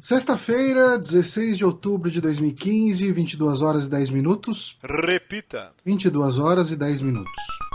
Sexta-feira, 0.00 0.96
16 0.96 1.58
de 1.58 1.64
outubro 1.64 2.08
de 2.08 2.20
2015, 2.20 3.10
22 3.10 3.62
horas 3.62 3.86
e 3.86 3.90
10 3.90 4.10
minutos. 4.10 4.78
Repita. 4.82 5.72
22 5.84 6.38
horas 6.38 6.70
e 6.70 6.76
10 6.76 7.00
minutos. 7.00 7.67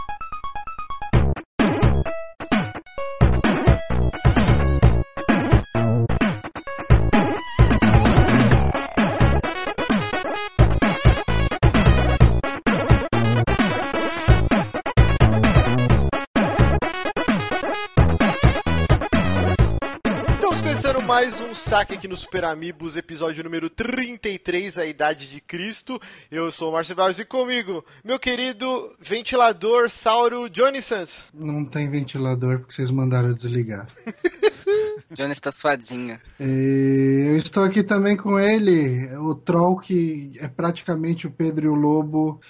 Um 21.53 21.55
saque 21.55 21.93
aqui 21.93 22.07
no 22.07 22.17
Super 22.17 22.45
Amigos, 22.45 22.97
episódio 22.97 23.43
número 23.43 23.69
33, 23.69 24.75
a 24.79 24.87
Idade 24.87 25.29
de 25.29 25.39
Cristo. 25.39 26.01
Eu 26.31 26.51
sou 26.51 26.71
o 26.71 26.73
Márcio 26.73 26.95
Barros 26.95 27.19
e 27.19 27.25
comigo, 27.25 27.85
meu 28.03 28.17
querido 28.17 28.91
ventilador 28.99 29.87
Sauro 29.87 30.49
Johnny 30.49 30.81
Santos. 30.81 31.25
Não 31.31 31.63
tem 31.63 31.87
ventilador 31.87 32.57
porque 32.57 32.73
vocês 32.73 32.89
mandaram 32.89 33.27
eu 33.27 33.35
desligar. 33.35 33.87
Johnny 35.13 35.31
está 35.31 35.51
suadinho. 35.51 36.19
E 36.39 37.27
eu 37.29 37.37
estou 37.37 37.63
aqui 37.63 37.83
também 37.83 38.17
com 38.17 38.39
ele, 38.39 39.15
o 39.17 39.35
troll 39.35 39.77
que 39.77 40.31
é 40.39 40.47
praticamente 40.47 41.27
o 41.27 41.31
Pedro 41.31 41.67
e 41.67 41.69
o 41.69 41.75
Lobo, 41.75 42.41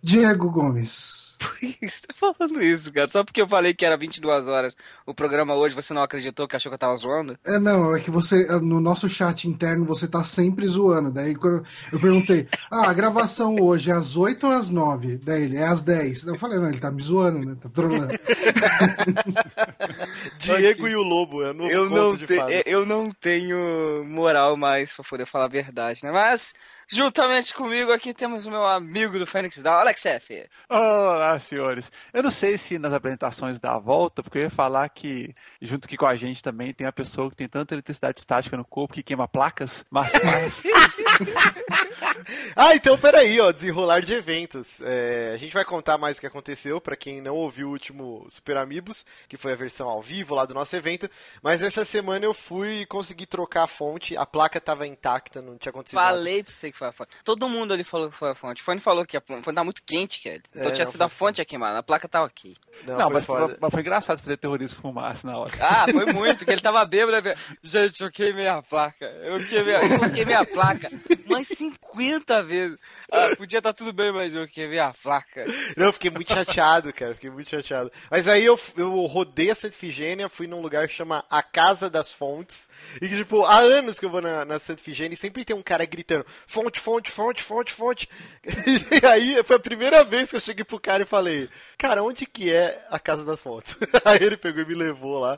Diego 0.00 0.48
Gomes. 0.52 1.21
Por 1.42 1.58
que 1.58 1.88
você 1.88 2.06
tá 2.06 2.14
falando 2.14 2.62
isso, 2.62 2.92
cara? 2.92 3.08
Só 3.08 3.24
porque 3.24 3.42
eu 3.42 3.48
falei 3.48 3.74
que 3.74 3.84
era 3.84 3.96
22 3.96 4.46
horas 4.48 4.76
o 5.04 5.14
programa 5.14 5.54
hoje, 5.54 5.74
você 5.74 5.92
não 5.92 6.02
acreditou 6.02 6.46
que 6.46 6.56
achou 6.56 6.70
que 6.70 6.74
eu 6.74 6.78
tava 6.78 6.96
zoando? 6.96 7.36
É, 7.44 7.58
não, 7.58 7.96
é 7.96 8.00
que 8.00 8.10
você, 8.10 8.46
no 8.60 8.80
nosso 8.80 9.08
chat 9.08 9.48
interno, 9.48 9.84
você 9.84 10.06
tá 10.06 10.22
sempre 10.24 10.66
zoando. 10.66 11.10
Daí 11.10 11.34
quando 11.34 11.64
eu 11.92 12.00
perguntei, 12.00 12.48
ah, 12.70 12.88
a 12.90 12.94
gravação 12.94 13.56
hoje 13.60 13.90
é 13.90 13.94
às 13.94 14.16
8 14.16 14.46
ou 14.46 14.52
às 14.52 14.70
9? 14.70 15.18
Daí 15.18 15.44
ele, 15.44 15.56
é 15.56 15.66
às 15.66 15.80
10. 15.82 16.24
Daí 16.24 16.34
eu 16.34 16.38
falei, 16.38 16.58
não, 16.58 16.68
ele 16.68 16.80
tá 16.80 16.90
me 16.90 17.02
zoando, 17.02 17.46
né? 17.48 17.56
Tá 17.60 17.68
trolando. 17.68 18.12
Diego 20.38 20.88
e 20.88 20.96
o 20.96 21.02
Lobo, 21.02 21.42
é 21.42 21.52
novo 21.52 21.70
Eu 21.70 21.90
não, 21.90 22.16
de 22.16 22.26
te- 22.26 22.62
eu 22.66 22.86
não 22.86 23.10
tenho 23.10 24.04
moral 24.04 24.56
mais 24.56 24.92
pra 24.94 25.04
poder 25.04 25.26
falar 25.26 25.46
a 25.46 25.48
verdade, 25.48 26.00
né? 26.02 26.10
Mas, 26.10 26.54
juntamente 26.92 27.54
comigo 27.54 27.90
aqui 27.90 28.12
temos 28.12 28.44
o 28.44 28.50
meu 28.50 28.64
amigo 28.64 29.18
do 29.18 29.26
Fênix 29.26 29.62
Down, 29.62 29.80
Alex 29.80 30.04
F. 30.04 30.48
Olá, 30.68 31.38
senhores. 31.38 31.90
Eu 32.12 32.22
não 32.22 32.30
sei 32.30 32.58
se 32.58 32.78
nas 32.78 32.92
apresentações 32.92 33.58
dá 33.58 33.74
a 33.74 33.78
volta, 33.78 34.22
porque 34.22 34.38
eu 34.38 34.42
ia 34.42 34.50
falar 34.50 34.88
que, 34.90 35.34
junto 35.60 35.86
aqui 35.86 35.96
com 35.96 36.06
a 36.06 36.14
gente 36.14 36.42
também, 36.42 36.74
tem 36.74 36.86
a 36.86 36.92
pessoa 36.92 37.30
que 37.30 37.36
tem 37.36 37.48
tanta 37.48 37.74
eletricidade 37.74 38.20
estática 38.20 38.56
no 38.56 38.64
corpo 38.64 38.94
que 38.94 39.02
queima 39.02 39.26
placas, 39.26 39.84
mas, 39.90 40.12
mas 40.22 40.62
Ah, 42.54 42.74
então 42.74 42.98
peraí, 42.98 43.40
ó, 43.40 43.50
desenrolar 43.50 44.00
de 44.00 44.12
eventos. 44.12 44.80
É, 44.82 45.32
a 45.34 45.36
gente 45.36 45.52
vai 45.52 45.64
contar 45.64 45.98
mais 45.98 46.16
o 46.16 46.20
que 46.20 46.26
aconteceu 46.26 46.80
pra 46.80 46.96
quem 46.96 47.20
não 47.20 47.34
ouviu 47.34 47.68
o 47.68 47.72
último 47.72 48.26
Super 48.28 48.56
Amigos, 48.56 49.04
que 49.28 49.36
foi 49.36 49.52
a 49.52 49.56
versão 49.56 49.88
ao 49.88 50.02
vivo 50.02 50.34
lá 50.34 50.44
do 50.44 50.54
nosso 50.54 50.74
evento. 50.76 51.08
Mas 51.42 51.62
essa 51.62 51.84
semana 51.84 52.24
eu 52.24 52.34
fui 52.34 52.82
e 52.82 52.86
consegui 52.86 53.26
trocar 53.26 53.64
a 53.64 53.66
fonte, 53.66 54.16
a 54.16 54.26
placa 54.26 54.60
tava 54.60 54.86
intacta, 54.86 55.40
não 55.40 55.56
tinha 55.56 55.70
acontecido 55.70 55.98
nada. 55.98 56.08
Falei 56.16 56.42
pra 56.42 56.52
você 56.52 56.72
que 56.72 56.78
foi 56.82 56.88
a 56.88 56.92
fonte. 56.92 57.10
Todo 57.24 57.48
mundo 57.48 57.72
ali 57.72 57.84
falou 57.84 58.10
que 58.10 58.16
foi 58.16 58.30
a 58.30 58.34
fonte. 58.34 58.60
O 58.60 58.64
Fone 58.64 58.80
falou 58.80 59.06
que 59.06 59.16
a 59.16 59.20
fonte 59.20 59.44
tava 59.44 59.64
muito 59.64 59.82
quente, 59.84 60.22
cara. 60.22 60.40
Então 60.54 60.70
É, 60.70 60.74
tinha 60.74 60.86
sido 60.86 61.02
a 61.02 61.08
fonte 61.08 61.40
a 61.40 61.44
queimar, 61.44 61.74
a 61.76 61.82
placa 61.82 62.08
tava 62.08 62.26
aqui. 62.26 62.56
Não, 62.86 62.94
não, 62.96 63.04
foi 63.04 63.12
mas, 63.14 63.24
foi, 63.24 63.56
mas 63.60 63.70
foi 63.70 63.80
engraçado 63.80 64.20
fazer 64.20 64.36
terrorismo 64.36 64.76
com 64.82 64.88
fumaça 64.88 65.26
na 65.26 65.38
hora. 65.38 65.52
Ah, 65.60 65.86
foi 65.90 66.06
muito, 66.12 66.44
que 66.44 66.50
ele 66.50 66.60
tava 66.60 66.84
bêbado. 66.84 67.22
né? 67.28 67.34
Gente, 67.62 68.02
eu 68.02 68.10
queimei 68.10 68.48
a 68.48 68.60
placa. 68.62 69.04
Eu 69.06 69.38
queimei, 69.46 69.76
a- 69.76 69.80
eu 69.84 70.12
queimei 70.12 70.34
a 70.34 70.44
placa 70.44 70.90
umas 71.26 71.46
50 71.48 72.42
vezes. 72.42 72.78
Ah, 73.12 73.36
podia 73.36 73.58
estar 73.58 73.72
tudo 73.74 73.92
bem, 73.92 74.10
mas 74.10 74.34
eu 74.34 74.48
queimei 74.48 74.78
a 74.78 74.92
placa. 74.94 75.44
Não, 75.76 75.86
eu 75.86 75.92
fiquei 75.92 76.10
muito 76.10 76.32
chateado, 76.32 76.92
cara. 76.92 77.14
Fiquei 77.14 77.30
muito 77.30 77.50
chateado. 77.50 77.92
Mas 78.10 78.26
aí 78.26 78.44
eu, 78.44 78.58
eu 78.76 78.90
rodei 79.06 79.50
a 79.50 79.54
Santa 79.54 79.74
Ifigênia, 79.74 80.28
fui 80.28 80.46
num 80.46 80.60
lugar 80.62 80.88
que 80.88 80.94
chama 80.94 81.24
A 81.28 81.42
Casa 81.42 81.90
das 81.90 82.10
Fontes. 82.10 82.68
E 83.00 83.08
que, 83.08 83.16
tipo, 83.16 83.44
há 83.44 83.58
anos 83.58 83.98
que 83.98 84.06
eu 84.06 84.10
vou 84.10 84.22
na, 84.22 84.44
na 84.44 84.58
Santa 84.58 84.80
Ifigênia 84.80 85.14
e 85.14 85.16
sempre 85.16 85.44
tem 85.44 85.54
um 85.54 85.62
cara 85.62 85.84
gritando: 85.84 86.24
fonte, 86.46 86.80
fonte, 86.80 87.10
fonte, 87.10 87.42
fonte, 87.42 87.72
fonte. 87.72 88.08
E 89.02 89.06
aí 89.06 89.42
foi 89.44 89.56
a 89.56 89.60
primeira 89.60 90.02
vez 90.04 90.30
que 90.30 90.36
eu 90.36 90.40
cheguei 90.40 90.64
pro 90.64 90.80
cara 90.80 91.02
e 91.02 91.06
falei: 91.06 91.48
Cara, 91.76 92.02
onde 92.02 92.24
que 92.26 92.52
é 92.52 92.84
a 92.90 92.98
Casa 92.98 93.24
das 93.24 93.42
Fontes? 93.42 93.76
Aí 94.04 94.18
ele 94.22 94.36
pegou 94.36 94.62
e 94.62 94.66
me 94.66 94.74
levou 94.74 95.18
lá. 95.18 95.36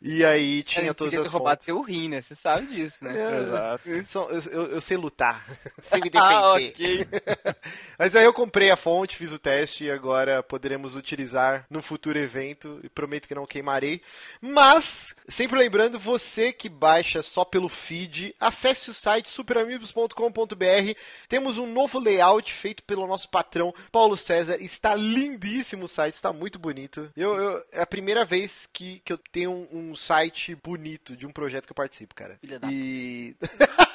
E 0.00 0.24
aí 0.24 0.62
tinha 0.62 0.92
todas 0.94 1.14
as 1.14 1.26
roubado 1.28 1.56
fontes. 1.62 1.66
teu 1.66 1.80
rim, 1.82 2.08
né? 2.08 2.20
Você 2.22 2.34
sabe 2.34 2.66
disso, 2.66 3.04
né? 3.04 3.16
É, 3.18 3.40
Exato. 3.40 3.88
eu, 3.88 3.96
eu- 4.30 4.42
eu- 4.52 4.66
eu 4.72 4.80
sei 4.80 4.96
lutar, 4.96 5.44
sei 5.82 6.00
me 6.00 6.10
defender. 6.10 6.34
Ah, 6.34 6.52
ok. 6.54 7.06
Mas 7.98 8.14
aí 8.14 8.24
eu 8.24 8.32
comprei 8.32 8.70
a 8.70 8.76
fonte, 8.76 9.16
fiz 9.16 9.32
o 9.32 9.38
teste 9.38 9.84
e 9.84 9.90
agora 9.90 10.42
poderemos 10.42 10.94
utilizar 10.96 11.66
no 11.70 11.80
futuro 11.82 12.18
evento 12.18 12.80
e 12.82 12.88
prometo 12.88 13.26
que 13.26 13.34
não 13.34 13.46
queimarei. 13.46 14.00
Mas, 14.40 15.14
sempre 15.28 15.58
lembrando, 15.58 15.98
você 15.98 16.52
que 16.52 16.68
baixa 16.68 17.22
só 17.22 17.44
pelo 17.44 17.68
feed, 17.68 18.34
acesse 18.38 18.90
o 18.90 18.94
site 18.94 19.28
superamigos.com.br. 19.30 20.94
Temos 21.28 21.58
um 21.58 21.66
novo 21.72 21.98
layout 21.98 22.52
feito 22.52 22.82
pelo 22.82 23.06
nosso 23.06 23.28
patrão 23.28 23.74
Paulo 23.90 24.16
César. 24.16 24.58
Está 24.60 24.94
lindíssimo 24.94 25.84
o 25.84 25.88
site, 25.88 26.14
está 26.14 26.32
muito 26.32 26.58
bonito. 26.58 27.10
Eu, 27.16 27.34
eu- 27.36 27.64
é 27.72 27.80
a 27.82 27.86
primeira 27.86 28.24
vez 28.24 28.68
que, 28.72 29.00
que 29.04 29.12
eu 29.12 29.18
tenho 29.18 29.50
um, 29.50 29.90
um 29.90 29.96
site 29.96 30.54
bonito 30.54 31.16
de 31.16 31.26
um 31.26 31.32
projeto 31.32 31.66
que 31.66 31.72
eu 31.72 31.76
participo, 31.76 32.14
cara. 32.14 32.36
Filha 32.40 32.58
da 32.58 32.68
E. 32.70 33.34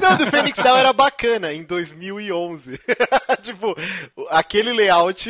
Não, 0.00 0.16
do 0.16 0.26
Phoenix 0.30 0.62
Down 0.62 0.76
era 0.76 0.92
bacana 0.92 1.52
em 1.52 1.62
2011. 1.62 2.78
tipo, 3.42 3.74
aquele 4.30 4.72
layout, 4.72 5.28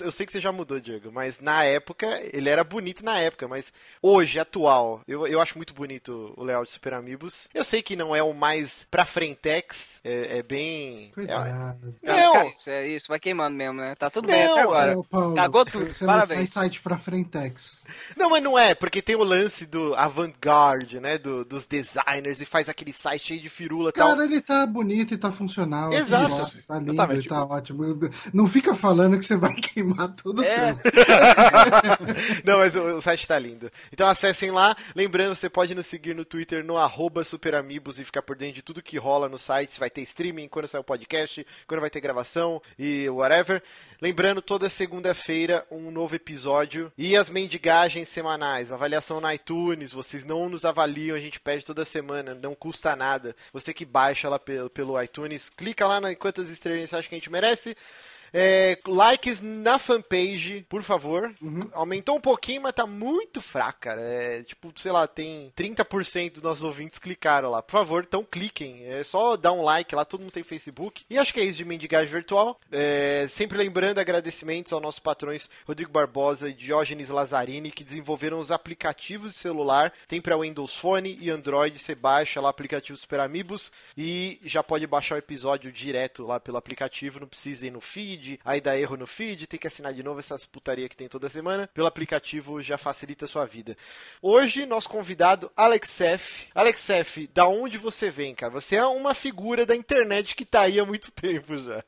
eu 0.00 0.10
sei 0.10 0.26
que 0.26 0.32
você 0.32 0.40
já 0.40 0.52
mudou, 0.52 0.80
Diego, 0.80 1.10
mas 1.12 1.40
na 1.40 1.64
época, 1.64 2.20
ele 2.32 2.48
era 2.48 2.62
bonito 2.64 3.04
na 3.04 3.18
época, 3.18 3.46
mas 3.48 3.72
hoje, 4.02 4.38
atual, 4.38 5.00
eu, 5.06 5.26
eu 5.26 5.40
acho 5.40 5.56
muito 5.58 5.72
bonito 5.74 6.32
o 6.36 6.42
layout 6.44 6.70
Super 6.70 6.94
Amigos. 6.94 7.48
Eu 7.54 7.64
sei 7.64 7.82
que 7.82 7.96
não 7.96 8.14
é 8.14 8.22
o 8.22 8.32
mais 8.32 8.86
pra 8.90 9.04
frentex, 9.04 10.00
é, 10.04 10.38
é 10.38 10.42
bem... 10.42 11.10
Cuidado. 11.14 11.94
Não. 12.02 12.32
Cara, 12.32 12.48
isso 12.48 12.70
é 12.70 12.88
isso, 12.88 13.08
vai 13.08 13.18
queimando 13.20 13.56
mesmo, 13.56 13.74
né? 13.80 13.94
Tá 13.94 14.10
tudo 14.10 14.26
bem 14.28 14.44
Não, 14.44 14.52
até 14.52 14.62
agora. 14.62 14.92
É, 14.92 14.96
Paulo, 15.10 15.34
Cagou 15.34 15.64
você- 15.64 15.70
tudo, 15.70 15.92
Você 15.92 16.04
não 16.04 16.12
parabéns. 16.14 16.38
faz 16.38 16.50
site 16.50 16.80
pra 16.80 16.98
Frentex. 16.98 17.82
Não, 18.16 18.30
mas 18.30 18.42
não 18.42 18.58
é, 18.58 18.74
porque 18.74 19.00
tem 19.02 19.16
o 19.16 19.24
lance 19.24 19.66
do 19.66 19.94
avant-garde, 19.94 21.00
né, 21.00 21.18
do- 21.18 21.44
dos 21.44 21.66
designers, 21.66 22.40
e 22.40 22.44
faz 22.46 22.68
aquele 22.68 22.92
site 22.92 23.26
cheio 23.26 23.40
de 23.40 23.48
firula 23.48 23.90
e 23.90 23.92
tal. 23.92 24.08
Cara, 24.08 24.24
ele 24.24 24.40
tá 24.40 24.66
bonito 24.66 25.14
e 25.14 25.16
tá 25.16 25.30
funcional. 25.30 25.88
aqui 25.88 25.96
Exato. 25.96 26.52
Tá 26.66 26.78
lindo, 26.78 26.92
Exatamente. 26.92 27.28
tá 27.28 27.35
ótimo. 27.44 27.98
Não 28.32 28.46
fica 28.46 28.74
falando 28.74 29.18
que 29.18 29.24
você 29.24 29.36
vai 29.36 29.54
queimar 29.56 30.14
tudo. 30.14 30.44
É. 30.44 30.54
trampo. 30.54 30.82
Não, 32.44 32.58
mas 32.58 32.74
o, 32.74 32.96
o 32.96 33.00
site 33.00 33.26
tá 33.26 33.38
lindo. 33.38 33.70
Então 33.92 34.06
acessem 34.06 34.50
lá. 34.50 34.76
Lembrando, 34.94 35.34
você 35.34 35.48
pode 35.48 35.74
nos 35.74 35.86
seguir 35.86 36.14
no 36.14 36.24
Twitter 36.24 36.64
no 36.64 36.76
arroba 36.76 37.24
superamigos 37.24 37.98
e 37.98 38.04
ficar 38.04 38.22
por 38.22 38.36
dentro 38.36 38.56
de 38.56 38.62
tudo 38.62 38.82
que 38.82 38.98
rola 38.98 39.28
no 39.28 39.38
site. 39.38 39.72
Se 39.72 39.80
vai 39.80 39.90
ter 39.90 40.02
streaming, 40.02 40.48
quando 40.48 40.68
sai 40.68 40.80
o 40.80 40.84
podcast, 40.84 41.46
quando 41.66 41.80
vai 41.80 41.90
ter 41.90 42.00
gravação 42.00 42.60
e 42.78 43.08
whatever. 43.08 43.62
Lembrando, 44.00 44.42
toda 44.42 44.68
segunda-feira 44.68 45.66
um 45.70 45.90
novo 45.90 46.14
episódio 46.14 46.92
e 46.98 47.16
as 47.16 47.30
mendigagens 47.30 48.08
semanais. 48.08 48.70
Avaliação 48.70 49.20
no 49.20 49.32
iTunes, 49.32 49.92
vocês 49.92 50.24
não 50.24 50.48
nos 50.50 50.66
avaliam, 50.66 51.16
a 51.16 51.20
gente 51.20 51.40
pede 51.40 51.64
toda 51.64 51.84
semana, 51.84 52.34
não 52.34 52.54
custa 52.54 52.94
nada. 52.94 53.34
Você 53.52 53.72
que 53.72 53.86
baixa 53.86 54.28
lá 54.28 54.38
pelo, 54.38 54.68
pelo 54.68 55.02
iTunes, 55.02 55.48
clica 55.48 55.86
lá 55.86 55.98
na 55.98 56.14
quantas 56.14 56.50
estrelas 56.50 56.90
você 56.90 56.96
acha 56.96 57.08
que 57.08 57.14
a 57.14 57.18
gente 57.18 57.25
merece. 57.30 57.76
É, 58.38 58.78
likes 58.86 59.40
na 59.40 59.78
fanpage, 59.78 60.66
por 60.68 60.82
favor. 60.82 61.34
Aumentou 61.72 62.16
um 62.16 62.20
pouquinho, 62.20 62.60
mas 62.60 62.74
tá 62.74 62.86
muito 62.86 63.40
fraco, 63.40 63.80
cara. 63.80 64.02
É, 64.02 64.42
tipo, 64.42 64.70
sei 64.76 64.92
lá, 64.92 65.06
tem 65.06 65.50
30% 65.56 66.34
dos 66.34 66.42
nossos 66.42 66.62
ouvintes 66.62 66.98
clicaram 66.98 67.48
lá. 67.48 67.62
Por 67.62 67.72
favor, 67.72 68.04
então 68.06 68.22
cliquem. 68.22 68.84
É 68.84 69.02
só 69.02 69.38
dar 69.38 69.52
um 69.52 69.62
like 69.62 69.94
lá, 69.94 70.04
todo 70.04 70.20
mundo 70.20 70.32
tem 70.32 70.42
Facebook. 70.42 71.06
E 71.08 71.16
acho 71.16 71.32
que 71.32 71.40
é 71.40 71.44
isso 71.44 71.56
de 71.56 71.64
mendigagem 71.64 72.12
virtual. 72.12 72.60
É, 72.70 73.26
sempre 73.26 73.56
lembrando 73.56 74.00
agradecimentos 74.00 74.70
aos 74.70 74.82
nossos 74.82 75.00
patrões 75.00 75.48
Rodrigo 75.66 75.90
Barbosa 75.90 76.50
e 76.50 76.52
Diógenes 76.52 77.08
Lazzarini, 77.08 77.70
que 77.70 77.84
desenvolveram 77.84 78.38
os 78.38 78.52
aplicativos 78.52 79.32
de 79.32 79.38
celular. 79.38 79.94
Tem 80.06 80.20
para 80.20 80.36
Windows 80.36 80.76
Phone 80.76 81.16
e 81.18 81.30
Android. 81.30 81.78
Você 81.78 81.94
baixa 81.94 82.38
lá 82.38 82.50
aplicativo 82.50 82.98
Super 82.98 83.20
Amigos 83.20 83.72
e 83.96 84.38
já 84.44 84.62
pode 84.62 84.86
baixar 84.86 85.14
o 85.14 85.18
episódio 85.18 85.72
direto 85.72 86.26
lá 86.26 86.38
pelo 86.38 86.58
aplicativo. 86.58 87.18
Não 87.18 87.26
precisa 87.26 87.66
ir 87.66 87.70
no 87.70 87.80
feed 87.80 88.25
feed, 88.26 88.40
aí 88.44 88.60
dá 88.60 88.76
erro 88.76 88.96
no 88.96 89.06
feed, 89.06 89.46
tem 89.46 89.58
que 89.58 89.66
assinar 89.66 89.94
de 89.94 90.02
novo 90.02 90.18
essas 90.18 90.44
putaria 90.44 90.88
que 90.88 90.96
tem 90.96 91.08
toda 91.08 91.28
semana. 91.28 91.68
Pelo 91.72 91.86
aplicativo 91.86 92.60
já 92.60 92.76
facilita 92.76 93.24
a 93.24 93.28
sua 93.28 93.46
vida. 93.46 93.76
Hoje, 94.20 94.66
nosso 94.66 94.88
convidado, 94.88 95.50
Alexef. 95.56 96.48
Alexef, 96.54 97.28
da 97.32 97.46
onde 97.46 97.78
você 97.78 98.10
vem, 98.10 98.34
cara? 98.34 98.52
Você 98.52 98.76
é 98.76 98.84
uma 98.84 99.14
figura 99.14 99.64
da 99.64 99.76
internet 99.76 100.34
que 100.34 100.44
tá 100.44 100.62
aí 100.62 100.80
há 100.80 100.84
muito 100.84 101.12
tempo 101.12 101.56
já. 101.56 101.84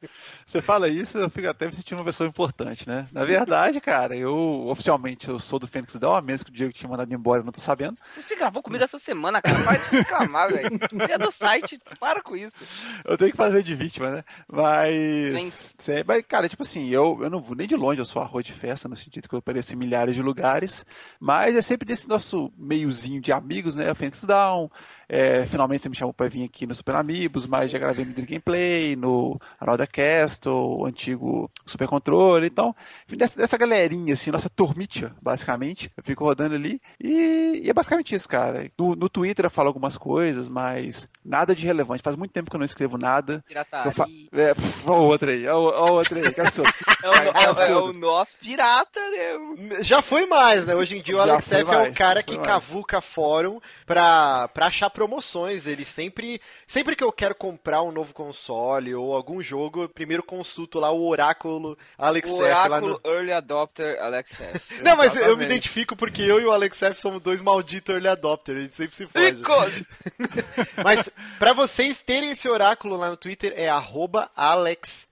Você 0.46 0.62
fala 0.62 0.88
isso, 0.88 1.19
eu 1.19 1.29
fico 1.29 1.49
até 1.49 1.67
me 1.67 1.73
sentindo 1.73 1.99
uma 1.99 2.05
pessoa 2.05 2.29
importante, 2.29 2.88
né? 2.88 3.08
Na 3.12 3.25
verdade, 3.25 3.81
cara, 3.81 4.17
eu 4.17 4.67
oficialmente 4.69 5.29
eu 5.29 5.38
sou 5.38 5.58
do 5.58 5.67
Fênix 5.67 5.96
Down, 5.96 6.23
mesmo 6.23 6.46
que 6.46 6.50
o 6.50 6.55
Diego 6.55 6.73
tinha 6.73 6.88
mandado 6.88 7.12
embora, 7.12 7.40
eu 7.40 7.44
não 7.44 7.52
tô 7.52 7.61
sabendo. 7.61 7.99
Você 8.12 8.37
gravou 8.37 8.62
comigo 8.62 8.85
essa 8.85 8.99
semana, 8.99 9.43
cara. 9.43 9.58
Faz 9.58 9.90
de 9.90 9.96
reclamar, 9.96 10.52
velho. 10.52 10.69
É 11.11 11.19
do 11.19 11.31
site, 11.31 11.79
para 11.99 12.23
com 12.23 12.37
isso. 12.37 12.62
Eu 13.05 13.17
tenho 13.17 13.31
que 13.31 13.37
fazer 13.37 13.62
de 13.62 13.75
vítima, 13.75 14.11
né? 14.11 14.25
Mas. 14.50 15.73
Cê, 15.79 16.05
mas, 16.06 16.17
cara, 16.22 16.48
tipo 16.48 16.62
assim, 16.62 16.88
eu, 16.88 17.18
eu 17.22 17.30
não 17.30 17.40
vou 17.40 17.56
nem 17.56 17.66
de 17.66 17.76
longe, 17.76 18.00
eu 18.00 18.04
sou 18.04 18.22
arroz 18.22 18.44
de 18.44 18.52
festa, 18.52 18.88
no 18.88 18.96
sentido 18.96 19.28
que 19.28 19.34
eu 19.34 19.38
apareço 19.38 19.72
em 19.72 19.76
milhares 19.76 20.14
de 20.14 20.22
lugares. 20.22 20.84
Mas 21.20 21.56
é 21.56 21.62
sempre 21.62 21.86
desse 21.86 22.08
nosso 22.08 22.52
meiozinho 22.56 23.20
de 23.20 23.32
amigos, 23.32 23.76
né? 23.76 23.92
Fênix 23.94 24.24
Down. 24.24 24.70
É, 25.08 25.46
finalmente 25.46 25.82
você 25.82 25.88
me 25.88 25.96
chamou 25.96 26.12
para 26.12 26.28
vir 26.28 26.44
aqui 26.44 26.66
no 26.66 26.75
Super 26.75 26.96
Amigos, 26.96 27.46
mas 27.46 27.70
já 27.70 27.78
gravei 27.78 28.05
no 28.05 28.12
Dream 28.12 28.26
Gameplay, 28.26 28.94
no 28.94 29.40
Arnold 29.58 29.87
Cast, 29.87 30.46
o 30.49 30.84
antigo 30.84 31.50
Super 31.64 31.88
Controle. 31.88 32.46
Então, 32.46 32.76
dessa, 33.08 33.38
dessa 33.38 33.56
galerinha, 33.56 34.12
assim, 34.12 34.31
nossa 34.31 34.50
turmitia, 34.50 35.14
basicamente. 35.22 35.90
Eu 35.96 36.02
fico 36.05 36.25
rodando 36.25 36.55
ali. 36.55 36.81
E, 37.00 37.62
e 37.64 37.70
é 37.70 37.72
basicamente 37.72 38.14
isso, 38.14 38.28
cara. 38.28 38.70
No, 38.76 38.94
no, 38.94 39.08
Twitter 39.08 39.46
eu 39.46 39.50
falo 39.50 39.69
algumas 39.69 39.96
coisas, 39.96 40.49
mas 40.49 41.08
nada 41.25 41.54
de 41.54 41.64
relevante. 41.64 42.02
Faz 42.02 42.14
muito 42.14 42.32
tempo 42.32 42.50
que 42.50 42.56
eu 42.56 42.61
não 42.61 42.66
escrevo 42.66 42.99
nada. 42.99 43.43
Pirataria. 43.49 43.93
Fa... 43.93 44.06
É, 44.32 44.54
ó, 44.87 45.00
outra 45.00 45.32
aí, 45.32 45.46
ó, 45.49 45.58
ó, 45.58 45.93
outra 45.93 46.19
aí, 46.19 46.32
que 46.32 46.40
absurdo. 46.40 46.70
É 47.00 47.08
o, 47.08 47.12
é, 47.14 47.69
é 47.69 47.76
o 47.76 47.93
nosso 47.93 48.37
pirata, 48.38 48.99
né? 48.99 49.82
Já 49.82 50.02
foi 50.02 50.26
mais, 50.26 50.66
né? 50.66 50.75
Hoje 50.75 50.99
em 50.99 51.02
dia 51.02 51.16
o 51.16 51.20
Alex 51.20 51.52
F 51.52 51.72
é 51.72 51.90
o 51.90 51.94
cara 51.94 52.25
que 52.25 52.34
mais. 52.34 52.49
cavuca 52.49 53.00
fórum 53.00 53.61
pra, 53.87 54.49
pra 54.49 54.66
achar 54.66 54.90
promoções. 54.98 55.68
Ele 55.68 55.84
sempre, 55.84 56.40
sempre 56.66 56.96
que 56.96 57.04
eu 57.04 57.12
quero 57.12 57.34
comprar 57.36 57.82
um 57.82 57.92
novo 57.92 58.12
console 58.12 58.92
ou 58.96 59.14
algum 59.14 59.40
jogo, 59.40 59.82
eu 59.82 59.88
primeiro 59.88 60.24
consulto 60.24 60.80
lá 60.80 60.90
o 60.90 61.06
oráculo 61.06 61.78
Alex 61.96 62.28
o 62.30 62.34
oráculo 62.34 63.00
no... 63.04 63.10
Early 63.10 63.32
Adopter 63.32 63.96
Alex 64.02 64.40
F. 64.40 64.60
Não, 64.82 64.96
mas 64.96 65.14
eu 65.14 65.36
me 65.36 65.44
identifico 65.44 65.94
porque 65.94 66.22
eu 66.22 66.40
e 66.40 66.44
o 66.44 66.50
Alex 66.50 66.82
F 66.82 67.00
somos 67.00 67.22
dois 67.22 67.40
malditos 67.40 67.94
Early 67.94 68.08
Adopter. 68.08 68.56
A 68.56 68.60
gente 68.60 68.74
sempre 68.74 68.96
se 68.96 69.06
foge. 69.06 69.86
mas 70.82 71.08
pra 71.38 71.52
vocês 71.52 72.02
terem 72.02 72.32
esse 72.32 72.48
oráculo 72.48 72.96
lá 72.96 73.08
no 73.08 73.16
Twitter 73.16 73.52
é 73.54 73.68
arroba 73.68 74.30
Alex 74.34 75.06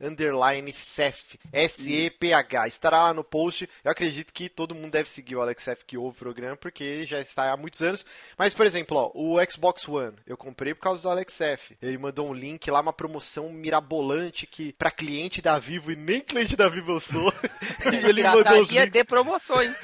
Sef. 0.72 1.38
S-E-P-H. 1.52 2.66
Estará 2.66 3.04
lá 3.04 3.14
no 3.14 3.22
post. 3.22 3.68
Eu 3.84 3.92
acredito 3.92 4.32
que 4.32 4.48
todo 4.48 4.74
mundo 4.74 4.90
deve 4.90 5.08
seguir 5.08 5.36
o 5.36 5.42
Alex 5.42 5.68
F 5.68 5.84
que 5.84 5.96
ouve 5.96 6.16
o 6.16 6.18
programa, 6.18 6.56
porque 6.56 7.04
já 7.04 7.20
está 7.20 7.52
há 7.52 7.56
muitos 7.56 7.82
anos. 7.82 8.04
Mas, 8.36 8.52
por 8.52 8.66
exemplo, 8.66 8.96
ó, 8.96 9.10
o 9.14 9.36
Xbox 9.48 9.75
One, 9.87 10.14
eu 10.26 10.37
comprei 10.37 10.75
por 10.75 10.82
causa 10.82 11.02
do 11.02 11.11
Alex 11.11 11.40
F. 11.40 11.76
Ele 11.81 11.99
mandou 11.99 12.28
um 12.28 12.34
link 12.34 12.70
lá, 12.70 12.81
uma 12.81 12.93
promoção 12.93 13.50
mirabolante 13.52 14.46
que 14.46 14.73
para 14.73 14.90
cliente 14.90 15.43
da 15.43 15.58
Vivo 15.58 15.93
e 15.93 15.96
nem 15.96 16.20
cliente 16.20 16.56
da 16.56 16.69
Vivo 16.69 16.93
eu 16.93 17.00
sou. 17.00 17.32
e 17.93 18.08
ele 18.08 18.23
mandou 18.23 18.61
os 18.61 18.70
links. 18.70 18.90
de 18.90 19.05
promoções. 19.05 19.76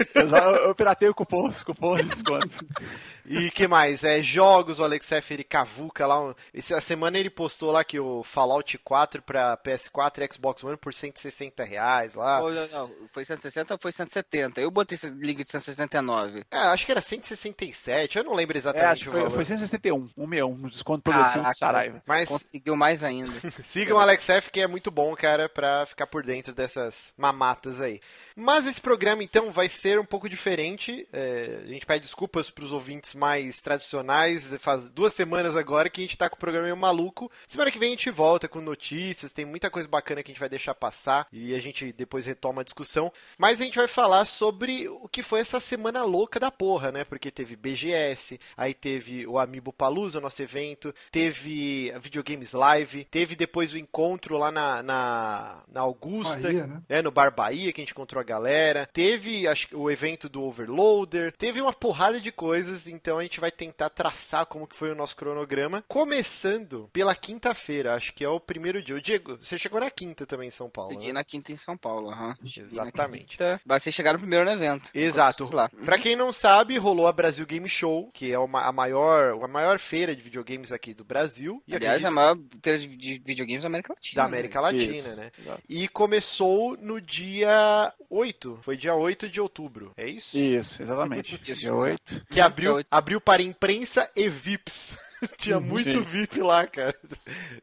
eu 0.64 0.74
piratei 0.74 1.08
o 1.08 1.14
cupom, 1.14 1.48
os 1.48 1.62
cupons 1.62 2.02
de 2.02 2.08
desconto. 2.08 2.58
E 3.24 3.50
que 3.50 3.68
mais? 3.68 4.04
É, 4.04 4.20
jogos, 4.20 4.78
o 4.78 4.84
Alex 4.84 5.12
F, 5.12 5.34
ele 5.34 5.44
cavuca 5.44 6.06
lá. 6.06 6.34
Essa 6.52 6.80
semana 6.80 7.18
ele 7.18 7.30
postou 7.30 7.70
lá 7.70 7.84
que 7.84 7.98
o 7.98 8.22
Fallout 8.22 8.76
4 8.78 9.22
pra 9.22 9.56
PS4 9.56 10.18
e 10.22 10.32
Xbox 10.32 10.64
One 10.64 10.76
por 10.76 10.92
160 10.92 11.62
reais 11.64 12.14
lá. 12.14 12.40
Não, 12.40 12.68
não, 12.68 12.90
foi 13.12 13.24
160 13.24 13.74
ou 13.74 13.78
foi 13.80 13.92
170? 13.92 14.60
Eu 14.60 14.70
botei 14.70 14.94
esse 14.94 15.08
link 15.08 15.42
de 15.42 15.50
169. 15.50 16.44
É, 16.50 16.58
acho 16.58 16.86
que 16.86 16.92
era 16.92 17.00
167, 17.00 18.18
eu 18.18 18.24
não 18.24 18.34
lembro 18.34 18.56
exatamente 18.56 19.08
é, 19.08 19.10
foi, 19.10 19.30
foi 19.30 19.44
161, 19.44 20.08
161, 20.08 20.56
no 20.56 20.70
desconto 20.70 21.02
progressivo 21.02 21.46
de 21.48 21.56
Saraiva. 21.56 22.02
Mas... 22.06 22.28
Conseguiu 22.28 22.76
mais 22.76 23.04
ainda. 23.04 23.32
Sigam 23.62 23.98
o 23.98 24.00
Alex 24.00 24.28
F, 24.28 24.50
que 24.50 24.60
é 24.60 24.66
muito 24.66 24.90
bom, 24.90 25.14
cara, 25.14 25.48
pra 25.48 25.86
ficar 25.86 26.06
por 26.06 26.22
dentro 26.22 26.54
dessas 26.54 27.12
mamatas 27.16 27.80
aí. 27.80 28.00
Mas 28.34 28.66
esse 28.66 28.80
programa, 28.80 29.22
então, 29.22 29.52
vai 29.52 29.68
ser 29.68 29.98
um 29.98 30.04
pouco 30.04 30.28
diferente. 30.28 31.06
É, 31.12 31.60
a 31.62 31.66
gente 31.66 31.86
pede 31.86 32.02
desculpas 32.02 32.50
para 32.50 32.64
os 32.64 32.72
mais 33.14 33.60
tradicionais. 33.60 34.54
Faz 34.58 34.88
duas 34.88 35.14
semanas 35.14 35.56
agora 35.56 35.88
que 35.88 36.00
a 36.00 36.04
gente 36.04 36.14
está 36.14 36.28
com 36.28 36.36
o 36.36 36.38
programa 36.38 36.64
meio 36.64 36.76
maluco. 36.76 37.30
Semana 37.46 37.70
que 37.70 37.78
vem 37.78 37.88
a 37.88 37.90
gente 37.90 38.10
volta 38.10 38.48
com 38.48 38.60
notícias. 38.60 39.32
Tem 39.32 39.44
muita 39.44 39.70
coisa 39.70 39.88
bacana 39.88 40.22
que 40.22 40.30
a 40.30 40.32
gente 40.32 40.40
vai 40.40 40.48
deixar 40.48 40.74
passar 40.74 41.26
e 41.32 41.54
a 41.54 41.60
gente 41.60 41.92
depois 41.92 42.26
retoma 42.26 42.62
a 42.62 42.64
discussão. 42.64 43.12
Mas 43.38 43.60
a 43.60 43.64
gente 43.64 43.78
vai 43.78 43.88
falar 43.88 44.24
sobre 44.24 44.88
o 44.88 45.08
que 45.08 45.22
foi 45.22 45.40
essa 45.40 45.60
semana 45.60 46.02
louca 46.02 46.38
da 46.38 46.50
porra, 46.50 46.92
né? 46.92 47.04
Porque 47.04 47.30
teve 47.30 47.56
BGS, 47.56 48.38
aí 48.56 48.74
teve 48.74 49.26
o 49.26 49.38
Amiibo 49.38 49.72
Palusa, 49.72 50.20
nosso 50.20 50.42
evento, 50.42 50.94
teve 51.10 51.92
Videogames 52.00 52.52
Live, 52.52 53.04
teve 53.04 53.34
depois 53.34 53.72
o 53.72 53.78
encontro 53.78 54.38
lá 54.38 54.50
na, 54.50 54.82
na, 54.82 55.62
na 55.68 55.80
Augusta, 55.80 56.40
Bahia, 56.42 56.66
né? 56.66 56.82
é, 56.88 57.02
no 57.02 57.10
Bar 57.10 57.34
Bahia, 57.34 57.72
que 57.72 57.80
a 57.80 57.84
gente 57.84 57.92
encontrou 57.92 58.20
a 58.20 58.24
galera. 58.24 58.88
Teve 58.92 59.46
acho, 59.46 59.68
o 59.76 59.90
evento 59.90 60.28
do 60.28 60.42
Overloader, 60.42 61.32
teve 61.32 61.60
uma 61.60 61.72
porrada 61.72 62.20
de 62.20 62.32
coisas, 62.32 62.86
então 63.02 63.18
a 63.18 63.22
gente 63.22 63.40
vai 63.40 63.50
tentar 63.50 63.90
traçar 63.90 64.46
como 64.46 64.64
que 64.64 64.76
foi 64.76 64.92
o 64.92 64.94
nosso 64.94 65.16
cronograma, 65.16 65.84
começando 65.88 66.88
pela 66.92 67.16
quinta-feira, 67.16 67.94
acho 67.94 68.14
que 68.14 68.24
é 68.24 68.28
o 68.28 68.38
primeiro 68.38 68.80
dia. 68.80 68.94
O 68.94 69.00
Diego, 69.00 69.36
você 69.40 69.58
chegou 69.58 69.80
na 69.80 69.90
quinta 69.90 70.24
também 70.24 70.46
em 70.46 70.52
São 70.52 70.70
Paulo. 70.70 70.92
Cheguei 70.92 71.08
né? 71.08 71.14
na 71.14 71.24
quinta 71.24 71.50
em 71.50 71.56
São 71.56 71.76
Paulo, 71.76 72.10
aham. 72.10 72.36
Uhum. 72.40 72.48
Exatamente. 72.56 73.36
Vocês 73.66 73.92
chegaram 73.92 74.20
primeiro 74.20 74.44
no 74.44 74.52
evento. 74.52 74.88
Exato. 74.94 75.52
Lá. 75.52 75.68
Pra 75.84 75.98
quem 75.98 76.14
não 76.14 76.32
sabe, 76.32 76.78
rolou 76.78 77.08
a 77.08 77.12
Brasil 77.12 77.44
Game 77.44 77.68
Show, 77.68 78.08
que 78.14 78.30
é 78.30 78.38
uma, 78.38 78.62
a, 78.62 78.72
maior, 78.72 79.42
a 79.42 79.48
maior 79.48 79.80
feira 79.80 80.14
de 80.14 80.22
videogames 80.22 80.70
aqui 80.70 80.94
do 80.94 81.04
Brasil. 81.04 81.60
E 81.66 81.74
Aliás, 81.74 82.04
a 82.04 82.10
maior 82.10 82.38
feira 82.62 82.78
de 82.78 83.20
videogames 83.24 83.62
da 83.62 83.68
América 83.68 83.94
Latina. 83.94 84.22
Da 84.22 84.24
América 84.28 84.60
né? 84.60 84.66
Latina, 84.66 84.92
Isso. 84.92 85.16
né? 85.16 85.32
Exato. 85.36 85.62
E 85.68 85.88
começou 85.88 86.76
no 86.76 87.00
dia 87.00 87.92
8. 88.08 88.60
Foi 88.62 88.76
dia 88.76 88.94
8 88.94 89.28
de 89.28 89.40
outubro. 89.40 89.92
É 89.96 90.06
isso? 90.06 90.38
Isso, 90.38 90.80
exatamente. 90.80 91.34
Isso, 91.34 91.60
dia 91.60 91.74
8. 91.74 92.26
Que 92.30 92.40
abriu, 92.40 92.84
abriu 92.92 93.18
para 93.22 93.42
imprensa 93.42 94.10
e 94.14 94.28
VIPs. 94.28 94.98
Tinha 95.38 95.58
muito 95.58 95.90
Sim. 95.90 96.02
VIP 96.02 96.42
lá, 96.42 96.66
cara. 96.66 96.94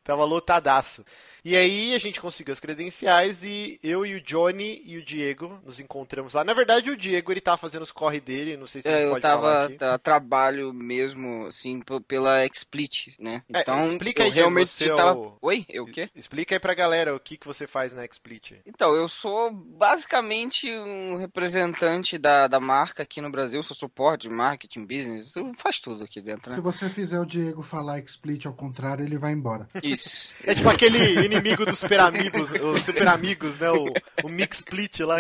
Tava 0.04 0.26
lotadaço. 0.26 1.06
E 1.50 1.56
aí 1.56 1.96
a 1.96 1.98
gente 1.98 2.22
conseguiu 2.22 2.52
as 2.52 2.60
credenciais 2.60 3.44
e 3.44 3.80
eu 3.82 4.06
e 4.06 4.14
o 4.14 4.22
Johnny 4.22 4.84
e 4.86 5.00
o 5.00 5.04
Diego 5.04 5.60
nos 5.66 5.80
encontramos 5.80 6.36
lá. 6.36 6.44
Na 6.44 6.54
verdade, 6.54 6.92
o 6.92 6.96
Diego 6.96 7.32
ele 7.32 7.42
tava 7.42 7.58
fazendo 7.58 7.82
os 7.82 7.92
corre 7.92 8.20
dele, 8.20 8.56
não 8.56 8.68
sei 8.68 8.84
se 8.84 8.88
é, 8.88 9.02
ele 9.02 9.10
pode 9.10 9.24
tava, 9.24 9.42
falar. 9.42 9.94
Eu 9.94 9.98
trabalho 9.98 10.72
mesmo, 10.72 11.48
assim, 11.48 11.82
pela 12.08 12.46
Explit, 12.46 13.16
né? 13.18 13.42
É, 13.52 13.62
então, 13.62 13.88
explica 13.88 14.26
aí, 14.26 14.30
realmente 14.30 14.78
Diego, 14.78 14.96
tava... 14.96 15.18
o... 15.18 15.38
Oi? 15.42 15.66
Eu 15.68 15.86
o 15.86 15.92
quê? 15.92 16.08
Explica 16.16 16.54
aí 16.54 16.60
pra 16.60 16.76
galera 16.76 17.16
o 17.16 17.20
que, 17.20 17.36
que 17.36 17.48
você 17.48 17.66
faz 17.66 17.94
na 17.94 18.06
Explit. 18.06 18.62
Então, 18.64 18.94
eu 18.94 19.10
sou 19.10 19.52
basicamente 19.52 20.70
um 20.72 21.18
representante 21.18 22.20
da, 22.20 22.48
da 22.48 22.60
marca 22.60 23.02
aqui 23.02 23.22
no 23.22 23.32
Brasil, 23.32 23.64
sou 23.64 23.76
suporte, 23.76 24.30
marketing, 24.30 24.86
business, 24.86 25.34
faz 25.58 25.80
tudo 25.80 26.04
aqui 26.04 26.22
dentro, 26.22 26.52
né? 26.52 26.56
Se 26.56 26.62
você 26.62 26.88
fizer 26.92 27.20
o 27.20 27.26
Diego 27.26 27.64
falar 27.64 27.98
Explit 27.98 28.46
ao 28.46 28.54
contrário, 28.54 29.04
ele 29.04 29.18
vai 29.18 29.32
embora. 29.32 29.68
Isso. 29.82 30.36
É 30.44 30.54
tipo 30.54 30.70
aquele 30.70 31.39
inimigo 31.40 31.66
dos 31.66 31.80
Super 31.80 32.02
Amigos, 32.02 32.52
os 32.52 32.82
Super 32.82 33.08
Amigos, 33.08 33.58
né? 33.58 33.72
O, 33.72 33.86
o 34.24 34.30
Mix 34.30 34.58
Split 34.58 35.00
lá. 35.00 35.18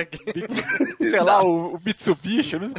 Sei 0.99 1.19
lá, 1.19 1.43
o, 1.43 1.75
o 1.75 1.81
Mitsubishi, 1.83 2.57
não 2.57 2.69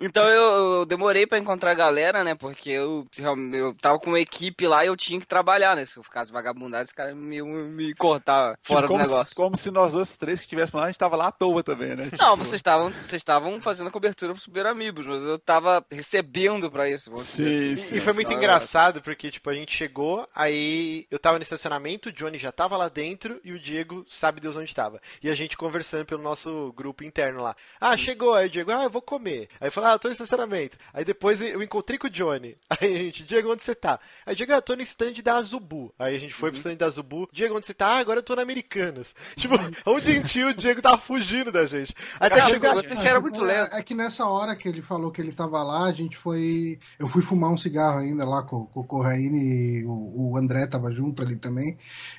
Então 0.00 0.28
eu, 0.28 0.42
eu, 0.42 0.86
demorei 0.86 1.26
pra 1.26 1.38
encontrar 1.38 1.72
a 1.72 1.74
galera, 1.74 2.24
né? 2.24 2.34
Porque 2.34 2.70
eu, 2.70 3.06
eu 3.52 3.74
tava 3.80 3.98
com 3.98 4.10
uma 4.10 4.20
equipe 4.20 4.66
lá 4.66 4.84
e 4.84 4.88
eu 4.88 4.96
tinha 4.96 5.20
que 5.20 5.26
trabalhar, 5.26 5.76
né? 5.76 5.86
Se 5.86 5.98
eu 5.98 6.02
ficasse 6.02 6.32
vagabundado, 6.32 6.84
os 6.84 6.92
caras 6.92 7.14
me, 7.14 7.42
me 7.42 7.94
cortar 7.94 8.58
fora 8.62 8.86
tipo, 8.86 8.98
do 8.98 9.02
negócio. 9.02 9.28
Se, 9.28 9.34
como 9.34 9.56
se 9.56 9.70
nós 9.70 9.92
dois 9.92 10.16
três 10.16 10.40
que 10.40 10.48
tivéssemos 10.48 10.80
lá, 10.80 10.86
a 10.86 10.90
gente 10.90 10.98
tava 10.98 11.16
lá 11.16 11.28
à 11.28 11.32
toa 11.32 11.62
também, 11.62 11.96
né? 11.96 12.10
Não, 12.18 12.32
tipo... 12.32 12.44
vocês 12.44 12.54
estavam 12.54 12.90
vocês 12.90 13.20
estavam 13.20 13.60
fazendo 13.60 13.88
a 13.88 13.92
cobertura 13.92 14.32
pro 14.32 14.42
Super 14.42 14.66
Amigos, 14.66 15.06
mas 15.06 15.22
eu 15.22 15.38
tava 15.38 15.84
recebendo 15.90 16.70
pra 16.70 16.88
isso. 16.88 17.10
Sim, 17.18 17.48
assim. 17.48 17.76
sim, 17.76 17.94
e, 17.94 17.98
e 17.98 18.00
foi 18.00 18.12
muito 18.12 18.32
engraçado, 18.32 19.02
porque, 19.02 19.30
tipo, 19.30 19.48
a 19.50 19.54
gente 19.54 19.76
chegou, 19.76 19.93
aí 20.34 21.06
eu 21.10 21.18
tava 21.18 21.38
no 21.38 21.42
estacionamento, 21.42 22.08
o 22.08 22.12
Johnny 22.12 22.38
já 22.38 22.50
tava 22.50 22.76
lá 22.76 22.88
dentro 22.88 23.40
e 23.44 23.52
o 23.52 23.58
Diego 23.58 24.04
sabe 24.08 24.40
Deus 24.40 24.56
onde 24.56 24.74
tava. 24.74 25.00
E 25.22 25.28
a 25.28 25.34
gente 25.34 25.56
conversando 25.56 26.06
pelo 26.06 26.22
nosso 26.22 26.72
grupo 26.76 27.04
interno 27.04 27.42
lá. 27.42 27.54
Ah, 27.80 27.96
chegou. 27.96 28.34
Aí 28.34 28.46
o 28.46 28.50
Diego, 28.50 28.70
ah, 28.70 28.84
eu 28.84 28.90
vou 28.90 29.02
comer. 29.02 29.48
Aí 29.60 29.68
eu 29.68 29.72
falei, 29.72 29.90
ah, 29.90 29.92
eu 29.94 29.98
tô 29.98 30.08
no 30.08 30.12
estacionamento. 30.12 30.78
Aí 30.92 31.04
depois 31.04 31.40
eu 31.42 31.62
encontrei 31.62 31.98
com 31.98 32.06
o 32.06 32.10
Johnny. 32.10 32.56
Aí 32.70 32.94
a 32.94 32.98
gente, 32.98 33.24
Diego, 33.24 33.52
onde 33.52 33.62
você 33.62 33.74
tá? 33.74 34.00
Aí 34.24 34.32
o 34.32 34.36
Diego, 34.36 34.52
ah, 34.52 34.56
eu 34.56 34.62
tô 34.62 34.74
no 34.74 34.82
stand 34.82 35.14
da 35.22 35.36
Azubu. 35.36 35.92
Aí 35.98 36.16
a 36.16 36.18
gente 36.18 36.34
foi 36.34 36.48
uhum. 36.48 36.52
pro 36.52 36.58
stand 36.58 36.76
da 36.76 36.86
Azubu. 36.86 37.28
Diego, 37.32 37.56
onde 37.56 37.66
você 37.66 37.74
tá? 37.74 37.88
Ah, 37.88 37.98
agora 37.98 38.20
eu 38.20 38.24
tô 38.24 38.34
na 38.34 38.42
Americanas. 38.42 39.14
Tipo, 39.36 39.56
onde 39.84 40.14
gentil 40.14 40.48
o 40.48 40.54
Diego 40.54 40.80
tava 40.80 40.98
fugindo 40.98 41.50
da 41.50 41.66
gente. 41.66 41.94
Até 42.18 42.36
Cara, 42.36 42.50
chegou. 42.50 42.82
Você 42.82 43.08
era 43.08 43.20
muito 43.20 43.40
lento. 43.42 43.74
É, 43.74 43.80
é 43.80 43.82
que 43.82 43.94
nessa 43.94 44.26
hora 44.26 44.56
que 44.56 44.68
ele 44.68 44.80
falou 44.80 45.10
que 45.10 45.20
ele 45.20 45.32
tava 45.32 45.62
lá, 45.62 45.84
a 45.84 45.92
gente 45.92 46.16
foi. 46.16 46.78
Eu 46.98 47.08
fui 47.08 47.22
fumar 47.22 47.50
um 47.50 47.56
cigarro 47.56 47.98
ainda 47.98 48.24
lá 48.24 48.42
com, 48.42 48.66
com 48.66 48.80
o 48.80 48.84
Corraine 48.84 49.38
e 49.38 49.83
o, 49.84 50.32
o 50.32 50.36
André 50.36 50.66
tava 50.66 50.92
junto 50.92 51.22
ali 51.22 51.36
também. 51.36 51.76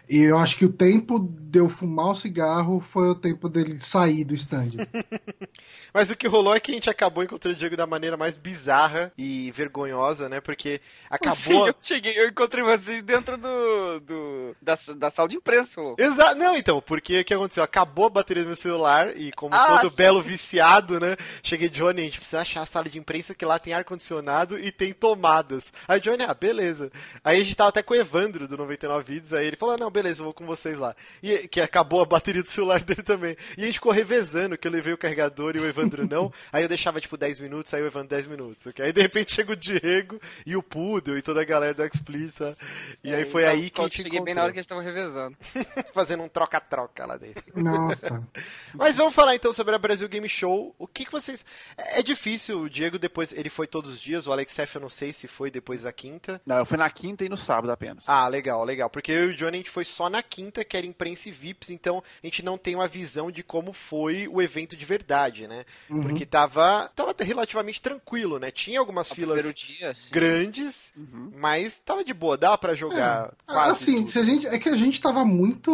E 0.10 0.20
eu 0.20 0.38
acho 0.38 0.58
que 0.58 0.66
o 0.66 0.72
tempo 0.72 1.20
de 1.20 1.60
eu 1.60 1.68
fumar 1.68 2.12
o 2.12 2.16
cigarro 2.16 2.80
foi 2.80 3.10
o 3.10 3.16
tempo 3.16 3.50
dele 3.50 3.78
sair 3.78 4.24
do 4.24 4.34
stand. 4.34 4.72
Mas 5.94 6.12
o 6.12 6.16
que 6.16 6.28
rolou 6.28 6.54
é 6.54 6.60
que 6.60 6.72
a 6.72 6.74
gente 6.74 6.90
acabou 6.90 7.24
encontrando 7.24 7.56
o 7.56 7.58
Diego 7.58 7.78
da 7.78 7.88
maneira 7.88 8.18
mais 8.18 8.36
bizarra 8.36 9.14
e 9.18 9.50
vergonhosa, 9.52 10.28
né? 10.28 10.42
Porque 10.42 10.82
acabou. 11.10 11.38
Sim, 11.38 11.68
eu 11.68 11.76
cheguei, 11.80 12.20
eu 12.20 12.28
encontrei 12.28 12.64
vocês 12.66 13.02
dentro 13.02 13.38
do. 13.38 14.00
do 14.02 14.56
da, 14.62 14.78
da 14.98 15.10
sala 15.10 15.30
de 15.30 15.38
imprensa. 15.38 15.82
Exato. 15.98 16.36
Não, 16.36 16.56
então, 16.58 16.82
porque 16.82 17.22
o 17.22 17.24
que 17.24 17.34
aconteceu? 17.34 17.64
Acabou 17.64 18.08
a 18.08 18.10
bateria 18.10 18.44
do 18.44 18.48
meu 18.48 18.58
celular 18.58 19.16
e, 19.16 19.32
como 19.32 19.56
ah, 19.56 19.80
todo 19.80 19.90
sim. 19.90 19.96
belo 19.96 20.22
viciado, 20.22 21.00
né? 21.00 21.16
Cheguei, 21.42 21.70
Johnny, 21.70 22.02
a 22.02 22.06
gente 22.06 22.20
precisa 22.20 22.42
achar 22.42 22.64
a 22.64 22.66
sala 22.66 22.90
de 22.90 23.00
imprensa 23.00 23.34
que 23.34 23.46
lá 23.46 23.58
tem 23.58 23.74
ar-condicionado 23.74 24.60
e 24.60 24.74
tem 24.74 24.92
tomadas. 24.92 25.72
Aí, 25.88 26.02
Johnny, 26.02 26.24
ah, 26.24 26.34
beleza. 26.34 26.92
Aí 27.24 27.38
a 27.38 27.44
gente 27.44 27.55
tava 27.56 27.70
até 27.70 27.84
com 27.84 27.94
o 27.94 27.98
Evandro 27.98 28.48
do 28.48 28.58
99 28.58 29.04
Vídeos, 29.04 29.34
aí 29.34 29.48
ele 29.48 29.56
falou: 29.56 29.78
não, 29.78 29.90
beleza, 29.90 30.22
eu 30.22 30.26
vou 30.26 30.34
com 30.34 30.46
vocês 30.46 30.80
lá. 30.80 30.96
E 31.22 31.48
que 31.48 31.62
acabou 31.62 32.02
a 32.02 32.06
bateria 32.06 32.42
do 32.42 32.50
celular 32.50 32.82
dele 32.84 33.04
também. 33.04 33.38
E 33.58 33.64
a 33.64 33.66
gente 33.66 33.76
ficou 33.76 33.92
revezando, 33.92 34.58
que 34.58 34.68
eu 34.68 34.72
levei 34.72 34.94
o 34.94 34.98
carregador 34.98 35.56
e 35.56 35.60
o 35.60 35.68
Evandro 35.68 36.08
não. 36.08 36.32
aí 36.52 36.64
eu 36.64 36.70
deixava 36.70 37.00
tipo 37.00 37.18
10 37.18 37.40
minutos, 37.40 37.74
aí 37.74 37.82
o 37.82 37.88
Evandro 37.88 38.10
10 38.10 38.28
minutos. 38.28 38.66
Okay? 38.66 38.86
Aí 38.86 38.94
de 38.94 39.02
repente 39.02 39.34
chega 39.34 39.52
o 39.52 39.56
Diego 39.56 40.20
e 40.46 40.56
o 40.56 40.64
Pudel 40.64 41.18
e 41.18 41.22
toda 41.22 41.42
a 41.42 41.46
galera 41.46 41.74
do 41.74 41.86
Explicit. 41.86 42.56
E 43.04 43.12
é, 43.12 43.18
aí 43.18 43.26
foi 43.26 43.46
aí 43.46 43.70
que 43.70 43.80
a 43.80 43.84
gente 43.84 43.98
cheguei 43.98 44.20
encontrou. 44.20 44.26
bem 44.26 44.34
na 44.34 44.44
hora 44.44 44.52
que 44.52 44.58
eles 44.58 44.66
estavam 44.66 44.84
revezando. 44.84 45.38
Fazendo 45.94 46.24
um 46.24 46.30
troca-troca 46.30 47.06
lá 47.06 47.18
dentro. 47.18 47.44
Nossa. 47.56 48.24
Mas 48.74 48.96
vamos 48.96 49.14
falar 49.14 49.36
então 49.36 49.54
sobre 49.54 49.76
a 49.76 49.78
Brasil 49.78 50.08
Game 50.08 50.28
Show. 50.28 50.76
O 50.78 50.88
que, 50.88 51.06
que 51.06 51.12
vocês. 51.12 51.46
É 51.78 52.02
difícil, 52.02 52.62
o 52.62 52.70
Diego 52.70 52.98
depois. 52.98 53.32
Ele 53.32 53.50
foi 53.50 53.68
todos 53.68 53.94
os 53.94 54.02
dias, 54.02 54.28
o 54.28 54.32
Alex 54.32 54.58
F 54.60 54.76
eu 54.76 54.82
não 54.82 54.90
sei 54.90 55.14
se 55.14 55.28
foi 55.28 55.50
depois 55.50 55.84
da 55.84 55.92
quinta. 55.92 56.42
Não, 56.46 56.58
eu 56.58 56.66
fui 56.66 56.78
na 56.78 56.90
quinta 56.90 57.24
e 57.24 57.30
no 57.30 57.38
sábado 57.46 57.72
apenas. 57.72 58.08
Ah, 58.08 58.28
legal, 58.28 58.64
legal. 58.64 58.90
Porque 58.90 59.12
eu 59.12 59.30
e 59.30 59.34
o 59.34 59.36
Johnny 59.36 59.58
a 59.58 59.58
gente 59.58 59.70
foi 59.70 59.86
só 59.86 60.10
na 60.10 60.22
quinta, 60.22 60.64
que 60.64 60.76
era 60.76 60.86
imprensa 60.86 61.30
e 61.30 61.32
VIPs, 61.32 61.70
então 61.70 62.04
a 62.24 62.28
gente 62.28 62.44
não 62.44 62.58
tem 62.58 62.76
uma 62.76 62.88
visão 62.88 63.32
de 63.32 63.44
como 63.44 63.74
foi 63.74 64.28
o 64.28 64.42
evento 64.42 64.76
de 64.76 64.86
verdade, 64.86 65.48
né? 65.48 65.66
Uhum. 65.90 66.04
Porque 66.04 66.26
tava, 66.26 66.92
tava 66.96 67.16
relativamente 67.20 67.82
tranquilo, 67.82 68.40
né? 68.40 68.52
Tinha 68.52 68.80
algumas 68.80 69.12
filas 69.12 69.54
dia, 69.54 69.94
grandes, 70.12 70.92
uhum. 70.96 71.32
mas 71.36 71.80
tava 71.80 72.04
de 72.04 72.14
boa, 72.14 72.38
dá 72.38 72.58
para 72.58 72.74
jogar 72.74 73.32
é, 73.48 73.54
quase 73.54 73.72
Assim, 73.72 73.96
tudo. 73.98 74.08
se 74.08 74.20
a 74.20 74.26
gente, 74.26 74.48
é 74.48 74.58
que 74.58 74.70
a 74.70 74.76
gente 74.76 75.02
tava 75.02 75.24
muito 75.24 75.72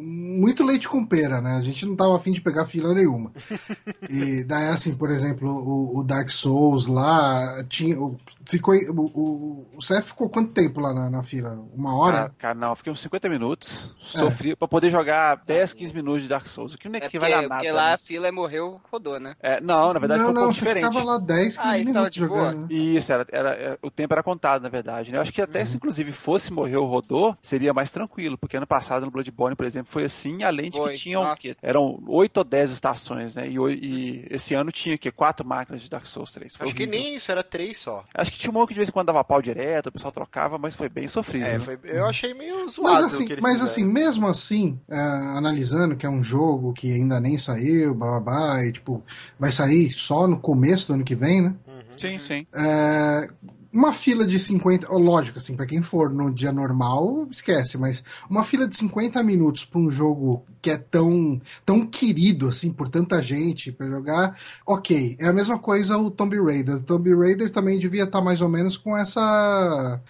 muito 0.00 0.64
leite 0.64 0.88
com 0.88 1.04
pera, 1.04 1.40
né? 1.40 1.56
A 1.56 1.62
gente 1.62 1.84
não 1.84 1.96
tava 1.96 2.16
afim 2.16 2.32
de 2.32 2.40
pegar 2.40 2.66
fila 2.66 2.94
nenhuma. 2.94 3.32
e 4.08 4.44
daí, 4.44 4.68
assim, 4.68 4.94
por 4.94 5.10
exemplo, 5.10 5.50
o, 5.50 5.98
o 5.98 6.04
Dark 6.04 6.30
Souls 6.30 6.86
lá, 6.86 7.64
tinha, 7.68 7.96
ficou, 8.44 8.74
o, 8.74 9.10
o, 9.14 9.66
o 9.76 9.82
Cef 9.82 10.08
ficou 10.08 10.28
quanto 10.28 10.52
tempo 10.52 10.80
lá 10.80 10.92
na, 10.92 10.99
na 11.08 11.22
fila? 11.22 11.50
Uma 11.74 11.96
hora? 11.96 12.22
Ah, 12.22 12.30
cara, 12.36 12.54
não, 12.54 12.74
fiquei 12.74 12.92
uns 12.92 13.00
50 13.00 13.28
minutos, 13.28 13.94
sofri, 14.00 14.52
é. 14.52 14.56
pra 14.56 14.66
poder 14.66 14.90
jogar 14.90 15.36
10, 15.46 15.72
15 15.74 15.94
minutos 15.94 16.22
de 16.22 16.28
Dark 16.28 16.46
Souls, 16.48 16.74
o 16.74 16.78
que 16.78 16.88
não 16.88 16.98
é, 16.98 17.04
é 17.04 17.08
que 17.08 17.18
vai 17.18 17.30
dar 17.30 17.42
nada. 17.42 17.54
Porque 17.54 17.72
lá 17.72 17.86
né? 17.88 17.94
a 17.94 17.98
fila 17.98 18.28
é 18.28 18.30
morreu, 18.30 18.80
rodou, 18.90 19.20
né? 19.20 19.36
É, 19.40 19.60
não, 19.60 19.92
na 19.92 20.00
verdade 20.00 20.20
não, 20.20 20.26
foi 20.26 20.32
um 20.32 20.34
não, 20.34 20.42
pouco 20.42 20.54
diferente. 20.54 20.86
ficava 20.86 21.04
lá 21.04 21.18
10, 21.18 21.56
15 21.56 21.68
ah, 21.68 21.84
minutos 21.84 22.16
jogando. 22.16 22.60
Né? 22.62 22.66
Isso, 22.70 23.12
era, 23.12 23.26
era, 23.30 23.50
era, 23.50 23.78
o 23.80 23.90
tempo 23.90 24.12
era 24.12 24.22
contado, 24.22 24.62
na 24.62 24.68
verdade, 24.68 25.12
né? 25.12 25.18
Eu 25.18 25.22
acho 25.22 25.32
que 25.32 25.40
até 25.40 25.60
uhum. 25.60 25.66
se 25.66 25.76
inclusive 25.76 26.12
fosse 26.12 26.52
morrer 26.52 26.76
ou 26.76 26.86
rodou, 26.86 27.36
seria 27.40 27.72
mais 27.72 27.90
tranquilo, 27.90 28.36
porque 28.36 28.56
ano 28.56 28.66
passado 28.66 29.04
no 29.04 29.10
Bloodborne, 29.10 29.56
por 29.56 29.66
exemplo, 29.66 29.92
foi 29.92 30.04
assim, 30.04 30.42
além 30.42 30.70
de 30.70 30.76
foi. 30.76 30.94
que 30.94 30.98
tinham, 30.98 31.34
que, 31.34 31.56
eram 31.62 32.02
8 32.06 32.36
ou 32.38 32.44
10 32.44 32.70
estações, 32.70 33.34
né? 33.34 33.48
E, 33.48 33.56
e 33.56 34.26
esse 34.30 34.54
ano 34.54 34.72
tinha 34.72 34.98
que 34.98 35.10
quatro 35.10 35.46
máquinas 35.46 35.82
de 35.82 35.90
Dark 35.90 36.06
Souls 36.06 36.32
3. 36.32 36.56
Foi 36.56 36.66
acho 36.66 36.74
horrível. 36.74 36.92
que 36.92 36.98
nem 36.98 37.14
isso, 37.14 37.30
era 37.30 37.42
três 37.42 37.78
só. 37.78 38.04
Acho 38.14 38.32
que 38.32 38.38
tinha 38.38 38.50
um 38.50 38.54
monte 38.54 38.68
que 38.68 38.74
de 38.74 38.78
vez 38.78 38.88
em 38.88 38.92
quando 38.92 39.06
dava 39.06 39.22
pau 39.22 39.40
direto, 39.40 39.86
o 39.86 39.92
pessoal 39.92 40.12
trocava, 40.12 40.58
mas 40.58 40.74
foi 40.74 40.88
bem 40.92 41.08
sofrido. 41.08 41.44
É, 41.44 41.58
né? 41.58 41.60
foi, 41.60 41.78
eu 41.84 42.06
achei 42.06 42.34
meio 42.34 42.68
zoado. 42.68 43.02
Mas 43.02 43.14
assim, 43.14 43.28
mas 43.40 43.62
assim 43.62 43.84
mesmo 43.84 44.26
assim, 44.26 44.78
é, 44.88 44.98
analisando 44.98 45.96
que 45.96 46.06
é 46.06 46.10
um 46.10 46.22
jogo 46.22 46.72
que 46.72 46.92
ainda 46.92 47.20
nem 47.20 47.38
saiu, 47.38 47.94
babá, 47.94 48.64
e 48.64 48.72
tipo, 48.72 49.02
vai 49.38 49.52
sair 49.52 49.92
só 49.96 50.26
no 50.26 50.38
começo 50.38 50.88
do 50.88 50.94
ano 50.94 51.04
que 51.04 51.14
vem, 51.14 51.42
né? 51.42 51.54
Uhum. 51.66 51.80
Sim, 51.96 52.18
sim. 52.18 52.46
É, 52.54 53.28
uma 53.72 53.92
fila 53.92 54.26
de 54.26 54.38
50, 54.38 54.88
lógico, 54.96 55.38
assim, 55.38 55.54
para 55.54 55.66
quem 55.66 55.80
for 55.80 56.10
no 56.10 56.32
dia 56.32 56.52
normal, 56.52 57.26
esquece, 57.30 57.78
mas 57.78 58.02
uma 58.28 58.42
fila 58.42 58.66
de 58.66 58.76
50 58.76 59.22
minutos 59.22 59.64
para 59.64 59.80
um 59.80 59.90
jogo 59.90 60.44
que 60.60 60.70
é 60.70 60.76
tão, 60.76 61.40
tão 61.64 61.86
querido, 61.86 62.48
assim, 62.48 62.72
por 62.72 62.88
tanta 62.88 63.22
gente 63.22 63.72
para 63.72 63.86
jogar, 63.86 64.38
ok. 64.66 65.16
É 65.18 65.28
a 65.28 65.32
mesma 65.32 65.58
coisa 65.58 65.96
o 65.96 66.10
Tomb 66.10 66.38
Raider. 66.42 66.76
O 66.76 66.82
Tomb 66.82 67.14
Raider 67.14 67.50
também 67.50 67.78
devia 67.78 68.04
estar 68.04 68.18
tá 68.18 68.24
mais 68.24 68.42
ou 68.42 68.48
menos 68.48 68.76
com 68.76 68.96
essa, 68.96 70.00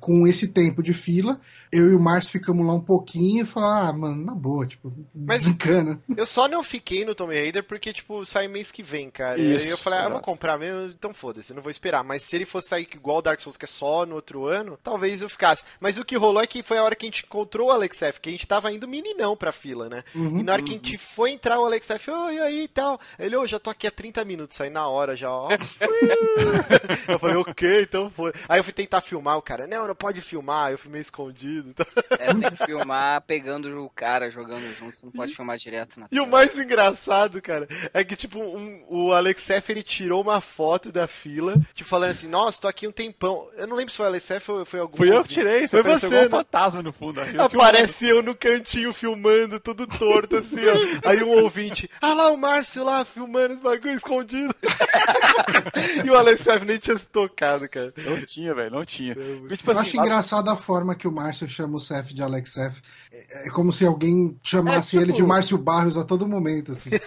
com 0.00 0.26
esse 0.26 0.48
tempo 0.48 0.82
de 0.82 0.92
fila. 0.92 1.38
Eu 1.70 1.90
e 1.90 1.94
o 1.94 2.00
Márcio 2.00 2.32
ficamos 2.32 2.66
lá 2.66 2.72
um 2.72 2.80
pouquinho 2.80 3.42
e 3.44 3.46
falamos, 3.46 3.88
ah, 3.88 3.92
mano, 3.92 4.24
na 4.24 4.34
boa, 4.34 4.66
tipo, 4.66 4.92
mas 5.14 5.44
desencana. 5.44 6.00
Eu 6.16 6.26
só 6.26 6.48
não 6.48 6.64
fiquei 6.64 7.04
no 7.04 7.14
Tomb 7.14 7.32
Raider 7.32 7.62
porque, 7.62 7.92
tipo, 7.92 8.24
sai 8.24 8.48
mês 8.48 8.72
que 8.72 8.82
vem, 8.82 9.08
cara. 9.10 9.40
Isso, 9.40 9.66
e 9.66 9.68
eu 9.68 9.78
falei, 9.78 10.00
ah, 10.00 10.04
eu 10.04 10.10
vou 10.10 10.20
comprar 10.20 10.58
mesmo, 10.58 10.86
então 10.86 11.14
foda-se, 11.14 11.54
não 11.54 11.62
vou 11.62 11.70
esperar. 11.70 12.02
Mas 12.02 12.22
se 12.22 12.34
ele 12.34 12.44
fosse 12.44 12.68
sair 12.68 12.88
igual 12.92 13.09
o 13.18 13.22
Dark 13.22 13.40
Souls, 13.40 13.56
que 13.56 13.64
é 13.64 13.68
só 13.68 14.04
no 14.06 14.14
outro 14.14 14.46
ano, 14.46 14.78
talvez 14.82 15.22
eu 15.22 15.28
ficasse. 15.28 15.64
Mas 15.78 15.98
o 15.98 16.04
que 16.04 16.16
rolou 16.16 16.42
é 16.42 16.46
que 16.46 16.62
foi 16.62 16.78
a 16.78 16.84
hora 16.84 16.94
que 16.94 17.06
a 17.06 17.08
gente 17.08 17.24
encontrou 17.24 17.68
o 17.68 17.70
Alex 17.70 18.02
F, 18.02 18.20
que 18.20 18.28
a 18.28 18.32
gente 18.32 18.46
tava 18.46 18.72
indo 18.72 18.88
meninão 18.88 19.36
pra 19.36 19.52
fila, 19.52 19.88
né? 19.88 20.04
Uhum, 20.14 20.38
e 20.38 20.42
na 20.42 20.52
hora 20.52 20.62
uhum. 20.62 20.66
que 20.66 20.72
a 20.72 20.76
gente 20.76 20.98
foi 20.98 21.30
entrar, 21.30 21.58
o 21.58 21.64
Alex 21.64 21.90
F, 21.90 22.10
oi, 22.10 22.34
e 22.34 22.40
aí 22.40 22.62
e 22.64 22.68
tal. 22.68 23.00
Ele, 23.18 23.36
ô, 23.36 23.42
oh, 23.42 23.46
já 23.46 23.58
tô 23.58 23.70
aqui 23.70 23.86
há 23.86 23.90
30 23.90 24.24
minutos, 24.24 24.60
aí 24.60 24.70
na 24.70 24.86
hora 24.88 25.16
já, 25.16 25.30
ó. 25.30 25.48
eu 27.08 27.18
falei, 27.18 27.36
ok, 27.36 27.82
então 27.82 28.10
foi. 28.10 28.32
Aí 28.48 28.58
eu 28.58 28.64
fui 28.64 28.72
tentar 28.72 29.00
filmar, 29.00 29.36
o 29.38 29.42
cara, 29.42 29.66
não, 29.66 29.86
não 29.86 29.94
pode 29.94 30.20
filmar, 30.20 30.72
eu 30.72 30.78
fui 30.78 30.90
meio 30.90 31.02
escondido. 31.02 31.74
É, 32.10 32.34
tem 32.34 32.50
que 32.50 32.64
filmar 32.64 33.20
pegando 33.22 33.84
o 33.84 33.90
cara 33.90 34.30
jogando 34.30 34.70
junto, 34.74 34.96
você 34.96 35.06
não 35.06 35.12
pode 35.12 35.34
filmar 35.34 35.56
direto 35.56 35.98
na 35.98 36.06
E 36.06 36.10
tela. 36.10 36.26
o 36.26 36.30
mais 36.30 36.56
engraçado, 36.56 37.40
cara, 37.40 37.68
é 37.92 38.04
que, 38.04 38.16
tipo, 38.16 38.38
um, 38.38 38.84
o 38.88 39.12
Alex 39.12 39.48
F, 39.50 39.72
ele 39.72 39.82
tirou 39.82 40.22
uma 40.22 40.40
foto 40.40 40.92
da 40.92 41.06
fila, 41.06 41.54
tipo, 41.74 41.88
falando 41.88 42.10
assim, 42.10 42.28
nossa, 42.28 42.60
tô 42.60 42.68
aqui 42.68 42.86
um 42.86 42.92
tempão. 43.00 43.48
Eu 43.56 43.66
não 43.66 43.76
lembro 43.76 43.90
se 43.90 43.96
foi 43.96 44.06
o 44.06 44.08
Alex 44.08 44.30
F 44.30 44.52
ou 44.52 44.64
foi 44.64 44.80
algum. 44.80 44.96
Fui 44.96 45.10
eu 45.10 45.22
que 45.22 45.30
tirei, 45.30 45.66
você 45.66 45.82
foi 45.82 45.98
você. 45.98 46.08
Né? 46.08 46.26
Um 46.26 46.30
fantasma 46.30 46.82
no 46.82 46.92
fundo. 46.92 47.20
Eu 47.20 47.44
Aparece 47.44 48.06
filmando. 48.06 48.18
eu 48.18 48.22
no 48.22 48.34
cantinho 48.34 48.92
filmando, 48.92 49.58
tudo 49.58 49.86
torto, 49.86 50.36
assim, 50.36 50.60
ó. 50.66 51.08
Aí 51.08 51.22
um 51.22 51.42
ouvinte, 51.42 51.90
ah 52.00 52.12
lá 52.12 52.30
o 52.30 52.36
Márcio 52.36 52.84
lá 52.84 53.04
filmando 53.04 53.54
os 53.54 53.60
bagulho 53.60 53.94
escondido. 53.94 54.54
e 56.04 56.10
o 56.10 56.16
Alex 56.16 56.46
F 56.46 56.64
nem 56.64 56.78
tinha 56.78 56.96
se 56.98 57.08
tocado, 57.08 57.68
cara. 57.68 57.92
Não 57.96 58.20
tinha, 58.24 58.54
velho, 58.54 58.70
não 58.70 58.84
tinha. 58.84 59.14
Eu, 59.14 59.48
tipo, 59.56 59.70
assim, 59.70 59.80
acho 59.80 59.96
engraçado 59.96 60.50
a 60.50 60.56
forma 60.56 60.94
que 60.94 61.08
o 61.08 61.12
Márcio 61.12 61.48
chama 61.48 61.76
o 61.76 61.80
Cef 61.80 62.12
de 62.12 62.22
Alex 62.22 62.56
F. 62.56 62.82
É, 63.12 63.48
é 63.48 63.50
como 63.50 63.72
se 63.72 63.84
alguém 63.86 64.38
chamasse 64.42 64.96
é, 64.96 65.00
tipo... 65.00 65.10
ele 65.10 65.16
de 65.16 65.22
Márcio 65.22 65.58
Barros 65.58 65.96
a 65.96 66.04
todo 66.04 66.26
momento, 66.26 66.72
assim. 66.72 66.90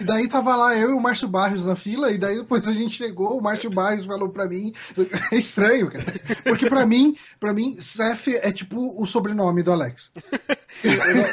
e 0.00 0.04
daí 0.04 0.28
tava 0.28 0.54
lá 0.54 0.76
eu 0.76 0.90
e 0.90 0.94
o 0.94 1.00
Márcio 1.00 1.28
Barros 1.28 1.64
na 1.64 1.74
fila, 1.74 2.10
e 2.10 2.18
daí 2.18 2.36
depois 2.36 2.66
a 2.68 2.72
gente 2.72 2.96
chegou, 2.96 3.36
o 3.36 3.42
Márcio 3.42 3.70
Barros 3.70 3.95
falou 4.04 4.28
pra 4.28 4.46
mim. 4.46 4.72
É 5.32 5.36
estranho, 5.36 5.90
cara. 5.90 6.04
Porque 6.44 6.68
pra 6.68 6.84
mim, 6.84 7.16
pra 7.40 7.52
mim, 7.52 7.74
Cef 7.76 8.28
é 8.28 8.52
tipo 8.52 9.00
o 9.00 9.06
sobrenome 9.06 9.62
do 9.62 9.72
Alex. 9.72 10.12
Sim, 10.68 10.90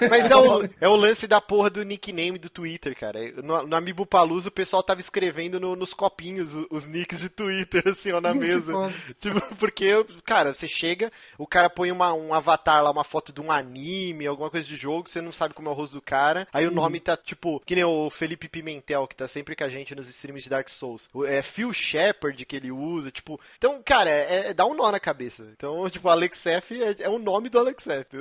mas 0.10 0.32
é 0.32 0.36
o, 0.36 0.63
é 0.79 0.88
o 0.88 0.96
lance 0.96 1.27
da 1.27 1.41
porra 1.41 1.70
do 1.70 1.84
nickname 1.84 2.38
do 2.38 2.50
Twitter, 2.50 2.98
cara. 2.98 3.20
No, 3.41 3.67
no 3.67 3.75
Amiibo 3.75 4.05
Palusa 4.05 4.50
o 4.50 4.51
pessoal 4.51 4.82
tava 4.82 5.00
escrevendo 5.00 5.60
no, 5.60 5.75
nos 5.75 5.93
copinhos 5.93 6.53
os, 6.53 6.65
os, 6.70 6.86
nicks 6.88 7.20
de 7.20 7.29
Twitter, 7.29 7.84
assim, 7.88 8.12
ó, 8.12 8.22
na 8.22 8.34
mesa. 8.34 8.74
Tipo, 9.20 9.41
porque, 9.55 9.91
cara, 10.25 10.53
você 10.53 10.67
chega, 10.67 11.12
o 11.38 11.48
cara 11.48 11.70
põe 11.70 11.91
uma, 11.91 12.13
um 12.13 12.34
avatar 12.34 12.84
lá, 12.84 12.91
uma 12.91 13.03
foto 13.03 13.34
de 13.34 13.41
um 13.41 13.51
anime, 13.51 14.27
alguma 14.27 14.50
coisa 14.50 14.67
de 14.67 14.75
jogo, 14.75 15.10
você 15.10 15.22
não 15.22 15.32
sabe 15.32 15.53
como 15.53 15.70
é 15.70 15.72
o 15.72 15.75
rosto 15.75 15.93
do 15.93 16.01
cara. 16.01 16.48
Aí 16.53 16.67
o 16.67 16.72
nome 16.72 17.00
tá, 17.00 17.17
tipo, 17.17 17.62
que 17.65 17.75
nem 17.75 17.84
o 17.84 18.10
Felipe 18.10 18.48
Pimentel, 18.48 19.08
que 19.08 19.15
tá 19.15 19.27
sempre 19.27 19.55
com 19.55 19.63
a 19.63 19.70
gente 19.70 19.96
nos 19.96 20.10
streams 20.10 20.43
de 20.43 20.50
Dark 20.50 20.70
Souls. 20.70 21.10
É 21.25 21.41
Phil 21.41 21.74
Shepard 21.74 22.46
que 22.53 22.57
ele 22.57 22.72
usa, 22.72 23.10
tipo. 23.10 23.39
Então, 23.57 23.81
cara, 23.83 24.10
é, 24.10 24.50
é 24.50 24.53
dá 24.53 24.65
um 24.65 24.75
nó 24.75 24.91
na 24.91 25.00
cabeça. 25.00 25.48
Então, 25.53 25.89
tipo, 25.89 26.07
Alex 26.07 26.45
F 26.45 26.81
é, 26.81 26.95
é 27.00 27.10
o 27.10 27.17
nome 27.17 27.50
do 27.50 27.57
Alex 27.57 27.88
F. 27.88 28.17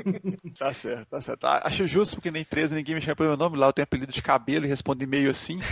tá 0.58 0.72
certo, 0.72 1.08
tá 1.10 1.20
certo. 1.20 1.44
Ah, 1.44 1.60
acho 1.64 1.86
justo 1.86 2.16
porque 2.16 2.30
na 2.30 2.38
empresa 2.38 2.74
ninguém 2.74 2.94
me 2.94 3.00
chama 3.02 3.16
pelo 3.16 3.28
meu 3.30 3.36
nome 3.36 3.58
lá, 3.58 3.66
eu 3.66 3.72
tenho 3.72 3.84
apelido 3.84 4.10
de 4.10 4.22
cabelo 4.22 4.64
e 4.64 4.68
respondo 4.68 5.04
e-mail 5.04 5.30
assim. 5.30 5.58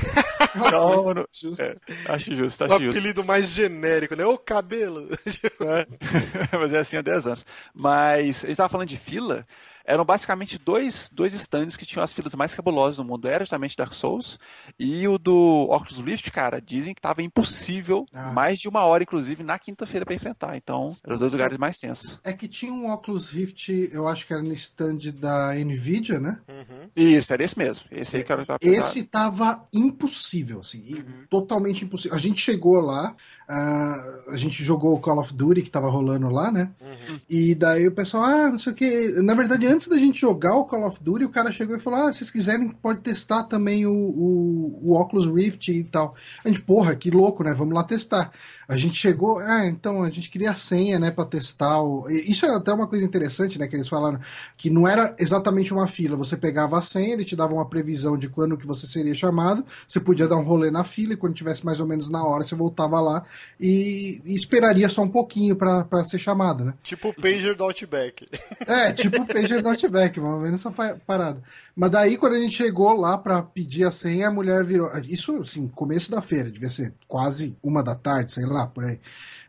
Então, 0.55 1.05
mano, 1.05 1.27
justo. 1.33 1.63
É, 1.63 1.75
acho 2.05 2.35
justo, 2.35 2.65
acho 2.65 2.75
o 2.75 2.79
justo. 2.79 2.99
apelido 2.99 3.25
mais 3.25 3.49
genérico, 3.49 4.15
né? 4.15 4.27
O 4.27 4.37
cabelo. 4.37 5.09
É. 5.11 5.87
Mas 6.59 6.75
é 6.75 6.79
assim 6.79 6.99
há 6.99 7.01
10 7.01 7.27
anos. 7.27 7.47
Mas 7.73 8.45
a 8.45 8.49
gente 8.49 8.57
tava 8.59 8.69
falando 8.69 8.89
de 8.89 8.99
fila 8.99 9.47
eram 9.85 10.05
basicamente 10.05 10.59
dois, 10.59 11.11
dois 11.13 11.35
stands 11.35 11.77
que 11.77 11.87
tinham 11.87 12.03
as 12.03 12.13
filas 12.13 12.35
mais 12.35 12.55
cabulosas 12.55 12.97
do 12.97 13.05
mundo. 13.05 13.29
Era 13.29 13.45
justamente 13.45 13.77
Dark 13.77 13.93
Souls 13.93 14.39
e 14.79 15.07
o 15.09 15.19
do 15.19 15.69
Oculus 15.71 16.01
Rift, 16.01 16.31
cara, 16.31 16.61
dizem 16.61 16.95
que 16.95 16.99
estava 16.99 17.23
impossível, 17.23 18.07
ah. 18.13 18.33
mais 18.33 18.59
de 18.59 18.69
uma 18.69 18.85
hora, 18.85 19.03
inclusive, 19.03 19.43
na 19.43 19.59
quinta-feira 19.59 20.05
para 20.05 20.15
enfrentar. 20.15 20.57
Então, 20.57 20.97
eram 21.05 21.15
os 21.15 21.21
dois 21.21 21.33
lugares 21.33 21.59
mais 21.59 21.79
tensos. 21.79 22.21
É 22.25 22.33
que 22.33 22.49
tinha 22.49 22.73
um 22.73 22.91
Oculus 22.91 23.29
Rift, 23.29 23.91
eu 23.93 24.07
acho 24.07 24.27
que 24.27 24.33
era 24.33 24.43
no 24.43 24.53
stand 24.53 24.99
da 25.15 25.55
Nvidia, 25.55 26.19
né? 26.19 26.41
Uhum. 26.49 26.91
Isso, 26.95 27.33
era 27.33 27.43
esse 27.43 27.59
mesmo. 27.59 27.85
Esse 27.91 28.17
aí 28.17 28.25
que 28.25 28.33
era 28.33 28.43
Esse 28.61 29.05
tava 29.05 29.67
impossível, 29.73 30.61
assim, 30.61 30.95
uhum. 30.95 31.27
totalmente 31.29 31.85
impossível. 31.85 32.17
A 32.17 32.21
gente 32.21 32.41
chegou 32.41 32.81
lá, 32.81 33.15
Uh, 33.53 34.31
a 34.33 34.37
gente 34.39 34.65
jogou 34.65 34.95
o 34.95 34.99
Call 34.99 35.19
of 35.19 35.35
Duty 35.35 35.61
que 35.61 35.71
tava 35.71 35.91
rolando 35.91 36.31
lá, 36.31 36.51
né? 36.51 36.71
Uhum. 36.81 37.21
E 37.29 37.55
daí 37.55 37.87
o 37.87 37.93
pessoal, 37.93 38.25
ah, 38.25 38.49
não 38.51 38.59
sei 38.59 38.73
o 38.73 38.75
que. 38.75 39.21
Na 39.23 39.35
verdade, 39.35 39.67
antes 39.67 39.89
da 39.89 39.97
gente 39.97 40.19
jogar 40.19 40.55
o 40.57 40.65
Call 40.65 40.87
of 40.87 40.99
Duty, 41.03 41.27
o 41.27 41.29
cara 41.29 41.53
chegou 41.53 41.77
e 41.77 41.81
falou: 41.81 42.01
ah, 42.01 42.13
se 42.13 42.21
vocês 42.21 42.31
quiserem, 42.31 42.71
pode 42.71 43.01
testar 43.01 43.43
também 43.43 43.85
o, 43.85 43.93
o, 43.93 44.81
o 44.83 44.99
Oculus 44.99 45.27
Rift 45.27 45.69
e 45.69 45.85
tal. 45.85 46.15
A 46.43 46.49
gente, 46.49 46.63
porra, 46.63 46.97
que 46.97 47.11
louco, 47.11 47.45
né? 47.45 47.53
Vamos 47.53 47.75
lá 47.75 47.85
testar. 47.85 48.33
A 48.73 48.77
gente 48.79 48.97
chegou, 48.97 49.39
ah, 49.39 49.67
então 49.67 50.03
a 50.03 50.09
gente 50.09 50.31
queria 50.31 50.51
a 50.51 50.55
senha, 50.55 50.99
né, 50.99 51.11
para 51.11 51.27
testar. 51.27 51.83
O... 51.83 52.09
Isso 52.09 52.47
era 52.47 52.57
até 52.57 52.73
uma 52.73 52.87
coisa 52.87 53.05
interessante, 53.05 53.59
né, 53.59 53.69
que 53.69 53.77
eles 53.77 53.87
falaram 53.87 54.19
que 54.57 54.71
não 54.71 54.89
era 54.89 55.15
exatamente 55.19 55.75
uma 55.75 55.87
fila. 55.87 56.17
Você 56.17 56.39
pegava 56.39 56.79
a 56.79 56.81
senha, 56.81 57.13
ele 57.13 57.23
te 57.23 57.37
dava 57.37 57.53
uma 57.53 57.69
previsão 57.69 58.17
de 58.17 58.31
quando 58.31 58.57
que 58.57 58.67
você 58.67 58.87
seria 58.87 59.15
chamado. 59.15 59.63
Você 59.87 60.01
podia 60.01 60.27
dar 60.27 60.37
um 60.37 60.43
rolê 60.43 60.71
na 60.71 60.85
fila 60.85 61.13
e 61.13 61.19
quando 61.19 61.35
tivesse 61.35 61.67
mais 61.67 61.81
ou 61.81 61.87
menos 61.87 62.09
na 62.09 62.25
hora, 62.25 62.45
você 62.45 62.55
voltava 62.55 62.99
lá 62.99 63.23
e, 63.61 64.23
e 64.25 64.35
esperaria 64.35 64.89
só 64.89 65.03
um 65.03 65.09
pouquinho 65.09 65.55
para 65.55 66.03
ser 66.05 66.19
chamado, 66.19 66.65
né? 66.65 66.73
Tipo 66.83 67.11
o 67.11 67.15
pager 67.15 67.55
do 67.55 67.65
Outback. 67.65 68.27
É, 68.67 68.91
tipo 68.93 69.21
o 69.21 69.27
pager 69.27 69.61
do 69.61 69.69
Outback, 69.69 70.19
vamos 70.19 70.43
ver 70.43 70.51
nessa 70.51 70.71
parada. 71.07 71.43
Mas 71.77 71.91
daí 71.91 72.17
quando 72.17 72.37
a 72.37 72.39
gente 72.39 72.57
chegou 72.57 72.95
lá 72.95 73.19
para 73.19 73.43
pedir 73.43 73.85
a 73.85 73.91
senha, 73.91 74.29
a 74.29 74.33
mulher 74.33 74.65
virou, 74.65 74.91
isso 75.05 75.37
assim, 75.43 75.69
começo 75.69 76.11
da 76.11 76.23
feira, 76.23 76.51
devia 76.51 76.71
ser 76.71 76.95
quase 77.07 77.55
uma 77.63 77.83
da 77.83 77.95
tarde, 77.95 78.33
sei 78.33 78.47
lá 78.47 78.62
lá, 78.62 78.62
por 78.69 78.85
aí. 78.85 79.01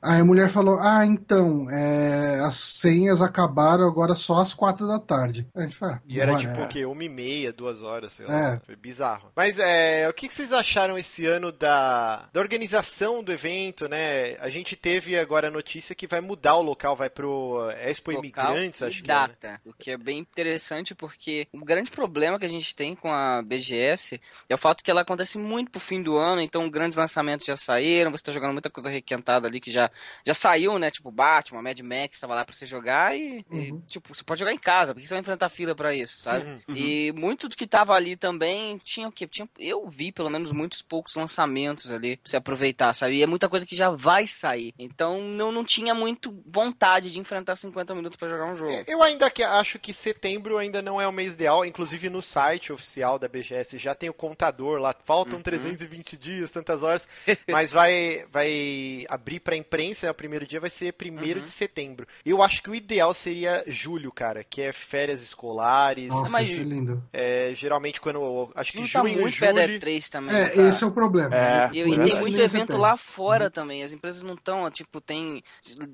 Aí 0.03 0.19
a 0.19 0.25
mulher 0.25 0.49
falou: 0.49 0.77
Ah, 0.81 1.05
então, 1.05 1.65
é, 1.71 2.41
as 2.41 2.55
senhas 2.55 3.21
acabaram 3.21 3.87
agora 3.87 4.15
só 4.15 4.39
às 4.39 4.53
quatro 4.53 4.85
da 4.85 4.99
tarde. 4.99 5.47
A 5.55 5.61
gente 5.61 5.75
fala, 5.75 6.01
e 6.05 6.19
era 6.19 6.35
tipo 6.37 6.61
o 6.61 6.67
quê? 6.67 6.85
Uma 6.85 7.05
e 7.05 7.09
meia, 7.09 7.53
duas 7.53 7.81
horas, 7.81 8.13
sei 8.13 8.25
lá. 8.25 8.55
É. 8.55 8.59
Foi 8.65 8.75
bizarro. 8.75 9.31
Mas 9.33 9.59
é, 9.59 10.07
o 10.09 10.13
que, 10.13 10.29
vocês 10.29 10.51
acharam 10.51 10.97
esse 10.97 11.25
ano 11.25 11.51
da, 11.53 12.27
da 12.33 12.39
organização 12.41 13.23
do 13.23 13.31
evento, 13.31 13.87
né? 13.87 14.35
A 14.39 14.49
gente 14.49 14.75
teve 14.75 15.17
agora 15.17 15.47
a 15.47 15.51
notícia 15.51 15.95
que 15.95 16.05
vai 16.05 16.19
mudar 16.19 16.55
o 16.55 16.61
local, 16.61 16.97
vai 16.97 17.09
pro 17.09 17.69
Expo 17.71 18.11
local 18.11 18.23
Imigrantes, 18.55 18.81
acho 18.81 19.01
que. 19.01 19.09
É, 19.09 19.13
né? 19.13 19.27
Data, 19.27 19.47
é, 19.47 19.69
o 19.69 19.73
que 19.73 19.91
é 19.91 19.97
bem 19.97 20.19
interessante 20.19 20.93
porque 20.93 21.47
o 21.53 21.63
grande 21.63 21.89
problema 21.89 22.37
que 22.37 22.45
a 22.45 22.49
gente 22.49 22.75
tem 22.75 22.93
com 22.93 23.09
a 23.09 23.41
BGS 23.41 24.19
é 24.49 24.55
o 24.55 24.57
fato 24.57 24.83
que 24.83 24.91
ela 24.91 25.01
acontece 25.01 25.37
muito 25.37 25.71
pro 25.71 25.79
fim 25.79 26.01
do 26.01 26.17
ano, 26.17 26.41
então 26.41 26.69
grandes 26.69 26.97
lançamentos 26.97 27.45
já 27.45 27.55
saíram, 27.55 28.11
você 28.11 28.23
tá 28.23 28.31
jogando 28.33 28.51
muita 28.51 28.69
coisa 28.69 28.89
requentada 28.89 29.47
ali 29.47 29.61
que 29.61 29.71
já 29.71 29.89
já 30.25 30.33
saiu, 30.33 30.77
né? 30.79 30.91
Tipo, 30.91 31.11
Batman, 31.11 31.61
Mad 31.61 31.79
Max, 31.79 32.19
tava 32.19 32.35
lá 32.35 32.45
pra 32.45 32.55
você 32.55 32.65
jogar 32.65 33.17
e, 33.17 33.45
uhum. 33.49 33.59
e, 33.59 33.91
tipo, 33.91 34.13
você 34.13 34.23
pode 34.23 34.39
jogar 34.39 34.53
em 34.53 34.57
casa, 34.57 34.93
porque 34.93 35.07
você 35.07 35.13
vai 35.13 35.21
enfrentar 35.21 35.49
fila 35.49 35.75
para 35.75 35.93
isso, 35.93 36.17
sabe? 36.17 36.45
Uhum. 36.45 36.59
uhum. 36.69 36.75
E 36.75 37.11
muito 37.11 37.47
do 37.47 37.55
que 37.55 37.67
tava 37.67 37.93
ali 37.93 38.15
também 38.15 38.77
tinha 38.79 39.07
o 39.07 39.11
quê? 39.11 39.27
Tinha, 39.27 39.47
eu 39.59 39.87
vi 39.89 40.11
pelo 40.11 40.29
menos 40.29 40.51
muitos 40.51 40.81
poucos 40.81 41.15
lançamentos 41.15 41.91
ali 41.91 42.17
pra 42.17 42.29
você 42.29 42.37
aproveitar, 42.37 42.93
sabe? 42.93 43.17
E 43.17 43.23
é 43.23 43.27
muita 43.27 43.49
coisa 43.49 43.65
que 43.65 43.75
já 43.75 43.89
vai 43.89 44.27
sair. 44.27 44.73
Então 44.77 45.21
não, 45.21 45.51
não 45.51 45.63
tinha 45.63 45.93
muito 45.93 46.43
vontade 46.45 47.11
de 47.11 47.19
enfrentar 47.19 47.55
50 47.55 47.95
minutos 47.95 48.17
para 48.17 48.29
jogar 48.29 48.45
um 48.45 48.55
jogo. 48.55 48.83
Eu 48.87 49.01
ainda 49.01 49.29
que, 49.29 49.43
acho 49.43 49.79
que 49.79 49.93
setembro 49.93 50.57
ainda 50.57 50.81
não 50.81 50.99
é 50.99 51.07
o 51.07 51.11
mês 51.11 51.33
ideal, 51.33 51.65
inclusive 51.65 52.09
no 52.09 52.21
site 52.21 52.71
oficial 52.71 53.17
da 53.17 53.27
BGS 53.27 53.77
já 53.77 53.95
tem 53.95 54.09
o 54.09 54.13
contador 54.13 54.79
lá, 54.79 54.95
faltam 55.03 55.37
uhum. 55.37 55.43
320 55.43 56.17
dias, 56.17 56.51
tantas 56.51 56.83
horas, 56.83 57.07
mas 57.47 57.71
vai, 57.71 58.25
vai 58.31 59.05
abrir 59.09 59.39
pra 59.39 59.55
imprensa 59.55 59.82
imprensa, 59.83 60.07
né, 60.07 60.11
o 60.11 60.15
primeiro 60.15 60.47
dia 60.47 60.59
vai 60.59 60.69
ser 60.69 60.93
primeiro 60.93 61.39
uhum. 61.39 61.45
de 61.45 61.51
setembro. 61.51 62.07
Eu 62.25 62.41
acho 62.41 62.63
que 62.63 62.69
o 62.69 62.75
ideal 62.75 63.13
seria 63.13 63.63
julho, 63.67 64.11
cara, 64.11 64.43
que 64.43 64.61
é 64.61 64.71
férias 64.71 65.21
escolares. 65.21 66.09
Nossa, 66.09 66.31
mas, 66.31 66.49
isso 66.49 66.61
é 66.61 66.63
lindo. 66.63 67.03
É, 67.11 67.51
geralmente 67.53 67.99
quando. 67.99 68.51
Acho 68.55 68.71
que 68.71 68.79
não 68.79 68.85
junho, 68.85 69.03
tá 69.03 69.21
muito 69.21 69.35
julho... 69.35 69.79
3 69.79 70.09
também. 70.09 70.35
É, 70.35 70.49
tá? 70.49 70.61
esse 70.63 70.83
é 70.83 70.87
o 70.87 70.91
problema. 70.91 71.35
É. 71.35 71.69
E, 71.73 71.79
e 71.79 71.83
tem 71.83 72.19
muito 72.19 72.39
evento 72.39 72.77
lá 72.77 72.95
fora 72.95 73.45
uhum. 73.45 73.51
também. 73.51 73.83
As 73.83 73.91
empresas 73.91 74.23
não 74.23 74.35
estão, 74.35 74.69
tipo, 74.71 75.01
tem. 75.01 75.43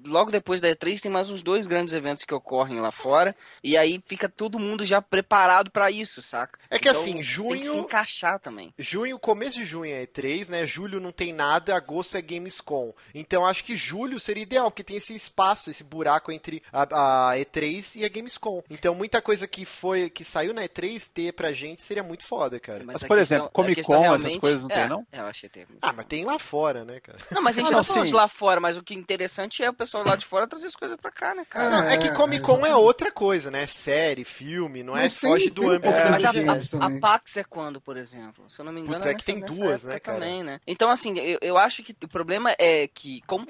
Logo 0.06 0.32
depois 0.32 0.62
da 0.62 0.70
E3 0.70 1.02
tem 1.02 1.12
mais 1.12 1.30
uns 1.30 1.42
dois 1.42 1.66
grandes 1.66 1.94
eventos 1.94 2.24
que 2.24 2.34
ocorrem 2.34 2.80
lá 2.80 2.92
fora. 2.92 3.36
E 3.64 3.78
aí 3.78 4.02
fica 4.06 4.30
todo 4.30 4.60
mundo 4.60 4.86
já 4.86 5.02
preparado 5.02 5.72
para 5.72 5.90
isso, 5.90 6.22
saca? 6.22 6.60
É 6.70 6.78
que 6.78 6.88
então, 6.88 7.02
assim, 7.02 7.22
junho. 7.22 7.50
Tem 7.52 7.62
que 7.62 7.70
se 7.70 7.78
encaixar 7.78 8.40
também. 8.40 8.74
Junho, 8.78 9.18
começo 9.18 9.58
de 9.58 9.66
junho 9.66 9.92
é 9.92 10.06
E3, 10.06 10.50
né? 10.50 10.68
Julho 10.68 11.00
não 11.00 11.12
tem 11.12 11.34
nada, 11.34 11.76
agosto 11.76 12.18
é 12.18 12.22
Gamescom. 12.22 12.94
Então 13.14 13.46
acho 13.46 13.64
que 13.64 13.79
julho 13.80 14.20
seria 14.20 14.44
ideal, 14.44 14.70
porque 14.70 14.84
tem 14.84 14.98
esse 14.98 15.16
espaço, 15.16 15.70
esse 15.70 15.84
buraco 15.84 16.32
entre 16.32 16.62
a, 16.72 17.32
a, 17.32 17.38
E3 17.38 17.96
e 17.96 18.06
a 18.06 18.10
Gamescom. 18.10 18.62
Então 18.70 18.94
muita 18.94 19.22
coisa 19.22 19.48
que 19.48 19.66
foi 19.66 20.10
que 20.10 20.24
saiu 20.24 20.54
na 20.54 20.64
E3 20.64 21.10
ter 21.12 21.34
pra 21.34 21.52
gente 21.52 21.82
seria 21.82 22.04
muito 22.04 22.26
foda, 22.26 22.60
cara. 22.60 22.80
Mas, 22.80 23.02
mas 23.02 23.04
por 23.04 23.18
questão, 23.18 23.38
exemplo, 23.38 23.52
Comic 23.54 23.84
Con, 23.84 24.00
realmente... 24.00 24.26
essas 24.28 24.38
coisas 24.38 24.64
não 24.64 24.76
é, 24.76 24.80
tem, 24.82 24.90
não? 24.90 25.08
É, 25.12 25.20
eu 25.20 25.26
achei 25.26 25.50
que 25.50 25.60
tem. 25.60 25.68
Ah, 25.82 25.94
mas 25.94 26.06
tem 26.06 26.26
lá 26.26 26.38
fora, 26.38 26.84
né, 26.84 27.00
cara? 27.00 27.20
Não, 27.32 27.42
mas 27.42 27.58
a 27.58 27.62
gente 27.62 27.72
não, 27.72 27.78
não 27.78 27.84
tá 27.84 27.94
falando 27.94 28.08
de 28.08 28.14
lá 28.14 28.28
fora, 28.28 28.60
mas 28.60 28.78
o 28.78 28.84
que 28.84 28.94
é 28.94 28.98
interessante 28.98 29.64
é 29.64 29.70
o 29.70 29.74
pessoal 29.74 30.04
lá 30.06 30.16
de 30.16 30.26
fora 30.26 30.48
trazer 30.48 30.68
as 30.68 30.76
coisas 30.76 30.98
pra 30.98 31.12
cá, 31.12 31.34
né, 31.34 31.46
cara? 31.50 31.70
Não, 31.70 31.84
é, 31.90 31.98
que 31.98 32.14
Comic 32.14 32.44
Con 32.44 32.66
é, 32.66 32.72
é, 32.72 32.76
outra 32.76 33.12
coisa, 33.12 33.50
né? 33.50 33.66
Série, 33.68 34.24
filme, 34.24 34.84
não 34.84 34.98
é 34.98 35.04
mas 35.04 35.18
é 35.18 35.22
tem, 35.22 35.30
foge 35.30 35.50
do 35.50 35.70
âmbito. 35.70 35.88
É, 35.88 36.10
mas 36.10 36.26
a, 36.26 36.30
a, 36.30 36.86
a, 36.88 37.00
Pax 37.00 37.38
é 37.38 37.44
quando, 37.44 37.80
por 37.80 37.98
exemplo? 37.98 38.50
Se 38.50 38.60
eu 38.60 38.66
não 38.66 38.74
me 38.74 38.82
engano, 38.82 38.96
Putz, 38.96 39.06
é 39.06 39.14
que 39.14 39.26
tem 39.26 39.40
duas, 39.40 39.84
né, 39.84 40.00
cara? 40.00 40.20
Também, 40.20 40.44
né? 40.44 40.60
Então, 40.68 40.90
assim, 40.90 41.18
eu, 41.18 41.40
eu 41.42 41.58
acho 41.58 41.84
que 41.84 41.96
o 42.04 42.08
problema 42.08 42.54
é 42.58 42.88
que, 42.88 43.22
como 43.26 43.48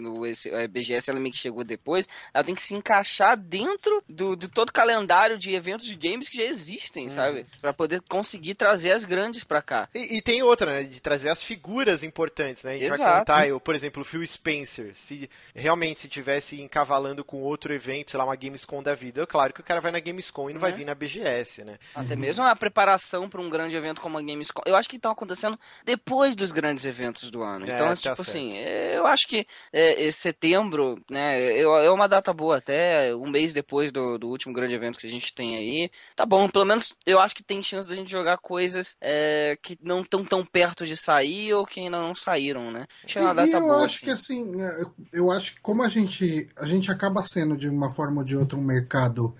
no 0.00 0.26
esse, 0.26 0.52
a 0.54 0.66
BGS 0.66 1.10
ela 1.10 1.20
meio 1.20 1.32
que 1.32 1.38
chegou 1.38 1.64
depois, 1.64 2.08
ela 2.32 2.44
tem 2.44 2.54
que 2.54 2.62
se 2.62 2.74
encaixar 2.74 3.36
dentro 3.36 4.02
do, 4.08 4.34
do 4.34 4.48
todo 4.48 4.72
calendário 4.72 5.38
de 5.38 5.54
eventos 5.54 5.86
de 5.86 5.94
games 5.94 6.28
que 6.28 6.36
já 6.36 6.44
existem, 6.44 7.06
hum. 7.06 7.10
sabe? 7.10 7.46
Para 7.60 7.72
poder 7.72 8.02
conseguir 8.02 8.54
trazer 8.54 8.92
as 8.92 9.04
grandes 9.04 9.44
para 9.44 9.62
cá. 9.62 9.88
E, 9.94 10.16
e, 10.16 10.22
tem 10.22 10.42
outra, 10.42 10.72
né? 10.72 10.82
De 10.84 11.00
trazer 11.00 11.28
as 11.28 11.42
figuras 11.42 12.02
importantes, 12.02 12.64
né? 12.64 12.72
A 12.72 12.78
gente 12.78 12.86
Exato. 12.86 13.02
vai 13.02 13.18
contar, 13.18 13.48
eu, 13.48 13.60
por 13.60 13.74
exemplo, 13.74 14.02
o 14.02 14.04
Phil 14.04 14.26
Spencer. 14.26 14.92
Se 14.94 15.30
realmente 15.54 16.00
se 16.00 16.08
tivesse 16.08 16.60
encavalando 16.60 17.24
com 17.24 17.42
outro 17.42 17.72
evento, 17.72 18.10
sei 18.10 18.18
lá, 18.18 18.24
uma 18.24 18.36
Gamescom 18.36 18.82
da 18.82 18.94
vida, 18.94 19.22
é 19.22 19.26
claro 19.26 19.52
que 19.52 19.60
o 19.60 19.64
cara 19.64 19.80
vai 19.80 19.92
na 19.92 20.00
Gamescom 20.00 20.50
e 20.50 20.52
não 20.52 20.60
vai 20.60 20.72
uhum. 20.72 20.78
vir 20.78 20.84
na 20.84 20.94
BGS, 20.94 21.64
né? 21.64 21.78
Até 21.94 22.16
mesmo 22.16 22.44
a 22.44 22.56
preparação 22.56 23.28
para 23.28 23.40
um 23.40 23.48
grande 23.48 23.76
evento 23.76 24.00
como 24.00 24.18
a 24.18 24.22
Gamescom. 24.22 24.62
Eu 24.66 24.76
acho 24.76 24.88
que 24.88 24.96
estão 24.96 25.12
acontecendo 25.12 25.58
depois 25.84 26.34
dos 26.34 26.52
grandes 26.52 26.84
eventos 26.84 27.30
do 27.30 27.42
ano. 27.42 27.66
É, 27.66 27.74
então, 27.74 27.88
tá 27.88 27.96
tipo 27.96 28.02
certo. 28.02 28.20
assim, 28.22 28.58
eu 28.58 29.06
acho 29.06 29.26
que 29.28 29.43
é, 29.72 30.10
setembro, 30.10 31.00
né? 31.10 31.60
É 31.60 31.90
uma 31.90 32.08
data 32.08 32.32
boa, 32.32 32.58
até 32.58 33.14
um 33.14 33.28
mês 33.28 33.52
depois 33.52 33.90
do, 33.90 34.18
do 34.18 34.28
último 34.28 34.52
grande 34.52 34.74
evento 34.74 34.98
que 34.98 35.06
a 35.06 35.10
gente 35.10 35.34
tem 35.34 35.56
aí. 35.56 35.90
Tá 36.16 36.24
bom, 36.24 36.48
pelo 36.48 36.64
menos 36.64 36.94
eu 37.06 37.18
acho 37.20 37.34
que 37.34 37.42
tem 37.42 37.62
chance 37.62 37.88
da 37.88 37.94
gente 37.94 38.10
jogar 38.10 38.38
coisas 38.38 38.96
é, 39.00 39.56
que 39.62 39.78
não 39.82 40.00
estão 40.00 40.24
tão 40.24 40.44
perto 40.44 40.86
de 40.86 40.96
sair 40.96 41.52
ou 41.54 41.66
que 41.66 41.80
ainda 41.80 41.98
não 41.98 42.14
saíram, 42.14 42.70
né? 42.70 42.86
Acho 43.04 43.20
uma 43.20 43.34
data 43.34 43.50
eu 43.50 43.60
boa, 43.60 43.84
acho 43.84 43.96
assim. 43.96 44.04
que 44.04 44.10
assim, 44.10 44.62
é, 44.62 44.84
eu 45.12 45.30
acho 45.30 45.54
que 45.54 45.60
como 45.60 45.82
a 45.82 45.88
gente, 45.88 46.48
a 46.58 46.66
gente 46.66 46.90
acaba 46.90 47.22
sendo 47.22 47.56
de 47.56 47.68
uma 47.68 47.90
forma 47.90 48.20
ou 48.20 48.24
de 48.24 48.36
outra 48.36 48.58
um 48.58 48.62
mercado 48.62 49.34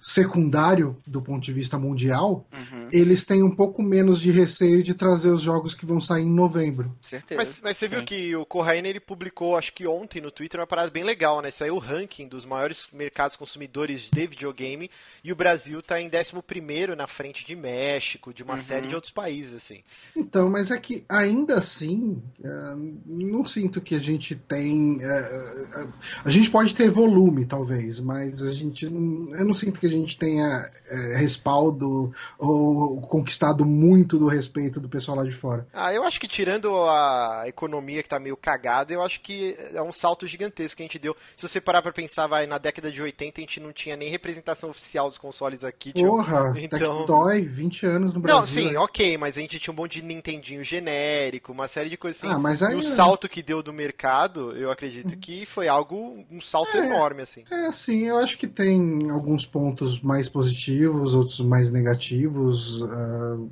secundário 0.00 0.96
do 1.06 1.20
ponto 1.20 1.42
de 1.42 1.52
vista 1.52 1.78
mundial, 1.78 2.46
uhum. 2.52 2.88
eles 2.92 3.24
têm 3.24 3.42
um 3.42 3.54
pouco 3.54 3.82
menos 3.82 4.20
de 4.20 4.30
receio 4.30 4.82
de 4.82 4.94
trazer 4.94 5.30
os 5.30 5.42
jogos 5.42 5.74
que 5.74 5.84
vão 5.84 6.00
sair 6.00 6.24
em 6.24 6.34
novembro. 6.34 6.96
Certeza. 7.02 7.38
Mas, 7.38 7.60
mas 7.62 7.76
você 7.76 7.88
viu 7.88 8.00
Sim. 8.00 8.04
que 8.04 8.36
o 8.36 8.46
Corraine 8.46 8.88
ele 8.88 9.00
publicou, 9.00 9.56
acho 9.56 9.72
que 9.72 9.86
ontem 9.86 10.20
no 10.20 10.30
Twitter, 10.30 10.60
uma 10.60 10.66
parada 10.66 10.90
bem 10.90 11.04
legal, 11.04 11.42
né? 11.42 11.50
Saiu 11.50 11.74
o 11.74 11.78
ranking 11.78 12.28
dos 12.28 12.44
maiores 12.44 12.88
mercados 12.92 13.36
consumidores 13.36 14.08
de 14.12 14.26
videogame 14.26 14.90
e 15.22 15.32
o 15.32 15.36
Brasil 15.36 15.80
está 15.80 16.00
em 16.00 16.08
11 16.08 16.94
na 16.96 17.06
frente 17.06 17.44
de 17.44 17.56
México, 17.56 18.32
de 18.32 18.42
uma 18.42 18.54
uhum. 18.54 18.60
série 18.60 18.86
de 18.86 18.94
outros 18.94 19.12
países, 19.12 19.54
assim. 19.54 19.82
Então, 20.16 20.48
mas 20.48 20.70
é 20.70 20.78
que 20.78 21.04
ainda 21.08 21.58
assim, 21.58 22.22
uh, 22.40 22.98
não 23.06 23.44
sinto 23.46 23.80
que 23.80 23.94
a 23.94 23.98
gente 23.98 24.34
tem. 24.34 24.98
A 26.24 26.30
gente 26.30 26.50
pode 26.50 26.74
ter 26.74 26.90
volume, 26.90 27.44
talvez, 27.44 28.00
mas 28.00 28.42
a 28.42 28.52
gente. 28.52 28.84
Eu 28.84 29.44
não 29.44 29.54
sinto 29.54 29.80
que 29.80 29.87
a 29.88 29.98
gente 29.98 30.16
tenha 30.16 30.68
respaldo 31.16 32.12
ou 32.38 33.00
conquistado 33.02 33.64
muito 33.64 34.18
do 34.18 34.26
respeito 34.26 34.80
do 34.80 34.88
pessoal 34.88 35.18
lá 35.18 35.24
de 35.24 35.32
fora. 35.32 35.66
Ah, 35.72 35.92
eu 35.92 36.04
acho 36.04 36.20
que 36.20 36.28
tirando 36.28 36.74
a 36.74 37.44
economia 37.46 38.02
que 38.02 38.08
tá 38.08 38.18
meio 38.18 38.36
cagada, 38.36 38.92
eu 38.92 39.02
acho 39.02 39.20
que 39.20 39.56
é 39.72 39.82
um 39.82 39.92
salto 39.92 40.26
gigantesco 40.26 40.76
que 40.76 40.82
a 40.82 40.86
gente 40.86 40.98
deu. 40.98 41.16
Se 41.36 41.46
você 41.46 41.60
parar 41.60 41.82
pra 41.82 41.92
pensar, 41.92 42.26
vai, 42.26 42.46
na 42.46 42.58
década 42.58 42.90
de 42.90 43.00
80 43.00 43.40
a 43.40 43.42
gente 43.42 43.60
não 43.60 43.72
tinha 43.72 43.96
nem 43.96 44.10
representação 44.10 44.70
oficial 44.70 45.08
dos 45.08 45.18
consoles 45.18 45.64
aqui. 45.64 45.92
Porra, 45.92 46.54
então... 46.58 46.98
Tectoy, 46.98 47.42
20 47.42 47.86
anos 47.86 48.12
no 48.12 48.20
Brasil. 48.20 48.40
Não, 48.40 48.46
sim, 48.46 48.72
né? 48.72 48.78
ok, 48.78 49.18
mas 49.18 49.36
a 49.36 49.40
gente 49.40 49.58
tinha 49.58 49.72
um 49.72 49.76
monte 49.76 50.00
de 50.00 50.02
Nintendinho 50.02 50.64
genérico, 50.64 51.52
uma 51.52 51.68
série 51.68 51.90
de 51.90 51.96
coisas 51.96 52.22
assim. 52.22 52.32
Ah, 52.32 52.38
mas 52.38 52.62
aí... 52.62 52.74
o 52.74 52.82
salto 52.82 53.28
que 53.28 53.42
deu 53.42 53.62
do 53.62 53.72
mercado, 53.72 54.56
eu 54.56 54.70
acredito 54.70 55.16
que 55.16 55.46
foi 55.46 55.68
algo, 55.68 56.24
um 56.30 56.40
salto 56.40 56.76
é, 56.76 56.86
enorme, 56.86 57.22
assim. 57.22 57.44
É, 57.50 57.70
sim, 57.72 58.06
eu 58.06 58.18
acho 58.18 58.36
que 58.36 58.46
tem 58.46 59.10
alguns 59.10 59.46
pontos 59.46 59.77
pontos 59.78 60.00
mais 60.00 60.28
positivos, 60.28 61.14
outros 61.14 61.40
mais 61.40 61.70
negativos. 61.70 62.80
Uh, 62.80 63.50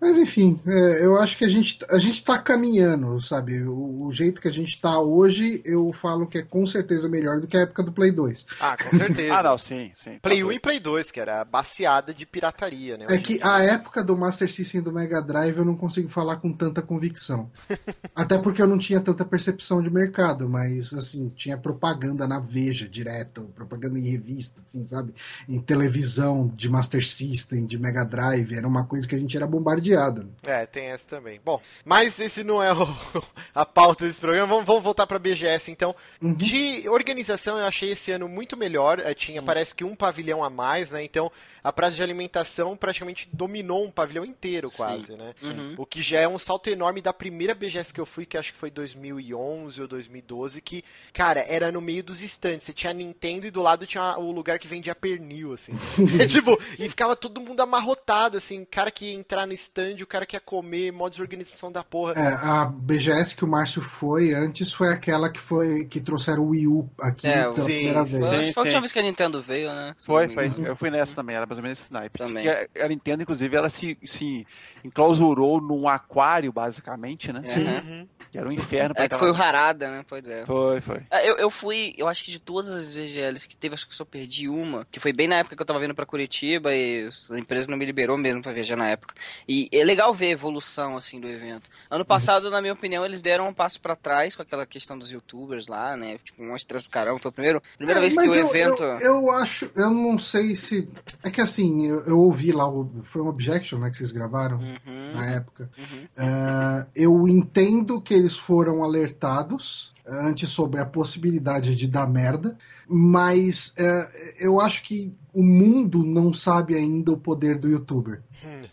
mas 0.00 0.16
enfim, 0.16 0.60
é, 0.66 1.04
eu 1.04 1.16
acho 1.16 1.36
que 1.36 1.44
a 1.44 1.48
gente, 1.48 1.78
a 1.90 1.98
gente 1.98 2.22
tá 2.22 2.38
caminhando, 2.38 3.20
sabe? 3.20 3.62
O, 3.62 4.06
o, 4.06 4.12
jeito 4.12 4.40
que 4.40 4.48
a 4.48 4.52
gente 4.52 4.80
tá 4.80 5.00
hoje, 5.00 5.60
eu 5.64 5.92
falo 5.92 6.26
que 6.26 6.38
é 6.38 6.42
com 6.42 6.66
certeza 6.66 7.08
melhor 7.08 7.40
do 7.40 7.46
que 7.46 7.56
a 7.56 7.62
época 7.62 7.82
do 7.82 7.92
Play 7.92 8.12
2. 8.12 8.46
Ah, 8.60 8.76
com 8.76 8.96
certeza. 8.96 9.34
ah, 9.34 9.42
não, 9.42 9.58
sim, 9.58 9.90
sim. 9.96 10.18
Play 10.22 10.44
1 10.44 10.52
e 10.52 10.60
Play 10.60 10.78
2, 10.78 11.10
que 11.10 11.20
era 11.20 11.44
baseada 11.44 12.14
de 12.14 12.24
pirataria, 12.24 12.96
né? 12.96 13.06
É 13.08 13.18
que 13.18 13.40
a 13.42 13.62
época 13.62 14.04
do 14.04 14.16
Master 14.16 14.50
System 14.50 14.80
do 14.80 14.92
Mega 14.92 15.20
Drive 15.20 15.58
eu 15.58 15.64
não 15.64 15.76
consigo 15.76 16.08
falar 16.08 16.36
com 16.36 16.52
tanta 16.52 16.80
convicção. 16.80 17.50
Até 18.14 18.38
porque 18.38 18.62
eu 18.62 18.66
não 18.66 18.78
tinha 18.78 19.00
tanta 19.00 19.24
percepção 19.24 19.82
de 19.82 19.90
mercado, 19.90 20.48
mas 20.48 20.92
assim, 20.92 21.28
tinha 21.34 21.56
propaganda 21.56 22.26
na 22.26 22.38
Veja 22.38 22.88
direto, 22.88 23.50
propaganda 23.54 23.98
em 23.98 24.08
revista, 24.08 24.62
assim, 24.64 24.84
sabe? 24.84 25.12
Em 25.48 25.55
televisão 25.60 26.50
de 26.54 26.68
Master 26.68 27.06
System, 27.06 27.66
de 27.66 27.78
Mega 27.78 28.04
Drive, 28.04 28.52
era 28.54 28.66
uma 28.66 28.84
coisa 28.84 29.06
que 29.06 29.14
a 29.14 29.18
gente 29.18 29.36
era 29.36 29.46
bombardeado. 29.46 30.30
É, 30.42 30.66
tem 30.66 30.86
essa 30.86 31.08
também. 31.08 31.40
Bom, 31.44 31.60
mas 31.84 32.18
esse 32.20 32.42
não 32.42 32.62
é 32.62 32.72
o, 32.72 32.96
a 33.54 33.64
pauta 33.64 34.06
desse 34.06 34.18
programa. 34.18 34.46
Vamos, 34.46 34.66
vamos 34.66 34.82
voltar 34.82 35.06
para 35.06 35.18
BGS 35.18 35.70
então. 35.70 35.94
Uhum. 36.20 36.34
De 36.34 36.88
organização, 36.88 37.58
eu 37.58 37.66
achei 37.66 37.92
esse 37.92 38.10
ano 38.10 38.28
muito 38.28 38.56
melhor. 38.56 38.98
É, 38.98 39.14
tinha, 39.14 39.40
Sim. 39.40 39.46
parece 39.46 39.74
que 39.74 39.84
um 39.84 39.94
pavilhão 39.94 40.42
a 40.42 40.50
mais, 40.50 40.92
né? 40.92 41.04
Então, 41.04 41.30
a 41.62 41.72
praça 41.72 41.96
de 41.96 42.02
alimentação 42.02 42.76
praticamente 42.76 43.28
dominou 43.32 43.84
um 43.84 43.90
pavilhão 43.90 44.24
inteiro, 44.24 44.70
quase, 44.70 45.08
Sim. 45.08 45.16
né? 45.16 45.34
Uhum. 45.42 45.74
O 45.78 45.84
que 45.84 46.00
já 46.00 46.20
é 46.20 46.28
um 46.28 46.38
salto 46.38 46.68
enorme 46.70 47.02
da 47.02 47.12
primeira 47.12 47.54
BGS 47.54 47.92
que 47.92 48.00
eu 48.00 48.06
fui, 48.06 48.24
que 48.24 48.38
acho 48.38 48.52
que 48.52 48.58
foi 48.58 48.70
2011 48.70 49.82
ou 49.82 49.88
2012, 49.88 50.60
que, 50.60 50.84
cara, 51.12 51.44
era 51.48 51.72
no 51.72 51.80
meio 51.80 52.04
dos 52.04 52.22
estantes. 52.22 52.66
Você 52.66 52.72
tinha 52.72 52.90
a 52.90 52.94
Nintendo 52.94 53.46
e 53.46 53.50
do 53.50 53.62
lado 53.62 53.86
tinha 53.86 54.16
o 54.16 54.30
lugar 54.30 54.58
que 54.58 54.68
vendia 54.68 54.94
pernil, 54.94 55.45
assim. 55.52 55.72
é, 56.20 56.26
tipo, 56.26 56.58
e 56.78 56.88
ficava 56.88 57.16
todo 57.16 57.40
mundo 57.40 57.60
amarrotado, 57.60 58.36
assim, 58.36 58.64
cara 58.64 58.90
que 58.90 59.06
ia 59.06 59.14
entrar 59.14 59.46
no 59.46 59.52
stand, 59.52 59.96
o 60.02 60.06
cara 60.06 60.26
que 60.26 60.36
ia 60.36 60.40
comer, 60.40 60.92
modo 60.92 61.14
de 61.14 61.22
organização 61.22 61.70
da 61.70 61.82
porra. 61.82 62.12
É, 62.16 62.34
a 62.42 62.64
BGS 62.64 63.34
que 63.34 63.44
o 63.44 63.48
Márcio 63.48 63.82
foi 63.82 64.32
antes 64.32 64.72
foi 64.72 64.92
aquela 64.92 65.30
que 65.30 65.40
foi 65.40 65.84
que 65.84 66.00
trouxeram 66.00 66.42
o 66.42 66.48
Wii 66.48 66.66
U 66.66 66.90
aqui 67.00 67.26
é, 67.26 67.42
pela 67.42 67.52
sim, 67.52 67.64
primeira 67.64 68.04
vez. 68.04 68.28
Foi, 68.28 68.38
sim, 68.38 68.52
foi 68.52 68.62
a 68.62 68.64
última 68.64 68.80
vez 68.80 68.92
que 68.92 68.98
a 68.98 69.02
Nintendo 69.02 69.42
veio, 69.42 69.68
né? 69.68 69.94
Foi, 70.04 70.28
foi. 70.28 70.52
Eu 70.58 70.76
fui 70.76 70.90
nessa 70.90 71.14
também, 71.14 71.36
era 71.36 71.46
mais 71.46 71.58
ou 71.58 71.62
menos 71.62 71.78
esse 71.78 71.86
snipe. 71.92 72.18
Também. 72.18 72.48
a, 72.48 72.66
a 72.84 72.88
Nintendo, 72.88 73.22
inclusive, 73.22 73.56
ela 73.56 73.68
se, 73.68 73.98
se 74.04 74.46
enclausurou 74.84 75.60
num 75.60 75.88
aquário, 75.88 76.52
basicamente, 76.52 77.32
né? 77.32 77.42
Sim. 77.44 77.66
Uhum. 77.66 78.08
Que 78.30 78.38
era 78.38 78.48
um 78.48 78.52
inferno. 78.52 78.94
É 78.96 79.08
que 79.08 79.16
foi 79.16 79.30
o 79.30 79.34
Harada, 79.34 79.88
né? 79.90 80.04
Pois 80.08 80.26
é. 80.26 80.44
Foi, 80.46 80.80
foi. 80.80 81.02
É, 81.10 81.28
eu, 81.28 81.36
eu 81.36 81.50
fui, 81.50 81.94
eu 81.96 82.08
acho 82.08 82.24
que 82.24 82.30
de 82.30 82.38
todas 82.38 82.70
as 82.70 82.94
VGLs 82.94 83.48
que 83.48 83.56
teve, 83.56 83.74
acho 83.74 83.88
que 83.88 83.96
só 83.96 84.04
perdi 84.04 84.48
uma, 84.48 84.86
que 84.90 85.00
foi 85.00 85.12
bem 85.12 85.28
na 85.28 85.35
época 85.36 85.56
que 85.56 85.62
eu 85.62 85.66
tava 85.66 85.80
vindo 85.80 85.94
pra 85.94 86.06
Curitiba 86.06 86.74
e 86.74 87.08
a 87.30 87.38
empresa 87.38 87.70
não 87.70 87.76
me 87.76 87.84
liberou 87.84 88.16
mesmo 88.16 88.42
pra 88.42 88.52
viajar 88.52 88.76
na 88.76 88.88
época. 88.88 89.14
E 89.48 89.68
é 89.72 89.84
legal 89.84 90.12
ver 90.14 90.26
a 90.26 90.30
evolução, 90.30 90.96
assim, 90.96 91.20
do 91.20 91.28
evento. 91.28 91.70
Ano 91.90 92.04
passado, 92.04 92.50
na 92.50 92.60
minha 92.60 92.72
opinião, 92.72 93.04
eles 93.04 93.22
deram 93.22 93.48
um 93.48 93.54
passo 93.54 93.80
para 93.80 93.96
trás 93.96 94.34
com 94.34 94.42
aquela 94.42 94.66
questão 94.66 94.98
dos 94.98 95.10
youtubers 95.10 95.66
lá, 95.66 95.96
né? 95.96 96.18
Tipo, 96.24 96.42
um 96.42 96.54
estresse 96.54 96.88
caramba. 96.88 97.18
Foi 97.18 97.28
a 97.28 97.32
primeira, 97.32 97.62
primeira 97.76 98.00
é, 98.00 98.02
vez 98.02 98.14
que 98.14 98.20
o 98.20 98.34
eu, 98.34 98.48
evento. 98.48 98.82
Eu, 98.82 98.98
eu, 99.00 99.30
acho, 99.30 99.70
eu 99.74 99.90
não 99.90 100.18
sei 100.18 100.54
se. 100.54 100.88
É 101.22 101.30
que 101.30 101.40
assim, 101.40 101.86
eu, 101.86 102.00
eu 102.06 102.18
ouvi 102.18 102.52
lá, 102.52 102.66
foi 103.02 103.22
um 103.22 103.28
objection, 103.28 103.78
né, 103.78 103.90
que 103.90 103.96
vocês 103.96 104.12
gravaram 104.12 104.58
uhum. 104.58 105.12
na 105.14 105.26
época. 105.34 105.70
Uhum. 105.78 106.04
Uh, 106.04 106.86
eu 106.94 107.28
entendo 107.28 108.00
que 108.00 108.14
eles 108.14 108.36
foram 108.36 108.84
alertados 108.84 109.95
antes 110.08 110.50
sobre 110.50 110.80
a 110.80 110.86
possibilidade 110.86 111.74
de 111.74 111.86
dar 111.86 112.08
merda, 112.08 112.56
mas 112.88 113.74
uh, 113.78 114.08
eu 114.38 114.60
acho 114.60 114.82
que 114.82 115.12
o 115.32 115.42
mundo 115.42 116.04
não 116.04 116.32
sabe 116.32 116.74
ainda 116.74 117.12
o 117.12 117.18
poder 117.18 117.58
do 117.58 117.68
youtuber. 117.68 118.22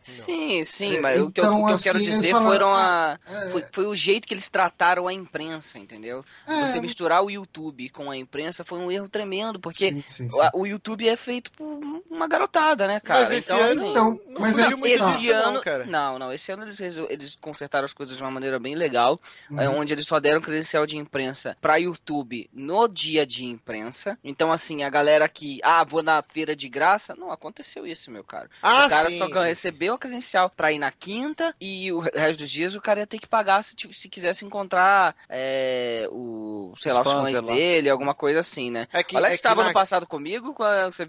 Sim, 0.02 0.64
sim, 0.64 1.00
mas 1.00 1.18
então, 1.18 1.28
o 1.28 1.32
que 1.32 1.40
eu, 1.42 1.54
o 1.54 1.66
que 1.68 1.74
assim, 1.74 1.90
eu 1.90 1.94
quero 1.94 2.06
dizer 2.06 2.32
falaram, 2.32 2.52
foram 2.52 2.76
a, 2.76 3.20
é, 3.28 3.46
foi, 3.50 3.66
foi, 3.72 3.86
o 3.86 3.96
jeito 3.96 4.28
que 4.28 4.34
eles 4.34 4.50
trataram 4.50 5.08
a 5.08 5.14
imprensa, 5.14 5.78
entendeu? 5.80 6.24
É, 6.48 6.68
Você 6.68 6.80
misturar 6.82 7.24
o 7.24 7.30
YouTube 7.30 7.90
com 7.90 8.10
a 8.10 8.18
imprensa 8.18 8.64
foi 8.64 8.80
um 8.80 8.92
erro 8.92 9.08
tremendo, 9.08 9.60
porque 9.60 9.92
sim, 9.92 10.04
sim, 10.08 10.30
sim. 10.30 10.40
O, 10.54 10.62
o, 10.62 10.68
YouTube 10.68 11.08
é 11.08 11.16
feito 11.16 11.52
por 11.52 11.66
uma 12.10 12.28
garotada, 12.28 12.88
né, 12.88 13.00
cara? 13.00 13.22
Mas 13.22 13.32
esse 13.32 13.52
então, 13.52 13.64
ano 13.64 13.72
assim, 13.72 13.94
não, 13.94 14.20
não 14.28 14.42
mas 14.42 14.58
é, 14.58 14.70
esse 14.70 15.30
ano, 15.32 15.54
não, 15.54 15.62
cara. 15.62 15.86
Não, 15.86 16.20
não, 16.20 16.34
esse 16.34 16.52
ano 16.52 16.64
eles, 16.64 16.80
eles 16.80 17.36
consertaram 17.36 17.86
as 17.86 17.94
coisas 17.94 18.16
de 18.16 18.24
uma 18.24 18.32
maneira 18.32 18.60
bem 18.60 18.76
legal, 18.76 19.20
uhum. 19.50 19.60
é, 19.60 19.70
onde 19.70 19.94
eles 19.94 20.06
só 20.06 20.20
deram 20.20 20.42
credencial 20.42 20.86
de 20.86 20.98
imprensa 20.98 21.58
para 21.62 21.78
YouTube 21.78 22.50
no 22.54 22.88
dia 22.88 23.26
de 23.26 23.46
imprensa. 23.46 24.18
Então, 24.24 24.52
assim, 24.52 24.84
a 24.84 24.90
galera 24.90 25.28
que, 25.28 25.60
ah, 25.64 25.84
vou 25.84 26.04
na 26.04 26.22
feira 26.22 26.56
de 26.56 26.70
graça, 26.70 27.16
não 27.16 27.32
aconteceu 27.32 27.86
isso, 27.88 28.12
meu 28.12 28.24
cara. 28.24 28.50
Ah, 28.62 28.86
o 28.86 28.90
cara 28.90 29.10
sim. 29.10 29.18
só 29.18 29.28
recebeu 29.63 29.93
a 29.93 29.97
credencial 29.97 30.49
para 30.49 30.71
ir 30.71 30.80
na 30.80 30.91
quinta 30.91 31.56
e 31.60 31.91
o 31.91 31.99
resto 31.99 32.39
dos 32.39 32.49
dias 32.49 32.76
o 32.76 32.82
cara 32.82 32.99
ia 32.99 33.08
ter 33.08 33.19
que 33.19 33.28
pagar 33.28 33.63
se, 33.63 33.76
se 33.93 34.10
quisesse 34.10 34.43
encontrar 34.43 35.15
é, 35.30 36.06
o, 36.12 36.73
sei 36.78 36.91
os 36.91 36.97
lá, 36.97 37.02
os 37.02 37.32
fãs 37.32 37.41
dele, 37.41 37.89
alguma 37.89 38.13
coisa 38.13 38.41
assim, 38.41 38.69
né? 38.69 38.88
É 38.91 39.04
que, 39.04 39.15
o 39.15 39.17
Alex 39.17 39.36
estava 39.36 39.62
é 39.62 39.63
na... 39.63 39.69
no 39.69 39.73
passado 39.73 40.06
comigo, 40.06 40.54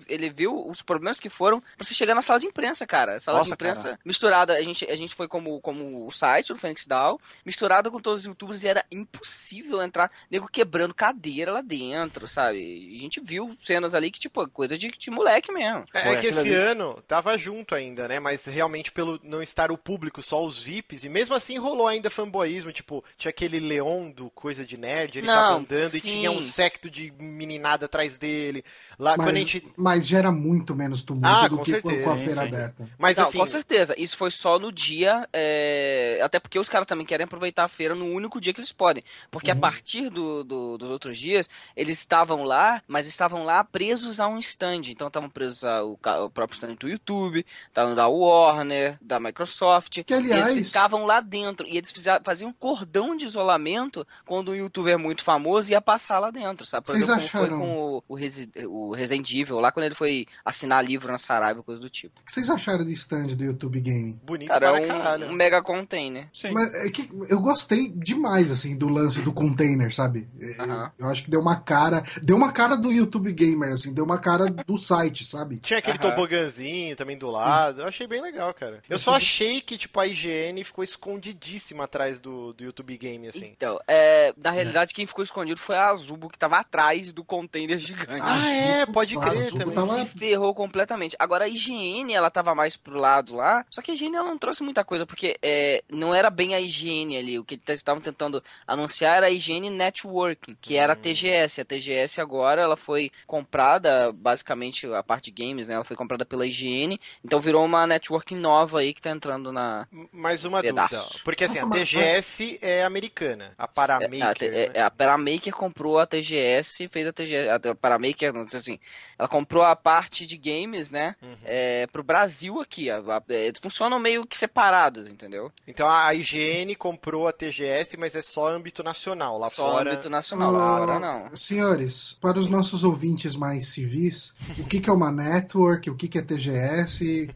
ele 0.08 0.30
viu 0.30 0.68
os 0.68 0.82
problemas 0.82 1.18
que 1.18 1.28
foram 1.28 1.60
pra 1.60 1.84
você 1.84 1.94
chegar 1.94 2.14
na 2.14 2.22
sala 2.22 2.38
de 2.38 2.46
imprensa, 2.46 2.86
cara. 2.86 3.18
Sala 3.18 3.38
Nossa, 3.38 3.50
de 3.50 3.54
imprensa 3.54 3.82
cara. 3.82 4.00
misturada, 4.04 4.54
a 4.54 4.62
gente, 4.62 4.84
a 4.88 4.96
gente 4.96 5.14
foi 5.14 5.26
como, 5.26 5.60
como 5.60 6.06
o 6.06 6.10
site 6.10 6.52
do 6.52 6.58
Phoenix 6.58 6.86
Down, 6.86 7.18
misturado 7.44 7.90
com 7.90 7.98
todos 7.98 8.20
os 8.20 8.26
youtubers 8.26 8.62
e 8.62 8.68
era 8.68 8.84
impossível 8.90 9.82
entrar, 9.82 10.10
nego 10.30 10.48
quebrando 10.48 10.94
cadeira 10.94 11.52
lá 11.52 11.60
dentro, 11.60 12.28
sabe? 12.28 12.58
E 12.58 12.98
a 12.98 13.00
gente 13.00 13.20
viu 13.20 13.56
cenas 13.60 13.94
ali 13.94 14.10
que, 14.10 14.20
tipo, 14.20 14.46
coisa 14.50 14.78
de, 14.78 14.88
de 14.90 15.10
moleque 15.10 15.52
mesmo. 15.52 15.84
É, 15.92 16.12
é 16.12 16.16
que 16.16 16.28
esse 16.28 16.52
ano 16.52 17.02
tava 17.08 17.36
junto 17.36 17.74
ainda, 17.74 18.06
né? 18.06 18.20
Mas 18.20 18.43
realmente 18.50 18.92
pelo 18.92 19.20
não 19.22 19.42
estar 19.42 19.70
o 19.70 19.78
público, 19.78 20.22
só 20.22 20.44
os 20.44 20.62
VIPs, 20.62 21.04
e 21.04 21.08
mesmo 21.08 21.34
assim 21.34 21.58
rolou 21.58 21.86
ainda 21.86 22.10
fanboyismo, 22.10 22.72
tipo, 22.72 23.04
tinha 23.16 23.30
aquele 23.30 23.58
Leon 23.58 24.10
do 24.10 24.30
Coisa 24.30 24.64
de 24.64 24.76
Nerd, 24.76 25.18
ele 25.18 25.26
não, 25.26 25.34
tava 25.34 25.58
andando 25.58 25.90
sim. 25.90 25.96
e 25.96 26.00
tinha 26.00 26.30
um 26.30 26.40
secto 26.40 26.90
de 26.90 27.12
meninada 27.18 27.86
atrás 27.86 28.16
dele. 28.16 28.64
Lá, 28.98 29.16
mas, 29.16 29.26
quando 29.26 29.36
a 29.36 29.40
gente... 29.40 29.72
mas 29.76 30.06
gera 30.06 30.30
muito 30.30 30.74
menos 30.74 31.02
tumulto 31.02 31.28
ah, 31.28 31.48
do 31.48 31.58
que 31.58 31.70
certeza. 31.70 32.04
com 32.04 32.12
a 32.12 32.16
feira 32.16 32.32
sim, 32.32 32.48
aberta. 32.48 32.88
Mas 32.98 33.16
não, 33.16 33.24
assim... 33.24 33.38
com 33.38 33.46
certeza, 33.46 33.94
isso 33.98 34.16
foi 34.16 34.30
só 34.30 34.58
no 34.58 34.70
dia, 34.70 35.28
é... 35.32 36.20
até 36.22 36.38
porque 36.38 36.58
os 36.58 36.68
caras 36.68 36.86
também 36.86 37.06
querem 37.06 37.24
aproveitar 37.24 37.64
a 37.64 37.68
feira 37.68 37.94
no 37.94 38.06
único 38.06 38.40
dia 38.40 38.52
que 38.52 38.60
eles 38.60 38.72
podem, 38.72 39.02
porque 39.30 39.50
uhum. 39.50 39.58
a 39.58 39.60
partir 39.60 40.08
do, 40.10 40.44
do, 40.44 40.78
dos 40.78 40.90
outros 40.90 41.18
dias, 41.18 41.48
eles 41.76 41.98
estavam 41.98 42.44
lá, 42.44 42.82
mas 42.86 43.06
estavam 43.06 43.44
lá 43.44 43.64
presos 43.64 44.20
a 44.20 44.28
um 44.28 44.38
stand, 44.38 44.82
então 44.88 45.08
estavam 45.08 45.28
presos 45.28 45.64
ao, 45.64 45.98
ao 46.02 46.30
próprio 46.30 46.54
stand 46.54 46.74
do 46.74 46.88
YouTube, 46.88 47.44
estavam 47.68 47.94
da 47.94 48.06
Warner, 48.24 48.98
da 49.00 49.18
Microsoft. 49.20 50.02
Que, 50.04 50.14
aliás... 50.14 50.48
Eles 50.48 50.68
ficavam 50.68 51.04
lá 51.04 51.20
dentro 51.20 51.66
e 51.66 51.76
eles 51.76 51.92
faziam 52.24 52.50
um 52.50 52.52
cordão 52.52 53.16
de 53.16 53.24
isolamento 53.24 54.06
quando 54.26 54.52
um 54.52 54.54
youtuber 54.54 54.98
muito 54.98 55.22
famoso 55.22 55.70
ia 55.70 55.80
passar 55.80 56.18
lá 56.18 56.30
dentro, 56.30 56.66
sabe? 56.66 56.86
Por 56.86 56.92
Vocês 56.92 57.08
acharam... 57.08 57.48
foi 57.48 57.58
com 57.58 57.76
o, 57.78 58.04
o, 58.08 58.14
Resi... 58.14 58.50
o 58.66 58.94
Resident 58.94 59.32
Evil, 59.32 59.60
lá 59.60 59.72
quando 59.72 59.86
ele 59.86 59.94
foi 59.94 60.26
assinar 60.44 60.84
livro 60.84 61.10
na 61.10 61.18
Saraiva, 61.18 61.62
coisa 61.62 61.80
do 61.80 61.90
tipo. 61.90 62.20
O 62.20 62.24
que 62.24 62.32
vocês 62.32 62.50
acharam 62.50 62.84
do 62.84 62.90
stand 62.90 63.28
do 63.28 63.44
YouTube 63.44 63.80
Game? 63.80 64.18
Bonito 64.24 64.48
Cara, 64.48 64.72
para 64.72 64.80
é 64.80 64.84
um, 64.84 64.88
caralho. 64.88 65.26
um 65.28 65.32
mega 65.32 65.62
container. 65.62 66.28
Sim. 66.32 66.52
Mas 66.52 66.74
é 66.74 66.90
que 66.90 67.08
eu 67.28 67.40
gostei 67.40 67.88
demais, 67.88 68.50
assim, 68.50 68.76
do 68.76 68.88
lance 68.88 69.20
do 69.22 69.32
container, 69.32 69.94
sabe? 69.94 70.28
Eu, 70.38 70.90
eu 70.98 71.08
acho 71.08 71.24
que 71.24 71.30
deu 71.30 71.40
uma 71.40 71.56
cara... 71.56 72.02
Deu 72.22 72.36
uma 72.36 72.52
cara 72.52 72.76
do 72.76 72.92
YouTube 72.92 73.32
Gamer, 73.32 73.72
assim, 73.72 73.92
deu 73.92 74.04
uma 74.04 74.18
cara 74.18 74.46
do 74.46 74.76
site, 74.76 75.24
sabe? 75.24 75.58
Tinha 75.58 75.78
aquele 75.78 75.98
uhum. 75.98 76.10
tobogãzinho 76.10 76.96
também 76.96 77.18
do 77.18 77.30
lado. 77.30 77.80
Eu 77.80 77.88
achei 77.88 78.06
bem 78.06 78.13
legal, 78.20 78.52
cara. 78.54 78.82
Eu 78.88 78.98
só 78.98 79.14
achei 79.14 79.60
que, 79.60 79.76
tipo, 79.76 79.98
a 80.00 80.06
IGN 80.06 80.62
ficou 80.64 80.84
escondidíssima 80.84 81.84
atrás 81.84 82.20
do, 82.20 82.52
do 82.52 82.64
YouTube 82.64 82.96
Game, 82.96 83.28
assim. 83.28 83.46
Então, 83.46 83.78
é, 83.86 84.32
na 84.36 84.50
realidade, 84.50 84.94
quem 84.94 85.06
ficou 85.06 85.24
escondido 85.24 85.60
foi 85.60 85.76
a 85.76 85.90
Azubo, 85.90 86.28
que 86.28 86.38
tava 86.38 86.58
atrás 86.58 87.12
do 87.12 87.24
container 87.24 87.78
gigante. 87.78 88.22
Ah, 88.22 88.50
é, 88.50 88.86
pode 88.86 89.18
crer 89.18 89.50
também. 89.52 89.74
Tava... 89.74 89.98
Se 89.98 90.18
ferrou 90.18 90.54
completamente. 90.54 91.16
Agora, 91.18 91.44
a 91.44 91.48
IGN, 91.48 92.12
ela 92.12 92.30
tava 92.30 92.54
mais 92.54 92.76
pro 92.76 92.98
lado 92.98 93.34
lá, 93.34 93.64
só 93.70 93.82
que 93.82 93.90
a 93.90 93.94
IGN, 93.94 94.16
ela 94.16 94.28
não 94.28 94.38
trouxe 94.38 94.62
muita 94.62 94.84
coisa, 94.84 95.06
porque 95.06 95.36
é, 95.42 95.82
não 95.90 96.14
era 96.14 96.30
bem 96.30 96.54
a 96.54 96.60
IGN 96.60 97.16
ali. 97.16 97.38
O 97.38 97.44
que 97.44 97.60
eles 97.66 97.80
estavam 97.80 98.02
tentando 98.02 98.42
anunciar 98.66 99.18
era 99.18 99.26
a 99.26 99.30
IGN 99.30 99.70
Networking, 99.70 100.56
que 100.60 100.76
era 100.76 100.92
a 100.92 100.96
hum. 100.96 101.00
TGS. 101.00 101.60
A 101.60 101.64
TGS 101.64 102.20
agora, 102.20 102.62
ela 102.62 102.76
foi 102.76 103.10
comprada, 103.26 104.12
basicamente, 104.12 104.86
a 104.86 105.02
parte 105.02 105.30
de 105.30 105.44
games, 105.44 105.68
né? 105.68 105.74
Ela 105.74 105.84
foi 105.84 105.96
comprada 105.96 106.24
pela 106.24 106.46
IGN, 106.46 106.98
então 107.24 107.40
virou 107.40 107.64
uma 107.64 107.86
networking 108.04 108.36
nova 108.36 108.80
aí 108.80 108.92
que 108.92 109.00
tá 109.00 109.10
entrando 109.10 109.50
na. 109.50 109.86
Mais 110.12 110.44
uma 110.44 110.60
pedaço. 110.60 110.94
dúvida. 110.94 111.20
Porque 111.24 111.44
assim, 111.44 111.60
Nossa, 111.60 111.74
a 111.74 111.78
TGS 111.78 112.58
mas... 112.60 112.70
é 112.70 112.84
americana. 112.84 113.52
A 113.56 113.66
Paramaker. 113.66 114.48
É, 114.52 114.56
a, 114.56 114.60
é, 114.60 114.70
é 114.74 114.82
a 114.82 114.90
Paramaker 114.90 115.52
comprou 115.54 115.98
a 115.98 116.06
TGS, 116.06 116.88
fez 116.88 117.06
a 117.06 117.12
TGS, 117.12 117.48
a 117.48 117.74
Paramaker, 117.74 118.32
não 118.32 118.48
sei 118.48 118.60
assim, 118.60 118.78
ela 119.18 119.28
comprou 119.28 119.62
a 119.62 119.74
parte 119.74 120.26
de 120.26 120.36
games, 120.36 120.90
né, 120.90 121.16
uhum. 121.22 121.36
é, 121.44 121.86
pro 121.86 122.02
Brasil 122.02 122.60
aqui, 122.60 122.90
a, 122.90 122.98
a, 122.98 123.22
é, 123.28 123.52
funcionam 123.60 123.98
meio 123.98 124.26
que 124.26 124.36
separados, 124.36 125.06
entendeu? 125.08 125.50
Então 125.66 125.88
a 125.88 126.12
IGN 126.14 126.74
comprou 126.74 127.26
a 127.26 127.32
TGS, 127.32 127.96
mas 127.96 128.14
é 128.14 128.22
só 128.22 128.48
âmbito 128.48 128.82
nacional, 128.82 129.38
lá 129.38 129.48
só 129.50 129.70
fora... 129.70 129.84
Só 129.84 129.90
âmbito 129.90 130.10
nacional, 130.10 130.52
lá 130.52 130.78
fora 130.78 130.98
não. 130.98 131.36
Senhores, 131.36 132.16
para 132.20 132.38
os 132.38 132.48
nossos 132.48 132.84
ouvintes 132.84 133.34
mais 133.34 133.68
civis, 133.68 134.34
o 134.58 134.64
que, 134.64 134.80
que 134.80 134.90
é 134.90 134.92
uma 134.92 135.10
network, 135.10 135.88
o 135.88 135.96
que, 135.96 136.08
que 136.08 136.18
é 136.18 136.22
TGS... 136.22 137.30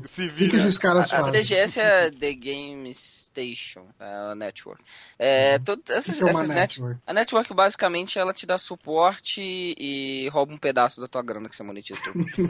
Vai, 0.00 0.28
Diego, 0.28 0.34
o 0.34 0.36
que, 0.36 0.48
que 0.48 0.56
esses 0.56 0.78
caras 0.78 1.12
a, 1.12 1.16
fazem? 1.16 1.40
A 1.40 1.44
TGS 1.44 1.80
é 1.80 2.10
The 2.10 2.34
Games 2.34 3.28
Station, 3.38 3.86
a 3.98 4.34
network. 4.34 4.82
É, 5.18 5.56
uhum. 5.56 5.64
todo, 5.64 5.82
essas, 5.88 6.20
é 6.20 6.28
essas 6.28 6.48
network? 6.48 6.80
Net, 6.80 7.00
a 7.06 7.12
network 7.12 7.54
basicamente 7.54 8.18
ela 8.18 8.32
te 8.32 8.46
dá 8.46 8.58
suporte 8.58 9.40
e 9.78 10.28
rouba 10.30 10.52
um 10.52 10.58
pedaço 10.58 11.00
da 11.00 11.06
tua 11.06 11.22
grana 11.22 11.48
que 11.48 11.54
você 11.54 11.62
monetiza. 11.62 12.00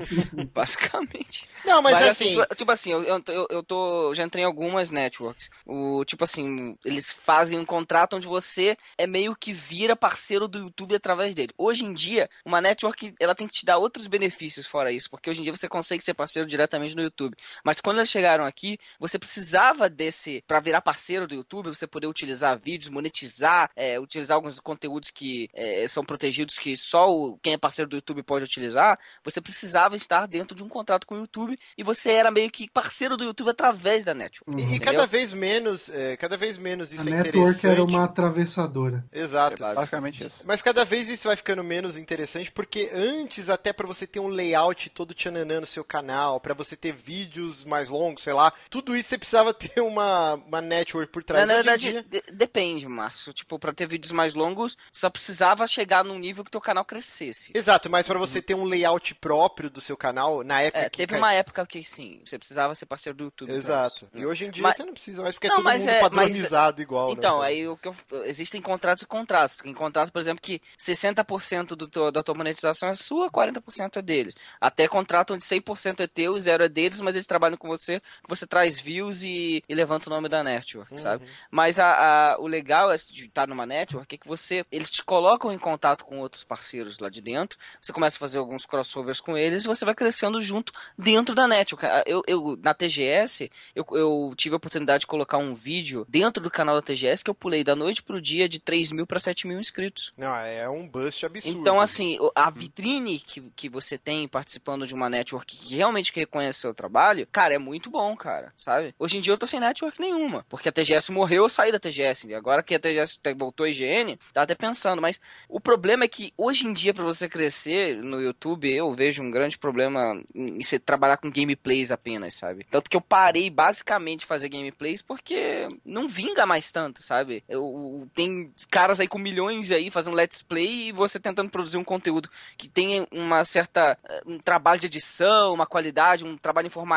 basicamente. 0.55 1.49
Não, 1.65 1.83
mas, 1.83 1.95
mas 1.95 2.09
assim, 2.09 2.25
assim 2.25 2.41
tipo, 2.41 2.55
tipo, 2.55 2.73
assim, 2.73 2.93
eu, 2.93 3.03
eu, 3.05 3.47
eu 3.51 3.63
tô 3.63 4.15
já 4.15 4.25
entrei 4.25 4.45
em 4.45 4.47
algumas 4.47 4.91
networks. 4.91 5.51
O 5.67 6.05
tipo 6.05 6.25
assim, 6.25 6.77
eles 6.85 7.13
fazem 7.13 7.59
um 7.59 7.67
contrato 7.67 8.17
onde 8.17 8.27
você 8.27 8.77
é 8.97 9.07
meio 9.07 9.37
que 9.37 9.53
vira 9.53 9.97
parceiro 9.97 10.49
do 10.49 10.59
YouTube 10.59 10.95
através 10.95 11.35
dele. 11.35 11.53
Hoje 11.59 11.85
em 11.85 11.93
dia, 11.93 12.31
uma 12.45 12.61
network 12.61 13.15
ela 13.21 13.35
tem 13.35 13.47
que 13.47 13.55
te 13.55 13.67
dar 13.67 13.79
outros 13.79 14.07
benefícios 14.07 14.67
fora 14.67 14.93
isso, 14.93 15.11
porque 15.11 15.29
hoje 15.29 15.41
em 15.41 15.45
dia 15.45 15.55
você 15.55 15.69
consegue 15.69 16.03
ser 16.03 16.15
parceiro 16.15 16.49
diretamente 16.49 16.97
no 16.97 17.03
YouTube. 17.03 17.37
Mas 17.65 17.81
quando 17.81 17.99
eles 17.99 18.11
chegaram 18.11 18.45
aqui, 18.45 18.79
você 18.99 19.19
precisava 19.19 19.89
desse 19.89 20.43
para 20.47 20.61
virar 20.61 20.81
parceiro 20.81 21.27
do 21.27 21.35
YouTube, 21.35 21.69
você 21.69 21.87
poder 21.87 22.07
utilizar 22.07 22.59
vídeos, 22.59 22.91
monetizar, 22.91 23.71
é, 23.77 23.99
utilizar 23.99 24.37
alguns 24.37 24.59
conteúdos 24.61 25.11
que 25.11 25.49
é, 25.55 25.87
são 25.89 26.05
protegidos 26.05 26.59
que 26.59 26.77
só 26.77 27.11
o, 27.11 27.39
quem 27.39 27.55
é 27.55 27.59
parceiro 27.59 27.89
do 27.89 27.97
YouTube 27.97 28.23
pode 28.23 28.45
utilizar, 28.45 28.99
você 29.25 29.41
precisava 29.41 29.97
estar 29.97 30.27
dentro 30.27 30.57
de 30.57 30.63
um 30.63 30.69
contrato 30.69 31.07
com 31.07 31.15
o 31.15 31.19
YouTube 31.19 31.59
e 31.77 31.83
você 31.83 32.11
era 32.11 32.31
meio 32.31 32.51
que 32.51 32.69
parceiro 32.71 33.17
do 33.17 33.25
YouTube 33.25 33.51
através 33.51 34.05
da 34.05 34.15
network. 34.15 34.51
Uhum. 34.51 34.75
E, 34.75 34.79
cada 34.81 35.07
vez 35.07 35.33
menos, 35.33 35.89
é, 35.89 36.17
cada 36.17 36.37
vez 36.37 36.59
menos 36.59 36.93
isso 36.93 37.09
a 37.09 37.11
é 37.11 37.23
network 37.23 37.67
era 37.67 37.85
uma 37.85 38.05
atravessadora. 38.05 39.05
Exato. 39.13 39.65
É 39.65 39.75
basicamente 39.75 40.27
isso. 40.27 40.43
Mas 40.47 40.63
cada 40.63 40.85
vez 40.85 41.09
isso 41.09 41.29
vai 41.29 41.37
ficando 41.37 41.63
menos 41.63 41.97
interessante 41.97 42.51
porque 42.51 42.91
antes 42.93 43.49
até 43.49 43.73
para 43.73 43.87
você 43.87 44.07
ter 44.07 44.21
um 44.21 44.29
layout 44.29 44.91
todo 44.91 45.15
tchananã 45.15 45.61
no 45.61 45.67
seu 45.67 45.85
canal, 45.85 46.41
para 46.41 46.55
você 46.55 46.77
ter 46.77 46.93
vídeos 47.29 47.65
mais 47.65 47.89
longos, 47.89 48.23
sei 48.23 48.33
lá, 48.33 48.53
tudo 48.71 48.97
isso 48.97 49.11
você 49.11 49.19
precisava 49.19 49.53
ter 49.55 49.81
uma, 49.81 50.35
uma 50.35 50.61
network 50.61 51.13
por 51.13 51.23
trás. 51.23 51.47
Na, 51.47 51.55
na 51.55 51.63
verdade, 51.63 51.91
dia... 51.91 52.03
de 52.03 52.23
depende, 52.33 52.89
Márcio. 52.89 53.33
Tipo, 53.33 53.59
pra 53.59 53.73
ter 53.73 53.87
vídeos 53.87 54.13
mais 54.13 54.35
longos, 54.35 54.77
só 54.91 55.11
precisava 55.11 55.67
chegar 55.67 56.03
num 56.03 56.19
nível 56.19 56.43
que 56.43 56.51
teu 56.51 56.61
canal 56.61 56.85
crescesse. 56.85 57.53
Exato, 57.55 57.91
mas 57.91 58.07
para 58.07 58.19
você 58.19 58.41
ter 58.41 58.55
um 58.55 58.65
layout 58.65 59.15
próprio 59.15 59.69
do 59.71 59.81
seu 59.81 59.97
canal, 59.97 60.43
na 60.43 60.63
época. 60.63 60.87
É, 60.87 60.89
teve 60.89 61.17
uma 61.17 61.35
época 61.35 61.65
que 61.67 61.85
sim, 61.85 62.21
você 62.25 62.39
precisava 62.39 62.75
ser 62.75 62.87
parceiro 62.87 63.17
do 63.17 63.25
YouTube. 63.25 63.53
Exato. 63.53 64.09
E 64.15 64.25
hoje 64.25 64.47
em 64.47 64.51
dia 64.51 64.63
mas... 64.63 64.77
você 64.77 64.85
não 64.85 64.93
precisa 64.93 65.23
mais, 65.23 65.35
porque 65.35 65.47
é 65.47 65.51
não, 65.51 65.59
é 65.59 65.63
todo 65.63 65.79
mundo 65.79 65.91
é, 65.91 66.01
padronizado 66.01 66.77
mas... 66.79 66.83
igual. 66.83 67.09
Né, 67.09 67.15
então, 67.17 67.41
né? 67.41 67.47
aí 67.47 67.69
o 67.69 67.77
que 67.77 67.89
eu... 67.89 67.95
existem 68.25 68.61
contratos 68.61 69.03
e 69.03 69.07
contratos. 69.07 69.59
Tem 69.59 69.75
contrato, 69.75 70.11
por 70.13 70.21
exemplo, 70.21 70.41
que 70.41 70.61
60% 70.79 71.69
do 71.69 71.87
teu, 71.89 72.11
da 72.11 72.23
tua 72.23 72.35
monetização 72.35 72.89
é 72.89 72.95
sua, 72.95 73.31
40% 73.31 73.97
é 73.97 74.03
deles. 74.03 74.35
Até 74.61 74.89
contrato 74.89 75.35
onde 75.35 75.45
100% 75.45 76.01
é 76.01 76.07
teu 76.07 76.37
e 76.37 76.41
0 76.41 76.65
é 76.65 76.69
deles, 76.69 77.01
mas 77.01 77.17
eles 77.19 77.27
trabalham 77.27 77.57
com 77.57 77.69
você, 77.69 78.01
você 78.29 78.47
traz 78.47 78.81
views 78.81 79.23
e, 79.23 79.63
e 79.69 79.75
levanta 79.75 80.09
o 80.09 80.13
nome 80.13 80.29
da 80.29 80.43
network, 80.43 80.93
uhum. 80.93 80.99
sabe? 80.99 81.27
Mas 81.51 81.79
a, 81.79 82.33
a, 82.33 82.41
o 82.41 82.47
legal 82.47 82.91
é 82.91 82.97
de 82.97 83.27
estar 83.27 83.47
numa 83.47 83.67
network 83.67 84.15
é 84.15 84.19
que 84.19 84.27
você, 84.29 84.65
eles 84.71 84.91
te 84.91 85.03
colocam 85.03 85.53
em 85.53 85.59
contato 85.59 86.05
com 86.05 86.19
outros 86.19 86.45
parceiros 86.45 86.99
lá 86.99 87.09
de 87.09 87.21
dentro, 87.21 87.59
você 87.81 87.93
começa 87.93 88.17
a 88.17 88.21
fazer 88.21 88.39
alguns 88.39 88.65
crossovers 88.65 89.21
com 89.21 89.37
eles 89.37 89.65
e 89.65 89.69
você 89.69 89.85
vai 89.85 89.95
crescendo 89.95 90.41
junto 90.41 90.73
dentro 90.97 91.35
da 91.35 91.47
network. 91.47 91.87
Eu, 92.07 92.23
eu 92.27 92.59
na 92.63 92.75
TGS, 92.75 93.51
eu, 93.75 93.87
eu 93.93 94.35
tive 94.37 94.55
a 94.55 94.57
oportunidade 94.57 95.01
de 95.03 95.07
colocar 95.07 95.39
um 95.39 95.55
vídeo 95.55 96.07
dentro 96.09 96.43
do 96.43 96.51
canal 96.51 96.75
da 96.77 96.83
TGS 96.83 97.23
que 97.23 97.31
eu 97.31 97.35
pulei 97.35 97.65
da 97.65 97.75
noite 97.75 98.03
pro 98.03 98.21
dia 98.21 98.49
de 98.49 98.59
3 98.59 98.93
mil 98.93 99.07
para 99.07 99.21
7 99.21 99.47
mil 99.47 99.59
inscritos. 99.59 100.13
Não, 100.17 100.35
é 100.35 100.69
um 100.69 100.89
bust 100.89 101.25
absurdo. 101.25 101.59
Então, 101.59 101.81
assim, 101.81 102.19
a 102.35 102.51
vitrine 102.51 103.19
que, 103.21 103.41
que 103.55 103.69
você 103.69 103.97
tem 103.99 104.27
participando 104.29 104.87
de 104.87 104.95
uma 104.95 105.09
network 105.09 105.57
que 105.57 105.77
realmente 105.77 106.13
reconhece 106.15 106.61
seu 106.61 106.75
trabalho, 106.75 107.08
cara, 107.31 107.55
é 107.55 107.59
muito 107.59 107.91
bom, 107.91 108.17
cara, 108.17 108.53
sabe? 108.57 108.95
Hoje 108.99 109.19
em 109.19 109.21
dia 109.21 109.33
eu 109.33 109.39
tô 109.39 109.47
sem 109.47 109.61
network 109.61 110.01
nenhuma, 110.01 110.45
porque 110.49 110.69
a 110.69 110.73
TGS 110.73 111.11
morreu, 111.13 111.45
eu 111.45 111.49
saí 111.49 111.73
da 111.73 111.79
TGS. 111.79 112.35
Agora 112.35 112.63
que 112.63 112.75
a 112.75 112.79
TGS 112.79 113.21
voltou 113.37 113.65
a 113.65 113.69
IGN, 113.69 114.19
tá 114.33 114.43
até 114.43 114.55
pensando, 114.55 115.01
mas 115.01 115.21
o 115.49 115.61
problema 115.61 116.05
é 116.05 116.09
que 116.09 116.33
hoje 116.37 116.67
em 116.67 116.73
dia, 116.73 116.93
para 116.93 117.05
você 117.05 117.29
crescer 117.29 117.97
no 117.97 118.21
YouTube, 118.21 118.73
eu 118.73 118.93
vejo 118.93 119.23
um 119.23 119.31
grande 119.31 119.59
problema 119.59 120.21
em 120.35 120.63
você 120.63 120.79
trabalhar 120.79 121.17
com 121.19 121.31
gameplays 121.31 121.91
apenas, 121.91 122.35
sabe? 122.35 122.67
Tanto 122.71 122.91
que 122.91 122.97
eu 122.97 123.01
parei 123.01 123.51
basicamente 123.51 124.21
de 124.21 124.27
fazer 124.27 124.49
gameplays 124.49 125.03
porque 125.03 125.69
não 125.85 126.09
vinga 126.09 126.45
mais 126.47 126.73
tanto, 126.73 127.03
sabe? 127.03 127.45
Eu, 127.49 128.09
tem 128.15 128.51
caras 128.71 129.01
aí 129.01 129.07
com 129.07 129.19
milhões 129.19 129.71
aí 129.71 129.91
fazendo 129.91 130.17
let's 130.17 130.43
play 130.43 130.89
e 130.89 130.93
você 130.93 131.21
tentando 131.21 131.51
produzir 131.51 131.77
um 131.77 131.85
conteúdo 131.85 132.29
que 132.57 132.69
tenha 132.69 133.07
uma 133.13 133.45
certa 133.45 133.99
um 134.27 134.39
trabalho 134.39 134.81
de 134.81 134.87
edição, 134.87 135.55
uma 135.55 135.67
qualidade, 135.67 136.25
um 136.25 136.37
trabalho 136.37 136.67
informativo 136.67 136.88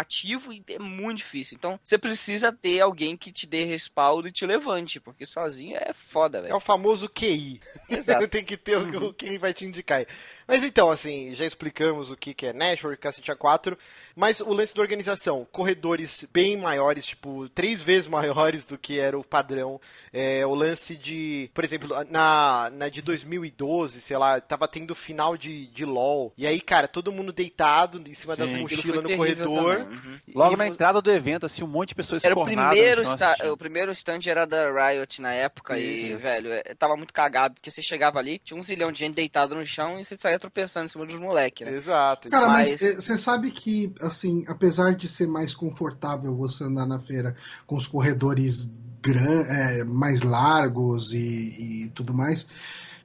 e 0.52 0.64
é 0.70 0.80
muito 0.80 1.18
difícil. 1.20 1.58
Então, 1.58 1.80
você 1.84 1.98
precisa 1.98 2.52
ter 2.52 2.80
alguém 2.82 3.18
que 3.18 3.32
te 3.32 3.46
dê 3.46 3.64
respaldo 3.64 4.28
e 4.28 4.32
te 4.32 4.46
levante, 4.46 5.00
porque 5.00 5.26
sozinho 5.26 5.76
é 5.76 5.94
foda, 5.94 6.42
velho. 6.42 6.52
É 6.52 6.56
o 6.56 6.60
famoso 6.60 7.10
QI. 7.10 7.60
Exato. 7.90 8.28
Tem 8.32 8.44
que 8.44 8.58
ter 8.58 8.78
uhum. 8.78 9.14
quem 9.14 9.38
vai 9.38 9.54
te 9.54 9.66
indicar. 9.66 10.06
Mas 10.48 10.64
então, 10.64 10.90
assim, 10.90 11.34
já 11.34 11.46
explicamos 11.46 12.12
o 12.12 12.16
que 12.16 12.36
é 12.46 12.54
Network, 12.54 13.02
Cacete 13.02 13.32
A4, 13.32 13.78
mas 14.16 14.40
o 14.40 14.54
lance 14.54 14.76
da 14.76 14.82
organização, 14.82 15.48
corredores 15.52 16.28
bem 16.32 16.58
maiores, 16.58 17.06
tipo, 17.06 17.50
três 17.50 17.82
vezes 17.82 18.08
maiores 18.10 18.66
do 18.66 18.78
que 18.78 19.00
era 19.00 19.18
o 19.18 19.24
padrão. 19.24 19.80
É, 20.14 20.46
o 20.46 20.54
lance 20.54 20.96
de, 20.96 21.50
por 21.54 21.64
exemplo, 21.64 21.90
na, 22.10 22.70
na 22.74 22.90
de 22.90 23.02
2012, 23.02 24.02
sei 24.02 24.18
lá, 24.18 24.42
tava 24.42 24.68
tendo 24.68 24.94
final 24.94 25.38
de, 25.38 25.68
de 25.68 25.86
LOL. 25.86 26.34
E 26.38 26.46
aí, 26.46 26.60
cara, 26.60 26.88
todo 26.88 27.12
mundo 27.12 27.32
deitado 27.32 28.02
em 28.06 28.14
cima 28.14 28.36
Sim, 28.36 28.42
das 28.42 28.52
mochilas 28.52 29.04
no 29.04 29.16
corredor. 29.16 29.78
Uhum. 29.78 30.12
Logo 30.36 30.54
e 30.54 30.58
na 30.58 30.68
entrada 30.68 31.02
do 31.02 31.12
evento, 31.12 31.46
assim, 31.46 31.64
um 31.64 31.68
monte 31.68 31.90
de 31.90 31.96
pessoas 31.96 32.24
era 32.24 32.38
o 32.38 32.44
primeiro 32.44 33.04
O 33.52 33.58
primeiro 33.58 33.92
stand 33.92 34.20
era 34.26 34.46
da 34.46 34.70
Riot 34.70 35.22
na 35.22 35.34
época 35.34 35.80
Isso. 35.80 36.12
e, 36.12 36.16
velho, 36.16 36.52
é, 36.52 36.76
tava 36.78 36.98
muito 36.98 37.14
cagado, 37.14 37.56
porque 37.56 37.72
você 37.72 37.82
chegava 37.82 38.20
ali, 38.20 38.40
tinha 38.40 38.60
um 38.60 38.64
zilhão 38.64 38.92
de 38.92 39.00
gente 39.00 39.16
deitado 39.16 39.56
no 39.56 39.66
chão 39.66 40.00
e 40.00 40.04
você 40.04 40.16
saía 40.18 40.38
tropeçando 40.38 40.88
em 40.88 40.90
cima 40.90 41.06
dos 41.06 41.20
moleques, 41.20 41.66
né? 41.66 41.74
Exato. 41.74 42.30
Cara, 42.30 42.50
mas, 42.50 42.82
eh, 42.82 42.96
você 42.96 43.18
sabe 43.18 43.52
que, 43.52 43.94
assim, 44.02 44.44
apesar 44.48 44.94
de 44.94 45.08
ser 45.08 45.28
mais 45.28 45.56
confortável 45.56 46.36
você 46.36 46.66
andar 46.66 46.86
na 46.86 47.00
feira 47.00 47.36
com 47.66 47.76
os 47.76 47.88
corredores 47.88 48.70
gran, 49.02 49.42
é, 49.42 49.84
mais 49.84 50.22
largos 50.22 51.14
e, 51.14 51.86
e 51.86 51.92
tudo 51.96 52.14
mais, 52.14 52.48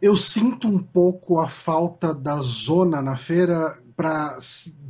eu 0.01 0.17
sinto 0.17 0.69
um 0.69 0.79
pouco 0.79 1.41
a 1.41 1.49
falta 1.49 2.15
da 2.15 2.37
zona 2.37 3.01
na 3.01 3.17
feira 3.17 3.79
pra. 3.97 4.37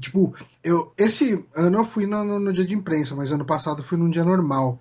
Tipo, 0.01 0.35
eu. 0.62 0.92
Esse 0.99 1.47
ano 1.55 1.79
eu 1.79 1.85
fui 1.85 2.07
no, 2.07 2.25
no, 2.25 2.40
no, 2.40 2.53
dia 2.53 2.64
de 2.64 2.75
imprensa, 2.75 3.14
mas 3.14 3.31
ano 3.31 3.45
passado 3.45 3.83
fui 3.83 3.97
num 3.97 4.11
dia 4.11 4.25
normal 4.25 4.81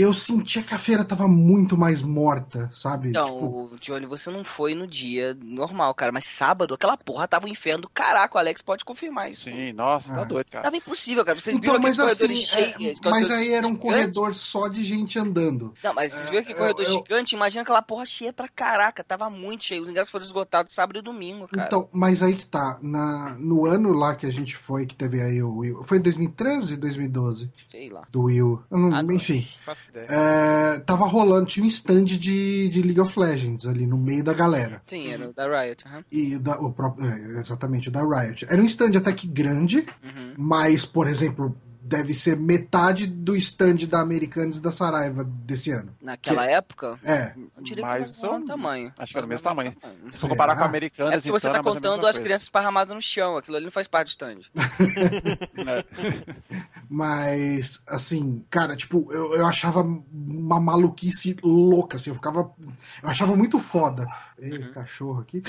eu 0.00 0.14
sentia 0.14 0.62
que 0.62 0.74
a 0.74 0.78
feira 0.78 1.04
tava 1.04 1.26
muito 1.26 1.76
mais 1.76 2.02
morta, 2.02 2.70
sabe? 2.72 3.10
Então, 3.10 3.26
tipo... 3.26 3.76
Johnny, 3.80 4.06
você 4.06 4.30
não 4.30 4.44
foi 4.44 4.74
no 4.74 4.86
dia 4.86 5.36
normal, 5.42 5.94
cara, 5.94 6.12
mas 6.12 6.24
sábado 6.24 6.74
aquela 6.74 6.96
porra 6.96 7.26
tava 7.26 7.46
um 7.46 7.48
inferno. 7.48 7.90
Caraca, 7.92 8.36
o 8.36 8.38
Alex 8.38 8.62
pode 8.62 8.84
confirmar 8.84 9.30
isso. 9.30 9.44
Sim, 9.44 9.72
nossa, 9.72 10.12
tá 10.12 10.22
ah. 10.22 10.24
doido, 10.24 10.46
cara. 10.50 10.64
Tava 10.64 10.76
impossível, 10.76 11.24
cara. 11.24 11.38
Vocês 11.38 11.56
então, 11.56 11.72
viram 11.72 11.82
mas 11.82 11.98
assim, 11.98 12.44
é, 12.54 12.94
mas 13.04 13.30
aí 13.30 13.52
era 13.52 13.66
um 13.66 13.70
gigante? 13.70 13.82
corredor 13.82 14.34
só 14.34 14.68
de 14.68 14.84
gente 14.84 15.18
andando. 15.18 15.74
Não, 15.82 15.94
mas 15.94 16.12
vocês 16.12 16.28
viram 16.28 16.44
que 16.44 16.52
é, 16.52 16.54
corredor 16.54 16.84
eu, 16.84 16.92
gigante? 16.92 17.34
Imagina 17.34 17.62
aquela 17.62 17.82
porra 17.82 18.06
cheia 18.06 18.32
pra 18.32 18.48
caraca, 18.48 19.02
tava 19.02 19.28
muito 19.28 19.64
cheio. 19.64 19.82
Os 19.82 19.88
ingressos 19.88 20.10
foram 20.10 20.24
esgotados 20.24 20.72
sábado 20.72 20.98
e 20.98 21.02
domingo, 21.02 21.48
cara. 21.48 21.66
Então, 21.66 21.88
mas 21.92 22.22
aí 22.22 22.34
que 22.34 22.46
tá, 22.46 22.78
na, 22.80 23.36
no 23.38 23.66
ano 23.66 23.92
lá 23.92 24.14
que 24.14 24.26
a 24.26 24.32
gente 24.32 24.56
foi, 24.56 24.86
que 24.86 24.94
teve 24.94 25.20
aí 25.20 25.42
o 25.42 25.56
Will, 25.56 25.82
foi 25.82 25.98
2013, 25.98 26.76
2012? 26.76 27.50
Sei 27.70 27.90
lá. 27.90 28.06
Do 28.10 28.22
Will. 28.22 28.62
Não, 28.70 28.94
ah, 28.94 29.02
enfim. 29.12 29.46
Não 29.66 29.74
ideia. 29.74 29.87
É, 29.94 30.78
tava 30.80 31.06
rolando, 31.06 31.46
tinha 31.46 31.64
um 31.64 31.68
stand 31.68 32.04
de, 32.04 32.68
de 32.68 32.82
League 32.82 33.00
of 33.00 33.18
Legends 33.18 33.66
ali 33.66 33.86
no 33.86 33.96
meio 33.96 34.22
da 34.22 34.32
galera. 34.32 34.82
Sim, 34.86 35.08
era 35.08 35.28
o 35.28 35.32
da 35.32 35.46
Riot. 35.46 35.84
Uhum. 35.84 36.04
E 36.10 36.38
da, 36.38 36.60
o 36.60 36.72
próprio, 36.72 37.06
é, 37.06 37.38
exatamente, 37.38 37.88
o 37.88 37.90
da 37.90 38.02
Riot. 38.02 38.46
Era 38.48 38.60
um 38.60 38.66
stand 38.66 38.96
até 38.96 39.12
que 39.12 39.26
grande, 39.26 39.86
uhum. 40.02 40.34
mas, 40.36 40.84
por 40.84 41.06
exemplo, 41.06 41.56
deve 41.88 42.12
ser 42.12 42.36
metade 42.36 43.06
do 43.06 43.34
stand 43.34 43.86
da 43.88 44.00
Americanas 44.00 44.58
e 44.58 44.62
da 44.62 44.70
Saraiva 44.70 45.24
desse 45.24 45.70
ano. 45.70 45.94
Naquela 46.02 46.46
que, 46.46 46.52
época? 46.52 46.98
É. 47.02 47.32
Eu 47.56 47.62
diria 47.62 47.84
mais 47.84 48.16
que 48.16 48.26
era 48.26 48.44
tamanho. 48.44 48.92
Acho 48.98 49.12
que 49.12 49.18
era 49.18 49.26
o 49.26 49.28
mesmo 49.28 49.44
tamanho. 49.44 49.72
tamanho. 49.72 50.10
Se 50.10 50.18
for 50.18 50.28
comparar 50.28 50.54
com 50.54 50.62
a 50.62 50.66
Americanas, 50.66 51.14
é 51.14 51.16
porque 51.16 51.30
você 51.30 51.48
então, 51.48 51.62
tá 51.62 51.70
é 51.70 51.74
contando 51.74 52.06
as 52.06 52.18
crianças 52.18 52.42
esparramadas 52.42 52.94
no 52.94 53.00
chão. 53.00 53.38
Aquilo 53.38 53.56
ali 53.56 53.64
não 53.64 53.72
faz 53.72 53.88
parte 53.88 54.08
do 54.08 54.10
stand. 54.10 54.40
é. 55.66 55.84
Mas, 56.88 57.82
assim, 57.86 58.44
cara, 58.50 58.76
tipo, 58.76 59.08
eu, 59.12 59.34
eu 59.34 59.46
achava 59.46 59.82
uma 59.82 60.60
maluquice 60.60 61.36
louca, 61.42 61.96
assim, 61.96 62.10
eu 62.10 62.16
ficava. 62.16 62.50
Eu 63.02 63.08
achava 63.08 63.34
muito 63.34 63.58
foda. 63.58 64.06
Ei, 64.40 64.56
uhum. 64.56 64.70
cachorro 64.70 65.20
aqui. 65.20 65.42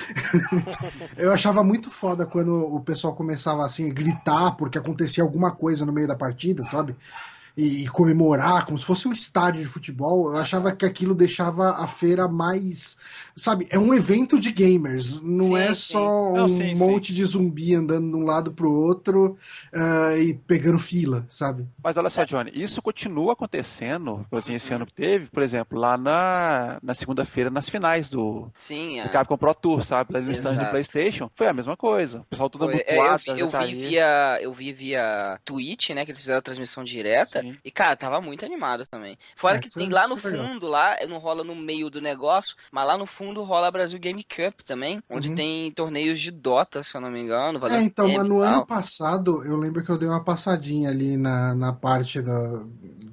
eu 1.15 1.31
achava 1.31 1.63
muito 1.63 1.91
foda 1.91 2.25
quando 2.25 2.51
o 2.51 2.79
pessoal 2.81 3.15
começava, 3.15 3.63
assim, 3.63 3.89
a 3.89 3.93
gritar 3.93 4.51
porque 4.51 4.77
acontecia 4.77 5.23
alguma 5.23 5.51
coisa 5.51 5.85
no 5.85 5.93
meio 5.93 6.07
da 6.07 6.15
partida, 6.15 6.28
sabe? 6.63 6.95
e, 7.59 7.87
comemorar 7.89 8.65
como 8.65 8.77
se 8.77 8.85
fosse 8.85 9.05
um 9.05 9.11
estádio 9.11 9.61
de 9.61 9.67
futebol, 9.67 10.31
eu 10.31 10.37
achava 10.37 10.71
que 10.71 10.85
aquilo 10.85 11.13
deixava 11.13 11.71
a 11.71 11.87
feira 11.87 12.25
mais. 12.25 12.97
Sabe, 13.39 13.67
é 13.69 13.79
um 13.79 13.93
evento 13.93 14.37
de 14.37 14.51
gamers, 14.51 15.21
não 15.21 15.47
sim, 15.47 15.57
é 15.57 15.73
só 15.73 16.33
não, 16.33 16.45
um 16.45 16.49
sim, 16.49 16.75
monte 16.75 17.07
sim. 17.07 17.13
de 17.13 17.23
zumbi 17.23 17.73
andando 17.73 18.11
de 18.11 18.17
um 18.17 18.25
lado 18.25 18.51
pro 18.51 18.69
outro 18.69 19.37
uh, 19.73 20.17
e 20.19 20.33
pegando 20.45 20.77
fila, 20.77 21.25
sabe? 21.29 21.65
Mas 21.81 21.95
olha 21.95 22.09
só, 22.09 22.25
Johnny, 22.25 22.51
isso 22.53 22.81
continua 22.81 23.31
acontecendo, 23.31 24.25
assim, 24.29 24.55
esse 24.55 24.73
ano 24.73 24.85
que 24.85 24.93
teve, 24.93 25.27
por 25.27 25.41
exemplo, 25.41 25.79
lá 25.79 25.97
na, 25.97 26.79
na 26.83 26.93
segunda-feira, 26.93 27.49
nas 27.49 27.69
finais 27.69 28.09
do, 28.09 28.51
sim, 28.55 28.99
é. 28.99 29.03
do 29.03 29.09
Capcom 29.09 29.37
Pro 29.37 29.55
Tour, 29.55 29.83
sabe? 29.83 30.11
Lá 30.13 30.19
no 30.19 30.31
stand 30.31 30.55
do 30.55 30.69
PlayStation, 30.69 31.31
foi 31.33 31.47
a 31.47 31.53
mesma 31.53 31.77
coisa. 31.77 32.19
O 32.19 32.25
pessoal 32.25 32.49
todo 32.49 32.67
mundo 32.67 32.81
é, 32.85 32.97
eu, 32.97 33.17
vi, 33.17 33.39
eu 33.39 33.49
vi 33.49 33.73
via 33.73 34.37
Eu 34.41 34.53
vi 34.53 34.73
via 34.73 35.39
Twitch, 35.45 35.91
né, 35.91 36.03
que 36.03 36.11
eles 36.11 36.19
fizeram 36.19 36.39
a 36.39 36.43
transmissão 36.43 36.83
direta. 36.83 37.41
Sim. 37.41 37.57
E, 37.63 37.71
cara, 37.71 37.95
tava 37.95 38.19
muito 38.19 38.43
animado 38.43 38.85
também. 38.85 39.17
Fora 39.37 39.57
é, 39.57 39.61
que 39.61 39.69
tem 39.69 39.87
lá 39.87 40.09
no 40.09 40.17
fundo, 40.17 40.67
lá, 40.67 40.97
não 41.07 41.19
rola 41.19 41.41
no 41.41 41.55
meio 41.55 41.89
do 41.89 42.01
negócio, 42.01 42.57
mas 42.69 42.85
lá 42.85 42.97
no 42.97 43.05
fundo 43.05 43.28
rola 43.43 43.71
Brasil 43.71 43.99
Game 43.99 44.23
Cup 44.23 44.61
também, 44.65 45.01
onde 45.09 45.29
uhum. 45.29 45.35
tem 45.35 45.71
torneios 45.71 46.19
de 46.19 46.31
Dota, 46.31 46.83
se 46.83 46.95
eu 46.95 47.01
não 47.01 47.11
me 47.11 47.21
engano. 47.21 47.65
É, 47.67 47.81
então, 47.81 48.07
mas 48.11 48.27
no 48.27 48.41
ano 48.41 48.65
passado, 48.65 49.43
eu 49.45 49.55
lembro 49.55 49.83
que 49.83 49.89
eu 49.91 49.97
dei 49.97 50.07
uma 50.07 50.23
passadinha 50.23 50.89
ali 50.89 51.17
na, 51.17 51.55
na 51.55 51.73
parte 51.73 52.21
da, 52.21 52.63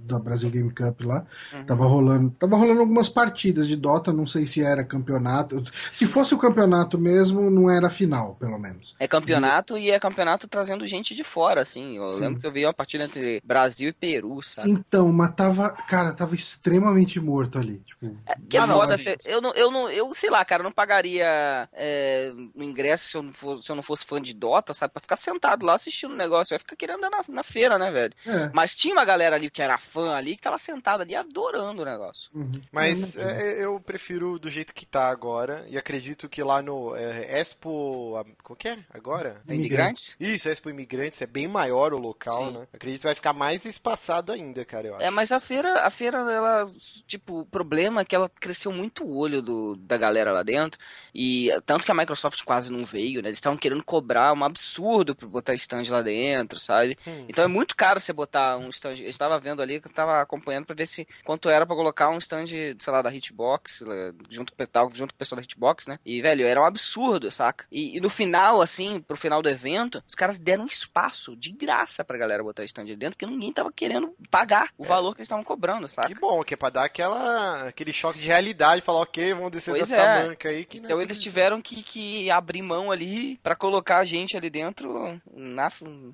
da 0.07 0.19
Brasil 0.19 0.49
Game 0.49 0.73
Cup 0.73 1.05
lá. 1.05 1.27
Uhum. 1.53 1.65
Tava 1.65 1.87
rolando, 1.87 2.31
tava 2.39 2.57
rolando 2.57 2.81
algumas 2.81 3.09
partidas 3.09 3.67
de 3.67 3.77
Dota, 3.77 4.13
não 4.13 4.27
sei 4.27 4.47
se 4.47 4.63
era 4.63 4.85
campeonato. 4.85 5.63
Se 5.91 6.07
fosse 6.07 6.35
o 6.35 6.39
campeonato 6.39 6.99
mesmo, 6.99 7.51
não 7.51 7.69
era 7.69 7.91
final, 7.91 8.37
pelo 8.37 8.59
menos. 8.59 8.95
É 8.99 9.09
campeonato 9.09 9.77
e, 9.77 9.87
e 9.87 9.91
é 9.91 9.99
campeonato 9.99 10.49
trazendo 10.49 10.87
gente 10.87 11.15
de 11.15 11.25
fora, 11.25 11.61
assim. 11.61 11.97
Eu 11.97 12.15
Sim. 12.15 12.21
lembro 12.21 12.41
que 12.41 12.47
eu 12.47 12.53
vi 12.53 12.65
uma 12.65 12.73
partida 12.73 13.05
entre 13.05 13.43
Brasil 13.45 13.89
e 13.89 13.93
Peru, 13.93 14.43
sabe? 14.43 14.71
Então, 14.71 15.13
mas 15.13 15.35
tava, 15.35 15.71
cara, 15.71 16.13
tava 16.13 16.35
extremamente 16.35 17.21
morto 17.21 17.59
ali. 17.59 17.83
Tipo, 17.85 18.17
é, 18.27 18.37
que 18.49 18.57
é 18.57 18.67
foda, 18.67 18.97
eu, 19.25 19.41
não, 19.41 19.53
eu 19.55 19.71
não, 19.71 19.91
eu 19.91 20.06
sei 20.15 20.31
lá, 20.31 20.45
cara, 20.45 20.61
eu 20.61 20.65
não 20.65 20.73
pagaria 20.73 21.69
é, 21.73 22.33
o 22.55 22.63
ingresso 22.63 23.09
se 23.09 23.17
eu, 23.17 23.23
não 23.23 23.33
fosse, 23.33 23.67
se 23.67 23.73
eu 23.73 23.77
não 23.77 23.83
fosse 23.83 24.05
fã 24.05 24.21
de 24.21 24.35
Dota, 24.35 24.75
sabe? 24.75 24.93
Pra 24.93 25.01
ficar 25.01 25.17
sentado 25.17 25.65
lá 25.65 25.75
assistindo 25.75 26.13
o 26.13 26.17
negócio. 26.17 26.53
Eu 26.53 26.57
ia 26.57 26.61
ficar 26.61 26.77
querendo 26.77 27.05
andar 27.05 27.11
na, 27.11 27.25
na 27.29 27.43
feira, 27.43 27.79
né, 27.79 27.91
velho? 27.91 28.15
É. 28.27 28.51
Mas 28.53 28.77
tinha 28.77 28.95
uma 28.95 29.05
galera 29.05 29.37
ali 29.37 29.51
que 29.51 29.63
era 29.63 29.79
fã 29.79 30.15
ali, 30.15 30.37
que 30.37 30.43
tava 30.43 30.59
sentada 30.59 31.03
ali 31.03 31.15
adorando 31.15 31.83
o 31.83 31.85
negócio. 31.85 32.31
Uhum. 32.35 32.61
Mas 32.73 33.17
é, 33.17 33.63
eu 33.63 33.79
prefiro 33.81 34.39
do 34.39 34.49
jeito 34.49 34.75
que 34.75 34.87
tá 34.87 35.09
agora, 35.09 35.65
e 35.69 35.79
acredito 35.79 36.29
que 36.29 36.43
lá 36.43 36.63
no 36.63 36.95
é, 36.97 37.41
Expo. 37.41 38.25
Como 38.43 38.57
que 38.57 38.69
é? 38.69 38.79
Agora? 38.93 39.41
Imigrantes? 39.49 40.17
Isso, 40.19 40.49
Expo 40.49 40.71
Imigrantes, 40.71 41.21
é 41.23 41.27
bem 41.27 41.49
maior 41.49 41.93
o 41.93 41.99
local, 41.99 42.47
Sim. 42.47 42.59
né? 42.59 42.67
Acredito 42.73 43.01
que 43.01 43.07
vai 43.07 43.15
ficar 43.15 43.33
mais 43.33 43.65
espaçado 43.65 44.33
ainda, 44.33 44.65
cara, 44.65 44.89
eu 44.89 44.95
acho. 44.97 45.05
É, 45.05 45.11
mas 45.11 45.33
a 45.33 45.41
feira, 45.41 45.83
a 45.83 45.91
feira, 45.91 46.19
ela, 46.19 46.71
tipo, 47.07 47.41
o 47.41 47.47
problema 47.47 48.01
é 48.01 48.05
que 48.05 48.15
ela 48.15 48.29
cresceu 48.29 48.73
muito 48.73 49.05
o 49.05 49.17
olho 49.17 49.43
do, 49.43 49.77
da 49.87 49.97
galera 49.97 50.33
lá 50.33 50.43
dentro, 50.43 50.79
e 51.15 51.51
tanto 51.65 51.85
que 51.85 51.91
a 51.91 51.95
Microsoft 51.95 52.43
quase 52.45 52.71
não 52.71 52.85
veio, 52.85 53.23
né? 53.23 53.29
Eles 53.29 53.39
estavam 53.39 53.59
querendo 53.59 53.83
cobrar 53.83 54.33
um 54.33 54.45
absurdo 54.45 55.15
pra 55.15 55.27
botar 55.29 55.55
stand 55.55 55.85
lá 55.91 56.03
dentro, 56.03 56.59
sabe? 56.59 56.99
Hum. 57.07 57.25
Então 57.29 57.45
é 57.45 57.49
muito 57.49 57.75
caro 57.77 58.01
você 58.01 58.13
botar 58.13 58.59
um 58.59 58.69
stand. 58.69 58.97
Eu 58.99 59.09
estava 59.09 59.39
vendo 59.39 59.63
ali 59.63 59.81
que 59.81 59.89
eu 59.89 59.93
tava 59.93 60.21
acompanhando 60.21 60.67
para 60.67 60.77
ver 60.77 60.87
se 60.87 61.07
quanto 61.25 61.49
era 61.49 61.67
para 61.67 61.77
colocar 61.77 62.11
um 62.11 62.19
stand, 62.19 62.47
sei 62.47 62.93
lá, 62.93 63.03
da 63.03 63.13
Hitbox, 63.13 63.83
junto 64.29 64.53
com, 64.53 64.65
junto 64.93 65.13
com 65.13 65.17
o 65.17 65.19
pessoal 65.19 65.37
da 65.37 65.45
Hitbox, 65.45 65.87
né? 65.87 65.99
E, 66.05 66.21
velho, 66.21 66.47
era 66.47 66.61
um 66.61 66.65
absurdo, 66.65 67.31
saca? 67.31 67.65
E, 67.71 67.97
e, 67.97 68.01
no 68.01 68.11
final, 68.11 68.61
assim, 68.61 69.01
pro 69.01 69.17
final 69.17 69.43
do 69.43 69.49
evento, 69.49 70.03
os 70.07 70.15
caras 70.15 70.39
deram 70.39 70.65
um 70.65 70.67
espaço 70.67 71.37
de 71.37 71.51
graça 71.51 72.05
pra 72.05 72.19
galera 72.19 72.43
botar 72.43 72.65
stand 72.65 72.87
dentro, 72.87 73.17
porque 73.17 73.27
ninguém 73.27 73.53
tava 73.53 73.73
querendo 73.73 74.15
pagar 74.31 74.71
o 74.77 74.85
é. 74.85 74.89
valor 74.89 75.15
que 75.15 75.21
eles 75.21 75.27
estavam 75.27 75.45
cobrando, 75.45 75.89
saca? 75.89 76.09
Que 76.09 76.15
bom, 76.15 76.43
que 76.43 76.55
é 76.55 76.57
pra 76.57 76.71
dar 76.71 76.85
aquela, 76.85 77.69
aquele 77.69 77.93
choque 77.93 78.19
de 78.19 78.27
realidade, 78.27 78.83
falar, 78.83 79.01
ok, 79.01 79.35
vamos 79.35 79.53
descer 79.53 79.76
pois 79.77 79.89
dessa 79.89 80.03
é. 80.03 80.27
banca 80.27 80.49
aí. 80.49 80.65
Que 80.65 80.79
então 80.79 81.01
eles 81.01 81.19
tiveram 81.19 81.61
que, 81.61 81.83
que 81.83 82.31
abrir 82.31 82.63
mão 82.63 82.91
ali 82.91 83.39
para 83.43 83.55
colocar 83.55 83.99
a 83.99 84.05
gente 84.05 84.37
ali 84.37 84.51
dentro 84.51 85.21
na, 85.33 85.71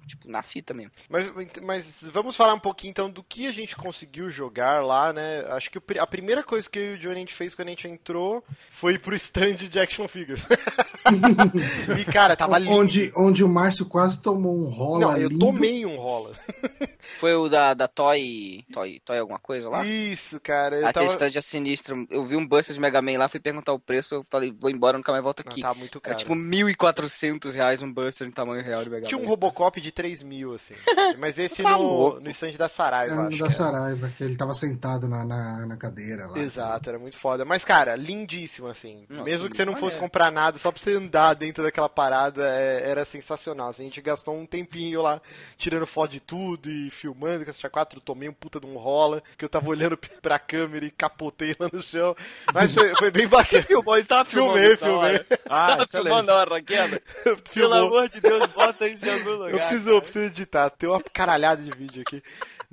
tipo, 0.06 0.28
na 0.28 0.42
fita 0.42 0.74
mesmo. 0.74 0.92
Mas, 1.08 1.30
mas 1.62 2.10
vamos 2.12 2.36
falar 2.36 2.54
um 2.54 2.60
pouquinho 2.60 2.90
então 2.90 3.10
do 3.10 3.22
que 3.22 3.46
a 3.46 3.52
gente 3.52 3.76
conseguiu 3.76 4.30
jogar 4.30 4.82
lá, 4.84 5.12
né? 5.12 5.44
Acho 5.48 5.70
que 5.70 5.78
a 5.98 6.06
primeira 6.06 6.42
coisa 6.42 6.68
que 6.68 6.78
eu 6.78 6.92
e 6.92 6.94
o 6.94 6.98
Johnny 6.98 7.16
a 7.16 7.18
gente 7.18 7.34
fez 7.34 7.54
quando 7.54 7.68
a 7.68 7.70
gente 7.70 7.88
entrou 7.88 8.44
foi 8.70 8.98
pro 8.98 9.14
stand 9.16 9.54
de 9.54 9.78
action 9.78 10.08
figures. 10.08 10.46
e, 11.98 12.04
cara, 12.04 12.36
tava 12.36 12.58
lindo. 12.58 12.72
Onde, 12.72 13.12
onde 13.16 13.44
o 13.44 13.48
Márcio 13.48 13.86
quase 13.86 14.20
tomou 14.20 14.56
um 14.56 14.68
rola 14.68 15.00
Não, 15.00 15.16
eu 15.16 15.28
lindo. 15.28 15.44
tomei 15.44 15.84
um 15.84 15.96
rola. 15.96 16.32
foi 17.18 17.34
o 17.34 17.48
da, 17.48 17.74
da 17.74 17.88
Toy, 17.88 18.64
Toy... 18.72 19.00
Toy 19.04 19.18
alguma 19.18 19.38
coisa 19.38 19.68
lá? 19.68 19.84
Isso, 19.84 20.40
cara. 20.40 20.76
Eu 20.76 20.86
Aquele 20.86 21.06
tava... 21.06 21.26
stand 21.26 21.38
é 21.38 21.40
sinistro. 21.40 22.06
Eu 22.10 22.26
vi 22.26 22.36
um 22.36 22.46
Buster 22.46 22.74
de 22.74 22.80
Mega 22.80 23.02
Man 23.02 23.18
lá, 23.18 23.28
fui 23.28 23.40
perguntar 23.40 23.51
o 23.58 23.78
preço, 23.78 24.14
eu 24.14 24.26
falei, 24.30 24.50
vou 24.50 24.70
embora, 24.70 24.96
nunca 24.96 25.12
mais 25.12 25.22
volto 25.22 25.40
aqui. 25.40 25.60
Não, 25.62 25.72
tá 25.72 25.78
muito 25.78 26.00
caro. 26.00 26.14
Era 26.14 26.18
tipo 26.18 26.34
1.400 26.34 27.54
reais 27.54 27.82
um 27.82 27.92
Buster 27.92 28.26
em 28.26 28.30
tamanho 28.30 28.62
real 28.62 28.82
de 28.84 28.90
Mega 28.90 29.06
Tinha 29.06 29.20
um 29.20 29.26
Robocop 29.26 29.80
de 29.80 29.90
3 29.92 30.22
mil, 30.22 30.54
assim. 30.54 30.74
Mas 31.18 31.38
esse 31.38 31.62
tá 31.62 31.76
no, 31.76 32.20
no 32.20 32.30
stand 32.30 32.52
da 32.52 32.68
Saraiva, 32.68 33.12
era 33.12 33.28
acho. 33.28 33.38
da 33.38 33.50
Saraiva, 33.50 34.08
que 34.16 34.24
ele 34.24 34.36
tava 34.36 34.54
sentado 34.54 35.08
na, 35.08 35.24
na, 35.24 35.66
na, 35.66 35.76
cadeira 35.76 36.26
lá. 36.26 36.38
Exato, 36.38 36.88
era 36.88 36.98
muito 36.98 37.16
foda. 37.16 37.44
Mas, 37.44 37.64
cara, 37.64 37.96
lindíssimo, 37.96 38.68
assim. 38.68 39.04
Nossa, 39.08 39.24
Mesmo 39.24 39.48
que 39.48 39.56
você 39.56 39.64
não 39.64 39.76
fosse 39.76 39.96
comprar 39.96 40.30
nada, 40.30 40.58
só 40.58 40.70
pra 40.70 40.80
você 40.80 40.94
andar 40.94 41.34
dentro 41.34 41.62
daquela 41.62 41.88
parada, 41.88 42.42
é, 42.48 42.88
era 42.88 43.04
sensacional. 43.04 43.68
Assim, 43.68 43.82
a 43.82 43.86
gente 43.86 44.00
gastou 44.00 44.36
um 44.36 44.46
tempinho 44.46 45.02
lá, 45.02 45.20
tirando 45.56 45.86
foto 45.86 46.12
de 46.12 46.20
tudo 46.20 46.70
e 46.70 46.90
filmando, 46.90 47.44
que 47.44 47.50
a 47.50 47.70
4 47.70 48.00
tomei 48.00 48.28
um 48.28 48.32
puta 48.32 48.60
de 48.60 48.66
um 48.66 48.76
rola, 48.76 49.22
que 49.36 49.44
eu 49.44 49.48
tava 49.48 49.68
olhando 49.68 49.96
pra 50.20 50.38
câmera 50.38 50.84
e 50.84 50.90
capotei 50.90 51.54
lá 51.58 51.68
no 51.72 51.82
chão. 51.82 52.14
Mas 52.52 52.74
foi, 52.74 52.94
foi 52.94 53.10
bem 53.10 53.26
bacana. 53.42 53.62
Filmou, 53.66 53.96
estava 53.96 54.24
filmando. 54.24 54.58
Filmei, 54.58 54.76
filmei. 54.76 55.26
Ah, 55.48 55.66
tava 55.68 55.86
filmando 55.86 56.30
a 56.30 56.34
hora, 56.36 56.62
queda. 56.62 57.02
Pelo 57.54 57.74
amor 57.74 58.08
de 58.08 58.20
Deus, 58.20 58.46
bota 58.46 58.88
isso 58.88 59.06
em 59.06 59.12
algum 59.12 59.30
lugar. 59.30 59.50
Eu 59.50 59.58
preciso, 59.58 59.90
eu 59.90 60.02
preciso 60.02 60.26
editar, 60.26 60.70
tem 60.70 60.88
uma 60.88 61.02
caralhada 61.12 61.62
de 61.62 61.70
vídeo 61.70 62.02
aqui. 62.06 62.22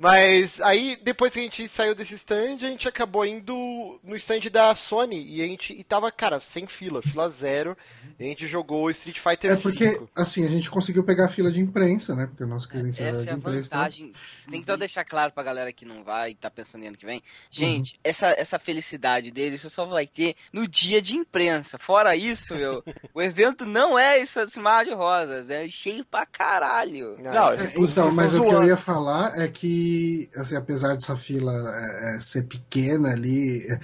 Mas 0.00 0.62
aí, 0.62 0.98
depois 1.02 1.34
que 1.34 1.40
a 1.40 1.42
gente 1.42 1.68
saiu 1.68 1.94
desse 1.94 2.14
stand, 2.14 2.56
a 2.62 2.68
gente 2.68 2.88
acabou 2.88 3.26
indo 3.26 4.00
no 4.02 4.16
stand 4.16 4.40
da 4.50 4.74
Sony 4.74 5.22
e 5.28 5.42
a 5.42 5.46
gente 5.46 5.74
e 5.74 5.84
tava, 5.84 6.10
cara, 6.10 6.40
sem 6.40 6.66
fila, 6.66 7.02
fila 7.02 7.28
zero. 7.28 7.76
a 8.18 8.22
gente 8.22 8.46
jogou 8.46 8.90
Street 8.90 9.18
Fighter 9.18 9.52
É 9.52 9.56
porque, 9.56 9.88
5. 9.88 10.08
assim, 10.16 10.46
a 10.46 10.48
gente 10.48 10.70
conseguiu 10.70 11.04
pegar 11.04 11.26
a 11.26 11.28
fila 11.28 11.52
de 11.52 11.60
imprensa, 11.60 12.14
né? 12.14 12.24
Porque 12.24 12.42
o 12.42 12.46
nosso 12.46 12.66
credencial 12.66 13.10
essa 13.10 13.24
é 13.24 13.28
é 13.28 13.32
a 13.34 13.36
imprensa. 13.36 13.76
Vantagem. 13.76 14.12
Você 14.14 14.50
tem 14.50 14.60
que 14.60 14.66
só 14.66 14.74
deixar 14.74 15.04
claro 15.04 15.32
pra 15.32 15.42
galera 15.42 15.70
que 15.70 15.84
não 15.84 16.02
vai 16.02 16.30
e 16.30 16.34
tá 16.34 16.50
pensando 16.50 16.82
em 16.82 16.88
ano 16.88 16.96
que 16.96 17.04
vem. 17.04 17.22
Gente, 17.50 17.92
uhum. 17.92 18.00
essa, 18.02 18.28
essa 18.38 18.58
felicidade 18.58 19.30
deles 19.30 19.60
só 19.60 19.84
vai 19.84 20.06
ter 20.06 20.34
no 20.50 20.66
dia 20.66 21.02
de 21.02 21.14
imprensa. 21.14 21.78
Fora 21.78 22.16
isso, 22.16 22.54
meu, 22.54 22.82
o 23.12 23.20
evento 23.20 23.66
não 23.66 23.98
é 23.98 24.18
isso 24.18 24.40
esse 24.40 24.58
mar 24.58 24.82
de 24.82 24.94
rosas, 24.94 25.50
é 25.50 25.68
cheio 25.68 26.06
pra 26.06 26.24
caralho. 26.24 27.18
Não, 27.18 27.32
não 27.34 27.52
é, 27.52 27.56
então, 27.76 28.10
mas 28.12 28.32
o 28.32 28.46
que 28.46 28.54
eu 28.54 28.64
ia 28.64 28.78
falar 28.78 29.38
é 29.38 29.46
que 29.46 29.89
assim, 30.36 30.56
apesar 30.56 30.94
dessa 30.94 31.16
fila 31.16 31.52
é, 31.52 32.16
é, 32.16 32.20
ser 32.20 32.44
pequena 32.44 33.10
ali, 33.10 33.60
é, 33.70 33.80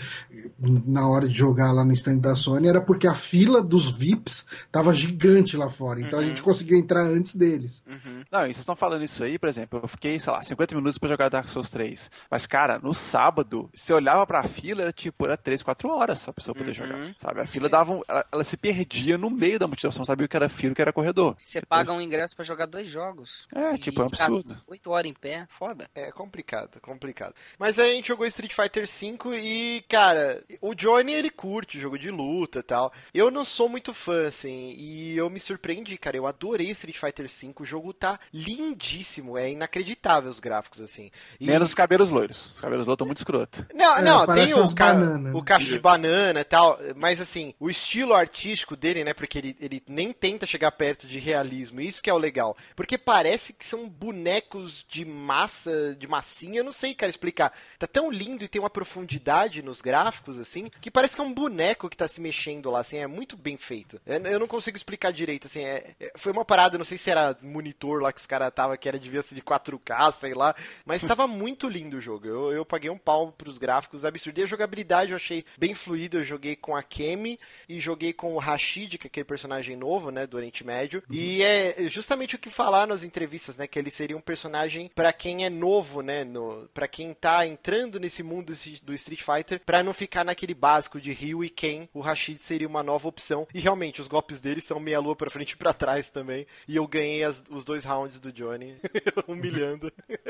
na 0.87 1.09
hora 1.09 1.29
de 1.29 1.35
jogar 1.35 1.73
lá 1.73 1.85
no 1.85 1.93
stand 1.93 2.19
da 2.19 2.35
Sony, 2.35 2.69
era 2.69 2.81
porque 2.81 3.07
a 3.07 3.15
fila 3.15 3.63
dos 3.63 3.91
VIPs 3.91 4.47
tava 4.71 4.95
gigante 4.95 5.57
lá 5.57 5.71
fora. 5.71 6.01
Então 6.01 6.19
uhum. 6.19 6.25
a 6.25 6.29
gente 6.29 6.43
conseguiu 6.43 6.79
entrar 6.79 7.03
antes 7.03 7.35
deles. 7.35 7.83
Uhum. 7.87 8.23
Não, 8.31 8.43
e 8.43 8.47
vocês 8.47 8.59
estão 8.59 8.77
falando 8.77 9.05
isso 9.05 9.23
aí, 9.23 9.39
por 9.39 9.49
exemplo, 9.49 9.81
eu 9.83 9.89
fiquei, 9.89 10.19
sei 10.19 10.33
lá, 10.33 10.43
50 10.43 10.75
minutos 10.75 10.99
para 10.99 11.09
jogar 11.09 11.29
Dark 11.29 11.49
Souls 11.49 11.71
3. 11.71 12.11
Mas, 12.31 12.47
cara, 12.47 12.79
no 12.79 12.93
sábado, 12.93 13.71
você 13.75 13.93
olhava 13.93 14.27
pra 14.27 14.43
fila, 14.45 14.83
era 14.83 14.93
tipo, 14.93 15.25
era 15.25 15.37
3, 15.37 15.63
4 15.63 15.89
horas 15.89 16.21
só 16.21 16.31
a 16.31 16.35
pessoa 16.35 16.55
poder 16.55 16.71
uhum. 16.71 16.75
jogar. 16.75 17.15
Sabe? 17.21 17.41
A 17.41 17.47
fila 17.47 17.69
dava. 17.69 17.95
Um, 17.95 18.03
ela, 18.09 18.25
ela, 18.31 18.45
se 18.45 18.57
perdia 18.57 19.17
no 19.17 19.31
meio 19.31 19.59
da 19.59 19.67
multidão, 19.67 19.93
você 19.93 19.99
não 19.99 20.05
sabia 20.05 20.27
o 20.27 20.29
que 20.29 20.37
era 20.37 20.49
fila 20.49 20.73
o 20.73 20.75
que 20.75 20.83
era 20.83 20.93
corredor. 20.93 21.37
Você 21.45 21.61
Depois... 21.61 21.81
paga 21.81 21.93
um 21.93 22.01
ingresso 22.01 22.35
para 22.35 22.45
jogar 22.45 22.67
dois 22.67 22.89
jogos. 22.89 23.47
É, 23.55 23.77
tipo, 23.79 24.01
é 24.01 24.05
um 24.05 24.07
absurdo. 24.07 24.63
8 24.67 24.91
horas 24.91 25.11
em 25.11 25.15
pé, 25.15 25.47
foda. 25.49 25.89
É 25.97 26.13
complicado, 26.13 26.79
complicado. 26.81 27.35
Mas 27.59 27.79
aí 27.79 27.93
a 27.93 27.95
gente 27.95 28.09
jogou 28.09 28.27
Street 28.27 28.53
Fighter 28.53 28.87
V 28.87 29.39
e, 29.39 29.83
cara, 29.89 30.45
o 30.61 30.75
Johnny 30.75 31.15
ele 31.15 31.31
curte 31.31 31.81
jogo 31.81 31.99
de 31.99 32.11
luta 32.11 32.59
e 32.59 32.63
tal. 32.63 32.93
Eu 33.15 33.31
não 33.31 33.47
sou 33.47 33.67
muito 33.67 33.95
fã, 33.95 34.27
assim, 34.27 34.75
e 34.77 35.17
eu 35.17 35.31
me 35.31 35.41
surpreendi, 35.41 35.97
cara. 35.97 36.17
Eu 36.17 36.27
adorei 36.27 36.71
Street 36.71 36.99
Fighter 36.99 37.27
V. 37.27 37.55
O 37.59 37.65
jogo 37.65 37.95
tá 37.95 38.21
lindíssimo, 38.33 39.39
é 39.39 39.51
inacreditável 39.51 40.31
os 40.31 40.39
gráficos, 40.39 40.83
assim. 40.83 41.11
E... 41.41 41.47
Menos 41.47 41.69
os 41.69 41.75
cabelos 41.75 42.11
loiros. 42.11 42.53
Os 42.53 42.61
cabelos 42.61 42.87
loiros 42.87 42.97
estão 42.97 43.07
muito 43.07 43.19
escroto. 43.19 43.67
Não, 43.75 43.97
é, 43.97 44.03
não, 44.03 44.27
tem 44.27 44.53
o, 44.53 44.75
ca... 44.75 44.95
o 45.35 45.43
cacho 45.43 45.69
de 45.69 45.79
banana 45.79 46.41
e 46.41 46.45
tal, 46.45 46.79
mas 46.95 47.23
assim, 47.23 47.55
o 47.59 47.71
estilo 47.71 48.13
artístico 48.13 48.77
dele, 48.77 49.03
né, 49.03 49.15
porque 49.15 49.39
ele, 49.39 49.57
ele 49.59 49.83
nem 49.87 50.13
tenta 50.13 50.47
chegar 50.47 50.73
perto 50.73 51.07
de 51.07 51.19
realismo, 51.19 51.81
isso 51.81 52.03
que 52.03 52.11
é 52.11 52.15
o 52.15 52.19
legal. 52.19 52.55
Porque 52.75 52.99
parece 52.99 53.55
que 53.55 53.67
são 53.67 53.89
bonecos 53.89 54.85
de 54.89 55.05
massa, 55.05 55.86
de 55.95 56.07
massinha, 56.07 56.61
eu 56.61 56.65
não 56.65 56.73
sei, 56.73 56.95
cara, 56.95 57.11
explicar. 57.11 57.53
Tá 57.79 57.87
tão 57.87 58.11
lindo 58.11 58.45
e 58.45 58.49
tem 58.49 58.61
uma 58.61 58.71
profundidade 58.71 59.63
nos 59.63 59.81
gráficos, 59.81 60.39
assim, 60.39 60.71
que 60.81 60.91
parece 60.91 61.15
que 61.15 61.21
é 61.21 61.25
um 61.25 61.33
boneco 61.33 61.89
que 61.89 61.97
tá 61.97 62.09
se 62.09 62.21
mexendo 62.21 62.71
lá, 62.71 62.81
assim, 62.81 62.99
é 62.99 63.07
muito 63.07 63.37
bem 63.37 63.57
feito. 63.57 64.01
Eu 64.07 64.41
não 64.41 64.47
consigo 64.47 64.77
explicar 64.77 65.13
direito, 65.13 65.47
assim, 65.47 65.63
é, 65.63 65.95
é, 66.01 66.13
foi 66.17 66.33
uma 66.33 66.45
parada, 66.45 66.79
não 66.79 66.85
sei 66.85 66.99
se 66.99 67.11
era 67.11 67.37
monitor 67.43 68.03
lá 68.03 68.13
que 68.13 68.21
os 68.21 68.27
caras 68.27 68.53
tava, 68.55 68.77
que 68.77 68.89
era 68.89 68.99
devia 68.99 69.23
ser 69.23 69.35
de 69.35 69.43
4K, 69.43 70.13
sei 70.13 70.35
lá, 70.35 70.55
mas 70.85 71.03
tava 71.03 71.27
muito 71.29 71.69
lindo 71.69 71.97
o 71.97 72.01
jogo. 72.01 72.27
Eu, 72.27 72.53
eu 72.53 72.65
paguei 72.65 72.91
um 72.91 72.99
pau 72.99 73.33
pros 73.33 73.59
gráficos 73.59 74.05
absurdos. 74.05 74.41
E 74.41 74.45
a 74.45 74.47
jogabilidade 74.47 75.13
eu 75.13 75.17
achei 75.17 75.45
bem 75.59 75.75
fluida, 75.75 76.19
eu 76.19 76.25
joguei 76.25 76.57
com 76.57 76.75
a 76.75 76.83
Kemi 76.83 77.39
e 77.69 77.81
joguei 77.81 78.13
com 78.13 78.35
o 78.35 78.39
Rashid, 78.39 78.99
que 78.99 79.07
é 79.07 79.09
aquele 79.09 79.25
personagem 79.25 79.77
novo, 79.77 80.11
né, 80.11 80.27
do 80.27 80.37
Oriente 80.37 80.65
Médio. 80.65 81.03
Uhum. 81.09 81.17
E 81.17 81.43
é 81.43 81.89
justamente 81.89 82.37
o 82.37 82.39
que 82.39 82.51
falar 82.51 82.87
nas 82.87 83.03
entrevistas, 83.03 83.57
né, 83.57 83.67
que 83.67 83.79
ele 83.79 83.91
seria 83.91 84.17
um 84.17 84.21
personagem 84.21 84.91
para 84.95 85.13
quem 85.13 85.45
é 85.45 85.51
novo, 85.51 85.66
né, 86.03 86.25
no, 86.25 86.69
para 86.73 86.87
quem 86.87 87.13
tá 87.13 87.47
entrando 87.47 87.99
nesse 87.99 88.23
mundo 88.23 88.55
do 88.85 88.95
Street 88.95 89.21
Fighter, 89.21 89.61
para 89.65 89.83
não 89.83 89.93
ficar 89.93 90.25
naquele 90.25 90.55
básico 90.55 91.01
de 91.01 91.13
Ryu 91.13 91.43
e 91.43 91.51
Ken, 91.51 91.89
o 91.93 92.01
Rashid 92.01 92.41
seria 92.41 92.69
uma 92.69 92.83
nova 92.83 93.09
opção. 93.09 93.47
E 93.53 93.61
realmente, 93.61 94.01
os 94.01 94.07
golpes 94.07 94.41
dele 94.41 94.61
são 94.61 94.79
meia 94.79 95.01
lua 95.01 95.17
para 95.17 95.31
frente 95.31 95.53
e 95.53 95.57
pra 95.57 95.73
trás 95.73 96.09
também. 96.09 96.47
E 96.69 96.77
eu 96.77 96.87
ganhei 96.87 97.25
as, 97.25 97.43
os 97.51 97.65
dois 97.65 97.85
rounds 97.85 98.21
do 98.21 98.33
Johnny, 98.33 98.77
humilhando. 99.27 99.93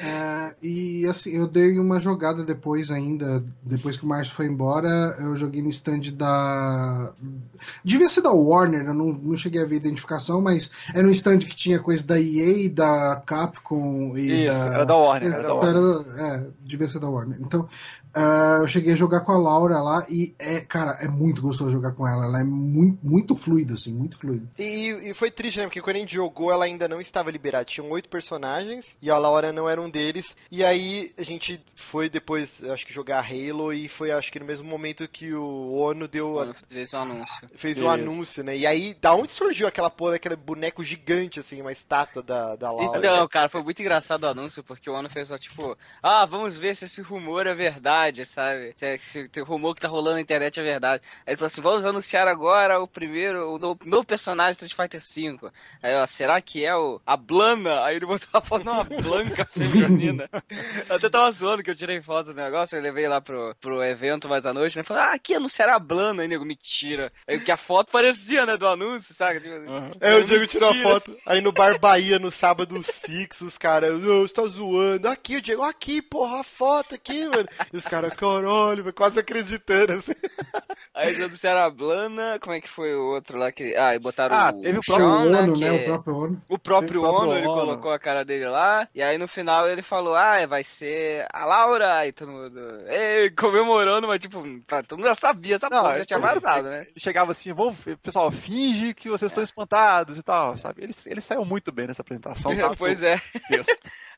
É, 0.00 0.56
e 0.62 1.06
assim, 1.06 1.36
eu 1.36 1.46
dei 1.46 1.78
uma 1.78 2.00
jogada 2.00 2.42
depois 2.44 2.90
ainda, 2.90 3.44
depois 3.62 3.96
que 3.96 4.04
o 4.04 4.08
Márcio 4.08 4.34
foi 4.34 4.46
embora, 4.46 4.88
eu 5.20 5.36
joguei 5.36 5.62
no 5.62 5.68
stand 5.68 6.12
da. 6.14 7.14
Devia 7.84 8.08
ser 8.08 8.22
da 8.22 8.32
Warner, 8.32 8.86
eu 8.86 8.94
não, 8.94 9.12
não 9.12 9.36
cheguei 9.36 9.62
a 9.62 9.66
ver 9.66 9.74
a 9.76 9.78
identificação, 9.78 10.40
mas 10.40 10.70
era 10.94 11.06
um 11.06 11.10
stand 11.10 11.40
que 11.40 11.56
tinha 11.56 11.78
coisa 11.78 12.06
da 12.06 12.20
EA, 12.20 12.68
da 12.70 13.22
Capcom 13.26 14.16
e 14.16 14.46
Isso, 14.46 14.56
da. 14.56 14.77
Era 14.78 14.86
da 14.86 14.96
Warner. 14.96 15.32
Era 15.32 15.42
da 15.42 15.54
então, 15.54 15.56
Warner. 15.58 16.06
Era, 16.16 16.34
é, 16.36 16.46
devia 16.60 16.88
ser 16.88 17.00
da 17.00 17.08
Warner. 17.08 17.38
Então, 17.40 17.68
Uh, 18.16 18.62
eu 18.62 18.68
cheguei 18.68 18.92
a 18.92 18.96
jogar 18.96 19.20
com 19.20 19.32
a 19.32 19.38
Laura 19.38 19.78
lá 19.78 20.06
e 20.08 20.34
é, 20.38 20.60
cara, 20.60 20.98
é 21.00 21.08
muito 21.08 21.42
gostoso 21.42 21.70
jogar 21.70 21.92
com 21.92 22.06
ela. 22.06 22.24
Ela 22.24 22.40
é 22.40 22.44
muito, 22.44 22.98
muito 23.02 23.36
fluida, 23.36 23.74
assim, 23.74 23.92
muito 23.92 24.18
fluida. 24.18 24.46
E, 24.58 25.10
e, 25.10 25.14
foi 25.14 25.30
triste, 25.30 25.58
né? 25.58 25.64
Porque 25.64 25.80
quando 25.80 25.96
a 25.96 26.00
gente 26.00 26.14
jogou, 26.14 26.52
ela 26.52 26.64
ainda 26.64 26.88
não 26.88 27.00
estava 27.00 27.30
liberada. 27.30 27.64
Tinham 27.64 27.90
oito 27.90 28.08
personagens 28.08 28.96
e 29.00 29.10
a 29.10 29.18
Laura 29.18 29.52
não 29.52 29.68
era 29.68 29.80
um 29.80 29.90
deles. 29.90 30.34
E 30.50 30.64
aí 30.64 31.12
a 31.18 31.22
gente 31.22 31.62
foi 31.74 32.08
depois, 32.08 32.62
acho 32.64 32.86
que 32.86 32.92
jogar 32.92 33.24
Halo 33.24 33.72
e 33.72 33.88
foi, 33.88 34.10
acho 34.10 34.32
que 34.32 34.40
no 34.40 34.46
mesmo 34.46 34.68
momento 34.68 35.06
que 35.08 35.32
o 35.34 35.72
ONU 35.74 36.08
deu. 36.08 36.40
A... 36.40 36.54
Fez 36.68 36.92
o 36.92 36.96
um 36.96 37.00
anúncio. 37.00 37.48
Fez 37.56 37.80
o 37.80 37.84
um 37.84 37.90
anúncio, 37.90 38.42
né? 38.42 38.56
E 38.56 38.66
aí, 38.66 38.94
da 38.94 39.14
onde 39.14 39.32
surgiu 39.32 39.68
aquela 39.68 39.90
porra 39.90 40.12
daquele 40.12 40.36
boneco 40.36 40.82
gigante, 40.82 41.40
assim, 41.40 41.60
uma 41.60 41.72
estátua 41.72 42.22
da, 42.22 42.56
da 42.56 42.70
Laura? 42.70 42.98
Então, 42.98 43.28
cara, 43.28 43.48
foi 43.48 43.62
muito 43.62 43.80
engraçado 43.80 44.22
o 44.24 44.28
anúncio, 44.28 44.64
porque 44.64 44.88
o 44.88 44.94
ONU 44.94 45.10
fez 45.10 45.28
só 45.28 45.38
tipo, 45.38 45.76
ah, 46.02 46.24
vamos 46.24 46.56
ver 46.56 46.74
se 46.74 46.86
esse 46.86 47.00
rumor 47.00 47.46
é 47.46 47.54
verdade, 47.54 47.97
sabe? 48.24 48.72
Se, 48.76 48.98
se, 48.98 49.30
se 49.32 49.40
o 49.40 49.44
rumor 49.44 49.74
que 49.74 49.80
tá 49.80 49.88
rolando 49.88 50.16
na 50.16 50.20
internet 50.20 50.58
é 50.58 50.62
verdade. 50.62 51.02
Aí 51.26 51.32
ele 51.32 51.36
falou 51.36 51.46
assim: 51.46 51.60
vamos 51.60 51.84
anunciar 51.84 52.28
agora 52.28 52.80
o 52.80 52.86
primeiro, 52.86 53.54
o 53.54 53.58
novo, 53.58 53.80
novo 53.84 54.04
personagem 54.04 54.52
Street 54.52 54.74
Fighter 54.74 55.00
V. 55.00 55.50
Aí, 55.82 55.94
ó, 55.94 56.06
será 56.06 56.40
que 56.40 56.64
é 56.64 56.74
o 56.74 57.00
a 57.06 57.16
Blana? 57.16 57.84
Aí 57.84 57.96
ele 57.96 58.06
botou 58.06 58.28
a 58.32 58.40
foto 58.40 58.64
numa 58.64 58.84
Blanca 58.84 59.44
feminina. 59.52 60.28
eu 60.88 60.96
até 60.96 61.08
tava 61.08 61.30
zoando 61.32 61.62
que 61.62 61.70
eu 61.70 61.74
tirei 61.74 62.00
foto 62.00 62.32
do 62.32 62.40
negócio, 62.40 62.76
eu 62.76 62.82
levei 62.82 63.08
lá 63.08 63.20
pro, 63.20 63.54
pro 63.60 63.82
evento 63.82 64.28
mais 64.28 64.46
à 64.46 64.52
noite, 64.52 64.76
né? 64.76 64.82
Falei, 64.82 65.02
ah, 65.04 65.12
aqui 65.12 65.34
anunciaram 65.34 65.74
a 65.74 65.78
Blana. 65.78 66.22
Aí 66.22 66.28
nego, 66.28 66.44
mentira. 66.44 67.12
Aí 67.26 67.40
que 67.40 67.52
a 67.52 67.56
foto 67.56 67.90
parecia, 67.90 68.46
né, 68.46 68.56
do 68.56 68.66
anúncio, 68.66 69.14
sabe? 69.14 69.40
Tipo, 69.40 69.54
uhum. 69.54 69.90
É, 70.00 70.14
o 70.16 70.24
Diego 70.24 70.46
tirou 70.46 70.70
a 70.70 70.74
foto. 70.74 71.16
Aí 71.26 71.40
no 71.40 71.52
Bar 71.52 71.78
Bahia, 71.78 72.18
no 72.18 72.30
sábado, 72.30 72.80
Six, 72.82 73.40
os 73.40 73.58
caras, 73.58 74.00
você 74.00 74.32
tá 74.32 74.46
zoando. 74.46 75.08
Aqui, 75.08 75.36
o 75.36 75.42
Diego, 75.42 75.62
aqui, 75.62 76.00
porra, 76.00 76.40
a 76.40 76.44
foto 76.44 76.94
aqui, 76.94 77.26
mano. 77.28 77.48
E 77.72 77.76
os 77.76 77.86
caras, 77.88 78.14
caralho, 78.14 78.92
quase 78.92 79.20
acreditando, 79.20 79.94
assim. 79.94 80.12
Aí 80.94 81.10
eles 81.10 81.20
anunciaram 81.20 81.60
a 81.60 81.70
Blana, 81.70 82.38
como 82.40 82.54
é 82.54 82.60
que 82.60 82.68
foi 82.68 82.94
o 82.94 83.14
outro 83.14 83.38
lá 83.38 83.52
que. 83.52 83.74
Ah, 83.76 83.94
e 83.94 83.98
botaram 83.98 84.34
ah, 84.34 84.52
o. 84.54 84.62
Teve 84.62 84.78
o 84.78 84.82
próprio 84.82 85.06
Sean, 85.06 85.42
ONU, 85.42 85.56
né? 85.56 85.70
né? 85.70 85.72
O 85.72 85.84
próprio 85.84 86.16
ONU. 86.16 86.42
O 86.48 86.58
próprio, 86.58 87.02
ONU, 87.02 87.36
ele 87.36 87.46
colocou 87.46 87.92
a 87.92 87.98
cara 87.98 88.24
dele 88.24 88.48
lá. 88.48 88.88
E 88.94 89.02
aí 89.02 89.16
no 89.16 89.28
final 89.28 89.68
ele 89.68 89.82
falou: 89.82 90.16
Ah, 90.16 90.44
vai 90.46 90.64
ser 90.64 91.26
a 91.32 91.44
Laura. 91.44 92.06
E 92.06 92.12
todo 92.12 92.32
mundo. 92.32 92.60
Ei, 92.88 93.30
comemorando, 93.30 94.08
mas 94.08 94.18
tipo, 94.18 94.42
todo 94.86 94.98
mundo 94.98 95.08
já 95.08 95.14
sabia 95.14 95.56
essa 95.56 95.68
não, 95.70 95.82
porra, 95.82 95.98
já 95.98 96.04
tinha 96.04 96.18
vazado, 96.18 96.68
né? 96.68 96.82
Ele 96.82 97.00
chegava 97.00 97.30
assim, 97.30 97.52
vamos, 97.52 97.76
pessoal, 98.02 98.30
finge 98.30 98.94
que 98.94 99.08
vocês 99.08 99.30
estão 99.30 99.42
espantados 99.42 100.18
e 100.18 100.22
tal, 100.22 100.56
sabe? 100.58 100.82
Ele, 100.82 100.94
ele 101.06 101.20
saiu 101.20 101.44
muito 101.44 101.70
bem 101.70 101.86
nessa 101.86 102.02
apresentação. 102.02 102.56
Tá? 102.56 102.74
pois 102.76 103.02
é. 103.02 103.20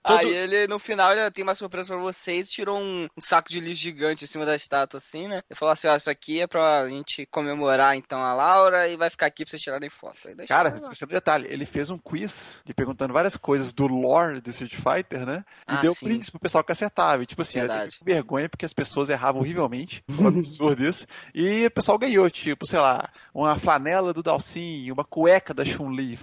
Todo... 0.02 0.18
Aí 0.18 0.34
ele, 0.34 0.66
no 0.66 0.78
final, 0.78 1.12
ele 1.12 1.30
tem 1.30 1.42
uma 1.42 1.54
surpresa 1.54 1.88
pra 1.88 1.98
vocês, 1.98 2.48
tirou 2.48 2.78
um, 2.78 3.04
um, 3.04 3.20
saco 3.20 3.50
de 3.50 3.60
lixo 3.60 3.82
gigante 3.82 4.24
em 4.24 4.26
cima 4.26 4.46
da 4.46 4.56
estátua, 4.56 4.96
assim, 4.96 5.28
né? 5.28 5.42
Ele 5.48 5.58
falou 5.58 5.72
assim, 5.72 5.88
ó, 5.88 5.96
isso 5.96 6.10
aqui 6.10 6.40
é 6.40 6.46
pra 6.46 6.88
gente 6.88 7.26
comemorar, 7.26 7.94
então, 7.96 8.18
a 8.22 8.32
Laura 8.32 8.88
e 8.88 8.96
vai 8.96 9.10
ficar 9.10 9.26
aqui 9.26 9.44
pra 9.44 9.50
vocês 9.50 9.62
tirarem 9.62 9.90
foto. 9.90 10.16
Cara, 10.48 10.70
você 10.70 10.80
esqueceu 10.80 11.06
um 11.06 11.10
detalhe, 11.10 11.46
ele 11.50 11.66
fez 11.66 11.90
um 11.90 11.98
quiz 11.98 12.62
de 12.64 12.72
perguntando 12.72 13.12
várias 13.12 13.36
coisas 13.36 13.74
do 13.74 13.86
lore 13.86 14.40
do 14.40 14.48
Street 14.48 14.74
Fighter, 14.74 15.26
né? 15.26 15.44
E 15.68 15.74
ah, 15.74 15.80
deu 15.82 15.94
sim. 15.94 16.06
prints 16.06 16.30
pro 16.30 16.40
pessoal 16.40 16.64
que 16.64 16.72
acertava. 16.72 17.22
E, 17.22 17.26
tipo 17.26 17.42
assim, 17.42 17.58
eu 17.60 17.68
vergonha 18.02 18.48
porque 18.48 18.64
as 18.64 18.72
pessoas 18.72 19.10
erravam 19.10 19.42
horrivelmente, 19.42 20.02
um 20.18 20.28
absurdo 20.28 20.82
isso. 20.82 21.06
E 21.34 21.66
o 21.66 21.70
pessoal 21.70 21.98
ganhou, 21.98 22.28
tipo, 22.30 22.64
sei 22.66 22.78
lá, 22.78 23.10
uma 23.34 23.58
flanela 23.58 24.14
do 24.14 24.22
Dalcin, 24.22 24.90
uma 24.90 25.04
cueca 25.10 25.52
da 25.52 25.64
Chun-Li. 25.64 26.18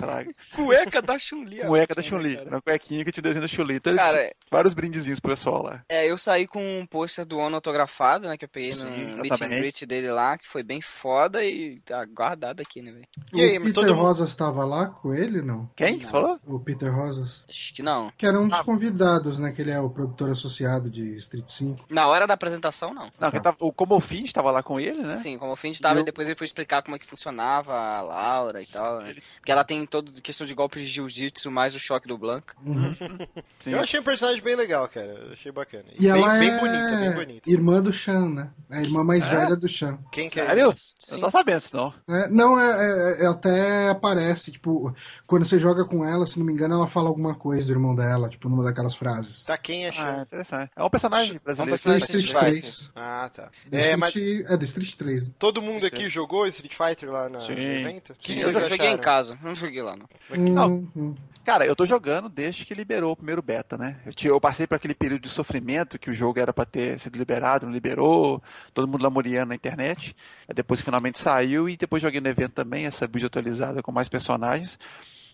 Cueca 0.56 1.00
da 1.00 1.20
Chun-Li. 1.20 1.60
Cueca 1.60 1.94
da 1.94 2.02
Chun-Li. 2.02 2.38
Uma 2.38 2.62
cuequinha 2.62 3.06
que 3.06 3.12
tinha 3.12 3.22
desenho 3.22 3.44
da 3.44 3.48
Chun-Li 3.48 3.67
então, 3.74 3.96
Cara, 3.96 4.32
vários 4.52 4.74
brindezinhos 4.74 5.20
pro 5.20 5.32
pessoal 5.32 5.64
lá. 5.64 5.84
É, 5.90 6.10
eu 6.10 6.18
saí 6.18 6.48
com 6.48 6.80
um 6.80 6.86
pôster 6.86 7.26
do 7.26 7.38
ONU 7.38 7.56
autografado, 7.56 8.28
né? 8.28 8.38
Que 8.38 8.46
eu 8.46 8.50
peguei 8.50 8.72
Sim, 8.72 9.16
no 9.16 9.22
meet 9.22 9.42
and 9.42 9.48
greet 9.48 9.86
dele 9.86 10.12
lá, 10.12 10.38
que 10.38 10.48
foi 10.48 10.64
bem 10.64 10.82
foda 10.82 11.44
e 11.44 11.80
tá 11.80 12.04
guardado 12.06 12.62
aqui, 12.62 12.82
né, 12.82 12.92
velho? 12.92 13.08
O 13.34 13.40
aí, 13.40 13.60
Peter 13.60 13.74
todo... 13.74 13.94
Rosas 13.94 14.34
tava 14.36 14.66
lá 14.66 14.88
com 14.88 15.14
ele, 15.14 15.42
não? 15.42 15.70
Quem 15.76 15.98
que 15.98 16.06
você 16.06 16.12
falou? 16.12 16.40
O 16.46 16.60
Peter 16.60 16.94
Rosas. 16.94 17.46
Acho 17.50 17.74
que 17.74 17.84
não. 17.84 18.12
Que 18.18 18.26
era 18.26 18.40
um 18.40 18.48
dos 18.48 18.60
ah. 18.60 18.64
convidados, 18.64 19.40
né? 19.40 19.52
Que 19.52 19.62
ele 19.62 19.72
é 19.72 19.80
o 19.80 19.90
produtor 19.90 20.30
associado 20.30 20.90
de 20.90 21.16
Street 21.16 21.48
5. 21.48 21.86
Na 21.90 22.08
hora 22.08 22.28
da 22.28 22.34
apresentação, 22.34 22.94
não. 22.94 23.12
Não, 23.20 23.32
tá. 23.32 23.40
tava, 23.40 23.58
o 23.60 23.72
Como 23.72 24.00
Finch 24.00 24.34
tava 24.34 24.52
lá 24.52 24.64
com 24.64 24.80
ele, 24.80 25.02
né? 25.02 25.18
Sim, 25.18 25.38
Como 25.38 25.56
Finch 25.56 25.82
tava 25.82 26.00
eu... 26.00 26.02
e 26.02 26.06
depois 26.06 26.28
ele 26.28 26.38
foi 26.38 26.46
explicar 26.46 26.82
como 26.82 26.96
é 26.96 27.00
que 27.00 27.06
funcionava 27.06 27.74
a 27.74 28.02
Laura 28.02 28.62
e 28.62 28.66
Sim, 28.66 28.74
tal, 28.74 29.02
né? 29.02 29.16
Porque 29.38 29.52
ela 29.52 29.64
tem 29.64 29.86
todo 29.86 30.22
questão 30.22 30.46
de 30.46 30.54
golpes 30.54 30.84
de 30.84 30.90
jiu-jitsu 30.90 31.52
mais 31.52 31.76
o 31.76 31.80
choque 31.80 32.08
do 32.08 32.18
Blanca. 32.18 32.56
Uhum. 32.66 32.96
eu 33.66 33.80
achei 33.80 34.00
um 34.00 34.04
personagem 34.04 34.42
bem 34.42 34.56
legal, 34.56 34.88
cara. 34.88 35.08
Eu 35.08 35.34
achei 35.34 35.52
bacana. 35.52 35.86
E, 35.98 36.02
bem, 36.02 36.10
ela 36.10 36.38
bem 36.38 36.50
é 36.50 36.60
bonita, 36.60 36.98
bem 36.98 37.12
bonita. 37.12 37.50
Irmã 37.50 37.82
do 37.82 37.92
Chan, 37.92 38.30
né? 38.30 38.50
É 38.70 38.78
a 38.78 38.82
irmã 38.82 39.04
mais 39.04 39.26
é? 39.28 39.30
velha 39.30 39.56
do 39.56 39.68
Chan. 39.68 39.98
Quem 40.12 40.30
que 40.30 40.40
é 40.40 40.46
Sério? 40.46 40.76
Sim. 40.78 41.16
Eu 41.16 41.18
não 41.18 41.24
tô 41.26 41.32
sabendo 41.32 41.58
isso, 41.58 41.76
não. 41.76 41.94
É, 42.10 42.30
não, 42.30 42.60
é, 42.60 42.66
é, 42.66 43.24
é, 43.24 43.28
até 43.28 43.90
aparece, 43.90 44.52
tipo, 44.52 44.94
quando 45.26 45.46
você 45.46 45.58
joga 45.58 45.86
com 45.86 46.06
ela, 46.06 46.26
se 46.26 46.38
não 46.38 46.46
me 46.46 46.54
engano, 46.54 46.76
ela 46.76 46.88
fala 46.88 47.08
alguma 47.08 47.34
coisa 47.34 47.66
do 47.68 47.74
irmão 47.74 47.96
dela, 47.96 48.30
tipo, 48.30 48.50
numa 48.50 48.64
daquelas 48.64 48.96
frases. 48.96 49.44
Tá, 49.44 49.58
quem 49.58 49.86
é 49.86 49.92
Chan? 49.92 50.18
Ah, 50.18 50.22
interessante. 50.22 50.72
É 50.76 50.84
um 50.84 50.90
personagem 50.90 51.40
brasileiro. 51.44 51.72
É 51.72 51.74
um 51.74 51.78
personagem 51.78 52.04
Street 52.04 52.32
3. 52.32 52.92
Ah, 52.96 53.32
tá. 53.34 53.50
É, 53.72 53.94
Street, 53.94 54.00
mas... 54.00 54.52
é 54.52 54.58
do 54.58 54.66
Street 54.66 54.96
3. 54.96 55.32
Todo 55.40 55.62
mundo 55.62 55.86
aqui 55.86 56.08
jogou 56.08 56.48
Street 56.48 56.74
Fighter 56.76 57.12
lá 57.12 57.30
no 57.30 57.38
evento? 57.52 58.16
Sim, 58.20 58.40
eu 58.40 58.68
joguei 58.68 58.88
em 58.88 58.98
casa, 58.98 59.38
não 59.42 59.56
joguei 59.56 59.82
lá, 59.82 59.96
não. 59.96 60.08
Hum, 60.32 60.88
hum. 60.96 61.16
Cara, 61.48 61.66
eu 61.66 61.78
tô 61.78 61.86
jogando 61.86 62.28
desde 62.28 62.66
que 62.66 62.74
liberou 62.74 63.14
o 63.14 63.16
primeiro 63.16 63.42
beta, 63.42 63.78
né? 63.78 64.02
Eu, 64.06 64.32
eu 64.32 64.42
passei 64.42 64.68
por 64.68 64.76
aquele 64.76 64.94
período 64.94 65.22
de 65.22 65.30
sofrimento 65.30 65.98
que 65.98 66.10
o 66.10 66.14
jogo 66.14 66.42
era 66.42 66.52
para 66.52 66.66
ter 66.66 67.00
sido 67.00 67.18
liberado, 67.18 67.66
não 67.66 67.72
liberou, 67.72 68.44
todo 68.74 68.86
mundo 68.86 69.02
lamuriando 69.02 69.48
na 69.48 69.56
internet. 69.56 70.14
Depois 70.54 70.82
finalmente 70.82 71.18
saiu 71.20 71.70
e 71.70 71.78
depois 71.78 72.04
joguei 72.04 72.20
no 72.20 72.28
evento 72.28 72.52
também, 72.52 72.86
essa 72.86 73.08
vídeo 73.08 73.28
atualizada 73.28 73.82
com 73.82 73.94
mais 73.94 74.10
personagens. 74.10 74.78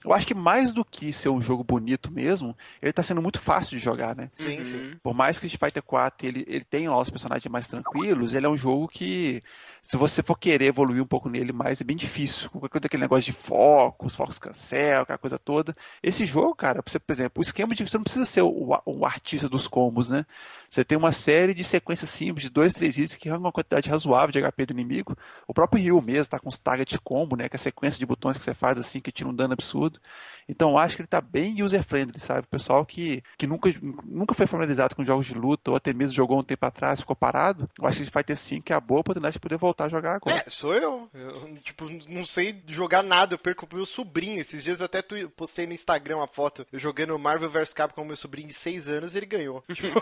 Eu 0.04 0.14
acho 0.14 0.28
que 0.28 0.34
mais 0.34 0.72
do 0.72 0.84
que 0.84 1.14
ser 1.14 1.30
um 1.30 1.42
jogo 1.42 1.64
bonito 1.64 2.12
mesmo, 2.12 2.56
ele 2.82 2.90
está 2.90 3.02
sendo 3.02 3.22
muito 3.22 3.40
fácil 3.40 3.78
de 3.78 3.84
jogar, 3.84 4.16
né? 4.16 4.30
Sim, 4.38 4.58
uhum. 4.58 4.64
sim. 4.64 4.96
Por 5.02 5.14
mais 5.14 5.40
que 5.40 5.48
Street 5.48 5.72
Fighter 5.72 5.84
4 5.84 6.28
ele, 6.28 6.46
ele 6.48 6.66
tenha 6.66 6.92
lá 6.92 7.00
os 7.00 7.10
personagens 7.10 7.52
mais 7.52 7.68
tranquilos, 7.68 8.34
ele 8.34 8.46
é 8.46 8.50
um 8.50 8.58
jogo 8.58 8.88
que 8.88 9.42
se 9.84 9.98
você 9.98 10.24
for 10.24 10.40
querer 10.40 10.68
evoluir 10.68 11.04
um 11.04 11.06
pouco 11.06 11.28
nele 11.28 11.52
mais, 11.52 11.82
é 11.82 11.84
bem 11.84 11.98
difícil. 11.98 12.50
Qualquer 12.50 12.86
aquele 12.86 13.02
negócio 13.02 13.26
de 13.26 13.38
focos, 13.38 14.16
focos 14.16 14.40
cancel, 14.40 15.02
aquela 15.02 15.18
coisa 15.18 15.38
toda. 15.38 15.76
Esse 16.02 16.24
jogo, 16.24 16.56
cara, 16.56 16.82
você, 16.86 16.98
por 16.98 17.12
exemplo, 17.12 17.34
o 17.40 17.42
esquema 17.42 17.76
de 17.76 17.86
você 17.86 17.98
não 17.98 18.04
precisa 18.06 18.24
ser 18.24 18.44
o, 18.44 18.80
o 18.86 19.06
artista 19.06 19.50
dos 19.50 19.68
combos, 19.68 20.08
né? 20.08 20.26
Você 20.70 20.86
tem 20.86 20.98
uma 20.98 21.12
série 21.12 21.54
de 21.54 21.66
sequências 21.66 22.10
simples, 22.10 22.46
de 22.46 22.50
dois, 22.50 22.74
três 22.74 22.98
hits 22.98 23.18
que 23.18 23.28
arrancam 23.28 23.48
uma 23.48 23.52
quantidade 23.52 23.90
razoável 23.90 24.32
de 24.32 24.42
HP 24.42 24.68
do 24.68 24.72
inimigo. 24.72 25.18
O 25.46 25.54
próprio 25.54 25.84
Ryu 25.84 26.02
mesmo 26.02 26.30
tá 26.30 26.40
com 26.40 26.48
os 26.48 26.58
target 26.58 26.98
combo, 27.00 27.36
né? 27.36 27.50
Que 27.50 27.58
é 27.58 27.60
a 27.60 27.60
sequência 27.60 28.00
de 28.00 28.06
botões 28.06 28.38
que 28.38 28.44
você 28.44 28.54
faz 28.54 28.80
assim, 28.80 29.02
que 29.02 29.12
tira 29.12 29.30
um 29.30 29.36
dano 29.36 29.52
absurdo. 29.52 29.93
And. 29.94 30.00
Então 30.48 30.72
eu 30.72 30.78
acho 30.78 30.96
que 30.96 31.02
ele 31.02 31.08
está 31.08 31.22
bem 31.22 31.62
user-friendly, 31.64 32.20
sabe? 32.20 32.42
O 32.42 32.48
pessoal 32.48 32.86
que, 32.86 33.24
que 33.38 33.48
nunca, 33.48 33.70
nunca 34.06 34.34
foi 34.34 34.46
familiarizado 34.46 34.96
com 34.96 35.04
jogos 35.04 35.26
de 35.26 35.34
luta 35.34 35.72
ou 35.72 35.78
até 35.78 35.94
mesmo 35.94 36.14
jogou 36.14 36.40
um 36.40 36.44
tempo 36.44 36.66
atrás, 36.66 37.02
ficou 37.02 37.16
parado, 37.16 37.70
eu 37.80 37.88
acho 37.88 38.04
que 38.04 38.12
vai 38.12 38.24
ter 38.24 38.36
sim 38.36 38.62
que 38.62 38.72
é 38.72 38.76
a 38.76 38.80
boa 38.80 39.02
oportunidade 39.02 39.34
de 39.34 39.40
poder 39.40 39.58
voltar 39.58 39.86
a 39.86 39.90
jogar 39.90 40.16
agora. 40.16 40.44
É, 40.46 40.50
sou 40.50 40.74
eu. 40.74 41.10
eu. 41.14 41.56
Tipo, 41.64 41.90
não 42.08 42.26
sei 42.26 42.62
jogar 42.68 43.04
nada, 43.04 43.34
eu 43.34 43.40
perco 43.40 43.66
pro 43.66 43.78
meu 43.78 43.86
sobrinho. 43.86 44.40
Esses 44.40 44.64
dias 44.64 44.80
eu 44.80 44.86
até 44.86 45.02
postei 45.36 45.66
no 45.66 45.74
Instagram 45.74 46.18
uma 46.18 46.28
foto 46.28 46.66
eu 46.72 46.80
jogando 46.80 47.18
Marvel 47.18 47.50
vs 47.50 47.74
Capcom 47.74 48.04
com 48.04 48.08
meu 48.08 48.16
sobrinho 48.16 48.48
de 48.48 48.54
6 48.54 48.90
anos 48.90 49.16
e 49.16 49.18
ele 49.18 49.26
ganhou. 49.26 49.64
Tipo, 49.74 50.00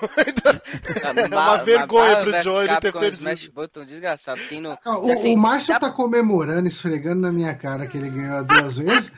é 1.17 1.35
uma 1.35 1.63
vergonha 1.63 2.19
pro 2.19 2.41
Johnny 2.41 2.79
ter 2.79 2.91
perdido. 2.91 3.19
Smash 3.19 3.47
Button 3.47 3.85
desgraçado. 3.85 4.39
Tem 4.49 4.59
no... 4.59 4.71
Ah, 4.83 4.99
o, 4.99 5.11
assim, 5.11 5.35
o 5.35 5.37
Márcio 5.37 5.73
dá... 5.73 5.79
tá 5.79 5.91
comemorando, 5.91 6.67
esfregando 6.67 7.21
na 7.21 7.31
minha 7.31 7.53
cara 7.55 7.87
que 7.87 7.97
ele 7.97 8.09
ganhou 8.09 8.43
duas 8.43 8.77
vezes, 8.77 9.11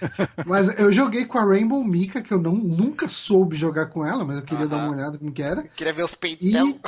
mas 0.45 0.77
eu 0.79 0.91
joguei 0.91 1.12
com 1.25 1.37
a 1.37 1.45
Rainbow 1.45 1.83
Mika, 1.83 2.21
que 2.21 2.33
eu 2.33 2.39
não, 2.39 2.53
nunca 2.53 3.07
soube 3.07 3.55
jogar 3.55 3.87
com 3.87 4.05
ela, 4.05 4.25
mas 4.25 4.37
eu 4.37 4.43
queria 4.43 4.67
dar 4.67 4.77
uma 4.77 4.91
olhada 4.95 5.17
como 5.17 5.31
que 5.31 5.41
era. 5.41 5.63
Queria 5.75 5.93
ver 5.93 6.03
os 6.03 6.15
peitão. 6.15 6.79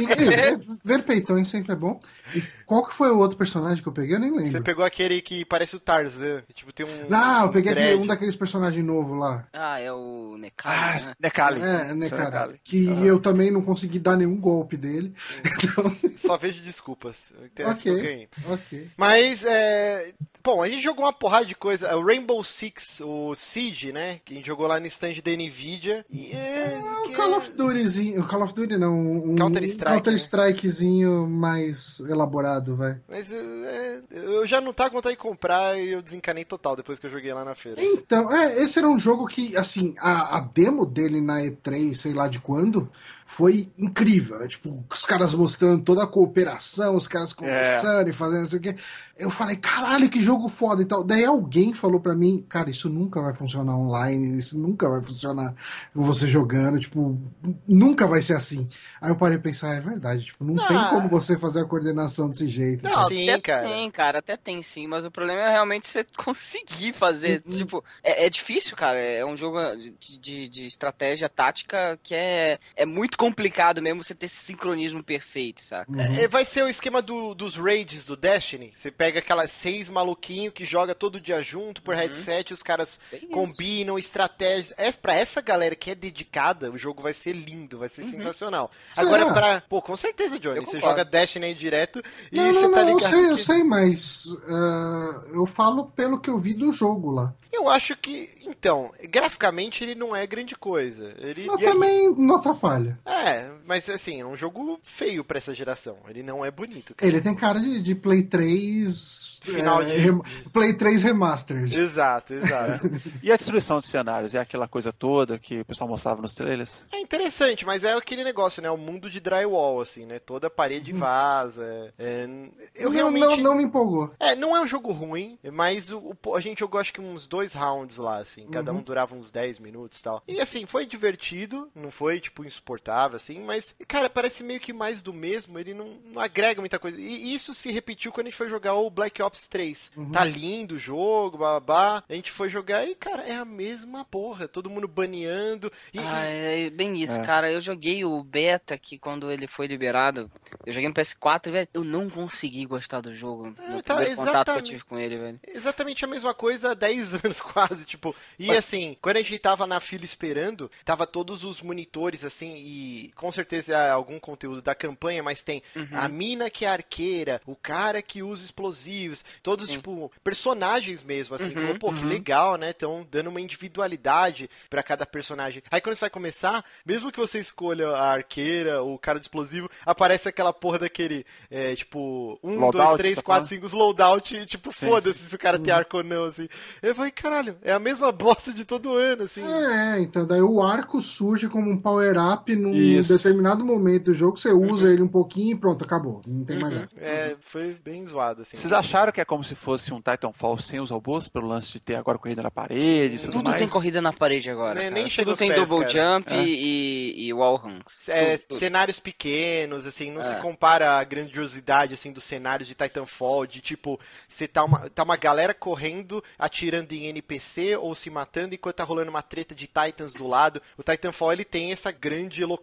E... 0.00 0.06
ver, 0.06 0.60
ver 0.84 1.02
peitões 1.04 1.48
sempre 1.48 1.72
é 1.72 1.76
bom. 1.76 1.98
E 2.34 2.42
qual 2.68 2.84
que 2.84 2.94
foi 2.94 3.10
o 3.10 3.18
outro 3.18 3.38
personagem 3.38 3.82
que 3.82 3.88
eu 3.88 3.92
peguei? 3.94 4.16
Eu 4.16 4.20
nem 4.20 4.30
lembro. 4.30 4.50
Você 4.50 4.60
pegou 4.60 4.84
aquele 4.84 5.22
que 5.22 5.42
parece 5.42 5.74
o 5.74 5.80
Tarzan. 5.80 6.42
Tipo, 6.52 6.70
tem 6.70 6.84
um. 6.84 7.08
Não, 7.08 7.46
eu 7.46 7.50
peguei 7.50 7.72
aquele, 7.72 7.94
um 7.94 8.06
daqueles 8.06 8.36
personagens 8.36 8.84
novos 8.84 9.18
lá. 9.18 9.46
Ah, 9.54 9.80
é 9.80 9.90
o 9.90 10.36
Nekali. 10.38 10.76
Ah, 10.76 11.06
né? 11.06 11.14
Nekali. 11.18 11.62
É, 11.62 11.94
Nekali. 11.94 12.60
Que 12.62 12.90
ah. 12.90 13.06
eu 13.06 13.18
também 13.20 13.50
não 13.50 13.62
consegui 13.62 13.98
dar 13.98 14.18
nenhum 14.18 14.36
golpe 14.36 14.76
dele. 14.76 15.14
Então... 15.58 15.90
Só 16.16 16.36
vejo 16.36 16.62
desculpas. 16.62 17.32
Ok. 17.64 18.28
Ok. 18.48 18.90
Mas, 18.96 19.44
é... 19.44 20.12
bom, 20.42 20.62
a 20.62 20.68
gente 20.68 20.82
jogou 20.82 21.04
uma 21.04 21.12
porrada 21.12 21.46
de 21.46 21.54
coisa. 21.54 21.96
O 21.96 22.04
Rainbow 22.04 22.42
Six, 22.44 23.00
o 23.00 23.34
Siege, 23.34 23.92
né? 23.92 24.20
Que 24.24 24.34
a 24.34 24.36
gente 24.36 24.46
jogou 24.46 24.66
lá 24.66 24.78
no 24.78 24.86
stand 24.86 25.14
da 25.24 25.30
Nvidia. 25.30 26.04
E... 26.10 26.32
É, 26.32 26.80
o 27.06 27.12
Call 27.14 27.36
of 27.36 27.50
Dutyzinho. 27.52 28.20
O 28.20 28.26
Call 28.26 28.42
of 28.42 28.54
Duty 28.54 28.76
não. 28.76 28.98
Um 29.00 29.36
Counter-Strike. 29.36 29.94
Counter-Strikezinho 29.94 31.26
né? 31.26 31.28
mais 31.28 32.00
elaborado, 32.00 32.57
vai. 32.76 33.00
Mas 33.08 33.32
é, 33.32 34.00
eu 34.10 34.46
já 34.46 34.60
não 34.60 34.72
tava 34.72 34.90
com 34.90 34.96
vontade 34.96 35.16
de 35.16 35.22
comprar 35.22 35.78
e 35.78 35.90
eu 35.90 36.02
desencanei 36.02 36.44
total 36.44 36.76
depois 36.76 36.98
que 36.98 37.06
eu 37.06 37.10
joguei 37.10 37.32
lá 37.32 37.44
na 37.44 37.54
feira. 37.54 37.80
Então, 37.82 38.32
é, 38.32 38.62
esse 38.62 38.78
era 38.78 38.88
um 38.88 38.98
jogo 38.98 39.26
que, 39.26 39.56
assim, 39.56 39.94
a, 39.98 40.38
a 40.38 40.40
demo 40.40 40.84
dele 40.84 41.20
na 41.20 41.40
E3, 41.40 41.94
sei 41.94 42.12
lá 42.12 42.28
de 42.28 42.40
quando, 42.40 42.90
foi 43.30 43.70
incrível, 43.76 44.38
né? 44.38 44.48
Tipo, 44.48 44.82
os 44.90 45.04
caras 45.04 45.34
mostrando 45.34 45.84
toda 45.84 46.02
a 46.02 46.06
cooperação, 46.06 46.96
os 46.96 47.06
caras 47.06 47.34
conversando 47.34 48.06
é. 48.06 48.10
e 48.10 48.12
fazendo 48.12 48.44
isso 48.44 48.56
aqui. 48.56 48.74
Eu 49.18 49.28
falei, 49.28 49.56
caralho, 49.56 50.08
que 50.08 50.22
jogo 50.22 50.48
foda 50.48 50.80
e 50.80 50.86
tal. 50.86 51.04
Daí 51.04 51.26
alguém 51.26 51.74
falou 51.74 52.00
para 52.00 52.14
mim, 52.14 52.44
cara, 52.48 52.70
isso 52.70 52.88
nunca 52.88 53.20
vai 53.20 53.34
funcionar 53.34 53.76
online, 53.76 54.38
isso 54.38 54.58
nunca 54.58 54.88
vai 54.88 55.02
funcionar 55.02 55.54
com 55.92 56.02
você 56.02 56.26
jogando, 56.26 56.80
tipo, 56.80 57.20
nunca 57.68 58.06
vai 58.06 58.22
ser 58.22 58.34
assim. 58.34 58.66
Aí 58.98 59.10
eu 59.10 59.16
parei 59.16 59.36
a 59.36 59.40
pensar, 59.40 59.76
é 59.76 59.80
verdade, 59.80 60.24
tipo, 60.24 60.42
não, 60.42 60.54
não 60.54 60.66
tem 60.66 60.88
como 60.88 61.08
você 61.08 61.36
fazer 61.36 61.60
a 61.60 61.64
coordenação 61.66 62.30
desse 62.30 62.48
jeito. 62.48 62.84
Não, 62.84 63.08
sim, 63.08 63.28
até 63.28 63.40
cara. 63.40 63.68
tem, 63.68 63.90
cara, 63.90 64.18
até 64.20 64.36
tem 64.38 64.62
sim, 64.62 64.86
mas 64.86 65.04
o 65.04 65.10
problema 65.10 65.42
é 65.42 65.50
realmente 65.50 65.86
você 65.86 66.02
conseguir 66.16 66.94
fazer, 66.94 67.42
uhum. 67.44 67.56
tipo, 67.56 67.84
é, 68.02 68.24
é, 68.24 68.30
difícil, 68.30 68.74
cara, 68.74 68.98
é 68.98 69.24
um 69.24 69.36
jogo 69.36 69.58
de, 69.76 70.18
de, 70.18 70.48
de 70.48 70.64
estratégia 70.64 71.28
tática 71.28 71.98
que 72.02 72.14
é, 72.14 72.58
é 72.74 72.86
muito 72.86 73.17
complicado 73.18 73.82
mesmo 73.82 74.02
você 74.02 74.14
ter 74.14 74.26
esse 74.26 74.36
sincronismo 74.36 75.02
perfeito, 75.02 75.60
saca? 75.60 75.90
Uhum. 75.90 76.14
É, 76.16 76.28
vai 76.28 76.44
ser 76.44 76.62
o 76.62 76.68
esquema 76.68 77.02
do, 77.02 77.34
dos 77.34 77.56
raids 77.56 78.04
do 78.04 78.16
Destiny. 78.16 78.70
Você 78.72 78.92
pega 78.92 79.18
aquelas 79.18 79.50
seis 79.50 79.88
maluquinhos 79.88 80.54
que 80.54 80.64
joga 80.64 80.94
todo 80.94 81.20
dia 81.20 81.42
junto 81.42 81.82
por 81.82 81.94
uhum. 81.94 82.00
headset, 82.00 82.54
os 82.54 82.62
caras 82.62 83.00
Bem 83.10 83.28
combinam 83.28 83.98
estratégias. 83.98 84.72
É, 84.78 84.92
pra 84.92 85.14
essa 85.14 85.42
galera 85.42 85.74
que 85.74 85.90
é 85.90 85.94
dedicada, 85.96 86.70
o 86.70 86.78
jogo 86.78 87.02
vai 87.02 87.12
ser 87.12 87.32
lindo, 87.32 87.78
vai 87.78 87.88
ser 87.88 88.02
uhum. 88.02 88.10
sensacional. 88.10 88.70
Agora, 88.96 89.32
pra. 89.32 89.60
Pô, 89.62 89.82
com 89.82 89.96
certeza, 89.96 90.38
Johnny. 90.38 90.64
Você 90.64 90.80
joga 90.80 91.04
Destiny 91.04 91.46
aí 91.46 91.54
direto 91.54 92.00
e 92.30 92.36
não, 92.36 92.52
você 92.52 92.62
não, 92.62 92.72
tá 92.72 92.82
ligado. 92.84 93.02
Eu 93.02 93.08
sei, 93.10 93.24
que... 93.24 93.32
eu 93.32 93.38
sei, 93.38 93.64
mas 93.64 94.24
uh, 94.26 95.34
eu 95.34 95.44
falo 95.44 95.86
pelo 95.86 96.20
que 96.20 96.30
eu 96.30 96.38
vi 96.38 96.54
do 96.54 96.72
jogo 96.72 97.10
lá. 97.10 97.34
Eu 97.50 97.68
acho 97.68 97.96
que, 97.96 98.30
então, 98.46 98.92
graficamente 99.10 99.82
ele 99.82 99.94
não 99.94 100.14
é 100.14 100.26
grande 100.26 100.54
coisa. 100.54 101.14
Ele 101.18 101.46
mas 101.46 101.60
também 101.60 102.14
não 102.14 102.36
atrapalha. 102.36 102.98
É, 103.08 103.50
mas 103.64 103.88
assim, 103.88 104.20
é 104.20 104.26
um 104.26 104.36
jogo 104.36 104.78
feio 104.82 105.24
para 105.24 105.38
essa 105.38 105.54
geração. 105.54 105.96
Ele 106.08 106.22
não 106.22 106.44
é 106.44 106.50
bonito. 106.50 106.94
Cara. 106.94 107.10
Ele 107.10 107.20
tem 107.20 107.34
cara 107.34 107.58
de, 107.58 107.80
de 107.80 107.94
Play 107.94 108.22
3 108.22 109.28
Final 109.40 109.82
é, 109.82 109.96
de... 109.96 110.50
Play 110.52 110.74
3 110.74 111.02
Remastered. 111.02 111.78
Exato, 111.78 112.34
exato. 112.34 112.90
e 113.22 113.30
a 113.30 113.36
destruição 113.36 113.80
de 113.80 113.86
cenários? 113.86 114.34
É 114.34 114.40
aquela 114.40 114.66
coisa 114.66 114.92
toda 114.92 115.38
que 115.38 115.60
o 115.60 115.64
pessoal 115.64 115.88
mostrava 115.88 116.20
nos 116.20 116.34
trailers? 116.34 116.84
É 116.92 117.00
interessante, 117.00 117.64
mas 117.64 117.84
é 117.84 117.92
aquele 117.92 118.24
negócio, 118.24 118.62
né? 118.62 118.70
O 118.70 118.76
mundo 118.76 119.08
de 119.08 119.20
drywall, 119.20 119.80
assim, 119.80 120.04
né? 120.04 120.18
Toda 120.18 120.50
parede 120.50 120.92
hum. 120.92 120.98
vaza. 120.98 121.92
É... 121.98 122.28
Eu 122.74 122.90
não, 122.90 122.96
realmente... 122.96 123.36
Não, 123.36 123.36
não 123.36 123.54
me 123.54 123.64
empolgou. 123.64 124.12
É, 124.18 124.34
não 124.34 124.56
é 124.56 124.60
um 124.60 124.66
jogo 124.66 124.92
ruim, 124.92 125.38
mas 125.52 125.92
o, 125.92 126.16
o, 126.24 126.34
a 126.34 126.40
gente 126.40 126.58
jogou 126.60 126.80
acho 126.80 126.92
que 126.92 127.00
uns 127.00 127.26
dois 127.26 127.54
rounds 127.54 127.96
lá, 127.96 128.18
assim. 128.18 128.46
Cada 128.48 128.72
uhum. 128.72 128.78
um 128.78 128.82
durava 128.82 129.14
uns 129.14 129.30
10 129.30 129.60
minutos 129.60 130.00
e 130.00 130.02
tal. 130.02 130.22
E 130.26 130.40
assim, 130.40 130.66
foi 130.66 130.86
divertido, 130.86 131.70
não 131.74 131.90
foi, 131.90 132.20
tipo, 132.20 132.44
insuportável, 132.44 132.88
assim, 133.16 133.40
mas, 133.40 133.74
cara, 133.86 134.10
parece 134.10 134.42
meio 134.42 134.60
que 134.60 134.72
mais 134.72 135.02
do 135.02 135.12
mesmo, 135.12 135.58
ele 135.58 135.74
não, 135.74 135.98
não 136.04 136.20
agrega 136.20 136.60
muita 136.60 136.78
coisa. 136.78 136.98
E 137.00 137.34
isso 137.34 137.54
se 137.54 137.70
repetiu 137.70 138.12
quando 138.12 138.26
a 138.26 138.30
gente 138.30 138.36
foi 138.36 138.48
jogar 138.48 138.74
o 138.74 138.90
Black 138.90 139.22
Ops 139.22 139.46
3. 139.46 139.92
Uhum. 139.96 140.10
Tá 140.10 140.24
lindo 140.24 140.74
o 140.74 140.78
jogo, 140.78 141.38
babá. 141.38 142.02
A 142.08 142.14
gente 142.14 142.30
foi 142.30 142.48
jogar 142.48 142.86
e, 142.86 142.94
cara, 142.94 143.22
é 143.22 143.36
a 143.36 143.44
mesma 143.44 144.04
porra. 144.04 144.48
Todo 144.48 144.70
mundo 144.70 144.88
baneando. 144.88 145.72
E, 145.92 145.98
ah, 145.98 146.24
é 146.24 146.70
bem 146.70 147.02
isso, 147.02 147.18
é. 147.18 147.24
cara. 147.24 147.50
Eu 147.50 147.60
joguei 147.60 148.04
o 148.04 148.22
beta 148.22 148.74
aqui 148.74 148.98
quando 148.98 149.30
ele 149.30 149.46
foi 149.46 149.66
liberado. 149.66 150.30
Eu 150.64 150.72
joguei 150.72 150.88
no 150.88 150.94
PS4, 150.94 151.50
velho. 151.50 151.68
Eu 151.72 151.84
não 151.84 152.08
consegui 152.10 152.64
gostar 152.66 153.00
do 153.00 153.14
jogo. 153.14 153.54
É, 153.58 153.70
no 153.70 153.82
tá, 153.82 154.04
contato 154.14 154.52
que 154.52 154.58
eu 154.58 154.62
tive 154.62 154.84
com 154.84 154.98
ele, 154.98 155.16
velho. 155.16 155.40
Exatamente 155.46 156.04
a 156.04 156.08
mesma 156.08 156.34
coisa 156.34 156.72
há 156.72 156.74
10 156.74 157.14
anos 157.24 157.40
quase, 157.40 157.84
tipo. 157.84 158.14
E 158.38 158.46
Mas... 158.46 158.58
assim, 158.58 158.96
quando 159.00 159.16
a 159.16 159.22
gente 159.22 159.38
tava 159.38 159.66
na 159.66 159.80
fila 159.80 160.04
esperando, 160.04 160.70
tava 160.84 161.06
todos 161.06 161.44
os 161.44 161.60
monitores, 161.60 162.24
assim, 162.24 162.56
e 162.56 162.87
com 163.14 163.30
certeza 163.30 163.74
é 163.74 163.90
algum 163.90 164.18
conteúdo 164.18 164.62
da 164.62 164.74
campanha, 164.74 165.22
mas 165.22 165.42
tem 165.42 165.62
uhum. 165.74 165.88
a 165.92 166.08
mina 166.08 166.50
que 166.50 166.64
é 166.64 166.68
arqueira, 166.68 167.40
o 167.46 167.54
cara 167.54 168.02
que 168.02 168.22
usa 168.22 168.44
explosivos, 168.44 169.24
todos, 169.42 169.66
Sim. 169.66 169.76
tipo, 169.76 170.10
personagens 170.22 171.02
mesmo, 171.02 171.34
assim. 171.34 171.54
Uhum, 171.54 171.60
falou, 171.60 171.78
pô, 171.78 171.88
uhum. 171.88 171.96
que 171.96 172.04
legal, 172.04 172.56
né? 172.56 172.70
Estão 172.70 173.06
dando 173.10 173.28
uma 173.28 173.40
individualidade 173.40 174.48
para 174.68 174.82
cada 174.82 175.06
personagem. 175.06 175.62
Aí 175.70 175.80
quando 175.80 175.96
você 175.96 176.00
vai 176.00 176.10
começar, 176.10 176.64
mesmo 176.84 177.12
que 177.12 177.18
você 177.18 177.38
escolha 177.38 177.88
a 177.88 178.12
arqueira, 178.12 178.82
o 178.82 178.98
cara 178.98 179.18
de 179.18 179.26
explosivo, 179.26 179.70
aparece 179.84 180.28
aquela 180.28 180.52
porra 180.52 180.80
daquele, 180.80 181.24
é, 181.50 181.74
tipo, 181.74 182.38
um, 182.42 182.58
loadout, 182.58 182.76
dois, 182.76 182.96
três, 182.96 183.16
tá 183.16 183.22
quatro, 183.22 183.48
cinco, 183.48 183.66
os 183.66 183.72
loadout, 183.72 184.46
tipo, 184.46 184.72
foda-se 184.72 185.28
se 185.28 185.34
o 185.34 185.38
cara 185.38 185.58
tem 185.58 185.72
uhum. 185.72 185.78
arco 185.78 185.96
ou 185.98 186.04
não, 186.04 186.24
assim. 186.24 186.48
Eu 186.82 186.94
falei, 186.94 187.10
caralho, 187.10 187.56
é 187.62 187.72
a 187.72 187.78
mesma 187.78 188.10
bosta 188.12 188.52
de 188.52 188.64
todo 188.64 188.94
ano, 188.94 189.24
assim. 189.24 189.42
É, 189.42 190.00
então 190.00 190.26
daí 190.26 190.42
o 190.42 190.62
arco 190.62 191.00
surge 191.00 191.48
como 191.48 191.70
um 191.70 191.80
power-up 191.80 192.54
num 192.68 192.74
Isso. 192.74 193.16
determinado 193.16 193.64
momento 193.64 194.06
do 194.06 194.14
jogo, 194.14 194.36
você 194.36 194.52
usa 194.52 194.86
uhum. 194.86 194.92
ele 194.92 195.02
um 195.02 195.08
pouquinho 195.08 195.56
e 195.56 195.58
pronto, 195.58 195.84
acabou. 195.84 196.22
Não 196.26 196.44
tem 196.44 196.58
mais 196.58 196.76
arco. 196.76 196.94
É, 196.96 197.36
foi 197.40 197.74
bem 197.74 198.06
zoado, 198.06 198.42
assim. 198.42 198.56
Vocês 198.56 198.72
acharam 198.72 199.12
que 199.12 199.20
é 199.20 199.24
como 199.24 199.44
se 199.44 199.54
fosse 199.54 199.92
um 199.92 200.00
Titanfall 200.00 200.58
sem 200.58 200.80
os 200.80 200.90
robôs, 200.90 201.28
pelo 201.28 201.46
lance 201.46 201.72
de 201.72 201.80
ter 201.80 201.96
agora 201.96 202.18
corrida 202.18 202.42
na 202.42 202.50
parede 202.50 203.18
tudo, 203.18 203.32
tudo 203.32 203.44
mais? 203.44 203.58
tem 203.58 203.68
corrida 203.68 204.00
na 204.00 204.12
parede 204.12 204.50
agora. 204.50 204.78
Nem, 204.78 204.90
nem 204.90 205.08
tudo 205.08 205.36
tem 205.36 205.48
pés, 205.48 205.68
double 205.68 205.86
cara. 205.86 206.16
jump 206.16 206.32
é. 206.32 206.44
e, 206.44 207.26
e 207.26 207.32
wall 207.32 207.56
runs. 207.56 208.08
É, 208.08 208.38
tudo, 208.38 208.58
cenários 208.58 208.98
pequenos, 208.98 209.86
assim, 209.86 210.10
não 210.10 210.20
é. 210.20 210.24
se 210.24 210.36
compara 210.36 210.98
a 210.98 211.04
grandiosidade 211.04 211.94
assim 211.94 212.12
dos 212.12 212.24
cenários 212.24 212.68
de 212.68 212.74
Titanfall, 212.74 213.46
de 213.46 213.60
tipo, 213.60 213.98
você 214.26 214.46
tá 214.46 214.64
uma, 214.64 214.88
tá 214.90 215.02
uma 215.02 215.16
galera 215.16 215.54
correndo, 215.54 216.22
atirando 216.38 216.92
em 216.92 217.06
NPC 217.06 217.76
ou 217.76 217.94
se 217.94 218.10
matando 218.10 218.54
enquanto 218.54 218.76
tá 218.76 218.84
rolando 218.84 219.10
uma 219.10 219.22
treta 219.22 219.54
de 219.54 219.66
Titans 219.66 220.14
do 220.14 220.26
lado. 220.26 220.60
O 220.76 220.82
Titanfall 220.82 221.32
ele 221.32 221.44
tem 221.44 221.72
essa 221.72 221.90
grande 221.90 222.42
eloquência, 222.42 222.57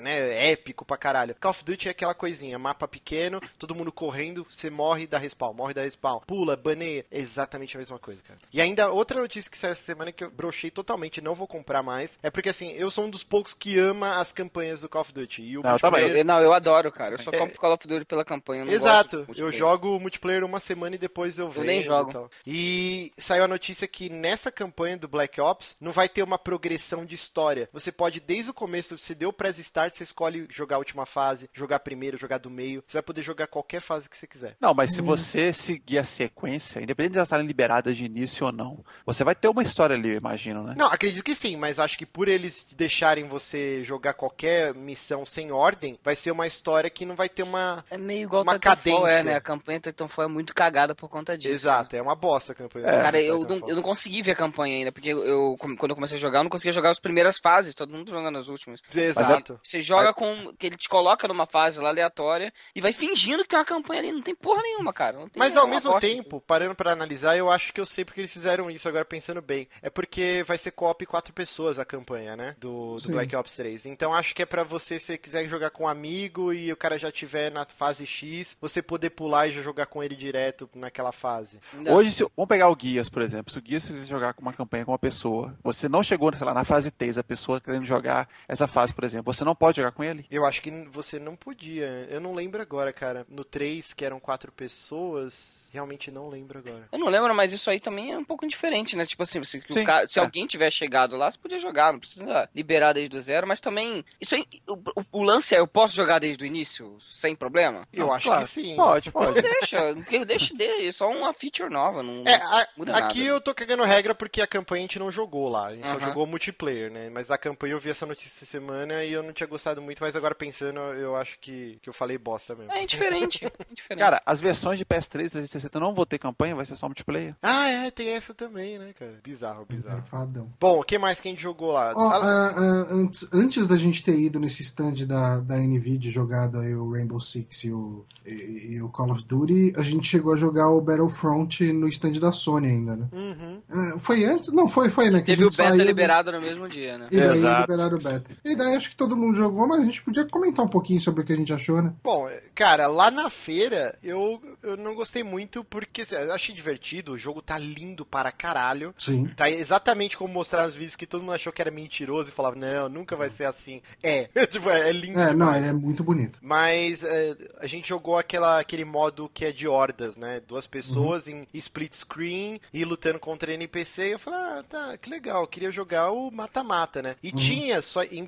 né? 0.00 0.50
Épico 0.50 0.84
pra 0.84 0.96
caralho. 0.96 1.36
Call 1.40 1.50
of 1.50 1.64
Duty 1.64 1.88
é 1.88 1.90
aquela 1.92 2.14
coisinha, 2.14 2.58
mapa 2.58 2.88
pequeno, 2.88 3.40
todo 3.58 3.74
mundo 3.74 3.92
correndo, 3.92 4.46
você 4.50 4.68
morre 4.68 5.06
da 5.06 5.18
respawn, 5.18 5.54
morre 5.54 5.74
da 5.74 5.82
respawn. 5.82 6.20
Pula, 6.26 6.56
baneia. 6.56 7.06
Exatamente 7.10 7.76
a 7.76 7.78
mesma 7.78 7.98
coisa, 7.98 8.22
cara. 8.22 8.38
E 8.52 8.60
ainda 8.60 8.90
outra 8.90 9.20
notícia 9.20 9.50
que 9.50 9.58
saiu 9.58 9.72
essa 9.72 9.82
semana 9.82 10.10
que 10.10 10.24
eu 10.24 10.30
brochei 10.30 10.70
totalmente, 10.70 11.20
não 11.20 11.34
vou 11.34 11.46
comprar 11.46 11.82
mais, 11.82 12.18
é 12.22 12.30
porque 12.30 12.48
assim, 12.48 12.72
eu 12.72 12.90
sou 12.90 13.04
um 13.04 13.10
dos 13.10 13.22
poucos 13.22 13.54
que 13.54 13.78
ama 13.78 14.18
as 14.18 14.32
campanhas 14.32 14.80
do 14.80 14.88
Call 14.88 15.02
of 15.02 15.12
Duty. 15.12 15.42
E 15.42 15.58
o 15.58 15.62
não, 15.62 15.78
tá 15.78 15.90
multiplayer... 15.90 16.16
eu, 16.16 16.24
não, 16.24 16.40
eu 16.40 16.52
adoro, 16.52 16.90
cara. 16.90 17.14
Eu 17.14 17.18
só 17.18 17.30
é... 17.30 17.38
compro 17.38 17.58
Call 17.58 17.74
of 17.74 17.86
Duty 17.86 18.04
pela 18.04 18.24
campanha. 18.24 18.64
Exato. 18.64 19.26
Eu 19.36 19.52
jogo 19.52 19.96
o 19.96 20.00
multiplayer 20.00 20.44
uma 20.44 20.60
semana 20.60 20.96
e 20.96 20.98
depois 20.98 21.38
eu 21.38 21.44
eu 21.44 21.50
vendo. 21.50 21.62
Eu 21.62 21.66
nem 21.66 21.82
jogo. 21.82 22.10
E, 22.10 22.12
tal. 22.12 22.30
e 22.46 23.12
saiu 23.16 23.44
a 23.44 23.48
notícia 23.48 23.86
que 23.86 24.08
nessa 24.08 24.50
campanha 24.50 24.96
do 24.96 25.06
Black 25.06 25.40
Ops 25.40 25.76
não 25.80 25.92
vai 25.92 26.08
ter 26.08 26.22
uma 26.22 26.38
progressão 26.38 27.04
de 27.04 27.14
história. 27.14 27.68
Você 27.72 27.92
pode, 27.92 28.20
desde 28.20 28.50
o 28.50 28.54
começo, 28.54 28.98
você 28.98 29.14
deu 29.14 29.28
o 29.28 29.32
press 29.34 29.58
start, 29.58 29.92
você 29.92 30.04
escolhe 30.04 30.46
jogar 30.50 30.76
a 30.76 30.78
última 30.78 31.04
fase, 31.04 31.48
jogar 31.52 31.80
primeiro, 31.80 32.16
jogar 32.16 32.38
do 32.38 32.50
meio. 32.50 32.82
Você 32.86 32.96
vai 32.96 33.02
poder 33.02 33.22
jogar 33.22 33.46
qualquer 33.46 33.80
fase 33.80 34.08
que 34.08 34.16
você 34.16 34.26
quiser. 34.26 34.56
Não, 34.60 34.72
mas 34.72 34.94
se 34.94 35.00
você 35.00 35.52
seguir 35.52 35.98
a 35.98 36.04
sequência, 36.04 36.80
independente 36.80 37.12
de 37.12 37.18
elas 37.18 37.28
estarem 37.28 37.46
liberadas 37.46 37.96
de 37.96 38.04
início 38.04 38.46
ou 38.46 38.52
não, 38.52 38.84
você 39.04 39.24
vai 39.24 39.34
ter 39.34 39.48
uma 39.48 39.62
história 39.62 39.96
ali, 39.96 40.10
eu 40.10 40.16
imagino, 40.16 40.62
né? 40.62 40.74
Não, 40.76 40.86
acredito 40.86 41.22
que 41.24 41.34
sim, 41.34 41.56
mas 41.56 41.78
acho 41.78 41.98
que 41.98 42.06
por 42.06 42.28
eles 42.28 42.64
deixarem 42.76 43.26
você 43.26 43.82
jogar 43.82 44.14
qualquer 44.14 44.74
missão 44.74 45.24
sem 45.24 45.50
ordem, 45.52 45.98
vai 46.02 46.14
ser 46.16 46.30
uma 46.30 46.46
história 46.46 46.88
que 46.90 47.04
não 47.04 47.14
vai 47.14 47.28
ter 47.28 47.42
uma. 47.42 47.84
É 47.90 47.98
meio 47.98 48.22
igual 48.22 48.42
uma 48.42 48.58
cadência. 48.58 49.08
é, 49.08 49.24
né? 49.24 49.34
A 49.34 49.40
campanha 49.40 49.80
Titanfall 49.80 50.24
é 50.24 50.28
muito 50.28 50.54
cagada 50.54 50.94
por 50.94 51.08
conta 51.08 51.36
disso. 51.36 51.52
Exato, 51.52 51.96
é 51.96 52.02
uma 52.02 52.14
bosta 52.14 52.52
a 52.52 52.54
campanha. 52.54 52.86
É. 52.86 53.02
Cara, 53.02 53.20
eu 53.20 53.38
não, 53.38 53.46
Titanfall. 53.46 53.68
eu 53.68 53.76
não 53.76 53.82
consegui 53.82 54.22
ver 54.22 54.32
a 54.32 54.36
campanha 54.36 54.76
ainda, 54.76 54.92
porque 54.92 55.10
eu, 55.10 55.56
quando 55.58 55.90
eu 55.90 55.94
comecei 55.94 56.16
a 56.16 56.20
jogar, 56.20 56.40
eu 56.40 56.44
não 56.44 56.50
conseguia 56.50 56.72
jogar 56.72 56.90
as 56.90 57.00
primeiras 57.00 57.38
fases, 57.38 57.74
todo 57.74 57.92
mundo 57.92 58.10
jogando 58.10 58.38
as 58.38 58.48
últimas. 58.48 58.80
Exato. 58.94 59.23
Você 59.62 59.80
joga 59.82 60.12
com. 60.14 60.52
que 60.58 60.66
ele 60.66 60.76
te 60.76 60.88
coloca 60.88 61.26
numa 61.28 61.46
fase 61.46 61.80
lá 61.80 61.88
aleatória 61.88 62.52
e 62.74 62.80
vai 62.80 62.92
fingindo 62.92 63.42
que 63.42 63.48
tem 63.48 63.58
uma 63.58 63.64
campanha 63.64 64.00
ali. 64.00 64.12
Não 64.12 64.22
tem 64.22 64.34
porra 64.34 64.62
nenhuma, 64.62 64.92
cara. 64.92 65.18
Não 65.18 65.28
tem 65.28 65.38
Mas 65.40 65.56
ao 65.56 65.66
mesmo 65.66 65.98
tempo, 66.00 66.40
parando 66.40 66.74
pra 66.74 66.92
analisar, 66.92 67.36
eu 67.36 67.50
acho 67.50 67.72
que 67.72 67.80
eu 67.80 67.86
sei 67.86 68.04
porque 68.04 68.20
eles 68.20 68.32
fizeram 68.32 68.70
isso 68.70 68.88
agora 68.88 69.04
pensando 69.04 69.40
bem. 69.40 69.68
É 69.82 69.88
porque 69.90 70.44
vai 70.46 70.58
ser 70.58 70.70
co-op 70.72 71.04
quatro 71.06 71.32
pessoas 71.32 71.78
a 71.78 71.84
campanha, 71.84 72.36
né? 72.36 72.56
Do, 72.58 72.96
do. 72.96 73.12
Black 73.12 73.34
Ops 73.36 73.56
3. 73.56 73.86
Então 73.86 74.12
acho 74.14 74.34
que 74.34 74.42
é 74.42 74.46
pra 74.46 74.62
você, 74.64 74.98
se 74.98 75.06
você 75.06 75.18
quiser 75.18 75.46
jogar 75.46 75.70
com 75.70 75.84
um 75.84 75.88
amigo 75.88 76.52
e 76.52 76.72
o 76.72 76.76
cara 76.76 76.98
já 76.98 77.10
tiver 77.12 77.50
na 77.50 77.64
fase 77.64 78.04
X, 78.06 78.56
você 78.60 78.82
poder 78.82 79.10
pular 79.10 79.46
e 79.48 79.52
já 79.52 79.62
jogar 79.62 79.86
com 79.86 80.02
ele 80.02 80.16
direto 80.16 80.68
naquela 80.74 81.12
fase. 81.12 81.60
Ainda- 81.72 81.92
Hoje, 81.94 82.10
se, 82.10 82.26
vamos 82.36 82.48
pegar 82.48 82.68
o 82.68 82.74
Guias, 82.76 83.08
por 83.08 83.22
exemplo. 83.22 83.52
Se 83.52 83.58
o 83.58 83.62
Guias 83.62 83.86
quiser 83.86 84.06
jogar 84.06 84.34
com 84.34 84.42
uma 84.42 84.52
campanha 84.52 84.84
com 84.84 84.90
uma 84.92 84.98
pessoa, 84.98 85.54
você 85.62 85.88
não 85.88 86.02
chegou, 86.02 86.34
sei 86.34 86.46
lá, 86.46 86.52
na 86.54 86.64
fase 86.64 86.90
3, 86.90 87.16
a 87.18 87.22
pessoa 87.24 87.60
querendo 87.60 87.84
jogar 87.86 88.28
essa 88.48 88.66
fase, 88.66 88.92
por 88.92 89.04
exemplo, 89.04 89.13
você 89.22 89.44
não 89.44 89.54
pode 89.54 89.76
jogar 89.78 89.92
com 89.92 90.02
ele? 90.04 90.26
Eu 90.30 90.44
acho 90.44 90.60
que 90.62 90.70
você 90.90 91.18
não 91.18 91.36
podia. 91.36 92.06
Eu 92.10 92.20
não 92.20 92.34
lembro 92.34 92.60
agora, 92.60 92.92
cara. 92.92 93.26
No 93.28 93.44
3, 93.44 93.92
que 93.92 94.04
eram 94.04 94.18
quatro 94.20 94.50
pessoas, 94.52 95.68
realmente 95.72 96.10
não 96.10 96.28
lembro 96.28 96.58
agora. 96.58 96.88
Eu 96.92 96.98
não 96.98 97.08
lembro, 97.08 97.34
mas 97.34 97.52
isso 97.52 97.70
aí 97.70 97.80
também 97.80 98.12
é 98.12 98.18
um 98.18 98.24
pouco 98.24 98.46
diferente, 98.46 98.96
né? 98.96 99.04
Tipo 99.06 99.22
assim, 99.22 99.42
se, 99.44 99.58
o 99.68 99.72
Sim, 99.72 99.84
cara- 99.84 100.06
se 100.06 100.18
é. 100.18 100.22
alguém 100.22 100.46
tiver 100.46 100.70
chegado 100.70 101.16
lá, 101.16 101.30
você 101.30 101.38
podia 101.38 101.58
jogar, 101.58 101.92
não 101.92 102.00
precisa 102.00 102.48
liberar 102.54 102.92
desde 102.92 103.16
o 103.16 103.20
zero, 103.20 103.46
mas 103.46 103.60
também. 103.60 104.04
Isso 104.20 104.34
aí, 104.34 104.44
o, 104.68 104.74
o- 104.74 105.20
o 105.20 105.22
lance 105.22 105.54
é, 105.54 105.58
eu 105.58 105.66
posso 105.66 105.94
jogar 105.94 106.18
desde 106.18 106.44
o 106.44 106.46
início, 106.46 106.96
sem 107.00 107.34
problema? 107.34 107.86
Eu 107.92 108.06
Não, 108.06 108.12
acho 108.12 108.26
claro. 108.28 108.44
que 108.44 108.50
sim. 108.50 108.76
Pode, 108.76 109.10
pode. 109.10 109.40
Deixa, 109.42 109.94
deixa 110.26 110.54
dele, 110.54 110.88
é 110.88 110.92
só 110.92 111.08
uma 111.10 111.32
feature 111.32 111.70
nova. 111.70 112.02
Não, 112.02 112.24
É, 112.26 112.34
a- 112.36 112.68
muda 112.76 112.96
aqui 112.96 113.20
nada. 113.20 113.30
eu 113.30 113.40
tô 113.40 113.54
cagando 113.54 113.82
regra 113.84 114.14
porque 114.14 114.40
a 114.40 114.46
campanha 114.46 114.80
a 114.80 114.86
gente 114.86 114.98
não 114.98 115.10
jogou 115.10 115.48
lá. 115.48 115.68
A 115.68 115.74
gente 115.74 115.86
só 115.88 115.96
Aham. 115.96 116.00
jogou 116.06 116.26
multiplayer, 116.26 116.90
né? 116.90 117.08
Mas 117.10 117.30
a 117.30 117.38
campanha 117.38 117.72
eu 117.74 117.80
vi 117.80 117.90
essa 117.90 118.06
notícia 118.06 118.24
essa 118.34 118.46
semana 118.46 119.03
e 119.06 119.12
eu 119.12 119.22
não 119.22 119.32
tinha 119.32 119.46
gostado 119.46 119.80
muito, 119.82 120.02
mas 120.02 120.16
agora 120.16 120.34
pensando, 120.34 120.78
eu 120.78 121.14
acho 121.16 121.38
que, 121.40 121.78
que 121.82 121.88
eu 121.88 121.92
falei 121.92 122.16
bosta 122.18 122.54
mesmo. 122.54 122.72
É 122.72 122.82
indiferente. 122.82 123.44
é 123.44 123.48
indiferente. 123.70 123.98
Cara, 124.00 124.22
as 124.24 124.40
versões 124.40 124.78
de 124.78 124.84
PS3 124.84 125.26
e 125.26 125.30
360 125.30 125.80
não 125.80 125.94
vão 125.94 126.04
ter 126.06 126.18
campanha, 126.18 126.54
vai 126.54 126.66
ser 126.66 126.76
só 126.76 126.86
multiplayer. 126.88 127.34
Ah, 127.42 127.68
é, 127.68 127.90
tem 127.90 128.08
essa 128.08 128.32
também, 128.34 128.78
né, 128.78 128.92
cara? 128.98 129.18
Bizarro, 129.22 129.66
Era 129.68 129.76
bizarro. 129.76 130.02
fadão. 130.02 130.52
Bom, 130.60 130.80
o 130.80 130.84
que 130.84 130.98
mais 130.98 131.20
que 131.20 131.28
a 131.28 131.30
gente 131.30 131.42
jogou 131.42 131.72
lá? 131.72 131.92
Ah, 131.96 132.52
ah, 132.56 132.86
antes, 132.90 133.28
antes 133.32 133.66
da 133.68 133.76
gente 133.76 134.02
ter 134.02 134.18
ido 134.18 134.38
nesse 134.40 134.62
stand 134.62 135.06
da, 135.06 135.40
da 135.40 135.56
NVIDIA 135.58 136.10
jogado 136.10 136.58
aí 136.58 136.74
o 136.74 136.90
Rainbow 136.92 137.20
Six 137.20 137.64
e 137.64 137.72
o, 137.72 138.04
e, 138.24 138.74
e 138.74 138.82
o 138.82 138.88
Call 138.88 139.10
of 139.12 139.24
Duty, 139.24 139.74
a 139.76 139.82
gente 139.82 140.06
chegou 140.06 140.32
a 140.32 140.36
jogar 140.36 140.68
o 140.70 140.80
Battlefront 140.80 141.72
no 141.72 141.88
stand 141.88 142.12
da 142.20 142.32
Sony 142.32 142.68
ainda, 142.68 142.96
né? 142.96 143.08
Uhum. 143.12 143.62
Ah, 143.68 143.98
foi 143.98 144.24
antes? 144.24 144.52
Não, 144.52 144.68
foi, 144.68 144.88
foi, 144.90 145.10
né? 145.10 145.20
Que 145.20 145.32
a 145.32 145.34
Teve 145.34 145.44
o 145.46 145.50
beta 145.50 145.68
saiu- 145.70 145.84
liberado 145.84 146.30
no 146.32 146.40
mesmo 146.40 146.68
dia, 146.68 146.98
né? 146.98 147.08
E 147.10 147.18
daí 147.18 147.30
Exato. 147.30 147.70
liberaram 147.72 147.96
o 147.98 148.02
beta. 148.02 148.24
E 148.44 148.56
daí 148.56 148.76
acho 148.76 148.90
que 148.90 148.93
todo 148.96 149.16
mundo 149.16 149.36
jogou, 149.36 149.66
mas 149.66 149.80
a 149.80 149.84
gente 149.84 150.02
podia 150.02 150.24
comentar 150.24 150.64
um 150.64 150.68
pouquinho 150.68 151.00
sobre 151.00 151.22
o 151.22 151.24
que 151.24 151.32
a 151.32 151.36
gente 151.36 151.52
achou, 151.52 151.82
né? 151.82 151.92
Bom, 152.02 152.28
cara, 152.54 152.86
lá 152.86 153.10
na 153.10 153.30
feira 153.30 153.98
eu, 154.02 154.40
eu 154.62 154.76
não 154.76 154.94
gostei 154.94 155.22
muito 155.22 155.64
porque 155.64 156.02
assim, 156.02 156.14
eu 156.16 156.32
achei 156.32 156.54
divertido, 156.54 157.12
o 157.12 157.18
jogo 157.18 157.42
tá 157.42 157.58
lindo 157.58 158.04
para 158.04 158.30
caralho. 158.32 158.94
Sim. 158.98 159.26
Tá 159.36 159.50
exatamente 159.50 160.16
como 160.16 160.32
mostrar 160.32 160.64
nos 160.64 160.74
vídeos 160.74 160.96
que 160.96 161.06
todo 161.06 161.22
mundo 161.22 161.32
achou 161.32 161.52
que 161.52 161.60
era 161.60 161.70
mentiroso 161.70 162.30
e 162.30 162.32
falava, 162.32 162.56
não, 162.56 162.88
nunca 162.88 163.16
vai 163.16 163.28
ser 163.28 163.44
assim. 163.44 163.80
É, 164.02 164.28
tipo, 164.46 164.68
é, 164.70 164.88
é 164.88 164.92
lindo 164.92 165.18
É, 165.18 165.32
não, 165.32 165.54
ele 165.54 165.66
é 165.66 165.72
muito 165.72 166.02
bonito. 166.02 166.38
Mas 166.40 167.04
é, 167.04 167.36
a 167.58 167.66
gente 167.66 167.88
jogou 167.88 168.18
aquela, 168.18 168.60
aquele 168.60 168.84
modo 168.84 169.30
que 169.32 169.44
é 169.44 169.52
de 169.52 169.66
hordas, 169.66 170.16
né? 170.16 170.40
Duas 170.46 170.66
pessoas 170.66 171.28
em 171.28 171.46
split 171.54 171.94
screen 171.94 172.60
e 172.72 172.84
lutando 172.84 173.18
contra 173.18 173.52
NPC. 173.52 174.08
E 174.08 174.12
eu 174.12 174.18
falei, 174.18 174.40
ah, 174.40 174.64
tá, 174.68 174.96
que 174.96 175.08
legal. 175.10 175.46
Queria 175.46 175.70
jogar 175.70 176.10
o 176.10 176.30
mata-mata, 176.30 177.02
né? 177.02 177.16
E 177.22 177.32
tinha 177.32 177.80
só 177.82 178.02
em 178.02 178.26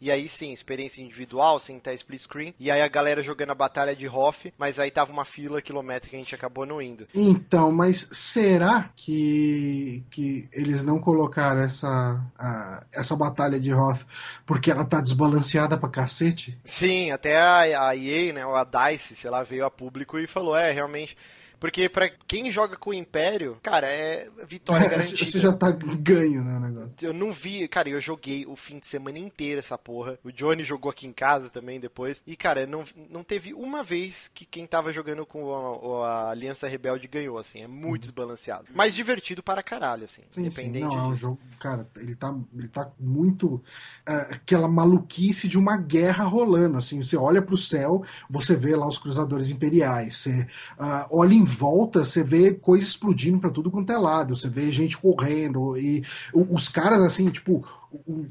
E 0.00 0.10
aí 0.10 0.28
sim, 0.28 0.52
experiência 0.52 1.02
individual, 1.02 1.58
sem 1.58 1.76
estar 1.76 1.92
split 1.94 2.20
screen. 2.22 2.54
E 2.58 2.70
aí 2.70 2.80
a 2.80 2.88
galera 2.88 3.22
jogando 3.22 3.50
a 3.50 3.54
batalha 3.54 3.94
de 3.94 4.08
Hoff, 4.08 4.52
mas 4.58 4.78
aí 4.78 4.90
tava 4.90 5.12
uma 5.12 5.24
fila 5.24 5.60
quilométrica 5.62 6.16
e 6.16 6.18
a 6.18 6.22
gente 6.22 6.34
acabou 6.34 6.64
não 6.66 6.80
indo. 6.80 7.06
Então, 7.14 7.70
mas 7.72 8.08
será 8.12 8.90
que, 8.96 10.02
que 10.10 10.48
eles 10.52 10.84
não 10.84 10.98
colocaram 10.98 11.60
essa, 11.60 12.20
a- 12.38 12.84
essa 12.92 13.16
batalha 13.16 13.58
de 13.60 13.72
Hoth 13.72 14.04
porque 14.44 14.70
ela 14.70 14.84
tá 14.84 15.00
desbalanceada 15.00 15.76
pra 15.76 15.88
cacete? 15.88 16.58
Sim, 16.64 17.10
até 17.10 17.36
a, 17.38 17.88
a 17.88 17.96
EA, 17.96 18.32
né, 18.32 18.46
ou 18.46 18.54
a 18.54 18.64
DICE, 18.64 19.16
sei 19.16 19.30
lá, 19.30 19.42
veio 19.42 19.64
a 19.64 19.70
público 19.70 20.18
e 20.18 20.26
falou, 20.26 20.56
é, 20.56 20.70
realmente... 20.72 21.16
Porque 21.58 21.88
pra 21.88 22.08
quem 22.26 22.50
joga 22.52 22.76
com 22.76 22.90
o 22.90 22.94
Império, 22.94 23.58
cara, 23.62 23.86
é 23.86 24.28
vitória 24.46 24.88
garantida. 24.90 25.24
Você 25.24 25.40
já 25.40 25.52
tá 25.52 25.70
ganho, 25.70 26.44
né, 26.44 26.56
o 26.56 26.60
negócio. 26.60 26.96
Eu 27.00 27.12
não 27.12 27.32
vi, 27.32 27.66
cara, 27.68 27.88
eu 27.88 28.00
joguei 28.00 28.46
o 28.46 28.56
fim 28.56 28.78
de 28.78 28.86
semana 28.86 29.18
inteiro 29.18 29.58
essa 29.58 29.78
porra. 29.78 30.18
O 30.22 30.30
Johnny 30.30 30.62
jogou 30.62 30.90
aqui 30.90 31.06
em 31.06 31.12
casa 31.12 31.48
também 31.48 31.80
depois. 31.80 32.22
E, 32.26 32.36
cara, 32.36 32.66
não, 32.66 32.84
não 33.10 33.24
teve 33.24 33.54
uma 33.54 33.82
vez 33.82 34.28
que 34.32 34.44
quem 34.44 34.66
tava 34.66 34.92
jogando 34.92 35.24
com 35.24 36.02
a, 36.02 36.08
a 36.08 36.30
Aliança 36.30 36.68
Rebelde 36.68 37.08
ganhou, 37.08 37.38
assim. 37.38 37.62
É 37.62 37.66
muito 37.66 38.02
desbalanceado. 38.02 38.66
Mas 38.74 38.94
divertido 38.94 39.42
para 39.42 39.62
caralho, 39.62 40.04
assim. 40.04 40.22
Sim, 40.30 40.40
sim, 40.50 40.66
independente 40.66 40.84
não, 40.84 40.98
é 40.98 41.08
um 41.08 41.16
jogo, 41.16 41.38
cara, 41.58 41.88
ele 41.96 42.14
tá, 42.14 42.34
ele 42.54 42.68
tá 42.68 42.90
muito 42.98 43.62
é, 44.06 44.34
aquela 44.34 44.68
maluquice 44.68 45.48
de 45.48 45.58
uma 45.58 45.76
guerra 45.76 46.24
rolando, 46.24 46.78
assim, 46.78 47.02
você 47.02 47.16
olha 47.16 47.40
pro 47.40 47.56
céu, 47.56 48.04
você 48.28 48.54
vê 48.54 48.74
lá 48.74 48.86
os 48.86 48.98
cruzadores 48.98 49.50
imperiais, 49.50 50.16
você 50.16 50.46
ah, 50.78 51.06
olha 51.10 51.34
em 51.34 51.45
volta, 51.46 52.04
você 52.04 52.22
vê 52.22 52.52
coisa 52.52 52.84
explodindo 52.84 53.38
pra 53.38 53.50
tudo 53.50 53.70
quanto 53.70 53.92
é 53.92 53.96
lado, 53.96 54.34
você 54.34 54.48
vê 54.48 54.70
gente 54.70 54.98
correndo 54.98 55.76
e 55.76 56.02
os 56.34 56.68
caras, 56.68 57.00
assim, 57.00 57.30
tipo, 57.30 57.64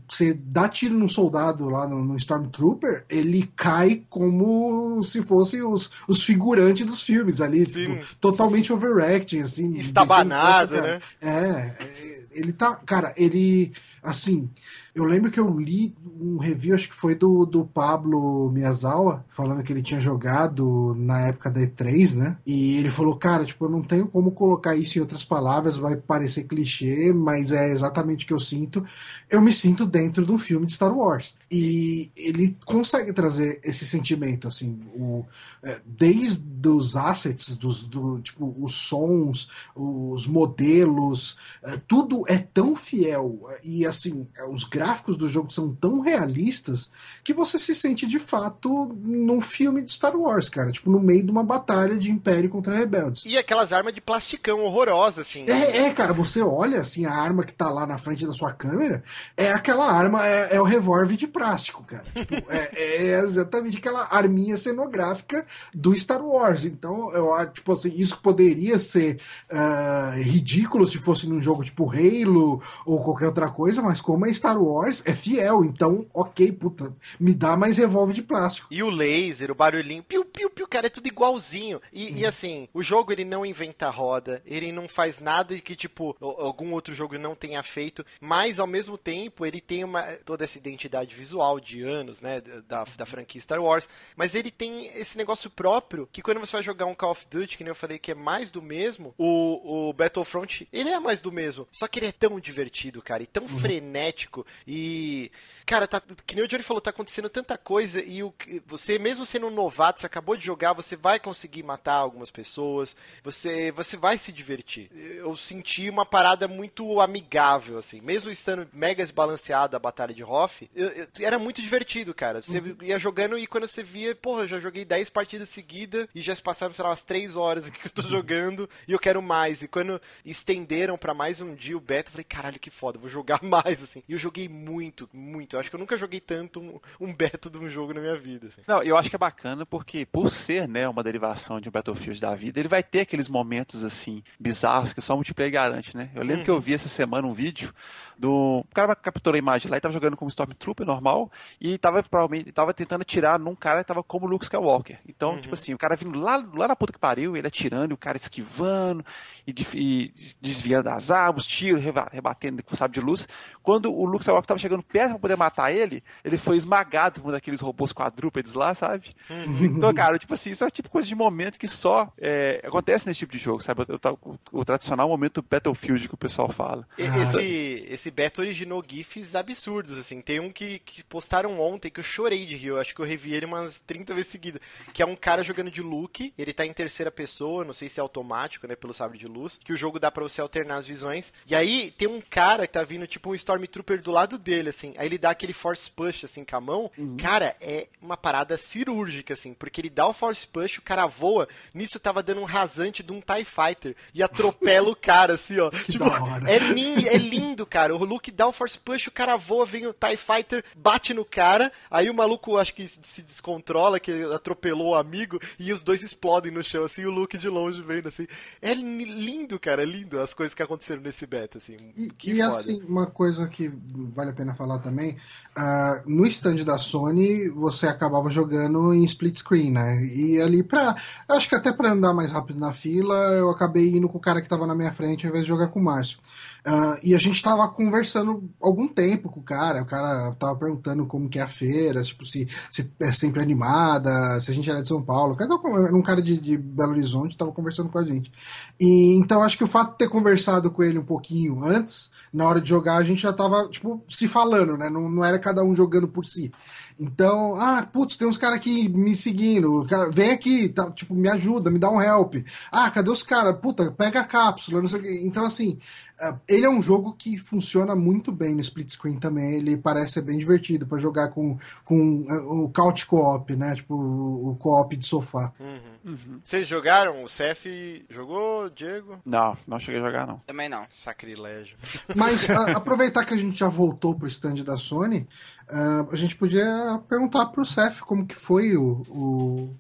você 0.08 0.34
dá 0.34 0.68
tiro 0.68 0.98
num 0.98 1.08
soldado 1.08 1.70
lá 1.70 1.88
no, 1.88 2.04
no 2.04 2.18
Stormtrooper, 2.18 3.06
ele 3.10 3.50
cai 3.56 4.04
como 4.10 5.04
se 5.04 5.22
fosse 5.24 5.62
os, 5.62 5.92
os 6.08 6.24
figurantes 6.24 6.86
dos 6.86 7.02
filmes 7.02 7.42
ali, 7.42 7.66
tipo, 7.66 7.98
totalmente 8.20 8.74
overacting, 8.74 9.40
assim. 9.40 9.78
Estabanado, 9.78 10.76
né? 10.76 11.00
é, 11.22 11.30
é, 11.30 12.24
ele 12.32 12.52
tá. 12.52 12.76
Cara, 12.86 13.14
ele. 13.16 13.72
Assim, 14.04 14.50
eu 14.96 15.04
lembro 15.04 15.30
que 15.30 15.40
eu 15.40 15.60
li 15.60 15.94
um 16.22 16.38
review, 16.38 16.74
acho 16.74 16.88
que 16.88 16.96
foi 16.96 17.14
do, 17.16 17.46
do 17.46 17.66
Pablo 17.66 18.50
Miyazawa, 18.50 19.26
falando 19.30 19.62
que 19.62 19.74
ele 19.74 19.82
tinha 19.82 20.00
jogado 20.00 20.96
na 20.98 21.28
época 21.28 21.52
da 21.52 21.60
E3, 21.60 22.16
né? 22.16 22.38
E 22.46 22.78
ele 22.78 22.90
falou, 22.90 23.18
cara, 23.18 23.44
tipo, 23.44 23.66
eu 23.66 23.70
não 23.70 23.82
tenho 23.82 24.08
como 24.08 24.32
colocar 24.32 24.74
isso 24.74 24.98
em 24.98 25.02
outras 25.02 25.26
palavras, 25.26 25.76
vai 25.76 25.98
parecer 25.98 26.46
clichê, 26.46 27.12
mas 27.12 27.52
é 27.52 27.70
exatamente 27.70 28.24
o 28.24 28.28
que 28.28 28.34
eu 28.34 28.40
sinto. 28.40 28.86
Eu 29.30 29.42
me 29.42 29.52
sinto 29.52 29.86
dentro 29.86 30.26
de 30.26 30.32
um 30.32 30.38
filme 30.38 30.66
de 30.66 30.74
Star 30.74 30.96
Wars. 30.98 31.36
E 31.52 32.10
ele 32.16 32.58
consegue 32.64 33.12
trazer 33.12 33.60
esse 33.66 33.86
sentimento, 33.86 34.48
assim, 34.48 34.80
o, 34.96 35.26
é, 35.62 35.82
desde 35.86 36.70
os 36.70 36.96
assets, 36.96 37.58
dos, 37.58 37.86
do, 37.86 38.20
tipo, 38.22 38.56
os 38.58 38.74
sons, 38.76 39.50
os 39.76 40.26
modelos, 40.26 41.38
é, 41.62 41.78
tudo 41.86 42.24
é 42.30 42.38
tão 42.38 42.78
fiel 42.78 43.42
e 43.64 43.86
assim, 43.86 44.26
é, 44.38 44.46
os 44.46 44.64
gráficos 44.64 44.85
do 45.18 45.28
jogo 45.28 45.52
são 45.52 45.74
tão 45.74 46.02
realistas 46.02 46.92
que 47.24 47.34
você 47.34 47.58
se 47.58 47.76
sente 47.76 48.06
de 48.06 48.20
fato 48.20 48.96
num 49.02 49.42
filme 49.42 49.82
de 49.82 49.92
Star 49.92 50.16
Wars, 50.16 50.50
cara, 50.50 50.72
tipo 50.72 50.90
no 50.90 51.00
meio 51.00 51.24
de 51.24 51.32
uma 51.32 51.44
batalha 51.44 51.98
de 51.98 52.12
Império 52.12 52.50
contra 52.50 52.76
rebeldes. 52.76 53.24
E 53.26 53.38
aquelas 53.38 53.72
armas 53.72 53.94
de 53.94 54.02
plasticão 54.02 54.64
horrorosas, 54.64 55.28
assim. 55.28 55.46
É, 55.48 55.86
é, 55.86 55.94
cara, 55.94 56.14
você 56.14 56.42
olha 56.42 56.82
assim, 56.82 57.06
a 57.06 57.14
arma 57.14 57.44
que 57.44 57.54
tá 57.54 57.70
lá 57.70 57.86
na 57.86 57.98
frente 57.98 58.26
da 58.26 58.34
sua 58.34 58.52
câmera, 58.52 59.04
é 59.36 59.52
aquela 59.52 59.92
arma, 59.92 60.26
é, 60.26 60.56
é 60.56 60.62
o 60.62 60.64
revólver 60.64 61.16
de 61.16 61.28
plástico, 61.28 61.84
cara. 61.84 62.06
Tipo, 62.14 62.36
é, 62.52 62.70
é 62.76 63.20
exatamente 63.20 63.78
aquela 63.78 64.08
arminha 64.10 64.58
cenográfica 64.58 65.46
do 65.74 65.96
Star 65.96 66.24
Wars. 66.24 66.66
Então, 66.66 67.12
eu 67.14 67.34
acho, 67.34 67.54
tipo 67.54 67.72
assim, 67.74 67.94
isso 67.96 68.20
poderia 68.20 68.80
ser 68.80 69.20
ah, 69.50 70.14
ridículo 70.16 70.86
se 70.86 70.98
fosse 70.98 71.28
num 71.28 71.42
jogo 71.42 71.64
tipo 71.64 71.90
Halo 71.90 72.62
ou 72.86 73.04
qualquer 73.04 73.28
outra 73.28 73.50
coisa, 73.50 73.82
mas 73.82 74.02
como 74.02 74.26
é 74.26 74.34
Star 74.34 74.62
Wars, 74.62 74.75
é 74.84 75.14
fiel, 75.14 75.64
então, 75.64 76.06
ok, 76.14 76.52
puta, 76.52 76.96
me 77.20 77.34
dá 77.34 77.56
mais 77.56 77.78
revólver 77.78 78.14
de 78.14 78.22
plástico. 78.22 78.68
E 78.72 78.82
o 78.84 78.90
laser, 78.90 79.52
o 79.52 79.56
barulhinho, 79.56 80.04
piu, 80.04 80.26
piu, 80.26 80.50
piu, 80.50 80.68
cara, 80.68 80.88
é 80.88 80.90
tudo 80.90 81.08
igualzinho. 81.08 81.82
E, 81.92 82.08
hum. 82.08 82.18
e 82.18 82.26
assim, 82.26 82.68
o 82.74 82.84
jogo 82.84 83.12
ele 83.12 83.26
não 83.26 83.46
inventa 83.46 83.90
roda, 83.90 84.42
ele 84.46 84.72
não 84.72 84.88
faz 84.88 85.20
nada 85.20 85.58
que, 85.60 85.76
tipo, 85.76 86.16
algum 86.20 86.74
outro 86.74 86.94
jogo 86.94 87.18
não 87.18 87.36
tenha 87.36 87.62
feito, 87.64 88.06
mas 88.20 88.60
ao 88.60 88.68
mesmo 88.68 88.98
tempo 88.98 89.46
ele 89.46 89.62
tem 89.62 89.84
uma, 89.84 90.04
toda 90.26 90.44
essa 90.44 90.58
identidade 90.58 91.16
visual 91.16 91.60
de 91.60 91.82
anos, 91.82 92.22
né, 92.22 92.42
da, 92.68 92.86
da 92.98 93.06
franquia 93.06 93.42
Star 93.42 93.62
Wars, 93.62 93.88
mas 94.16 94.36
ele 94.36 94.52
tem 94.52 94.88
esse 94.88 95.18
negócio 95.18 95.50
próprio 95.50 96.08
que 96.12 96.22
quando 96.22 96.40
você 96.40 96.54
vai 96.54 96.64
jogar 96.64 96.86
um 96.86 96.96
Call 96.96 97.12
of 97.12 97.26
Duty, 97.30 97.58
que 97.58 97.64
nem 97.64 97.72
eu 97.72 97.76
falei 97.76 98.00
que 98.00 98.12
é 98.12 98.16
mais 98.16 98.50
do 98.50 98.62
mesmo, 98.62 99.14
o, 99.18 99.90
o 99.90 99.94
Battlefront, 99.94 100.68
ele 100.72 100.90
é 100.90 101.00
mais 101.00 101.22
do 101.22 101.32
mesmo, 101.32 101.68
só 101.72 101.88
que 101.88 102.00
ele 102.00 102.08
é 102.08 102.12
tão 102.12 102.40
divertido, 102.40 103.02
cara, 103.02 103.24
e 103.24 103.28
tão 103.28 103.44
uhum. 103.44 103.60
frenético 103.60 104.46
e 104.68 105.32
Cara, 105.66 105.88
tá, 105.88 106.00
que 106.28 106.36
nem 106.36 106.46
o 106.46 106.48
Johnny 106.48 106.62
falou, 106.62 106.80
tá 106.80 106.92
acontecendo 106.92 107.28
tanta 107.28 107.58
coisa 107.58 108.00
e 108.00 108.22
o, 108.22 108.32
você, 108.68 109.00
mesmo 109.00 109.26
sendo 109.26 109.48
um 109.48 109.52
novato, 109.52 110.00
você 110.00 110.06
acabou 110.06 110.38
de 110.38 110.46
jogar, 110.46 110.74
você 110.74 110.96
vai 110.96 111.20
conseguir 111.20 111.64
matar 111.64 111.96
algumas 111.96 112.30
pessoas, 112.30 112.96
você, 113.24 113.72
você 113.72 113.98
vai 113.98 114.20
se 114.20 114.32
divertir. 114.32 114.92
Eu 114.94 115.36
senti 115.36 115.90
uma 115.90 116.06
parada 116.06 116.48
muito 116.48 117.02
amigável, 117.02 117.80
assim, 117.80 118.00
mesmo 118.00 118.30
estando 118.30 118.68
mega 118.72 119.04
desbalanceada 119.04 119.76
a 119.76 119.80
batalha 119.80 120.14
de 120.14 120.24
Hoff, 120.24 120.70
eu, 120.76 120.90
eu, 120.90 121.08
era 121.20 121.40
muito 121.40 121.64
divertido, 121.64 122.14
cara. 122.14 122.44
Você 122.44 122.60
uhum. 122.60 122.78
ia 122.82 123.00
jogando 123.00 123.38
e 123.40 123.48
quando 123.48 123.68
você 123.68 123.82
via, 123.82 124.14
porra, 124.14 124.42
eu 124.44 124.48
já 124.48 124.60
joguei 124.60 124.86
10 124.86 125.10
partidas 125.10 125.50
seguidas 125.50 126.08
e 126.14 126.22
já 126.22 126.36
se 126.36 126.44
passaram, 126.44 126.76
sei 126.76 126.84
lá, 126.84 126.90
umas 126.92 127.02
3 127.02 127.36
horas 127.36 127.70
que 127.70 127.88
eu 127.88 127.92
tô 127.92 128.04
jogando 128.08 128.70
e 128.88 128.92
eu 128.92 129.00
quero 129.00 129.20
mais. 129.20 129.64
E 129.64 129.68
quando 129.68 130.00
estenderam 130.24 130.96
para 130.96 131.14
mais 131.16 131.42
um 131.42 131.56
dia 131.56 131.76
o 131.76 131.82
beta, 131.82 132.10
eu 132.10 132.12
falei, 132.12 132.24
caralho, 132.24 132.60
que 132.60 132.70
foda, 132.70 133.00
vou 133.00 133.10
jogar 133.10 133.42
mais, 133.44 133.82
assim. 133.82 134.04
E 134.08 134.14
eu 134.14 134.20
joguei 134.20 134.45
muito, 134.48 135.10
muito 135.14 135.56
eu 135.56 135.60
acho 135.60 135.70
que 135.70 135.76
eu 135.76 135.80
nunca 135.80 135.98
joguei 135.98 136.20
tanto 136.20 136.60
um, 136.60 136.80
um 137.00 137.14
beta 137.14 137.50
de 137.50 137.58
um 137.58 137.70
jogo 137.70 137.94
na 137.94 138.02
minha 138.02 138.18
vida. 138.18 138.48
Assim. 138.48 138.62
Não, 138.68 138.82
eu 138.84 138.98
acho 138.98 139.10
que 139.10 139.16
é 139.16 139.20
bacana 139.20 139.66
porque, 139.66 140.06
por 140.06 140.32
ser 140.32 140.68
né, 140.68 140.88
uma 140.88 141.04
derivação 141.04 141.60
de 141.60 141.70
um 141.70 141.72
Battlefield 141.72 142.20
da 142.20 142.34
vida, 142.34 142.60
ele 142.60 142.70
vai 142.70 142.84
ter 142.84 143.02
aqueles 143.02 143.28
momentos 143.28 143.84
assim 143.84 144.24
bizarros 144.40 144.94
que 144.94 145.02
só 145.02 145.14
o 145.14 145.18
multiplayer 145.18 145.52
garante, 145.52 145.96
né? 145.96 146.10
Eu 146.16 146.22
lembro 146.22 146.40
uhum. 146.40 146.44
que 146.46 146.52
eu 146.52 146.60
vi 146.60 146.74
essa 146.74 146.90
semana 146.90 147.28
um 147.28 147.34
vídeo 147.34 147.74
do. 148.18 148.60
O 148.60 148.74
cara 148.74 148.96
capturou 148.96 149.36
a 149.36 149.40
imagem 149.40 149.70
lá 149.70 149.78
e 149.78 149.82
tava 149.82 149.94
jogando 149.94 150.18
como 150.18 150.30
Stormtrooper 150.30 150.86
normal 150.86 151.32
e 151.60 151.78
tava 151.78 152.04
provavelmente 152.04 152.52
tava 152.52 152.74
tentando 152.74 153.02
atirar 153.02 153.40
num 153.40 153.56
cara 153.56 153.80
que 153.80 153.88
tava 153.88 154.04
como 154.04 154.26
Luke 154.26 154.46
Skywalker. 154.46 155.00
Então, 155.08 155.32
uhum. 155.32 155.42
tipo 155.42 155.54
assim, 155.54 155.74
o 155.74 155.78
cara 155.78 155.96
vindo 155.96 156.20
lá, 156.20 156.44
lá 156.54 156.68
na 156.68 156.76
puta 156.76 156.94
que 156.94 157.00
pariu, 157.00 157.36
ele 157.36 157.48
atirando, 157.48 157.92
e 157.92 157.94
o 157.94 157.98
cara 157.98 158.18
esquivando 158.18 159.06
e, 159.48 159.54
e 159.74 160.14
desviando 160.42 160.86
das 160.86 161.12
árvores, 161.12 161.48
tiro, 161.48 161.80
rebatendo 162.12 162.64
com 162.64 162.76
sabre 162.76 163.00
de 163.00 163.06
luz. 163.06 163.28
Quando 163.62 163.92
o 163.94 164.06
Luke 164.06 164.24
Skywalker 164.24 164.48
tava 164.48 164.60
chegando 164.60 164.84
perto 164.84 165.12
pra 165.12 165.20
poder 165.20 165.36
matar 165.36 165.72
ele, 165.72 166.04
ele 166.24 166.38
foi 166.38 166.56
esmagado 166.56 167.22
por 167.22 167.30
um 167.30 167.32
daqueles 167.32 167.62
robôs 167.62 167.92
quadrúpedes 167.92 168.54
lá, 168.54 168.74
sabe? 168.74 169.16
Uhum. 169.30 169.66
Então, 169.66 169.94
cara, 169.94 170.18
tipo 170.18 170.34
assim, 170.34 170.52
isso 170.52 170.64
é 170.64 170.70
tipo 170.70 170.90
coisa 170.90 171.08
de 171.08 171.16
momento 171.16 171.58
que 171.58 171.68
só 171.68 172.12
é, 172.20 172.62
acontece 172.64 173.08
nesse 173.08 173.20
tipo 173.20 173.32
de 173.32 173.38
jogo, 173.38 173.62
sabe? 173.62 173.82
O, 173.84 174.30
o, 174.30 174.60
o, 174.60 174.66
tradicional 174.66 175.08
momento 175.08 175.42
Battlefield 175.42 176.08
que 176.08 176.14
o 176.14 176.18
pessoal 176.18 176.50
fala. 176.50 176.88
Esse, 176.98 177.86
esse 177.90 178.05
beta 178.12 178.42
originou 178.42 178.84
GIFs 178.86 179.36
absurdos, 179.36 179.98
assim. 179.98 180.22
Tem 180.22 180.40
um 180.40 180.52
que, 180.52 180.80
que 180.80 181.04
postaram 181.04 181.60
ontem 181.60 181.90
que 181.90 182.00
eu 182.00 182.04
chorei 182.04 182.46
de 182.46 182.56
rir. 182.56 182.68
Eu 182.68 182.80
acho 182.80 182.94
que 182.94 183.02
eu 183.02 183.06
revi 183.06 183.34
ele 183.34 183.46
umas 183.46 183.80
30 183.80 184.14
vezes 184.14 184.32
seguidas. 184.32 184.62
Que 184.94 185.02
é 185.02 185.06
um 185.06 185.16
cara 185.16 185.44
jogando 185.44 185.72
de 185.72 185.82
Luke, 185.82 186.34
ele 186.38 186.54
tá 186.54 186.66
em 186.66 186.74
terceira 186.74 187.12
pessoa, 187.12 187.66
não 187.66 187.74
sei 187.74 187.90
se 187.90 188.00
é 188.00 188.02
automático, 188.02 188.68
né, 188.68 188.76
pelo 188.76 188.94
sabre 188.94 189.18
de 189.18 189.28
luz, 189.28 189.60
que 189.64 189.74
o 189.74 189.78
jogo 189.78 190.00
dá 190.00 190.12
para 190.12 190.24
você 190.24 190.42
alternar 190.42 190.78
as 190.78 190.88
visões. 190.88 191.32
E 191.48 191.56
aí 191.56 191.92
tem 191.92 192.08
um 192.08 192.22
cara 192.22 192.68
que 192.68 192.74
tá 192.74 192.84
vindo, 192.84 193.08
tipo 193.08 193.30
um 193.30 193.36
Stormtrooper 193.36 194.02
do 194.02 194.12
lado 194.12 194.38
dele, 194.38 194.70
assim. 194.70 194.94
Aí 194.98 195.08
ele 195.08 195.18
dá 195.18 195.30
aquele 195.30 195.54
force 195.54 195.90
push, 195.90 196.24
assim, 196.24 196.44
com 196.44 196.56
a 196.56 196.62
mão. 196.62 196.92
Uhum. 196.98 197.18
Cara, 197.18 197.56
é 197.62 197.88
uma 198.02 198.18
parada 198.18 198.58
cirúrgica, 198.58 199.34
assim, 199.34 199.54
porque 199.54 199.82
ele 199.82 199.90
dá 199.90 200.08
o 200.08 200.14
force 200.14 200.46
push, 200.48 200.78
o 200.78 200.82
cara 200.82 201.06
voa. 201.06 201.48
Nisso 201.74 202.00
tava 202.00 202.24
dando 202.24 202.42
um 202.42 202.46
rasante 202.46 203.04
de 203.04 203.12
um 203.12 203.22
TIE 203.22 203.46
Fighter 203.46 203.96
e 204.14 204.22
atropela 204.22 204.90
o 204.90 204.96
cara, 204.96 205.34
assim, 205.34 205.60
ó. 205.60 205.70
Que 205.86 205.92
tipo, 205.92 206.06
é 206.48 206.58
lindo, 206.58 207.08
é 207.08 207.18
lindo, 207.18 207.66
cara. 207.66 207.95
O 207.98 208.06
Luke 208.06 208.32
dá 208.32 208.48
o 208.48 208.52
force 208.52 208.78
push, 208.78 209.08
o 209.08 209.12
cara 209.12 209.36
voa, 209.38 209.66
vem 209.66 209.88
o 209.88 209.94
TIE 209.94 210.18
Fighter, 210.18 210.64
bate 210.76 211.14
no 211.14 211.26
cara. 211.26 211.72
Aí 211.90 212.10
o 212.10 212.14
maluco, 212.14 212.58
acho 212.58 212.74
que 212.74 212.88
se 212.88 213.22
descontrola, 213.22 214.00
que 214.00 214.24
atropelou 214.34 214.90
o 214.90 214.96
amigo, 214.96 215.40
e 215.60 215.72
os 215.72 215.82
dois 215.82 216.04
explodem 216.04 216.52
no 216.52 216.64
chão, 216.64 216.84
assim, 216.84 217.06
o 217.06 217.12
Luke 217.12 217.38
de 217.38 217.50
longe 217.50 217.82
vendo, 217.82 218.08
assim. 218.08 218.28
É 218.62 218.74
lindo, 218.74 219.60
cara, 219.60 219.84
é 219.84 219.86
lindo 219.86 220.20
as 220.20 220.34
coisas 220.34 220.54
que 220.54 220.64
aconteceram 220.64 221.02
nesse 221.02 221.26
beta, 221.26 221.58
assim. 221.58 221.78
E, 221.96 222.12
e 222.26 222.42
assim, 222.42 222.84
uma 222.84 223.08
coisa 223.08 223.48
que 223.48 223.72
vale 224.14 224.32
a 224.32 224.34
pena 224.34 224.56
falar 224.56 224.80
também, 224.80 225.18
Uh, 225.58 226.04
no 226.06 226.28
stand 226.28 226.66
da 226.66 226.78
Sony, 226.78 227.48
você 227.48 227.88
acabava 227.88 228.30
jogando 228.30 228.94
em 228.94 229.06
split 229.06 229.38
screen, 229.38 229.72
né? 229.72 230.04
E 230.04 230.42
ali 230.42 230.62
pra. 230.62 230.94
Acho 231.30 231.48
que 231.48 231.56
até 231.56 231.72
para 231.72 231.94
andar 231.94 232.14
mais 232.14 232.30
rápido 232.30 232.60
na 232.60 232.74
fila, 232.74 233.16
eu 233.36 233.50
acabei 233.50 233.96
indo 233.96 234.10
com 234.10 234.18
o 234.18 234.22
cara 234.22 234.42
que 234.42 234.50
tava 234.50 234.68
na 234.68 234.76
minha 234.76 234.92
frente 234.92 235.26
ao 235.26 235.30
invés 235.30 235.46
de 235.46 235.50
jogar 235.50 235.70
com 235.70 235.80
o 235.80 235.84
Márcio. 235.84 236.20
Uh, 236.66 236.98
e 237.04 237.14
a 237.14 237.20
gente 237.20 237.44
tava 237.44 237.68
conversando 237.68 238.50
algum 238.60 238.88
tempo 238.88 239.30
com 239.30 239.40
o 239.40 239.44
cara, 239.44 239.84
o 239.84 239.86
cara 239.86 240.32
tava 240.32 240.56
perguntando 240.56 241.06
como 241.06 241.30
que 241.30 241.38
é 241.38 241.44
a 241.44 241.48
feira, 241.48 242.02
tipo, 242.02 242.26
se, 242.26 242.48
se 242.72 242.92
é 243.00 243.12
sempre 243.12 243.40
animada, 243.40 244.42
se 244.42 244.50
a 244.50 244.54
gente 244.54 244.68
era 244.68 244.82
de 244.82 244.88
São 244.88 245.00
Paulo. 245.00 245.38
Era 245.40 245.96
um 245.96 246.02
cara 246.02 246.24
de, 246.24 246.40
de 246.40 246.58
Belo 246.58 246.94
Horizonte, 246.94 247.38
tava 247.38 247.52
conversando 247.52 247.90
com 247.90 248.00
a 248.00 248.04
gente. 248.04 248.32
E 248.80 249.16
então 249.16 249.44
acho 249.44 249.60
que 249.60 249.64
o 249.64 249.68
fato 249.68 249.92
de 249.92 249.98
ter 250.00 250.10
conversado 250.10 250.72
com 250.72 250.82
ele 250.82 250.98
um 250.98 251.06
pouquinho 251.06 251.64
antes, 251.64 252.10
na 252.34 252.48
hora 252.48 252.60
de 252.60 252.68
jogar, 252.68 252.96
a 252.96 253.04
gente 253.04 253.22
já 253.22 253.32
tava, 253.32 253.68
tipo, 253.70 254.04
se 254.10 254.28
falando, 254.28 254.76
né? 254.76 254.90
Não, 254.90 255.08
não 255.08 255.24
era 255.24 255.38
cada 255.38 255.64
um 255.64 255.76
jogando 255.76 256.08
por 256.08 256.26
si. 256.26 256.52
Então, 257.00 257.56
ah, 257.60 257.86
putz, 257.92 258.16
tem 258.16 258.28
uns 258.28 258.38
caras 258.38 258.58
aqui 258.58 258.88
me 258.90 259.14
seguindo. 259.14 259.86
Cara, 259.86 260.10
vem 260.10 260.32
aqui, 260.32 260.70
tá, 260.70 260.90
tipo, 260.92 261.14
me 261.14 261.30
ajuda, 261.30 261.70
me 261.70 261.80
dá 261.80 261.90
um 261.90 262.02
help. 262.02 262.36
Ah, 262.72 262.90
cadê 262.90 263.10
os 263.10 263.24
caras? 263.24 263.58
Puta, 263.60 263.92
pega 263.92 264.22
a 264.22 264.26
cápsula, 264.26 264.82
não 264.82 264.88
sei 264.88 265.00
o 265.00 265.04
quê. 265.04 265.22
Então, 265.24 265.46
assim, 265.46 265.78
uh, 266.22 266.40
ele 266.48 266.66
é 266.66 266.70
um 266.70 266.82
jogo 266.82 267.14
que 267.14 267.38
funciona 267.38 267.96
muito 267.96 268.32
bem 268.32 268.56
no 268.56 268.62
split 268.62 268.90
screen 268.92 269.20
também. 269.20 269.56
Ele 269.56 269.78
parece 269.78 270.14
ser 270.14 270.22
bem 270.22 270.38
divertido 270.38 270.88
para 270.88 270.98
jogar 270.98 271.30
com, 271.30 271.58
com 271.84 272.22
uh, 272.22 272.64
o 272.64 272.70
couch 272.70 273.06
co-op, 273.06 273.56
né? 273.56 273.76
Tipo, 273.76 273.96
o 273.96 274.56
co-op 274.56 274.96
de 274.96 275.06
sofá. 275.06 275.52
Uhum. 275.60 275.96
Uhum. 276.06 276.40
Vocês 276.44 276.68
jogaram? 276.68 277.24
O 277.24 277.26
CF 277.26 278.06
jogou, 278.10 278.70
Diego? 278.70 279.20
Não, 279.26 279.58
não 279.68 279.80
cheguei 279.80 280.00
a 280.00 280.04
jogar, 280.06 280.28
não. 280.28 280.38
Também 280.46 280.70
não. 280.70 280.86
Sacrilégio. 280.92 281.76
Mas 282.16 282.48
a, 282.48 282.78
aproveitar 282.78 283.26
que 283.26 283.34
a 283.34 283.38
gente 283.38 283.58
já 283.58 283.68
voltou 283.68 284.14
pro 284.14 284.28
stand 284.28 284.64
da 284.64 284.78
Sony, 284.78 285.28
Uh, 285.68 286.08
a 286.12 286.16
gente 286.16 286.36
podia 286.36 287.02
perguntar 287.10 287.48
pro 287.48 287.66
Seth 287.66 288.00
como 288.02 288.26
que 288.28 288.36
foi 288.36 288.78
o, 288.78 289.02
o, 289.10 289.76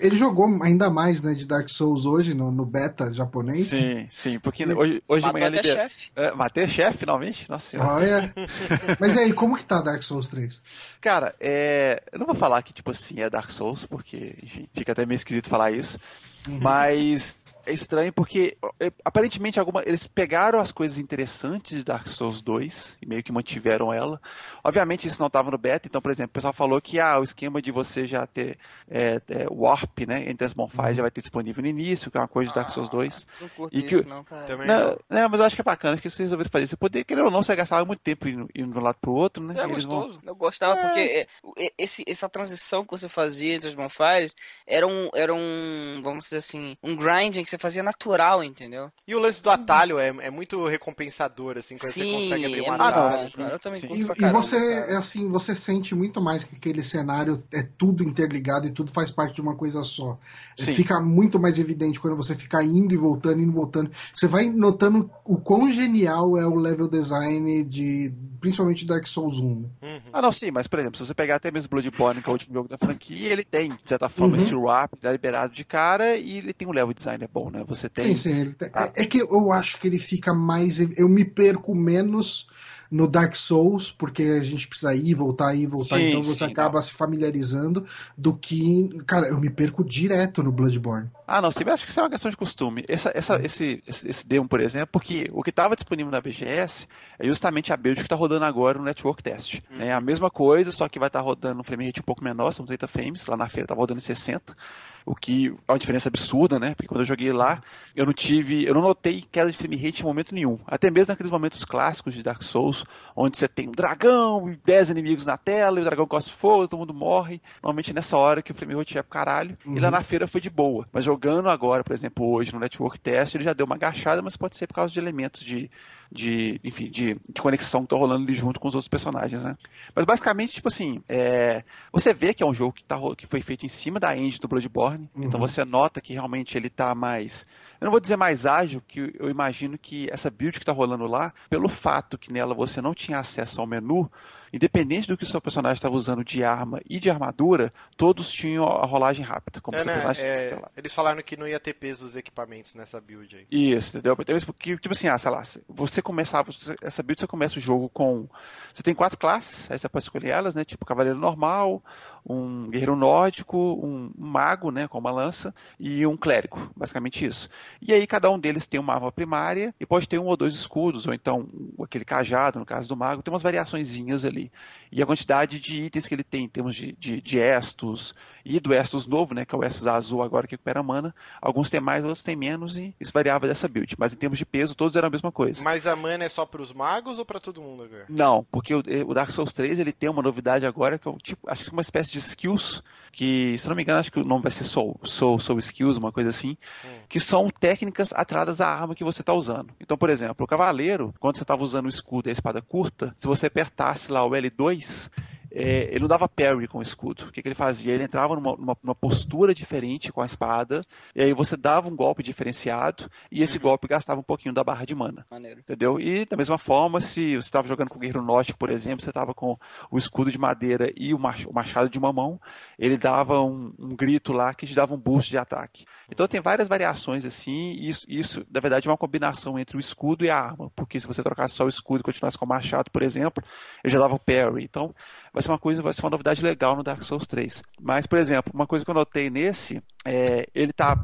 Ele 0.00 0.14
jogou 0.14 0.62
ainda 0.62 0.90
mais 0.90 1.22
né, 1.22 1.32
de 1.32 1.46
Dark 1.46 1.66
Souls 1.70 2.04
hoje 2.04 2.34
no, 2.34 2.52
no 2.52 2.66
beta 2.66 3.10
japonês. 3.10 3.68
Sim, 3.68 4.06
sim, 4.10 4.38
porque 4.38 4.64
ele... 4.64 4.74
hoje, 4.74 5.02
hoje 5.08 5.26
de 5.26 5.32
manhã 5.32 5.46
ele. 5.46 5.62
Chef. 5.62 5.94
É, 6.14 6.32
matei 6.32 6.68
chefe, 6.68 6.98
finalmente? 6.98 7.48
Nossa 7.48 7.70
senhora. 7.70 7.90
Olha. 7.90 8.34
Mas 9.00 9.16
aí, 9.16 9.32
como 9.32 9.56
que 9.56 9.64
tá 9.64 9.80
Dark 9.80 10.02
Souls 10.02 10.28
3? 10.28 10.62
Cara, 11.00 11.34
é... 11.40 12.02
eu 12.12 12.18
não 12.18 12.26
vou 12.26 12.34
falar 12.34 12.60
que, 12.62 12.74
tipo 12.74 12.90
assim, 12.90 13.20
é 13.20 13.30
Dark 13.30 13.50
Souls, 13.50 13.86
porque, 13.86 14.36
enfim, 14.42 14.68
fica 14.74 14.92
até 14.92 15.06
meio 15.06 15.16
esquisito 15.16 15.48
falar 15.48 15.70
isso. 15.70 15.98
Uhum. 16.46 16.58
Mas 16.60 17.39
é 17.66 17.72
estranho 17.72 18.12
porque 18.12 18.56
é, 18.78 18.92
aparentemente 19.04 19.58
alguma, 19.58 19.82
eles 19.84 20.06
pegaram 20.06 20.58
as 20.58 20.72
coisas 20.72 20.98
interessantes 20.98 21.78
de 21.78 21.84
Dark 21.84 22.08
Souls 22.08 22.40
2 22.40 22.98
e 23.00 23.06
meio 23.06 23.22
que 23.22 23.32
mantiveram 23.32 23.92
ela. 23.92 24.20
Obviamente 24.62 25.06
isso 25.06 25.20
não 25.20 25.26
estava 25.26 25.50
no 25.50 25.58
beta, 25.58 25.86
então, 25.88 26.00
por 26.00 26.10
exemplo, 26.10 26.30
o 26.30 26.34
pessoal 26.34 26.52
falou 26.52 26.80
que 26.80 26.98
ah, 26.98 27.18
o 27.18 27.24
esquema 27.24 27.60
de 27.60 27.70
você 27.70 28.06
já 28.06 28.26
ter 28.26 28.58
é, 28.90 29.20
é, 29.28 29.46
warp 29.50 30.00
né, 30.06 30.28
entre 30.28 30.44
as 30.44 30.52
bonfires 30.52 30.96
já 30.96 31.02
vai 31.02 31.10
ter 31.10 31.20
disponível 31.20 31.62
no 31.62 31.68
início, 31.68 32.10
que 32.10 32.16
é 32.16 32.20
uma 32.20 32.28
coisa 32.28 32.50
de 32.50 32.54
Dark 32.54 32.70
Souls 32.70 32.88
2. 32.88 33.26
Ah, 33.26 33.36
não 33.40 33.48
curto 33.48 33.76
e 33.76 33.82
que, 33.82 33.94
isso, 33.96 34.08
não, 34.08 34.24
cara. 34.24 34.44
Também 34.44 34.66
não, 34.66 34.98
não. 35.08 35.28
mas 35.28 35.40
eu 35.40 35.46
acho 35.46 35.56
que 35.56 35.62
é 35.62 35.64
bacana 35.64 35.96
que 35.96 36.06
eles 36.06 36.16
resolveram 36.16 36.50
fazer. 36.50 36.66
Você 36.66 36.76
poder, 36.76 37.04
querer 37.04 37.22
ou 37.22 37.30
não, 37.30 37.42
você 37.42 37.54
gastava 37.54 37.84
muito 37.84 38.00
tempo 38.00 38.28
indo, 38.28 38.48
indo 38.54 38.72
de 38.72 38.78
um 38.78 38.82
lado 38.82 38.96
pro 39.00 39.12
outro, 39.12 39.42
né? 39.42 39.54
É 39.60 39.66
gostoso. 39.66 40.20
Vão... 40.20 40.32
Eu 40.32 40.34
gostava 40.34 40.78
é. 40.78 40.82
porque 40.82 41.28
é, 41.58 41.72
esse, 41.78 42.04
essa 42.06 42.28
transição 42.28 42.84
que 42.84 42.90
você 42.90 43.08
fazia 43.08 43.54
entre 43.54 43.68
as 43.68 43.74
bonfires 43.74 44.34
era 44.66 44.86
um, 44.86 45.10
era 45.14 45.34
um, 45.34 46.00
vamos 46.02 46.24
dizer 46.24 46.38
assim, 46.38 46.76
um 46.82 46.96
grinding 46.96 47.44
você 47.50 47.58
fazia 47.58 47.82
natural, 47.82 48.44
entendeu? 48.44 48.90
E 49.06 49.14
o 49.14 49.18
lance 49.18 49.42
do 49.42 49.50
atalho 49.50 49.98
é, 49.98 50.08
é 50.20 50.30
muito 50.30 50.66
recompensador, 50.66 51.58
assim, 51.58 51.76
quando 51.76 51.92
Sim, 51.92 52.04
você 52.04 52.22
consegue 52.22 52.46
abrir 52.46 52.60
um 52.60 52.66
é 52.66 52.70
atalho. 52.70 53.32
Ah, 53.38 53.48
eu 53.50 53.58
também 53.58 53.80
e, 53.90 54.00
e 54.00 54.30
você, 54.30 54.56
é 54.56 54.96
assim, 54.96 55.28
você 55.28 55.54
sente 55.54 55.94
muito 55.94 56.20
mais 56.20 56.44
que 56.44 56.54
aquele 56.54 56.82
cenário 56.82 57.42
é 57.52 57.62
tudo 57.62 58.04
interligado 58.04 58.66
e 58.66 58.70
tudo 58.70 58.90
faz 58.92 59.10
parte 59.10 59.34
de 59.34 59.40
uma 59.40 59.56
coisa 59.56 59.82
só. 59.82 60.18
Sim. 60.56 60.74
Fica 60.74 61.00
muito 61.00 61.40
mais 61.40 61.58
evidente 61.58 61.98
quando 61.98 62.16
você 62.16 62.34
fica 62.34 62.62
indo 62.62 62.94
e 62.94 62.96
voltando, 62.96 63.40
indo 63.40 63.50
e 63.50 63.54
voltando. 63.54 63.90
Você 64.14 64.26
vai 64.26 64.48
notando 64.48 65.10
o 65.24 65.40
quão 65.40 65.70
genial 65.72 66.38
é 66.38 66.46
o 66.46 66.54
level 66.54 66.88
design 66.88 67.64
de 67.64 68.14
principalmente 68.40 68.86
Dark 68.86 69.06
Souls 69.06 69.38
1. 69.38 69.44
Uhum. 69.44 69.70
Ah, 70.12 70.22
não, 70.22 70.32
sim, 70.32 70.50
mas 70.50 70.66
por 70.66 70.78
exemplo, 70.78 70.96
se 70.98 71.06
você 71.06 71.14
pegar 71.14 71.36
até 71.36 71.50
mesmo 71.50 71.70
Bloodborne, 71.70 72.22
que 72.22 72.28
é 72.28 72.30
o 72.30 72.32
último 72.32 72.54
jogo 72.54 72.68
da 72.68 72.78
franquia, 72.78 73.28
ele 73.32 73.44
tem, 73.44 73.70
de 73.70 73.88
certa 73.88 74.08
forma, 74.08 74.36
uhum. 74.36 74.42
esse 74.42 74.54
warp, 74.54 74.94
tá 75.00 75.12
liberado 75.12 75.54
de 75.54 75.64
cara 75.64 76.16
e 76.16 76.38
ele 76.38 76.52
tem 76.52 76.66
um 76.66 76.72
level 76.72 76.94
design 76.94 77.22
é 77.22 77.28
bom, 77.28 77.50
né? 77.50 77.64
Você 77.66 77.88
tem. 77.88 78.16
Sim, 78.16 78.16
sim. 78.16 78.52
Tem... 78.52 78.70
Ah. 78.74 78.90
É, 78.96 79.02
é, 79.02 79.06
que 79.06 79.20
eu 79.20 79.52
acho 79.52 79.78
que 79.78 79.86
ele 79.86 79.98
fica 79.98 80.32
mais. 80.32 80.80
Eu 80.98 81.08
me 81.08 81.24
perco 81.24 81.74
menos 81.74 82.46
no 82.90 83.06
Dark 83.06 83.36
Souls, 83.36 83.92
porque 83.92 84.22
a 84.22 84.42
gente 84.42 84.66
precisa 84.66 84.94
ir, 84.94 85.14
voltar, 85.14 85.54
ir, 85.54 85.66
voltar, 85.66 85.96
sim, 85.96 86.08
então 86.08 86.22
você 86.22 86.44
sim, 86.44 86.52
acaba 86.52 86.74
não. 86.74 86.82
se 86.82 86.92
familiarizando 86.92 87.84
do 88.16 88.34
que. 88.34 88.88
Cara, 89.06 89.28
eu 89.28 89.38
me 89.38 89.48
perco 89.48 89.84
direto 89.84 90.42
no 90.42 90.50
Bloodborne. 90.50 91.08
Ah, 91.26 91.40
não, 91.40 91.48
eu 91.48 91.72
acho 91.72 91.84
que 91.84 91.90
isso 91.90 92.00
é 92.00 92.02
uma 92.02 92.10
questão 92.10 92.30
de 92.30 92.36
costume. 92.36 92.84
Essa, 92.88 93.12
essa, 93.14 93.36
uhum. 93.36 93.44
esse, 93.44 93.82
esse, 93.86 94.08
esse 94.08 94.26
demo, 94.26 94.48
por 94.48 94.60
exemplo, 94.60 94.88
porque 94.90 95.30
o 95.32 95.42
que 95.42 95.50
estava 95.50 95.76
disponível 95.76 96.10
na 96.10 96.20
BGS 96.20 96.88
é 97.18 97.26
justamente 97.26 97.72
a 97.72 97.76
build 97.76 98.00
que 98.00 98.06
está 98.06 98.16
rodando 98.16 98.44
agora 98.44 98.78
no 98.78 98.84
Network 98.84 99.22
Test. 99.22 99.60
Uhum. 99.70 99.80
É 99.80 99.92
a 99.92 100.00
mesma 100.00 100.28
coisa, 100.28 100.72
só 100.72 100.88
que 100.88 100.98
vai 100.98 101.08
estar 101.08 101.20
tá 101.20 101.24
rodando 101.24 101.60
um 101.60 101.64
frame 101.64 101.86
rate 101.86 102.00
um 102.00 102.04
pouco 102.04 102.24
menor, 102.24 102.50
são 102.52 102.66
30 102.66 102.88
frames, 102.88 103.26
lá 103.26 103.36
na 103.36 103.48
feira 103.48 103.66
estava 103.66 103.80
rodando 103.80 103.98
em 103.98 104.02
60 104.02 104.56
o 105.04 105.14
que 105.14 105.54
é 105.66 105.72
uma 105.72 105.78
diferença 105.78 106.08
absurda, 106.08 106.58
né? 106.58 106.74
Porque 106.74 106.88
quando 106.88 107.00
eu 107.00 107.06
joguei 107.06 107.32
lá, 107.32 107.62
eu 107.94 108.06
não 108.06 108.12
tive, 108.12 108.64
eu 108.64 108.74
não 108.74 108.82
notei 108.82 109.24
queda 109.30 109.50
de 109.50 109.56
frame 109.56 109.76
rate 109.76 110.02
em 110.02 110.04
momento 110.04 110.34
nenhum. 110.34 110.58
Até 110.66 110.90
mesmo 110.90 111.12
naqueles 111.12 111.30
momentos 111.30 111.64
clássicos 111.64 112.14
de 112.14 112.22
Dark 112.22 112.42
Souls, 112.42 112.84
onde 113.14 113.36
você 113.36 113.48
tem 113.48 113.68
um 113.68 113.72
dragão 113.72 114.50
e 114.50 114.56
10 114.64 114.90
inimigos 114.90 115.26
na 115.26 115.36
tela, 115.36 115.78
e 115.78 115.82
o 115.82 115.84
dragão 115.84 116.06
gosta 116.06 116.30
fogo, 116.30 116.68
todo 116.68 116.80
mundo 116.80 116.94
morre. 116.94 117.40
Normalmente 117.62 117.92
nessa 117.92 118.16
hora 118.16 118.42
que 118.42 118.52
o 118.52 118.54
frame 118.54 118.74
rate 118.74 118.98
é 118.98 119.02
pro 119.02 119.10
caralho, 119.10 119.56
uhum. 119.64 119.76
e 119.76 119.80
lá 119.80 119.88
uhum. 119.88 119.92
na 119.92 120.02
feira 120.02 120.26
foi 120.26 120.40
de 120.40 120.50
boa. 120.50 120.86
Mas 120.92 121.04
jogando 121.04 121.48
agora, 121.48 121.82
por 121.84 121.92
exemplo, 121.92 122.30
hoje 122.30 122.52
no 122.52 122.60
Network 122.60 122.98
Test, 123.00 123.34
ele 123.34 123.44
já 123.44 123.52
deu 123.52 123.66
uma 123.66 123.74
agachada, 123.74 124.22
mas 124.22 124.36
pode 124.36 124.56
ser 124.56 124.66
por 124.66 124.74
causa 124.74 124.92
de 124.92 125.00
elementos 125.00 125.42
de 125.42 125.70
de, 126.10 126.60
enfim, 126.64 126.90
de, 126.90 127.14
de 127.28 127.40
conexão 127.40 127.82
que 127.82 127.88
tá 127.88 127.96
rolando 127.96 128.24
ali 128.24 128.34
junto 128.34 128.58
com 128.58 128.68
os 128.68 128.74
outros 128.74 128.88
personagens, 128.88 129.44
né? 129.44 129.56
Mas 129.94 130.04
basicamente, 130.04 130.54
tipo 130.54 130.68
assim, 130.68 131.02
é, 131.08 131.62
você 131.92 132.12
vê 132.12 132.34
que 132.34 132.42
é 132.42 132.46
um 132.46 132.54
jogo 132.54 132.72
que, 132.72 132.84
tá, 132.84 132.96
que 133.16 133.26
foi 133.26 133.42
feito 133.42 133.64
em 133.64 133.68
cima 133.68 134.00
da 134.00 134.16
engine 134.16 134.40
do 134.40 134.48
Bloodborne, 134.48 135.08
então 135.12 135.22
uhum. 135.22 135.28
então 135.28 135.40
você 135.40 135.64
nota 135.64 136.00
que 136.00 136.12
realmente 136.12 136.56
ele 136.56 136.68
tá 136.68 136.94
mais 136.94 137.46
eu 137.80 137.86
não 137.86 137.90
vou 137.90 138.00
dizer 138.00 138.16
mais 138.16 138.44
ágil, 138.44 138.82
que 138.86 139.14
eu 139.18 139.30
imagino 139.30 139.78
que 139.78 140.06
essa 140.12 140.30
build 140.30 140.58
que 140.58 140.62
está 140.62 140.72
rolando 140.72 141.06
lá, 141.06 141.32
pelo 141.48 141.68
fato 141.68 142.18
que 142.18 142.30
nela 142.30 142.54
você 142.54 142.82
não 142.82 142.92
tinha 142.92 143.18
acesso 143.18 143.58
ao 143.58 143.66
menu, 143.66 144.10
independente 144.52 145.08
do 145.08 145.16
que 145.16 145.24
o 145.24 145.26
seu 145.26 145.40
personagem 145.40 145.74
estava 145.74 145.94
usando 145.94 146.24
de 146.24 146.42
arma 146.44 146.80
e 146.88 146.98
de 146.98 147.10
armadura, 147.10 147.70
todos 147.96 148.30
tinham 148.30 148.66
a 148.66 148.86
rolagem 148.86 149.24
rápida, 149.24 149.60
como 149.60 149.76
é, 149.78 149.84
né? 149.84 150.12
é, 150.18 150.58
Eles 150.76 150.92
falaram 150.92 151.22
que 151.22 151.36
não 151.36 151.46
ia 151.46 151.60
ter 151.60 151.74
peso 151.74 152.04
os 152.04 152.16
equipamentos 152.16 152.74
nessa 152.74 153.00
build 153.00 153.36
aí. 153.36 153.46
Isso, 153.50 153.96
entendeu? 153.96 154.16
Porque, 154.16 154.76
tipo 154.76 154.92
assim, 154.92 155.08
ah, 155.08 155.18
sei 155.18 155.30
lá, 155.30 155.42
você 155.68 156.02
começava, 156.02 156.50
essa 156.82 157.02
build 157.02 157.20
você 157.20 157.26
começa 157.26 157.58
o 157.58 157.62
jogo 157.62 157.88
com. 157.88 158.28
Você 158.72 158.82
tem 158.82 158.94
quatro 158.94 159.18
classes, 159.18 159.70
aí 159.70 159.78
você 159.78 159.88
pode 159.88 160.04
escolher 160.04 160.30
elas, 160.30 160.54
né? 160.54 160.64
Tipo 160.64 160.84
cavaleiro 160.84 161.18
normal, 161.18 161.82
um 162.24 162.68
guerreiro 162.68 162.96
nórdico, 162.96 163.56
um 163.56 164.10
mago, 164.16 164.70
né, 164.70 164.86
com 164.86 164.98
uma 164.98 165.10
lança, 165.10 165.54
e 165.78 166.06
um 166.06 166.16
clérigo, 166.16 166.70
basicamente 166.76 167.24
isso. 167.24 167.48
E 167.80 167.92
aí 167.92 168.06
cada 168.06 168.30
um 168.30 168.38
deles 168.38 168.66
tem 168.66 168.78
uma 168.80 168.94
arma 168.94 169.10
primária 169.10 169.74
e 169.80 169.86
pode 169.86 170.08
ter 170.08 170.18
um 170.18 170.26
ou 170.26 170.36
dois 170.36 170.54
escudos, 170.54 171.06
ou 171.06 171.14
então 171.14 171.48
aquele 171.82 172.04
cajado, 172.04 172.58
no 172.58 172.66
caso 172.66 172.88
do 172.88 172.96
mago, 172.96 173.22
tem 173.22 173.32
umas 173.32 173.42
variaçõezinhas 173.42 174.24
ali. 174.24 174.50
E 174.92 175.02
a 175.02 175.06
quantidade 175.06 175.58
de 175.58 175.82
itens 175.82 176.06
que 176.06 176.14
ele 176.14 176.24
tem 176.24 176.44
em 176.44 176.48
termos 176.48 176.74
de, 176.74 176.92
de, 176.92 177.20
de 177.20 177.38
estos, 177.38 178.14
e 178.44 178.58
do 178.58 178.74
Estus 178.74 179.06
novo, 179.06 179.34
né, 179.34 179.44
que 179.44 179.54
é 179.54 179.58
o 179.58 179.64
Estus 179.64 179.86
azul 179.86 180.22
agora 180.22 180.46
que 180.46 180.54
recupera 180.54 180.82
mana, 180.82 181.14
alguns 181.40 181.70
têm 181.70 181.80
mais, 181.80 182.02
outros 182.02 182.22
têm 182.22 182.36
menos, 182.36 182.76
e 182.76 182.94
isso 183.00 183.12
variava 183.12 183.46
dessa 183.46 183.68
build. 183.68 183.94
Mas 183.98 184.12
em 184.12 184.16
termos 184.16 184.38
de 184.38 184.46
peso, 184.46 184.74
todos 184.74 184.96
eram 184.96 185.08
a 185.08 185.10
mesma 185.10 185.30
coisa. 185.30 185.62
Mas 185.62 185.86
a 185.86 185.94
mana 185.94 186.24
é 186.24 186.28
só 186.28 186.46
para 186.46 186.62
os 186.62 186.72
magos 186.72 187.18
ou 187.18 187.24
para 187.24 187.40
todo 187.40 187.60
mundo 187.60 187.84
agora? 187.84 188.04
Não, 188.08 188.44
porque 188.50 188.74
o, 188.74 188.82
o, 189.06 189.14
Dark 189.14 189.30
Souls 189.30 189.52
3 189.52 189.78
ele 189.78 189.92
tem 189.92 190.08
uma 190.08 190.22
novidade 190.22 190.66
agora, 190.66 190.98
que 190.98 191.06
é 191.06 191.10
um 191.10 191.18
tipo, 191.18 191.48
acho 191.50 191.64
que 191.64 191.72
uma 191.72 191.82
espécie 191.82 192.09
de 192.10 192.18
skills, 192.18 192.82
que, 193.12 193.56
se 193.58 193.68
não 193.68 193.76
me 193.76 193.82
engano, 193.82 193.98
acho 193.98 194.10
que 194.10 194.20
o 194.20 194.24
nome 194.24 194.42
vai 194.42 194.50
ser 194.50 194.64
Soul, 194.64 194.98
Soul, 195.04 195.38
Soul 195.38 195.58
Skills, 195.58 195.96
uma 195.98 196.12
coisa 196.12 196.30
assim, 196.30 196.56
hum. 196.84 197.00
que 197.08 197.20
são 197.20 197.50
técnicas 197.50 198.12
atreladas 198.12 198.60
à 198.60 198.68
arma 198.68 198.94
que 198.94 199.04
você 199.04 199.20
está 199.20 199.34
usando. 199.34 199.74
Então, 199.80 199.96
por 199.98 200.10
exemplo, 200.10 200.44
o 200.44 200.46
cavaleiro, 200.46 201.12
quando 201.18 201.36
você 201.36 201.44
estava 201.44 201.62
usando 201.62 201.86
o 201.86 201.90
escudo 201.90 202.28
e 202.28 202.30
a 202.30 202.32
espada 202.32 202.62
curta, 202.62 203.14
se 203.18 203.26
você 203.26 203.46
apertasse 203.46 204.10
lá 204.10 204.24
o 204.24 204.30
L2, 204.30 205.10
é, 205.50 205.88
ele 205.90 206.00
não 206.00 206.08
dava 206.08 206.28
parry 206.28 206.68
com 206.68 206.78
o 206.78 206.82
escudo. 206.82 207.26
O 207.26 207.32
que, 207.32 207.42
que 207.42 207.48
ele 207.48 207.54
fazia? 207.54 207.92
Ele 207.92 208.04
entrava 208.04 208.34
numa, 208.34 208.56
numa, 208.56 208.76
numa, 208.82 208.94
postura 208.94 209.54
diferente 209.54 210.12
com 210.12 210.22
a 210.22 210.26
espada, 210.26 210.82
e 211.14 211.22
aí 211.22 211.32
você 211.32 211.56
dava 211.56 211.88
um 211.88 211.96
golpe 211.96 212.22
diferenciado, 212.22 213.10
e 213.30 213.42
esse 213.42 213.56
uhum. 213.56 213.64
golpe 213.64 213.88
gastava 213.88 214.20
um 214.20 214.24
pouquinho 214.24 214.54
da 214.54 214.62
barra 214.62 214.84
de 214.84 214.94
mana. 214.94 215.26
Maneiro. 215.30 215.60
Entendeu? 215.60 216.00
E 216.00 216.24
da 216.24 216.36
mesma 216.36 216.58
forma, 216.58 217.00
se 217.00 217.36
você 217.36 217.48
estava 217.48 217.68
jogando 217.68 217.88
com 217.88 217.96
o 217.96 218.00
Guerreiro 218.00 218.22
Norte, 218.22 218.54
por 218.54 218.70
exemplo, 218.70 219.02
você 219.02 219.10
estava 219.10 219.34
com 219.34 219.58
o 219.90 219.98
escudo 219.98 220.30
de 220.30 220.38
madeira 220.38 220.92
e 220.96 221.12
o 221.12 221.18
machado 221.18 221.88
de 221.88 221.98
uma 221.98 222.12
mão, 222.12 222.40
ele 222.78 222.96
dava 222.96 223.40
um, 223.40 223.72
um 223.78 223.96
grito 223.96 224.32
lá 224.32 224.54
que 224.54 224.66
te 224.66 224.74
dava 224.74 224.94
um 224.94 224.98
boost 224.98 225.30
de 225.30 225.38
ataque. 225.38 225.84
Então 226.10 226.26
tem 226.26 226.40
várias 226.40 226.66
variações 226.66 227.24
assim, 227.24 227.70
e 227.72 227.88
isso, 227.88 228.04
isso, 228.08 228.46
na 228.50 228.60
verdade, 228.60 228.88
é 228.88 228.90
uma 228.90 228.96
combinação 228.96 229.58
entre 229.58 229.76
o 229.76 229.80
escudo 229.80 230.24
e 230.24 230.30
a 230.30 230.36
arma, 230.36 230.70
porque 230.74 230.98
se 230.98 231.06
você 231.06 231.22
trocasse 231.22 231.54
só 231.54 231.64
o 231.64 231.68
escudo 231.68 232.00
e 232.00 232.02
continuasse 232.02 232.36
com 232.36 232.44
o 232.44 232.48
machado, 232.48 232.90
por 232.90 233.02
exemplo, 233.02 233.42
ele 233.84 233.92
já 233.92 233.98
dava 233.98 234.14
o 234.14 234.18
parry. 234.18 234.64
Então, 234.64 234.94
vai 235.32 235.42
ser 235.42 235.50
uma 235.50 235.58
coisa, 235.58 235.80
vai 235.82 235.92
ser 235.92 236.02
uma 236.02 236.10
novidade 236.10 236.42
legal 236.42 236.76
no 236.76 236.82
Dark 236.82 237.02
Souls 237.04 237.26
3. 237.26 237.62
Mas, 237.80 238.06
por 238.06 238.18
exemplo, 238.18 238.52
uma 238.52 238.66
coisa 238.66 238.84
que 238.84 238.90
eu 238.90 238.94
notei 238.94 239.30
nesse, 239.30 239.82
é, 240.04 240.48
ele 240.54 240.72
tá, 240.72 240.96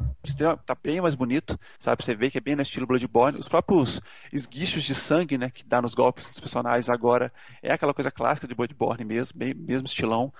tá 0.65 0.75
bem 0.75 0.99
mais 0.99 1.15
bonito, 1.15 1.57
sabe? 1.79 2.03
Você 2.03 2.13
vê 2.13 2.29
que 2.29 2.37
é 2.37 2.41
bem 2.41 2.55
no 2.55 2.61
estilo 2.61 2.85
Bloodborne. 2.85 3.39
Os 3.39 3.47
próprios 3.47 4.01
esguichos 4.31 4.83
de 4.83 4.93
sangue, 4.93 5.37
né, 5.37 5.49
que 5.49 5.63
dá 5.63 5.81
nos 5.81 5.93
golpes 5.93 6.27
dos 6.27 6.39
personagens 6.39 6.89
agora, 6.89 7.31
é 7.61 7.71
aquela 7.71 7.93
coisa 7.93 8.11
clássica 8.11 8.47
de 8.47 8.55
Bloodborne 8.55 9.05
mesmo, 9.05 9.37
bem, 9.37 9.53
mesmo 9.53 9.87
estilão. 9.87 10.33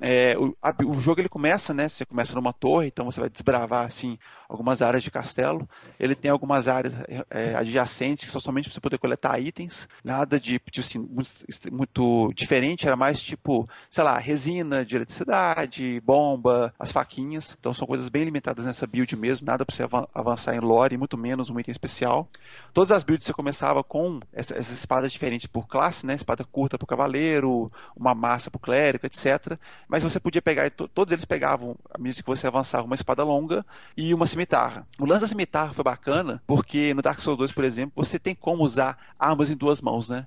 É, 0.00 0.36
o, 0.38 0.56
a, 0.62 0.74
o, 0.84 1.00
jogo 1.00 1.20
ele 1.20 1.28
começa, 1.28 1.74
né? 1.74 1.88
Você 1.88 2.04
começa 2.04 2.34
numa 2.34 2.52
torre, 2.52 2.86
então 2.86 3.04
você 3.04 3.20
vai 3.20 3.28
desbravar 3.28 3.84
assim 3.84 4.18
algumas 4.48 4.80
áreas 4.80 5.02
de 5.02 5.10
castelo. 5.10 5.68
Ele 5.98 6.14
tem 6.14 6.30
algumas 6.30 6.68
áreas 6.68 6.92
é, 7.30 7.54
adjacentes 7.54 8.24
que 8.24 8.30
são 8.30 8.40
somente 8.40 8.64
para 8.64 8.74
você 8.74 8.80
poder 8.80 8.98
coletar 8.98 9.38
itens. 9.40 9.88
Nada 10.04 10.38
de 10.40 10.58
tipo 10.58 10.80
assim, 10.80 10.98
muito, 10.98 11.30
muito, 11.70 12.32
diferente, 12.34 12.86
era 12.86 12.96
mais 12.96 13.22
tipo, 13.22 13.68
sei 13.90 14.04
lá, 14.04 14.18
resina 14.18 14.84
de 14.84 14.96
eletricidade, 14.96 16.00
bomba, 16.00 16.72
as 16.78 16.92
faquinhas. 16.92 17.56
Então 17.58 17.74
são 17.74 17.86
coisas 17.86 18.08
bem 18.08 18.24
limitadas 18.24 18.64
nessa 18.66 18.86
build 18.86 19.14
mesmo, 19.16 19.46
nada 19.46 19.64
para 19.64 19.74
você 19.74 19.84
avançar 20.14 20.54
em 20.54 20.60
lore, 20.60 20.96
muito 20.96 21.18
menos 21.18 21.50
um 21.50 21.58
item 21.58 21.72
especial. 21.72 22.28
Todas 22.72 22.92
as 22.92 23.02
builds 23.02 23.26
você 23.26 23.32
começava 23.32 23.82
com 23.84 24.20
essas, 24.32 24.56
essas 24.56 24.78
espadas 24.78 25.12
diferentes 25.12 25.46
por 25.46 25.66
classe, 25.66 26.06
né? 26.06 26.14
Espada 26.14 26.44
curta 26.44 26.78
para 26.78 26.84
o 26.84 26.88
cavaleiro, 26.88 27.70
uma 27.96 28.14
massa 28.14 28.50
para 28.50 28.58
o 28.58 28.60
clérigo, 28.60 29.06
etc 29.06 29.58
mas 29.92 30.02
você 30.02 30.18
podia 30.18 30.40
pegar, 30.40 30.70
todos 30.70 31.12
eles 31.12 31.26
pegavam, 31.26 31.76
à 31.92 31.98
medida 31.98 32.22
que 32.22 32.26
você 32.26 32.46
avançava, 32.46 32.82
uma 32.82 32.94
espada 32.94 33.22
longa 33.22 33.62
e 33.94 34.14
uma 34.14 34.26
cimitarra. 34.26 34.86
O 34.98 35.04
lance 35.04 35.20
da 35.20 35.26
cimitarra 35.26 35.74
foi 35.74 35.84
bacana, 35.84 36.42
porque 36.46 36.94
no 36.94 37.02
Dark 37.02 37.20
Souls 37.20 37.36
2, 37.36 37.52
por 37.52 37.62
exemplo, 37.62 37.92
você 37.94 38.18
tem 38.18 38.34
como 38.34 38.64
usar 38.64 38.96
armas 39.18 39.50
em 39.50 39.54
duas 39.54 39.82
mãos, 39.82 40.08
né? 40.08 40.26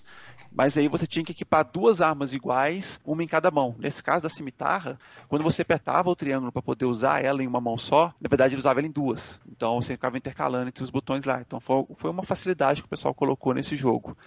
Mas 0.55 0.77
aí 0.77 0.87
você 0.87 1.05
tinha 1.05 1.23
que 1.23 1.33
equipar 1.33 1.69
duas 1.69 1.99
armas 1.99 2.33
iguais, 2.33 2.99
uma 3.05 3.23
em 3.23 3.27
cada 3.27 3.51
mão. 3.51 3.75
Nesse 3.77 4.01
caso 4.01 4.23
da 4.23 4.29
cimitarra, 4.29 4.97
quando 5.27 5.43
você 5.43 5.61
apertava 5.63 6.09
o 6.09 6.15
triângulo 6.15 6.51
para 6.51 6.61
poder 6.61 6.85
usar 6.85 7.23
ela 7.23 7.43
em 7.43 7.47
uma 7.47 7.59
mão 7.59 7.77
só, 7.77 8.13
na 8.21 8.29
verdade 8.29 8.53
ele 8.53 8.59
usava 8.59 8.79
ela 8.79 8.87
em 8.87 8.91
duas. 8.91 9.39
Então 9.51 9.81
você 9.81 9.93
ficava 9.93 10.17
intercalando 10.17 10.69
entre 10.69 10.83
os 10.83 10.89
botões 10.89 11.25
lá. 11.25 11.41
Então 11.41 11.59
foi, 11.59 11.85
foi 11.97 12.09
uma 12.09 12.23
facilidade 12.23 12.81
que 12.81 12.85
o 12.85 12.89
pessoal 12.89 13.13
colocou 13.13 13.53
nesse 13.53 13.75
jogo. 13.75 14.17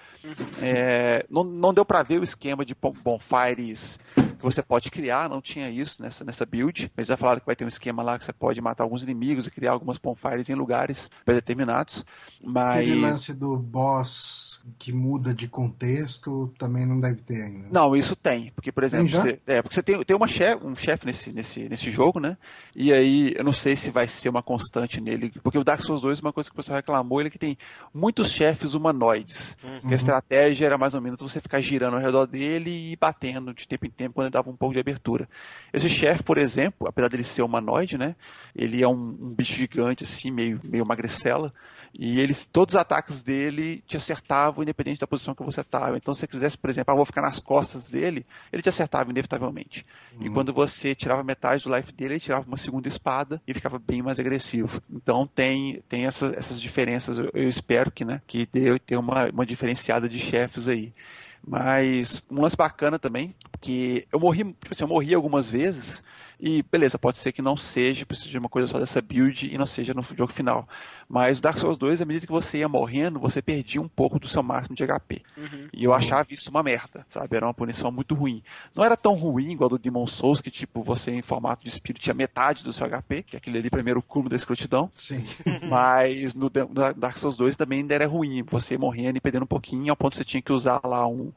É, 0.62 1.24
não, 1.30 1.42
não 1.44 1.72
deu 1.72 1.84
para 1.84 2.02
ver 2.02 2.20
o 2.20 2.24
esquema 2.24 2.64
de 2.64 2.74
bonfires 2.74 3.98
que 4.14 4.44
você 4.44 4.62
pode 4.62 4.90
criar, 4.90 5.28
não 5.28 5.40
tinha 5.40 5.68
isso 5.68 6.00
nessa, 6.00 6.24
nessa 6.24 6.46
build. 6.46 6.92
Eles 6.96 7.08
já 7.08 7.16
falaram 7.16 7.40
que 7.40 7.46
vai 7.46 7.56
ter 7.56 7.64
um 7.64 7.68
esquema 7.68 8.02
lá 8.02 8.18
que 8.18 8.24
você 8.24 8.32
pode 8.32 8.60
matar 8.60 8.84
alguns 8.84 9.02
inimigos 9.02 9.46
e 9.46 9.50
criar 9.50 9.72
algumas 9.72 9.98
bonfires 9.98 10.48
em 10.48 10.54
lugares 10.54 11.10
determinados. 11.26 12.04
Mas... 12.42 12.74
Aquele 12.74 13.00
lance 13.00 13.34
do 13.34 13.56
boss 13.56 14.62
que 14.78 14.92
muda 14.92 15.34
de 15.34 15.48
contexto 15.48 16.17
também 16.58 16.86
não 16.86 17.00
deve 17.00 17.22
ter 17.22 17.42
ainda. 17.42 17.68
Não, 17.70 17.94
isso 17.94 18.16
tem. 18.16 18.50
Porque, 18.54 18.72
por 18.72 18.84
exemplo, 18.84 19.08
você, 19.08 19.40
é, 19.46 19.62
porque 19.62 19.74
você 19.74 19.82
tem, 19.82 20.02
tem 20.02 20.16
uma 20.16 20.28
chef, 20.28 20.64
um 20.64 20.74
chefe 20.74 21.06
nesse, 21.06 21.32
nesse, 21.32 21.68
nesse 21.68 21.90
jogo, 21.90 22.20
né? 22.20 22.36
E 22.74 22.92
aí, 22.92 23.34
eu 23.36 23.44
não 23.44 23.52
sei 23.52 23.76
se 23.76 23.90
vai 23.90 24.08
ser 24.08 24.28
uma 24.28 24.42
constante 24.42 25.00
nele. 25.00 25.32
Porque 25.42 25.58
o 25.58 25.64
Dark 25.64 25.82
Souls 25.82 26.00
2, 26.00 26.20
uma 26.20 26.32
coisa 26.32 26.48
que 26.48 26.54
o 26.54 26.56
pessoal 26.56 26.76
reclamou, 26.76 27.20
ele 27.20 27.28
é 27.28 27.30
que 27.30 27.38
tem 27.38 27.56
muitos 27.92 28.30
chefes 28.30 28.74
humanoides. 28.74 29.56
Uhum. 29.62 29.90
a 29.90 29.94
estratégia 29.94 30.66
era 30.66 30.78
mais 30.78 30.94
ou 30.94 31.00
menos 31.00 31.20
você 31.20 31.40
ficar 31.40 31.60
girando 31.60 31.94
ao 31.94 32.02
redor 32.02 32.26
dele 32.26 32.92
e 32.92 32.96
batendo 32.96 33.52
de 33.54 33.66
tempo 33.66 33.86
em 33.86 33.90
tempo 33.90 34.14
quando 34.14 34.30
dava 34.30 34.50
um 34.50 34.56
pouco 34.56 34.74
de 34.74 34.80
abertura. 34.80 35.28
Esse 35.72 35.88
chefe, 35.88 36.22
por 36.22 36.38
exemplo, 36.38 36.88
apesar 36.88 37.08
dele 37.08 37.24
ser 37.24 37.42
humanoide, 37.42 37.98
né? 37.98 38.14
Ele 38.54 38.82
é 38.82 38.88
um, 38.88 38.92
um 38.92 39.34
bicho 39.34 39.54
gigante, 39.54 40.04
assim, 40.04 40.30
meio, 40.30 40.60
meio 40.64 40.84
magricela. 40.86 41.52
E 41.94 42.20
eles, 42.20 42.46
todos 42.46 42.74
os 42.74 42.80
ataques 42.80 43.22
dele 43.22 43.82
te 43.86 43.96
acertavam 43.96 44.62
independente 44.62 45.00
da 45.00 45.06
posição 45.06 45.34
que 45.34 45.42
você 45.42 45.60
estava. 45.60 45.96
Então, 46.08 46.14
se 46.14 46.20
você 46.20 46.26
quisesse, 46.26 46.56
por 46.56 46.70
exemplo, 46.70 46.90
ah, 46.90 46.96
vou 46.96 47.04
ficar 47.04 47.20
nas 47.20 47.38
costas 47.38 47.90
dele, 47.90 48.24
ele 48.50 48.62
te 48.62 48.68
acertava 48.70 49.10
inevitavelmente. 49.10 49.84
Uhum. 50.18 50.26
E 50.26 50.30
quando 50.30 50.54
você 50.54 50.94
tirava 50.94 51.22
metade 51.22 51.62
do 51.62 51.76
life 51.76 51.92
dele, 51.92 52.14
ele 52.14 52.20
tirava 52.20 52.46
uma 52.48 52.56
segunda 52.56 52.88
espada 52.88 53.42
e 53.46 53.52
ficava 53.52 53.78
bem 53.78 54.00
mais 54.00 54.18
agressivo. 54.18 54.82
Então, 54.90 55.26
tem, 55.26 55.82
tem 55.86 56.06
essas, 56.06 56.32
essas 56.32 56.62
diferenças. 56.62 57.18
Eu, 57.18 57.30
eu 57.34 57.46
espero 57.46 57.90
que, 57.90 58.06
né, 58.06 58.22
que 58.26 58.48
dê, 58.50 58.78
ter 58.78 58.96
uma, 58.96 59.26
uma 59.26 59.44
diferenciada 59.44 60.08
de 60.08 60.18
chefes 60.18 60.66
aí. 60.66 60.94
Mas 61.46 62.22
um 62.30 62.40
lance 62.40 62.56
bacana 62.56 62.98
também, 62.98 63.34
que 63.60 64.08
eu 64.10 64.18
morri, 64.18 64.44
tipo 64.44 64.70
assim, 64.70 64.84
eu 64.84 64.88
morri 64.88 65.12
algumas 65.12 65.50
vezes, 65.50 66.02
e 66.40 66.62
beleza, 66.62 66.98
pode 66.98 67.18
ser 67.18 67.32
que 67.32 67.42
não 67.42 67.56
seja, 67.56 68.06
precisa 68.06 68.30
de 68.30 68.38
uma 68.38 68.48
coisa 68.48 68.68
só 68.68 68.78
dessa 68.78 69.02
build 69.02 69.52
e 69.52 69.58
não 69.58 69.66
seja 69.66 69.92
no 69.92 70.02
jogo 70.02 70.32
final. 70.32 70.68
Mas 71.08 71.38
o 71.38 71.42
Dark 71.42 71.58
Souls 71.58 71.76
2, 71.76 72.00
à 72.00 72.04
medida 72.04 72.26
que 72.26 72.32
você 72.32 72.58
ia 72.58 72.68
morrendo, 72.68 73.18
você 73.18 73.42
perdia 73.42 73.80
um 73.80 73.88
pouco 73.88 74.20
do 74.20 74.28
seu 74.28 74.42
máximo 74.42 74.76
de 74.76 74.86
HP. 74.86 75.22
Uhum. 75.36 75.68
E 75.72 75.82
eu 75.82 75.92
achava 75.92 76.28
isso 76.30 76.50
uma 76.50 76.62
merda, 76.62 77.04
sabe? 77.08 77.36
Era 77.36 77.46
uma 77.46 77.54
punição 77.54 77.90
muito 77.90 78.14
ruim. 78.14 78.42
Não 78.74 78.84
era 78.84 78.96
tão 78.96 79.14
ruim 79.14 79.50
igual 79.50 79.68
do 79.68 79.78
Demon 79.78 80.06
Souls, 80.06 80.40
que 80.40 80.50
tipo, 80.50 80.82
você 80.82 81.10
em 81.10 81.22
formato 81.22 81.64
de 81.64 81.68
espírito 81.68 82.02
tinha 82.02 82.14
metade 82.14 82.62
do 82.62 82.72
seu 82.72 82.86
HP, 82.88 83.22
que 83.24 83.36
é 83.36 83.38
aquele 83.38 83.58
ali 83.58 83.70
primeiro 83.70 84.00
cubo 84.00 84.28
da 84.28 84.36
escrotidão. 84.36 84.90
Sim. 84.94 85.24
Mas 85.68 86.34
no 86.34 86.48
Dark 86.48 87.18
Souls 87.18 87.36
2 87.36 87.56
também 87.56 87.80
ainda 87.80 87.94
era 87.94 88.06
ruim, 88.06 88.42
você 88.42 88.78
morrendo 88.78 89.16
e 89.16 89.20
perdendo 89.20 89.42
um 89.42 89.46
pouquinho, 89.46 89.90
ao 89.90 89.96
ponto 89.96 90.12
que 90.12 90.18
você 90.18 90.24
tinha 90.24 90.42
que 90.42 90.52
usar 90.52 90.80
lá 90.84 91.06
um 91.06 91.32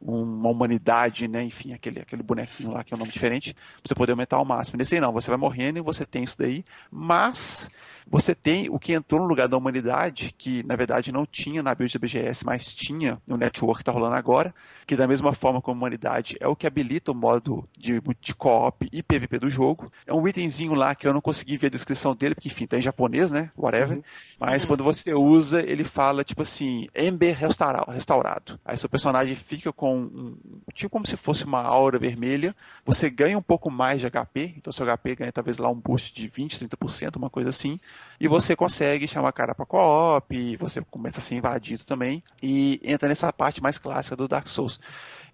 uma 0.00 0.48
humanidade, 0.48 1.28
né? 1.28 1.42
Enfim, 1.42 1.72
aquele, 1.72 2.00
aquele 2.00 2.22
bonequinho 2.22 2.72
lá 2.72 2.84
que 2.84 2.92
é 2.92 2.96
um 2.96 2.98
nome 2.98 3.12
diferente, 3.12 3.54
pra 3.54 3.62
você 3.84 3.94
poder 3.94 4.12
aumentar 4.12 4.36
ao 4.36 4.44
máximo. 4.44 4.78
Nesse 4.78 4.94
aí 4.94 5.00
não, 5.00 5.12
você 5.12 5.30
vai 5.30 5.38
morrendo 5.38 5.78
e 5.78 5.82
você 5.82 6.04
tem 6.04 6.24
isso 6.24 6.38
daí, 6.38 6.64
mas 6.90 7.68
você 8.08 8.34
tem 8.36 8.70
o 8.70 8.78
que 8.78 8.92
entrou 8.92 9.20
no 9.20 9.26
lugar 9.26 9.48
da 9.48 9.56
humanidade, 9.56 10.32
que 10.38 10.62
na 10.62 10.76
verdade 10.76 11.10
não 11.10 11.26
tinha 11.26 11.60
na 11.60 11.74
build 11.74 11.92
da 11.92 11.98
BGS, 11.98 12.46
mas 12.46 12.72
tinha 12.72 13.20
no 13.26 13.36
network 13.36 13.78
que 13.78 13.82
está 13.82 13.90
rolando 13.90 14.14
agora, 14.14 14.54
que 14.86 14.94
da 14.94 15.08
mesma 15.08 15.32
forma 15.32 15.60
como 15.60 15.76
a 15.76 15.78
humanidade 15.78 16.36
é 16.38 16.46
o 16.46 16.54
que 16.54 16.68
habilita 16.68 17.10
o 17.10 17.14
modo 17.14 17.68
de, 17.76 18.00
de 18.20 18.34
co-op 18.34 18.88
e 18.92 19.02
PVP 19.02 19.40
do 19.40 19.50
jogo. 19.50 19.92
É 20.06 20.14
um 20.14 20.26
itemzinho 20.26 20.74
lá 20.74 20.94
que 20.94 21.06
eu 21.06 21.12
não 21.12 21.20
consegui 21.20 21.56
ver 21.56 21.66
a 21.66 21.70
descrição 21.70 22.14
dele, 22.14 22.36
porque 22.36 22.48
enfim, 22.48 22.66
tá 22.66 22.78
em 22.78 22.80
japonês, 22.80 23.32
né? 23.32 23.50
Whatever. 23.56 23.96
Uhum. 23.96 24.04
Mas 24.38 24.62
uhum. 24.62 24.68
quando 24.68 24.84
você 24.84 25.12
usa, 25.12 25.60
ele 25.60 25.82
fala 25.82 26.22
tipo 26.22 26.42
assim, 26.42 26.88
Ember 26.94 27.36
restaurado. 27.36 28.60
Aí 28.64 28.78
seu 28.78 28.88
personagem 28.88 29.34
fica 29.34 29.72
com 29.72 29.98
um, 29.98 30.36
tipo 30.72 30.90
como 30.90 31.06
se 31.06 31.16
fosse 31.16 31.44
uma 31.44 31.60
aura 31.60 31.98
vermelha. 31.98 32.54
Você 32.84 33.10
ganha 33.10 33.36
um 33.36 33.42
pouco 33.42 33.68
mais 33.68 34.00
de 34.00 34.08
HP, 34.08 34.54
então 34.56 34.72
seu 34.72 34.86
HP 34.86 35.16
ganha 35.16 35.32
talvez 35.32 35.58
lá 35.58 35.68
um 35.68 35.74
boost 35.74 36.14
de 36.14 36.28
20, 36.28 36.64
30%, 36.68 37.16
uma 37.16 37.28
coisa 37.28 37.50
assim 37.50 37.80
e 38.20 38.28
você 38.28 38.56
consegue 38.56 39.06
chamar 39.06 39.28
a 39.28 39.32
cara 39.32 39.54
para 39.54 39.66
co-op, 39.66 40.56
você 40.56 40.80
começa 40.90 41.18
a 41.18 41.22
ser 41.22 41.34
invadido 41.34 41.84
também, 41.84 42.22
e 42.42 42.80
entra 42.82 43.08
nessa 43.08 43.32
parte 43.32 43.62
mais 43.62 43.78
clássica 43.78 44.16
do 44.16 44.28
Dark 44.28 44.48
Souls. 44.48 44.80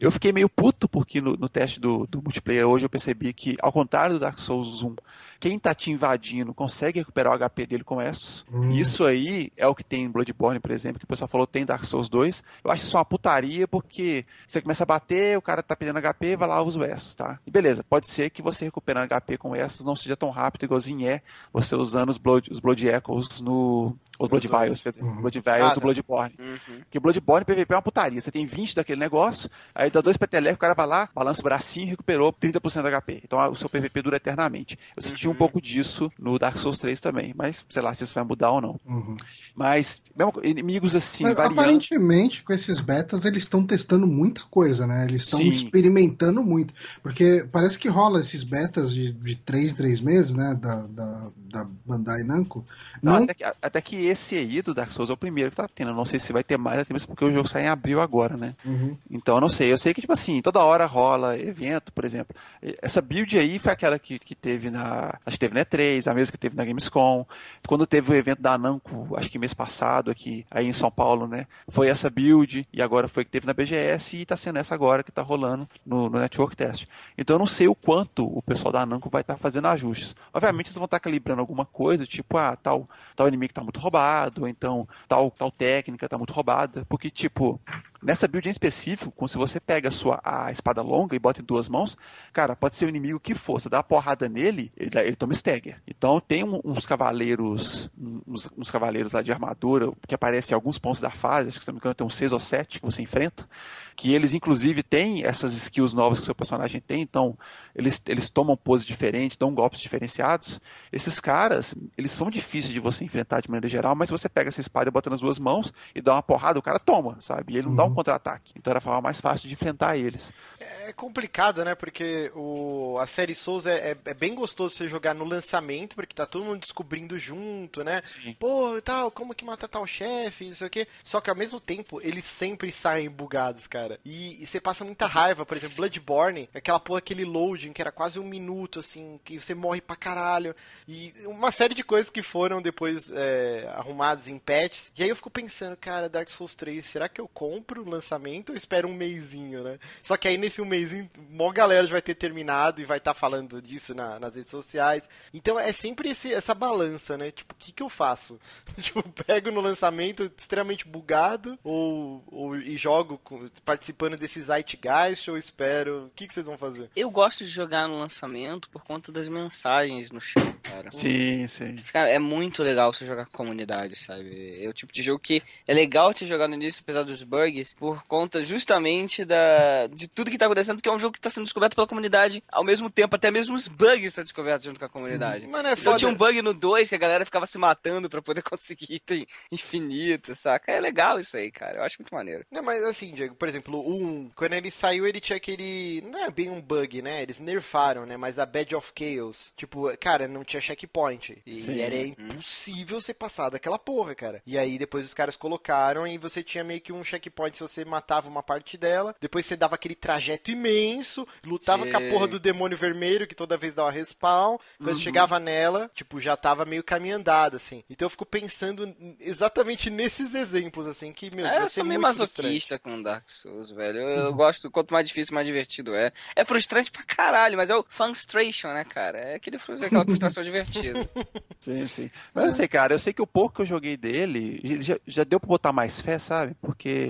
Eu 0.03 0.11
fiquei 0.11 0.33
meio 0.33 0.49
puto 0.49 0.89
porque 0.89 1.21
no, 1.21 1.37
no 1.37 1.49
teste 1.49 1.79
do, 1.79 2.09
do, 2.09 2.21
multiplayer 2.21 2.67
hoje 2.67 2.85
eu 2.85 2.91
percebi 2.91 3.33
que, 3.33 3.57
ao 3.63 3.71
contrário 3.71 4.17
do 4.17 4.19
Dark 4.19 4.37
Souls 4.41 4.83
1, 4.83 4.97
quem 5.39 5.57
tá 5.61 5.73
te 5.73 5.93
invadindo 5.93 6.53
consegue 6.53 6.99
recuperar 6.99 7.33
o 7.33 7.39
HP 7.39 7.67
dele 7.67 7.85
com 7.85 8.03
Estus. 8.03 8.45
Hum. 8.53 8.73
Isso 8.73 9.05
aí 9.05 9.53
é 9.57 9.65
o 9.65 9.77
que 9.77 9.85
tem 9.85 10.03
em 10.03 10.11
Bloodborne, 10.11 10.59
por 10.59 10.73
exemplo, 10.73 10.99
que 10.99 11.05
o 11.05 11.09
pessoal 11.09 11.29
falou 11.29 11.47
tem 11.47 11.65
Dark 11.65 11.85
Souls 11.85 12.09
2. 12.09 12.43
Eu 12.65 12.71
acho 12.73 12.83
isso 12.83 12.97
uma 12.97 13.05
putaria 13.05 13.69
porque 13.69 14.25
você 14.45 14.61
começa 14.61 14.83
a 14.83 14.87
bater, 14.87 15.39
o 15.39 15.43
cara 15.43 15.63
tá 15.63 15.77
perdendo 15.77 16.01
HP, 16.03 16.35
vai 16.35 16.49
lá 16.49 16.61
usa 16.63 16.81
o 16.81 16.85
Estus, 16.85 17.15
tá? 17.15 17.39
E 17.47 17.51
beleza, 17.51 17.85
pode 17.85 18.09
ser 18.09 18.29
que 18.31 18.43
você 18.43 18.65
recuperando 18.65 19.09
HP 19.09 19.39
com 19.39 19.55
Estus 19.55 19.87
não 19.87 19.95
seja 19.95 20.17
tão 20.17 20.31
rápido 20.31 20.65
igualzinho 20.65 21.09
é 21.09 21.23
você 21.53 21.77
usando 21.77 22.09
os 22.09 22.19
Blood, 22.19 22.51
os 22.51 22.59
Blood 22.59 22.89
Echoes 22.89 23.41
no... 23.41 23.97
Os 24.19 24.29
Blood 24.29 24.47
Vials, 24.47 24.83
quer 24.83 24.91
dizer, 24.91 25.03
uhum. 25.03 25.21
Blood 25.23 25.41
Vials 25.41 25.63
ah, 25.63 25.69
do 25.69 25.75
tá. 25.75 25.81
Bloodborne. 25.81 26.35
Uhum. 26.39 26.81
Que 26.89 27.01
Bloodborne 27.01 27.45
PVP 27.45 27.73
é 27.73 27.77
uma 27.77 27.83
putaria. 27.83 28.21
Você 28.21 28.31
tem 28.31 28.47
20 28.47 28.77
daquele 28.77 29.01
negócio, 29.01 29.51
aí 29.75 29.91
dá 29.93 30.01
dois 30.01 30.17
petelecos, 30.17 30.57
o 30.57 30.61
cara 30.61 30.75
vai 30.75 30.87
lá, 30.87 31.09
balança 31.15 31.41
o 31.41 31.45
bracinho 31.45 31.87
e 31.87 31.91
recuperou 31.91 32.33
30% 32.33 32.83
do 32.83 33.01
HP. 33.01 33.23
Então 33.25 33.51
o 33.51 33.55
seu 33.55 33.69
PVP 33.69 34.03
dura 34.03 34.17
eternamente. 34.17 34.79
Eu 34.97 35.03
senti 35.03 35.27
uhum. 35.27 35.35
um 35.35 35.37
pouco 35.37 35.61
disso 35.61 36.11
no 36.19 36.39
Dark 36.39 36.57
Souls 36.59 36.79
3 36.79 37.01
também, 37.01 37.33
mas 37.37 37.65
sei 37.69 37.83
lá 37.83 37.93
se 37.95 38.05
isso 38.05 38.15
vai 38.15 38.25
mudar 38.25 38.51
ou 38.51 38.61
não. 38.61 38.81
Uhum. 38.87 39.17
Mas, 39.55 40.01
mesmo, 40.17 40.33
inimigos 40.43 40.95
assim, 40.95 41.25
mas, 41.25 41.37
variando... 41.37 41.59
Aparentemente, 41.59 42.43
com 42.43 42.53
esses 42.53 42.81
betas, 42.81 43.25
eles 43.25 43.43
estão 43.43 43.65
testando 43.65 44.07
muita 44.07 44.43
coisa, 44.51 44.87
né? 44.87 45.05
Eles 45.05 45.23
estão 45.23 45.41
experimentando 45.41 46.43
muito. 46.43 46.73
Porque 47.03 47.47
parece 47.51 47.79
que 47.79 47.89
rola 47.89 48.21
esses 48.21 48.43
betas 48.43 48.93
de, 48.93 49.13
de 49.13 49.37
3 49.37 49.75
3 49.75 50.01
meses, 50.01 50.35
né? 50.35 50.57
Da, 50.61 50.87
da, 50.87 51.31
da 51.37 51.67
Bandai 51.85 52.23
Namco. 52.23 52.65
Não, 53.03 53.15
não... 53.15 53.25
Até, 53.25 53.35
que, 53.35 53.45
até 53.45 53.81
que 53.81 53.97
esse 54.07 54.37
aí 54.37 54.63
do 54.63 54.75
Dark 54.75 54.93
Souls 54.93 55.11
é 55.11 55.13
o 55.13 55.17
primeiro 55.17 55.51
que 55.51 55.57
tá 55.57 55.69
tendo. 55.73 55.91
Eu 55.91 55.97
não 55.97 56.05
sei 56.05 56.19
se 56.19 56.33
vai 56.33 56.45
ter 56.45 56.57
mais, 56.57 56.79
até 56.79 56.93
mesmo 56.93 57.09
porque 57.09 57.25
o 57.25 57.33
jogo 57.33 57.49
sai 57.49 57.65
em 57.65 57.69
abril 57.69 58.01
agora, 58.01 58.37
né? 58.37 58.55
Uhum. 58.65 58.97
Então 59.11 59.37
eu 59.37 59.41
não 59.41 59.49
sei. 59.49 59.72
Eu 59.73 59.79
sei 59.79 59.95
que, 59.95 60.01
tipo 60.01 60.13
assim, 60.13 60.43
toda 60.43 60.63
hora 60.63 60.87
rola 60.87 61.39
evento, 61.39 61.93
por 61.93 62.05
exemplo. 62.05 62.37
Essa 62.81 63.01
build 63.01 63.39
aí 63.39 63.59
foi 63.59 63.73
aquela 63.73 63.99
que, 63.99 64.19
que 64.19 64.35
teve 64.35 64.71
na. 64.71 65.19
Acho 65.25 65.37
que 65.37 65.41
teve 65.41 65.55
na 65.55 65.65
E3, 65.65 66.11
a 66.11 66.15
mesma 66.15 66.33
que 66.33 66.39
teve 66.39 66.57
na 66.57 66.65
Gamescom. 66.65 67.27
Quando 67.67 67.87
teve 67.87 68.13
o 68.13 68.15
evento 68.15 68.41
da 68.43 68.59
Namco, 68.59 69.17
acho 69.17 69.31
que 69.31 69.39
mês 69.39 69.55
passado, 69.55 70.11
aqui, 70.11 70.47
aí 70.51 70.67
em 70.67 70.73
São 70.73 70.91
Paulo, 70.91 71.27
né? 71.27 71.47
Foi 71.69 71.89
essa 71.89 72.11
build, 72.11 72.67
e 72.73 72.83
agora 72.83 73.09
foi 73.09 73.25
que 73.25 73.31
teve 73.31 73.47
na 73.47 73.55
BGS, 73.55 74.19
e 74.19 74.27
tá 74.27 74.37
sendo 74.37 74.59
essa 74.59 74.75
agora 74.75 75.03
que 75.03 75.11
tá 75.11 75.23
rolando 75.23 75.69
no, 75.85 76.09
no 76.09 76.19
Network 76.19 76.57
Test. 76.57 76.87
Então 77.17 77.35
eu 77.35 77.39
não 77.39 77.47
sei 77.47 77.69
o 77.69 77.75
quanto 77.75 78.27
o 78.27 78.43
pessoal 78.43 78.73
da 78.73 78.85
Namco 78.85 79.09
vai 79.11 79.23
estar 79.23 79.35
tá 79.35 79.39
fazendo 79.39 79.69
ajustes. 79.69 80.15
Obviamente 80.33 80.67
eles 80.67 80.77
vão 80.77 80.85
estar 80.85 80.99
tá 80.99 81.05
calibrando 81.05 81.41
alguma 81.41 81.65
coisa, 81.65 82.07
tipo, 82.07 82.37
ah, 82.37 82.57
tal, 82.57 82.89
tal 83.17 83.29
inimigo 83.29 83.55
tá 83.55 83.63
muito 83.63 83.81
roubado, 83.81 84.43
ou 84.43 84.49
então 84.49 84.87
tal, 85.09 85.31
tal 85.31 85.51
técnica 85.51 86.09
tá 86.09 86.19
muito 86.19 86.33
roubada, 86.33 86.85
porque, 86.89 87.11
tipo, 87.11 87.61
nessa 88.03 88.27
build 88.27 88.49
em 88.49 88.51
específico, 88.51 89.29
se 89.29 89.39
você 89.39 89.61
pega 89.61 89.89
a 89.89 89.93
sua 89.93 90.21
a 90.25 90.51
espada 90.51 90.83
longa 90.83 91.15
e 91.15 91.19
bota 91.19 91.41
em 91.41 91.45
duas 91.45 91.69
mãos, 91.69 91.97
cara, 92.33 92.57
pode 92.57 92.77
ser 92.77 92.87
o 92.87 92.89
inimigo 92.89 93.21
que 93.21 93.35
for, 93.35 93.61
você 93.61 93.69
dá 93.69 93.79
uma 93.79 93.83
porrada 93.83 94.29
nele, 94.29 94.73
ele, 94.77 94.91
ele 94.99 95.17
toma 95.17 95.33
stagger. 95.33 95.81
Então 95.87 96.21
tem 96.21 96.45
um, 96.45 96.61
uns 96.65 96.85
cavaleiros, 96.85 97.91
uns, 98.27 98.51
uns, 98.57 98.71
cavaleiros 98.71 99.13
lá 99.13 99.23
de 99.23 99.33
armadura, 99.33 99.93
que 100.07 100.15
aparecem 100.15 100.53
em 100.53 100.57
alguns 100.57 100.79
pontos 100.79 101.01
da 101.01 101.11
fase, 101.11 101.49
acho 101.49 101.59
que 101.59 101.65
se 101.65 101.71
não 101.71 101.75
me 101.75 101.79
engano 101.79 101.95
tem 101.95 102.07
uns 102.07 102.17
seis 102.17 102.33
ou 102.33 102.41
sete 102.41 102.81
que 102.81 102.85
você 102.85 103.03
enfrenta, 103.03 103.49
que 103.95 104.13
eles 104.13 104.35
inclusive 104.35 104.83
têm 104.83 105.25
essas 105.25 105.55
skills 105.55 105.93
novas 105.93 106.19
que 106.19 106.23
o 106.23 106.27
seu 106.27 106.35
personagem 106.35 106.81
tem, 106.81 107.03
então 107.03 107.37
eles, 107.75 108.03
eles 108.07 108.29
tomam 108.29 108.57
pose 108.57 108.85
diferente, 108.85 109.39
dão 109.39 109.55
golpes 109.55 109.81
diferenciados. 109.81 110.61
Esses 110.93 111.21
caras, 111.21 111.75
eles 111.97 112.13
são 112.13 112.31
difíceis 112.31 112.73
de 112.73 112.81
você 112.81 113.05
enfrentar 113.05 113.41
de 113.41 113.49
maneira 113.49 113.69
geral, 113.69 113.95
mas 113.95 114.09
se 114.09 114.13
você 114.13 114.29
pega 114.29 114.49
essa 114.49 114.61
espada 114.61 114.89
e 114.89 114.93
bota 114.93 115.11
nas 115.11 115.21
duas 115.21 115.39
mãos 115.39 115.73
e 115.95 116.01
dá 116.01 116.15
uma 116.15 116.23
porrada, 116.23 116.59
o 116.59 116.63
cara 116.63 116.79
toma, 116.79 117.17
sabe? 117.21 117.55
E 117.55 117.59
ele 117.59 117.67
não 117.67 117.71
uhum. 117.71 117.77
dá 117.77 117.85
um 117.85 117.92
contra-ataque. 117.95 118.53
Então 118.57 118.71
era 118.71 118.79
a 118.79 118.81
forma 118.81 119.01
mais 119.01 119.21
fácil 119.21 119.49
de 119.49 119.55
enfrentar 119.55 119.97
eles. 119.97 120.33
É 120.61 120.93
complicado, 120.93 121.65
né? 121.65 121.75
Porque 121.75 122.31
o, 122.35 122.99
a 122.99 123.07
série 123.07 123.35
Souls 123.35 123.67
é, 123.67 123.93
é, 123.93 123.97
é 124.05 124.15
bem 124.15 124.35
gostoso 124.35 124.75
você 124.75 124.89
jogar 124.89 125.15
no 125.15 125.25
lançamento, 125.25 125.95
porque 125.95 126.15
tá 126.15 126.27
todo 126.27 126.45
mundo 126.45 126.61
descobrindo 126.61 127.19
junto, 127.19 127.85
né? 127.85 128.03
Sim. 128.05 128.37
Pô, 128.39 128.81
tal, 128.83 129.11
como 129.11 129.35
que 129.35 129.45
mata 129.45 129.69
tal 129.69 129.87
chefe, 129.87 130.47
não 130.47 130.55
sei 130.55 130.67
o 130.67 130.71
quê. 130.71 130.89
Só 131.05 131.21
que 131.21 131.31
ao 131.31 131.37
mesmo 131.37 131.61
tempo, 131.61 132.01
eles 132.03 132.25
sempre 132.25 132.71
saem 132.71 133.11
bugados, 133.11 133.67
cara. 133.67 133.99
E, 134.05 134.43
e 134.43 134.47
você 134.47 134.61
passa 134.61 134.85
muita 134.85 135.07
raiva, 135.07 135.47
por 135.47 135.57
exemplo, 135.57 135.77
Bloodborne, 135.77 136.49
aquela 136.55 136.81
porra, 136.81 136.99
aquele 136.99 137.25
loading 137.25 137.73
que 137.73 137.81
era 137.81 137.93
quase 137.93 138.19
um 138.19 138.25
minuto, 138.25 138.81
assim, 138.81 139.21
que 139.25 139.39
você 139.39 139.55
morre 139.55 139.81
pra 139.81 139.97
caralho. 139.97 140.55
E 140.87 141.13
uma 141.27 141.51
série 141.51 141.75
de 141.75 141.85
coisas 141.85 142.11
que 142.11 142.23
foram 142.23 142.61
depois 142.63 143.11
é, 143.11 143.71
arrumadas 143.75 144.29
em 144.29 144.39
patches. 144.39 144.93
E 144.97 145.03
aí 145.03 145.09
eu 145.09 145.17
fico 145.17 145.31
pensando, 145.31 145.77
cara, 145.77 146.09
Dark 146.09 146.29
Souls 146.29 146.55
3, 146.55 146.85
será 146.85 147.09
que 147.09 147.21
eu 147.21 147.29
compro 147.29 147.82
o 147.83 147.91
lançamento 147.91 148.51
ou 148.51 148.57
espero 148.57 148.89
um 148.89 148.95
mêsinho, 148.95 149.63
né? 149.63 149.79
Só 150.03 150.17
que 150.17 150.29
aí 150.29 150.37
nesse 150.37 150.61
um 150.61 150.67
mêsinho, 150.67 151.09
mó 151.31 151.53
galera 151.53 151.85
já 151.85 151.93
vai 151.93 152.03
ter 152.03 152.15
terminado 152.15 152.81
e 152.81 152.85
vai 152.85 152.99
estar 152.99 153.15
tá 153.15 153.19
falando 153.19 153.61
disso 153.61 153.95
na, 153.95 154.19
nas 154.19 154.35
redes 154.37 154.51
sociais. 154.51 155.09
Então 155.33 155.59
é 155.59 155.73
sempre 155.73 156.11
esse, 156.11 156.33
essa 156.33 156.55
balança, 156.55 157.17
né? 157.17 157.31
Tipo, 157.31 157.55
o 157.55 157.57
que, 157.57 157.73
que 157.73 157.83
eu 157.83 157.89
faço? 157.89 158.39
tipo, 158.81 159.03
pego 159.25 159.51
no 159.51 159.61
lançamento 159.61 160.31
extremamente 160.37 160.87
bugado 160.87 161.59
ou, 161.63 162.23
ou 162.27 162.57
e 162.57 162.77
jogo 162.77 163.19
com, 163.19 163.49
participando 163.65 164.17
desse 164.17 164.43
Zeitgeist 164.43 165.29
ou 165.29 165.37
espero? 165.37 166.07
O 166.07 166.11
que, 166.11 166.27
que 166.27 166.35
vocês 166.35 166.47
vão 166.47 166.59
fazer? 166.59 166.91
Eu 166.97 167.11
gosto 167.11 167.45
de 167.45 167.51
jogar 167.51 167.89
no 167.89 167.99
lançamento 167.99 168.69
por 168.71 168.83
conta 168.83 169.13
das 169.13 169.29
mensagens 169.29 170.11
no 170.11 170.21
chão, 170.21 170.55
cara. 170.63 170.91
Sim, 170.91 171.47
sim. 171.47 171.77
Cara, 171.93 172.09
é 172.09 172.19
muito 172.19 172.63
legal 172.63 172.93
você 172.93 173.05
jogar 173.05 173.27
com 173.27 173.33
comunidade, 173.33 173.97
sabe? 173.97 174.65
É 174.65 174.69
o 174.69 174.73
tipo 174.73 174.93
de 174.93 175.03
jogo 175.03 175.19
que 175.19 175.43
é 175.67 175.75
legal 175.75 176.15
te 176.15 176.27
jogar 176.27 176.49
no 176.49 176.55
início, 176.55 176.83
apesar 176.83 177.03
dos 177.03 177.23
bugs, 177.23 177.72
por 177.73 178.03
conta 178.05 178.43
justamente 178.43 179.25
da, 179.25 179.87
de 179.89 180.09
tudo 180.09 180.31
que 180.31 180.39
tá 180.39 180.47
acontecendo, 180.47 180.77
porque 180.77 180.89
é 180.89 180.93
um 180.93 180.99
jogo 180.99 181.15
que 181.15 181.21
tá 181.21 181.31
sendo 181.31 181.45
descoberto 181.45 181.75
pela 181.75 181.87
comunidade 181.87 182.43
ao 182.51 182.65
mesmo 182.65 182.91
tempo, 182.91 183.17
até 183.17 183.31
mesmo 183.31 183.55
os 183.55 183.69
bugs 183.69 184.05
estão 184.05 184.25
descobertos 184.25 184.65
junto 184.65 184.79
com 184.79 184.87
a 184.87 184.89
comunidade. 184.89 185.47
Mano, 185.47 185.69
é 185.69 185.73
então 185.73 185.97
tinha 185.97 186.11
um 186.11 186.15
bug 186.15 186.41
no 186.43 186.55
2 186.55 186.89
que 186.89 186.95
a 186.95 186.99
galera 186.99 187.25
ficava 187.25 187.47
se 187.47 187.59
matando 187.59 188.09
para 188.09 188.23
poder 188.23 188.43
conseguir 188.45 188.87
item 188.89 189.27
infinito, 189.51 190.35
saca? 190.35 190.73
É 190.73 190.81
legal 190.81 191.19
isso 191.19 191.37
aí, 191.37 191.51
cara. 191.51 191.79
Eu 191.79 191.83
acho 191.83 191.97
muito 192.01 192.15
maneiro. 192.15 192.45
Não, 192.51 192.63
mas 192.63 192.83
assim, 192.85 193.13
Diego, 193.13 193.35
por 193.35 193.49
exemplo, 193.49 193.79
o 193.79 194.03
1, 194.03 194.31
quando 194.35 194.55
ele 194.55 194.71
saiu, 194.71 195.07
ele 195.07 195.21
tinha 195.21 195.37
aquele. 195.37 196.03
Não 196.03 196.25
é 196.25 196.31
bem 196.31 196.51
um 196.51 196.61
bug, 196.61 197.03
né? 197.03 197.23
Eles 197.23 197.39
nerfaram, 197.39 198.07
né? 198.07 198.17
Mas 198.17 198.39
a 198.39 198.47
Bad 198.47 198.75
of 198.75 198.93
Chaos. 198.97 199.53
Tipo, 199.57 199.97
cara, 199.99 200.29
não 200.29 200.45
tinha 200.45 200.61
checkpoint. 200.61 201.43
E 201.47 201.57
Sim. 201.57 201.81
era 201.81 201.95
uhum. 201.95 202.03
impossível 202.03 203.01
você 203.01 203.15
passar 203.15 203.51
daquela 203.51 203.79
porra, 203.79 204.15
cara. 204.15 204.43
E 204.47 204.59
aí 204.59 204.79
depois 204.79 205.07
os 205.07 205.15
caras 205.15 205.37
colocaram 205.37 206.07
e 206.07 206.19
você 206.19 206.43
tinha 206.43 206.65
meio 206.65 206.81
que 206.81 206.93
um 206.93 207.05
checkpoint 207.05 207.59
você 207.63 207.85
matava 207.85 208.29
uma 208.29 208.43
parte 208.43 208.77
dela, 208.77 209.15
depois 209.21 209.47
você 209.47 209.57
dava 209.57 209.75
aquele 209.75 209.95
trajeto 209.95 210.51
imenso, 210.51 211.27
lutava 211.45 211.85
Sim. 211.85 211.93
com 211.93 211.97
a 211.97 212.01
porra 212.11 212.27
do 212.27 212.39
demônio 212.39 212.77
vermelho, 212.77 213.27
que 213.27 213.35
toda 213.35 213.57
vez 213.57 213.75
dava 213.75 213.91
respawn, 213.91 214.59
quando 214.79 214.91
uhum. 214.91 214.99
chegava 214.99 215.39
nela, 215.39 215.91
tipo, 215.95 216.21
já 216.21 216.37
tava 216.37 216.65
meio 216.65 216.83
caminho 216.83 217.17
andado, 217.17 217.57
assim. 217.57 217.85
Então 217.89 218.07
eu 218.07 218.11
fico 218.11 218.27
pensando 218.27 218.95
exatamente 219.21 219.91
nesses 219.91 220.35
exemplos, 220.35 220.87
assim, 220.87 221.13
que, 221.13 221.35
meu, 221.35 221.47
é, 221.47 221.63
eu 221.63 221.69
sou 221.69 221.85
meio 221.85 222.01
masoquista 222.01 222.79
com 222.79 223.03
Dark 223.03 223.25
Souls, 223.29 223.71
velho. 223.71 223.99
Eu, 223.99 224.27
uhum. 224.27 224.37
gosto, 224.37 224.71
quanto 224.71 224.93
mais 224.93 225.07
difícil, 225.07 225.35
mais 225.35 225.47
divertido 225.47 225.95
é. 225.95 226.13
É 226.35 226.45
frustrante 226.45 226.91
pra 226.91 227.03
caralho, 227.05 227.57
mas 227.57 227.71
é 227.71 227.77
o 227.77 227.85
frustration, 227.89 228.69
né, 228.69 228.85
cara? 228.85 229.19
É 229.19 229.35
aquele, 229.35 229.57
aquela 229.57 230.05
frustração 230.05 230.43
divertida. 230.43 231.09
Sim, 231.59 231.87
sim. 231.87 232.11
Mas 232.35 232.47
eu 232.47 232.53
sei, 232.53 232.67
cara, 232.67 232.95
eu 232.95 232.99
sei 232.99 233.13
que 233.13 233.23
o 233.23 233.27
pouco 233.27 233.55
que 233.55 233.63
eu 233.63 233.67
joguei 233.67 233.97
dele, 233.97 234.61
já, 234.83 234.99
já 235.07 235.23
deu 235.23 235.39
pra 235.39 235.47
botar 235.47 235.73
mais 235.73 236.01
fé, 236.01 236.19
sabe? 236.19 236.57
Porque 236.61 237.09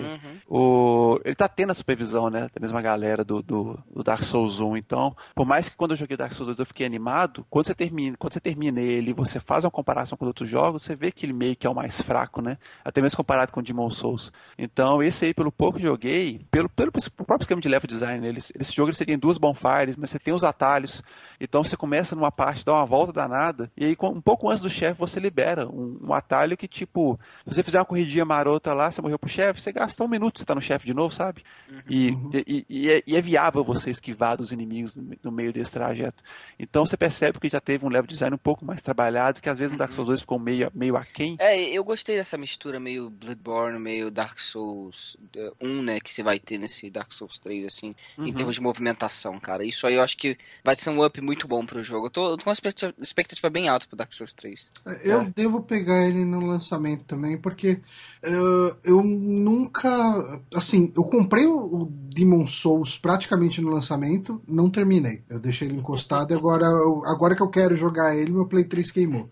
uhum. 0.48 1.14
o, 1.14 1.20
ele 1.24 1.34
tá 1.34 1.48
tendo 1.48 1.70
a 1.72 1.74
supervisão, 1.74 2.30
né, 2.30 2.48
da 2.52 2.60
mesma 2.60 2.80
galera 2.80 3.24
do, 3.24 3.42
do, 3.42 3.78
do, 3.90 4.02
Dark 4.02 4.22
Souls 4.24 4.60
1. 4.60 4.76
Então, 4.76 5.14
por 5.34 5.46
mais 5.46 5.68
que 5.68 5.76
quando 5.76 5.92
eu 5.92 5.96
joguei 5.96 6.16
Dark 6.16 6.32
Souls 6.34 6.48
2 6.48 6.58
eu 6.58 6.66
fiquei 6.66 6.86
animado, 6.86 7.46
quando 7.48 7.66
você 7.66 7.74
termina, 7.74 8.16
quando 8.16 8.32
você 8.32 8.40
termina 8.40 8.80
ele 8.80 9.12
você 9.12 9.40
faz 9.40 9.64
uma 9.64 9.70
comparação 9.70 10.16
com 10.16 10.26
outros 10.26 10.48
jogos, 10.48 10.82
você 10.82 10.96
vê 10.96 11.10
que 11.10 11.26
ele 11.26 11.32
meio 11.32 11.56
que 11.56 11.66
é 11.66 11.70
o 11.70 11.74
mais 11.74 12.00
fraco, 12.00 12.40
né? 12.40 12.58
Até 12.84 13.00
mesmo 13.00 13.16
comparado 13.16 13.52
com 13.52 13.60
o 13.60 13.62
Demon 13.62 13.90
Souls. 13.90 14.32
Então, 14.58 15.02
esse 15.02 15.24
aí, 15.26 15.34
pelo 15.34 15.52
pouco 15.52 15.78
que 15.78 15.84
joguei, 15.84 16.40
pelo, 16.50 16.68
pelo 16.68 16.90
próprio 16.90 17.42
esquema 17.42 17.60
de 17.60 17.68
level 17.68 17.88
design, 17.88 18.26
ele, 18.26 18.38
esse 18.38 18.74
jogo 18.74 18.92
você 18.92 19.04
tem 19.04 19.18
duas 19.18 19.38
bonfires, 19.38 19.96
mas 19.96 20.10
você 20.10 20.18
tem 20.18 20.34
os 20.34 20.44
atalhos. 20.44 21.02
Então, 21.40 21.62
você 21.64 21.76
começa 21.76 22.14
numa 22.14 22.30
parte, 22.30 22.64
dá 22.64 22.72
uma 22.72 22.86
volta 22.86 23.12
danada, 23.12 23.70
e 23.76 23.84
aí, 23.84 23.96
um 24.02 24.20
pouco 24.20 24.48
antes 24.48 24.62
do 24.62 24.68
chefe, 24.68 24.98
você 24.98 25.18
libera 25.18 25.68
um, 25.68 25.98
um 26.02 26.14
atalho 26.14 26.56
que, 26.56 26.68
tipo, 26.68 27.18
se 27.46 27.54
você 27.54 27.62
fizer 27.62 27.78
uma 27.78 27.84
corridinha 27.84 28.24
marota 28.24 28.72
lá, 28.72 28.90
você 28.90 29.02
morreu 29.02 29.18
pro 29.18 29.28
chefe, 29.28 29.60
você 29.60 29.72
gasta 29.72 30.04
um 30.04 30.08
minuto, 30.08 30.21
você 30.30 30.44
tá 30.44 30.54
no 30.54 30.60
chefe 30.60 30.86
de 30.86 30.94
novo, 30.94 31.14
sabe? 31.14 31.42
Uhum. 31.70 31.80
E, 31.88 32.08
e, 32.46 32.66
e, 32.68 32.90
é, 32.90 33.02
e, 33.06 33.16
é, 33.16 33.20
viável 33.20 33.64
você 33.64 33.90
esquivar 33.90 34.36
dos 34.36 34.52
inimigos 34.52 34.94
no, 34.94 35.16
no, 35.22 35.32
meio 35.32 35.52
desse 35.52 35.72
trajeto. 35.72 36.22
Então 36.58 36.84
você 36.84 36.96
percebe 36.96 37.38
que 37.38 37.48
já 37.48 37.60
teve 37.60 37.84
um 37.84 37.88
level 37.88 38.06
design 38.06 38.34
um 38.34 38.38
pouco 38.38 38.64
mais 38.64 38.82
trabalhado, 38.82 39.40
que 39.40 39.48
às 39.48 39.58
vezes 39.58 39.72
no 39.72 39.78
Dark 39.78 39.92
Souls 39.92 40.08
2 40.08 40.20
ficou 40.20 40.38
meio, 40.38 40.70
meio 40.74 40.96
aquém. 40.96 41.36
É, 41.38 41.60
eu 41.60 41.82
gostei 41.82 42.16
dessa 42.16 42.36
mistura 42.36 42.78
meio 42.78 43.10
Bloodborne, 43.10 43.78
meio 43.78 44.10
Dark 44.10 44.38
Souls 44.38 45.16
1, 45.60 45.82
né, 45.82 46.00
que 46.00 46.12
você 46.12 46.22
vai 46.22 46.38
ter 46.38 46.58
nesse 46.58 46.90
Dark 46.90 47.12
Souls 47.12 47.38
3, 47.38 47.66
assim, 47.66 47.94
uhum. 48.18 48.26
em 48.26 48.32
termos 48.32 48.56
de 48.56 48.60
movimentação, 48.60 49.38
cara. 49.40 49.64
Isso 49.64 49.86
aí 49.86 49.94
eu 49.94 50.02
acho 50.02 50.16
que 50.16 50.36
vai 50.62 50.76
ser 50.76 50.90
um 50.90 51.04
up 51.04 51.20
muito 51.20 51.48
bom 51.48 51.64
pro 51.64 51.82
jogo. 51.82 52.06
Eu 52.06 52.10
tô, 52.10 52.30
eu 52.30 52.36
tô 52.36 52.44
com 52.44 52.50
uma 52.50 52.94
expectativa 53.00 53.50
bem 53.50 53.68
alta 53.68 53.86
pro 53.86 53.96
Dark 53.96 54.12
Souls 54.12 54.32
3. 54.34 54.70
É, 54.86 55.12
eu 55.12 55.22
é. 55.22 55.32
devo 55.34 55.62
pegar 55.62 56.06
ele 56.06 56.24
no 56.24 56.44
lançamento 56.44 57.04
também, 57.04 57.38
porque 57.38 57.80
uh, 58.24 58.76
eu 58.84 59.02
nunca. 59.02 59.90
Assim, 60.54 60.92
eu 60.96 61.04
comprei 61.04 61.46
o 61.46 61.88
Demon 61.90 62.46
Souls 62.46 62.96
praticamente 62.96 63.60
no 63.60 63.70
lançamento, 63.70 64.40
não 64.46 64.70
terminei. 64.70 65.22
Eu 65.28 65.40
deixei 65.40 65.68
ele 65.68 65.78
encostado 65.78 66.32
e 66.32 66.36
agora, 66.36 66.66
agora 67.06 67.34
que 67.34 67.42
eu 67.42 67.48
quero 67.48 67.76
jogar 67.76 68.16
ele, 68.16 68.32
meu 68.32 68.46
Play 68.46 68.64
3 68.64 68.90
queimou. 68.90 69.28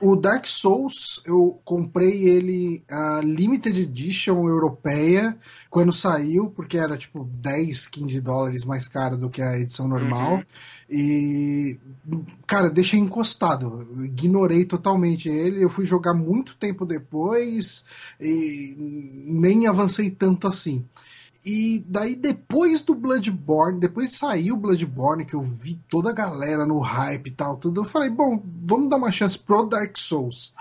o 0.00 0.16
Dark 0.16 0.46
Souls, 0.46 1.22
eu 1.24 1.60
comprei 1.64 2.28
ele 2.28 2.82
a 2.90 3.20
Limited 3.22 3.80
Edition 3.80 4.48
europeia 4.48 5.36
quando 5.68 5.92
saiu, 5.92 6.50
porque 6.50 6.76
era 6.76 6.96
tipo 6.96 7.24
10, 7.24 7.86
15 7.86 8.20
dólares 8.20 8.64
mais 8.64 8.88
caro 8.88 9.16
do 9.16 9.30
que 9.30 9.40
a 9.40 9.56
edição 9.58 9.86
normal. 9.86 10.36
Uhum. 10.36 10.44
E, 10.90 11.78
cara, 12.46 12.68
deixei 12.68 12.98
encostado. 12.98 13.86
Ignorei 14.02 14.64
totalmente 14.64 15.28
ele. 15.28 15.62
Eu 15.62 15.70
fui 15.70 15.86
jogar 15.86 16.14
muito 16.14 16.56
tempo 16.56 16.84
depois 16.84 17.84
e 18.20 18.74
nem 19.28 19.68
avancei 19.68 20.10
tanto 20.10 20.48
assim. 20.48 20.84
E 21.44 21.84
daí, 21.88 22.14
depois 22.14 22.82
do 22.82 22.94
Bloodborne, 22.94 23.80
depois 23.80 24.10
de 24.10 24.16
sair 24.16 24.52
o 24.52 24.56
Bloodborne, 24.56 25.24
que 25.24 25.34
eu 25.34 25.42
vi 25.42 25.80
toda 25.88 26.10
a 26.10 26.14
galera 26.14 26.66
no 26.66 26.80
hype 26.80 27.28
e 27.28 27.30
tal, 27.30 27.56
tudo, 27.56 27.80
eu 27.80 27.84
falei, 27.86 28.10
bom, 28.10 28.42
vamos 28.66 28.90
dar 28.90 28.96
uma 28.96 29.12
chance 29.12 29.38
pro 29.38 29.64
Dark 29.64 29.96
Souls. 29.96 30.52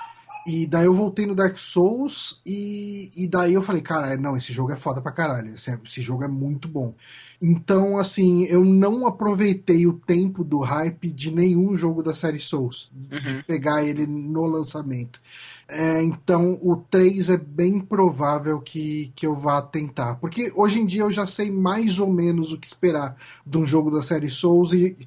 E 0.47 0.65
daí 0.65 0.85
eu 0.85 0.93
voltei 0.93 1.25
no 1.25 1.35
Dark 1.35 1.57
Souls 1.57 2.41
e, 2.45 3.11
e 3.15 3.27
daí 3.27 3.53
eu 3.53 3.61
falei, 3.61 3.81
cara, 3.81 4.17
não, 4.17 4.35
esse 4.35 4.51
jogo 4.53 4.71
é 4.71 4.75
foda 4.75 5.01
pra 5.01 5.11
caralho. 5.11 5.53
Esse, 5.55 5.77
esse 5.85 6.01
jogo 6.01 6.23
é 6.23 6.27
muito 6.27 6.67
bom. 6.67 6.93
Então, 7.41 7.97
assim, 7.97 8.43
eu 8.45 8.65
não 8.65 9.05
aproveitei 9.05 9.85
o 9.85 9.93
tempo 9.93 10.43
do 10.43 10.59
hype 10.59 11.11
de 11.11 11.33
nenhum 11.33 11.75
jogo 11.75 12.01
da 12.01 12.13
série 12.13 12.39
Souls. 12.39 12.89
Uhum. 13.11 13.19
De 13.19 13.43
pegar 13.43 13.83
ele 13.83 14.05
no 14.07 14.45
lançamento. 14.45 15.21
É, 15.71 16.01
então 16.03 16.57
o 16.63 16.75
3 16.75 17.29
é 17.29 17.37
bem 17.37 17.79
provável 17.79 18.59
que, 18.59 19.11
que 19.15 19.27
eu 19.27 19.35
vá 19.35 19.61
tentar. 19.61 20.15
Porque 20.15 20.51
hoje 20.55 20.79
em 20.79 20.85
dia 20.85 21.03
eu 21.03 21.11
já 21.11 21.27
sei 21.27 21.51
mais 21.51 21.99
ou 21.99 22.11
menos 22.11 22.51
o 22.51 22.59
que 22.59 22.65
esperar 22.65 23.15
de 23.45 23.57
um 23.57 23.65
jogo 23.65 23.91
da 23.91 24.01
série 24.01 24.31
Souls 24.31 24.73
e 24.73 24.97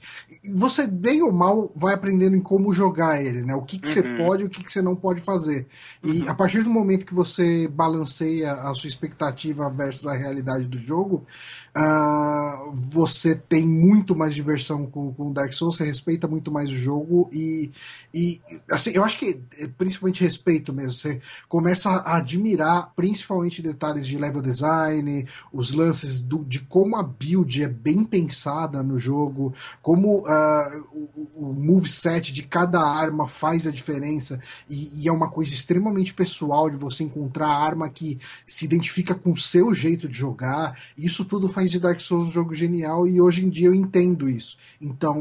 você, 0.45 0.87
bem 0.87 1.23
ou 1.23 1.33
mal, 1.33 1.71
vai 1.75 1.95
aprendendo 1.95 2.37
em 2.37 2.41
como 2.41 2.73
jogar 2.73 3.23
ele, 3.23 3.43
né? 3.43 3.55
O 3.55 3.63
que, 3.63 3.79
que 3.79 3.87
uhum. 3.87 3.93
você 3.93 4.03
pode 4.25 4.43
e 4.43 4.47
o 4.47 4.51
que, 4.51 4.63
que 4.63 4.73
você 4.73 4.83
não 4.83 4.95
pode 4.95 5.21
fazer. 5.21 5.67
E 6.03 6.23
uhum. 6.23 6.31
a 6.31 6.35
partir 6.35 6.63
do 6.63 6.71
momento 6.71 7.07
que 7.07 7.15
você 7.15 7.69
balanceia 7.69 8.53
a 8.53 8.75
sua 8.75 8.89
expectativa 8.89 9.69
versus 9.71 10.07
a 10.07 10.15
realidade 10.15 10.67
do 10.67 10.79
jogo, 10.79 11.27
Uh, 11.75 12.71
você 12.75 13.35
tem 13.35 13.67
muito 13.67 14.15
mais 14.15 14.35
diversão 14.35 14.85
com, 14.85 15.11
com 15.15 15.33
Dark 15.33 15.55
Souls, 15.55 15.79
você 15.79 15.85
respeita 15.87 16.29
muito 16.29 16.53
mais 16.53 16.69
o 16.69 16.75
jogo 16.75 17.31
e, 17.33 17.71
e 18.13 18.43
assim, 18.71 18.91
eu 18.91 19.03
acho 19.03 19.19
que 19.19 19.41
é 19.59 19.69
principalmente 19.69 20.23
respeito 20.23 20.52
mesmo. 20.73 20.93
Você 20.93 21.21
começa 21.49 21.89
a 21.89 22.19
admirar 22.19 22.93
principalmente 22.95 23.63
detalhes 23.63 24.07
de 24.07 24.19
level 24.19 24.43
design, 24.43 25.27
os 25.51 25.73
lances 25.73 26.21
do, 26.21 26.45
de 26.45 26.61
como 26.61 26.97
a 26.97 27.03
build 27.03 27.63
é 27.63 27.69
bem 27.69 28.05
pensada 28.05 28.83
no 28.83 28.99
jogo, 28.99 29.55
como 29.81 30.19
uh, 30.19 30.87
o, 30.93 31.49
o 31.49 31.53
moveset 31.55 32.33
de 32.33 32.43
cada 32.43 32.81
arma 32.81 33.27
faz 33.27 33.67
a 33.67 33.71
diferença 33.71 34.39
e, 34.69 35.03
e, 35.03 35.09
é 35.09 35.13
uma 35.13 35.31
coisa 35.31 35.53
extremamente 35.53 36.13
pessoal 36.13 36.69
de 36.69 36.77
você 36.77 37.05
encontrar 37.05 37.49
a 37.49 37.65
arma 37.65 37.89
que 37.89 38.19
se 38.47 38.67
identifica 38.67 39.15
com 39.15 39.33
o 39.33 39.37
seu 39.37 39.73
jeito 39.73 40.07
de 40.07 40.19
jogar. 40.19 40.79
Isso 40.97 41.25
tudo 41.25 41.49
faz 41.49 41.63
faz 41.63 41.71
de 41.71 41.79
Dark 41.79 42.01
Souls 42.01 42.29
um 42.29 42.33
jogo 42.33 42.55
genial 42.55 43.07
e 43.07 43.21
hoje 43.21 43.45
em 43.45 43.49
dia 43.49 43.69
eu 43.69 43.75
entendo 43.75 44.29
isso. 44.29 44.59
Então 44.81 45.17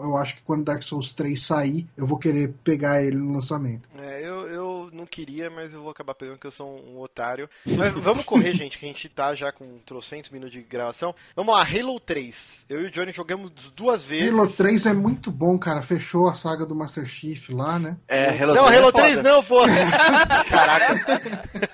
eu 0.00 0.16
acho 0.16 0.36
que 0.36 0.42
quando 0.42 0.64
Dark 0.64 0.82
Souls 0.82 1.12
3 1.12 1.40
sair, 1.40 1.86
eu 1.96 2.06
vou 2.06 2.16
querer 2.16 2.54
pegar 2.62 3.02
ele 3.02 3.16
no 3.16 3.32
lançamento. 3.32 3.88
É, 3.98 4.20
eu, 4.22 4.46
eu 4.48 4.69
não 4.92 5.06
queria, 5.06 5.50
mas 5.50 5.72
eu 5.72 5.82
vou 5.82 5.90
acabar 5.90 6.14
pegando 6.14 6.36
porque 6.36 6.46
eu 6.46 6.52
sou 6.52 6.68
um, 6.68 6.96
um 6.96 7.00
otário. 7.00 7.48
Mas 7.66 7.92
vamos 7.94 8.24
correr, 8.24 8.52
gente, 8.56 8.78
que 8.78 8.84
a 8.84 8.88
gente 8.88 9.08
tá 9.08 9.34
já 9.34 9.52
com 9.52 9.78
trocentos 9.84 10.30
minutos 10.30 10.52
de 10.52 10.62
gravação. 10.62 11.14
Vamos 11.34 11.54
lá, 11.54 11.62
Halo 11.62 11.98
3. 12.00 12.66
Eu 12.68 12.82
e 12.82 12.86
o 12.86 12.90
Johnny 12.90 13.12
jogamos 13.12 13.50
duas 13.74 14.02
vezes. 14.02 14.32
Halo 14.32 14.48
3 14.48 14.86
é 14.86 14.92
muito 14.92 15.30
bom, 15.30 15.58
cara. 15.58 15.82
Fechou 15.82 16.28
a 16.28 16.34
saga 16.34 16.64
do 16.66 16.74
Master 16.74 17.04
Chief 17.04 17.50
lá, 17.50 17.78
né? 17.78 17.96
É, 18.08 18.28
Halo 18.42 18.54
não, 18.54 18.66
3 18.66 18.78
Halo 18.78 18.88
é 18.88 18.92
3 18.92 19.22
não, 19.22 19.42
pô. 19.42 19.60
Caraca. 20.48 21.22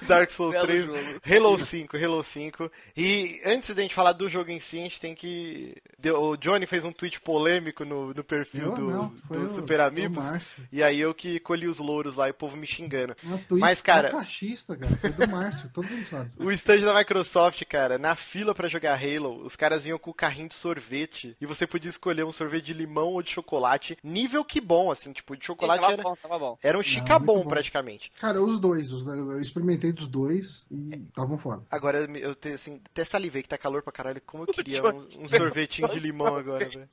Dark 0.06 0.30
Souls 0.30 0.52
Belo 0.52 0.66
3. 0.66 0.86
Jogo. 0.86 0.98
Halo 1.24 1.58
5, 1.58 1.96
Halo 1.96 2.22
5. 2.22 2.70
E 2.96 3.40
antes 3.44 3.74
da 3.74 3.82
gente 3.82 3.94
falar 3.94 4.12
do 4.12 4.28
jogo 4.28 4.50
em 4.50 4.60
si, 4.60 4.78
a 4.78 4.82
gente 4.82 5.00
tem 5.00 5.14
que. 5.14 5.74
O 6.18 6.36
Johnny 6.36 6.66
fez 6.66 6.84
um 6.84 6.92
tweet 6.92 7.20
polêmico 7.20 7.84
no, 7.84 8.12
no 8.14 8.24
perfil 8.24 8.66
eu, 8.66 8.74
do, 8.74 8.90
não, 8.90 9.12
do 9.28 9.48
Super 9.48 9.80
Amigos. 9.80 10.24
E 10.70 10.82
aí 10.82 11.00
eu 11.00 11.14
que 11.14 11.40
colhi 11.40 11.66
os 11.66 11.78
louros 11.78 12.16
lá 12.16 12.28
e 12.28 12.30
o 12.30 12.34
povo 12.34 12.56
me 12.56 12.66
xingando. 12.86 13.16
Mas, 13.50 13.80
cara. 13.80 14.10
Cachista, 14.10 14.76
cara. 14.76 14.96
Foi 14.96 15.10
do 15.10 15.28
Márcio, 15.28 15.68
todo 15.70 15.88
mundo 15.88 16.06
sabe. 16.06 16.30
O 16.38 16.50
stand 16.52 16.80
da 16.80 16.94
Microsoft, 16.94 17.62
cara, 17.64 17.98
na 17.98 18.14
fila 18.14 18.54
para 18.54 18.68
jogar 18.68 18.94
Halo, 18.94 19.44
os 19.44 19.56
caras 19.56 19.84
iam 19.84 19.98
com 19.98 20.10
o 20.10 20.14
carrinho 20.14 20.48
de 20.48 20.54
sorvete 20.54 21.36
e 21.40 21.46
você 21.46 21.66
podia 21.66 21.90
escolher 21.90 22.24
um 22.24 22.32
sorvete 22.32 22.66
de 22.66 22.72
limão 22.72 23.08
ou 23.08 23.22
de 23.22 23.30
chocolate. 23.30 23.98
Nível 24.02 24.44
que 24.44 24.60
bom, 24.60 24.90
assim, 24.90 25.12
tipo, 25.12 25.36
de 25.36 25.44
chocolate 25.44 25.84
era, 25.84 26.02
bom, 26.02 26.16
bom. 26.22 26.58
era 26.62 26.78
um 26.78 26.82
chicabom 26.82 27.44
praticamente. 27.46 28.12
Cara, 28.20 28.40
os 28.40 28.60
dois, 28.60 28.92
os, 28.92 29.06
eu 29.06 29.40
experimentei 29.40 29.92
dos 29.92 30.06
dois 30.06 30.66
e 30.70 30.94
estavam 30.94 31.36
foda. 31.38 31.64
Agora 31.70 32.08
eu 32.16 32.34
te, 32.34 32.50
assim, 32.50 32.80
até 32.92 33.04
salivei 33.04 33.42
que 33.42 33.48
tá 33.48 33.58
calor 33.58 33.82
pra 33.82 33.92
caralho, 33.92 34.22
como 34.24 34.44
eu 34.44 34.46
queria 34.52 34.82
um, 34.84 35.06
um 35.20 35.28
sorvetinho 35.28 35.88
de 35.88 35.98
limão 35.98 36.36
agora, 36.36 36.68
velho. 36.68 36.88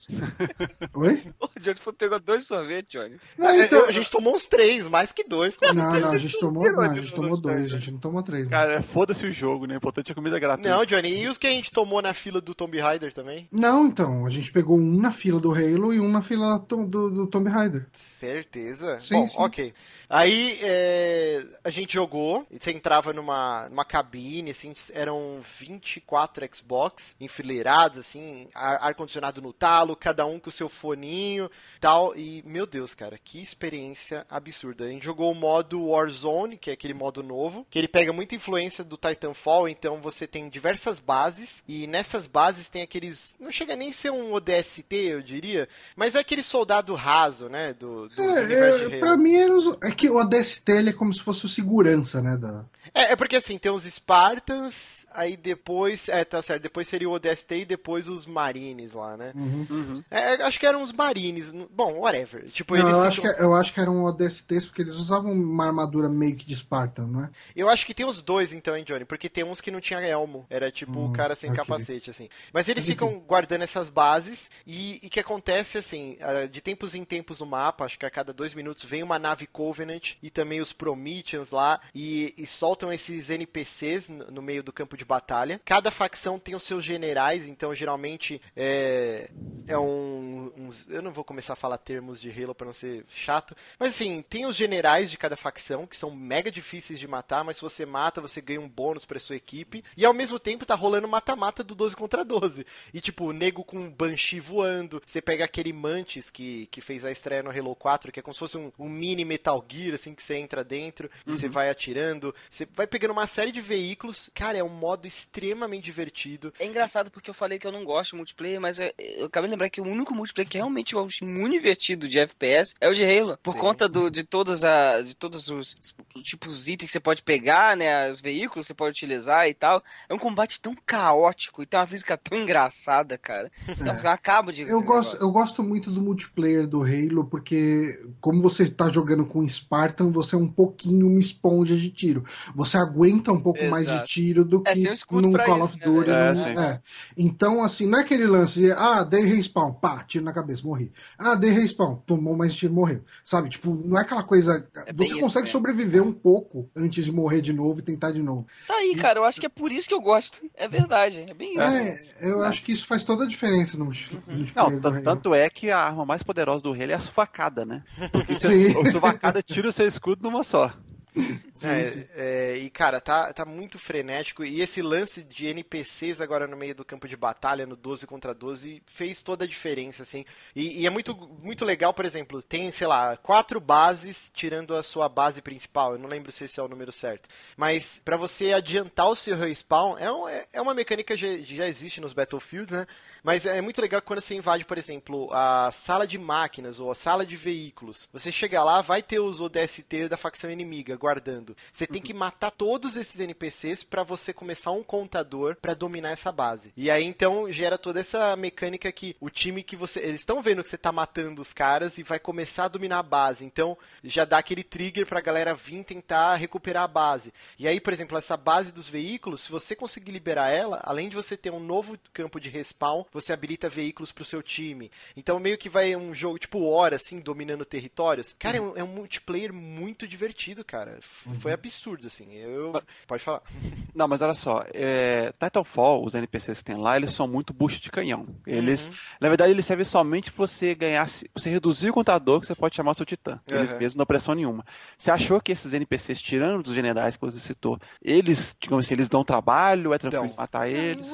Oi? 0.96 1.24
O 1.44 1.60
Johnny 1.60 1.80
pegou 1.98 2.20
dois 2.20 2.46
sorvetes, 2.46 2.92
Johnny. 2.92 3.20
Não, 3.38 3.62
então... 3.62 3.86
A 3.86 3.92
gente 3.92 4.10
tomou 4.10 4.36
uns 4.36 4.46
três, 4.46 4.88
mais 4.88 5.12
que 5.12 5.24
dois. 5.24 5.58
Não, 5.62 5.73
não, 5.74 6.12
a 6.12 6.18
gente 6.18 6.40
tomou, 6.40 6.72
não, 6.72 6.82
a 6.82 6.96
gente 6.96 7.14
tomou 7.14 7.40
dois, 7.40 7.74
a 7.74 7.78
gente 7.78 7.92
não 7.92 8.00
tomou 8.00 8.24
três. 8.24 8.50
Né? 8.50 8.58
Cara, 8.58 8.82
foda-se 8.82 9.26
o 9.26 9.32
jogo, 9.32 9.66
né? 9.66 9.76
O 9.76 9.78
importante 9.78 10.12
é 10.12 10.16
comida 10.16 10.40
gratuita. 10.40 10.70
Não, 10.70 10.86
Johnny, 10.86 11.22
e 11.22 11.28
os 11.28 11.38
que 11.38 11.48
a 11.48 11.52
gente 11.52 11.72
tomou 11.72 12.02
na 12.02 12.14
fila 12.14 12.40
do 12.40 12.54
Tomb 12.54 12.80
Raider 12.80 13.14
também? 13.14 13.48
Não, 13.52 13.88
então, 13.88 14.26
a 14.26 14.30
gente 14.30 14.52
pegou 14.52 14.78
um 14.78 15.02
na 15.02 15.12
fila 15.12 15.40
do 15.40 15.52
Halo 15.52 15.94
e 15.94 16.00
um 16.00 16.10
na 16.10 16.22
fila 16.22 16.60
do, 16.60 16.86
do, 16.86 17.10
do 17.10 17.28
Tomb 17.28 17.50
Raider. 17.50 17.88
Certeza? 17.94 19.00
Sim, 19.00 19.16
Bom, 19.16 19.28
sim. 19.28 19.38
ok. 19.40 19.74
Aí 20.10 20.60
é, 20.62 21.44
a 21.64 21.72
gente 21.72 21.94
jogou, 21.94 22.46
e 22.52 22.60
você 22.60 22.72
entrava 22.72 23.12
numa, 23.14 23.68
numa 23.70 23.84
cabine, 23.84 24.52
assim, 24.52 24.72
eram 24.92 25.40
24 25.42 26.48
Xbox 26.54 27.16
enfileirados, 27.20 27.98
assim, 27.98 28.48
ar-condicionado 28.54 29.42
no 29.42 29.52
talo, 29.52 29.96
cada 29.96 30.24
um 30.26 30.40
com 30.40 30.50
o 30.50 30.52
seu 30.52 30.70
foninho 30.70 31.50
tal. 31.80 32.16
E, 32.16 32.44
meu 32.46 32.68
Deus, 32.68 32.94
cara, 32.94 33.18
que 33.18 33.42
experiência 33.42 34.26
absurda. 34.30 34.86
A 34.86 34.90
gente 34.90 35.04
jogou 35.04 35.32
o 35.32 35.36
modo 35.36 35.63
Warzone, 35.72 36.58
que 36.58 36.70
é 36.70 36.74
aquele 36.74 36.94
modo 36.94 37.24
novo, 37.24 37.66
que 37.70 37.78
ele 37.78 37.88
pega 37.88 38.14
muita 38.14 38.36
influência 38.36 38.84
do 38.84 38.98
Titanfall, 38.98 39.68
então 39.68 40.02
você 40.02 40.28
tem 40.28 40.50
diversas 40.50 41.00
bases, 41.00 41.64
e 41.68 41.88
nessas 41.88 42.28
bases 42.28 42.70
tem 42.70 42.82
aqueles. 42.82 43.36
Não 43.40 43.52
chega 43.52 43.76
nem 43.76 43.90
a 43.90 43.94
ser 43.94 44.12
um 44.12 44.34
ODST, 44.34 44.94
eu 44.96 45.22
diria, 45.22 45.68
mas 45.96 46.16
é 46.16 46.20
aquele 46.20 46.44
soldado 46.44 46.94
raso, 46.94 47.50
né? 47.50 47.74
Do, 47.74 48.08
do 48.08 48.22
é, 48.22 48.96
é, 48.96 49.00
pra 49.00 49.18
mim 49.18 49.36
era 49.36 49.54
os, 49.54 49.78
é 49.84 49.92
que 49.92 50.10
o 50.10 50.18
ODST 50.18 50.72
ele 50.72 50.90
é 50.90 50.94
como 50.94 51.14
se 51.14 51.22
fosse 51.22 51.46
o 51.46 51.50
segurança, 51.50 52.22
né? 52.22 52.38
Da... 52.38 52.66
É, 52.94 53.14
é 53.14 53.16
porque 53.16 53.36
assim, 53.36 53.58
tem 53.58 53.72
os 53.72 53.84
Spartans, 53.84 55.06
aí 55.14 55.36
depois. 55.36 56.10
É, 56.10 56.24
tá 56.24 56.42
certo, 56.42 56.64
depois 56.64 56.88
seria 56.88 57.10
o 57.10 57.14
ODST 57.14 57.56
e 57.56 57.66
depois 57.66 58.08
os 58.08 58.26
Marines 58.26 58.94
lá, 58.94 59.18
né? 59.18 59.32
Uhum. 59.36 59.68
Uhum. 59.70 60.04
É, 60.12 60.42
acho 60.44 60.60
que 60.60 60.66
eram 60.66 60.84
os 60.84 60.92
Marines. 60.92 61.52
Bom, 61.72 62.00
whatever. 62.00 62.48
Tipo, 62.50 62.76
não, 62.76 62.90
eu, 62.90 63.02
acho 63.02 63.22
que, 63.22 63.28
é, 63.28 63.42
eu 63.42 63.54
acho 63.56 63.74
que 63.74 63.80
eram 63.80 64.04
ODSTs 64.04 64.68
porque 64.68 64.82
eles 64.82 64.96
usavam 64.96 65.36
uma 65.54 65.66
armadura 65.66 66.10
meio 66.10 66.36
que 66.36 66.46
de 66.46 66.56
Spartan, 66.56 67.08
não 67.08 67.26
é? 67.26 67.30
Eu 67.56 67.70
acho 67.70 67.86
que 67.86 67.94
tem 67.94 68.06
os 68.06 68.22
dois 68.22 68.54
então, 68.54 68.76
hein, 68.76 68.84
Johnny? 68.84 69.06
Porque 69.06 69.30
tem 69.30 69.44
uns 69.44 69.62
que 69.62 69.72
não 69.72 69.80
tinha 69.80 70.00
elmo. 70.00 70.46
Era 70.50 70.72
tipo 70.72 70.94
o 70.94 71.06
uhum, 71.06 71.14
cara 71.14 71.36
sem 71.36 71.50
okay. 71.50 71.64
capacete, 71.64 72.10
assim. 72.10 72.30
Mas 72.52 72.68
eles 72.68 72.86
ficam 72.86 73.20
guardando 73.20 73.62
essas 73.62 73.90
bases 73.90 74.50
e 74.66 75.00
o 75.04 75.10
que 75.10 75.20
acontece, 75.20 75.78
assim, 75.78 76.18
de 76.52 76.62
tempos 76.62 76.96
em 76.96 77.04
tempos 77.04 77.40
no 77.40 77.46
mapa, 77.46 77.86
acho 77.86 77.98
que 77.98 78.06
a 78.06 78.12
cada 78.12 78.34
dois 78.34 78.54
minutos 78.54 78.84
vem 78.84 79.04
uma 79.04 79.20
nave 79.20 79.48
Covenant 79.48 80.14
e 80.22 80.30
também 80.30 80.60
os 80.60 80.74
Prometheans 80.74 81.52
lá 81.52 81.80
e, 81.94 82.34
e 82.38 82.46
soltam 82.46 82.92
esses 82.92 83.30
NPCs 83.30 84.10
no, 84.10 84.42
meio 84.42 84.64
do 84.64 84.74
campo 84.74 84.98
de 84.98 85.06
batalha. 85.06 85.62
Cada 85.64 85.92
facção 85.92 86.40
tem 86.40 86.56
os 86.56 86.64
seus 86.64 86.84
generais, 86.84 87.48
então 87.48 87.74
geralmente 87.74 88.42
é, 88.56 89.30
é 89.68 89.78
um, 89.78 90.52
um, 90.58 90.70
Eu 90.90 91.02
não 91.02 91.12
vou 91.12 91.24
começar 91.24 91.54
a 91.54 91.58
falar 91.58 91.78
termos 91.78 92.20
de 92.20 92.32
Halo 92.32 92.56
para 92.56 92.66
não 92.66 92.74
ser 92.74 93.06
chato, 93.10 93.56
mas 93.80 93.90
assim, 93.90 94.22
tem 94.22 94.46
os 94.46 94.56
generais 94.56 95.10
de 95.10 95.18
cada 95.18 95.36
facção 95.44 95.86
que 95.86 95.98
são 95.98 96.16
mega 96.16 96.50
difíceis 96.50 96.98
de 96.98 97.08
matar, 97.08 97.44
mas 97.44 97.58
se 97.58 97.62
você 97.62 97.86
mata, 97.86 98.22
você 98.22 98.40
ganha 98.40 98.62
um 98.62 98.70
bônus 98.70 99.06
para 99.06 99.20
sua 99.20 99.36
equipe. 99.36 99.84
E 99.98 100.06
ao 100.06 100.14
mesmo 100.14 100.40
tempo 100.40 100.66
tá 100.66 100.74
rolando 100.74 101.08
mata-mata 101.08 101.64
do 101.64 101.76
12 101.76 101.96
contra 101.98 102.24
12. 102.24 102.66
E 102.94 103.02
tipo, 103.02 103.26
o 103.26 103.34
nego 103.34 103.64
com 103.64 103.78
um 103.78 103.92
Banshee 103.92 104.40
voando. 104.40 105.02
Você 105.06 105.22
pega 105.22 105.44
aquele 105.44 105.74
Mantis 105.74 106.30
que, 106.30 106.68
que 106.68 106.80
fez 106.80 107.04
a 107.04 107.12
estreia 107.12 107.44
no 107.44 107.52
Halo 107.52 107.76
4, 107.76 108.12
que 108.12 108.20
é 108.20 108.24
como 108.24 108.34
se 108.34 108.40
fosse 108.40 108.58
um, 108.58 108.72
um 108.80 108.88
mini 108.88 109.26
Metal 109.26 109.64
Gear, 109.70 109.96
assim, 109.96 110.16
que 110.16 110.24
você 110.24 110.38
entra 110.38 110.64
dentro 110.64 111.10
uhum. 111.28 111.34
e 111.34 111.38
você 111.38 111.50
vai 111.50 111.70
atirando. 111.70 112.34
Você 112.50 112.66
vai 112.74 112.88
pegando 112.88 113.12
uma 113.12 113.28
série 113.28 113.52
de 113.52 113.60
veículos. 113.60 114.30
Cara, 114.34 114.58
é 114.58 114.64
um 114.64 114.70
modo 114.70 115.06
extremamente 115.06 115.84
divertido. 115.84 116.54
É 116.58 116.66
engraçado 116.66 117.12
porque 117.12 117.30
eu 117.30 117.34
falei 117.34 117.60
que 117.60 117.68
eu 117.68 117.72
não 117.72 117.84
gosto 117.84 118.12
de 118.12 118.18
multiplayer, 118.18 118.62
mas 118.62 118.80
eu, 118.80 118.92
eu 118.98 119.26
acabei 119.26 119.50
de 119.50 119.52
lembrar 119.52 119.70
que 119.70 119.82
o 119.82 119.88
único 119.88 120.16
multiplayer 120.16 120.50
que 120.50 120.58
realmente 120.58 120.94
eu 120.94 121.04
acho 121.04 121.26
muito 121.26 121.54
divertido 121.54 122.08
de 122.08 122.20
FPS 122.20 122.76
é 122.80 122.88
o 122.88 122.94
de 122.94 123.04
Halo. 123.04 123.38
Por 123.44 123.54
Sim. 123.54 123.60
conta 123.60 123.90
do, 123.90 124.10
de 124.10 124.24
todas 124.24 124.64
a, 124.64 125.02
de 125.02 125.16
todos 125.34 125.50
os 125.50 125.76
tipos 126.22 126.66
de 126.66 126.74
itens 126.74 126.90
que 126.90 126.94
você 126.94 127.00
pode 127.00 127.24
pegar, 127.24 127.76
né? 127.76 128.12
Os 128.12 128.22
veículos 128.22 128.68
que 128.68 128.74
você 128.74 128.74
pode 128.74 128.92
utilizar 128.92 129.48
e 129.48 129.54
tal. 129.54 129.84
É 130.08 130.14
um 130.14 130.20
combate 130.20 130.62
tão 130.62 130.76
caótico 130.86 131.64
e 131.64 131.66
tem 131.66 131.80
uma 131.80 131.88
física 131.88 132.18
tão 132.18 132.38
engraçada, 132.38 133.18
cara. 133.18 133.52
Então, 133.68 133.94
é. 133.94 134.08
acaba 134.08 134.54
de. 134.54 134.64
Eu 134.64 134.82
gosto, 134.82 135.18
eu 135.18 135.32
gosto 135.32 135.64
muito 135.64 135.90
do 135.90 136.02
multiplayer 136.02 136.68
do 136.68 136.84
Halo, 136.84 137.26
porque 137.26 138.00
como 138.22 138.40
você 138.40 138.70
tá 138.70 138.90
jogando 138.90 139.26
com 139.26 139.48
Spartan, 139.48 140.12
você 140.12 140.36
é 140.36 140.38
um 140.38 140.48
pouquinho 140.48 141.08
uma 141.08 141.20
esponja 141.20 141.76
de 141.76 141.90
tiro. 141.90 142.24
Você 142.56 142.78
aguenta 142.78 143.32
um 143.32 143.42
pouco 143.42 143.60
Exato. 143.60 143.72
mais 143.72 143.88
de 143.88 144.08
tiro 144.08 144.46
do 144.46 144.64
é, 144.66 144.74
que 144.74 145.16
um 145.16 145.22
num 145.22 145.34
Call 145.34 145.58
isso, 145.58 145.66
of 145.66 145.80
né, 145.80 145.86
Duty. 145.86 146.10
Né? 146.10 146.54
É, 146.58 146.82
Então, 147.18 147.64
assim, 147.64 147.88
não 147.88 148.00
é 148.00 148.02
aquele 148.02 148.28
lance 148.28 148.60
de, 148.60 148.72
ah, 148.72 149.04
dei 149.04 149.22
respawn, 149.22 149.74
pá, 149.74 150.04
tiro 150.04 150.24
na 150.24 150.34
cabeça, 150.34 150.64
morri. 150.64 150.92
Ah, 151.18 151.36
dei 151.36 151.50
respawn, 151.50 151.96
tomou 152.06 152.36
mais 152.36 152.54
tiro, 152.54 152.74
morreu. 152.74 153.04
Sabe? 153.24 153.50
Tipo, 153.50 153.74
não 153.74 153.98
é 153.98 154.02
aquela 154.02 154.24
coisa. 154.24 154.68
É 154.88 154.94
você 154.94 155.23
consegue 155.24 155.46
isso, 155.46 155.58
sobreviver 155.58 156.04
um 156.04 156.12
pouco 156.12 156.70
antes 156.76 157.06
de 157.06 157.12
morrer 157.12 157.42
de 157.42 157.54
novo 157.54 157.80
e 157.80 157.84
tentar 157.84 158.12
de 158.12 158.22
novo. 158.22 158.46
Tá 158.68 158.76
aí, 158.76 158.92
e... 158.92 158.96
cara, 158.96 159.20
eu 159.20 159.26
acho 159.26 159.40
que 159.40 159.46
é 159.46 159.50
por 159.50 159.72
isso 159.72 159.88
que 159.88 159.94
eu 159.94 160.02
gosto. 160.02 160.42
É 160.56 160.68
verdade, 160.68 161.26
é 161.28 161.34
bem 161.34 161.54
isso. 161.54 162.16
É, 162.22 162.32
eu 162.32 162.44
acho 162.44 162.62
que 162.62 162.72
isso 162.72 162.86
faz 162.86 163.04
toda 163.04 163.24
a 163.24 163.28
diferença 163.28 163.78
no, 163.78 163.86
uhum. 163.86 163.92
no 164.28 164.46
Não, 164.56 165.02
tanto 165.02 165.34
é 165.34 165.50
que 165.50 165.72
a 165.72 165.80
arma 165.80 166.06
mais 166.06 166.24
poderosa 166.24 166.64
do 166.64 166.72
rei 166.72 166.92
é 166.92 166.96
a 166.96 167.00
sufacada, 167.00 167.66
né? 167.66 167.84
Porque 168.12 168.36
se 168.36 168.48
a 168.78 168.92
sufacada 168.92 169.42
tira 169.42 169.70
o 169.70 169.72
seu 169.72 169.88
escudo 169.88 170.24
numa 170.24 170.44
só. 170.44 170.74
sim, 171.68 171.70
é, 171.70 171.92
sim. 171.92 172.08
É, 172.16 172.58
e 172.58 172.70
cara, 172.70 173.00
tá, 173.02 173.32
tá 173.34 173.46
muito 173.46 173.80
frenético. 173.80 174.44
E 174.44 174.62
esse 174.62 174.82
lance 174.82 175.24
de 175.24 175.48
NPCs 175.48 176.22
agora 176.22 176.48
no 176.48 176.58
meio 176.58 176.76
do 176.76 176.86
campo 176.86 177.08
de 177.08 177.16
batalha, 177.16 177.66
no 177.66 177.76
12 177.76 178.06
contra 178.06 178.34
12, 178.34 178.82
fez 178.86 179.22
toda 179.22 179.46
a 179.46 179.48
diferença, 179.48 180.04
assim. 180.04 180.26
E, 180.56 180.82
e, 180.82 180.88
é 180.88 180.90
muito, 180.90 181.16
muito 181.16 181.66
legal, 181.66 181.94
por 181.94 182.06
exemplo, 182.06 182.42
tem, 182.42 182.72
sei 182.72 182.88
lá, 182.88 183.18
quatro 183.18 183.60
bases 183.60 184.32
tirando 184.34 184.76
a 184.76 184.84
sua 184.84 185.08
base 185.08 185.42
principal. 185.42 185.94
Eu 185.94 186.00
não 186.00 186.10
lembro 186.10 186.32
se 186.32 186.46
esse 186.46 186.60
é 186.60 186.64
o 186.64 186.68
número 186.68 186.92
certo. 186.92 187.30
Mas 187.58 188.02
para 188.04 188.18
você 188.18 188.54
adiantar 188.54 189.10
o 189.10 189.16
seu 189.16 189.38
respawn, 189.38 189.98
é, 189.98 190.12
um, 190.12 190.28
é, 190.28 190.48
é 190.54 190.62
uma 190.62 190.74
mecânica 190.74 191.16
que 191.16 191.20
já, 191.20 191.56
já 191.56 191.68
existe 191.68 192.02
nos 192.02 192.14
Battlefields, 192.14 192.74
né? 192.74 192.88
Mas 193.24 193.46
é 193.46 193.62
muito 193.62 193.82
legal 193.82 194.02
quando 194.02 194.20
você 194.20 194.36
invade, 194.36 194.66
por 194.66 194.78
exemplo, 194.78 195.30
a 195.32 195.72
sala 195.72 196.06
de 196.06 196.18
máquinas 196.18 196.82
ou 196.82 196.92
a 196.92 196.96
sala 196.96 197.26
de 197.26 197.38
veículos. 197.38 198.10
Você 198.12 198.34
chega 198.34 198.62
lá, 198.62 198.82
vai 198.82 199.02
ter 199.02 199.20
os 199.20 199.40
ODST 199.40 200.10
da 200.10 200.18
facção 200.18 200.52
inimiga 200.52 200.98
guardando. 200.98 201.53
Você 201.72 201.88
tem 201.88 202.02
que 202.02 202.14
matar 202.14 202.52
todos 202.52 202.96
esses 202.96 203.20
NPCs 203.20 203.84
para 203.84 204.04
você 204.04 204.34
começar 204.34 204.72
um 204.72 204.84
contador 204.84 205.56
para 205.62 205.74
dominar 205.74 206.12
essa 206.12 206.32
base. 206.32 206.74
E 206.76 206.90
aí 206.90 207.04
então 207.04 207.52
gera 207.52 207.78
toda 207.78 208.00
essa 208.00 208.36
mecânica 208.36 208.92
que 208.92 209.16
o 209.20 209.30
time 209.30 209.64
que 209.64 209.76
você. 209.76 210.00
Eles 210.00 210.22
estão 210.22 210.42
vendo 210.42 210.64
que 210.64 210.70
você 210.70 210.78
tá 210.78 210.92
matando 210.92 211.42
os 211.42 211.54
caras 211.54 211.98
e 211.98 212.04
vai 212.04 212.20
começar 212.20 212.66
a 212.66 212.70
dominar 212.70 213.00
a 213.00 213.04
base. 213.04 213.46
Então 213.46 213.78
já 214.04 214.26
dá 214.26 214.38
aquele 214.38 214.64
trigger 214.64 215.06
pra 215.06 215.22
galera 215.22 215.54
vir 215.54 215.84
tentar 215.84 216.36
recuperar 216.36 216.84
a 216.84 216.88
base. 216.88 217.34
E 217.58 217.68
aí, 217.68 217.80
por 217.80 217.94
exemplo, 217.94 218.18
essa 218.18 218.38
base 218.38 218.72
dos 218.72 218.88
veículos, 218.88 219.42
se 219.42 219.52
você 219.52 219.76
conseguir 219.76 220.12
liberar 220.12 220.50
ela, 220.50 220.82
além 220.84 221.10
de 221.10 221.16
você 221.16 221.36
ter 221.36 221.52
um 221.52 221.60
novo 221.60 221.98
campo 222.12 222.40
de 222.40 222.50
respawn, 222.50 223.04
você 223.12 223.34
habilita 223.34 223.70
veículos 223.70 224.12
pro 224.12 224.26
seu 224.26 224.42
time. 224.42 224.92
Então 225.16 225.40
meio 225.40 225.58
que 225.58 225.70
vai 225.70 225.96
um 225.96 226.14
jogo 226.14 226.40
tipo 226.40 226.66
hora, 226.66 226.96
assim, 226.96 227.20
dominando 227.20 227.66
territórios. 227.66 228.36
Cara, 228.40 228.58
é 228.58 228.62
um, 228.62 228.78
é 228.78 228.84
um 228.84 228.88
multiplayer 228.88 229.54
muito 229.54 230.08
divertido, 230.08 230.64
cara. 230.64 231.00
Uhum. 231.34 231.40
Foi 231.40 231.54
absurdo, 231.54 232.08
assim. 232.08 232.34
Eu... 232.34 232.82
Pode 233.08 233.24
falar. 233.24 233.42
Não, 233.94 234.08
mas 234.08 234.22
olha 234.22 234.34
só, 234.34 234.64
é... 234.74 235.34
Titanfall, 235.40 236.06
os 236.06 236.16
NPCs 236.16 236.60
que 236.60 236.66
tem 236.66 236.78
lá, 236.78 236.96
eles 236.98 237.12
são 237.12 237.28
muito 237.28 237.54
bucha 237.54 237.80
de 237.80 237.92
canhão. 237.92 238.26
Eles, 238.46 238.88
uhum. 238.88 238.94
na 239.22 239.28
verdade, 239.30 239.52
eles 239.52 239.66
servem 239.66 239.86
somente 239.86 240.32
pra 240.32 240.46
você 240.46 240.74
ganhar, 240.74 241.08
você 241.08 241.50
reduzir 241.50 241.90
o 241.90 241.94
contador 241.94 242.40
que 242.40 242.48
você 242.48 242.56
pode 242.56 242.76
chamar 242.76 242.92
o 242.92 242.96
seu 242.96 243.06
titã. 243.06 243.40
Eles 243.48 243.72
uhum. 243.72 243.78
mesmos 243.80 243.96
não 243.96 244.06
pressão 244.06 244.34
nenhuma. 244.34 244.66
Você 244.98 245.12
achou 245.12 245.40
que 245.42 245.52
esses 245.52 245.74
NPCs, 245.74 246.22
tirando 246.22 246.64
dos 246.64 246.74
generais 246.74 247.16
que 247.16 247.26
você 247.26 247.40
citou, 247.40 247.80
eles, 248.02 248.56
digamos 248.60 248.86
assim, 248.86 248.94
eles 248.94 249.10
dão 249.10 249.24
trabalho, 249.24 249.94
é 249.94 249.98
tranquilo 249.98 250.26
então, 250.26 250.38
matar 250.38 250.68
eles? 250.68 251.12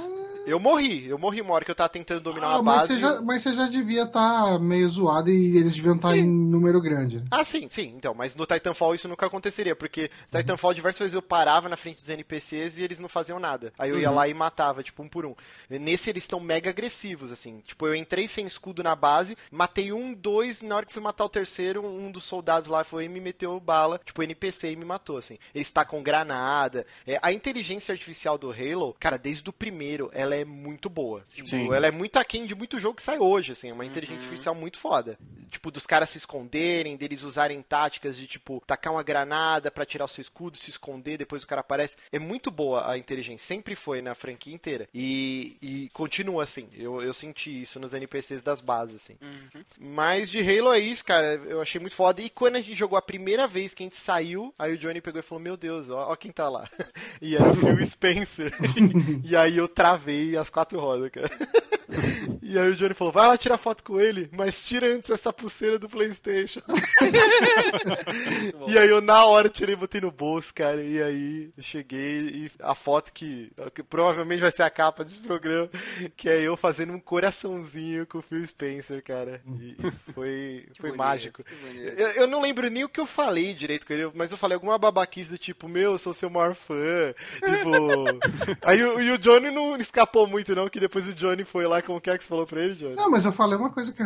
Eu 0.49 0.59
morri, 0.59 1.07
eu 1.07 1.17
morri 1.17 1.41
uma 1.41 1.53
hora 1.53 1.63
que 1.63 1.69
eu 1.69 1.75
tava 1.75 1.89
tentando 1.89 2.21
dominar 2.21 2.47
ah, 2.47 2.55
uma 2.55 2.63
mas 2.63 2.87
base. 2.87 2.93
Você 2.93 2.99
já, 2.99 3.21
mas 3.21 3.41
você 3.41 3.53
já 3.53 3.67
devia 3.67 4.03
estar 4.03 4.45
tá 4.45 4.59
meio 4.59 4.89
zoado 4.89 5.29
e 5.29 5.57
eles 5.57 5.75
deviam 5.75 5.95
estar 5.95 6.09
tá 6.09 6.17
em 6.17 6.27
número 6.27 6.81
grande. 6.81 7.23
Ah, 7.29 7.43
sim, 7.43 7.67
sim. 7.69 7.93
Então, 7.95 8.15
mas 8.15 8.35
no 8.35 8.45
Titanfall 8.47 8.95
isso 8.95 9.07
nunca 9.07 9.27
aconteceria, 9.27 9.75
porque 9.75 10.09
no 10.31 10.39
Titanfall 10.39 10.73
diversas 10.73 10.99
vezes 10.99 11.13
eu 11.13 11.21
parava 11.21 11.69
na 11.69 11.77
frente 11.77 11.97
dos 11.97 12.09
NPCs 12.09 12.77
e 12.77 12.81
eles 12.81 12.99
não 12.99 13.07
faziam 13.07 13.39
nada. 13.39 13.71
Aí 13.77 13.91
eu 13.91 13.95
uhum. 13.95 14.01
ia 14.01 14.11
lá 14.11 14.27
e 14.27 14.33
matava, 14.33 14.81
tipo, 14.81 15.03
um 15.03 15.07
por 15.07 15.25
um. 15.25 15.35
Nesse 15.69 16.09
eles 16.09 16.23
estão 16.23 16.39
mega 16.39 16.71
agressivos, 16.71 17.31
assim. 17.31 17.61
Tipo, 17.65 17.87
eu 17.87 17.93
entrei 17.93 18.27
sem 18.27 18.47
escudo 18.47 18.81
na 18.81 18.95
base, 18.95 19.37
matei 19.51 19.93
um, 19.93 20.13
dois, 20.13 20.63
na 20.63 20.77
hora 20.77 20.85
que 20.85 20.93
fui 20.93 21.01
matar 21.01 21.25
o 21.25 21.29
terceiro, 21.29 21.85
um 21.85 22.11
dos 22.11 22.23
soldados 22.23 22.69
lá 22.69 22.83
foi 22.83 23.05
e 23.05 23.09
me 23.09 23.21
meteu 23.21 23.59
bala, 23.59 24.01
tipo, 24.03 24.23
NPC 24.23 24.71
e 24.71 24.75
me 24.75 24.85
matou, 24.85 25.17
assim. 25.17 25.37
Eles 25.53 25.71
tá 25.71 25.85
com 25.85 26.01
granada. 26.01 26.85
É, 27.05 27.19
a 27.21 27.31
inteligência 27.31 27.91
artificial 27.91 28.37
do 28.37 28.51
Halo, 28.51 28.95
cara, 28.99 29.17
desde 29.17 29.47
o 29.49 29.53
primeiro, 29.53 30.09
ela 30.11 30.35
é 30.35 30.38
é 30.41 30.45
muito 30.45 30.89
boa. 30.89 31.23
Tipo, 31.27 31.73
ela 31.73 31.87
é 31.87 31.91
muito 31.91 32.17
aquém 32.17 32.45
de 32.45 32.55
muito 32.55 32.79
jogo 32.79 32.95
que 32.95 33.03
sai 33.03 33.19
hoje, 33.19 33.51
assim, 33.51 33.69
é 33.69 33.73
uma 33.73 33.85
inteligência 33.85 34.21
uhum. 34.21 34.27
artificial 34.27 34.55
muito 34.55 34.77
foda. 34.77 35.17
Tipo, 35.49 35.71
dos 35.71 35.85
caras 35.85 36.09
se 36.09 36.17
esconderem, 36.17 36.95
deles 36.95 37.23
usarem 37.23 37.61
táticas 37.61 38.15
de, 38.15 38.27
tipo, 38.27 38.61
tacar 38.65 38.93
uma 38.93 39.03
granada 39.03 39.71
para 39.71 39.85
tirar 39.85 40.05
o 40.05 40.07
seu 40.07 40.21
escudo, 40.21 40.57
se 40.57 40.69
esconder, 40.69 41.17
depois 41.17 41.43
o 41.43 41.47
cara 41.47 41.61
aparece. 41.61 41.97
É 42.11 42.19
muito 42.19 42.51
boa 42.51 42.89
a 42.89 42.97
inteligência, 42.97 43.45
sempre 43.45 43.75
foi 43.75 44.01
na 44.01 44.15
franquia 44.15 44.53
inteira. 44.53 44.87
E, 44.93 45.57
e 45.61 45.89
continua 45.89 46.43
assim, 46.43 46.67
eu, 46.73 47.01
eu 47.01 47.13
senti 47.13 47.61
isso 47.61 47.79
nos 47.79 47.93
NPCs 47.93 48.43
das 48.43 48.61
bases, 48.61 48.95
assim. 48.95 49.17
Uhum. 49.21 49.63
Mas 49.79 50.29
de 50.29 50.39
Halo 50.39 50.73
é 50.73 50.79
isso, 50.79 51.03
cara, 51.03 51.35
eu 51.35 51.61
achei 51.61 51.79
muito 51.79 51.95
foda. 51.95 52.21
E 52.21 52.29
quando 52.29 52.57
a 52.57 52.61
gente 52.61 52.75
jogou 52.75 52.97
a 52.97 53.01
primeira 53.01 53.47
vez 53.47 53.73
que 53.73 53.83
a 53.83 53.85
gente 53.85 53.97
saiu, 53.97 54.53
aí 54.57 54.73
o 54.73 54.77
Johnny 54.77 55.01
pegou 55.01 55.19
e 55.19 55.23
falou, 55.23 55.43
meu 55.43 55.57
Deus, 55.57 55.89
ó, 55.89 56.11
ó 56.11 56.15
quem 56.15 56.31
tá 56.31 56.47
lá. 56.49 56.69
e 57.21 57.35
era 57.35 57.49
o 57.49 57.55
Phil 57.55 57.85
Spencer. 57.85 58.55
e 59.23 59.35
aí 59.35 59.57
eu 59.57 59.67
travei 59.67 60.18
as 60.37 60.49
quatro 60.49 60.79
rodas, 60.79 61.09
cara. 61.09 61.29
e 62.41 62.57
aí 62.57 62.69
o 62.69 62.75
Johnny 62.75 62.93
falou: 62.93 63.11
vai 63.11 63.27
lá 63.27 63.37
tirar 63.37 63.57
foto 63.57 63.83
com 63.83 63.99
ele, 63.99 64.29
mas 64.31 64.59
tira 64.59 64.87
antes 64.87 65.09
essa 65.09 65.33
pulseira 65.33 65.79
do 65.79 65.89
PlayStation. 65.89 66.61
e 68.67 68.77
aí 68.77 68.89
eu 68.89 69.01
na 69.01 69.25
hora 69.25 69.49
tirei 69.49 69.73
e 69.73 69.77
botei 69.77 70.01
no 70.01 70.11
bolso, 70.11 70.53
cara. 70.53 70.83
E 70.83 71.01
aí 71.01 71.51
eu 71.57 71.63
cheguei 71.63 72.19
e 72.19 72.51
a 72.59 72.75
foto 72.75 73.11
que, 73.11 73.51
que 73.73 73.83
provavelmente 73.83 74.41
vai 74.41 74.51
ser 74.51 74.63
a 74.63 74.69
capa 74.69 75.03
desse 75.03 75.19
programa, 75.19 75.69
que 76.15 76.29
é 76.29 76.41
eu 76.41 76.55
fazendo 76.55 76.93
um 76.93 76.99
coraçãozinho 76.99 78.05
com 78.05 78.19
o 78.19 78.21
Phil 78.21 78.45
Spencer, 78.45 79.03
cara. 79.03 79.41
E 79.59 79.75
foi, 80.13 80.67
foi 80.79 80.89
bonito, 80.89 80.97
mágico. 80.97 81.43
Eu, 81.97 82.07
eu, 82.11 82.27
não 82.27 82.41
lembro 82.41 82.69
nem 82.69 82.83
o 82.83 82.89
que 82.89 82.99
eu 82.99 83.05
falei 83.05 83.53
direito 83.53 83.85
com 83.85 83.93
ele, 83.93 84.11
mas 84.13 84.31
eu 84.31 84.37
falei 84.37 84.55
alguma 84.55 84.77
babaquice 84.77 85.31
do 85.31 85.37
tipo, 85.37 85.67
meu, 85.67 85.93
eu 85.93 85.97
sou 85.97 86.13
seu 86.13 86.29
maior 86.29 86.55
fã. 86.55 87.13
Tipo. 87.33 88.59
aí 88.61 88.83
o, 88.83 89.01
e 89.01 89.11
o 89.11 89.17
Johnny 89.17 89.49
não 89.49 89.75
escapou 89.77 90.08
muito, 90.27 90.55
não, 90.55 90.69
que 90.69 90.79
depois 90.79 91.07
o 91.07 91.13
Johnny 91.13 91.43
foi 91.43 91.67
lá, 91.67 91.81
como 91.81 92.01
que 92.01 92.09
é 92.09 92.17
que 92.17 92.23
você 92.23 92.29
falou 92.29 92.45
pra 92.45 92.63
ele, 92.63 92.75
Johnny? 92.75 92.95
Não, 92.95 93.09
mas 93.09 93.25
eu 93.25 93.31
falei 93.31 93.57
uma 93.57 93.69
coisa 93.69 93.93
que, 93.93 94.03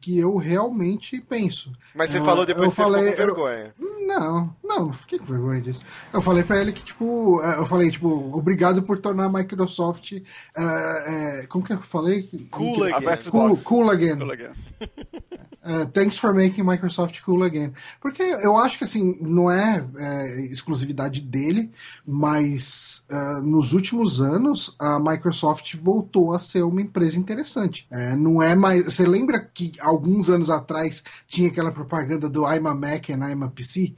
que 0.00 0.18
eu 0.18 0.36
realmente 0.36 1.20
penso. 1.20 1.72
Mas 1.94 2.10
você 2.10 2.20
uh, 2.20 2.24
falou 2.24 2.46
depois 2.46 2.70
que 2.70 2.76
você 2.76 2.82
falei, 2.82 3.10
ficou 3.12 3.26
com 3.26 3.34
vergonha. 3.34 3.74
Eu, 3.78 4.06
não, 4.06 4.56
não, 4.62 4.86
não 4.86 4.92
fiquei 4.92 5.18
com 5.18 5.24
vergonha 5.24 5.60
disso. 5.60 5.82
Eu 6.12 6.20
falei 6.20 6.42
pra 6.42 6.60
ele 6.60 6.72
que, 6.72 6.84
tipo, 6.84 7.40
é, 7.42 7.58
eu 7.58 7.66
falei, 7.66 7.90
tipo, 7.90 8.36
obrigado 8.36 8.82
por 8.82 8.98
tornar 8.98 9.26
a 9.26 9.28
Microsoft. 9.28 10.12
Uh, 10.12 10.20
uh, 10.20 11.48
como 11.48 11.64
que 11.64 11.72
eu 11.72 11.80
falei? 11.82 12.28
Cool 12.50 12.84
again. 12.84 13.30
Cool, 13.30 13.56
cool 13.58 13.90
again. 13.90 14.18
Cool 14.18 14.32
again. 14.32 14.52
Uh, 15.62 15.84
thanks 15.92 16.16
for 16.16 16.32
making 16.32 16.64
Microsoft 16.64 17.20
cool 17.22 17.42
again. 17.44 17.72
Porque 18.00 18.22
eu 18.22 18.56
acho 18.56 18.78
que 18.78 18.84
assim, 18.84 19.18
não 19.20 19.50
é, 19.50 19.84
é 19.98 20.40
exclusividade 20.46 21.20
dele, 21.20 21.70
mas 22.06 23.04
uh, 23.10 23.42
nos 23.42 23.74
últimos 23.74 24.22
anos 24.22 24.74
a 24.78 24.98
Microsoft 24.98 25.74
voltou 25.76 26.32
a 26.32 26.38
ser 26.38 26.62
uma 26.62 26.80
empresa 26.80 27.18
interessante. 27.18 27.86
É, 27.90 28.16
não 28.16 28.42
é 28.42 28.54
mais. 28.54 28.86
Você 28.86 29.06
lembra 29.06 29.38
que 29.38 29.72
alguns 29.80 30.30
anos 30.30 30.48
atrás 30.48 31.02
tinha 31.26 31.48
aquela 31.48 31.70
propaganda 31.70 32.28
do 32.28 32.50
I'm 32.50 32.66
a 32.66 32.74
Mac 32.74 33.10
and 33.10 33.28
I'm 33.28 33.44
a 33.44 33.48
PC? 33.48 33.94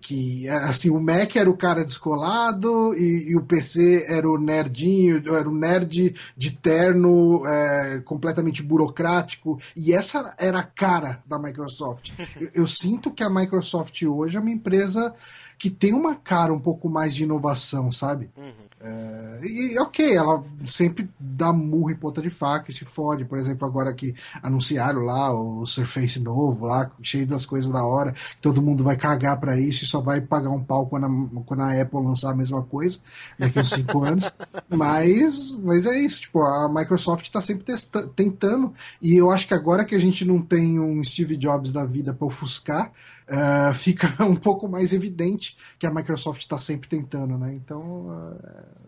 Que 0.00 0.48
assim, 0.48 0.90
o 0.90 1.00
Mac 1.00 1.36
era 1.36 1.48
o 1.48 1.56
cara 1.56 1.84
descolado 1.84 2.94
e, 2.94 3.30
e 3.30 3.36
o 3.36 3.42
PC 3.42 4.06
era 4.08 4.28
o 4.28 4.38
nerdinho, 4.38 5.22
era 5.32 5.48
o 5.48 5.54
nerd 5.54 6.14
de 6.36 6.50
terno 6.50 7.46
é, 7.46 8.00
completamente 8.04 8.60
burocrático. 8.60 9.60
E 9.76 9.92
essa 9.92 10.34
era 10.38 10.58
a 10.58 10.64
cara 10.64 10.95
cara 10.96 11.22
da 11.26 11.38
Microsoft. 11.38 12.12
eu, 12.40 12.50
eu 12.54 12.66
sinto 12.66 13.10
que 13.10 13.22
a 13.22 13.30
Microsoft 13.30 14.02
hoje 14.02 14.36
é 14.36 14.40
uma 14.40 14.50
empresa 14.50 15.14
que 15.58 15.70
tem 15.70 15.94
uma 15.94 16.14
cara 16.14 16.52
um 16.52 16.60
pouco 16.60 16.88
mais 16.88 17.14
de 17.14 17.24
inovação, 17.24 17.90
sabe? 17.90 18.30
Uhum. 18.36 18.66
É, 18.78 19.40
e 19.42 19.78
ok, 19.78 20.14
ela 20.14 20.44
sempre 20.68 21.08
dá 21.18 21.52
murro 21.52 21.90
em 21.90 21.96
ponta 21.96 22.20
de 22.20 22.28
faca 22.28 22.70
e 22.70 22.74
se 22.74 22.84
fode. 22.84 23.24
Por 23.24 23.38
exemplo, 23.38 23.66
agora 23.66 23.92
que 23.92 24.14
anunciaram 24.42 25.00
lá 25.00 25.32
o 25.32 25.64
Surface 25.66 26.20
novo, 26.20 26.66
lá, 26.66 26.90
cheio 27.02 27.26
das 27.26 27.46
coisas 27.46 27.72
da 27.72 27.82
hora, 27.84 28.12
que 28.12 28.40
todo 28.40 28.62
mundo 28.62 28.84
vai 28.84 28.96
cagar 28.96 29.40
para 29.40 29.58
isso 29.58 29.82
e 29.82 29.86
só 29.86 30.00
vai 30.00 30.20
pagar 30.20 30.50
um 30.50 30.62
pau 30.62 30.86
quando 30.86 31.06
a, 31.06 31.42
quando 31.44 31.62
a 31.62 31.80
Apple 31.80 32.00
lançar 32.00 32.30
a 32.30 32.36
mesma 32.36 32.62
coisa 32.62 32.98
daqui 33.38 33.58
a 33.58 33.62
uns 33.62 33.70
5 33.70 34.04
anos. 34.04 34.32
Mas, 34.68 35.56
mas 35.62 35.86
é 35.86 35.96
isso, 35.98 36.22
tipo, 36.22 36.42
a 36.42 36.68
Microsoft 36.68 37.24
está 37.24 37.40
sempre 37.40 37.64
testa, 37.64 38.06
tentando, 38.08 38.74
e 39.00 39.14
eu 39.14 39.30
acho 39.30 39.46
que 39.46 39.54
agora 39.54 39.84
que 39.84 39.94
a 39.94 39.98
gente 39.98 40.24
não 40.24 40.40
tem 40.40 40.78
um 40.78 41.02
Steve 41.04 41.36
Jobs 41.36 41.70
da 41.70 41.84
vida 41.84 42.12
para 42.12 42.26
ofuscar, 42.26 42.92
uh, 43.28 43.74
fica 43.74 44.12
um 44.24 44.36
pouco 44.36 44.68
mais 44.68 44.92
evidente 44.92 45.56
que 45.78 45.86
a 45.86 45.90
Microsoft 45.90 46.40
está 46.40 46.58
sempre 46.58 46.88
tentando, 46.88 47.36
né? 47.38 47.54
Então, 47.54 48.08
uh, 48.08 48.36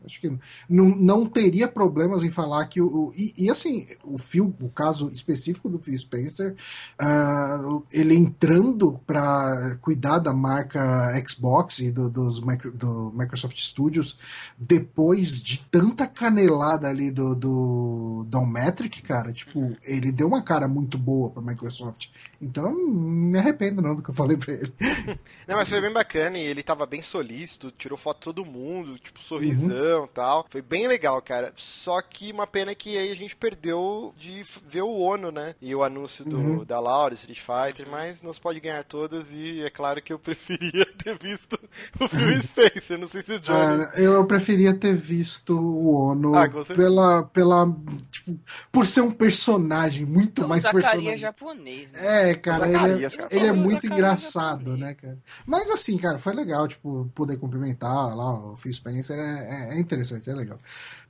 acho 0.09 0.21
que 0.21 0.33
não, 0.69 0.89
não 0.97 1.27
teria 1.27 1.69
problemas 1.69 2.25
em 2.25 2.31
falar 2.31 2.67
que 2.67 2.81
o. 2.81 3.13
E, 3.17 3.35
e 3.37 3.51
assim, 3.51 3.87
o 4.03 4.19
Phil, 4.19 4.55
o 4.61 4.69
caso 4.69 5.11
específico 5.11 5.69
do 5.69 5.79
Phil 5.79 5.97
Spencer, 5.97 6.57
uh, 7.01 7.83
ele 7.93 8.17
entrando 8.17 9.01
para 9.07 9.77
cuidar 9.81 10.19
da 10.19 10.33
marca 10.33 11.13
Xbox 11.27 11.79
e 11.81 11.91
do, 11.91 12.11
dos 12.11 12.41
micro, 12.41 12.73
do 12.73 13.13
Microsoft 13.15 13.59
Studios 13.59 14.19
depois 14.57 15.43
de 15.43 15.59
tanta 15.71 16.07
canelada 16.07 16.89
ali 16.89 17.11
do, 17.11 17.35
do 17.35 18.27
Downmetric, 18.29 19.03
cara, 19.03 19.33
tipo, 19.33 19.77
ele 19.85 20.11
deu 20.11 20.27
uma 20.27 20.43
cara 20.43 20.67
muito 20.67 20.99
boa 20.99 21.31
para 21.31 21.43
Microsoft. 21.43 22.09
Então, 22.41 22.73
não 22.73 22.93
me 22.93 23.39
arrependo 23.39 23.83
não 23.83 23.95
do 23.95 24.03
que 24.03 24.11
eu 24.11 24.15
falei 24.15 24.37
pra 24.37 24.55
ele. 24.55 24.73
Não, 25.47 25.57
mas 25.57 25.69
foi 25.69 25.81
bem 25.81 25.93
bacana 25.93 26.39
e 26.39 26.43
ele 26.43 26.63
tava 26.63 26.87
bem 26.87 27.03
solícito, 27.03 27.71
tirou 27.71 27.97
foto 27.97 28.19
de 28.19 28.25
todo 28.25 28.45
mundo, 28.45 28.99
tipo, 28.99 29.23
sorrisão 29.23 29.98
e 29.98 29.98
tal. 30.07 30.47
Foi 30.51 30.63
bem 30.63 30.87
legal, 30.87 31.21
cara. 31.21 31.53
Só 31.57 32.01
que 32.01 32.33
uma 32.33 32.47
pena 32.47 32.75
que 32.75 32.97
aí 32.97 33.11
a 33.11 33.17
gente 33.17 33.35
perdeu 33.35 34.15
de 34.17 34.45
ver 34.67 34.83
o 34.83 34.99
ONU, 34.99 35.31
né? 35.31 35.55
E 35.61 35.75
o 35.75 35.83
anúncio 35.83 36.25
do, 36.25 36.37
uhum. 36.37 36.65
da 36.65 36.79
Laura, 36.81 37.15
Street 37.15 37.41
Fighter, 37.41 37.89
mas 37.91 38.23
não 38.23 38.33
se 38.33 38.41
pode 38.41 38.61
ganhar 38.61 38.85
todas 38.85 39.33
e 39.33 39.63
é 39.63 39.71
claro 39.71 40.03
que 40.03 40.13
eu 40.13 40.19
preferia 40.21 40.87
ter 40.97 41.19
visto 41.19 41.59
o 42.01 42.09
Phil 42.09 42.41
Spencer. 42.43 42.99
Não 42.99 43.07
sei 43.07 43.23
se 43.23 43.35
o 43.35 43.41
Johnny... 43.41 43.85
Cara, 43.85 44.01
eu 44.01 44.25
preferia 44.27 44.75
ter 44.75 44.95
visto 44.95 45.59
o 45.59 45.95
ONU 45.95 46.35
ah, 46.35 46.49
pela, 46.75 47.23
pela, 47.25 47.77
tipo, 48.11 48.39
por 48.71 48.87
ser 48.87 49.01
um 49.01 49.11
personagem 49.11 50.05
muito 50.05 50.39
então, 50.39 50.49
mais 50.49 50.63
personagem. 50.63 51.19
japonês. 51.19 51.91
Né? 51.93 51.99
É, 52.01 52.31
é, 52.31 52.35
cara, 52.35 52.69
ele 52.69 53.05
é, 53.05 53.09
ele 53.31 53.47
é 53.47 53.53
muito 53.53 53.87
engraçado, 53.87 54.77
né, 54.77 54.95
cara? 54.95 55.19
Mas 55.47 55.71
assim, 55.71 55.97
cara, 55.97 56.19
foi 56.19 56.35
legal, 56.35 56.67
tipo, 56.69 57.11
poder 57.15 57.37
cumprimentar 57.37 58.15
lá 58.17 58.53
o 58.53 58.57
Phil 58.57 58.73
Spencer, 58.73 59.19
é, 59.19 59.23
é, 59.23 59.75
é 59.75 59.78
interessante, 59.81 60.29
é 60.29 60.35
legal. 60.35 60.59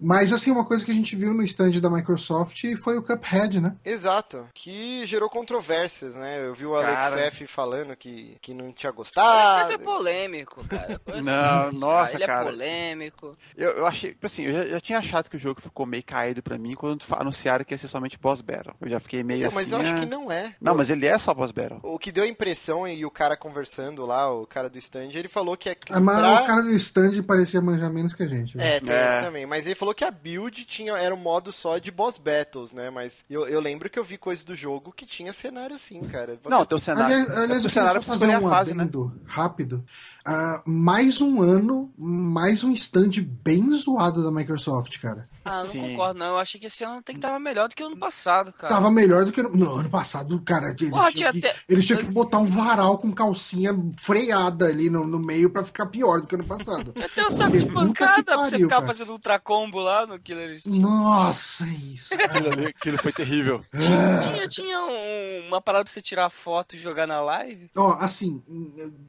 Mas, 0.00 0.32
assim, 0.32 0.50
uma 0.50 0.64
coisa 0.64 0.84
que 0.84 0.90
a 0.90 0.94
gente 0.94 1.16
viu 1.16 1.34
no 1.34 1.42
stand 1.42 1.72
da 1.80 1.90
Microsoft 1.90 2.64
foi 2.76 2.96
o 2.96 3.02
Cuphead, 3.02 3.60
né? 3.60 3.74
Exato. 3.84 4.46
Que 4.54 5.04
gerou 5.06 5.28
controvérsias, 5.28 6.14
né? 6.14 6.46
Eu 6.46 6.54
vi 6.54 6.66
o 6.66 6.76
Alex 6.76 7.14
F 7.14 7.46
falando 7.46 7.96
que, 7.96 8.36
que 8.40 8.54
não 8.54 8.72
tinha 8.72 8.92
gostado. 8.92 9.28
Mas 9.28 9.70
é 9.70 9.78
polêmico, 9.78 10.64
cara. 10.68 11.00
não, 11.24 11.72
nossa, 11.72 12.16
ele 12.16 12.24
é 12.24 12.26
cara. 12.26 12.40
Ele 12.40 12.48
é 12.48 12.52
polêmico. 12.52 13.36
Eu, 13.56 13.70
eu 13.70 13.86
achei, 13.86 14.10
tipo 14.10 14.26
assim, 14.26 14.44
eu 14.44 14.52
já, 14.52 14.66
já, 14.66 14.80
tinha 14.80 14.98
achado 14.98 15.28
que 15.28 15.36
o 15.36 15.40
jogo 15.40 15.60
ficou 15.60 15.84
meio 15.84 16.04
caído 16.04 16.42
pra 16.42 16.56
mim 16.56 16.74
quando 16.74 17.04
anunciaram 17.10 17.64
que 17.64 17.74
ia 17.74 17.78
ser 17.78 17.88
somente 17.88 18.18
boss 18.18 18.40
battle. 18.40 18.74
Eu 18.80 18.88
já 18.88 19.00
fiquei 19.00 19.24
meio 19.24 19.40
não, 19.40 19.48
assim. 19.48 19.56
Mas 19.56 19.72
eu 19.72 19.78
acho 19.78 19.92
né? 19.94 20.00
que 20.00 20.06
não 20.06 20.30
é. 20.30 20.54
Não, 20.60 20.76
mas 20.76 20.90
ele 20.90 21.06
é 21.06 21.18
só 21.18 21.34
boss 21.34 21.50
battle. 21.50 21.80
O 21.82 21.98
que 21.98 22.12
deu 22.12 22.22
a 22.22 22.28
impressão, 22.28 22.86
e 22.86 23.04
o 23.04 23.10
cara 23.10 23.36
conversando 23.36 24.06
lá, 24.06 24.32
o 24.32 24.46
cara 24.46 24.70
do 24.70 24.78
stand, 24.78 25.10
ele 25.14 25.28
falou 25.28 25.56
que 25.56 25.68
é. 25.68 25.76
Ah, 25.90 26.00
mas 26.00 26.18
pra... 26.18 26.42
o 26.42 26.46
cara 26.46 26.62
do 26.62 26.70
stand 26.70 27.22
parecia 27.24 27.60
manjar 27.60 27.92
menos 27.92 28.14
que 28.14 28.22
a 28.22 28.28
gente. 28.28 28.57
É, 28.58 28.80
tem 28.80 28.94
é. 28.94 29.22
também. 29.22 29.46
Mas 29.46 29.66
ele 29.66 29.74
falou 29.74 29.94
que 29.94 30.04
a 30.04 30.10
build 30.10 30.64
tinha, 30.64 30.96
era 30.96 31.14
um 31.14 31.18
modo 31.18 31.52
só 31.52 31.78
de 31.78 31.90
boss 31.90 32.18
battles, 32.18 32.72
né? 32.72 32.90
Mas 32.90 33.24
eu, 33.28 33.46
eu 33.48 33.60
lembro 33.60 33.88
que 33.88 33.98
eu 33.98 34.04
vi 34.04 34.18
coisas 34.18 34.44
do 34.44 34.54
jogo 34.54 34.92
que 34.92 35.06
tinha 35.06 35.32
cenário 35.32 35.76
assim, 35.76 36.00
cara. 36.08 36.38
Não, 36.48 36.64
teu 36.64 36.78
cenário. 36.78 37.14
Aliás, 37.14 37.38
aliás 37.38 37.64
o 37.64 37.70
cenário 37.70 38.02
fazer 38.02 38.28
um 38.28 38.48
fase, 38.48 38.74
né? 38.74 38.88
rápido. 39.24 39.84
Uh, 40.28 40.60
mais 40.66 41.22
um 41.22 41.40
ano, 41.40 41.90
mais 41.96 42.62
um 42.62 42.70
stand 42.72 43.12
bem 43.42 43.72
zoado 43.72 44.22
da 44.22 44.30
Microsoft, 44.30 44.98
cara. 45.00 45.26
Ah, 45.42 45.60
não 45.60 45.66
Sim. 45.66 45.80
concordo, 45.80 46.18
não. 46.18 46.26
Eu 46.26 46.38
achei 46.38 46.60
que 46.60 46.66
esse 46.66 46.84
ano 46.84 47.00
tem 47.00 47.14
que 47.14 47.22
tava 47.22 47.38
melhor 47.38 47.70
do 47.70 47.74
que 47.74 47.82
o 47.82 47.86
ano 47.86 47.98
passado, 47.98 48.52
cara. 48.52 48.68
Tava 48.68 48.90
melhor 48.90 49.24
do 49.24 49.32
que 49.32 49.42
no, 49.42 49.56
no 49.56 49.76
ano 49.76 49.88
passado, 49.88 50.38
cara. 50.42 50.74
Eles, 50.78 50.90
Porra, 50.90 51.10
tinham, 51.10 51.32
que, 51.32 51.50
eles 51.66 51.86
tinham 51.86 52.00
que 52.00 52.10
botar 52.10 52.40
um 52.40 52.44
varal 52.44 52.98
com 52.98 53.10
calcinha 53.10 53.74
freada 54.02 54.66
ali 54.66 54.90
no, 54.90 55.06
no 55.06 55.18
meio 55.18 55.48
pra 55.48 55.64
ficar 55.64 55.86
pior 55.86 56.20
do 56.20 56.26
que 56.26 56.34
ano 56.34 56.44
passado. 56.44 56.92
Até 57.02 57.26
o 57.26 57.30
saco 57.30 57.56
de 57.56 57.64
pancada 57.64 58.22
pra 58.22 58.36
você 58.36 58.58
ficar 58.58 58.68
cara. 58.68 58.86
fazendo 58.86 59.12
ultra 59.12 59.38
combo 59.38 59.78
lá 59.78 60.06
no 60.06 60.20
Killer 60.20 60.52
Instinct. 60.52 60.78
Nossa, 60.78 61.64
isso. 61.66 62.12
aquilo, 62.12 62.52
ali, 62.52 62.66
aquilo 62.66 62.98
foi 62.98 63.12
terrível. 63.12 63.64
Tinha, 63.72 64.20
tinha, 64.20 64.48
tinha 64.48 64.80
um, 64.80 65.48
uma 65.48 65.62
parada 65.62 65.84
pra 65.84 65.92
você 65.92 66.02
tirar 66.02 66.28
foto 66.28 66.76
e 66.76 66.78
jogar 66.78 67.06
na 67.06 67.22
live? 67.22 67.70
Ó, 67.74 67.92
assim, 67.92 68.42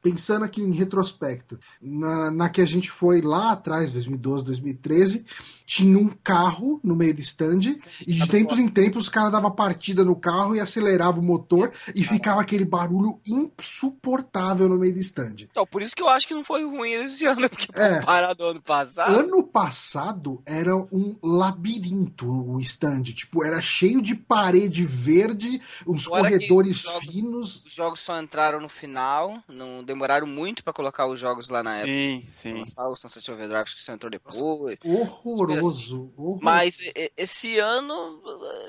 pensando 0.02 0.46
aqui 0.46 0.62
em 0.62 0.70
retrospecto, 1.10 1.58
na, 1.80 2.30
na 2.30 2.48
que 2.48 2.60
a 2.60 2.66
gente 2.66 2.90
foi 2.90 3.20
lá 3.20 3.52
atrás, 3.52 3.90
2012, 3.90 4.44
2013, 4.44 5.26
tinha 5.66 5.98
um 5.98 6.08
carro 6.08 6.80
no 6.82 6.96
meio 6.96 7.14
do 7.14 7.20
stand 7.20 7.60
e 8.06 8.12
de 8.12 8.28
tempos 8.28 8.58
em 8.58 8.68
tempos 8.68 9.04
os 9.04 9.08
caras 9.08 9.30
davam 9.30 9.50
partida 9.50 10.04
no 10.04 10.16
carro 10.16 10.56
e 10.56 10.60
acelerava 10.60 11.20
o 11.20 11.22
motor 11.22 11.72
e 11.94 12.02
ficava 12.02 12.40
aquele 12.40 12.64
barulho 12.64 13.20
insuportável 13.24 14.68
no 14.68 14.76
meio 14.76 14.94
do 14.94 14.98
stand. 14.98 15.46
Então, 15.48 15.64
por 15.64 15.80
isso 15.80 15.94
que 15.94 16.02
eu 16.02 16.08
acho 16.08 16.26
que 16.26 16.34
não 16.34 16.42
foi 16.42 16.64
ruim 16.64 16.92
esse 16.92 17.24
ano, 17.24 17.46
porque 17.48 17.68
é, 17.74 18.02
parado 18.02 18.44
ano 18.44 18.60
passado. 18.60 19.16
Ano 19.16 19.44
passado 19.44 20.42
era 20.44 20.74
um 20.74 21.16
labirinto 21.22 22.28
o 22.28 22.60
stand, 22.60 23.02
tipo, 23.02 23.44
era 23.44 23.60
cheio 23.60 24.02
de 24.02 24.14
parede 24.14 24.82
verde, 24.82 25.60
uns 25.86 26.06
Agora 26.06 26.22
corredores 26.22 26.78
os 26.78 26.82
jogos, 26.82 27.06
finos. 27.06 27.64
Os 27.64 27.72
jogos 27.72 28.00
só 28.00 28.20
entraram 28.20 28.60
no 28.60 28.68
final, 28.68 29.40
não 29.48 29.84
demoraram 29.84 30.26
muito 30.26 30.64
para 30.64 30.72
colocar 30.72 30.99
colocar 31.00 31.06
os 31.06 31.18
jogos 31.18 31.48
lá 31.48 31.62
na 31.62 31.80
sim, 31.80 32.18
época. 32.18 32.32
Sim, 32.32 32.58
Lançar 32.58 32.88
o 32.88 32.96
Sunset 32.96 33.30
Overdrive 33.30 33.64
que 33.64 33.82
você 33.82 33.92
entrou 33.92 34.10
depois. 34.10 34.36
Horroroso, 34.36 36.12
horroroso. 36.16 36.40
Mas 36.42 36.78
esse 37.16 37.58
ano. 37.58 38.20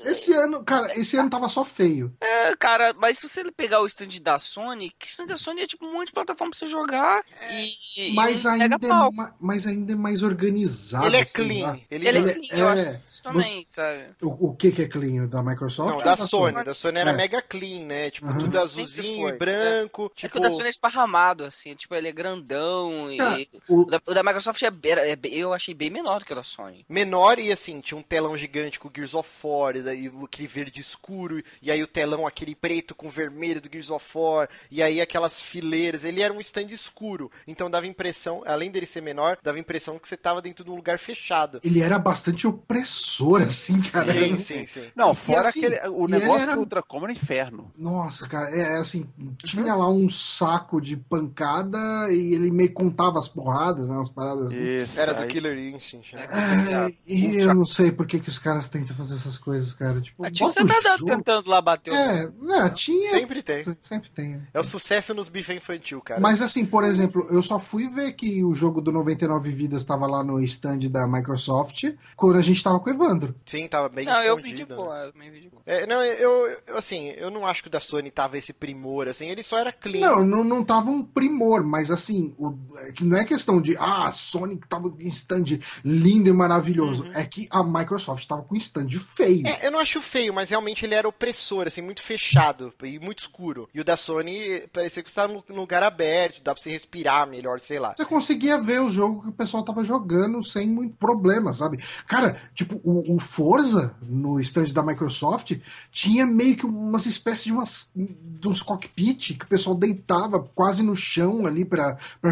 Esse 0.04 0.32
ano, 0.32 0.64
cara, 0.64 0.98
esse 0.98 1.16
ano 1.16 1.28
tava 1.28 1.48
só 1.48 1.64
feio. 1.64 2.14
É, 2.20 2.54
cara, 2.56 2.94
mas 2.94 3.18
se 3.18 3.28
você 3.28 3.50
pegar 3.52 3.80
o 3.80 3.86
stand 3.86 4.20
da 4.22 4.38
Sony, 4.38 4.92
que 4.98 5.08
stand 5.08 5.26
da 5.26 5.36
Sony 5.36 5.62
é 5.62 5.66
tipo 5.66 5.84
um 5.84 5.92
monte 5.92 6.06
de 6.06 6.12
plataforma 6.12 6.50
pra 6.50 6.58
você 6.58 6.66
jogar 6.66 7.22
e. 7.50 8.14
Mas, 8.14 8.44
e 8.44 8.48
ainda, 8.48 8.76
é 8.80 8.88
ma, 8.88 9.34
mas 9.40 9.66
ainda 9.66 9.92
é 9.92 9.96
mais 9.96 10.22
organizado. 10.22 11.06
Ele 11.06 11.16
é 11.16 11.22
assim, 11.22 11.32
clean. 11.32 11.80
Ele, 11.90 12.08
ele, 12.08 12.18
é 12.18 12.34
clean, 12.34 12.48
é, 12.50 12.60
eu 12.60 12.68
acho 12.68 13.00
isso 13.04 13.22
também, 13.22 13.66
você, 13.68 13.80
sabe? 13.80 14.04
O, 14.22 14.48
o 14.48 14.56
que, 14.56 14.72
que 14.72 14.82
é 14.82 14.88
clean? 14.88 15.26
Da 15.26 15.42
Microsoft? 15.42 15.98
Não, 15.98 15.98
da, 15.98 16.14
da 16.14 16.16
Sony. 16.16 16.52
Sony. 16.52 16.64
Da 16.64 16.74
Sony 16.74 16.98
era 16.98 17.10
é. 17.10 17.16
mega 17.16 17.42
clean, 17.42 17.86
né? 17.86 18.10
Tipo, 18.10 18.28
uhum. 18.28 18.38
tudo 18.38 18.58
azulzinho 18.58 19.28
e 19.28 19.32
branco. 19.32 20.06
É. 20.06 20.08
Tipo... 20.08 20.26
é 20.26 20.28
que 20.28 20.38
o 20.38 20.40
da 20.40 20.50
Sony 20.50 20.66
é 20.66 20.70
esparramado, 20.70 21.44
assim, 21.44 21.74
tipo, 21.74 21.94
ele 21.94 22.08
é 22.12 22.14
grandão. 22.14 23.10
e... 23.10 23.48
o... 23.68 23.82
O, 23.82 23.86
da, 23.86 24.00
o 24.06 24.14
da 24.14 24.22
Microsoft 24.22 24.62
é, 24.62 24.68
é, 24.68 25.18
eu 25.24 25.52
achei 25.52 25.74
bem 25.74 25.90
menor 25.90 26.20
do 26.20 26.26
que 26.26 26.32
o 26.32 26.36
da 26.36 26.44
Sony. 26.44 26.84
Menor 26.88 27.38
e 27.38 27.50
assim, 27.50 27.80
tinha 27.80 27.98
um 27.98 28.02
telão 28.02 28.36
gigante 28.36 28.78
com 28.78 28.88
o 28.88 28.92
Gears 28.94 29.14
of 29.14 29.28
War, 29.42 29.76
e 29.76 29.82
daí 29.82 30.12
aquele 30.22 30.48
verde 30.48 30.80
escuro, 30.80 31.42
e 31.60 31.70
aí 31.70 31.82
o 31.82 31.86
telão 31.86 32.26
aquele 32.26 32.54
preto 32.54 32.94
com 32.94 33.08
vermelho 33.08 33.60
do 33.60 33.68
Gears 33.70 33.90
of 33.90 34.06
War, 34.14 34.48
e 34.70 34.82
aí 34.82 35.00
aquelas 35.00 35.40
fileiras. 35.40 36.04
Ele 36.04 36.20
era 36.20 36.32
um 36.32 36.40
stand 36.40 36.70
escuro, 36.70 37.30
então 37.46 37.70
dava 37.70 37.86
impressão, 37.86 38.42
além 38.46 38.70
dele 38.70 38.86
ser 38.86 39.00
menor, 39.00 39.38
dava 39.42 39.58
impressão 39.58 39.98
que 39.98 40.08
você 40.08 40.16
tava 40.16 40.42
dentro 40.42 40.64
de 40.64 40.70
um 40.70 40.76
lugar 40.76 40.98
fechado. 40.98 41.60
Ele 41.64 41.80
era 41.80 41.98
bastante 41.98 42.46
opressor, 42.46 43.42
assim, 43.42 43.80
cara. 43.80 44.12
Sim, 44.12 44.36
sim, 44.38 44.66
sim. 44.66 44.90
Não, 44.94 45.14
fora 45.14 45.48
assim, 45.48 45.64
aquele, 45.64 45.88
o 45.88 46.06
negócio 46.06 46.42
era... 46.42 46.54
do 46.54 46.60
Ultracom 46.60 47.04
era 47.04 47.12
inferno. 47.12 47.72
Nossa, 47.76 48.28
cara, 48.28 48.50
é 48.50 48.76
assim, 48.76 49.08
tinha 49.44 49.74
lá 49.74 49.88
um 49.88 50.10
saco 50.10 50.80
de 50.80 50.96
pancada 50.96 52.01
e 52.10 52.34
ele 52.34 52.50
meio 52.50 52.72
contava 52.72 53.18
as 53.18 53.28
porradas, 53.28 53.88
né, 53.88 53.94
umas 53.94 54.08
paradas 54.08 54.48
assim. 54.48 54.62
Isso, 54.62 55.00
era 55.00 55.12
do 55.12 55.26
Killer 55.26 55.58
Instinct. 55.58 56.14
Né? 56.14 56.22
É, 56.26 57.12
e 57.12 57.36
eu 57.36 57.54
não 57.54 57.64
sei 57.64 57.92
por 57.92 58.06
que, 58.06 58.18
que 58.18 58.28
os 58.28 58.38
caras 58.38 58.68
tentam 58.68 58.96
fazer 58.96 59.14
essas 59.14 59.38
coisas, 59.38 59.72
cara. 59.74 60.00
Tipo, 60.00 60.30
tinha 60.30 60.50
você 60.50 60.64
tá 60.64 60.96
tentando 61.04 61.48
lá 61.48 61.60
bater 61.60 61.92
É, 61.92 62.30
não, 62.40 62.70
tinha. 62.70 63.10
Sempre 63.10 63.42
tem. 63.42 63.64
Sempre 63.80 64.10
tem. 64.10 64.42
É 64.52 64.60
o 64.60 64.64
sucesso 64.64 65.14
nos 65.14 65.28
bife 65.28 65.52
infantil, 65.52 66.00
cara. 66.00 66.20
Mas 66.20 66.40
assim, 66.40 66.64
por 66.64 66.84
exemplo, 66.84 67.26
eu 67.30 67.42
só 67.42 67.58
fui 67.58 67.88
ver 67.88 68.12
que 68.12 68.42
o 68.44 68.54
jogo 68.54 68.80
do 68.80 68.90
99 68.92 69.50
Vidas 69.50 69.82
estava 69.82 70.06
lá 70.06 70.22
no 70.24 70.40
stand 70.40 70.88
da 70.90 71.06
Microsoft 71.06 71.84
quando 72.16 72.38
a 72.38 72.42
gente 72.42 72.62
tava 72.62 72.80
com 72.80 72.90
o 72.90 72.92
Evandro. 72.92 73.34
Sim, 73.46 73.68
tava 73.68 73.88
bem 73.88 74.06
Não, 74.06 74.22
eu 74.22 74.36
vi 74.36 74.52
de 74.52 74.64
boa, 74.64 75.04
eu 75.04 75.12
vi 75.12 75.40
de 75.40 75.48
boa. 75.48 75.62
É, 75.66 75.86
não, 75.86 76.02
eu, 76.02 76.58
eu, 76.66 76.76
assim, 76.76 77.08
eu 77.10 77.30
não 77.30 77.46
acho 77.46 77.62
que 77.62 77.68
o 77.68 77.70
da 77.70 77.80
Sony 77.80 78.10
tava 78.10 78.38
esse 78.38 78.52
primor, 78.52 79.08
assim, 79.08 79.28
ele 79.28 79.42
só 79.42 79.58
era 79.58 79.72
clean. 79.72 80.00
Não, 80.00 80.24
não, 80.24 80.44
não 80.44 80.64
tava 80.64 80.90
um 80.90 81.02
primor, 81.02 81.64
mas 81.64 81.90
assim, 81.92 82.34
o, 82.38 82.54
é 82.78 82.92
que 82.92 83.04
não 83.04 83.16
é 83.16 83.24
questão 83.24 83.60
de, 83.60 83.76
ah, 83.76 84.08
a 84.08 84.12
Sony 84.12 84.58
tava 84.68 84.90
com 84.90 85.02
stand 85.02 85.58
lindo 85.84 86.28
e 86.28 86.32
maravilhoso. 86.32 87.04
Uhum. 87.04 87.12
É 87.12 87.24
que 87.24 87.46
a 87.50 87.62
Microsoft 87.62 88.26
tava 88.26 88.42
com 88.42 88.56
stand 88.56 88.90
feio. 88.90 89.46
É, 89.46 89.66
eu 89.66 89.70
não 89.70 89.78
acho 89.78 90.00
feio, 90.00 90.32
mas 90.32 90.50
realmente 90.50 90.84
ele 90.84 90.94
era 90.94 91.08
opressor, 91.08 91.66
assim, 91.66 91.82
muito 91.82 92.02
fechado 92.02 92.72
e 92.82 92.98
muito 92.98 93.20
escuro. 93.20 93.68
E 93.74 93.80
o 93.80 93.84
da 93.84 93.96
Sony 93.96 94.66
parecia 94.72 95.02
que 95.02 95.08
estava 95.08 95.32
num 95.32 95.56
lugar 95.56 95.82
aberto, 95.82 96.42
dá 96.42 96.54
pra 96.54 96.62
você 96.62 96.70
respirar 96.70 97.28
melhor, 97.28 97.60
sei 97.60 97.78
lá. 97.78 97.94
Você 97.96 98.04
conseguia 98.04 98.60
ver 98.60 98.80
o 98.80 98.90
jogo 98.90 99.22
que 99.22 99.28
o 99.28 99.32
pessoal 99.32 99.62
tava 99.62 99.84
jogando 99.84 100.42
sem 100.42 100.68
muito 100.68 100.96
problema, 100.96 101.52
sabe? 101.52 101.78
Cara, 102.06 102.40
tipo, 102.54 102.80
o, 102.82 103.16
o 103.16 103.18
Forza 103.18 103.96
no 104.02 104.40
stand 104.40 104.72
da 104.72 104.82
Microsoft 104.82 105.52
tinha 105.90 106.26
meio 106.26 106.56
que 106.56 106.66
umas 106.66 107.06
espécies 107.06 107.44
de, 107.44 107.52
umas, 107.52 107.90
de 107.94 108.48
uns 108.48 108.62
cockpit 108.62 109.36
que 109.38 109.44
o 109.44 109.48
pessoal 109.48 109.74
deitava 109.76 110.40
quase 110.54 110.82
no 110.82 110.94
chão 110.94 111.46
ali 111.46 111.64
para 111.64 111.81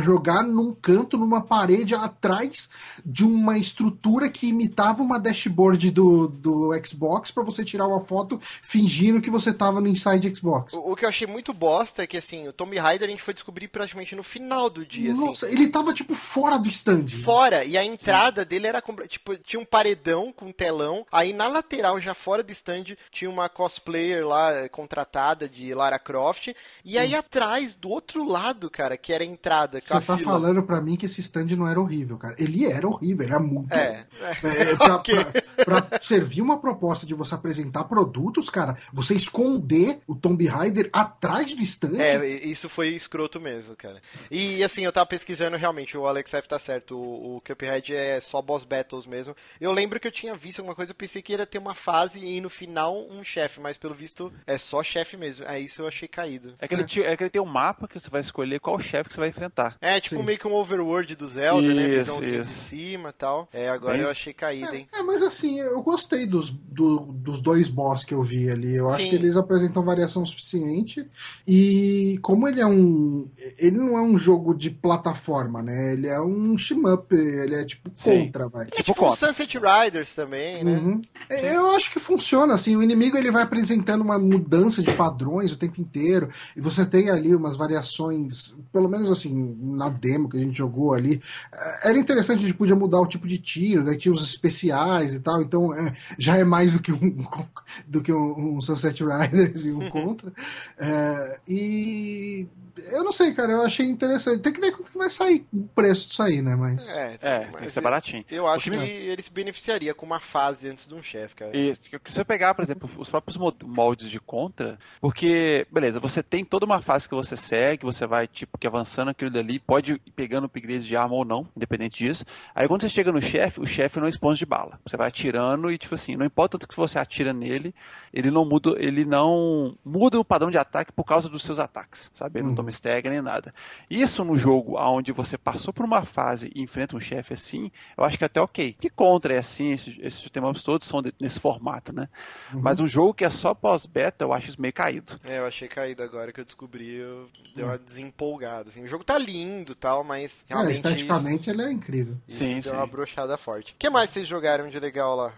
jogar 0.00 0.42
num 0.42 0.74
canto, 0.74 1.16
numa 1.16 1.40
parede 1.40 1.94
atrás 1.94 2.68
de 3.04 3.24
uma 3.24 3.58
estrutura 3.58 4.28
que 4.28 4.48
imitava 4.48 5.02
uma 5.02 5.18
dashboard 5.18 5.90
do, 5.90 6.28
do 6.28 6.70
Xbox 6.84 7.30
para 7.30 7.42
você 7.42 7.64
tirar 7.64 7.86
uma 7.86 8.00
foto 8.00 8.40
fingindo 8.62 9.20
que 9.20 9.30
você 9.30 9.52
tava 9.52 9.80
no 9.80 9.88
Inside 9.88 10.34
Xbox. 10.34 10.74
O, 10.74 10.92
o, 10.92 10.96
que 10.96 11.04
eu 11.04 11.08
achei 11.08 11.26
muito 11.26 11.52
bosta 11.52 12.02
é 12.02 12.06
que 12.06 12.16
assim, 12.16 12.48
o 12.48 12.52
Tomb 12.52 12.76
Raider 12.78 13.08
a 13.08 13.10
gente 13.10 13.22
foi 13.22 13.34
descobrir 13.34 13.68
praticamente 13.68 14.14
no 14.14 14.22
final 14.22 14.70
do 14.70 14.84
dia. 14.84 15.12
Assim. 15.12 15.26
Nossa, 15.26 15.46
assim. 15.46 15.54
ele 15.54 15.68
tava 15.68 15.92
tipo 15.92 16.14
fora 16.14 16.58
do 16.58 16.68
stand. 16.68 17.08
Fora, 17.24 17.64
e 17.64 17.76
a 17.76 17.84
entrada 17.84 18.42
Sim. 18.42 18.48
dele 18.48 18.66
era 18.66 18.82
tipo, 19.08 19.36
tinha 19.38 19.60
um 19.60 19.64
paredão 19.64 20.32
com 20.32 20.46
um 20.46 20.52
telão, 20.52 21.06
aí 21.10 21.32
na 21.32 21.48
lateral, 21.48 21.98
já 21.98 22.14
fora 22.14 22.42
do 22.42 22.52
stand, 22.52 22.96
tinha 23.10 23.30
uma 23.30 23.48
cosplayer 23.48 24.26
lá 24.26 24.52
eh, 24.52 24.68
contratada 24.68 25.48
de 25.48 25.74
Lara 25.74 25.98
Croft, 25.98 26.48
e 26.84 26.98
aí 26.98 27.14
hum. 27.14 27.18
atrás, 27.18 27.74
do 27.74 27.88
outro 27.88 28.24
lado, 28.24 28.70
cara, 28.70 28.96
que 28.96 29.12
era 29.12 29.24
a 29.24 29.26
entrada. 29.40 29.80
Você 29.80 29.94
tá 29.94 30.00
fila. 30.00 30.18
falando 30.18 30.62
pra 30.62 30.80
mim 30.80 30.96
que 30.96 31.06
esse 31.06 31.20
stand 31.20 31.56
não 31.56 31.66
era 31.66 31.80
horrível, 31.80 32.18
cara. 32.18 32.36
Ele 32.38 32.66
era 32.66 32.86
horrível, 32.86 33.26
era 33.26 33.40
muito. 33.40 33.72
É. 33.72 34.06
é 34.20 34.76
pra, 34.76 34.96
okay. 34.96 35.24
pra, 35.64 35.82
pra, 35.82 36.00
servir 36.00 36.42
uma 36.42 36.60
proposta 36.60 37.06
de 37.06 37.14
você 37.14 37.34
apresentar 37.34 37.84
produtos, 37.84 38.50
cara, 38.50 38.76
você 38.92 39.14
esconder 39.14 40.00
o 40.06 40.14
Tomb 40.14 40.46
Raider 40.46 40.90
atrás 40.92 41.54
do 41.54 41.62
stand. 41.62 41.98
É, 41.98 42.26
isso 42.26 42.68
foi 42.68 42.88
escroto 42.90 43.40
mesmo, 43.40 43.74
cara. 43.74 44.00
E 44.30 44.62
assim, 44.62 44.84
eu 44.84 44.92
tava 44.92 45.06
pesquisando 45.06 45.56
realmente, 45.56 45.96
o 45.96 46.06
Alex 46.06 46.34
F 46.34 46.48
tá 46.48 46.58
certo, 46.58 46.96
o, 46.96 47.36
o 47.36 47.40
Cuphead 47.40 47.94
é 47.94 48.20
só 48.20 48.42
boss 48.42 48.64
battles 48.64 49.06
mesmo. 49.06 49.34
Eu 49.60 49.72
lembro 49.72 49.98
que 49.98 50.06
eu 50.06 50.12
tinha 50.12 50.34
visto 50.34 50.58
alguma 50.58 50.74
coisa, 50.74 50.92
eu 50.92 50.96
pensei 50.96 51.22
que 51.22 51.32
ia 51.32 51.46
ter 51.46 51.58
uma 51.58 51.74
fase 51.74 52.18
e 52.22 52.40
no 52.40 52.50
final 52.50 53.06
um 53.10 53.24
chefe, 53.24 53.60
mas 53.60 53.78
pelo 53.78 53.94
visto 53.94 54.32
é 54.46 54.58
só 54.58 54.82
chefe 54.82 55.16
mesmo. 55.16 55.46
É 55.46 55.58
isso 55.58 55.80
eu 55.80 55.88
achei 55.88 56.06
caído. 56.06 56.54
É 56.58 56.68
que, 56.68 56.74
ele, 56.74 56.82
é. 56.82 57.12
é 57.12 57.16
que 57.16 57.22
ele 57.22 57.30
tem 57.30 57.40
um 57.40 57.46
mapa 57.46 57.88
que 57.88 57.98
você 57.98 58.10
vai 58.10 58.20
escolher 58.20 58.60
qual 58.60 58.78
chefe 58.78 59.08
que 59.08 59.14
você 59.14 59.20
vai 59.20 59.29
enfrentar. 59.30 59.76
É, 59.80 60.00
tipo 60.00 60.16
Sim. 60.16 60.22
meio 60.22 60.38
que 60.38 60.46
um 60.46 60.54
overworld 60.54 61.14
do 61.16 61.26
Zelda, 61.26 61.66
isso, 61.66 61.74
né? 61.74 61.88
Visãozinho 61.88 62.42
isso. 62.42 62.52
de 62.52 62.58
cima 62.58 63.10
e 63.10 63.12
tal. 63.12 63.48
É, 63.52 63.68
agora 63.68 63.94
Bem... 63.94 64.02
eu 64.02 64.10
achei 64.10 64.32
caído, 64.32 64.74
hein? 64.74 64.88
É, 64.92 65.02
mas 65.02 65.22
assim, 65.22 65.60
eu 65.60 65.82
gostei 65.82 66.26
dos, 66.26 66.50
do, 66.50 67.00
dos 67.00 67.40
dois 67.40 67.68
boss 67.68 68.04
que 68.04 68.14
eu 68.14 68.22
vi 68.22 68.50
ali. 68.50 68.76
Eu 68.76 68.88
Sim. 68.88 68.94
acho 68.94 69.08
que 69.08 69.14
eles 69.14 69.36
apresentam 69.36 69.84
variação 69.84 70.24
suficiente. 70.26 71.08
E 71.46 72.18
como 72.22 72.46
ele 72.48 72.60
é 72.60 72.66
um. 72.66 73.28
Ele 73.58 73.76
não 73.76 73.98
é 73.98 74.02
um 74.02 74.18
jogo 74.18 74.54
de 74.54 74.70
plataforma, 74.70 75.62
né? 75.62 75.92
Ele 75.92 76.08
é 76.08 76.20
um 76.20 76.56
shmup, 76.58 77.14
ele 77.14 77.54
é 77.54 77.64
tipo 77.64 77.90
Sim. 77.94 78.26
contra, 78.26 78.48
vai. 78.48 78.66
É 78.66 78.70
tipo, 78.70 78.92
tipo 78.92 79.16
Sunset 79.16 79.58
Riders 79.58 80.14
também, 80.14 80.64
né? 80.64 80.72
Uhum. 80.72 81.00
Eu 81.28 81.70
acho 81.76 81.90
que 81.90 82.00
funciona, 82.00 82.54
assim, 82.54 82.76
o 82.76 82.82
inimigo 82.82 83.16
ele 83.16 83.30
vai 83.30 83.42
apresentando 83.42 84.02
uma 84.02 84.18
mudança 84.18 84.82
de 84.82 84.92
padrões 84.92 85.52
o 85.52 85.56
tempo 85.56 85.80
inteiro, 85.80 86.30
e 86.56 86.60
você 86.60 86.84
tem 86.84 87.10
ali 87.10 87.34
umas 87.34 87.56
variações, 87.56 88.54
pelo 88.72 88.88
menos 88.88 89.10
assim, 89.10 89.19
na 89.28 89.88
demo 89.88 90.28
que 90.28 90.36
a 90.36 90.40
gente 90.40 90.56
jogou 90.56 90.94
ali, 90.94 91.20
eh, 91.52 91.88
era 91.88 91.98
interessante, 91.98 92.40
a 92.40 92.46
gente 92.46 92.56
podia 92.56 92.76
mudar 92.76 93.00
o 93.00 93.06
tipo 93.06 93.26
de 93.26 93.38
tiro, 93.38 93.84
daí 93.84 93.96
tinha 93.96 94.12
os 94.12 94.22
especiais 94.22 95.14
e 95.14 95.20
tal, 95.20 95.42
então 95.42 95.74
é, 95.74 95.94
já 96.16 96.36
é 96.36 96.44
mais 96.44 96.72
do 96.72 96.80
que 96.80 96.92
um, 96.92 97.16
do 97.86 98.00
que 98.00 98.12
um, 98.12 98.56
um 98.56 98.60
Sunset 98.60 99.02
Riders 99.04 99.64
e 99.64 99.72
um 99.72 99.90
Contra. 99.90 100.32
É, 100.78 101.40
e 101.48 102.46
eu 102.92 103.04
não 103.04 103.12
sei, 103.12 103.32
cara, 103.32 103.52
eu 103.52 103.62
achei 103.62 103.86
interessante. 103.86 104.40
Tem 104.40 104.52
que 104.52 104.60
ver 104.60 104.72
quanto 104.72 104.90
que 104.90 104.98
vai 104.98 105.10
sair 105.10 105.46
o 105.52 105.62
preço 105.68 106.08
disso 106.08 106.22
aí, 106.22 106.42
né? 106.42 106.56
Mas. 106.56 106.88
É, 106.88 107.18
é 107.20 107.38
tem 107.40 107.66
que 107.66 107.70
ser 107.70 107.80
baratinho. 107.80 108.24
Eu 108.30 108.46
acho 108.46 108.70
que, 108.70 108.76
que 108.76 108.84
ele 108.84 109.22
se 109.22 109.30
beneficiaria 109.30 109.94
com 109.94 110.06
uma 110.06 110.20
fase 110.20 110.68
antes 110.68 110.88
de 110.88 110.94
um 110.94 111.02
chefe, 111.02 111.34
cara. 111.34 111.56
E 111.56 111.74
se 111.74 111.90
você 112.06 112.24
pegar, 112.24 112.54
por 112.54 112.62
exemplo, 112.62 112.90
os 112.98 113.08
próprios 113.08 113.36
moldes 113.62 114.10
de 114.10 114.20
contra, 114.20 114.78
porque, 115.00 115.66
beleza, 115.70 116.00
você 116.00 116.22
tem 116.22 116.44
toda 116.44 116.66
uma 116.66 116.80
fase 116.80 117.08
que 117.08 117.14
você 117.14 117.36
segue, 117.36 117.84
você 117.84 118.06
vai, 118.06 118.26
tipo, 118.26 118.58
que 118.58 118.66
avançando 118.66 119.10
aquilo 119.10 119.30
dali, 119.30 119.58
pode 119.58 119.92
ir 119.92 120.12
pegando 120.14 120.46
upgrades 120.46 120.86
de 120.86 120.96
arma 120.96 121.14
ou 121.14 121.24
não, 121.24 121.46
independente 121.56 122.04
disso. 122.04 122.24
Aí 122.54 122.66
quando 122.68 122.82
você 122.82 122.88
chega 122.88 123.12
no 123.12 123.20
chefe, 123.20 123.60
o 123.60 123.66
chefe 123.66 124.00
não 124.00 124.08
esponja 124.08 124.38
de 124.38 124.46
bala. 124.46 124.78
Você 124.84 124.96
vai 124.96 125.08
atirando 125.08 125.70
e, 125.70 125.78
tipo 125.78 125.94
assim, 125.94 126.16
não 126.16 126.26
importa 126.26 126.56
o 126.56 126.60
que 126.60 126.76
você 126.76 126.98
atira 126.98 127.32
nele, 127.32 127.74
ele 128.12 128.30
não 128.30 128.44
muda, 128.44 128.74
ele 128.78 129.04
não 129.04 129.76
muda 129.84 130.18
o 130.18 130.24
padrão 130.24 130.50
de 130.50 130.58
ataque 130.58 130.92
por 130.92 131.04
causa 131.04 131.28
dos 131.28 131.42
seus 131.42 131.58
ataques, 131.58 132.10
sabe? 132.12 132.38
Ele 132.38 132.44
uhum. 132.44 132.48
não 132.50 132.56
toma 132.56 132.69
stagger 132.70 133.10
nem 133.10 133.20
nada. 133.20 133.54
Isso 133.88 134.24
no 134.24 134.36
jogo 134.36 134.78
onde 134.78 135.12
você 135.12 135.36
passou 135.36 135.72
por 135.72 135.84
uma 135.84 136.04
fase 136.04 136.50
e 136.54 136.62
enfrenta 136.62 136.96
um 136.96 137.00
chefe 137.00 137.34
assim, 137.34 137.70
eu 137.96 138.04
acho 138.04 138.16
que 138.18 138.24
é 138.24 138.26
até 138.26 138.40
ok. 138.40 138.76
Que 138.78 138.88
contra 138.88 139.34
é 139.34 139.38
assim, 139.38 139.72
esses, 139.72 139.96
esses 140.00 140.30
temas 140.30 140.62
todos 140.62 140.88
são 140.88 141.02
de, 141.02 141.12
nesse 141.20 141.38
formato, 141.38 141.92
né? 141.92 142.08
Uhum. 142.52 142.60
Mas 142.60 142.80
um 142.80 142.86
jogo 142.86 143.14
que 143.14 143.24
é 143.24 143.30
só 143.30 143.54
pós-beta, 143.54 144.24
eu 144.24 144.32
acho 144.32 144.48
isso 144.48 144.60
meio 144.60 144.72
caído. 144.72 145.18
É, 145.24 145.38
eu 145.38 145.46
achei 145.46 145.68
caído 145.68 146.02
agora 146.02 146.32
que 146.32 146.40
eu 146.40 146.44
descobri, 146.44 146.96
eu 146.96 147.28
deu 147.54 147.66
uma 147.66 147.78
desempolgada. 147.78 148.68
Assim. 148.68 148.82
O 148.82 148.88
jogo 148.88 149.04
tá 149.04 149.18
lindo 149.18 149.74
tal, 149.74 150.02
mas 150.04 150.44
é, 150.48 150.54
realmente. 150.54 150.70
É, 150.70 150.72
esteticamente 150.72 151.42
isso, 151.42 151.50
ele 151.50 151.62
é 151.62 151.72
incrível. 151.72 152.16
Isso 152.26 152.38
sim, 152.38 152.54
deu 152.54 152.62
sim. 152.62 152.70
uma 152.72 152.86
brochada 152.86 153.36
forte. 153.36 153.72
O 153.72 153.76
que 153.78 153.90
mais 153.90 154.10
vocês 154.10 154.26
jogaram 154.26 154.68
de 154.68 154.78
legal 154.78 155.16
lá? 155.16 155.32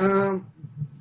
Uh, 0.00 0.44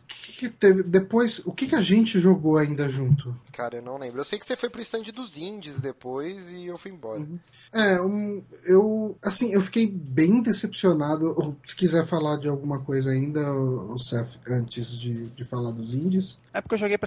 que 0.08 0.50
teve 0.50 0.84
depois? 0.84 1.40
O 1.46 1.52
que, 1.52 1.68
que 1.68 1.76
a 1.76 1.82
gente 1.82 2.20
jogou 2.20 2.58
ainda 2.58 2.88
junto? 2.88 3.36
Cara, 3.58 3.78
eu 3.78 3.82
não 3.82 3.98
lembro. 3.98 4.20
Eu 4.20 4.24
sei 4.24 4.38
que 4.38 4.46
você 4.46 4.56
foi 4.56 4.70
pro 4.70 4.80
stand 4.84 5.02
dos 5.12 5.36
indies 5.36 5.82
depois 5.82 6.48
e 6.52 6.68
eu 6.68 6.78
fui 6.78 6.92
embora. 6.92 7.22
Uhum. 7.22 7.40
É, 7.74 8.00
um, 8.00 8.44
eu, 8.68 9.18
assim, 9.26 9.52
eu 9.52 9.60
fiquei 9.64 9.88
bem 9.88 10.44
decepcionado. 10.44 11.58
Se 11.66 11.76
quiser 11.76 12.06
falar 12.06 12.38
de 12.38 12.48
alguma 12.48 12.80
coisa 12.82 13.10
ainda, 13.10 13.42
o 13.52 13.98
Seth, 13.98 14.40
antes 14.48 14.96
de, 14.96 15.30
de 15.30 15.44
falar 15.44 15.72
dos 15.72 15.96
indies. 15.96 16.38
É 16.54 16.62
porque 16.62 16.76
eu 16.76 16.80
joguei, 16.80 17.00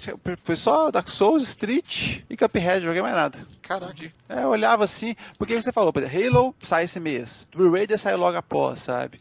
foi 0.42 0.56
só 0.56 0.90
Dark 0.90 1.08
Souls, 1.08 1.44
Street 1.44 2.24
e 2.28 2.36
Cuphead, 2.36 2.84
joguei 2.84 3.00
mais 3.00 3.14
nada. 3.14 3.38
Caraca. 3.62 4.12
É, 4.28 4.42
eu 4.42 4.48
olhava 4.48 4.82
assim, 4.82 5.14
porque 5.38 5.54
você 5.54 5.70
falou, 5.70 5.92
Halo 5.96 6.52
sai 6.64 6.84
esse 6.84 6.98
mês, 6.98 7.46
Tomb 7.52 7.70
Raider 7.70 7.96
sai 7.96 8.16
logo 8.16 8.36
após, 8.36 8.80
sabe? 8.80 9.20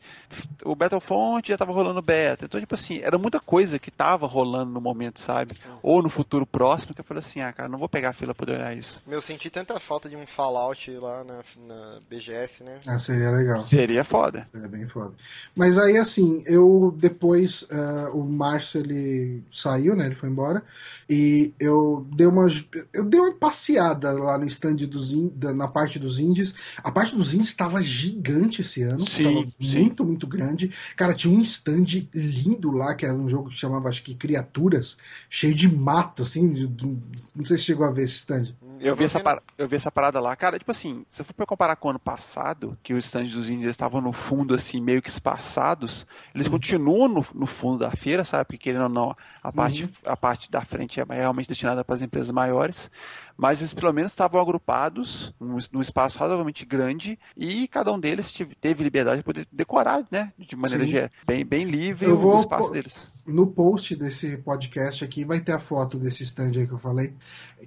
O 0.65 0.75
Battlefront 0.75 1.47
já 1.47 1.57
tava 1.57 1.71
rolando 1.71 2.01
beta. 2.01 2.45
Então, 2.45 2.59
tipo 2.59 2.73
assim, 2.73 2.99
era 3.03 3.19
muita 3.19 3.39
coisa 3.39 3.77
que 3.77 3.91
tava 3.91 4.25
rolando 4.25 4.71
no 4.71 4.81
momento, 4.81 5.19
sabe? 5.19 5.55
Ou 5.83 6.01
no 6.01 6.09
futuro 6.09 6.45
próximo, 6.45 6.95
que 6.95 7.01
eu 7.01 7.05
falei 7.05 7.18
assim, 7.19 7.41
ah, 7.41 7.53
cara, 7.53 7.69
não 7.69 7.77
vou 7.77 7.89
pegar 7.89 8.09
a 8.09 8.13
fila 8.13 8.33
pra 8.33 8.51
olhar 8.51 8.77
isso. 8.77 9.01
Meu, 9.05 9.21
senti 9.21 9.49
tanta 9.49 9.79
falta 9.79 10.09
de 10.09 10.15
um 10.15 10.25
Fallout 10.25 10.89
lá 10.91 11.23
na, 11.23 11.39
na 11.67 11.99
BGS, 12.09 12.63
né? 12.63 12.79
Ah, 12.87 12.99
seria 12.99 13.31
legal. 13.31 13.61
Seria 13.61 14.03
foda. 14.03 14.47
Seria 14.51 14.67
bem 14.67 14.87
foda. 14.87 15.13
Mas 15.55 15.77
aí, 15.77 15.97
assim, 15.97 16.43
eu 16.45 16.95
depois, 16.97 17.63
uh, 17.63 18.17
o 18.17 18.23
Márcio, 18.23 18.79
ele 18.79 19.43
saiu, 19.51 19.95
né? 19.95 20.05
Ele 20.05 20.15
foi 20.15 20.29
embora. 20.29 20.63
E 21.09 21.53
eu 21.59 22.07
dei 22.13 22.27
uma, 22.27 22.47
eu 22.93 23.05
dei 23.05 23.19
uma 23.19 23.33
passeada 23.33 24.11
lá 24.11 24.37
no 24.37 24.45
stand 24.45 24.75
dos 24.75 25.13
in, 25.13 25.31
na 25.55 25.67
parte 25.67 25.97
dos 25.97 26.19
indies. 26.19 26.53
A 26.83 26.91
parte 26.91 27.15
dos 27.15 27.33
indies 27.33 27.49
estava 27.49 27.81
gigante 27.81 28.61
esse 28.61 28.83
ano. 28.83 29.01
Sim, 29.01 29.51
sim. 29.59 29.79
Muito, 29.79 30.05
muito 30.05 30.27
grande. 30.27 30.71
Cara, 30.95 31.13
tinha 31.13 31.35
um 31.35 31.41
stand 31.41 32.07
lindo 32.13 32.71
lá, 32.71 32.93
que 32.93 33.05
era 33.05 33.15
um 33.15 33.27
jogo 33.27 33.49
que 33.49 33.55
chamava, 33.55 33.89
acho 33.89 34.03
que 34.03 34.13
Criaturas, 34.13 34.97
cheio 35.29 35.55
de 35.55 35.67
mato, 35.67 36.21
assim. 36.21 36.71
Não 37.35 37.43
sei 37.45 37.57
se 37.57 37.63
chegou 37.63 37.85
a 37.85 37.91
ver 37.91 38.03
esse 38.03 38.17
stand. 38.17 38.55
Eu 38.79 38.95
vi, 38.95 39.03
essa 39.03 39.19
parada, 39.19 39.43
eu 39.57 39.67
vi 39.67 39.75
essa 39.75 39.91
parada 39.91 40.19
lá. 40.19 40.35
Cara, 40.35 40.57
tipo 40.57 40.71
assim, 40.71 41.05
se 41.09 41.21
eu 41.21 41.25
for 41.25 41.33
pra 41.33 41.45
comparar 41.45 41.75
com 41.75 41.87
o 41.87 41.91
ano 41.91 41.99
passado, 41.99 42.77
que 42.81 42.93
os 42.93 43.05
stands 43.05 43.31
dos 43.31 43.49
índios 43.49 43.71
estavam 43.71 43.99
no 43.99 44.13
fundo, 44.13 44.53
assim, 44.53 44.79
meio 44.79 45.01
que 45.01 45.09
espaçados, 45.09 46.07
eles 46.33 46.47
uhum. 46.47 46.53
continuam 46.53 47.07
no, 47.07 47.25
no, 47.33 47.45
fundo 47.45 47.79
da 47.79 47.91
feira, 47.91 48.23
sabe? 48.23 48.45
Porque 48.45 48.57
querendo 48.57 48.83
ou 48.83 48.89
não, 48.89 49.15
a 49.43 49.51
parte, 49.51 49.83
uhum. 49.83 49.89
a 50.05 50.15
parte 50.15 50.49
da 50.49 50.61
frente 50.61 51.01
é 51.01 51.05
realmente 51.09 51.47
destinada 51.47 51.83
para 51.83 51.95
as 51.95 52.01
empresas 52.01 52.31
maiores 52.31 52.89
mas 53.39 53.61
eles 53.61 53.73
pelo 53.73 53.93
menos 53.93 54.11
estavam 54.11 54.41
agrupados 54.41 55.33
num, 55.39 55.57
num 55.71 55.79
espaço 55.79 56.19
razoavelmente 56.19 56.65
grande 56.65 57.17
e 57.37 57.69
cada 57.69 57.89
um 57.89 57.97
deles 57.97 58.33
teve 58.59 58.83
liberdade 58.83 59.19
de 59.19 59.23
poder 59.23 59.47
decorar, 59.49 60.05
né? 60.11 60.33
De 60.37 60.57
maneira 60.57 60.85
de, 60.85 61.09
bem, 61.25 61.45
bem 61.45 61.63
livre 61.63 62.05
eu 62.05 62.17
vou, 62.17 62.35
o 62.35 62.39
espaço 62.41 62.69
deles. 62.69 63.07
No 63.29 63.47
post 63.47 63.95
desse 63.95 64.37
podcast 64.37 65.03
aqui 65.03 65.23
vai 65.23 65.39
ter 65.39 65.51
a 65.51 65.59
foto 65.59 65.97
desse 65.97 66.23
stand 66.23 66.51
aí 66.55 66.67
que 66.67 66.73
eu 66.73 66.77
falei, 66.77 67.13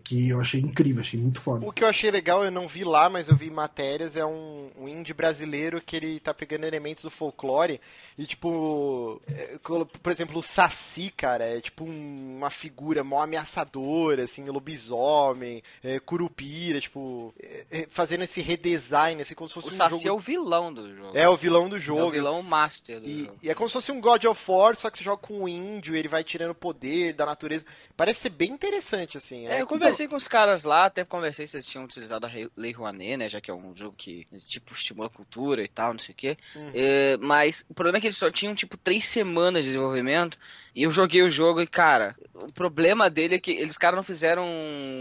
que 0.02 0.28
eu 0.30 0.40
achei 0.40 0.60
incrível, 0.60 1.00
achei 1.00 1.20
muito 1.20 1.40
foda. 1.40 1.66
O 1.66 1.72
que 1.72 1.84
eu 1.84 1.88
achei 1.88 2.10
legal, 2.10 2.44
eu 2.44 2.50
não 2.50 2.66
vi 2.66 2.84
lá, 2.84 3.08
mas 3.08 3.28
eu 3.28 3.36
vi 3.36 3.50
matérias, 3.50 4.16
é 4.16 4.24
um, 4.24 4.70
um 4.76 4.88
indie 4.88 5.14
brasileiro 5.14 5.80
que 5.80 5.96
ele 5.96 6.20
tá 6.20 6.34
pegando 6.34 6.64
elementos 6.64 7.04
do 7.04 7.10
folclore 7.10 7.80
e 8.16 8.26
tipo, 8.26 9.20
é, 9.26 9.58
por 10.02 10.12
exemplo, 10.12 10.38
o 10.38 10.42
Saci, 10.42 11.12
cara, 11.16 11.44
é 11.44 11.60
tipo 11.60 11.84
um, 11.84 12.36
uma 12.36 12.50
figura 12.50 13.02
mó 13.02 13.22
ameaçadora, 13.22 14.24
assim, 14.24 14.44
lobisomem, 14.44 15.62
é, 15.82 15.98
Curupira, 15.98 16.80
tipo, 16.80 17.32
é, 17.40 17.66
é, 17.70 17.86
fazendo 17.88 18.24
esse 18.24 18.40
redesign, 18.40 19.22
assim, 19.22 19.34
como 19.34 19.48
se 19.48 19.54
fosse 19.54 19.68
o 19.68 19.72
um 19.72 19.76
Saci 19.76 19.96
jogo... 19.96 20.08
é 20.08 20.12
o 20.12 20.18
vilão 20.18 20.72
do 20.72 20.94
jogo. 20.94 21.16
É 21.16 21.28
o 21.28 21.36
vilão 21.36 21.68
do 21.68 21.78
jogo. 21.78 22.00
É 22.00 22.04
o 22.04 22.10
vilão 22.10 22.42
master 22.42 23.00
do 23.00 23.08
e, 23.08 23.24
jogo. 23.24 23.38
E 23.42 23.50
é 23.50 23.54
como 23.54 23.68
se 23.68 23.72
fosse 23.72 23.92
um 23.92 24.00
God 24.00 24.24
of 24.24 24.50
War, 24.50 24.76
só 24.76 24.90
que 24.90 24.98
você 24.98 25.04
joga 25.04 25.22
com 25.22 25.44
um 25.44 25.48
índio, 25.52 25.94
ele 25.94 26.08
vai 26.08 26.24
tirando 26.24 26.54
poder 26.54 27.12
da 27.14 27.26
natureza. 27.26 27.64
Parece 27.96 28.20
ser 28.20 28.30
bem 28.30 28.50
interessante, 28.50 29.16
assim. 29.16 29.46
É, 29.46 29.58
é 29.58 29.62
eu 29.62 29.66
conversei 29.66 30.08
com 30.08 30.16
os 30.16 30.26
caras 30.26 30.64
lá, 30.64 30.86
até 30.86 31.04
conversei 31.04 31.46
se 31.46 31.56
eles 31.56 31.66
tinham 31.66 31.84
utilizado 31.84 32.26
a 32.26 32.30
Lei 32.56 32.72
Rouanet, 32.72 33.16
né, 33.16 33.28
já 33.28 33.40
que 33.40 33.50
é 33.50 33.54
um 33.54 33.74
jogo 33.74 33.94
que, 33.96 34.26
tipo, 34.46 34.72
estimula 34.72 35.08
a 35.08 35.10
cultura 35.10 35.62
e 35.62 35.68
tal, 35.68 35.92
não 35.92 36.00
sei 36.00 36.12
o 36.12 36.16
quê. 36.16 36.36
Uhum. 36.54 36.70
É, 36.74 37.16
mas 37.18 37.64
o 37.68 37.74
problema 37.74 37.98
é 37.98 38.00
que 38.00 38.06
eles 38.06 38.16
só 38.16 38.30
tinham, 38.30 38.54
tipo, 38.54 38.76
três 38.76 39.04
semanas 39.04 39.64
de 39.64 39.70
desenvolvimento 39.70 40.38
e 40.74 40.84
eu 40.84 40.90
joguei 40.90 41.22
o 41.22 41.30
jogo 41.30 41.60
e, 41.60 41.66
cara, 41.66 42.14
o 42.34 42.52
problema 42.52 43.10
dele 43.10 43.34
é 43.34 43.38
que 43.38 43.50
eles, 43.50 43.76
caras 43.76 43.96
não 43.96 44.02
fizeram 44.02 44.46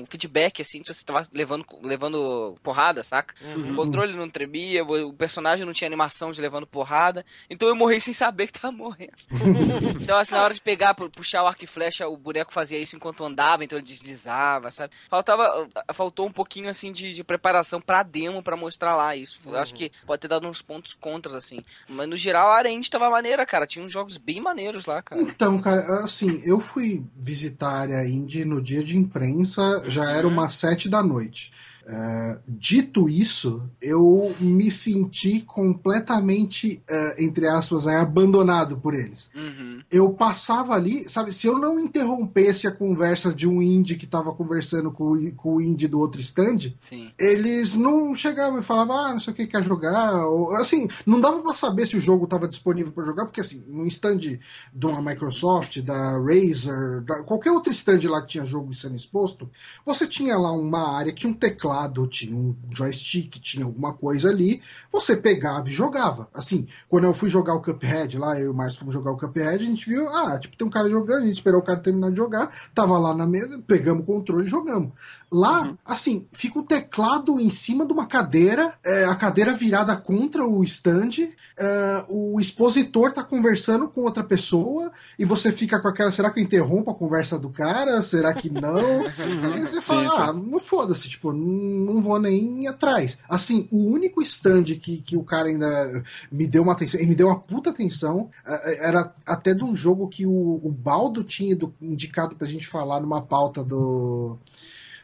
feedback, 0.10 0.62
assim, 0.62 0.84
se 0.84 0.94
você 0.94 1.06
tava 1.06 1.22
levando, 1.34 1.66
levando 1.82 2.58
porrada, 2.62 3.04
saca? 3.04 3.34
Uhum. 3.42 3.72
O 3.72 3.76
controle 3.76 4.16
não 4.16 4.30
tremia, 4.30 4.84
o 4.84 5.14
personagem 5.14 5.66
não 5.66 5.74
tinha 5.74 5.88
animação 5.88 6.32
de 6.32 6.42
levando 6.42 6.68
porrada, 6.68 7.26
então 7.50 7.68
eu 7.68 7.76
morri 7.76 8.02
sem 8.02 8.14
saber 8.14 8.48
que 8.48 8.60
tava 8.60 8.72
morrendo. 8.72 9.14
então, 10.02 10.18
assim, 10.18 10.36
na 10.36 10.44
hora 10.44 10.54
de 10.54 10.62
pegar, 10.62 10.94
puxar 10.94 11.44
o 11.44 11.48
arco 11.48 11.64
e 11.64 11.68
flecha, 11.68 12.08
o 12.08 12.18
boneco 12.18 12.52
fazia 12.52 12.78
isso 12.78 12.96
enquanto 12.96 13.24
andava, 13.24 13.64
então 13.64 13.78
ele 13.78 13.88
deslizava, 13.88 14.72
sabe? 14.72 14.94
Faltava, 15.10 15.70
faltou 15.94 16.28
um 16.28 16.32
pouquinho, 16.32 16.70
assim, 16.70 16.92
de, 16.92 17.14
de 17.14 17.24
preparação 17.24 17.80
pra 17.80 18.04
demo, 18.04 18.44
pra 18.44 18.58
mostrar 18.58 18.96
lá 18.96 19.16
isso. 19.16 19.40
Uhum. 19.46 19.56
Acho 19.56 19.74
que 19.74 19.92
pode 20.06 20.22
ter 20.22 20.28
dado 20.28 20.48
uns 20.48 20.62
pontos 20.62 20.94
contras, 20.94 21.34
assim. 21.34 21.62
Mas, 21.88 22.10
no 22.10 22.18
geral, 22.18 22.50
a 22.50 22.58
Arend 22.58 22.90
tava 22.90 23.10
maneira, 23.10 23.46
cara. 23.46 23.66
Tinha 23.66 23.86
uns 23.86 23.92
jogos 23.92 24.18
bem 24.18 24.42
maneiros 24.42 24.86
lá, 24.86 25.02
cara. 25.02 25.22
Então, 25.22 25.61
cara, 25.62 25.82
assim, 26.04 26.42
eu 26.44 26.60
fui 26.60 27.04
visitar 27.16 27.70
a 27.70 27.80
área 27.80 28.08
indie 28.08 28.44
no 28.46 28.62
dia 28.62 28.84
de 28.84 28.98
imprensa, 28.98 29.84
já 29.88 30.10
era 30.12 30.28
uhum. 30.28 30.34
umas 30.34 30.54
sete 30.54 30.90
da 30.90 31.02
noite. 31.04 31.52
Uh, 31.92 32.40
dito 32.48 33.10
isso, 33.10 33.62
eu 33.82 34.34
me 34.40 34.72
senti 34.72 35.42
completamente, 35.42 36.82
uh, 36.90 37.22
entre 37.22 37.50
aspas, 37.50 37.86
aí, 37.86 37.98
abandonado 37.98 38.78
por 38.78 38.94
eles. 38.94 39.30
Uhum. 39.36 39.82
Eu 39.92 40.10
passava 40.14 40.74
ali, 40.74 41.10
sabe, 41.10 41.34
se 41.34 41.48
eu 41.48 41.58
não 41.58 41.78
interrompesse 41.78 42.66
a 42.66 42.72
conversa 42.72 43.34
de 43.34 43.46
um 43.46 43.62
indie 43.62 43.98
que 43.98 44.06
estava 44.06 44.32
conversando 44.32 44.90
com, 44.90 45.12
o, 45.12 45.32
com 45.34 45.56
o 45.56 45.62
indie 45.62 45.90
do 45.90 46.00
outro 46.00 46.22
stand, 46.22 46.74
Sim. 46.80 47.12
eles 47.20 47.76
não 47.76 48.16
chegavam 48.16 48.62
e 48.62 48.64
falavam, 48.64 48.98
ah, 48.98 49.14
não 49.14 49.20
sei 49.20 49.34
o 49.34 49.36
que 49.36 49.46
quer 49.46 49.62
jogar. 49.62 50.26
Ou, 50.28 50.56
assim, 50.56 50.88
não 51.06 51.20
dava 51.20 51.42
para 51.42 51.56
saber 51.56 51.86
se 51.88 51.98
o 51.98 52.02
jogo 52.02 52.24
estava 52.24 52.48
disponível 52.48 52.94
para 52.94 53.04
jogar, 53.04 53.26
porque 53.26 53.42
assim, 53.42 53.66
no 53.68 53.86
stand 53.88 54.40
de 54.74 54.86
uma 54.86 55.02
Microsoft, 55.02 55.82
da 55.82 56.18
Razer, 56.20 57.02
da, 57.02 57.22
qualquer 57.24 57.52
outro 57.52 57.72
stand 57.74 58.00
lá 58.10 58.22
que 58.22 58.30
tinha 58.30 58.46
jogo 58.46 58.74
sendo 58.74 58.96
exposto, 58.96 59.50
você 59.86 60.08
tinha 60.08 60.38
lá 60.38 60.54
uma 60.54 60.96
área 60.96 61.12
que 61.12 61.20
tinha 61.20 61.32
um 61.32 61.36
teclado 61.36 61.81
teclado, 61.82 62.08
tinha 62.08 62.36
um 62.36 62.56
joystick, 62.76 63.40
tinha 63.40 63.66
alguma 63.66 63.94
coisa 63.94 64.30
ali, 64.30 64.62
você 64.92 65.16
pegava 65.16 65.68
e 65.68 65.72
jogava. 65.72 66.28
Assim, 66.34 66.68
quando 66.88 67.06
eu 67.06 67.14
fui 67.14 67.30
jogar 67.30 67.54
o 67.56 67.62
Cuphead 67.62 68.18
lá, 68.18 68.40
eu 68.40 68.48
e 68.48 68.50
o 68.50 68.54
Márcio 68.54 68.80
fomos 68.80 68.94
jogar 68.94 69.12
o 69.12 69.18
Cuphead, 69.18 69.64
a 69.64 69.68
gente 69.68 69.88
viu, 69.88 70.08
ah, 70.10 70.40
tipo, 70.40 70.56
tem 70.56 70.68
um 70.68 70.72
cara 70.72 70.90
jogando, 70.90 71.24
a 71.24 71.26
gente 71.26 71.36
esperou 71.36 71.62
o 71.62 71.64
cara 71.64 71.80
terminar 71.80 72.12
de 72.12 72.18
jogar, 72.18 72.52
tava 72.74 72.98
lá 72.98 73.14
na 73.14 73.26
mesa, 73.26 73.62
pegamos 73.66 74.04
o 74.04 74.06
controle 74.06 74.46
e 74.46 74.50
jogamos. 74.50 74.92
Lá, 75.32 75.62
uhum. 75.62 75.78
assim, 75.86 76.28
fica 76.34 76.60
o 76.60 76.64
teclado 76.64 77.40
em 77.40 77.50
cima 77.50 77.86
de 77.86 77.94
uma 77.94 78.06
cadeira, 78.06 78.74
é, 78.84 79.06
a 79.06 79.16
cadeira 79.16 79.54
virada 79.54 79.96
contra 79.96 80.46
o 80.46 80.62
stand, 80.66 81.12
é, 81.58 82.06
o 82.10 82.38
expositor 82.40 83.14
tá 83.14 83.24
conversando 83.24 83.88
com 83.88 84.02
outra 84.02 84.26
pessoa 84.26 84.92
e 85.18 85.24
você 85.24 85.50
fica 85.50 85.80
com 85.80 85.88
aquela, 85.88 86.12
será 86.12 86.30
que 86.30 86.42
eu 86.42 86.44
interrompo 86.44 86.92
a 86.92 86.96
conversa 86.96 87.40
do 87.40 87.50
cara? 87.50 88.02
Será 88.02 88.34
que 88.34 88.50
não? 88.50 89.06
e 89.56 89.62
você 89.62 89.82
fala, 89.82 90.04
sim, 90.04 90.10
sim. 90.10 90.16
ah, 90.18 90.34
não 90.34 90.60
foda-se, 90.60 91.08
tipo, 91.08 91.32
não 91.32 91.61
vou 92.02 92.20
nem 92.20 92.68
atrás. 92.68 93.18
Assim, 93.30 93.68
o 93.72 93.86
único 93.90 94.22
stand 94.22 94.64
que, 94.64 94.98
que 94.98 95.18
o 95.18 95.24
cara 95.24 95.48
ainda 95.48 96.04
me 96.32 96.48
deu 96.48 96.64
uma 96.64 96.74
atenção, 96.74 97.00
e 97.00 97.06
me 97.06 97.16
deu 97.16 97.28
uma 97.28 97.40
puta 97.40 97.70
atenção, 97.70 98.30
é, 98.46 98.72
é, 98.72 98.88
era 98.88 99.14
até 99.26 99.54
de 99.54 99.64
um 99.64 99.76
jogo 99.76 100.08
que 100.08 100.26
o, 100.26 100.60
o 100.64 100.72
Baldo 100.72 101.24
tinha 101.24 101.58
indicado 101.82 102.36
pra 102.36 102.48
gente 102.48 102.68
falar 102.68 103.00
numa 103.00 103.22
pauta 103.22 103.64
do 103.64 104.38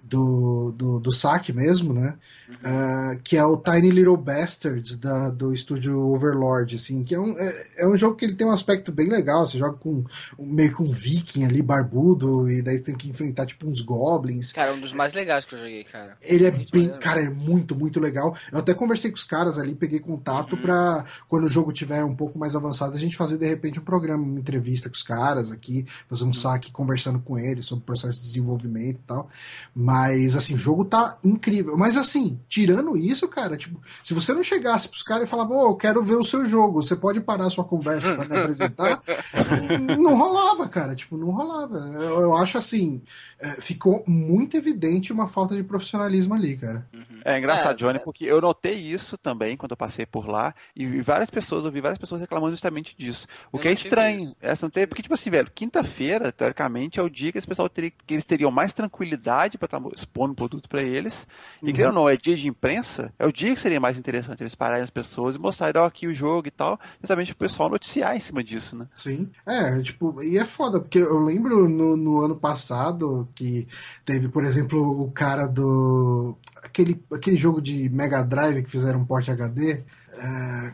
do, 0.03 0.71
do, 0.71 0.99
do 0.99 1.11
saque 1.11 1.51
mesmo, 1.51 1.93
né? 1.93 2.17
Uh, 2.47 3.19
que 3.23 3.35
é 3.35 3.43
o 3.43 3.57
Tiny 3.57 3.91
Little 3.91 4.15
Bastards 4.15 4.95
da, 4.95 5.29
do 5.29 5.51
estúdio 5.51 5.99
Overlord, 5.99 6.75
assim, 6.75 7.03
que 7.03 7.13
é 7.13 7.19
um, 7.19 7.37
é, 7.37 7.67
é, 7.79 7.87
um 7.87 7.97
jogo 7.97 8.15
que 8.15 8.23
ele 8.23 8.35
tem 8.35 8.47
um 8.47 8.51
aspecto 8.51 8.89
bem 8.89 9.09
legal, 9.09 9.45
você 9.45 9.57
joga 9.57 9.77
com 9.77 10.05
meio 10.39 10.73
com 10.73 10.85
um 10.85 10.89
viking 10.89 11.43
ali, 11.43 11.61
barbudo, 11.61 12.49
e 12.49 12.61
daí 12.61 12.79
tem 12.79 12.95
que 12.95 13.09
enfrentar 13.09 13.45
tipo 13.45 13.67
uns 13.67 13.81
goblins. 13.81 14.53
Cara, 14.53 14.73
um 14.73 14.79
dos 14.79 14.93
mais 14.93 15.13
legais 15.13 15.43
que 15.43 15.55
eu 15.55 15.59
joguei, 15.59 15.83
cara. 15.83 16.17
Ele 16.21 16.45
é 16.45 16.51
muito 16.51 16.71
bem, 16.71 16.87
cara, 16.99 17.21
é 17.21 17.29
muito, 17.29 17.75
muito 17.75 17.99
legal. 17.99 18.35
Eu 18.49 18.59
até 18.59 18.73
conversei 18.73 19.11
com 19.11 19.17
os 19.17 19.25
caras 19.25 19.57
ali, 19.57 19.75
peguei 19.75 19.99
contato 19.99 20.55
uhum. 20.55 20.61
pra 20.61 21.03
quando 21.27 21.43
o 21.43 21.49
jogo 21.49 21.73
tiver 21.73 22.03
um 22.05 22.15
pouco 22.15 22.39
mais 22.39 22.55
avançado, 22.55 22.95
a 22.95 22.99
gente 22.99 23.17
fazer 23.17 23.37
de 23.37 23.45
repente 23.45 23.79
um 23.79 23.83
programa, 23.83 24.23
uma 24.23 24.39
entrevista 24.39 24.89
com 24.89 24.95
os 24.95 25.03
caras 25.03 25.51
aqui, 25.51 25.85
fazer 26.07 26.23
um 26.23 26.27
uhum. 26.27 26.33
saque 26.33 26.71
conversando 26.71 27.19
com 27.19 27.37
eles 27.37 27.65
sobre 27.65 27.83
o 27.83 27.85
processo 27.85 28.19
de 28.19 28.25
desenvolvimento 28.25 28.99
e 28.99 29.03
tal. 29.05 29.29
Mas, 29.75 30.35
assim, 30.35 30.53
o 30.53 30.57
jogo 30.57 30.85
tá 30.85 31.17
incrível. 31.23 31.77
Mas, 31.77 31.97
assim, 31.97 32.36
tirando 32.47 32.95
isso, 32.97 33.27
cara, 33.27 33.57
tipo, 33.57 33.79
se 34.03 34.13
você 34.13 34.33
não 34.33 34.43
chegasse 34.43 34.89
pros 34.89 35.03
caras 35.03 35.27
e 35.27 35.29
falava, 35.29 35.53
ô, 35.53 35.67
oh, 35.67 35.71
eu 35.71 35.75
quero 35.75 36.03
ver 36.03 36.15
o 36.15 36.23
seu 36.23 36.45
jogo, 36.45 36.81
você 36.81 36.95
pode 36.95 37.19
parar 37.19 37.45
a 37.45 37.49
sua 37.49 37.63
conversa 37.63 38.15
pra 38.15 38.25
me 38.25 38.37
apresentar, 38.37 39.01
não 39.97 40.15
rolava, 40.15 40.67
cara, 40.67 40.95
tipo, 40.95 41.17
não 41.17 41.29
rolava. 41.29 41.77
Eu, 41.77 42.21
eu 42.21 42.37
acho, 42.37 42.57
assim, 42.57 43.01
é, 43.39 43.61
ficou 43.61 44.03
muito 44.07 44.57
evidente 44.57 45.13
uma 45.13 45.27
falta 45.27 45.55
de 45.55 45.63
profissionalismo 45.63 46.33
ali, 46.33 46.57
cara. 46.57 46.87
É 47.23 47.37
engraçado, 47.37 47.73
é, 47.73 47.75
Johnny, 47.75 47.99
é. 47.99 48.01
porque 48.01 48.25
eu 48.25 48.41
notei 48.41 48.75
isso 48.75 49.17
também 49.17 49.57
quando 49.57 49.71
eu 49.71 49.77
passei 49.77 50.05
por 50.05 50.27
lá, 50.27 50.53
e 50.75 51.01
várias 51.01 51.29
pessoas, 51.29 51.65
eu 51.65 51.71
vi 51.71 51.81
várias 51.81 51.99
pessoas 51.99 52.21
reclamando 52.21 52.53
justamente 52.53 52.95
disso. 52.97 53.27
O 53.51 53.57
eu 53.57 53.61
que 53.61 53.67
é 53.67 53.71
estranho, 53.71 54.35
essa 54.41 54.65
não 54.65 54.71
teve, 54.71 54.87
porque, 54.87 55.01
tipo 55.01 55.13
assim, 55.13 55.29
velho, 55.29 55.51
quinta-feira, 55.53 56.31
teoricamente, 56.31 56.99
é 56.99 57.03
o 57.03 57.09
dia 57.09 57.31
que 57.31 57.37
esse 57.37 57.47
pessoal 57.47 57.69
teria, 57.69 57.91
que 57.91 58.13
eles 58.13 58.25
teriam 58.25 58.51
mais 58.51 58.73
tranquilidade 58.73 59.57
para 59.57 59.65
estar 59.65 59.79
tá 59.79 59.89
expondo 59.93 60.33
o 60.33 60.35
produto 60.35 60.67
para 60.69 60.81
eles. 60.81 61.27
E, 61.61 61.71
uhum. 61.71 61.87
ou 61.87 61.93
não, 61.93 62.09
é 62.09 62.17
dia 62.27 62.35
de 62.35 62.47
imprensa, 62.47 63.13
é 63.17 63.25
o 63.25 63.31
dia 63.31 63.53
que 63.53 63.61
seria 63.61 63.79
mais 63.79 63.97
interessante 63.97 64.43
eles 64.43 64.55
pararem 64.55 64.83
as 64.83 64.89
pessoas 64.89 65.35
e 65.35 65.39
mostrarem, 65.39 65.81
ó, 65.81 65.85
aqui 65.85 66.07
o 66.07 66.13
jogo 66.13 66.47
e 66.47 66.51
tal, 66.51 66.79
justamente 66.99 67.31
o 67.31 67.35
pessoal 67.35 67.69
noticiar 67.69 68.15
em 68.15 68.19
cima 68.19 68.43
disso, 68.43 68.75
né? 68.75 68.87
Sim. 68.93 69.29
É, 69.45 69.81
tipo, 69.81 70.21
e 70.21 70.37
é 70.37 70.43
foda, 70.43 70.79
porque 70.79 70.99
eu 70.99 71.19
lembro 71.19 71.69
no, 71.69 71.95
no 71.95 72.21
ano 72.21 72.35
passado 72.35 73.27
que 73.33 73.67
teve, 74.03 74.27
por 74.27 74.43
exemplo, 74.43 75.01
o 75.01 75.09
cara 75.11 75.47
do. 75.47 76.35
aquele, 76.61 77.01
aquele 77.13 77.37
jogo 77.37 77.61
de 77.61 77.89
Mega 77.89 78.21
Drive 78.23 78.63
que 78.63 78.69
fizeram 78.69 78.99
um 78.99 79.05
porte 79.05 79.31
HD. 79.31 79.83
É, 80.13 80.73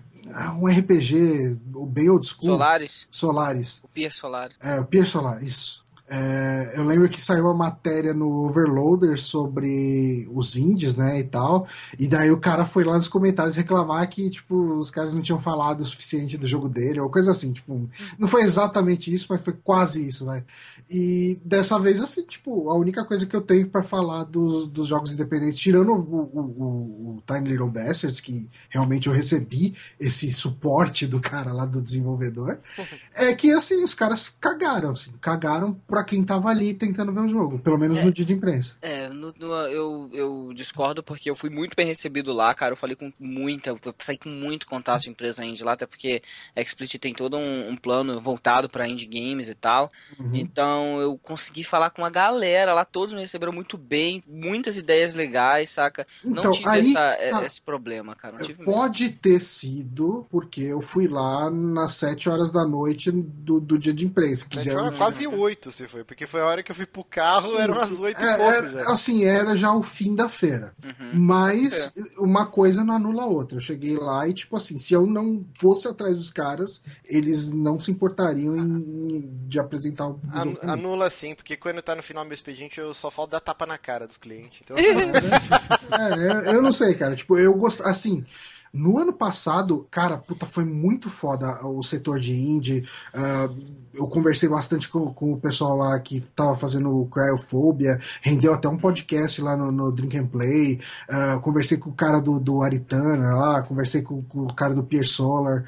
um 0.57 0.67
RPG 0.67 1.59
bem 1.87 2.09
old 2.09 2.27
school. 2.27 2.51
Solaris. 2.51 3.07
Solaris. 3.11 3.81
O 3.83 3.87
Pier 3.89 4.11
Solaris. 4.11 4.55
É, 4.61 4.79
o 4.79 4.85
Pier 4.85 5.05
Solaris, 5.05 5.47
isso. 5.47 5.82
É, 6.15 6.73
eu 6.75 6.83
lembro 6.83 7.09
que 7.09 7.19
saiu 7.19 7.45
uma 7.45 7.55
matéria 7.55 8.13
no 8.13 8.45
Overloader 8.45 9.19
sobre 9.19 10.29
os 10.31 10.55
indies, 10.55 10.95
né, 10.95 11.19
e 11.19 11.23
tal. 11.23 11.67
E 11.97 12.07
daí 12.07 12.29
o 12.29 12.37
cara 12.37 12.65
foi 12.65 12.83
lá 12.83 12.95
nos 12.95 13.07
comentários 13.07 13.55
reclamar 13.55 14.07
que, 14.07 14.29
tipo, 14.29 14.77
os 14.77 14.91
caras 14.91 15.11
não 15.11 15.23
tinham 15.23 15.41
falado 15.41 15.81
o 15.81 15.85
suficiente 15.85 16.37
do 16.37 16.45
jogo 16.45 16.69
dele, 16.69 16.99
ou 16.99 17.09
coisa 17.09 17.31
assim, 17.31 17.51
tipo, 17.51 17.89
não 18.19 18.27
foi 18.27 18.43
exatamente 18.43 19.11
isso, 19.11 19.25
mas 19.27 19.41
foi 19.41 19.53
quase 19.53 20.07
isso, 20.07 20.25
vai. 20.25 20.43
E 20.87 21.41
dessa 21.43 21.79
vez, 21.79 21.99
assim, 21.99 22.23
tipo, 22.23 22.69
a 22.69 22.75
única 22.75 23.03
coisa 23.03 23.25
que 23.25 23.35
eu 23.35 23.41
tenho 23.41 23.67
para 23.67 23.81
falar 23.81 24.25
dos, 24.25 24.67
dos 24.67 24.87
jogos 24.87 25.13
independentes, 25.13 25.57
tirando 25.57 25.93
o, 25.93 25.97
o, 25.97 26.39
o, 26.41 27.15
o, 27.15 27.23
Tiny 27.25 27.49
Little 27.49 27.69
Bastards, 27.69 28.19
que 28.19 28.47
realmente 28.69 29.07
eu 29.07 29.13
recebi 29.13 29.73
esse 29.99 30.31
suporte 30.31 31.07
do 31.07 31.19
cara 31.19 31.51
lá 31.51 31.65
do 31.65 31.81
desenvolvedor, 31.81 32.59
é 33.15 33.33
que, 33.33 33.49
assim, 33.51 33.83
os 33.83 33.95
caras 33.95 34.29
cagaram, 34.29 34.91
assim, 34.91 35.11
cagaram 35.19 35.73
pra 35.87 36.02
quem 36.03 36.23
tava 36.23 36.49
ali 36.49 36.73
tentando 36.73 37.11
ver 37.11 37.21
o 37.21 37.27
jogo, 37.27 37.59
pelo 37.59 37.77
menos 37.77 37.99
é, 37.99 38.03
no 38.03 38.11
dia 38.11 38.25
de 38.25 38.33
imprensa. 38.33 38.77
É, 38.81 39.09
no, 39.09 39.33
no, 39.37 39.53
eu, 39.67 40.09
eu 40.13 40.53
discordo 40.53 41.03
porque 41.03 41.29
eu 41.29 41.35
fui 41.35 41.49
muito 41.49 41.75
bem 41.75 41.85
recebido 41.85 42.31
lá, 42.31 42.53
cara, 42.53 42.73
eu 42.73 42.77
falei 42.77 42.95
com 42.95 43.11
muita, 43.19 43.69
eu 43.69 43.79
saí 43.99 44.17
com 44.17 44.29
muito 44.29 44.67
contato 44.67 45.03
de 45.03 45.09
empresa 45.09 45.43
indie 45.43 45.63
lá, 45.63 45.73
até 45.73 45.85
porque 45.85 46.21
a 46.55 46.61
Explicit 46.61 46.99
tem 46.99 47.13
todo 47.13 47.37
um, 47.37 47.69
um 47.69 47.75
plano 47.75 48.19
voltado 48.19 48.69
para 48.69 48.87
indie 48.87 49.05
games 49.05 49.49
e 49.49 49.55
tal, 49.55 49.91
uhum. 50.19 50.31
então 50.33 50.99
eu 50.99 51.17
consegui 51.17 51.63
falar 51.63 51.89
com 51.89 52.05
a 52.05 52.09
galera 52.09 52.73
lá, 52.73 52.85
todos 52.85 53.13
me 53.13 53.21
receberam 53.21 53.53
muito 53.53 53.77
bem, 53.77 54.23
muitas 54.27 54.77
ideias 54.77 55.15
legais, 55.15 55.69
saca? 55.69 56.05
Então, 56.23 56.43
não 56.43 56.51
tive 56.51 56.69
aí, 56.69 56.91
essa, 56.91 57.29
tá. 57.29 57.45
esse 57.45 57.61
problema, 57.61 58.15
cara. 58.15 58.37
Pode 58.63 59.03
mesmo. 59.03 59.19
ter 59.19 59.39
sido 59.39 60.25
porque 60.29 60.61
eu 60.61 60.81
fui 60.81 61.07
lá 61.07 61.49
nas 61.49 61.93
7 61.95 62.29
horas 62.29 62.51
da 62.51 62.65
noite 62.65 63.11
do, 63.11 63.59
do 63.59 63.77
dia 63.77 63.93
de 63.93 64.05
imprensa. 64.05 64.47
Que 64.47 64.63
já 64.63 64.71
era 64.71 64.91
quase 64.91 65.27
8 65.27 65.71
se 65.71 65.82
foi, 65.87 66.03
porque 66.03 66.25
foi 66.25 66.41
a 66.41 66.45
hora 66.45 66.63
que 66.63 66.71
eu 66.71 66.75
fui 66.75 66.85
pro 66.85 67.03
carro, 67.03 67.49
sim, 67.49 67.57
eram 67.57 67.73
umas 67.73 67.91
8 67.91 68.21
é, 68.21 68.23
e 68.23 68.37
pouco 68.37 68.51
era, 68.51 68.67
já. 68.67 68.91
Assim, 68.91 69.23
era 69.23 69.55
já 69.55 69.73
o 69.73 69.83
fim 69.83 70.15
da 70.15 70.29
feira. 70.29 70.73
Uhum. 70.83 71.11
Mas 71.13 71.95
é. 71.97 72.01
uma 72.17 72.45
coisa 72.45 72.83
não 72.83 72.95
anula 72.95 73.23
a 73.23 73.27
outra. 73.27 73.57
Eu 73.57 73.61
cheguei 73.61 73.95
lá 73.95 74.27
e, 74.27 74.33
tipo 74.33 74.55
assim, 74.55 74.77
se 74.77 74.93
eu 74.93 75.05
não 75.05 75.45
fosse 75.59 75.87
atrás 75.87 76.15
dos 76.15 76.31
caras, 76.31 76.81
eles 77.05 77.49
não 77.51 77.79
se 77.79 77.91
importariam 77.91 78.55
em, 78.57 79.29
de 79.47 79.59
apresentar 79.59 80.07
o. 80.07 80.19
A, 80.31 80.73
Anula 80.73 81.09
sim, 81.09 81.35
porque 81.35 81.57
quando 81.57 81.81
tá 81.81 81.95
no 81.95 82.03
final 82.03 82.23
do 82.23 82.27
meu 82.27 82.35
expediente 82.35 82.79
eu 82.79 82.93
só 82.93 83.09
falta 83.11 83.33
dar 83.33 83.39
tapa 83.39 83.65
na 83.65 83.77
cara 83.77 84.07
dos 84.07 84.17
clientes. 84.17 84.61
Então... 84.63 84.75
é, 84.77 86.55
eu 86.55 86.61
não 86.61 86.71
sei, 86.71 86.93
cara. 86.95 87.15
Tipo, 87.15 87.37
eu 87.37 87.53
gosto. 87.55 87.83
Assim, 87.83 88.25
no 88.73 88.97
ano 88.97 89.13
passado, 89.13 89.87
cara, 89.91 90.17
puta, 90.17 90.47
foi 90.47 90.65
muito 90.65 91.07
foda 91.07 91.63
o 91.63 91.83
setor 91.83 92.19
de 92.19 92.33
indie. 92.33 92.83
Uh, 93.13 93.83
eu 93.93 94.07
conversei 94.07 94.49
bastante 94.49 94.89
com, 94.89 95.13
com, 95.13 95.33
o 95.33 95.39
pessoal 95.39 95.77
lá 95.77 95.99
que 95.99 96.19
tava 96.35 96.57
fazendo 96.57 97.07
Cryofobia, 97.11 97.99
rendeu 98.19 98.51
até 98.51 98.67
um 98.67 98.77
podcast 98.77 99.39
lá 99.39 99.55
no, 99.55 99.71
no 99.71 99.91
Drink 99.91 100.17
and 100.17 100.25
Play. 100.25 100.81
Uh, 101.07 101.39
conversei 101.41 101.77
com 101.77 101.91
o 101.91 101.93
cara 101.93 102.19
do, 102.19 102.39
do 102.39 102.63
Aritana 102.63 103.35
lá, 103.35 103.61
conversei 103.61 104.01
com, 104.01 104.23
com, 104.23 104.45
o 104.45 104.53
cara 104.55 104.73
do 104.73 104.81
Pier 104.81 105.07
Solar. 105.07 105.63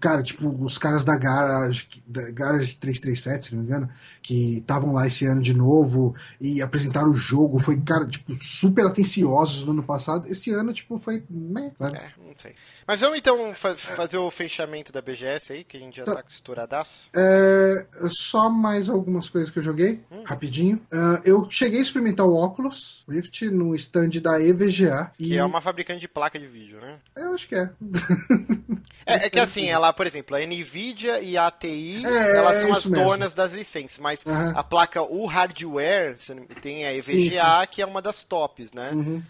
Cara, 0.00 0.22
tipo, 0.22 0.48
os 0.64 0.78
caras 0.78 1.04
da 1.04 1.18
Garage, 1.18 1.86
da 2.06 2.30
Garage 2.30 2.76
337, 2.76 3.46
se 3.46 3.54
não 3.54 3.62
me 3.62 3.68
engano, 3.68 3.88
que 4.22 4.58
estavam 4.58 4.94
lá 4.94 5.06
esse 5.06 5.26
ano 5.26 5.42
de 5.42 5.52
novo 5.52 6.14
e 6.40 6.62
apresentaram 6.62 7.10
o 7.10 7.14
jogo. 7.14 7.58
Foi, 7.58 7.78
cara, 7.78 8.06
tipo, 8.06 8.32
super 8.34 8.86
atenciosos 8.86 9.66
no 9.66 9.72
ano 9.72 9.82
passado. 9.82 10.26
Esse 10.26 10.50
ano, 10.52 10.72
tipo, 10.72 10.96
foi. 10.96 11.22
Meh, 11.28 11.72
claro. 11.76 11.96
É, 11.96 12.12
não 12.30 12.38
sei. 12.38 12.54
Mas 12.90 13.02
vamos 13.02 13.18
então 13.18 13.52
fa 13.52 13.76
fazer 13.76 14.18
o 14.18 14.28
fechamento 14.32 14.92
da 14.92 15.00
BGS 15.00 15.52
aí, 15.52 15.62
que 15.62 15.76
a 15.76 15.80
gente 15.80 15.98
já 15.98 16.04
tá, 16.04 16.16
tá 16.16 16.22
costuradaço. 16.24 17.08
É, 17.14 17.86
só 18.08 18.50
mais 18.50 18.88
algumas 18.88 19.28
coisas 19.28 19.48
que 19.48 19.60
eu 19.60 19.62
joguei, 19.62 20.00
hum. 20.10 20.24
rapidinho. 20.24 20.84
Uh, 20.92 21.22
eu 21.24 21.48
cheguei 21.48 21.78
a 21.78 21.82
experimentar 21.82 22.26
o 22.26 22.34
Oculus 22.34 23.04
Rift 23.08 23.42
no 23.48 23.76
stand 23.76 24.20
da 24.20 24.42
EVGA. 24.42 25.12
Que 25.16 25.34
e... 25.34 25.36
é 25.36 25.44
uma 25.44 25.60
fabricante 25.60 26.00
de 26.00 26.08
placa 26.08 26.36
de 26.36 26.48
vídeo, 26.48 26.80
né? 26.80 26.98
Eu 27.16 27.32
acho 27.32 27.46
que 27.46 27.54
é. 27.54 27.70
é, 29.06 29.26
é, 29.26 29.30
que 29.30 29.38
assim, 29.38 29.68
ela, 29.68 29.92
por 29.92 30.04
exemplo, 30.04 30.34
a 30.34 30.40
Nvidia 30.40 31.20
e 31.20 31.36
a 31.36 31.46
ATI, 31.46 32.04
é, 32.04 32.36
elas 32.38 32.56
são 32.56 32.72
as 32.72 32.86
mesmo. 32.86 33.06
donas 33.06 33.34
das 33.34 33.52
licenças, 33.52 33.98
mas 33.98 34.24
uhum. 34.26 34.58
a 34.58 34.64
placa, 34.64 35.00
o 35.00 35.26
hardware, 35.26 36.16
tem 36.60 36.84
a 36.84 36.92
EVGA, 36.92 37.02
sim, 37.02 37.30
sim. 37.30 37.38
que 37.70 37.82
é 37.82 37.86
uma 37.86 38.02
das 38.02 38.24
tops, 38.24 38.72
né? 38.72 38.90
Uhum. 38.92 39.22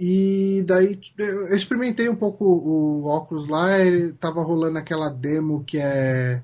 E 0.00 0.64
daí 0.66 0.98
eu 1.18 1.56
experimentei 1.56 2.08
um 2.08 2.16
pouco 2.16 2.44
o 2.44 3.01
óculos 3.04 3.48
lá, 3.48 3.78
ele 3.78 4.12
tava 4.12 4.42
rolando 4.42 4.78
aquela 4.78 5.08
demo 5.08 5.64
que 5.64 5.78
é. 5.78 6.42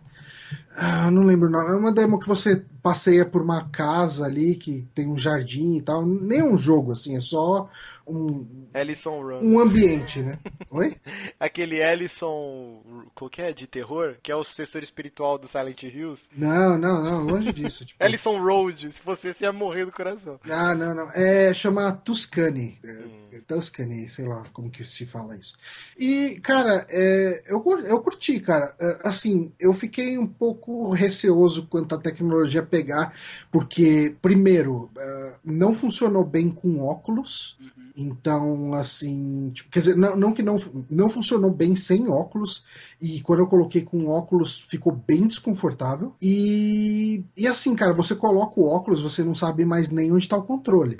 Ah, 0.77 1.11
não 1.11 1.25
lembro 1.25 1.49
o 1.49 1.51
nome. 1.51 1.71
É 1.71 1.75
uma 1.75 1.93
demo 1.93 2.21
que 2.21 2.29
você 2.29 2.65
passeia 2.83 3.27
por 3.27 3.43
uma 3.43 3.65
casa 3.69 4.25
ali 4.25 4.55
que 4.55 4.87
tem 4.95 5.09
um 5.09 5.17
jardim 5.17 5.77
e 5.77 5.83
tal. 5.83 6.07
Nem 6.07 6.43
um 6.43 6.57
jogo, 6.57 6.93
assim, 6.93 7.17
é 7.17 7.21
só 7.21 7.69
um. 8.09 8.47
Ellison 8.75 9.21
Run. 9.21 9.39
Um 9.43 9.61
ambiente, 9.61 10.21
né? 10.21 10.39
Oi? 10.71 10.97
Aquele 11.39 11.77
Ellison. 11.77 12.83
Qual 13.15 13.29
que 13.29 13.43
é? 13.43 13.53
De 13.53 13.67
terror? 13.67 14.17
Que 14.23 14.33
é 14.33 14.37
o 14.37 14.43
sucessor 14.43 14.83
espiritual 14.83 15.39
do 15.39 15.47
Silent 15.47 15.83
Hills? 15.83 16.29
Não, 16.35 16.79
não, 16.79 17.03
não, 17.03 17.25
longe 17.25 17.53
disso. 17.53 17.85
Tipo... 17.85 18.03
Ellison 18.03 18.41
Road. 18.41 18.91
Se 18.91 19.03
você, 19.05 19.33
você 19.33 19.45
ia 19.45 19.53
morrer 19.53 19.85
do 19.85 19.93
coração. 19.93 20.41
Ah, 20.49 20.75
não, 20.75 20.95
não. 20.95 21.11
É, 21.13 21.53
chama 21.53 21.93
Tuscany. 21.93 22.79
Hum. 22.85 23.28
Tuscany, 23.47 24.09
sei 24.09 24.27
lá 24.27 24.45
como 24.53 24.71
que 24.71 24.85
se 24.85 25.07
fala 25.07 25.37
isso. 25.37 25.55
E, 25.99 26.39
cara, 26.43 26.87
é, 26.91 27.43
eu, 27.47 27.63
eu 27.85 28.01
curti, 28.01 28.41
cara. 28.41 28.75
É, 28.81 29.01
assim, 29.05 29.53
eu 29.59 29.73
fiquei 29.73 30.19
um 30.19 30.27
pouco 30.27 30.91
receoso 30.91 31.67
quanto 31.67 31.95
à 31.95 31.99
tecnologia 31.99 32.63
pegar, 32.63 33.15
porque, 33.51 34.17
primeiro, 34.21 34.91
é, 34.97 35.35
não 35.45 35.73
funcionou 35.73 36.25
bem 36.25 36.51
com 36.51 36.81
óculos. 36.81 37.57
Uhum. 37.61 37.79
Então, 37.99 38.75
assim, 38.75 39.51
tipo, 39.53 39.71
quer 39.71 39.81
dizer, 39.81 39.97
não, 39.97 40.17
não 40.17 40.33
que 40.33 40.41
não, 40.41 40.57
não 40.89 41.11
funcionou 41.11 41.51
bem 41.51 41.75
sem 41.75 42.09
óculos, 42.09 42.65
e 43.03 43.21
quando 43.23 43.41
eu 43.41 43.49
coloquei 43.49 43.83
com 43.83 44.07
óculos 44.07 44.61
ficou 44.69 44.93
bem 44.93 45.27
desconfortável. 45.27 46.15
E, 46.23 47.25
e 47.37 47.49
assim, 47.49 47.75
cara, 47.75 47.93
você 47.93 48.15
coloca 48.15 48.61
o 48.61 48.67
óculos, 48.67 49.03
você 49.03 49.25
não 49.25 49.35
sabe 49.35 49.65
mais 49.65 49.91
nem 49.91 50.13
onde 50.13 50.23
está 50.23 50.37
o 50.37 50.45
controle. 50.45 50.97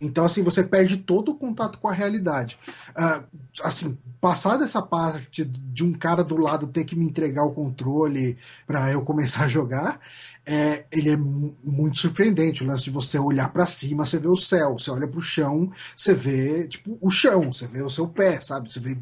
Então, 0.00 0.24
assim, 0.24 0.42
você 0.42 0.62
perde 0.62 0.98
todo 0.98 1.30
o 1.30 1.34
contato 1.34 1.78
com 1.78 1.88
a 1.88 1.92
realidade. 1.92 2.58
Uh, 2.90 3.24
assim, 3.62 3.96
passar 4.20 4.56
dessa 4.56 4.82
parte 4.82 5.44
de 5.44 5.84
um 5.84 5.92
cara 5.92 6.22
do 6.24 6.36
lado 6.36 6.66
ter 6.66 6.84
que 6.84 6.96
me 6.96 7.06
entregar 7.06 7.44
o 7.44 7.52
controle 7.52 8.36
para 8.66 8.90
eu 8.90 9.02
começar 9.02 9.44
a 9.44 9.48
jogar, 9.48 10.00
é, 10.46 10.84
ele 10.92 11.10
é 11.10 11.16
muito 11.16 11.98
surpreendente. 11.98 12.62
O 12.62 12.66
lance 12.66 12.84
de 12.84 12.90
você 12.90 13.18
olhar 13.18 13.52
para 13.52 13.66
cima, 13.66 14.04
você 14.04 14.18
vê 14.18 14.28
o 14.28 14.36
céu, 14.36 14.78
você 14.78 14.90
olha 14.90 15.08
para 15.08 15.18
o 15.18 15.22
chão, 15.22 15.70
você 15.96 16.14
vê 16.14 16.68
tipo 16.68 16.96
o 17.00 17.10
chão, 17.10 17.52
você 17.52 17.66
vê 17.66 17.82
o 17.82 17.90
seu 17.90 18.06
pé, 18.06 18.40
sabe? 18.40 18.72
Você 18.72 18.78
vê 18.78 18.96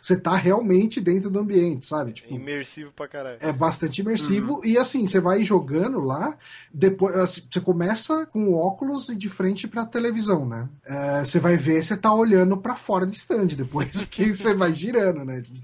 você 0.00 0.16
tá 0.16 0.34
realmente 0.34 1.00
dentro 1.00 1.30
do 1.30 1.38
ambiente, 1.38 1.86
sabe? 1.86 2.12
Tipo, 2.12 2.32
é 2.32 2.36
imersivo 2.36 2.92
pra 2.92 3.08
caralho. 3.08 3.38
É 3.40 3.52
bastante 3.52 4.00
imersivo. 4.00 4.54
Uhum. 4.54 4.64
E 4.64 4.78
assim, 4.78 5.06
você 5.06 5.20
vai 5.20 5.42
jogando 5.42 6.00
lá, 6.00 6.36
depois 6.72 7.14
assim, 7.16 7.42
você 7.50 7.60
começa 7.60 8.26
com 8.26 8.48
o 8.48 8.54
óculos 8.54 9.08
e 9.08 9.16
de 9.16 9.28
frente 9.28 9.68
pra 9.68 9.84
televisão, 9.84 10.46
né? 10.46 10.68
É, 10.84 11.24
você 11.24 11.38
vai 11.38 11.56
ver, 11.56 11.82
você 11.82 11.96
tá 11.96 12.12
olhando 12.12 12.56
para 12.56 12.76
fora 12.76 13.06
do 13.06 13.12
stand 13.12 13.48
depois, 13.48 14.02
porque 14.02 14.34
você 14.34 14.54
vai 14.54 14.72
girando, 14.72 15.24
né? 15.24 15.40
Tipo, 15.42 15.58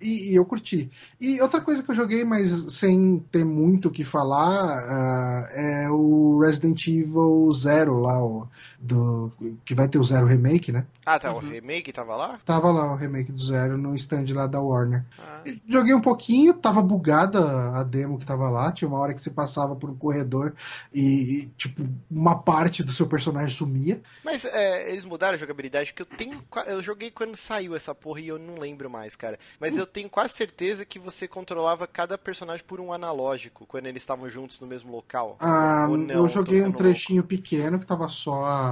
e, 0.00 0.32
e, 0.32 0.34
eu 0.34 0.44
curti. 0.44 0.90
E 1.20 1.40
outra 1.40 1.60
coisa 1.60 1.82
que 1.82 1.90
eu 1.90 1.94
joguei, 1.94 2.24
mas 2.24 2.50
sem 2.74 3.24
ter 3.30 3.44
muito 3.44 3.88
o 3.88 3.90
que 3.90 4.04
falar, 4.04 4.78
uh, 4.78 5.46
é 5.54 5.90
o 5.90 6.40
Resident 6.40 6.86
Evil 6.86 7.50
Zero 7.52 8.00
lá, 8.00 8.22
o, 8.24 8.48
do, 8.80 9.30
que 9.64 9.74
vai 9.74 9.86
ter 9.86 9.98
o 9.98 10.04
Zero 10.04 10.26
Remake, 10.26 10.72
né? 10.72 10.86
Ah, 11.04 11.18
tá. 11.18 11.30
Uhum. 11.30 11.36
O 11.36 11.50
remake 11.50 11.92
tava 11.92 12.16
lá? 12.16 12.40
Tava 12.44 12.70
lá 12.70 12.92
o 12.92 12.96
remake 12.96 13.30
do 13.30 13.38
Zero 13.38 13.76
no 13.76 13.94
stand 13.94 14.24
lá 14.32 14.46
da 14.46 14.60
Warner. 14.60 15.04
Ah. 15.18 15.42
Joguei 15.68 15.92
um 15.92 16.00
pouquinho, 16.00 16.54
tava 16.54 16.80
bugada 16.82 17.40
a 17.78 17.82
demo 17.82 18.18
que 18.18 18.24
tava 18.24 18.48
lá. 18.48 18.72
Tinha 18.72 18.88
uma 18.88 18.98
hora 18.98 19.12
que 19.12 19.20
você 19.20 19.30
passava 19.30 19.76
por 19.76 19.90
um 19.90 19.94
corredor 19.94 20.54
e, 20.92 21.00
e 21.42 21.46
tipo, 21.58 21.86
uma 22.10 22.38
parte 22.38 22.82
do 22.82 22.92
seu 22.92 23.06
personagem 23.06 23.50
sumia. 23.50 24.00
Mas 24.24 24.44
é, 24.44 24.90
eles 24.90 25.04
mudaram 25.04 25.34
a 25.34 25.38
jogabilidade, 25.38 25.92
que 25.92 26.02
eu 26.02 26.06
tenho. 26.06 26.42
Eu 26.66 26.80
joguei 26.80 27.10
quando 27.10 27.36
saiu 27.36 27.74
essa 27.74 27.94
porra 27.94 28.20
e 28.20 28.28
eu 28.28 28.38
não 28.38 28.58
lembro 28.58 28.88
mais, 28.88 29.14
cara. 29.14 29.38
Mas 29.58 29.76
eu 29.76 29.86
tenho 29.86 30.08
quase 30.08 30.34
certeza 30.34 30.84
que 30.84 30.98
você 30.98 31.28
controlava 31.28 31.86
cada 31.86 32.16
personagem 32.16 32.64
por 32.64 32.80
um 32.80 32.92
analógico 32.92 33.66
quando 33.66 33.86
eles 33.86 34.02
estavam 34.02 34.28
juntos 34.28 34.60
no 34.60 34.66
mesmo 34.66 34.90
local. 34.90 35.36
Ah, 35.40 35.86
não, 35.88 36.14
eu 36.14 36.28
joguei 36.28 36.62
um 36.62 36.72
trechinho 36.72 37.20
louco. 37.20 37.28
pequeno 37.28 37.78
que 37.78 37.86
tava 37.86 38.08
só 38.08 38.44
a. 38.44 38.69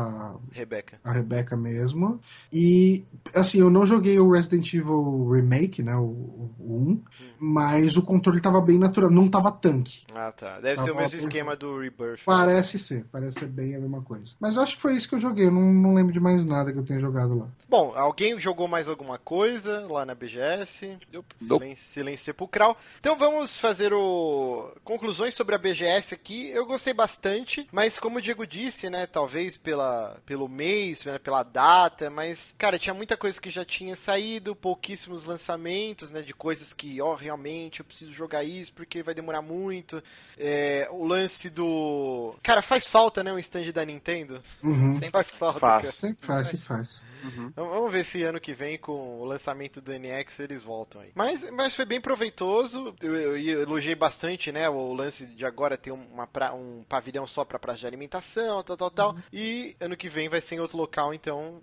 Rebeca. 0.53 0.99
A 1.05 1.13
Rebeca 1.13 1.57
mesmo. 1.57 2.21
E, 2.53 3.05
assim, 3.35 3.61
eu 3.61 3.71
não 3.71 3.87
joguei 3.87 4.19
o 4.19 4.31
Resident 4.31 4.73
Evil 4.75 5.31
Remake, 5.31 5.83
né? 5.83 5.95
O, 5.97 6.51
o 6.59 6.89
1, 6.89 6.91
hum. 6.91 7.03
mas 7.39 7.97
o 7.97 8.03
controle 8.03 8.41
tava 8.41 8.61
bem 8.61 8.79
natural, 8.79 9.11
não 9.11 9.29
tava 9.29 9.51
tanque. 9.51 10.07
Ah, 10.15 10.33
tá. 10.33 10.61
Deve 10.61 10.77
tava 10.77 10.87
ser 10.87 10.93
o 10.93 10.97
mesmo 10.97 11.19
esquema 11.19 11.57
do 11.57 11.79
Rebirth. 11.79 12.19
Né? 12.19 12.25
Parece 12.25 12.79
ser, 12.79 13.05
parece 13.11 13.41
ser 13.41 13.49
bem 13.49 13.75
a 13.75 13.81
mesma 13.81 14.03
coisa. 14.03 14.35
Mas 14.41 14.57
eu 14.57 14.63
acho 14.63 14.77
que 14.77 14.83
foi 14.83 14.95
isso 14.95 15.09
que 15.09 15.15
eu 15.15 15.21
joguei, 15.21 15.47
eu 15.47 15.53
não, 15.53 15.73
não 15.73 15.95
lembro 15.95 16.13
de 16.13 16.21
mais 16.21 16.45
nada 16.45 16.73
que 16.73 16.79
eu 16.79 16.85
tenha 16.85 17.01
jogado 17.01 17.39
lá. 17.39 17.49
Bom, 17.69 17.93
alguém 17.95 18.39
jogou 18.41 18.69
mais 18.69 18.89
alguma 18.89 19.19
coisa 19.19 19.87
lá 19.89 20.05
na 20.05 20.15
BGS? 20.15 20.99
Silêncio, 21.39 21.85
silêncio 21.85 22.25
sepulcral. 22.25 22.77
Então 23.01 23.17
vamos 23.17 23.57
fazer 23.57 23.93
o 23.93 24.73
conclusões 24.85 25.35
sobre 25.35 25.55
a 25.55 25.59
BGS 25.59 26.15
aqui. 26.15 26.49
Eu 26.49 26.67
gostei 26.67 26.93
bastante, 26.93 27.69
mas 27.73 27.99
como 27.99 28.19
o 28.19 28.23
Diego 28.23 28.47
disse, 28.47 28.89
né, 28.91 29.07
talvez 29.07 29.57
pela, 29.57 29.88
pelo 30.25 30.49
mês, 30.49 31.05
né, 31.05 31.19
pela 31.19 31.43
data, 31.43 32.11
mas, 32.11 32.55
cara, 32.59 32.79
tinha 32.79 32.95
muita 32.95 33.17
coisa 33.17 33.41
que 33.41 33.51
já 33.51 33.65
tinha 33.65 33.95
saído, 33.95 34.55
pouquíssimos 34.55 35.25
lançamentos, 35.25 36.11
né, 36.11 36.23
de 36.23 36.35
coisas 36.35 36.73
que, 36.73 37.01
ó, 37.01 37.13
oh, 37.13 37.15
realmente 37.15 37.81
eu 37.81 37.85
preciso 37.85 38.13
jogar 38.13 38.45
isso 38.45 38.73
porque 38.73 39.03
vai 39.03 39.15
demorar 39.15 39.43
muito. 39.43 40.03
É, 40.37 40.89
o 40.91 41.05
lance 41.05 41.51
do. 41.51 42.35
Cara, 42.43 42.63
faz 42.63 42.87
falta, 42.87 43.23
né, 43.25 43.33
um 43.33 43.39
stand 43.39 43.73
da 43.73 43.85
Nintendo? 43.85 44.43
Uhum. 44.63 44.95
Sempre 44.97 45.11
faz 45.23 45.37
falta. 45.37 45.61
Faz. 45.61 45.83
Cara. 45.83 45.93
Sempre 45.93 46.27
faz, 46.27 46.47
sempre 46.49 46.67
faz. 46.67 47.03
Uhum. 47.25 47.49
Então, 47.49 47.69
vamos 47.69 47.93
ver 47.93 48.05
se 48.05 48.23
ano 48.23 48.41
que 48.41 48.53
vem, 48.53 48.79
com 48.79 49.21
o 49.21 49.25
lançamento 49.25 49.81
do 49.81 49.93
NX, 49.93 50.41
eles 50.41 50.63
voltam 50.63 51.01
aí. 51.01 51.11
Mas, 51.15 51.51
mas 51.51 51.75
foi 51.75 51.85
bem 51.85 52.01
proveitoso. 52.01 52.95
Eu, 53.01 53.17
eu, 53.17 53.39
eu 53.39 53.63
elogiei 53.63 53.95
bastante, 53.95 54.53
né? 54.53 54.69
O 54.69 54.93
lance 54.93 55.27
de 55.27 55.45
agora 55.45 55.77
ter 55.77 55.91
uma 55.91 56.27
pra, 56.27 56.55
um 56.55 56.85
pavilhão 56.89 57.27
só 57.27 57.45
pra 57.45 57.59
praça 57.59 57.81
de 57.81 57.87
alimentação, 57.87 58.63
tal, 58.63 58.77
tal, 58.77 58.91
tal. 58.91 59.11
Uhum. 59.13 59.23
E 59.33 59.77
ano 59.81 59.97
que 59.97 60.09
vem 60.09 60.29
vai 60.29 60.41
ser 60.41 60.57
em 60.57 60.61
outro 60.61 60.77
local, 60.77 61.15
então 61.15 61.61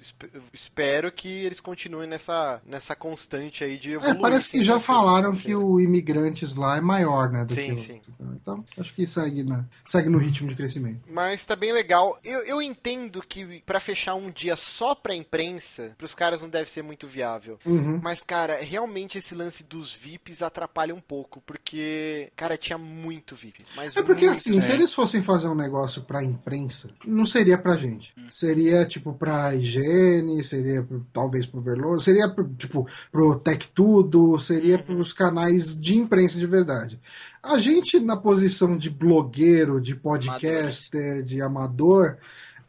espero 0.54 1.12
que 1.12 1.28
eles 1.28 1.60
continuem 1.60 2.08
nessa, 2.08 2.62
nessa 2.66 2.96
constante 2.96 3.64
aí 3.64 3.78
de 3.78 3.92
evoluir. 3.92 4.18
É, 4.18 4.22
parece 4.22 4.50
que 4.50 4.64
já 4.64 4.80
falaram 4.80 5.36
que 5.36 5.54
o 5.56 5.80
imigrantes 5.80 6.56
lá 6.56 6.78
é 6.78 6.82
maior, 6.82 7.30
né? 7.30 7.46
Do 7.46 7.54
sim, 7.54 7.76
que 7.76 7.82
sim. 7.82 8.02
O... 8.20 8.34
Então, 8.34 8.64
acho 8.78 8.94
que 8.94 9.06
segue, 9.06 9.44
na, 9.44 9.66
segue 9.86 10.10
no 10.10 10.18
ritmo 10.18 10.48
de 10.48 10.56
crescimento. 10.56 11.02
Mas 11.10 11.46
tá 11.46 11.56
bem 11.56 11.72
legal. 11.72 12.20
Eu, 12.24 12.42
eu 12.42 12.62
entendo 12.62 13.22
que 13.22 13.62
para 13.66 13.80
fechar 13.80 14.16
um 14.16 14.32
dia 14.32 14.56
só 14.56 14.96
pra 14.96 15.16
imprensa, 15.16 15.94
pros 15.98 16.14
caras 16.14 16.42
não 16.42 16.50
deve 16.50 16.70
ser 16.70 16.82
muito 16.82 17.08
viável. 17.08 17.60
Uhum. 17.66 18.00
Mas, 18.02 18.24
cara, 18.24 18.58
realmente 18.62 19.18
esse 19.18 19.36
lance 19.36 19.64
dos 19.64 19.94
VIPs 19.94 20.42
atrapalha 20.42 20.94
um 20.94 21.02
pouco, 21.02 21.42
porque, 21.46 22.32
cara, 22.36 22.58
tinha 22.58 22.78
muito 22.78 23.36
VIP. 23.36 23.64
É 23.78 24.04
porque 24.04 24.26
muito, 24.26 24.38
assim, 24.38 24.60
se 24.60 24.72
eles 24.72 24.94
fossem 24.94 25.22
fazer 25.22 25.48
um 25.48 25.56
negócio 25.56 26.04
pra 26.04 26.24
imprensa, 26.24 26.90
não 27.06 27.26
seria 27.26 27.58
pra 27.58 27.76
gente. 27.76 28.05
Hum. 28.18 28.28
Seria, 28.30 28.86
tipo, 28.86 29.14
pra 29.14 29.56
higiene, 29.56 30.44
seria 30.44 30.84
pro, 30.84 31.06
talvez 31.12 31.46
pro 31.46 31.62
Verloso, 31.62 32.04
seria, 32.04 32.30
pro, 32.30 32.48
tipo, 32.56 32.88
pro 33.12 33.36
Tech 33.36 33.68
Tudo, 33.74 34.38
seria 34.38 34.78
uhum. 34.78 34.84
pros 34.84 35.14
canais 35.14 35.80
de 35.80 35.98
imprensa 35.98 36.38
de 36.38 36.46
verdade. 36.46 37.00
A 37.42 37.58
gente, 37.58 38.00
na 38.00 38.18
posição 38.18 38.78
de 38.78 38.90
blogueiro, 38.90 39.80
de 39.80 39.96
podcaster, 39.96 41.24
de 41.24 41.42
amador, 41.42 42.18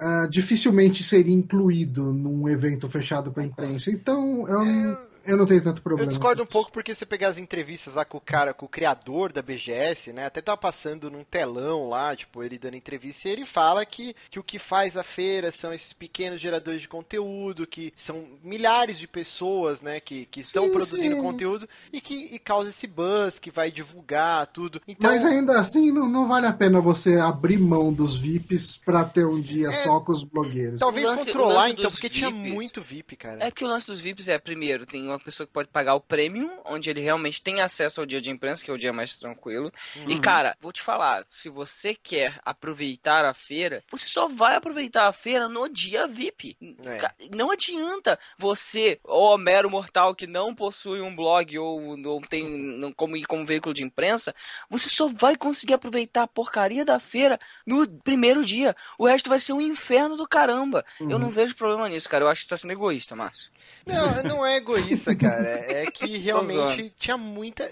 uh, 0.00 0.28
dificilmente 0.28 1.02
seria 1.02 1.34
incluído 1.34 2.12
num 2.12 2.48
evento 2.48 2.88
fechado 2.88 3.32
para 3.32 3.44
imprensa. 3.44 3.90
Então, 3.90 4.46
eu, 4.46 4.62
é, 4.62 5.05
eu 5.26 5.36
não 5.36 5.46
tenho 5.46 5.62
tanto 5.62 5.82
problema. 5.82 6.06
Eu 6.06 6.08
discordo 6.08 6.42
um 6.42 6.46
pouco 6.46 6.70
porque 6.70 6.94
você 6.94 7.06
pegar 7.06 7.28
as 7.28 7.38
entrevistas 7.38 7.94
lá 7.94 8.04
com 8.04 8.18
o 8.18 8.20
cara, 8.20 8.54
com 8.54 8.66
o 8.66 8.68
criador 8.68 9.32
da 9.32 9.42
BGS, 9.42 10.12
né? 10.12 10.26
Até 10.26 10.40
tava 10.40 10.56
passando 10.56 11.10
num 11.10 11.24
telão 11.24 11.88
lá, 11.88 12.14
tipo, 12.14 12.42
ele 12.42 12.58
dando 12.58 12.76
entrevista, 12.76 13.28
e 13.28 13.32
ele 13.32 13.44
fala 13.44 13.84
que, 13.84 14.14
que 14.30 14.38
o 14.38 14.42
que 14.42 14.58
faz 14.58 14.96
a 14.96 15.02
feira 15.02 15.50
são 15.50 15.72
esses 15.72 15.92
pequenos 15.92 16.40
geradores 16.40 16.80
de 16.80 16.88
conteúdo, 16.88 17.66
que 17.66 17.92
são 17.96 18.26
milhares 18.42 18.98
de 18.98 19.06
pessoas, 19.06 19.82
né, 19.82 20.00
que, 20.00 20.26
que 20.26 20.40
estão 20.40 20.64
sim, 20.64 20.72
produzindo 20.72 21.16
sim. 21.16 21.22
conteúdo 21.22 21.68
e 21.92 22.00
que 22.00 22.14
e 22.14 22.38
causa 22.38 22.70
esse 22.70 22.86
buzz, 22.86 23.38
que 23.38 23.50
vai 23.50 23.70
divulgar 23.70 24.46
tudo. 24.48 24.80
Então, 24.86 25.10
Mas 25.10 25.24
ainda 25.24 25.58
assim, 25.58 25.90
não, 25.90 26.08
não 26.08 26.26
vale 26.26 26.46
a 26.46 26.52
pena 26.52 26.80
você 26.80 27.18
abrir 27.18 27.58
mão 27.58 27.92
dos 27.92 28.16
VIPs 28.16 28.76
pra 28.76 29.04
ter 29.04 29.26
um 29.26 29.40
dia 29.40 29.68
é, 29.68 29.72
só 29.72 30.00
com 30.00 30.12
os 30.12 30.22
blogueiros. 30.22 30.78
Talvez 30.78 31.06
lance, 31.06 31.26
controlar, 31.26 31.70
então, 31.70 31.90
porque 31.90 32.08
VIPs, 32.08 32.18
tinha 32.18 32.30
muito 32.30 32.80
VIP, 32.80 33.16
cara. 33.16 33.44
É 33.44 33.50
que 33.50 33.64
o 33.64 33.68
lance 33.68 33.86
dos 33.86 34.00
VIPs 34.00 34.28
é, 34.28 34.38
primeiro, 34.38 34.86
tem 34.86 35.06
uma 35.06 35.15
uma 35.16 35.24
pessoa 35.24 35.46
que 35.46 35.52
pode 35.52 35.68
pagar 35.68 35.94
o 35.94 36.00
premium, 36.00 36.60
onde 36.64 36.90
ele 36.90 37.00
realmente 37.00 37.42
tem 37.42 37.60
acesso 37.60 38.00
ao 38.00 38.06
dia 38.06 38.20
de 38.20 38.30
imprensa, 38.30 38.64
que 38.64 38.70
é 38.70 38.74
o 38.74 38.78
dia 38.78 38.92
mais 38.92 39.16
tranquilo. 39.16 39.72
Uhum. 39.96 40.10
E, 40.10 40.20
cara, 40.20 40.56
vou 40.60 40.72
te 40.72 40.82
falar, 40.82 41.24
se 41.28 41.48
você 41.48 41.94
quer 41.94 42.38
aproveitar 42.44 43.24
a 43.24 43.34
feira, 43.34 43.82
você 43.90 44.06
só 44.06 44.28
vai 44.28 44.56
aproveitar 44.56 45.08
a 45.08 45.12
feira 45.12 45.48
no 45.48 45.68
dia 45.68 46.06
VIP. 46.06 46.56
É. 46.84 47.28
Não 47.34 47.50
adianta 47.50 48.18
você, 48.38 49.00
ó, 49.04 49.36
mero 49.36 49.70
mortal 49.70 50.14
que 50.14 50.26
não 50.26 50.54
possui 50.54 51.00
um 51.00 51.14
blog 51.14 51.58
ou 51.58 51.96
não 51.96 52.20
tem 52.20 52.58
não, 52.58 52.92
como, 52.92 53.16
como 53.26 53.46
veículo 53.46 53.74
de 53.74 53.82
imprensa, 53.82 54.34
você 54.68 54.88
só 54.88 55.08
vai 55.08 55.36
conseguir 55.36 55.74
aproveitar 55.74 56.22
a 56.22 56.28
porcaria 56.28 56.84
da 56.84 57.00
feira 57.00 57.38
no 57.66 57.86
primeiro 57.88 58.44
dia. 58.44 58.74
O 58.98 59.06
resto 59.06 59.28
vai 59.28 59.38
ser 59.38 59.52
um 59.52 59.60
inferno 59.60 60.16
do 60.16 60.26
caramba. 60.26 60.84
Uhum. 61.00 61.10
Eu 61.10 61.18
não 61.18 61.30
vejo 61.30 61.56
problema 61.56 61.88
nisso, 61.88 62.08
cara. 62.08 62.24
Eu 62.24 62.28
acho 62.28 62.42
que 62.42 62.48
você 62.48 62.54
tá 62.54 62.56
sendo 62.56 62.72
egoísta, 62.72 63.16
Márcio. 63.16 63.50
Não, 63.86 64.22
não 64.22 64.46
é 64.46 64.56
egoísta, 64.56 65.05
cara. 65.14 65.46
É 65.46 65.90
que 65.90 66.16
realmente 66.18 66.92
tinha 66.98 67.16
muita. 67.16 67.70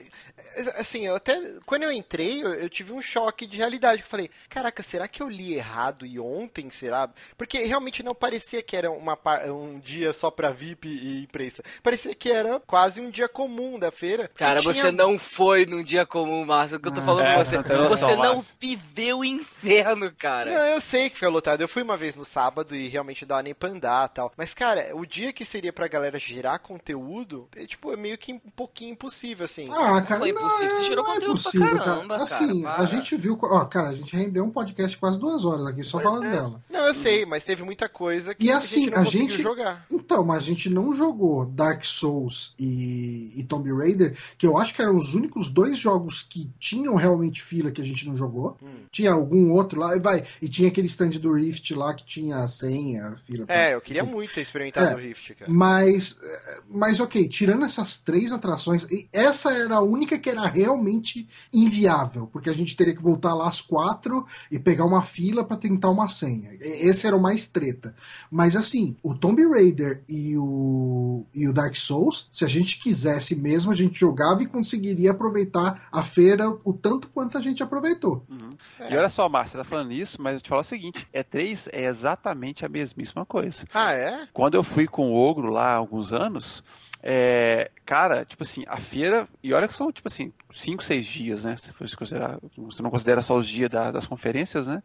Assim, 0.77 1.07
eu 1.07 1.17
até. 1.17 1.39
Quando 1.67 1.83
eu 1.83 1.91
entrei, 1.93 2.43
eu, 2.43 2.55
eu, 2.55 2.69
tive 2.69 2.93
um 2.93 3.03
choque 3.03 3.47
de 3.47 3.57
realidade. 3.57 4.03
Eu 4.03 4.09
falei, 4.09 4.31
caraca, 4.49 4.83
será 4.83 5.09
que 5.09 5.23
eu 5.23 5.29
li 5.29 5.55
errado 5.55 6.07
e 6.07 6.21
ontem 6.21 6.71
será? 6.71 7.09
Porque 7.37 7.59
realmente 7.65 8.03
não 8.03 8.15
parecia 8.15 8.63
que 8.63 8.77
era 8.77 8.91
uma, 8.91 9.19
um 9.49 9.79
dia 9.81 10.13
só 10.13 10.31
pra 10.31 10.51
VIP 10.51 10.89
e 10.89 11.23
imprensa. 11.23 11.63
Parecia 11.83 12.15
que 12.15 12.31
era 12.31 12.61
quase 12.61 13.01
um 13.01 13.11
dia 13.11 13.29
comum 13.29 13.79
da 13.79 13.91
feira. 13.91 14.31
Cara, 14.35 14.61
tinha... 14.61 14.75
você 14.75 14.93
não 14.93 15.19
foi 15.19 15.67
num 15.67 15.83
dia 15.83 16.07
comum, 16.07 16.45
Márcio. 16.45 16.77
O 16.77 16.81
que 16.81 16.89
eu 16.89 16.95
tô 16.95 17.01
ah, 17.01 17.05
falando 17.05 17.27
é, 17.27 17.35
com 17.35 17.45
você. 17.45 17.57
Não 17.57 17.89
você 17.89 18.17
não 18.17 18.45
viveu 18.61 19.19
o 19.19 19.25
inferno, 19.25 20.13
cara. 20.13 20.53
Não, 20.53 20.67
eu 20.67 20.81
sei 20.81 21.11
que 21.11 21.19
foi 21.19 21.29
lotado. 21.29 21.61
Eu 21.61 21.69
fui 21.69 21.83
uma 21.83 21.97
vez 21.97 22.15
no 22.15 22.25
sábado 22.25 22.77
e 22.77 22.89
realmente 22.89 23.27
dava 23.27 23.43
nem 23.43 23.55
pra 23.55 23.69
andar 23.69 24.09
tal. 24.09 24.33
Mas, 24.37 24.55
cara, 24.55 24.95
o 24.95 25.05
dia 25.05 25.33
que 25.33 25.45
seria 25.45 25.73
pra 25.73 25.89
galera 25.89 26.19
gerar 26.19 26.59
conteúdo, 26.59 27.24
é, 27.57 27.67
tipo, 27.67 27.93
é 27.93 27.97
meio 27.97 28.17
que 28.19 28.33
um 28.33 28.39
pouquinho 28.39 28.93
impossível, 28.93 29.45
assim. 29.45 29.69
Ah, 29.71 30.01
cara, 30.03 30.27
não, 30.27 30.33
não, 30.33 30.63
é, 30.63 30.85
gerou 30.85 31.05
não 31.05 31.15
é 31.15 31.21
possível, 31.21 31.77
caramba, 31.77 32.19
cara. 32.19 32.23
Assim, 32.23 32.63
cara, 32.63 32.83
a 32.83 32.87
gente 32.87 33.17
viu, 33.17 33.39
ó, 33.43 33.65
cara, 33.65 33.89
a 33.91 33.95
gente 33.95 34.17
rendeu 34.17 34.45
um 34.45 34.51
podcast 34.51 34.97
quase 34.99 35.19
duas 35.19 35.45
horas 35.45 35.67
aqui 35.67 35.83
só 35.83 35.99
pois 35.99 36.11
falando 36.11 36.27
é. 36.27 36.31
dela. 36.31 36.65
Não, 36.71 36.87
eu 36.87 36.95
sei, 36.95 37.25
mas 37.25 37.45
teve 37.45 37.63
muita 37.63 37.89
coisa 37.89 38.35
que 38.35 38.45
e 38.45 38.51
assim, 38.51 38.93
a 38.95 39.05
gente, 39.05 39.09
a 39.09 39.35
gente 39.35 39.43
jogar. 39.43 39.87
Então, 39.91 40.25
mas 40.25 40.39
a 40.39 40.47
gente 40.47 40.69
não 40.69 40.93
jogou 40.93 41.47
Dark 41.47 41.85
Souls 41.85 42.55
e, 42.59 43.33
e 43.37 43.45
Tomb 43.45 43.73
Raider, 43.73 44.17
que 44.37 44.47
eu 44.47 44.59
acho 44.59 44.75
que 44.75 44.83
eram 44.83 44.97
os 44.97 45.15
únicos 45.15 45.49
dois 45.49 45.79
jogos 45.79 46.27
que 46.29 46.51
tinham 46.59 46.95
realmente 46.95 47.43
fila 47.43 47.71
que 47.71 47.81
a 47.81 47.85
gente 47.85 48.07
não 48.07 48.17
jogou. 48.17 48.57
Hum. 48.63 48.85
Tinha 48.91 49.13
algum 49.13 49.51
outro 49.53 49.81
lá, 49.81 49.97
e 49.97 50.01
vai, 50.01 50.25
e 50.41 50.49
tinha 50.49 50.69
aquele 50.69 50.87
stand 50.87 51.11
do 51.11 51.33
Rift 51.33 51.75
lá 51.75 51.95
que 51.95 52.05
tinha 52.05 52.37
a 52.37 52.49
senha, 52.49 53.09
a 53.09 53.17
fila. 53.17 53.45
É, 53.49 53.75
eu 53.75 53.81
queria 53.81 54.03
assim. 54.03 54.11
muito 54.11 54.33
ter 54.33 54.43
experimentado 54.43 54.93
é, 54.93 54.95
o 54.95 54.99
Rift, 54.99 55.35
cara. 55.35 55.51
Mas, 55.51 56.19
mas 56.69 57.01
ok, 57.05 57.29
tirando 57.29 57.65
essas 57.65 57.97
três 57.97 58.33
atrações, 58.33 58.87
essa 59.13 59.53
era 59.53 59.77
a 59.77 59.83
única 59.83 60.19
que 60.19 60.31
era 60.31 60.47
realmente 60.47 61.29
inviável, 61.53 62.27
porque 62.27 62.51
a 62.51 62.55
gente 62.55 62.77
teria 62.77 62.95
que 62.95 63.03
voltar 63.03 63.35
lá 63.35 63.49
às 63.49 63.61
quatro 63.61 64.27
e 64.51 64.59
pegar 64.59 64.85
uma 64.85 65.03
fila 65.03 65.45
para 65.45 65.57
tentar 65.57 65.91
uma 65.91 66.09
senha. 66.09 66.51
Esse 66.61 67.07
era 67.07 67.17
o 67.17 67.23
mais 67.23 67.47
treta. 67.47 67.95
Mas 68.31 68.57
assim, 68.57 68.97
o 69.03 69.15
Tomb 69.15 69.47
Raider 69.47 70.03
e 70.09 70.37
o, 70.37 71.25
e 71.35 71.49
o 71.49 71.53
Dark 71.53 71.77
Souls, 71.77 72.29
se 72.33 72.45
a 72.45 72.49
gente 72.49 72.79
quisesse 72.81 73.35
mesmo, 73.37 73.71
a 73.71 73.75
gente 73.75 73.99
jogava 73.99 74.43
e 74.43 74.47
conseguiria 74.47 75.13
aproveitar 75.13 75.89
a 75.91 76.03
feira 76.03 76.49
o 76.65 76.73
tanto 76.73 77.09
quanto 77.09 77.39
a 77.39 77.41
gente 77.41 77.63
aproveitou. 77.63 78.25
Uhum. 78.29 78.51
É. 78.79 78.93
E 78.93 78.97
olha 78.97 79.09
só, 79.09 79.29
Márcia, 79.29 79.59
tá 79.59 79.65
falando 79.65 79.93
isso, 79.93 80.21
mas 80.21 80.37
eu 80.37 80.41
te 80.41 80.49
falo 80.49 80.61
o 80.61 80.65
seguinte: 80.65 81.07
E3 81.15 81.69
é 81.73 81.85
exatamente 81.85 82.65
a 82.65 82.69
mesmíssima 82.69 83.25
coisa. 83.25 83.65
Ah, 83.73 83.93
é? 83.93 84.27
Quando 84.33 84.55
eu 84.55 84.63
fui 84.63 84.87
com 84.87 85.13
o 85.13 85.17
Ogro 85.17 85.51
lá 85.51 85.73
há 85.73 85.77
alguns 85.77 86.13
anos, 86.13 86.63
É, 87.07 87.71
cara, 87.85 88.25
tipo 88.25 88.43
assim, 88.43 88.65
a 88.67 88.79
feira, 88.79 89.29
e 89.43 89.53
olha 89.53 89.69
que 89.69 89.75
são, 89.75 89.93
tipo 89.93 90.09
assim, 90.09 90.33
cinco, 90.55 90.83
seis 90.83 91.05
dias, 91.05 91.45
né? 91.45 91.55
Se 91.59 91.71
você 91.73 91.95
considerar, 91.95 92.39
você 92.57 92.83
não 92.83 92.91
considera 92.91 93.21
só 93.21 93.37
os 93.37 93.47
dias 93.47 93.69
da, 93.69 93.91
das 93.91 94.07
conferências, 94.07 94.67
né? 94.67 94.83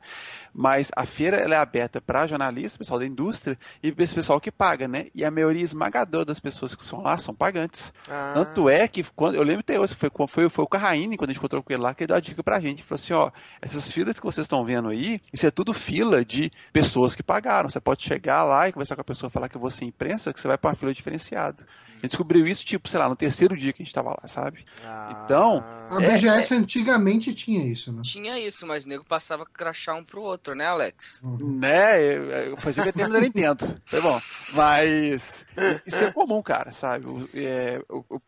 Mas 0.54 0.91
a 0.94 1.06
feira 1.06 1.38
ela 1.38 1.56
é 1.56 1.58
aberta 1.58 2.02
para 2.02 2.28
jornalistas, 2.28 2.76
pessoal 2.76 3.00
da 3.00 3.06
indústria 3.06 3.58
e 3.82 3.94
esse 3.98 4.14
pessoal 4.14 4.41
que 4.41 4.52
paga, 4.52 4.86
né? 4.86 5.08
E 5.16 5.24
a 5.24 5.32
maioria 5.32 5.64
esmagadora 5.64 6.26
das 6.26 6.41
pessoas 6.41 6.76
que 6.76 6.84
são 6.84 7.02
lá 7.02 7.18
são 7.18 7.34
pagantes. 7.34 7.94
Ah. 8.10 8.32
Tanto 8.34 8.68
é 8.68 8.86
que 8.86 9.02
quando 9.16 9.36
eu 9.36 9.44
lembro 9.44 9.62
até 9.62 9.80
hoje 9.80 9.96
foi 9.96 10.10
foi, 10.28 10.50
foi 10.50 10.66
o 10.66 10.68
Carraine 10.68 11.16
quando 11.16 11.30
a 11.30 11.34
gente 11.34 11.40
encontrou 11.40 11.64
com 11.64 11.72
ele 11.72 11.82
lá 11.82 11.94
que 11.94 12.04
ele 12.04 12.08
deu 12.08 12.18
a 12.18 12.20
dica 12.20 12.44
pra 12.44 12.60
gente, 12.60 12.80
ele 12.80 12.84
falou 12.84 13.00
assim, 13.00 13.14
ó, 13.14 13.32
essas 13.62 13.90
filas 13.90 14.20
que 14.20 14.26
vocês 14.26 14.44
estão 14.44 14.66
vendo 14.66 14.90
aí, 14.90 15.22
isso 15.32 15.48
é 15.48 15.52
tudo 15.52 15.74
fila 15.74 16.26
de 16.26 16.52
pessoas 16.74 17.16
que 17.16 17.24
pagaram. 17.24 17.70
Você 17.70 17.80
pode 17.80 18.04
chegar 18.04 18.44
lá 18.44 18.68
e 18.68 18.74
conversar 18.74 18.96
com 18.96 19.02
a 19.02 19.06
pessoa, 19.06 19.30
falar 19.30 19.48
que 19.48 19.58
você 19.58 19.86
é 19.86 19.88
imprensa, 19.88 20.34
que 20.34 20.41
você 20.41 20.50
vai 20.50 20.58
para 20.58 20.72
uma 20.72 20.76
fila 20.76 20.94
diferenciada. 20.94 21.66
A 22.00 22.02
gente 22.04 22.12
descobriu 22.12 22.48
isso, 22.48 22.66
tipo, 22.66 22.88
sei 22.88 23.00
lá, 23.00 23.10
no 23.10 23.16
terceiro 23.16 23.58
dia 23.58 23.74
que 23.74 23.82
a 23.82 23.86
gente 23.86 23.94
tava 23.94 24.12
lá, 24.12 24.28
sabe? 24.28 24.64
Ah. 24.84 25.22
Então. 25.24 25.64
A 25.90 26.00
BGS 26.00 26.54
é, 26.54 26.58
é... 26.58 26.60
antigamente 26.60 27.34
tinha 27.34 27.66
isso, 27.66 27.92
né? 27.92 28.02
Tinha 28.04 28.40
isso, 28.40 28.66
mas 28.66 28.86
o 28.86 28.90
nego 28.90 29.04
passava 29.04 29.46
crachar 29.46 29.96
um 29.96 30.04
pro 30.04 30.22
outro, 30.22 30.56
né, 30.56 30.68
Alex? 30.68 31.20
Uhum. 31.24 31.58
Né? 31.60 32.48
Eu 32.48 32.58
fazia 32.58 32.84
o 32.84 32.94
termo 32.94 33.12
da 33.12 33.20
Nintendo. 33.20 33.82
Foi 33.86 34.02
bom. 34.02 34.22
Mas. 34.54 35.46
Isso 35.86 36.04
é 36.04 36.12
comum, 36.12 36.42
cara, 36.42 36.72
sabe? 36.72 37.06
É, 37.34 37.82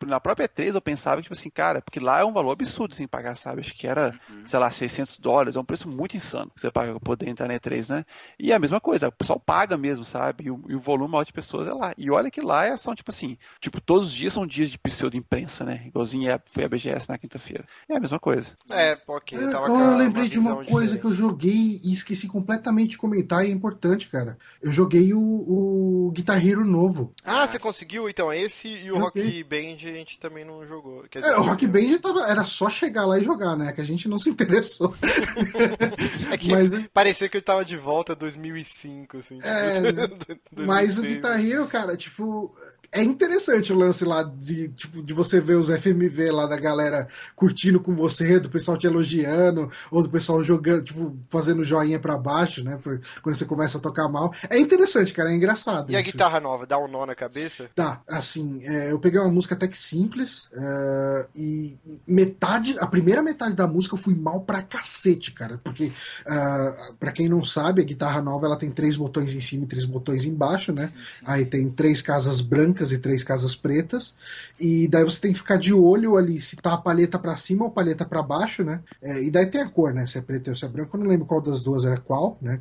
na 0.06 0.20
própria 0.20 0.48
E3 0.48 0.74
eu 0.74 0.80
pensava, 0.80 1.22
tipo 1.22 1.32
assim, 1.32 1.48
cara, 1.50 1.80
porque 1.80 2.00
lá 2.00 2.20
é 2.20 2.24
um 2.24 2.32
valor 2.32 2.52
absurdo 2.52 2.94
sem 2.94 3.04
assim, 3.04 3.08
pagar, 3.08 3.36
sabe? 3.36 3.60
Acho 3.60 3.74
que 3.74 3.86
era, 3.86 4.14
uhum. 4.28 4.42
sei 4.46 4.58
lá, 4.58 4.70
600 4.70 5.18
dólares. 5.18 5.56
É 5.56 5.60
um 5.60 5.64
preço 5.64 5.88
muito 5.88 6.16
insano 6.16 6.50
que 6.54 6.60
você 6.60 6.70
paga 6.70 6.90
pra 6.92 7.00
poder 7.00 7.28
entrar 7.28 7.48
na 7.48 7.54
E3, 7.54 7.94
né? 7.94 8.04
E 8.38 8.52
é 8.52 8.54
a 8.54 8.58
mesma 8.58 8.80
coisa, 8.80 9.08
o 9.08 9.12
pessoal 9.12 9.40
paga 9.40 9.76
mesmo, 9.76 10.04
sabe? 10.04 10.44
E 10.44 10.50
o, 10.50 10.62
e 10.68 10.74
o 10.74 10.80
volume 10.80 11.12
maior 11.12 11.24
de 11.24 11.32
pessoas 11.32 11.68
é 11.68 11.72
lá. 11.72 11.94
E 11.96 12.10
olha 12.10 12.30
que 12.30 12.40
lá 12.40 12.66
é, 12.66 12.76
são, 12.76 12.94
tipo 12.94 13.10
assim, 13.10 13.38
Tipo, 13.62 13.80
todos 13.80 14.08
os 14.08 14.12
dias 14.12 14.32
são 14.32 14.44
dias 14.44 14.68
de 14.68 14.76
pseudo-imprensa, 14.76 15.64
né? 15.64 15.84
Igualzinho 15.86 16.28
é, 16.28 16.40
foi 16.46 16.64
a 16.64 16.68
BGS 16.68 17.08
na 17.08 17.16
quinta-feira. 17.16 17.64
É 17.88 17.96
a 17.96 18.00
mesma 18.00 18.18
coisa. 18.18 18.56
É, 18.68 18.98
ok. 19.06 19.38
Eu, 19.38 19.50
eu, 19.50 19.78
eu 19.78 19.96
lembrei 19.96 20.28
de 20.28 20.36
uma 20.36 20.56
coisa 20.56 20.96
diferente. 20.96 20.98
que 20.98 21.06
eu 21.06 21.12
joguei 21.12 21.80
e 21.84 21.92
esqueci 21.92 22.26
completamente 22.26 22.90
de 22.90 22.98
comentar 22.98 23.44
e 23.44 23.50
é 23.50 23.52
importante, 23.52 24.08
cara. 24.08 24.36
Eu 24.60 24.72
joguei 24.72 25.14
o, 25.14 25.20
o 25.20 26.10
Guitar 26.10 26.44
Hero 26.44 26.64
novo. 26.64 27.14
Ah, 27.24 27.46
você 27.46 27.56
conseguiu? 27.56 28.08
Então, 28.08 28.32
esse 28.32 28.66
e 28.66 28.90
o 28.90 28.98
Rock 28.98 29.44
Band 29.44 29.74
a 29.74 29.92
gente 29.92 30.18
também 30.18 30.44
não 30.44 30.66
jogou. 30.66 31.04
Dizer, 31.08 31.24
é, 31.24 31.36
o 31.36 31.42
Rock 31.42 31.64
Band 31.64 31.98
tava, 32.02 32.26
era 32.28 32.44
só 32.44 32.68
chegar 32.68 33.06
lá 33.06 33.16
e 33.16 33.22
jogar, 33.22 33.54
né? 33.54 33.72
Que 33.72 33.80
a 33.80 33.86
gente 33.86 34.08
não 34.08 34.18
se 34.18 34.28
interessou. 34.28 34.92
é 36.32 36.36
que 36.36 36.50
Mas, 36.50 36.72
parecia 36.92 37.28
que 37.28 37.36
ele 37.36 37.44
tava 37.44 37.64
de 37.64 37.76
volta 37.76 38.16
2005, 38.16 39.18
assim. 39.18 39.38
É, 39.40 39.80
mas 40.66 40.98
o 40.98 41.02
Guitar 41.02 41.40
Hero, 41.40 41.68
cara, 41.68 41.96
tipo, 41.96 42.52
é 42.90 43.04
interessante 43.04 43.51
o 43.52 43.76
lance 43.76 44.04
lá 44.04 44.22
de, 44.22 44.68
tipo, 44.68 45.02
de 45.02 45.14
você 45.14 45.40
ver 45.40 45.56
os 45.56 45.68
FMV 45.68 46.30
lá 46.30 46.46
da 46.46 46.58
galera 46.58 47.06
curtindo 47.36 47.80
com 47.80 47.94
você, 47.94 48.40
do 48.40 48.48
pessoal 48.48 48.76
te 48.76 48.86
elogiando, 48.86 49.70
ou 49.90 50.02
do 50.02 50.10
pessoal 50.10 50.42
jogando, 50.42 50.82
tipo, 50.82 51.16
fazendo 51.28 51.62
joinha 51.62 51.98
para 51.98 52.16
baixo, 52.16 52.64
né? 52.64 52.78
Quando 53.22 53.36
você 53.36 53.44
começa 53.44 53.78
a 53.78 53.80
tocar 53.80 54.08
mal. 54.08 54.32
É 54.48 54.58
interessante, 54.58 55.12
cara, 55.12 55.30
é 55.30 55.34
engraçado. 55.34 55.90
E 55.90 55.92
isso. 55.92 55.98
a 55.98 56.02
guitarra 56.02 56.40
nova, 56.40 56.66
dá 56.66 56.78
um 56.78 56.88
nó 56.88 57.06
na 57.06 57.14
cabeça? 57.14 57.68
Tá, 57.74 58.02
assim, 58.08 58.62
é, 58.64 58.90
eu 58.90 58.98
peguei 58.98 59.20
uma 59.20 59.30
música 59.30 59.54
até 59.54 59.68
que 59.68 59.78
simples, 59.78 60.46
uh, 60.52 61.28
e 61.34 61.76
metade, 62.06 62.76
a 62.80 62.86
primeira 62.86 63.22
metade 63.22 63.54
da 63.54 63.66
música 63.66 63.94
eu 63.94 63.98
fui 63.98 64.14
mal 64.14 64.40
pra 64.40 64.62
cacete, 64.62 65.32
cara, 65.32 65.60
porque, 65.62 65.92
uh, 66.26 66.94
pra 66.98 67.12
quem 67.12 67.28
não 67.28 67.44
sabe, 67.44 67.82
a 67.82 67.84
guitarra 67.84 68.20
nova 68.20 68.46
ela 68.46 68.56
tem 68.56 68.70
três 68.70 68.96
botões 68.96 69.34
em 69.34 69.40
cima 69.40 69.64
e 69.64 69.68
três 69.68 69.84
botões 69.84 70.24
embaixo, 70.24 70.72
né? 70.72 70.86
Sim, 70.86 70.94
sim. 71.10 71.24
Aí 71.26 71.44
tem 71.44 71.68
três 71.68 72.00
casas 72.00 72.40
brancas 72.40 72.62
brancas 72.62 72.92
e 72.92 72.98
três 72.98 73.22
casas 73.22 73.41
pretas. 73.54 74.14
E 74.60 74.88
daí 74.88 75.04
você 75.04 75.20
tem 75.20 75.32
que 75.32 75.38
ficar 75.38 75.56
de 75.56 75.74
olho 75.74 76.16
ali 76.16 76.40
se 76.40 76.56
tá 76.56 76.74
a 76.74 76.78
palheta 76.78 77.18
para 77.18 77.36
cima 77.36 77.64
ou 77.64 77.70
palheta 77.70 78.04
para 78.04 78.22
baixo, 78.22 78.62
né? 78.62 78.80
É, 79.00 79.22
e 79.22 79.30
daí 79.30 79.46
tem 79.46 79.60
a 79.60 79.68
cor, 79.68 79.92
né? 79.92 80.06
Se 80.06 80.18
é 80.18 80.20
preta 80.20 80.50
ou 80.50 80.56
se 80.56 80.64
é 80.64 80.68
branca. 80.68 80.96
Eu 80.96 81.00
não 81.00 81.08
lembro 81.08 81.26
qual 81.26 81.40
das 81.40 81.60
duas 81.60 81.84
era 81.84 81.98
qual, 81.98 82.38
né? 82.40 82.60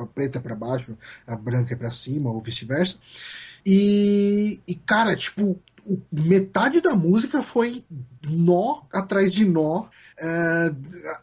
A 0.00 0.06
preta 0.06 0.38
é 0.38 0.40
para 0.40 0.54
baixo, 0.54 0.96
a 1.26 1.36
branca 1.36 1.74
é 1.74 1.76
para 1.76 1.90
cima 1.90 2.30
ou 2.30 2.40
vice-versa. 2.40 2.96
E, 3.64 4.60
e, 4.66 4.74
cara, 4.74 5.14
tipo, 5.14 5.60
metade 6.10 6.80
da 6.80 6.94
música 6.94 7.42
foi 7.42 7.84
nó 8.26 8.82
atrás 8.92 9.32
de 9.32 9.44
nó 9.44 9.86
Uh, 10.20 10.74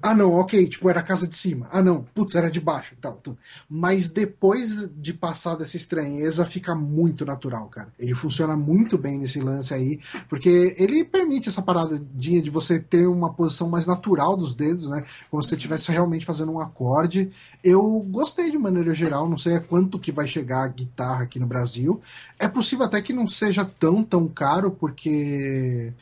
ah, 0.01 0.15
não, 0.15 0.31
ok, 0.33 0.67
tipo, 0.67 0.89
era 0.89 1.01
a 1.01 1.03
casa 1.03 1.27
de 1.27 1.35
cima. 1.35 1.67
Ah, 1.69 1.81
não, 1.81 2.03
putz, 2.13 2.33
era 2.33 2.49
de 2.49 2.61
baixo 2.61 2.95
tal, 3.01 3.13
tal. 3.13 3.37
Mas 3.69 4.07
depois 4.09 4.89
de 4.95 5.13
passar 5.13 5.55
dessa 5.55 5.75
estranheza, 5.75 6.45
fica 6.45 6.73
muito 6.73 7.25
natural, 7.25 7.67
cara. 7.67 7.89
Ele 7.99 8.13
funciona 8.13 8.55
muito 8.55 8.97
bem 8.97 9.19
nesse 9.19 9.41
lance 9.41 9.73
aí, 9.73 9.99
porque 10.29 10.73
ele 10.77 11.03
permite 11.03 11.49
essa 11.49 11.61
paradinha 11.61 12.41
de 12.41 12.49
você 12.49 12.79
ter 12.79 13.05
uma 13.05 13.33
posição 13.33 13.69
mais 13.69 13.85
natural 13.85 14.37
dos 14.37 14.55
dedos, 14.55 14.89
né? 14.89 15.03
Como 15.29 15.43
se 15.43 15.49
você 15.49 15.55
estivesse 15.55 15.91
realmente 15.91 16.25
fazendo 16.25 16.53
um 16.53 16.59
acorde. 16.61 17.31
Eu 17.61 17.99
gostei 18.09 18.49
de 18.49 18.57
maneira 18.57 18.93
geral, 18.93 19.27
não 19.27 19.37
sei 19.37 19.57
a 19.57 19.59
quanto 19.61 19.99
que 19.99 20.11
vai 20.11 20.25
chegar 20.25 20.63
a 20.63 20.69
guitarra 20.69 21.23
aqui 21.23 21.37
no 21.37 21.47
Brasil. 21.47 22.01
É 22.39 22.47
possível 22.47 22.85
até 22.85 23.01
que 23.01 23.11
não 23.11 23.27
seja 23.27 23.65
tão, 23.65 24.03
tão 24.03 24.25
caro, 24.27 24.71
porque. 24.71 25.93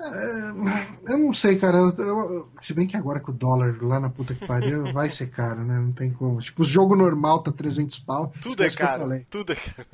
É, 0.00 1.12
eu 1.12 1.18
não 1.18 1.34
sei, 1.34 1.56
cara. 1.56 1.76
Eu, 1.76 1.92
eu, 1.98 2.48
se 2.58 2.72
bem 2.72 2.86
que 2.86 2.96
agora 2.96 3.20
com 3.20 3.30
o 3.30 3.34
dólar 3.34 3.76
lá 3.82 4.00
na 4.00 4.08
puta 4.08 4.34
que 4.34 4.46
pariu, 4.46 4.90
vai 4.94 5.10
ser 5.10 5.28
caro, 5.28 5.62
né? 5.62 5.78
Não 5.78 5.92
tem 5.92 6.10
como. 6.10 6.40
Tipo, 6.40 6.62
o 6.62 6.64
jogo 6.64 6.96
normal 6.96 7.42
tá 7.42 7.52
300 7.52 7.98
pau. 8.00 8.32
Tudo 8.40 8.64
é 8.64 8.70
caro. 8.70 9.04
Tudo 9.28 9.52
é 9.52 9.56
caro. 9.56 9.88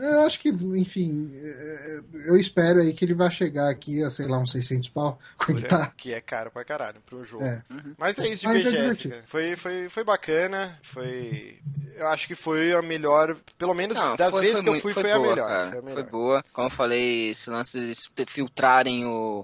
É, 0.00 0.14
eu 0.16 0.20
acho 0.26 0.40
que, 0.40 0.48
enfim, 0.48 1.30
é, 1.32 2.00
eu 2.26 2.36
espero 2.36 2.80
aí 2.80 2.92
que 2.92 3.04
ele 3.04 3.14
vai 3.14 3.30
chegar 3.30 3.70
aqui 3.70 4.02
a, 4.02 4.10
sei 4.10 4.26
lá, 4.26 4.38
uns 4.38 4.50
600 4.50 4.88
pau. 4.88 5.18
Como 5.36 5.56
que 5.56 5.66
tá? 5.66 5.92
Que 5.96 6.12
é 6.12 6.20
caro 6.20 6.50
pra 6.50 6.64
caralho 6.64 7.00
pro 7.06 7.24
jogo. 7.24 7.44
É. 7.44 7.62
Uhum. 7.70 7.94
Mas 7.96 8.18
é 8.18 8.26
isso 8.28 8.42
de 8.42 8.48
Mas 8.48 8.64
BGS, 8.64 9.12
é 9.12 9.22
foi, 9.26 9.54
foi, 9.54 9.88
foi 9.88 10.04
bacana. 10.04 10.78
Foi. 10.82 11.58
Eu 11.96 12.08
acho 12.08 12.26
que 12.26 12.34
foi 12.34 12.72
a 12.72 12.82
melhor. 12.82 13.36
Pelo 13.56 13.74
menos 13.74 13.96
não, 13.96 14.16
das 14.16 14.32
foi, 14.32 14.40
vezes 14.40 14.62
foi 14.62 14.64
que 14.64 14.68
eu 14.70 14.80
fui, 14.80 14.92
foi, 14.94 15.02
foi, 15.02 15.12
boa, 15.12 15.26
a 15.26 15.30
melhor, 15.30 15.70
foi, 15.70 15.78
a 15.78 15.82
melhor. 15.82 15.94
Foi 15.94 16.10
boa. 16.10 16.44
Como 16.52 16.66
eu 16.66 16.72
falei, 16.72 17.30
esse 17.30 17.48
lance 17.48 17.78
de 17.78 18.26
filtrarem 18.26 19.06
o 19.06 19.43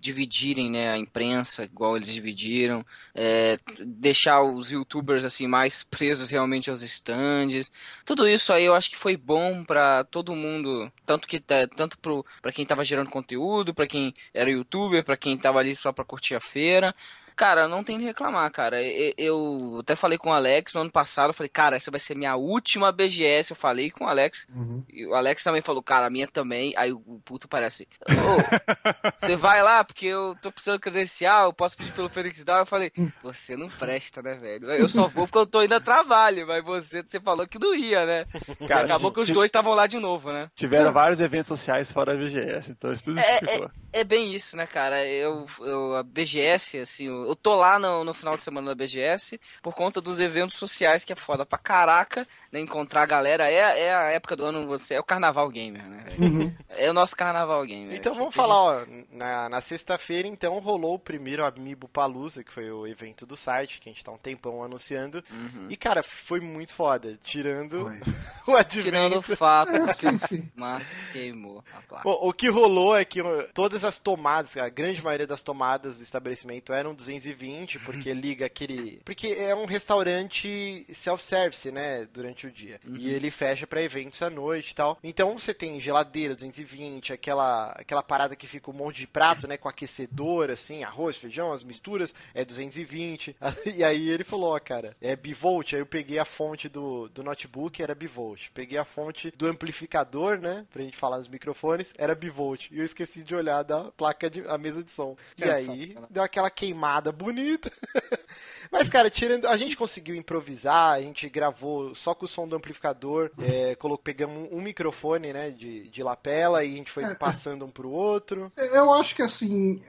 dividirem 0.00 0.70
né, 0.70 0.90
a 0.90 0.98
imprensa 0.98 1.64
igual 1.64 1.96
eles 1.96 2.12
dividiram, 2.12 2.84
é, 3.14 3.58
deixar 3.84 4.42
os 4.42 4.70
youtubers 4.70 5.24
assim 5.24 5.46
mais 5.46 5.82
presos 5.84 6.30
realmente 6.30 6.70
aos 6.70 6.82
stands. 6.82 7.70
Tudo 8.04 8.26
isso 8.26 8.52
aí 8.52 8.64
eu 8.64 8.74
acho 8.74 8.90
que 8.90 8.96
foi 8.96 9.16
bom 9.16 9.64
para 9.64 10.04
todo 10.04 10.34
mundo, 10.34 10.90
tanto 11.06 11.26
que 11.26 11.42
é, 11.48 11.66
tanto 11.66 11.98
para 12.42 12.52
quem 12.52 12.62
estava 12.62 12.84
gerando 12.84 13.10
conteúdo, 13.10 13.74
para 13.74 13.86
quem 13.86 14.14
era 14.34 14.50
youtuber, 14.50 15.04
para 15.04 15.16
quem 15.16 15.34
estava 15.34 15.58
ali 15.58 15.74
só 15.76 15.92
para 15.92 16.04
curtir 16.04 16.34
a 16.34 16.40
feira. 16.40 16.94
Cara, 17.40 17.66
não 17.66 17.82
tem 17.82 17.98
que 17.98 18.04
reclamar, 18.04 18.52
cara. 18.52 18.76
Eu 19.16 19.78
até 19.80 19.96
falei 19.96 20.18
com 20.18 20.28
o 20.28 20.32
Alex 20.34 20.74
no 20.74 20.82
ano 20.82 20.90
passado, 20.90 21.30
eu 21.30 21.34
falei, 21.34 21.48
cara, 21.48 21.74
essa 21.74 21.90
vai 21.90 21.98
ser 21.98 22.14
minha 22.14 22.36
última 22.36 22.92
BGS. 22.92 23.52
Eu 23.52 23.56
falei 23.56 23.90
com 23.90 24.04
o 24.04 24.08
Alex. 24.08 24.46
Uhum. 24.54 24.84
E 24.92 25.06
o 25.06 25.14
Alex 25.14 25.42
também 25.42 25.62
falou, 25.62 25.82
cara, 25.82 26.04
a 26.04 26.10
minha 26.10 26.28
também. 26.28 26.74
Aí 26.76 26.92
o 26.92 27.18
puto 27.24 27.48
parece, 27.48 27.88
ô, 28.10 29.16
você 29.18 29.36
vai 29.36 29.62
lá 29.62 29.82
porque 29.82 30.04
eu 30.04 30.36
tô 30.42 30.52
precisando 30.52 30.78
credencial, 30.78 31.46
eu 31.46 31.52
posso 31.54 31.78
pedir 31.78 31.94
pelo 31.94 32.10
Felix 32.10 32.44
Down. 32.44 32.58
Eu 32.58 32.66
falei, 32.66 32.92
você 33.22 33.56
não 33.56 33.70
presta, 33.70 34.20
né, 34.20 34.34
velho? 34.34 34.70
Eu 34.72 34.90
só 34.90 35.08
vou 35.08 35.26
porque 35.26 35.38
eu 35.38 35.46
tô 35.46 35.62
indo 35.62 35.74
a 35.74 35.80
trabalho, 35.80 36.46
mas 36.46 36.62
você, 36.62 37.02
você 37.02 37.18
falou 37.18 37.48
que 37.48 37.58
não 37.58 37.74
ia, 37.74 38.04
né? 38.04 38.26
Cara, 38.68 38.84
acabou 38.84 39.12
que 39.12 39.20
os 39.20 39.30
dois 39.30 39.48
estavam 39.48 39.72
lá 39.72 39.86
de 39.86 39.98
novo, 39.98 40.30
né? 40.30 40.50
Tiveram 40.54 40.92
vários 40.92 41.22
eventos 41.22 41.48
sociais 41.48 41.90
fora 41.90 42.12
a 42.12 42.16
BGS, 42.18 42.70
então 42.72 42.92
isso 42.92 43.04
tudo 43.04 43.18
é, 43.18 43.40
é, 43.48 44.00
é, 44.00 44.04
bem 44.04 44.34
isso, 44.34 44.58
né, 44.58 44.66
cara? 44.66 45.08
Eu, 45.08 45.46
eu 45.60 45.96
a 45.96 46.02
BGS, 46.02 46.80
assim, 46.80 47.08
eu 47.30 47.36
tô 47.36 47.54
lá 47.54 47.78
no, 47.78 48.04
no 48.04 48.12
final 48.12 48.36
de 48.36 48.42
semana 48.42 48.68
da 48.68 48.74
BGS 48.74 49.40
por 49.62 49.74
conta 49.74 50.00
dos 50.00 50.18
eventos 50.18 50.56
sociais, 50.56 51.04
que 51.04 51.12
é 51.12 51.16
foda 51.16 51.46
pra 51.46 51.58
caraca, 51.58 52.26
né? 52.50 52.60
Encontrar 52.60 53.02
a 53.02 53.06
galera. 53.06 53.50
É, 53.50 53.84
é 53.84 53.94
a 53.94 54.10
época 54.10 54.34
do 54.34 54.44
ano, 54.44 54.66
você 54.66 54.94
é 54.94 55.00
o 55.00 55.04
carnaval 55.04 55.48
gamer, 55.48 55.86
né? 55.88 56.04
Uhum. 56.18 56.54
É 56.70 56.90
o 56.90 56.94
nosso 56.94 57.14
carnaval 57.14 57.64
gamer. 57.64 57.96
Então 57.96 58.14
vamos 58.14 58.34
falar, 58.34 58.56
ó, 58.56 58.86
na, 59.10 59.48
na 59.48 59.60
sexta-feira, 59.60 60.26
então, 60.26 60.58
rolou 60.58 60.94
o 60.94 60.98
primeiro 60.98 61.44
Amiibo 61.44 61.88
Palusa, 61.88 62.42
que 62.42 62.52
foi 62.52 62.70
o 62.70 62.86
evento 62.86 63.24
do 63.24 63.36
site, 63.36 63.80
que 63.80 63.88
a 63.88 63.92
gente 63.92 64.04
tá 64.04 64.10
um 64.10 64.18
tempão 64.18 64.62
anunciando. 64.62 65.22
Uhum. 65.30 65.66
E, 65.70 65.76
cara, 65.76 66.02
foi 66.02 66.40
muito 66.40 66.72
foda. 66.72 67.18
Tirando 67.22 67.86
o 68.46 68.56
advento. 68.56 68.88
Tirando 68.90 69.18
o 69.18 69.22
fato 69.22 69.72
é, 69.72 69.92
sim, 69.92 70.18
sim. 70.18 70.50
mas 70.54 70.86
queimou 71.12 71.62
a 71.72 71.82
placa. 71.82 72.08
O, 72.08 72.30
o 72.30 72.32
que 72.32 72.48
rolou 72.48 72.96
é 72.96 73.04
que 73.04 73.20
todas 73.54 73.84
as 73.84 73.98
tomadas, 73.98 74.56
a 74.56 74.68
grande 74.68 75.02
maioria 75.02 75.26
das 75.26 75.42
tomadas 75.42 75.98
do 75.98 76.02
estabelecimento 76.02 76.72
eram 76.72 76.94
200 76.94 77.19
220, 77.20 77.78
porque 77.80 78.12
liga 78.12 78.46
aquele. 78.46 79.00
Porque 79.04 79.28
é 79.28 79.54
um 79.54 79.66
restaurante 79.66 80.86
self-service, 80.92 81.70
né? 81.70 82.08
Durante 82.12 82.46
o 82.46 82.50
dia. 82.50 82.80
Uhum. 82.86 82.96
E 82.96 83.10
ele 83.10 83.30
fecha 83.30 83.66
para 83.66 83.82
eventos 83.82 84.20
à 84.22 84.30
noite 84.30 84.70
e 84.70 84.74
tal. 84.74 84.98
Então 85.04 85.38
você 85.38 85.52
tem 85.52 85.78
geladeira 85.78 86.34
220, 86.34 87.12
aquela, 87.12 87.72
aquela 87.72 88.02
parada 88.02 88.34
que 88.34 88.46
fica 88.46 88.70
um 88.70 88.74
monte 88.74 88.98
de 88.98 89.06
prato, 89.06 89.46
né? 89.46 89.56
Com 89.56 89.68
aquecedor, 89.68 90.50
assim, 90.50 90.82
arroz, 90.82 91.16
feijão, 91.16 91.52
as 91.52 91.62
misturas, 91.62 92.14
é 92.34 92.44
220. 92.44 93.36
E 93.80 93.84
aí 93.84 94.08
ele 94.08 94.24
falou, 94.24 94.54
ó, 94.54 94.58
cara, 94.58 94.96
é 95.00 95.14
bivolt. 95.14 95.74
Aí 95.74 95.80
eu 95.80 95.86
peguei 95.86 96.18
a 96.18 96.24
fonte 96.24 96.68
do, 96.68 97.08
do 97.08 97.22
notebook, 97.22 97.82
era 97.82 97.94
bivolt. 97.94 98.48
Peguei 98.52 98.78
a 98.78 98.84
fonte 98.84 99.30
do 99.36 99.46
amplificador, 99.46 100.38
né? 100.38 100.66
Pra 100.72 100.82
gente 100.82 100.96
falar 100.96 101.18
nos 101.18 101.28
microfones, 101.28 101.92
era 101.96 102.14
bivolt. 102.14 102.68
E 102.70 102.78
eu 102.78 102.84
esqueci 102.84 103.22
de 103.22 103.34
olhar 103.34 103.62
da 103.62 103.84
placa 103.92 104.28
de 104.28 104.40
a 104.48 104.58
mesa 104.58 104.82
de 104.82 104.90
som. 104.90 105.16
E 105.38 105.44
aí 105.44 105.96
deu 106.08 106.22
aquela 106.22 106.50
queimada 106.50 106.99
bonita. 107.12 107.70
Mas, 108.70 108.88
cara, 108.88 109.10
tirando. 109.10 109.46
A 109.46 109.56
gente 109.56 109.76
conseguiu 109.76 110.14
improvisar, 110.14 110.94
a 110.94 111.00
gente 111.00 111.28
gravou 111.28 111.94
só 111.94 112.14
com 112.14 112.24
o 112.24 112.28
som 112.28 112.46
do 112.46 112.56
amplificador, 112.56 113.30
é, 113.38 113.74
colocou, 113.74 114.04
pegamos 114.04 114.48
um 114.52 114.60
microfone, 114.60 115.32
né, 115.32 115.50
de, 115.50 115.88
de 115.88 116.02
lapela 116.02 116.64
e 116.64 116.74
a 116.74 116.76
gente 116.76 116.90
foi 116.90 117.04
é, 117.04 117.14
passando 117.14 117.64
um 117.64 117.70
pro 117.70 117.90
outro. 117.90 118.52
Eu 118.56 118.92
acho 118.92 119.16
que, 119.16 119.22
assim, 119.22 119.80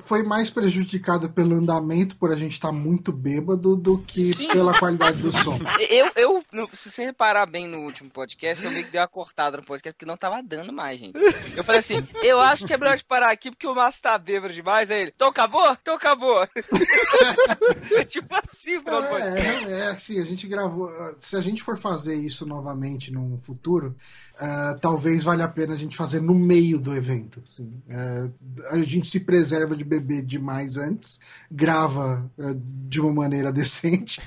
foi 0.00 0.22
mais 0.22 0.50
prejudicado 0.50 1.30
pelo 1.30 1.54
andamento, 1.54 2.16
por 2.16 2.32
a 2.32 2.36
gente 2.36 2.52
estar 2.52 2.68
tá 2.68 2.74
muito 2.74 3.12
bêbado, 3.12 3.76
do 3.76 3.98
que 3.98 4.34
Sim. 4.34 4.48
pela 4.48 4.76
qualidade 4.78 5.18
do 5.18 5.30
som. 5.32 5.58
Eu, 5.90 6.10
eu, 6.14 6.42
se 6.72 6.90
você 6.90 7.04
reparar 7.04 7.46
bem 7.46 7.66
no 7.66 7.78
último 7.78 8.10
podcast, 8.10 8.64
eu 8.64 8.70
meio 8.70 8.84
que 8.84 8.90
dei 8.90 9.00
uma 9.00 9.08
cortada 9.08 9.56
no 9.56 9.64
podcast, 9.64 9.94
porque 9.94 10.06
não 10.06 10.16
tava 10.16 10.42
dando 10.42 10.72
mais, 10.72 10.98
gente. 10.98 11.18
Eu 11.56 11.64
falei 11.64 11.80
assim, 11.80 12.06
eu 12.22 12.40
acho 12.40 12.66
que 12.66 12.72
é 12.72 12.76
melhor 12.76 12.96
de 12.96 13.04
parar 13.04 13.30
aqui, 13.30 13.50
porque 13.50 13.66
o 13.66 13.74
Márcio 13.74 14.02
tá 14.02 14.16
bêbado 14.16 14.52
demais. 14.52 14.90
Aí 14.90 15.02
ele, 15.02 15.12
então 15.14 15.28
acabou? 15.28 15.76
Então 15.80 15.94
acabou. 15.94 16.46
é 17.96 18.04
tipo 18.04 18.29
assim, 18.30 18.80
pelo 18.80 19.04
é, 19.04 19.40
é, 19.40 19.72
é, 19.72 19.86
assim, 19.88 20.20
a 20.20 20.24
gente 20.24 20.46
gravou. 20.46 20.88
Se 21.18 21.36
a 21.36 21.40
gente 21.40 21.62
for 21.62 21.76
fazer 21.76 22.14
isso 22.14 22.46
novamente 22.46 23.12
no 23.12 23.36
futuro, 23.36 23.96
uh, 24.40 24.78
talvez 24.80 25.24
valha 25.24 25.44
a 25.44 25.48
pena 25.48 25.74
a 25.74 25.76
gente 25.76 25.96
fazer 25.96 26.20
no 26.20 26.34
meio 26.34 26.78
do 26.78 26.94
evento. 26.94 27.42
Assim. 27.46 27.82
Uh, 27.88 28.32
a 28.70 28.78
gente 28.78 29.10
se 29.10 29.20
preserva 29.20 29.76
de 29.76 29.84
beber 29.84 30.22
demais 30.22 30.76
antes, 30.76 31.20
grava 31.50 32.30
uh, 32.38 32.54
de 32.88 33.00
uma 33.00 33.12
maneira 33.12 33.52
decente 33.52 34.20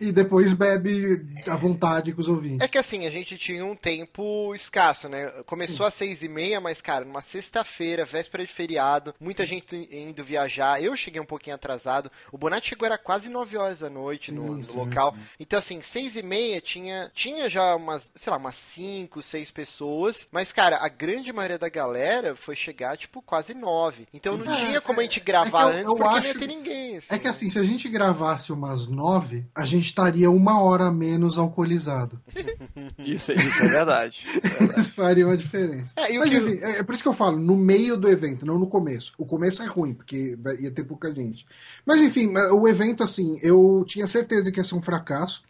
e 0.00 0.12
depois 0.12 0.52
bebe 0.52 1.26
à 1.46 1.56
vontade 1.56 2.12
com 2.12 2.20
os 2.20 2.28
ouvintes. 2.28 2.60
É 2.60 2.68
que 2.68 2.78
assim, 2.78 3.06
a 3.06 3.10
gente 3.10 3.36
tinha 3.36 3.64
um 3.64 3.76
tempo 3.76 4.54
escasso, 4.54 5.08
né? 5.08 5.28
Começou 5.46 5.84
Sim. 5.84 5.88
às 5.88 5.94
seis 5.94 6.22
e 6.22 6.28
meia, 6.28 6.60
mas, 6.60 6.80
cara, 6.80 7.04
numa 7.04 7.20
sexta-feira, 7.20 8.04
véspera 8.04 8.44
de 8.44 8.52
feriado, 8.52 9.14
muita 9.20 9.44
gente 9.44 9.76
indo 9.90 10.24
viajar. 10.24 10.82
Eu 10.82 10.96
cheguei 10.96 11.20
um 11.20 11.26
pouquinho 11.26 11.56
atrasado. 11.56 12.10
O 12.32 12.38
Bonatti 12.38 12.70
chegou, 12.70 12.86
era 12.86 12.98
quase 12.98 13.28
nove 13.28 13.49
horas 13.56 13.80
da 13.80 13.90
noite 13.90 14.32
no, 14.32 14.56
no 14.56 14.74
local. 14.74 15.12
Sim. 15.12 15.20
Então, 15.40 15.58
assim, 15.58 15.80
seis 15.82 16.16
e 16.16 16.22
meia 16.22 16.60
tinha, 16.60 17.10
tinha 17.14 17.48
já 17.48 17.74
umas, 17.74 18.10
sei 18.14 18.30
lá, 18.30 18.36
umas 18.36 18.56
cinco, 18.56 19.22
seis 19.22 19.50
pessoas. 19.50 20.26
Mas, 20.30 20.52
cara, 20.52 20.78
a 20.78 20.88
grande 20.88 21.32
maioria 21.32 21.58
da 21.58 21.68
galera 21.68 22.36
foi 22.36 22.54
chegar, 22.54 22.96
tipo, 22.96 23.22
quase 23.22 23.54
nove. 23.54 24.06
Então 24.12 24.36
não 24.36 24.52
é, 24.52 24.56
tinha 24.56 24.80
como 24.80 25.00
a 25.00 25.02
gente 25.02 25.20
gravar 25.20 25.62
é 25.62 25.64
eu, 25.64 25.68
antes, 25.68 25.86
eu 25.86 25.96
porque 25.96 26.08
acho, 26.08 26.20
não 26.20 26.26
ia 26.26 26.38
ter 26.38 26.46
ninguém. 26.46 26.96
Assim. 26.96 27.14
É 27.14 27.18
que 27.18 27.28
assim, 27.28 27.48
se 27.48 27.58
a 27.58 27.64
gente 27.64 27.88
gravasse 27.88 28.52
umas 28.52 28.86
nove, 28.86 29.46
a 29.54 29.64
gente 29.64 29.86
estaria 29.86 30.30
uma 30.30 30.60
hora 30.62 30.90
menos 30.90 31.38
alcoolizado. 31.38 32.20
isso, 32.98 33.32
isso 33.32 33.62
é 33.62 33.68
verdade. 33.68 34.24
É 34.26 34.48
verdade. 34.48 34.80
isso 34.80 34.94
faria 34.94 35.26
uma 35.26 35.36
diferença. 35.36 35.94
É, 35.96 36.12
Mas, 36.18 36.32
enfim, 36.32 36.58
é, 36.60 36.78
é 36.78 36.82
por 36.82 36.94
isso 36.94 37.02
que 37.02 37.08
eu 37.08 37.14
falo, 37.14 37.38
no 37.38 37.56
meio 37.56 37.96
do 37.96 38.08
evento, 38.08 38.46
não 38.46 38.58
no 38.58 38.66
começo. 38.66 39.12
O 39.18 39.24
começo 39.24 39.62
é 39.62 39.66
ruim, 39.66 39.94
porque 39.94 40.38
ia 40.58 40.70
ter 40.70 40.84
pouca 40.84 41.14
gente. 41.14 41.46
Mas 41.86 42.00
enfim, 42.00 42.32
o 42.52 42.68
evento, 42.68 43.02
assim, 43.02 43.38
eu 43.42 43.84
tinha 43.86 44.06
certeza 44.06 44.50
que 44.50 44.58
ia 44.60 44.64
ser 44.64 44.74
um 44.74 44.82
fracasso. 44.82 45.42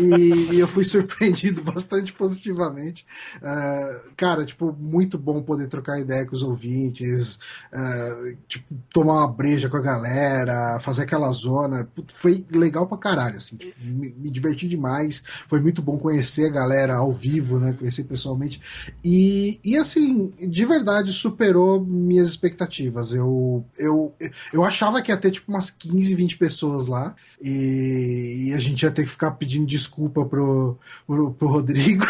e 0.00 0.58
eu 0.58 0.66
fui 0.66 0.84
surpreendido 0.86 1.62
bastante 1.62 2.12
positivamente. 2.12 3.06
Uh, 3.36 4.12
cara, 4.16 4.44
tipo, 4.44 4.72
muito 4.72 5.18
bom 5.18 5.42
poder 5.42 5.68
trocar 5.68 6.00
ideia 6.00 6.26
com 6.26 6.34
os 6.34 6.42
ouvintes, 6.42 7.38
uh, 7.72 8.36
tipo, 8.48 8.74
tomar 8.92 9.20
uma 9.20 9.32
breja 9.32 9.68
com 9.68 9.76
a 9.76 9.80
galera, 9.80 10.78
fazer 10.80 11.02
aquela 11.02 11.30
zona. 11.32 11.88
Foi 12.14 12.44
legal 12.50 12.86
pra 12.86 12.98
caralho, 12.98 13.36
assim. 13.36 13.56
Tipo, 13.56 13.74
me, 13.84 14.14
me, 14.16 14.30
diverti 14.30 14.66
demais. 14.66 15.22
Foi 15.48 15.60
muito 15.60 15.82
bom 15.82 15.98
conhecer 15.98 16.46
a 16.46 16.52
galera 16.52 16.96
ao 16.96 17.12
vivo, 17.12 17.58
né? 17.58 17.72
Conhecer 17.72 18.04
pessoalmente. 18.04 18.60
E, 19.04 19.60
e 19.64 19.76
assim, 19.76 20.32
de 20.36 20.64
verdade, 20.64 21.12
superou 21.12 21.84
minhas 21.84 22.28
expectativas. 22.28 23.12
Eu, 23.12 23.64
eu, 23.78 24.14
eu 24.52 24.64
achava 24.64 25.00
que 25.02 25.10
ia 25.10 25.16
ter, 25.16 25.30
tipo, 25.30 25.50
umas 25.50 25.70
15, 25.70 26.14
20 26.14 26.36
pessoas 26.36 26.86
lá. 26.86 27.14
E, 27.40 28.48
e 28.48 28.54
a 28.54 28.58
gente 28.58 28.82
ia 28.82 28.90
ter 28.90 29.02
que 29.04 29.10
ficar 29.10 29.32
pedindo 29.32 29.66
desculpa 29.66 30.24
pro, 30.24 30.78
pro, 31.06 31.32
pro 31.32 31.48
Rodrigo. 31.48 32.06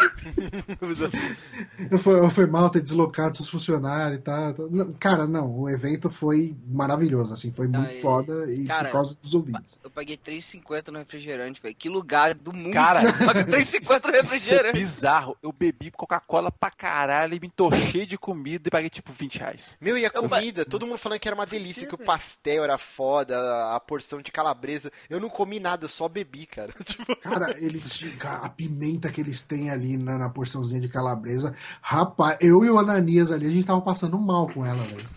foi, 1.99 2.31
foi 2.31 2.47
mal 2.47 2.70
ter 2.70 2.81
deslocado 2.81 3.36
seus 3.36 3.49
funcionários 3.49 4.20
e 4.20 4.23
tal. 4.23 4.55
Cara, 4.99 5.27
não, 5.27 5.61
o 5.61 5.69
evento 5.69 6.11
foi 6.11 6.55
maravilhoso, 6.66 7.32
assim, 7.32 7.53
foi 7.53 7.66
muito 7.66 8.01
foda 8.01 8.53
e 8.53 8.65
cara, 8.65 8.85
por 8.85 8.93
causa 8.93 9.19
dos 9.20 9.35
ouvintes. 9.35 9.81
Eu 9.82 9.91
paguei 9.91 10.16
3,50 10.16 10.89
no 10.89 10.99
refrigerante, 10.99 11.61
velho. 11.61 11.74
Que 11.74 11.89
lugar 11.89 12.35
do 12.35 12.53
mundo. 12.53 12.73
Cara, 12.73 13.03
3,50 13.03 14.07
no 14.07 14.12
refrigerante. 14.12 14.36
Isso 14.36 14.55
é 14.55 14.73
bizarro. 14.73 15.36
Eu 15.43 15.53
bebi 15.53 15.91
Coca-Cola 15.91 16.51
pra 16.51 16.70
caralho 16.70 17.35
e 17.35 17.41
me 17.41 17.47
entorchei 17.47 18.07
de 18.07 18.19
comida 18.19 18.69
e 18.69 18.70
paguei 18.70 18.91
tipo 18.91 19.12
20 19.12 19.39
reais. 19.39 19.77
Meu, 19.81 19.97
e 19.99 20.05
a 20.05 20.11
comida? 20.11 20.65
Todo 20.65 20.86
mundo 20.86 20.99
falando 20.99 21.19
que 21.19 21.28
era 21.28 21.35
uma 21.35 21.47
delícia, 21.47 21.86
que 21.86 21.95
o 21.95 21.99
pastel 21.99 22.65
era 22.65 22.78
foda, 22.78 23.74
a 23.74 23.81
porção 23.81 24.20
de 24.20 24.31
calabresa. 24.31 24.93
Eu 25.09 25.21
não 25.21 25.29
comi 25.29 25.61
nada, 25.61 25.85
eu 25.85 25.89
só 25.89 26.09
bebi, 26.09 26.47
cara. 26.47 26.73
Tipo... 26.85 27.16
Cara, 27.16 27.55
eles. 27.59 28.05
A 28.23 28.49
pimenta 28.49 29.11
que 29.11 29.21
eles 29.21 29.43
têm 29.43 29.71
ali 29.71 29.97
na, 29.97 30.19
na, 30.19 30.29
porçãozinha 30.29 30.81
de 30.81 30.89
calabresa. 30.89 31.55
Rapaz, 31.81 32.39
eu 32.41 32.65
e 32.65 32.71
o 32.71 32.79
Ananias 32.79 33.33
ali, 33.33 33.47
a 33.47 33.51
gente 33.51 33.66
tava 33.66 33.81
passando 33.81 34.19
mal 34.19 34.49
com 34.49 34.65
ela, 34.65 34.85
velho. 34.85 35.09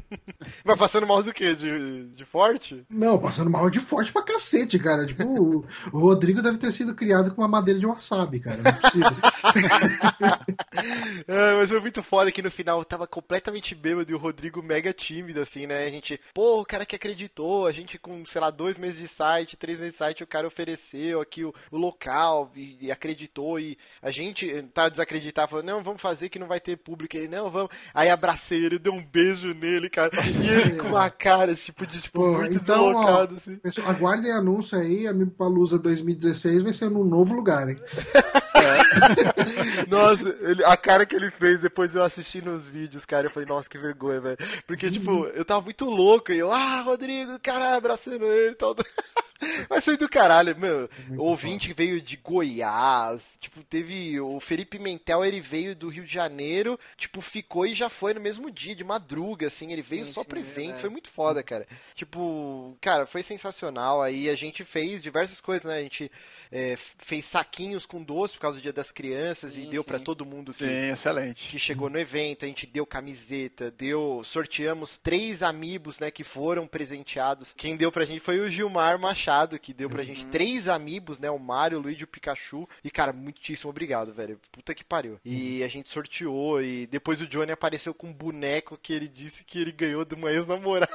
Mas 0.64 0.78
passando 0.78 1.06
mal 1.06 1.22
do 1.22 1.32
quê? 1.32 1.54
De, 1.54 2.08
de 2.08 2.24
forte? 2.24 2.84
Não, 2.88 3.18
passando 3.18 3.50
mal 3.50 3.68
de 3.68 3.80
forte 3.80 4.12
pra 4.12 4.22
cacete, 4.22 4.78
cara. 4.78 5.06
Tipo, 5.06 5.24
o, 5.24 5.64
o 5.92 5.98
Rodrigo 5.98 6.42
deve 6.42 6.58
ter 6.58 6.72
sido 6.72 6.94
criado 6.94 7.34
com 7.34 7.42
uma 7.42 7.48
madeira 7.48 7.78
de 7.78 7.86
wasabi, 7.86 8.40
cara. 8.40 8.62
Não 8.62 8.70
é 8.70 8.72
possível. 8.72 9.10
é, 11.26 11.54
mas 11.54 11.68
foi 11.68 11.80
muito 11.80 12.02
foda 12.02 12.32
que 12.32 12.42
no 12.42 12.50
final 12.50 12.84
tava 12.84 13.06
completamente 13.06 13.74
bêbado 13.74 14.10
e 14.10 14.14
o 14.14 14.18
Rodrigo 14.18 14.62
mega 14.62 14.92
tímido, 14.92 15.40
assim, 15.40 15.66
né? 15.66 15.84
A 15.84 15.90
gente, 15.90 16.20
pô, 16.34 16.60
o 16.60 16.64
cara 16.64 16.86
que 16.86 16.96
acreditou, 16.96 17.66
a 17.66 17.72
gente 17.72 17.98
com, 17.98 18.24
sei 18.24 18.40
lá, 18.40 18.50
dois 18.50 18.78
meses 18.78 18.98
de 18.98 19.08
site, 19.10 19.56
três 19.56 19.78
meses 19.78 19.94
de 19.94 19.98
site, 19.98 20.24
o 20.24 20.26
cara 20.26 20.46
ofereceu 20.46 21.20
aqui 21.20 21.44
o, 21.44 21.54
o 21.70 21.76
local 21.76 22.50
e, 22.54 22.86
e, 22.86 22.92
acreditou 22.92 23.58
e 23.58 23.76
a 24.00 24.10
gente 24.10 24.62
tá 24.74 24.88
desacreditado, 24.88 25.50
falou, 25.50 25.64
não, 25.64 25.82
vamos 25.82 26.00
fazer 26.00 26.28
que 26.28 26.38
não 26.38 26.46
vai 26.46 26.60
ter 26.60 26.76
público. 26.76 27.16
Ele, 27.16 27.28
não, 27.28 27.50
vamos. 27.50 27.70
Aí 27.94 28.08
abracei 28.08 28.64
ele, 28.64 28.78
dei 28.78 28.92
um 28.92 29.04
beijo 29.04 29.52
nele, 29.54 29.90
cara. 29.90 30.10
E 30.26 30.48
ele 30.48 30.76
com 30.76 30.88
uma 30.88 31.10
cara, 31.10 31.54
tipo, 31.54 31.86
de 31.86 32.00
tipo, 32.00 32.20
Pô, 32.20 32.38
muito 32.38 32.54
então, 32.54 32.86
deslocado, 32.86 33.34
ó, 33.34 33.36
assim. 33.36 33.56
Pessoal, 33.56 33.90
aguardem 33.90 34.32
anúncio 34.32 34.78
aí, 34.78 35.06
Amigo 35.06 35.30
Palusa 35.30 35.78
2016 35.78 36.62
vai 36.62 36.72
ser 36.72 36.90
num 36.90 37.04
novo 37.04 37.34
lugar, 37.34 37.68
hein? 37.68 37.76
Nossa, 39.88 40.28
ele, 40.40 40.64
a 40.64 40.76
cara 40.76 41.06
que 41.06 41.14
ele 41.14 41.30
fez 41.30 41.62
depois 41.62 41.94
eu 41.94 42.02
assisti 42.02 42.42
nos 42.42 42.66
vídeos, 42.66 43.04
cara, 43.04 43.26
eu 43.26 43.30
falei, 43.30 43.48
nossa, 43.48 43.68
que 43.68 43.78
vergonha, 43.78 44.20
velho. 44.20 44.38
Porque, 44.66 44.90
tipo, 44.90 45.26
eu 45.26 45.44
tava 45.44 45.60
muito 45.60 45.84
louco 45.84 46.32
e 46.32 46.38
eu, 46.38 46.52
ah, 46.52 46.80
Rodrigo, 46.80 47.38
caralho, 47.40 47.76
abraçando 47.76 48.24
ele 48.26 48.52
e 48.52 48.56
tal. 48.56 48.74
Mas 49.68 49.84
foi 49.84 49.96
do 49.96 50.08
caralho, 50.08 50.56
meu. 50.56 50.88
o 51.16 51.22
ouvinte 51.24 51.68
foda. 51.68 51.76
veio 51.76 52.00
de 52.00 52.16
Goiás. 52.16 53.36
Tipo, 53.40 53.62
teve. 53.62 54.20
O 54.20 54.38
Felipe 54.40 54.78
Mentel, 54.78 55.24
ele 55.24 55.40
veio 55.40 55.74
do 55.74 55.88
Rio 55.88 56.04
de 56.04 56.12
Janeiro. 56.12 56.78
Tipo, 56.96 57.20
ficou 57.20 57.66
e 57.66 57.74
já 57.74 57.88
foi 57.88 58.14
no 58.14 58.20
mesmo 58.20 58.50
dia, 58.50 58.74
de 58.74 58.84
madruga, 58.84 59.46
assim. 59.46 59.72
Ele 59.72 59.82
veio 59.82 60.06
sim, 60.06 60.12
só 60.12 60.24
pro 60.24 60.38
evento. 60.38 60.76
É. 60.76 60.80
Foi 60.80 60.90
muito 60.90 61.08
foda, 61.08 61.42
cara. 61.42 61.66
Tipo, 61.94 62.76
cara, 62.80 63.06
foi 63.06 63.22
sensacional. 63.22 64.02
Aí 64.02 64.28
a 64.28 64.34
gente 64.34 64.64
fez 64.64 65.02
diversas 65.02 65.40
coisas, 65.40 65.66
né? 65.66 65.78
A 65.78 65.82
gente 65.82 66.10
é, 66.52 66.76
fez 66.76 67.24
saquinhos 67.24 67.86
com 67.86 68.02
doce 68.02 68.34
por 68.34 68.42
causa 68.42 68.58
do 68.58 68.62
Dia 68.62 68.72
das 68.72 68.92
Crianças 68.92 69.54
sim, 69.54 69.66
e 69.66 69.70
deu 69.70 69.82
para 69.82 69.98
todo 69.98 70.26
mundo 70.26 70.52
que, 70.52 70.58
sim, 70.58 70.90
excelente. 70.90 71.48
que 71.48 71.58
chegou 71.58 71.88
no 71.88 71.98
evento. 71.98 72.44
A 72.44 72.48
gente 72.48 72.66
deu 72.66 72.84
camiseta, 72.84 73.70
deu. 73.70 74.22
Sorteamos 74.24 74.96
três 74.96 75.42
amigos, 75.42 75.98
né? 75.98 76.10
Que 76.10 76.24
foram 76.24 76.66
presenteados. 76.66 77.54
Quem 77.56 77.76
deu 77.76 77.90
pra 77.90 78.04
gente 78.04 78.20
foi 78.20 78.40
o 78.40 78.48
Gilmar 78.48 78.98
Machado 78.98 79.29
Machado, 79.30 79.58
que 79.58 79.72
deu 79.72 79.88
pra 79.88 80.00
uhum. 80.00 80.06
gente 80.06 80.26
três 80.26 80.66
amigos, 80.66 81.18
né? 81.18 81.30
O 81.30 81.38
Mario, 81.38 81.78
o 81.78 81.82
Luigi 81.82 82.00
e 82.00 82.04
o 82.04 82.08
Pikachu. 82.08 82.68
E, 82.82 82.90
cara, 82.90 83.12
muitíssimo 83.12 83.70
obrigado, 83.70 84.12
velho. 84.12 84.40
Puta 84.50 84.74
que 84.74 84.82
pariu. 84.82 85.20
E 85.24 85.60
uhum. 85.60 85.64
a 85.64 85.68
gente 85.68 85.88
sorteou. 85.88 86.62
E 86.62 86.86
depois 86.86 87.20
o 87.20 87.26
Johnny 87.26 87.52
apareceu 87.52 87.94
com 87.94 88.08
um 88.08 88.12
boneco 88.12 88.78
que 88.82 88.92
ele 88.92 89.06
disse 89.06 89.44
que 89.44 89.60
ele 89.60 89.72
ganhou 89.72 90.04
de 90.04 90.14
uma 90.14 90.32
ex-namorada. 90.32 90.90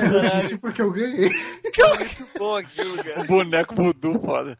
Eu 0.00 0.40
disse 0.40 0.56
porque 0.56 0.80
eu 0.80 0.90
ganhei. 0.90 1.30
Que 1.76 1.82
é 1.82 1.98
muito 1.98 2.26
bom 2.38 2.56
aquilo, 2.56 2.96
cara. 2.96 3.20
O 3.20 3.26
boneco 3.26 3.82
mudou, 3.82 4.18
foda. 4.18 4.56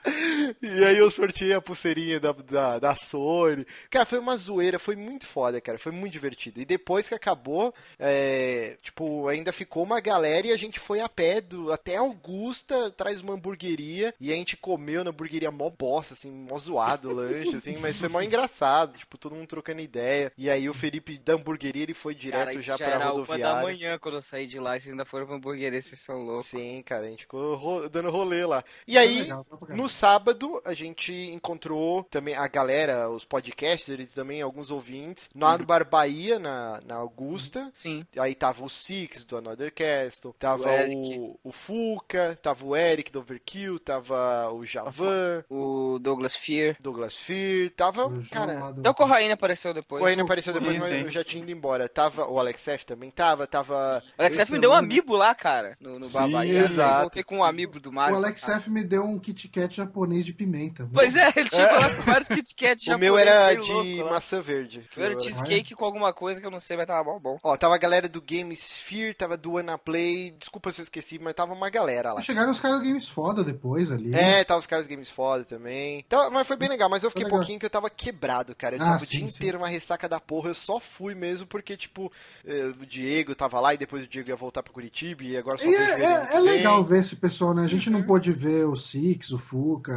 E 0.62 0.85
aí 0.85 0.98
eu 0.98 1.10
sorteei 1.10 1.52
a 1.52 1.60
pulseirinha 1.60 2.18
da, 2.20 2.32
da, 2.32 2.78
da 2.78 2.94
Sony. 2.94 3.66
Cara, 3.90 4.05
foi 4.06 4.18
uma 4.18 4.36
zoeira, 4.36 4.78
foi 4.78 4.97
muito 4.97 5.27
foda, 5.27 5.60
cara. 5.60 5.78
Foi 5.78 5.93
muito 5.93 6.12
divertido. 6.12 6.60
E 6.60 6.64
depois 6.64 7.09
que 7.09 7.14
acabou, 7.14 7.74
é, 7.98 8.77
tipo, 8.82 9.28
ainda 9.28 9.52
ficou 9.52 9.82
uma 9.82 10.01
galera 10.01 10.47
e 10.47 10.52
a 10.52 10.56
gente 10.56 10.78
foi 10.78 11.01
a 11.01 11.09
pé 11.09 11.40
do, 11.40 11.73
até 11.73 11.97
Augusta, 11.97 12.90
traz 12.90 13.20
uma 13.20 13.35
hamburgueria. 13.35 14.14
E 14.20 14.32
a 14.32 14.35
gente 14.35 14.56
comeu 14.56 15.02
na 15.05 15.10
hamburgueria 15.10 15.51
mó 15.51 15.70
bosta, 15.70 16.14
assim, 16.14 16.31
mó 16.31 16.56
zoado 16.59 17.10
o 17.10 17.14
lanche, 17.14 17.56
assim. 17.56 17.77
Mas 17.78 17.98
foi 17.98 18.09
mó 18.09 18.20
engraçado, 18.20 18.98
tipo, 18.98 19.16
todo 19.18 19.35
mundo 19.35 19.47
trocando 19.47 19.81
ideia. 19.81 20.32
E 20.36 20.51
aí 20.51 20.68
o 20.68 20.74
Felipe 20.74 21.18
da 21.18 21.35
hamburgueria, 21.35 21.82
ele 21.82 21.94
foi 21.94 22.14
direto 22.14 22.47
Cara, 22.47 22.59
já, 22.59 22.77
já 22.77 22.78
pra 22.78 22.94
era 22.94 23.09
rodoviária. 23.09 23.47
uma 23.47 23.55
da 23.56 23.62
manhã 23.62 23.98
quando 23.98 24.16
eu 24.16 24.23
saí 24.23 24.47
de 24.47 24.59
lá. 24.59 24.77
e 24.77 24.81
Vocês 24.81 24.93
ainda 24.93 25.05
foram 25.05 25.27
pra 25.27 25.36
hamburgueria, 25.36 25.81
vocês 25.81 26.01
são 26.01 26.23
loucos. 26.23 26.47
Sim, 26.47 26.82
cara, 26.85 27.06
a 27.06 27.10
gente 27.10 27.20
ficou 27.23 27.55
ro- 27.56 27.89
dando 27.89 28.10
rolê 28.10 28.44
lá. 28.44 28.64
E 28.86 28.97
aí, 28.98 29.20
legal, 29.23 29.47
no 29.70 29.89
sábado, 29.89 30.36
a 30.65 30.75
gente 30.75 31.13
encontrou 31.13 32.05
também 32.05 32.35
a 32.35 32.47
galera, 32.49 33.09
os 33.11 33.25
podcasters 33.25 34.13
também, 34.15 34.43
alguns 34.43 34.71
ouvintes, 34.71 35.29
Uhum. 35.35 35.59
no 35.59 35.65
Bar 35.67 35.89
Bahia, 35.89 36.39
na, 36.39 36.81
na 36.87 36.97
Augusta. 36.97 37.73
Sim. 37.77 38.05
Aí 38.19 38.35
tava 38.35 38.65
o 38.65 38.69
Six 38.69 39.25
do 39.25 39.37
Another 39.37 39.73
Castle, 39.73 40.35
tava 40.39 40.69
O 40.89 41.07
o, 41.17 41.41
o 41.45 41.53
Fuca, 41.53 42.39
tava 42.43 42.65
o 42.65 42.77
Eric 42.77 43.11
do 43.13 43.21
Overkill, 43.21 43.79
tava 43.79 44.51
o 44.53 44.65
Javan, 44.65 45.45
O 45.49 45.99
Douglas 46.01 46.37
Fear. 46.37 46.77
Douglas 46.81 47.17
Fear, 47.17 47.71
tava, 47.71 48.07
O 48.07 48.29
cara... 48.31 48.69
Até 48.69 48.91
o 48.91 48.95
Corraine 48.95 49.33
apareceu 49.33 49.73
depois. 49.73 50.03
O 50.03 50.07
Reino 50.07 50.25
apareceu 50.25 50.53
depois, 50.53 50.75
Sim, 50.77 50.81
mas 50.81 50.89
sim. 50.91 51.05
eu 51.07 51.11
já 51.11 51.25
tinha 51.25 51.43
ido 51.43 51.53
embora. 51.53 51.89
Tava 51.89 52.27
o 52.29 52.39
Alex 52.39 52.67
F 52.69 52.85
também 52.87 53.11
tava, 53.11 53.47
tava... 53.47 54.03
O 54.19 54.23
Alex 54.23 54.37
Esse 54.37 54.43
F 54.43 54.53
me 54.53 54.59
deu 54.61 54.71
um 54.71 54.73
eu 54.75 54.79
amiibo 54.79 55.15
lá, 55.15 55.35
cara, 55.35 55.77
no, 55.81 55.99
no 55.99 56.05
Sim, 56.07 56.31
Bahia. 56.31 56.59
exato, 56.65 56.95
Eu 56.97 57.01
voltei 57.03 57.23
com 57.23 57.39
um 57.39 57.45
amiibo 57.45 57.79
do 57.81 57.91
O 57.91 57.93
Mario. 57.93 58.17
Alex 58.17 58.49
F 58.49 58.71
me 58.71 58.83
deu 58.83 59.05
um 59.05 59.19
Kit 59.19 59.49
Kat 59.49 59.75
japonês 59.75 60.25
de 60.27 60.32
pimenta. 60.35 60.89
Pois 60.93 61.15
é, 61.16 61.32
ele 61.36 61.48
lá 61.53 61.94
com 61.94 62.03
vários 62.03 62.28
Kit 62.28 62.55
Kat 62.55 62.93
O 62.93 62.98
meu 62.98 63.16
era 63.16 63.55
de 63.55 63.73
louco 63.73 64.03
lá. 64.05 64.11
maçã 64.11 64.40
verde. 64.40 64.86
O 64.97 65.01
meu 65.01 65.11
era 65.11 65.20
cheesecake 65.20 65.74
com 65.74 65.85
alguma 65.85 66.12
coisa 66.12 66.40
que 66.40 66.47
eu 66.47 66.51
não 66.51 66.61
sei, 66.61 66.77
mas 66.77 66.86
tava 66.86 67.03
bom 67.05 67.19
bom. 67.20 67.39
Ó, 67.43 67.57
tava 67.57 67.74
a 67.74 67.78
galera 67.78 68.09
do 68.09 68.20
Gamesphere, 68.20 69.15
tava 69.15 69.36
do 69.36 69.59
Anaplay, 69.59 70.32
desculpa 70.39 70.70
se 70.73 70.81
eu 70.81 70.85
esqueci, 70.85 71.19
mas 71.19 71.35
tava 71.35 71.53
uma 71.55 71.70
galera 71.70 72.12
lá. 72.12 72.20
Chegaram 72.20 72.51
os 72.51 72.61
caras 72.61 72.81
games 72.82 73.09
foda 73.09 73.43
depois 73.44 73.90
ali. 73.90 74.15
É, 74.15 74.44
tava 74.44 74.61
os 74.61 74.66
caras 74.66 74.86
do 74.86 74.90
Games 74.90 75.09
Foda 75.11 75.44
também. 75.44 75.98
Então, 76.07 76.31
mas 76.31 76.47
foi 76.47 76.57
bem 76.57 76.69
legal, 76.69 76.89
mas 76.90 77.03
eu 77.03 77.11
fiquei 77.11 77.27
pouquinho 77.28 77.59
que 77.59 77.66
eu 77.66 77.70
tava 77.70 77.89
quebrado, 77.89 78.55
cara. 78.55 78.77
Eu 78.77 78.82
Ah, 78.82 78.85
tava 78.93 78.97
o 79.03 79.07
sim, 79.07 79.19
dia 79.19 79.28
sim. 79.28 79.36
inteiro 79.36 79.59
uma 79.59 79.69
ressaca 79.69 80.09
da 80.09 80.19
porra, 80.20 80.51
eu 80.51 80.55
só 80.55 80.78
fui 80.81 81.15
mesmo 81.15 81.47
porque, 81.47 81.77
tipo, 81.77 82.11
eh, 82.44 82.73
o 82.81 82.86
Diego 82.86 83.35
tava 83.35 83.61
lá 83.61 83.74
e 83.74 83.78
depois 83.78 84.03
o 84.05 84.07
Diego 84.07 84.28
ia 84.28 84.36
voltar 84.36 84.62
pro 84.62 84.73
Curitiba 84.73 85.23
e 85.23 85.36
agora 85.36 85.59
só 85.59 85.65
E 85.66 85.74
é, 85.74 86.01
é- 86.05 86.36
é 86.36 86.40
legal 86.40 86.82
ver 86.82 87.01
esse 87.01 87.16
pessoal, 87.16 87.55
né? 87.55 87.65
A 87.65 87.69
gente 87.69 87.89
Uhum. 87.89 87.98
não 87.98 88.03
pôde 88.03 88.32
ver 88.32 88.65
o 88.66 88.77
Six, 88.77 89.31
o 89.32 89.39
Fuca, 89.39 89.93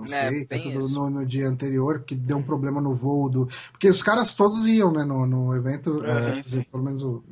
o 0.00 0.04
É, 0.12 0.30
tudo 0.60 0.88
no, 0.88 1.10
no 1.10 1.26
dia 1.26 1.48
anterior, 1.48 1.98
porque 1.98 2.14
deu 2.14 2.38
um 2.38 2.42
problema 2.42 2.80
no 2.80 2.94
voo 2.94 3.28
do. 3.28 3.48
Porque 3.70 3.88
os 3.88 4.02
caras 4.02 4.34
todos 4.34 4.66
iam, 4.66 4.92
né, 4.92 5.04
no, 5.04 5.26
no 5.26 5.54
evento, 5.54 6.04
É, 6.04 6.10
é, 6.12 6.14
sim, 6.20 6.40
dizer, 6.40 6.66
pelo 6.70 6.82
menos 6.82 7.02
o. 7.02 7.22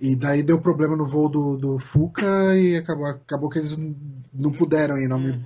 E 0.00 0.16
daí 0.16 0.42
deu 0.42 0.58
problema 0.60 0.96
no 0.96 1.04
voo 1.06 1.28
do, 1.28 1.56
do 1.56 1.78
Fuca 1.78 2.56
e 2.56 2.76
acabou, 2.76 3.06
acabou 3.06 3.50
que 3.50 3.58
eles 3.58 3.76
não 4.32 4.50
puderam 4.50 4.96
ir 4.96 5.08
na 5.08 5.16
Uhum. 5.16 5.42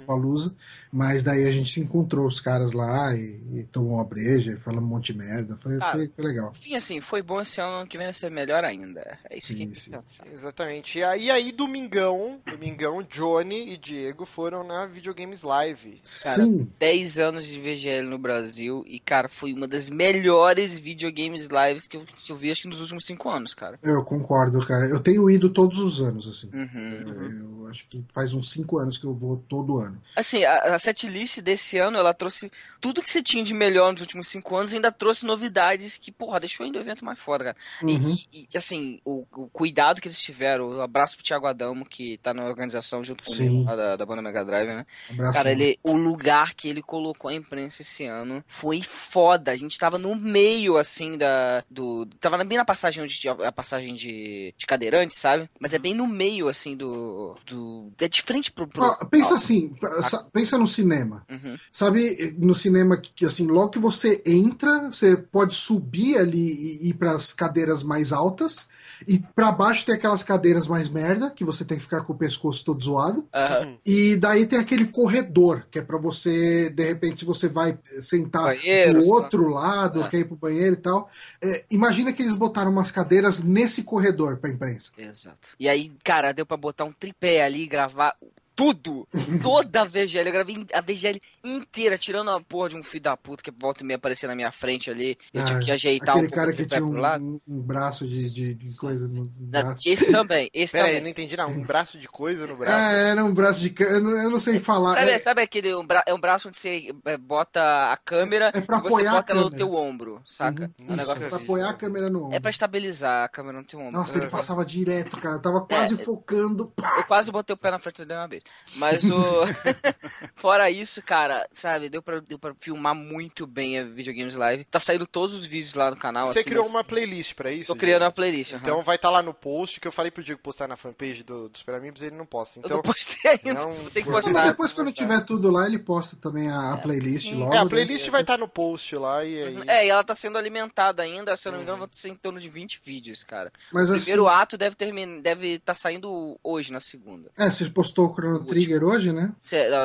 Mas 0.95 1.25
daí 1.25 1.45
a 1.49 1.51
gente 1.51 1.81
encontrou 1.81 2.25
os 2.25 2.41
caras 2.41 2.73
lá 2.73 3.13
e, 3.17 3.43
e 3.53 3.65
tomou 3.65 3.95
uma 3.95 4.05
breja 4.05 4.53
e 4.53 4.57
falamos 4.57 4.89
um 4.89 4.95
monte 4.95 5.13
de 5.13 5.19
merda. 5.19 5.57
Foi, 5.57 5.77
Cara, 5.77 5.91
foi, 5.91 6.09
foi 6.15 6.25
legal. 6.25 6.53
Enfim, 6.55 6.77
assim, 6.77 7.01
foi 7.01 7.21
bom 7.21 7.41
esse 7.41 7.61
ano, 7.61 7.85
que 7.85 7.99
vem 7.99 8.07
vai 8.07 8.15
ser 8.15 8.31
melhor 8.31 8.65
ainda. 8.65 9.19
É 9.29 9.37
isso 9.37 9.49
Sim, 9.49 9.71
que 9.71 9.75
sim. 9.75 9.91
pensar. 9.91 10.25
Exatamente. 10.33 10.99
E 10.99 11.03
aí, 11.03 11.33
aí, 11.33 11.51
domingão, 11.51 12.41
domingão, 12.47 13.03
Johnny 13.03 13.73
e 13.73 13.77
Diego 13.77 14.25
foram 14.25 14.63
na 14.63 14.87
Videogames 14.87 15.43
Live. 15.43 16.01
Cara, 16.23 16.45
Sim. 16.45 16.71
10 16.79 17.19
anos 17.19 17.45
de 17.45 17.61
VGL 17.61 18.09
no 18.09 18.19
Brasil 18.19 18.85
e, 18.87 19.01
cara, 19.01 19.29
foi 19.29 19.53
uma 19.53 19.67
das 19.67 19.89
melhores 19.89 20.79
videogames 20.79 21.49
lives 21.49 21.89
que 21.89 21.97
eu, 21.97 22.05
que 22.05 22.31
eu 22.31 22.37
vi, 22.37 22.53
acho 22.53 22.63
que 22.63 22.69
nos 22.69 22.81
últimos 22.81 23.05
5 23.05 23.29
anos, 23.29 23.53
cara. 23.53 23.81
Eu 23.83 24.05
concordo, 24.05 24.65
cara. 24.65 24.87
Eu 24.87 25.01
tenho 25.01 25.29
ido 25.29 25.51
todos 25.51 25.81
os 25.81 26.01
anos, 26.01 26.29
assim. 26.29 26.51
Uhum. 26.55 27.55
É, 27.65 27.65
Eu 27.65 27.67
acho 27.69 27.89
que 27.89 28.05
faz 28.13 28.33
uns 28.33 28.53
cinco 28.53 28.79
anos 28.79 28.97
que 28.97 29.05
eu 29.05 29.15
vou 29.15 29.37
todo 29.49 29.79
ano. 29.79 30.01
Assim, 30.15 30.45
a, 30.45 30.77
a 30.77 30.79
setlist 30.85 31.41
desse 31.41 31.79
ano, 31.79 31.99
ela 31.99 32.13
trouxe 32.13 32.51
tudo 32.85 33.03
que 33.03 33.09
você 33.09 33.23
tinha 33.23 33.43
de 33.43 33.55
melhor 33.55 33.93
nos 33.93 34.03
últimos 34.03 34.29
5 34.29 34.57
anos 34.57 34.75
ainda 34.75 34.93
trouxe 34.93 35.25
novidades 35.25 35.97
que, 35.97 36.13
porra, 36.13 36.39
deixou 36.39 36.67
ainda 36.67 36.79
o 36.79 36.83
evento 36.83 37.03
mais 37.03 37.19
foda, 37.19 37.43
cara. 37.45 37.57
Uhum. 37.83 38.15
E, 38.31 38.47
e, 38.53 38.59
assim, 38.59 39.01
o, 39.07 39.25
o 39.33 39.49
cuidado 39.49 40.03
que 40.03 40.09
eles 40.09 40.21
tiveram, 40.21 40.69
o 40.69 40.83
abraço 40.83 41.17
pro 41.17 41.25
Thiago 41.25 41.47
Adamo, 41.47 41.87
que 41.87 42.19
tá 42.19 42.35
na 42.35 42.45
organização 42.45 43.03
junto 43.03 43.25
comigo, 43.25 43.65
lá 43.65 43.75
da, 43.75 43.97
da 43.97 44.05
banda 44.05 44.21
Mega 44.21 44.45
Drive, 44.45 44.67
né? 44.69 44.85
Abraço. 45.09 45.33
Cara, 45.33 45.51
ele, 45.51 45.79
o 45.83 45.97
lugar 45.97 46.53
que 46.53 46.69
ele 46.69 46.83
colocou 46.83 47.31
a 47.31 47.35
imprensa 47.35 47.81
esse 47.81 48.05
ano 48.05 48.45
foi 48.47 48.83
foda. 48.83 49.51
A 49.51 49.57
gente 49.57 49.79
tava 49.79 49.97
no 49.97 50.15
meio, 50.15 50.77
assim, 50.77 51.17
da. 51.17 51.65
Do, 51.71 52.05
tava 52.21 52.45
bem 52.45 52.59
na 52.59 52.67
passagem 52.67 53.03
onde 53.03 53.19
a 53.27 53.51
passagem 53.51 53.95
de, 53.95 54.53
de 54.59 54.67
cadeirante, 54.67 55.17
sabe? 55.17 55.49
Mas 55.59 55.73
é 55.73 55.79
bem 55.79 55.95
no 55.95 56.07
meio, 56.07 56.49
assim, 56.49 56.77
do. 56.77 57.35
do 57.47 57.91
é 57.99 58.09
de 58.09 58.21
frente 58.21 58.53
pro. 58.53 58.69
pro 58.69 58.85
Ó, 58.85 58.95
pensa 59.07 59.31
palco. 59.31 59.35
assim, 59.37 59.75
sa- 60.03 60.29
pensa 60.31 60.59
no 60.59 60.67
cinema. 60.67 61.25
Uhum. 61.31 61.57
Sabe, 61.73 62.37
no 62.37 62.55
cinema 62.55 62.74
que, 63.01 63.13
que, 63.15 63.27
assim, 63.27 63.47
logo 63.47 63.71
que 63.71 63.79
você 63.79 64.23
entra, 64.27 64.91
você 64.91 65.17
pode 65.17 65.55
subir 65.55 66.17
ali 66.19 66.79
e 66.83 66.89
ir 66.91 66.95
para 66.95 67.13
as 67.13 67.33
cadeiras 67.33 67.83
mais 67.83 68.13
altas. 68.13 68.69
E 69.09 69.19
pra 69.19 69.51
baixo 69.53 69.85
tem 69.85 69.95
aquelas 69.97 70.23
cadeiras 70.23 70.67
mais 70.69 70.89
merda, 70.89 71.29
que 71.31 71.45
você 71.45 71.65
tem 71.65 71.77
que 71.77 71.83
ficar 71.83 72.03
com 72.03 72.13
o 72.13 72.17
pescoço 72.17 72.65
todo 72.65 72.83
zoado. 72.83 73.27
Aham. 73.35 73.77
E 73.85 74.17
daí 74.17 74.47
tem 74.47 74.59
aquele 74.59 74.87
corredor, 74.87 75.67
que 75.71 75.79
é 75.79 75.83
pra 75.83 75.99
você, 75.99 76.71
de 76.71 76.85
repente, 76.85 77.19
se 77.19 77.25
você 77.25 77.49
vai 77.49 77.77
sentar 78.03 78.45
Banheiro, 78.57 79.01
lá. 79.01 79.15
outro 79.15 79.49
lado, 79.49 80.05
Ah. 80.05 80.09
quer 80.09 80.21
ir 80.21 80.25
pro 80.25 80.37
banheiro 80.37 80.75
e 80.75 80.79
tal. 80.79 81.11
É, 81.43 81.65
imagina 81.71 82.13
que 82.13 82.23
eles 82.23 82.35
botaram 82.35 82.71
umas 82.71 82.91
cadeiras 82.91 83.43
nesse 83.43 83.83
corredor 83.83 84.37
pra 84.39 84.49
imprensa. 84.49 84.93
Exato. 84.97 85.41
E 85.59 85.69
aí, 85.69 85.93
cara, 86.03 86.33
deu 86.33 86.47
pra 86.47 86.57
botar 86.57 86.85
um 86.85 86.93
tripé 86.93 87.45
ali 87.45 87.67
gravar 87.67 88.15
tudo. 88.57 89.07
Toda 89.43 89.83
a 89.83 89.85
VGL. 89.85 90.27
Eu 90.29 90.33
gravei 90.33 90.67
a 90.73 90.81
VGL 90.81 91.21
inteira, 91.43 91.99
tirando 91.99 92.31
a 92.31 92.41
porra 92.41 92.71
de 92.71 92.77
um 92.77 92.83
filho 92.83 93.03
da 93.03 93.17
puta 93.17 93.43
que 93.43 93.51
volta 93.51 93.83
e 93.83 93.87
meia 93.87 93.97
aparecer 93.97 94.27
na 94.27 94.35
minha 94.35 94.51
frente 94.53 94.91
ali. 94.91 95.19
Eu 95.33 95.43
Ah, 95.43 95.45
tive 95.45 95.65
que 95.65 95.71
ajeitar 95.71 96.15
um 96.15 96.19
Aquele 96.19 96.29
pouco 96.29 96.37
cara 96.47 96.53
que 96.57 96.67
tinha 96.67 96.81
pro 96.81 96.89
um, 96.91 97.01
lado. 97.01 97.25
um- 97.25 97.41
um 97.49 97.61
braço 97.61 98.07
de, 98.07 98.31
de- 98.33 98.55
de 98.55 98.77
coisa 98.77 99.07
no 99.09 99.25
braço. 99.27 99.89
Esse 99.89 100.11
também, 100.11 100.51
esse 100.55 100.73
Pera 100.73 100.85
aí, 100.85 100.91
também. 100.93 101.03
não 101.03 101.11
entendi 101.11 101.37
não. 101.37 101.49
Um 101.51 101.63
braço 101.65 101.99
de 101.99 102.09
coisa 102.09 102.47
no 102.47 102.57
braço. 102.57 102.73
É, 102.73 103.11
era 103.11 103.25
um 103.25 103.35
braço 103.35 103.61
de 103.61 103.75
eu 103.83 104.01
não, 104.01 104.11
eu 104.23 104.31
não 104.31 104.39
sei 104.39 104.59
falar. 104.59 104.95
Sabe, 104.95 105.11
É, 105.11 105.19
sabe 105.19 105.43
aquele 105.43 105.75
um, 105.75 105.85
bra 105.87 106.03
é 106.07 106.15
um 106.15 106.21
braço 106.21 106.49
onde 106.49 106.57
você 106.59 106.95
é, 107.05 107.17
bota 107.17 107.61
a 107.93 107.97
câmera 107.97 108.51
É- 108.55 108.59
é 108.59 108.61
pra 108.61 108.79
e 108.79 108.81
você 108.83 109.05
bota 109.11 109.33
ela 109.33 109.43
no 109.43 109.51
teu 109.51 109.73
ombro, 109.75 110.23
saca? 110.27 110.71
Uhum, 110.79 110.87
Um 110.87 110.89
isso, 110.89 110.97
negócio 110.97 111.27
pra 111.29 111.37
assim. 111.37 111.45
apoiar 111.45 111.69
a 111.71 111.75
câmera 111.75 112.09
no 112.11 112.25
ombro. 112.27 112.35
É 112.37 112.41
pra 112.41 112.51
estabilizar 112.51 113.25
a 113.25 113.29
câmera 113.29 113.59
no 113.59 113.65
teu 113.65 113.81
ombro. 113.81 113.93
Nossa, 113.93 114.19
ele 114.19 114.29
passava 114.29 114.65
direto, 114.65 115.17
cara. 115.19 115.37
Eu 115.37 115.43
tava 115.43 115.61
quase 115.63 115.95
É. 115.95 115.99
focando. 115.99 116.69
Pá! 116.69 116.95
Eu 116.99 117.05
quase 117.05 117.31
botei 117.33 117.55
o 117.55 117.57
pé 117.57 117.71
na 117.71 117.79
frente 117.79 118.05
dele 118.05 118.19
uma 118.21 118.29
vez. 118.29 118.44
Mas 118.77 119.03
o. 119.05 119.15
Fora 120.37 120.71
isso, 120.71 121.01
cara, 121.03 121.49
sabe, 121.53 121.89
deu 121.89 122.03
pra, 122.03 122.21
deu 122.21 122.39
pra 122.39 122.55
filmar 122.59 122.95
muito 122.95 123.47
bem 123.47 123.79
a 123.79 123.85
Videogames 123.85 124.35
Live. 124.35 124.65
Tá 124.65 124.79
saindo 124.81 125.07
todos 125.07 125.35
os 125.35 125.47
vídeos 125.47 125.75
lá 125.75 125.91
no 125.91 125.97
canal. 125.97 126.27
Você 126.27 126.41
assim, 126.41 126.49
criou 126.49 126.65
mas 126.65 126.75
uma 126.75 126.85
playlist 126.85 127.35
pra 127.35 127.51
isso? 127.53 127.67
Tô 127.69 127.77
criando 127.77 128.01
Diego? 128.01 128.05
uma 128.07 128.13
playlist. 128.13 128.53
aham. 128.53 128.61
Então 128.63 128.83
vai 128.83 128.97
estar 128.97 129.11
lá 129.11 129.23
no 129.23 129.33
post, 129.33 129.81
que 129.81 129.87
eu 129.89 129.93
falei 129.93 130.11
pro 130.11 130.23
Diego 130.25 130.41
postar 130.43 130.69
na 130.69 130.77
fanpage 130.77 131.23
do, 131.23 131.49
dos 131.49 131.61
Super 131.61 131.77
Amigos, 131.77 132.03
ele 132.03 132.17
não 132.17 132.27
posta. 132.27 132.61
Eu 132.61 132.65
Então, 132.65 132.77
não 132.79 132.83
postei 132.83 133.31
ainda. 133.45 133.55
não- 133.61 133.73
Vou 133.73 133.91
ter 133.91 134.03
que 134.03 134.11
Mas 134.11 134.25
postar. 134.25 134.47
Depois, 134.47 134.73
quando 134.73 134.93
tiver 134.93 135.21
tudo 135.25 135.51
lá, 135.51 135.67
ele 135.67 135.79
posta 135.79 136.17
também 136.17 136.51
a, 136.51 136.73
a 136.73 136.77
playlist 136.79 137.29
sim. 137.29 137.37
logo. 137.37 137.55
é, 137.55 137.59
a 137.59 137.65
né? 137.65 137.71
playlist 137.71 138.09
vai 138.09 138.21
estar 138.23 138.39
no 138.39 138.49
post 138.49 138.95
lá 138.97 139.25
e 139.25 139.43
aí... 139.43 139.63
É, 139.67 139.87
e 139.87 139.89
ela 139.91 140.05
tá 140.05 140.15
sendo 140.15 140.37
alimentada 140.39 141.03
ainda, 141.03 141.37
se 141.37 141.47
eu 141.49 141.53
não 141.53 141.59
me 141.59 141.63
engano, 141.65 141.75
Uhum. 141.75 141.85
vão 141.87 141.89
ser 141.93 142.09
em 142.11 142.15
torno 142.15 142.39
de 142.41 142.49
20 142.49 142.81
vídeos, 142.85 143.25
cara. 143.25 143.53
Mas 143.73 143.91
O 143.91 143.95
assim, 143.95 144.05
primeiro 144.05 144.29
ato 144.29 144.57
deve 144.57 144.77
terminar, 144.77 145.21
deve 145.23 145.55
estar 145.55 145.75
saindo 145.75 146.39
hoje, 146.43 146.73
na 146.73 146.79
segunda. 146.81 147.31
é, 147.37 147.51
você 147.51 147.69
postou 147.69 148.07
o 148.07 148.13
Chrono 148.39 148.47
Trigger 148.51 148.85
hoje, 148.85 149.13
né? 149.13 149.33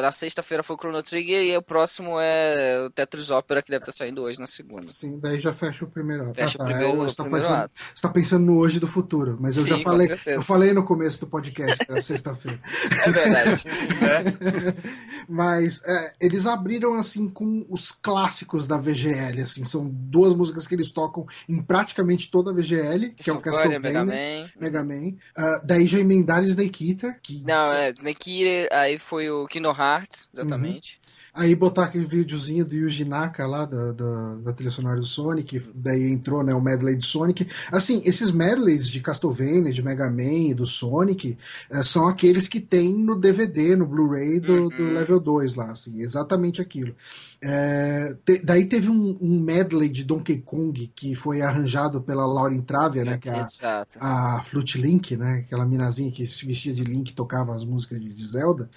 Na 0.01 0.11
sexta-feira 0.11 0.63
foi 0.63 0.76
o 0.76 0.80
Chrono 0.80 1.03
Trigger 1.03 1.43
e 1.43 1.55
o 1.57 1.61
próximo 1.61 2.19
é 2.19 2.80
o 2.85 2.89
Tetris 2.89 3.30
Opera, 3.30 3.61
que 3.61 3.69
deve 3.71 3.81
estar 3.84 3.91
saindo 3.91 4.21
hoje 4.21 4.39
na 4.39 4.47
segunda. 4.47 4.88
Sim, 4.91 5.19
daí 5.19 5.39
já 5.39 5.53
fecha 5.53 5.85
o 5.85 5.88
primeiro. 5.89 6.34
Fecha 6.34 6.57
Ah, 6.59 6.63
o 6.63 6.65
tá, 6.65 6.65
primeiro- 6.65 6.89
é, 6.91 6.93
o 6.93 6.97
você, 7.05 7.15
tá 7.15 7.23
primeiro 7.23 7.45
pensando, 7.47 7.63
ato. 7.63 7.73
você 7.95 8.01
tá 8.01 8.09
pensando 8.09 8.45
no 8.45 8.57
hoje 8.57 8.80
do 8.80 8.88
futuro, 8.88 9.38
mas 9.39 9.57
eu 9.57 9.63
Sim, 9.63 9.69
já 9.69 9.80
falei, 9.81 10.19
eu 10.26 10.41
falei 10.41 10.73
no 10.73 10.84
começo 10.84 11.19
do 11.19 11.27
podcast, 11.27 11.77
que 11.85 11.91
era 11.91 12.01
sexta-feira. 12.01 12.59
É 13.05 13.11
verdade. 13.11 13.63
Mas 15.27 15.84
é, 15.85 16.13
eles 16.19 16.45
abriram 16.45 16.93
assim 16.93 17.30
com 17.30 17.63
os 17.69 17.91
clássicos 17.91 18.65
da 18.65 18.77
VGL, 18.77 19.41
assim, 19.41 19.63
são 19.63 19.88
duas 19.88 20.34
músicas 20.34 20.65
que 20.67 20.73
eles 20.73 20.91
tocam 20.91 21.26
em 21.47 21.61
praticamente 21.61 22.30
toda 22.31 22.51
a 22.51 22.53
VGL, 22.53 23.11
que 23.15 23.30
é 23.30 23.34
o 23.34 23.39
Castlevania, 23.39 23.80
Mega 23.80 24.05
Man. 24.05 24.49
Mega 24.59 24.84
Man. 24.84 25.13
Ah, 25.38 25.61
daí 25.63 25.85
já 25.85 25.99
emendaram 25.99 26.43
Snake 26.45 26.89
Eater, 26.89 27.19
que 27.21 27.43
Não, 27.45 27.71
é, 27.71 27.91
Snake 27.91 28.39
Peter, 28.40 28.70
aí 28.72 28.98
foi 28.98 29.30
o 29.30 29.45
Kingdom 29.48 29.76
Hearts, 29.78 30.30
exatamente. 30.34 30.99
Uhum. 31.03 31.10
Aí 31.40 31.56
botar 31.56 31.86
aquele 31.86 32.03
videozinho 32.03 32.66
do 32.66 32.76
Yuji 32.76 33.06
Naka 33.06 33.48
lá, 33.48 33.64
da, 33.64 33.94
da, 33.94 34.36
da 34.44 34.52
trilha 34.52 34.70
sonora 34.70 34.99
do 34.99 35.06
Sonic, 35.06 35.72
daí 35.74 36.11
entrou 36.11 36.44
né, 36.44 36.53
o 36.53 36.60
medley 36.60 36.98
de 36.98 37.06
Sonic. 37.06 37.48
Assim, 37.72 38.02
esses 38.03 38.30
medleys 38.30 38.90
de 38.90 38.99
Castlevania, 38.99 39.72
de 39.72 39.82
Mega 39.82 40.11
Man 40.11 40.49
e 40.49 40.53
do 40.53 40.66
Sonic, 40.66 41.38
é, 41.70 41.82
são 41.82 42.10
aqueles 42.10 42.45
que 42.45 42.60
tem 42.60 42.94
no 42.94 43.18
DVD, 43.18 43.78
no 43.78 43.88
Blu-ray 43.88 44.41
do, 44.41 44.53
uhum. 44.53 44.68
do 44.68 44.84
Level 44.91 45.18
2 45.18 45.56
lá, 45.56 45.72
assim, 45.72 46.02
exatamente 46.02 46.60
aquilo. 46.60 46.94
É, 47.41 48.18
te, 48.26 48.40
daí 48.40 48.66
teve 48.66 48.90
um, 48.90 49.18
um, 49.22 49.40
medley 49.40 49.88
de 49.88 50.03
Donkey 50.03 50.40
Kong 50.40 50.91
que 50.94 51.16
foi 51.16 51.41
arranjado 51.41 52.02
pela 52.02 52.26
Lauren 52.26 52.60
Travia, 52.60 53.06
né? 53.06 53.18
Que 53.18 53.30
é 53.30 53.45
a, 53.61 54.38
a 54.38 54.44
Flute 54.44 54.78
Link, 54.78 55.16
né? 55.16 55.45
Aquela 55.45 55.66
minazinha 55.66 56.11
que 56.11 56.28
se 56.28 56.45
vestia 56.45 56.74
de 56.74 56.84
Link 56.84 57.11
e 57.11 57.14
tocava 57.14 57.56
as 57.56 57.64
músicas 57.64 58.02
de, 58.02 58.14
de 58.14 58.28
Zelda. 58.28 58.70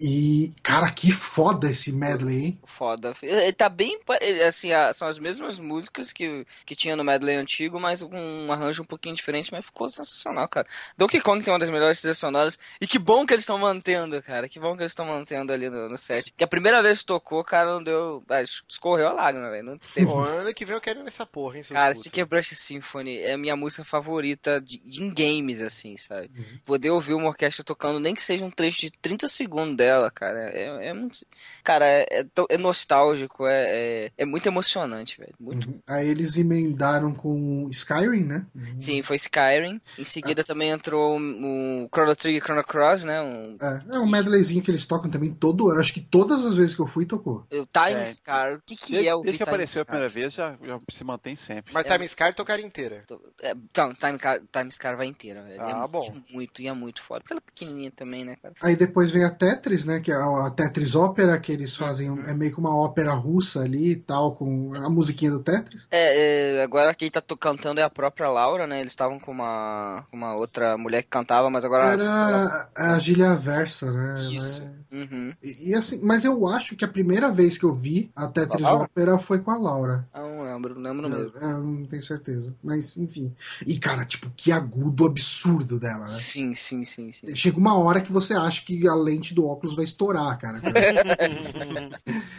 E, 0.00 0.52
cara, 0.60 0.90
que 0.90 1.12
foda 1.12 1.70
esse 1.70 1.92
medley? 2.00 2.58
Foda. 2.64 3.14
Ele 3.22 3.52
tá 3.52 3.68
bem. 3.68 3.98
Assim, 4.46 4.70
são 4.94 5.06
as 5.06 5.18
mesmas 5.18 5.60
músicas 5.60 6.12
que, 6.12 6.46
que 6.66 6.74
tinha 6.74 6.96
no 6.96 7.04
medley 7.04 7.36
antigo, 7.36 7.78
mas 7.78 8.02
com 8.02 8.20
um 8.20 8.52
arranjo 8.52 8.82
um 8.82 8.86
pouquinho 8.86 9.14
diferente, 9.14 9.52
mas 9.52 9.64
ficou 9.64 9.88
sensacional, 9.88 10.48
cara. 10.48 10.66
Donkey 10.96 11.20
Kong 11.20 11.44
tem 11.44 11.52
uma 11.52 11.60
das 11.60 11.70
melhores 11.70 12.00
trilhas 12.00 12.18
sonoras. 12.18 12.58
E 12.80 12.86
que 12.86 12.98
bom 12.98 13.24
que 13.24 13.34
eles 13.34 13.44
estão 13.44 13.58
mantendo, 13.58 14.20
cara. 14.22 14.48
Que 14.48 14.58
bom 14.58 14.74
que 14.74 14.82
eles 14.82 14.92
estão 14.92 15.06
mantendo 15.06 15.52
ali 15.52 15.70
no, 15.70 15.88
no 15.88 15.96
set. 15.96 16.32
Que 16.36 16.44
a 16.44 16.48
primeira 16.48 16.82
vez 16.82 17.00
que 17.00 17.06
tocou, 17.06 17.44
cara, 17.44 17.72
não 17.72 17.82
deu 17.82 18.00
eu. 18.00 18.24
Ah, 18.28 18.42
escorreu 18.42 19.08
a 19.08 19.12
lágrima, 19.12 19.50
velho. 19.50 19.64
Não 19.64 19.78
teve. 19.78 20.06
Pô, 20.06 20.20
ano 20.20 20.54
que 20.54 20.64
vem 20.64 20.74
eu 20.74 20.80
quero 20.80 21.02
nessa 21.02 21.26
porra, 21.26 21.58
hein, 21.58 21.64
Cara, 21.68 21.94
Sticker 21.94 22.26
Brush 22.26 22.54
Symphony 22.56 23.18
é 23.18 23.32
a 23.32 23.38
minha 23.38 23.54
música 23.54 23.84
favorita 23.84 24.60
de, 24.60 24.80
em 24.84 25.12
games, 25.12 25.60
assim, 25.60 25.96
sabe? 25.96 26.30
Uhum. 26.36 26.58
Poder 26.64 26.90
ouvir 26.90 27.14
uma 27.14 27.28
orquestra 27.28 27.64
tocando, 27.64 28.00
nem 28.00 28.14
que 28.14 28.22
seja 28.22 28.44
um 28.44 28.50
trecho 28.50 28.80
de 28.80 28.90
30 28.90 29.28
segundos 29.28 29.76
dela, 29.76 30.10
cara, 30.10 30.50
é, 30.50 30.88
é 30.88 30.92
muito. 30.92 31.24
Cara, 31.62 31.86
é, 31.90 32.20
é, 32.20 32.26
é 32.48 32.58
nostálgico, 32.58 33.46
é, 33.46 33.64
é, 33.64 34.12
é, 34.18 34.24
muito 34.24 34.46
emocionante, 34.46 35.18
velho. 35.18 35.34
Muito. 35.38 35.68
Uhum. 35.68 35.80
Aí 35.86 36.08
eles 36.08 36.36
emendaram 36.36 37.12
com 37.12 37.68
Skyrim, 37.70 38.24
né? 38.24 38.46
Uhum. 38.54 38.80
Sim, 38.80 39.02
foi 39.02 39.16
Skyrim. 39.16 39.80
Em 39.98 40.04
seguida 40.04 40.42
ah. 40.42 40.44
também 40.44 40.70
entrou 40.70 41.18
o 41.18 41.88
Chrono 41.92 42.16
Trigger 42.16 42.42
e 42.42 42.44
Chrono 42.44 42.64
Cross, 42.64 43.04
né? 43.04 43.20
Um... 43.20 43.56
É, 43.60 43.96
é 43.96 43.98
um 43.98 44.08
medleyzinho 44.08 44.62
que 44.62 44.70
eles 44.70 44.86
tocam 44.86 45.10
também 45.10 45.32
todo 45.32 45.70
ano. 45.70 45.80
Acho 45.80 45.92
que 45.92 46.00
todas 46.00 46.44
as 46.44 46.56
vezes 46.56 46.74
que 46.74 46.80
eu 46.80 46.86
fui, 46.86 47.06
tocou. 47.06 47.46
O 47.50 47.66
Time 47.66 48.00
é. 48.00 48.04
Scar. 48.04 48.54
O 48.54 48.62
que, 48.64 48.76
que 48.76 48.92
desde, 48.92 49.08
é 49.08 49.14
o 49.14 49.22
Desde 49.22 49.38
que 49.38 49.42
apareceu 49.42 49.82
a 49.82 49.84
primeira 49.84 50.08
vez, 50.08 50.32
já, 50.32 50.56
já, 50.62 50.78
se 50.90 51.04
mantém 51.04 51.36
sempre. 51.36 51.72
Mas 51.72 51.84
é, 51.86 51.88
Time 51.92 52.08
Scar 52.08 52.34
tocaria 52.34 52.64
inteira. 52.64 53.04
É, 53.42 53.52
então, 53.52 53.92
Time, 53.94 54.18
Time 54.52 54.72
Scar 54.72 54.96
vai 54.96 55.06
inteira, 55.06 55.42
velho. 55.42 55.60
Ah, 55.60 55.84
é, 55.84 55.88
bom. 55.88 56.06
É 56.06 56.32
muito, 56.32 56.62
e 56.62 56.68
é 56.68 56.72
muito 56.72 57.02
foda. 57.02 57.20
Porque 57.20 57.32
ela 57.32 57.42
é 57.44 57.50
pequenininha 57.50 57.90
também, 57.90 58.24
né, 58.24 58.36
cara? 58.40 58.54
Aí 58.62 58.76
depois 58.76 59.10
vem 59.10 59.24
a 59.24 59.30
Tetris, 59.30 59.84
né? 59.84 60.00
Que 60.00 60.12
é 60.12 60.14
a 60.14 60.50
Tetris 60.50 60.94
Ópera, 60.94 61.38
que 61.38 61.52
eles 61.52 61.69
fazem. 61.76 62.10
Uhum. 62.10 62.22
É 62.24 62.34
meio 62.34 62.52
que 62.52 62.58
uma 62.58 62.74
ópera 62.74 63.12
russa 63.12 63.60
ali 63.60 63.92
e 63.92 63.96
tal, 63.96 64.34
com 64.34 64.72
a 64.74 64.88
musiquinha 64.88 65.30
do 65.30 65.40
Tetris. 65.40 65.86
É, 65.90 66.58
é 66.58 66.62
agora 66.62 66.94
quem 66.94 67.10
tá 67.10 67.22
cantando 67.38 67.80
é 67.80 67.82
a 67.82 67.90
própria 67.90 68.30
Laura, 68.30 68.66
né? 68.66 68.80
Eles 68.80 68.92
estavam 68.92 69.18
com 69.18 69.32
uma, 69.32 70.04
uma 70.12 70.34
outra 70.34 70.76
mulher 70.76 71.02
que 71.02 71.08
cantava, 71.08 71.50
mas 71.50 71.64
agora. 71.64 71.84
Era 71.84 72.02
ela... 72.02 72.70
a 72.76 72.98
Gilia 72.98 73.34
Versa, 73.34 73.92
né? 73.92 74.32
Isso. 74.32 74.62
Uhum. 74.92 75.32
E, 75.42 75.70
e, 75.70 75.74
assim, 75.74 76.00
mas 76.02 76.24
eu 76.24 76.46
acho 76.48 76.74
que 76.74 76.84
a 76.84 76.88
primeira 76.88 77.30
vez 77.30 77.56
que 77.56 77.64
eu 77.64 77.72
vi 77.72 78.10
a 78.14 78.26
Tetris 78.26 78.64
Ópera 78.64 79.18
foi 79.18 79.38
com 79.38 79.52
a 79.52 79.56
Laura. 79.56 80.08
Ah, 80.12 80.20
não 80.20 80.42
lembro, 80.42 80.74
não 80.78 80.90
lembro 80.90 81.08
mesmo. 81.08 81.38
É, 81.38 81.52
não 81.52 81.86
tenho 81.86 82.02
certeza. 82.02 82.54
Mas, 82.62 82.96
enfim. 82.96 83.32
E, 83.64 83.78
cara, 83.78 84.04
tipo, 84.04 84.30
que 84.36 84.50
agudo 84.50 85.06
absurdo 85.06 85.78
dela, 85.78 86.00
né? 86.00 86.06
Sim, 86.06 86.54
sim, 86.54 86.84
sim, 86.84 87.12
sim. 87.12 87.36
Chega 87.36 87.58
uma 87.58 87.78
hora 87.78 88.00
que 88.00 88.12
você 88.12 88.34
acha 88.34 88.64
que 88.64 88.86
a 88.88 88.94
lente 88.94 89.32
do 89.32 89.46
óculos 89.46 89.76
vai 89.76 89.84
estourar, 89.84 90.36
cara. 90.38 90.60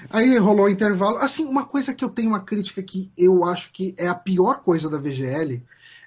Aí 0.09 0.37
rolou 0.37 0.65
o 0.65 0.69
intervalo. 0.69 1.17
Assim, 1.17 1.45
uma 1.45 1.65
coisa 1.65 1.93
que 1.93 2.03
eu 2.03 2.09
tenho 2.09 2.29
uma 2.29 2.39
crítica 2.39 2.81
que 2.81 3.11
eu 3.17 3.43
acho 3.45 3.71
que 3.71 3.95
é 3.97 4.07
a 4.07 4.15
pior 4.15 4.61
coisa 4.61 4.89
da 4.89 4.97
VGL 4.97 5.61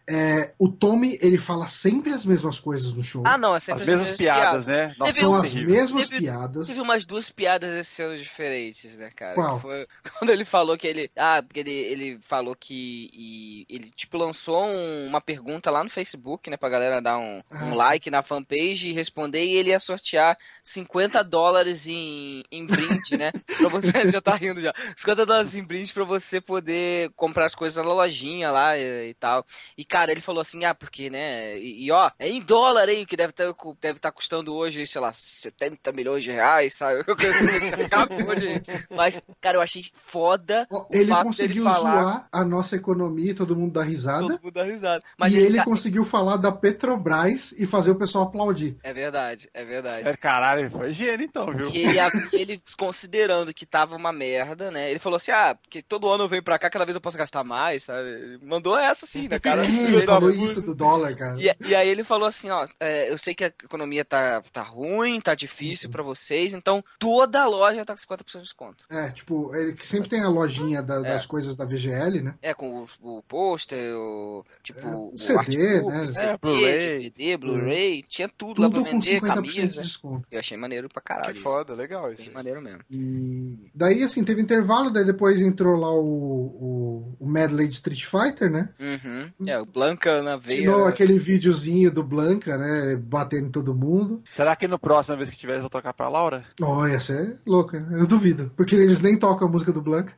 é, 0.09 0.53
o 0.59 0.69
Tommy, 0.69 1.19
ele 1.21 1.39
fala 1.39 1.67
sempre 1.67 2.13
as 2.13 2.27
mesmas 2.27 2.59
coisas 2.59 2.93
no 2.93 3.03
show. 3.03 3.23
Ah, 3.27 3.39
não, 3.39 3.57
é 3.57 3.61
sempre 3.61 3.85
as, 3.85 3.89
as 3.89 3.99
mesmas, 3.99 4.17
piadas, 4.17 4.43
piadas, 4.43 4.67
né? 4.67 4.95
Nossa, 4.99 5.13
São 5.21 5.35
as 5.35 5.55
mesmas 5.55 6.09
teve, 6.09 6.21
piadas. 6.23 6.67
Teve 6.67 6.81
umas 6.81 7.07
duas 7.07 7.31
piadas 7.31 7.73
esse 7.73 8.03
ano 8.03 8.19
diferentes, 8.19 8.95
né, 8.97 9.11
cara? 9.15 9.35
Qual? 9.35 9.61
Foi 9.61 9.87
quando 10.19 10.31
ele 10.31 10.45
falou 10.45 10.77
que 10.77 10.87
ele. 10.87 11.11
Ah, 11.17 11.43
porque 11.43 11.61
ele, 11.61 11.73
ele 11.73 12.19
falou 12.23 12.55
que. 12.55 13.11
E, 13.13 13.67
ele, 13.69 13.91
tipo, 13.91 14.19
lançou 14.19 14.67
um, 14.67 15.07
uma 15.07 15.21
pergunta 15.21 15.71
lá 15.71 15.83
no 15.83 15.89
Facebook, 15.89 16.51
né, 16.51 16.57
pra 16.57 16.69
galera 16.69 17.01
dar 17.01 17.17
um, 17.17 17.43
ah, 17.51 17.65
um 17.65 17.75
like 17.75 18.11
na 18.11 18.23
fanpage 18.23 18.89
e 18.89 18.93
responder, 18.93 19.45
e 19.45 19.57
ele 19.57 19.71
ia 19.71 19.79
sortear 19.79 20.37
50 20.63 21.23
dólares 21.25 21.87
em, 21.87 22.43
em 22.51 22.67
brinde, 22.67 23.17
né? 23.17 23.33
Pra 23.57 23.69
você. 23.69 24.11
já 24.11 24.21
tá 24.21 24.35
rindo 24.35 24.61
já. 24.61 24.75
50 24.97 25.25
dólares 25.25 25.57
em 25.57 25.63
brinde 25.63 25.93
pra 25.93 26.05
você 26.05 26.41
poder 26.41 27.11
comprar 27.17 27.47
as 27.47 27.55
coisas 27.55 27.83
na 27.83 27.91
lojinha 27.91 28.51
lá 28.51 28.77
e, 28.77 29.11
e 29.11 29.15
tal. 29.15 29.47
E, 29.79 29.85
cara, 29.95 30.11
ele 30.11 30.21
falou 30.21 30.41
assim, 30.41 30.65
ah, 30.65 30.75
porque, 30.75 31.09
né, 31.09 31.57
e, 31.57 31.85
e 31.85 31.93
ó, 31.93 32.11
é 32.19 32.29
em 32.29 32.41
dólar 32.41 32.89
aí, 32.89 33.07
que 33.07 33.17
deve 33.17 33.31
estar 33.31 33.55
tá, 33.55 33.73
deve 33.81 34.01
tá 34.01 34.11
custando 34.11 34.53
hoje, 34.53 34.85
sei 34.89 35.01
lá, 35.01 35.13
70 35.13 35.93
milhões 35.93 36.25
de 36.25 36.33
reais, 36.33 36.75
sabe? 36.75 37.05
Mas, 38.91 39.23
cara, 39.41 39.59
eu 39.59 39.63
achei 39.63 39.85
foda. 40.05 40.67
Ele 40.91 41.15
conseguiu 41.15 41.63
falar... 41.63 42.03
zoar 42.03 42.29
a 42.33 42.45
nossa 42.45 42.75
economia, 42.75 43.37
todo 43.37 43.55
mundo 43.55 43.75
dá 43.75 43.85
risada. 43.85 44.23
Todo 44.23 44.43
mundo 44.43 44.53
dá 44.53 44.65
risada. 44.65 45.05
Mas 45.17 45.33
e 45.33 45.37
ele, 45.37 45.47
ele 45.47 45.57
tá... 45.59 45.65
conseguiu 45.65 46.05
falar 46.05 46.39
da 46.39 46.51
Petrobras 46.51 47.53
e 47.53 47.65
fazer 47.65 47.93
o 47.93 47.95
pessoal 47.95 48.25
aplaudir. 48.25 48.77
É 48.83 48.93
verdade, 48.93 49.49
é 49.55 49.65
verdade. 49.65 50.03
Sério, 50.03 50.19
caralho, 50.19 50.71
foi 50.73 50.93
gênio 50.93 51.25
então, 51.25 51.53
viu? 51.53 51.71
E 51.71 51.85
ele, 51.85 51.99
ele, 52.33 52.63
considerando 52.77 53.55
que 53.55 53.65
tava 53.65 53.95
uma 53.95 54.13
merda, 54.13 54.73
né, 54.73 54.91
ele 54.91 54.99
falou 54.99 55.19
assim, 55.19 55.31
ah, 55.31 55.55
porque 55.55 55.81
todo 55.83 56.09
ano 56.09 56.25
eu 56.25 56.29
venho 56.29 56.43
pra 56.43 56.59
cá, 56.59 56.69
cada 56.69 56.85
vez 56.85 56.97
eu 56.97 57.01
posso 57.01 57.17
gastar 57.17 57.45
mais, 57.45 57.85
sabe? 57.85 58.09
Ele 58.09 58.39
mandou 58.43 58.77
essa 58.77 59.05
assim, 59.05 59.29
né, 59.29 59.39
cara? 59.39 59.63
Ele 59.87 60.07
falou 60.07 60.31
isso 60.31 60.63
do 60.63 60.75
dólar, 60.75 61.17
cara. 61.17 61.37
E, 61.41 61.55
e 61.69 61.75
aí 61.75 61.89
ele 61.89 62.05
falou 62.05 62.29
assim, 62.29 62.51
ó, 62.51 62.67
é, 62.81 63.11
eu 63.11 63.19
sei 63.19 63.35
que 63.35 63.45
a 63.45 63.49
economia 63.49 64.05
tá, 64.05 64.43
tá 64.53 64.63
ruim, 64.63 65.21
tá 65.21 65.35
difícil 65.35 65.89
uhum. 65.89 65.93
para 65.93 66.03
vocês, 66.03 66.55
então 66.55 66.85
toda 66.99 67.43
a 67.43 67.47
loja 67.47 67.85
tá 67.85 67.95
com 67.95 68.15
50% 68.15 68.33
de 68.33 68.41
desconto. 68.41 68.85
É, 68.91 69.11
tipo, 69.11 69.55
ele 69.55 69.75
que 69.75 69.87
sempre 69.87 70.09
tem 70.09 70.21
a 70.21 70.29
lojinha 70.29 70.83
da, 70.83 70.97
é. 70.97 71.03
das 71.03 71.27
coisas 71.27 71.57
da 71.57 71.65
VGL, 71.65 72.23
né? 72.23 72.35
É, 72.43 72.55
com 72.55 72.87
o, 73.03 73.19
o 73.19 73.23
pôster, 73.23 73.95
o, 73.97 74.45
tipo, 74.63 74.81
é, 74.81 74.95
o 74.95 75.19
CD, 75.19 75.83
né? 75.83 76.07
É, 76.17 76.37
Blu-ray, 76.37 77.11
DVD, 77.11 77.37
Blu-ray, 77.37 78.03
tinha 78.09 78.29
tudo, 78.29 78.55
tudo 78.55 78.63
lá 78.63 78.71
pra 78.71 78.91
vender, 78.91 79.21
com 79.21 79.27
50% 79.27 79.35
camisa. 79.35 79.67
de 79.67 79.81
desconto. 79.81 80.29
Eu 80.31 80.41
achei 80.41 80.57
maneiro 80.57 80.89
pra 80.89 81.03
caralho. 81.03 81.35
Que 81.35 81.41
foda, 81.41 81.75
legal 81.75 82.13
isso. 82.13 82.23
Bem 82.23 82.33
maneiro 82.33 82.61
mesmo. 82.61 82.81
E 82.91 83.71
daí, 83.75 84.03
assim, 84.03 84.25
teve 84.25 84.41
intervalo, 84.41 84.91
daí 84.91 85.05
depois 85.05 85.41
entrou 85.41 85.77
lá 85.77 85.93
o, 85.93 86.05
o, 86.05 87.17
o 87.21 87.27
medley 87.27 87.67
de 87.67 87.75
Street 87.75 88.05
Fighter, 88.05 88.51
né? 88.51 88.69
Uhum. 88.79 89.49
É, 89.49 89.59
o 89.61 89.67
Blanca 89.75 90.23
na 90.23 90.37
veia. 90.37 90.61
De 90.61 90.67
novo, 90.67 90.85
aquele 90.85 91.19
videozinho 91.19 91.91
do 91.91 92.05
Blanca, 92.05 92.57
né? 92.57 92.95
Batendo 92.95 93.49
em 93.49 93.51
todo 93.51 93.75
mundo. 93.75 94.23
Será 94.31 94.55
que 94.55 94.69
no 94.69 94.79
próximo 94.79 95.17
vez 95.17 95.29
que 95.29 95.37
tiver, 95.37 95.61
vou 95.61 95.69
tocar 95.69 95.93
pra 95.93 96.09
Laura? 96.09 96.45
Oh, 96.63 96.87
essa 96.87 97.13
é 97.13 97.37
louca. 97.45 97.85
Eu 97.91 98.07
duvido. 98.07 98.53
Porque 98.57 98.77
eles 98.77 99.01
nem 99.01 99.19
tocam 99.19 99.49
a 99.49 99.51
música 99.51 99.73
do 99.73 99.83
Blanca. 99.83 100.15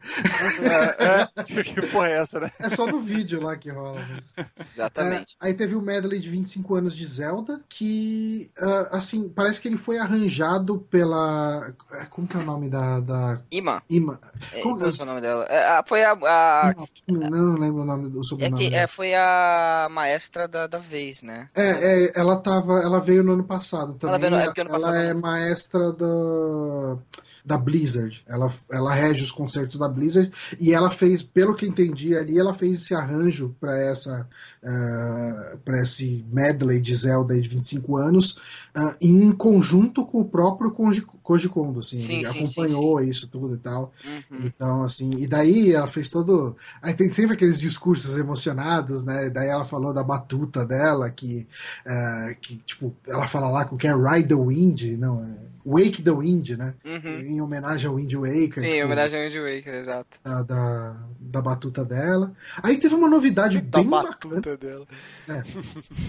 É, 0.60 1.40
é. 1.40 1.62
que 1.64 1.86
porra 1.86 2.08
é 2.08 2.18
essa, 2.18 2.38
né? 2.38 2.52
É 2.58 2.68
só 2.68 2.86
no 2.86 3.00
vídeo 3.00 3.42
lá 3.42 3.56
que 3.56 3.70
rola. 3.70 4.06
Mas... 4.10 4.34
Exatamente. 4.74 5.36
É, 5.40 5.46
aí 5.46 5.54
teve 5.54 5.74
o 5.74 5.80
medley 5.80 6.20
de 6.20 6.28
25 6.28 6.74
anos 6.74 6.94
de 6.94 7.06
Zelda, 7.06 7.60
que, 7.66 8.50
uh, 8.60 8.94
assim, 8.94 9.26
parece 9.28 9.60
que 9.60 9.68
ele 9.68 9.78
foi 9.78 9.98
arranjado 9.98 10.80
pela. 10.90 11.62
É, 11.94 12.04
como 12.06 12.28
que 12.28 12.36
é 12.36 12.40
o 12.40 12.44
nome 12.44 12.68
da. 12.68 13.00
da... 13.00 13.40
Ima. 13.50 13.82
Ima. 13.88 14.20
Como 14.62 14.78
é, 14.84 14.88
é 14.88 15.02
o 15.02 15.06
nome 15.06 15.20
dela? 15.22 15.46
É, 15.48 15.82
foi 15.86 16.04
a. 16.04 16.12
a... 16.12 16.74
Não, 17.08 17.30
não, 17.30 17.58
lembro 17.58 17.82
o 17.82 17.86
nome 17.86 18.10
do 18.10 18.22
sobrenome. 18.22 18.66
É, 18.66 18.86
que, 18.86 18.92
foi 18.92 19.14
a 19.14 19.45
maestra 19.90 20.46
da, 20.46 20.66
da 20.66 20.78
vez, 20.78 21.22
né? 21.22 21.48
É, 21.54 22.04
é, 22.04 22.12
ela 22.14 22.36
tava. 22.36 22.80
Ela 22.80 23.00
veio 23.00 23.22
no 23.22 23.32
ano 23.32 23.44
passado 23.44 23.94
também. 23.94 24.16
Ela, 24.16 24.18
veio, 24.18 24.50
é, 24.56 24.60
ano 24.60 24.70
passado, 24.70 24.94
ela 24.94 25.04
é 25.04 25.14
maestra 25.14 25.92
da 25.92 26.98
da 27.46 27.56
Blizzard. 27.56 28.24
Ela, 28.26 28.50
ela 28.72 28.92
rege 28.92 29.22
os 29.22 29.30
concertos 29.30 29.78
da 29.78 29.88
Blizzard 29.88 30.32
e 30.58 30.74
ela 30.74 30.90
fez, 30.90 31.22
pelo 31.22 31.54
que 31.54 31.64
entendi 31.64 32.16
ali, 32.16 32.36
ela 32.36 32.52
fez 32.52 32.82
esse 32.82 32.92
arranjo 32.92 33.54
para 33.60 33.78
essa 33.78 34.28
uh, 34.62 34.66
ah, 34.66 35.56
para 35.64 35.80
esse 35.80 36.26
medley 36.32 36.80
de 36.80 36.92
Zelda 36.92 37.40
de 37.40 37.48
25 37.48 37.96
anos 37.96 38.32
uh, 38.76 38.96
em 39.00 39.30
conjunto 39.30 40.04
com 40.04 40.20
o 40.20 40.24
próprio 40.24 40.72
Koji, 40.72 41.02
Koji 41.22 41.48
Kondo, 41.48 41.78
assim, 41.78 42.00
sim, 42.00 42.16
ele 42.16 42.28
sim, 42.28 42.38
acompanhou 42.42 42.98
sim, 42.98 43.10
isso 43.10 43.28
tudo 43.28 43.54
e 43.54 43.58
tal. 43.58 43.92
Uhum. 44.04 44.46
Então, 44.46 44.82
assim, 44.82 45.12
e 45.12 45.28
daí 45.28 45.72
ela 45.72 45.86
fez 45.86 46.10
todo, 46.10 46.56
aí 46.82 46.94
tem 46.94 47.08
sempre 47.08 47.34
aqueles 47.34 47.60
discursos 47.60 48.18
emocionados, 48.18 49.04
né? 49.04 49.30
Daí 49.30 49.48
ela 49.48 49.64
falou 49.64 49.94
da 49.94 50.02
batuta 50.02 50.66
dela 50.66 51.08
que 51.10 51.46
uh, 51.86 52.34
que 52.40 52.56
tipo, 52.66 52.92
ela 53.06 53.28
fala 53.28 53.48
lá 53.48 53.64
com 53.64 53.76
que 53.76 53.86
é 53.86 53.94
Ride 53.94 54.28
the 54.28 54.34
Wind, 54.34 54.82
não 54.98 55.22
é 55.22 55.55
Wake 55.66 56.00
the 56.02 56.12
Wind, 56.12 56.50
né? 56.50 56.74
Uhum. 56.84 57.18
Em 57.20 57.40
homenagem 57.40 57.88
ao 57.88 57.96
Wind 57.96 58.14
Waker. 58.14 58.62
Sim, 58.62 58.66
em 58.68 58.72
tipo, 58.74 58.84
homenagem 58.86 59.18
ao 59.18 59.24
Wind 59.28 59.34
Waker, 59.56 59.74
exato. 59.74 60.18
da, 60.22 60.42
da, 60.42 60.96
da 61.18 61.42
batuta 61.42 61.84
dela. 61.84 62.32
Aí 62.62 62.76
teve 62.76 62.94
uma 62.94 63.08
novidade 63.08 63.60
Da 63.66 63.80
bem 63.80 63.88
bacana. 63.90 64.14
batuta 64.36 64.56
dela. 64.56 64.86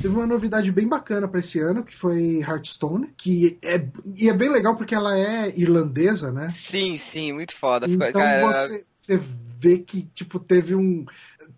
Teve 0.02 0.16
uma 0.16 0.28
novidade 0.28 0.72
bem 0.72 0.88
bacana 0.88 1.28
pra 1.28 1.40
esse 1.40 1.60
ano, 1.60 1.84
que 1.84 1.96
foi 1.96 2.40
Hearthstone, 2.42 3.12
que 3.18 3.58
é, 3.64 3.84
e 4.16 4.30
é 4.30 4.34
bem 4.34 4.50
legal 4.50 4.76
porque 4.76 4.94
ela 4.94 5.18
é 5.18 5.52
irlandesa, 5.60 6.32
né? 6.32 6.52
Sim, 6.54 6.98
sim, 6.98 7.32
muito 7.34 7.56
foda. 7.58 7.88
Ficou- 7.88 8.08
Então 8.08 8.22
cara, 8.22 8.46
você, 8.46 8.84
você 8.96 9.20
vê 9.58 9.80
que, 9.80 10.04
tipo, 10.14 10.40
teve 10.40 10.76
um. 10.76 11.04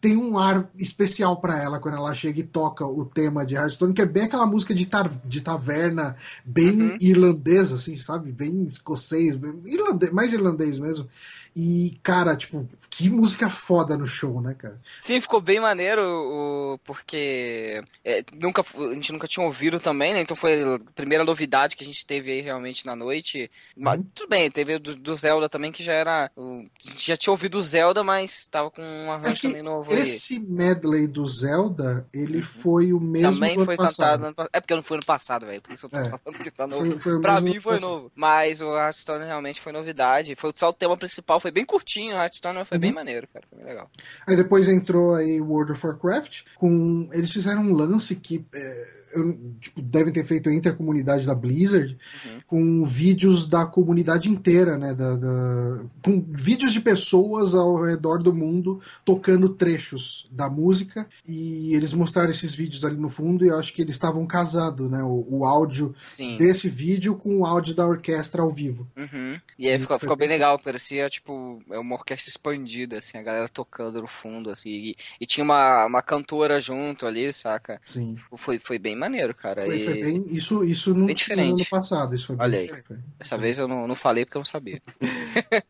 Tem 0.02 0.16
um 0.16 0.38
ar 0.38 0.70
especial 0.78 1.38
pra 1.42 1.62
ela 1.62 1.80
quando 1.80 1.96
ela 1.98 2.14
chega 2.16 2.40
e 2.40 2.44
toca 2.44 2.86
o 2.86 3.04
tema 3.06 3.46
de 3.46 3.56
Hearthstone, 3.56 3.94
que 3.94 4.02
é 4.02 4.06
bem 4.06 4.24
aquela 4.24 4.46
música 4.46 4.74
de, 4.74 4.86
tar, 4.86 5.10
de 5.26 5.42
taverna, 5.42 6.16
bem 6.46 6.82
Uhum. 6.82 6.98
irlandesa, 7.02 7.76
assim, 7.76 7.96
sabe? 7.96 8.32
Bem 8.32 8.64
escocês, 8.64 9.36
bem 9.36 9.54
irlandês, 9.66 10.12
mais 10.12 10.32
irlandês 10.32 10.80
mesmo. 10.80 11.08
E, 11.56 11.98
cara, 12.02 12.36
tipo, 12.36 12.66
que 12.90 13.10
música 13.10 13.50
foda 13.50 13.98
no 13.98 14.06
show, 14.08 14.42
né, 14.42 14.54
cara? 14.56 14.80
Sim, 15.02 15.22
ficou 15.22 15.40
bem 15.40 15.60
maneiro, 15.60 16.02
o- 16.04 16.80
porque 16.84 17.84
é, 18.04 18.24
nunca, 18.34 18.62
a 18.62 18.94
gente 18.94 19.12
nunca 19.12 19.28
tinha 19.28 19.46
ouvido 19.46 19.80
também, 19.80 20.14
né? 20.14 20.22
Então 20.22 20.36
foi 20.36 20.62
a 20.64 20.80
primeira 20.96 21.24
novidade 21.24 21.76
que 21.76 21.84
a 21.84 21.88
gente 21.88 22.06
teve 22.06 22.32
aí 22.32 22.42
realmente 22.42 22.86
na 22.86 22.96
noite. 22.96 23.50
Mas 23.78 23.98
Uhum. 24.00 24.06
tudo 24.16 24.30
bem, 24.30 24.50
teve 24.52 24.78
do, 24.80 24.96
do 24.96 25.16
Zelda 25.16 25.48
também, 25.50 25.72
que 25.72 25.84
já 25.84 25.94
era. 25.94 26.32
o- 26.36 26.64
a 26.86 26.90
gente 26.90 27.08
já 27.08 27.16
tinha 27.18 27.32
ouvido 27.32 27.58
o 27.58 27.62
Zelda, 27.62 28.04
mas 28.04 28.46
tava 28.46 28.72
com 28.72 28.82
um 28.82 29.12
arranjo 29.12 29.46
É 29.46 29.50
também 29.50 29.64
novo 29.64 29.92
aí. 29.94 30.00
Esse 30.00 30.40
medley 30.40 31.08
do 31.08 31.26
Zelda, 31.26 32.08
ele 32.14 32.42
foi 32.42 32.92
o 32.94 33.00
mesmo 33.00 33.34
Também 33.34 33.56
do 33.58 33.66
foi 33.66 33.78
passado. 33.78 34.22
cantado. 34.22 34.36
no 34.38 34.42
ano 34.44 34.50
É 34.54 34.60
porque 34.60 34.76
não 34.76 34.84
foi 34.84 34.98
ano 34.98 35.06
passado, 35.06 35.46
velho. 35.46 35.62
Por 35.62 35.74
isso 35.74 35.86
eu 35.86 35.90
tô 35.90 35.98
É. 35.98 36.10
falando 36.10 36.44
que 36.44 36.52
tá 36.52 36.66
novo. 36.68 36.86
Foi, 36.86 37.00
foi 37.00 37.22
Pra 37.22 37.40
mim 37.42 37.60
foi 37.60 37.74
passado. 37.76 37.90
novo. 37.92 38.12
Mas 38.16 38.62
o 38.62 38.76
Hearthstone 38.78 39.26
realmente 39.26 39.62
foi 39.62 39.72
novidade. 39.72 40.36
Foi 40.36 40.52
só 40.56 40.70
o 40.70 40.74
tema 40.74 40.98
principal, 40.98 41.40
foi 41.40 41.52
bem 41.52 41.66
curtinho. 41.66 42.16
O 42.16 42.20
Hearthstone 42.20 42.66
foi 42.66 42.78
Uhum. 42.80 42.82
bem 42.82 42.94
maneiro, 42.94 43.28
cara. 43.34 43.46
Foi 43.50 43.58
bem 43.60 43.68
legal. 43.68 43.90
Aí 44.28 44.36
depois 44.36 44.68
entrou 44.68 45.16
aí 45.16 45.40
World 45.42 45.72
of 45.74 45.86
Warcraft, 45.86 46.42
com 46.58 47.10
eles 47.14 47.32
fizeram 47.32 47.62
um 47.62 47.74
lance 47.74 48.16
que 48.16 48.46
é, 48.54 48.84
eu- 49.16 49.40
tipo, 49.60 49.82
devem 49.82 50.14
ter 50.14 50.24
feito 50.24 50.50
entre 50.50 50.72
a 50.72 50.76
comunidade 50.76 51.26
da 51.26 51.34
Blizzard, 51.36 51.98
Uhum. 52.26 52.40
com 52.46 52.86
vídeos 52.86 53.48
da 53.48 53.66
comunidade 53.66 54.30
inteira, 54.30 54.78
né? 54.78 54.94
Da, 54.94 55.16
da- 55.16 55.84
com 56.04 56.22
vídeos 56.30 56.72
de 56.74 56.82
pessoas 56.82 57.54
ao 57.56 57.84
redor 57.84 58.22
do 58.22 58.34
mundo 58.34 58.80
tocando 59.04 59.50
trechos 59.50 60.28
da 60.32 60.50
música. 60.50 61.08
E 61.28 61.74
eles 61.76 61.94
mostraram 61.94 62.30
esses 62.30 62.54
vídeos 62.54 62.86
ali 62.86 62.98
no 62.98 63.10
fundo 63.10 63.44
e 63.46 63.50
eu 63.50 63.58
acho 63.58 63.74
que 63.74 63.82
eles 63.82 63.96
estavam 63.96 64.26
casando, 64.26 64.90
né? 64.90 65.02
O, 65.04 65.26
o 65.30 65.46
áudio 65.46 65.94
Sim. 65.98 66.38
desse 66.38 66.70
vídeo 66.70 67.16
com 67.16 67.40
o 67.40 67.46
áudio 67.46 67.74
da 67.74 67.86
orquestra 67.88 68.42
ao 68.42 68.52
vivo. 68.52 68.88
Uhum. 68.96 69.40
E 69.58 69.68
aí 69.68 69.80
ficou, 69.80 69.98
ficou 70.00 70.16
bem 70.16 70.28
bem- 70.28 70.38
legal, 70.38 70.60
parecia 70.60 71.10
tipo 71.10 71.62
é 71.72 71.80
uma 71.80 71.96
orquestra 71.96 72.30
expandida, 72.30 72.69
assim, 72.98 73.18
a 73.18 73.24
galera 73.24 73.50
tocando 73.50 74.02
no 74.02 74.08
fundo, 74.08 74.50
assim, 74.50 74.70
e, 74.70 74.96
e 75.22 75.26
tinha 75.26 75.44
uma, 75.44 75.86
uma 75.86 76.02
cantora 76.02 76.60
junto 76.62 77.06
ali, 77.06 77.32
saca? 77.34 77.80
Sim. 77.86 78.18
Foi, 78.38 78.60
foi 78.60 78.78
bem 78.80 78.96
maneiro, 78.96 79.34
cara. 79.34 79.64
Foi, 79.66 79.78
e 79.78 79.86
foi 79.86 79.94
bem. 80.02 80.26
Isso, 80.30 80.64
isso 80.64 80.94
não 80.94 81.06
Bem 81.08 81.16
tinha 81.16 81.36
no 81.36 81.44
ano 81.44 81.56
diferente. 81.56 81.70
passado. 81.70 82.16
Isso 82.16 82.28
foi 82.28 82.36
bem 82.36 82.46
Olha 82.46 82.60
aí. 82.60 82.66
diferente. 82.68 83.04
dessa 83.18 83.38
vez 83.38 83.58
eu 83.60 83.68
não, 83.68 83.88
não 83.88 83.96
falei 83.96 84.26
porque 84.26 84.38
eu 84.38 84.42
não 84.42 84.46
sabia. 84.46 84.82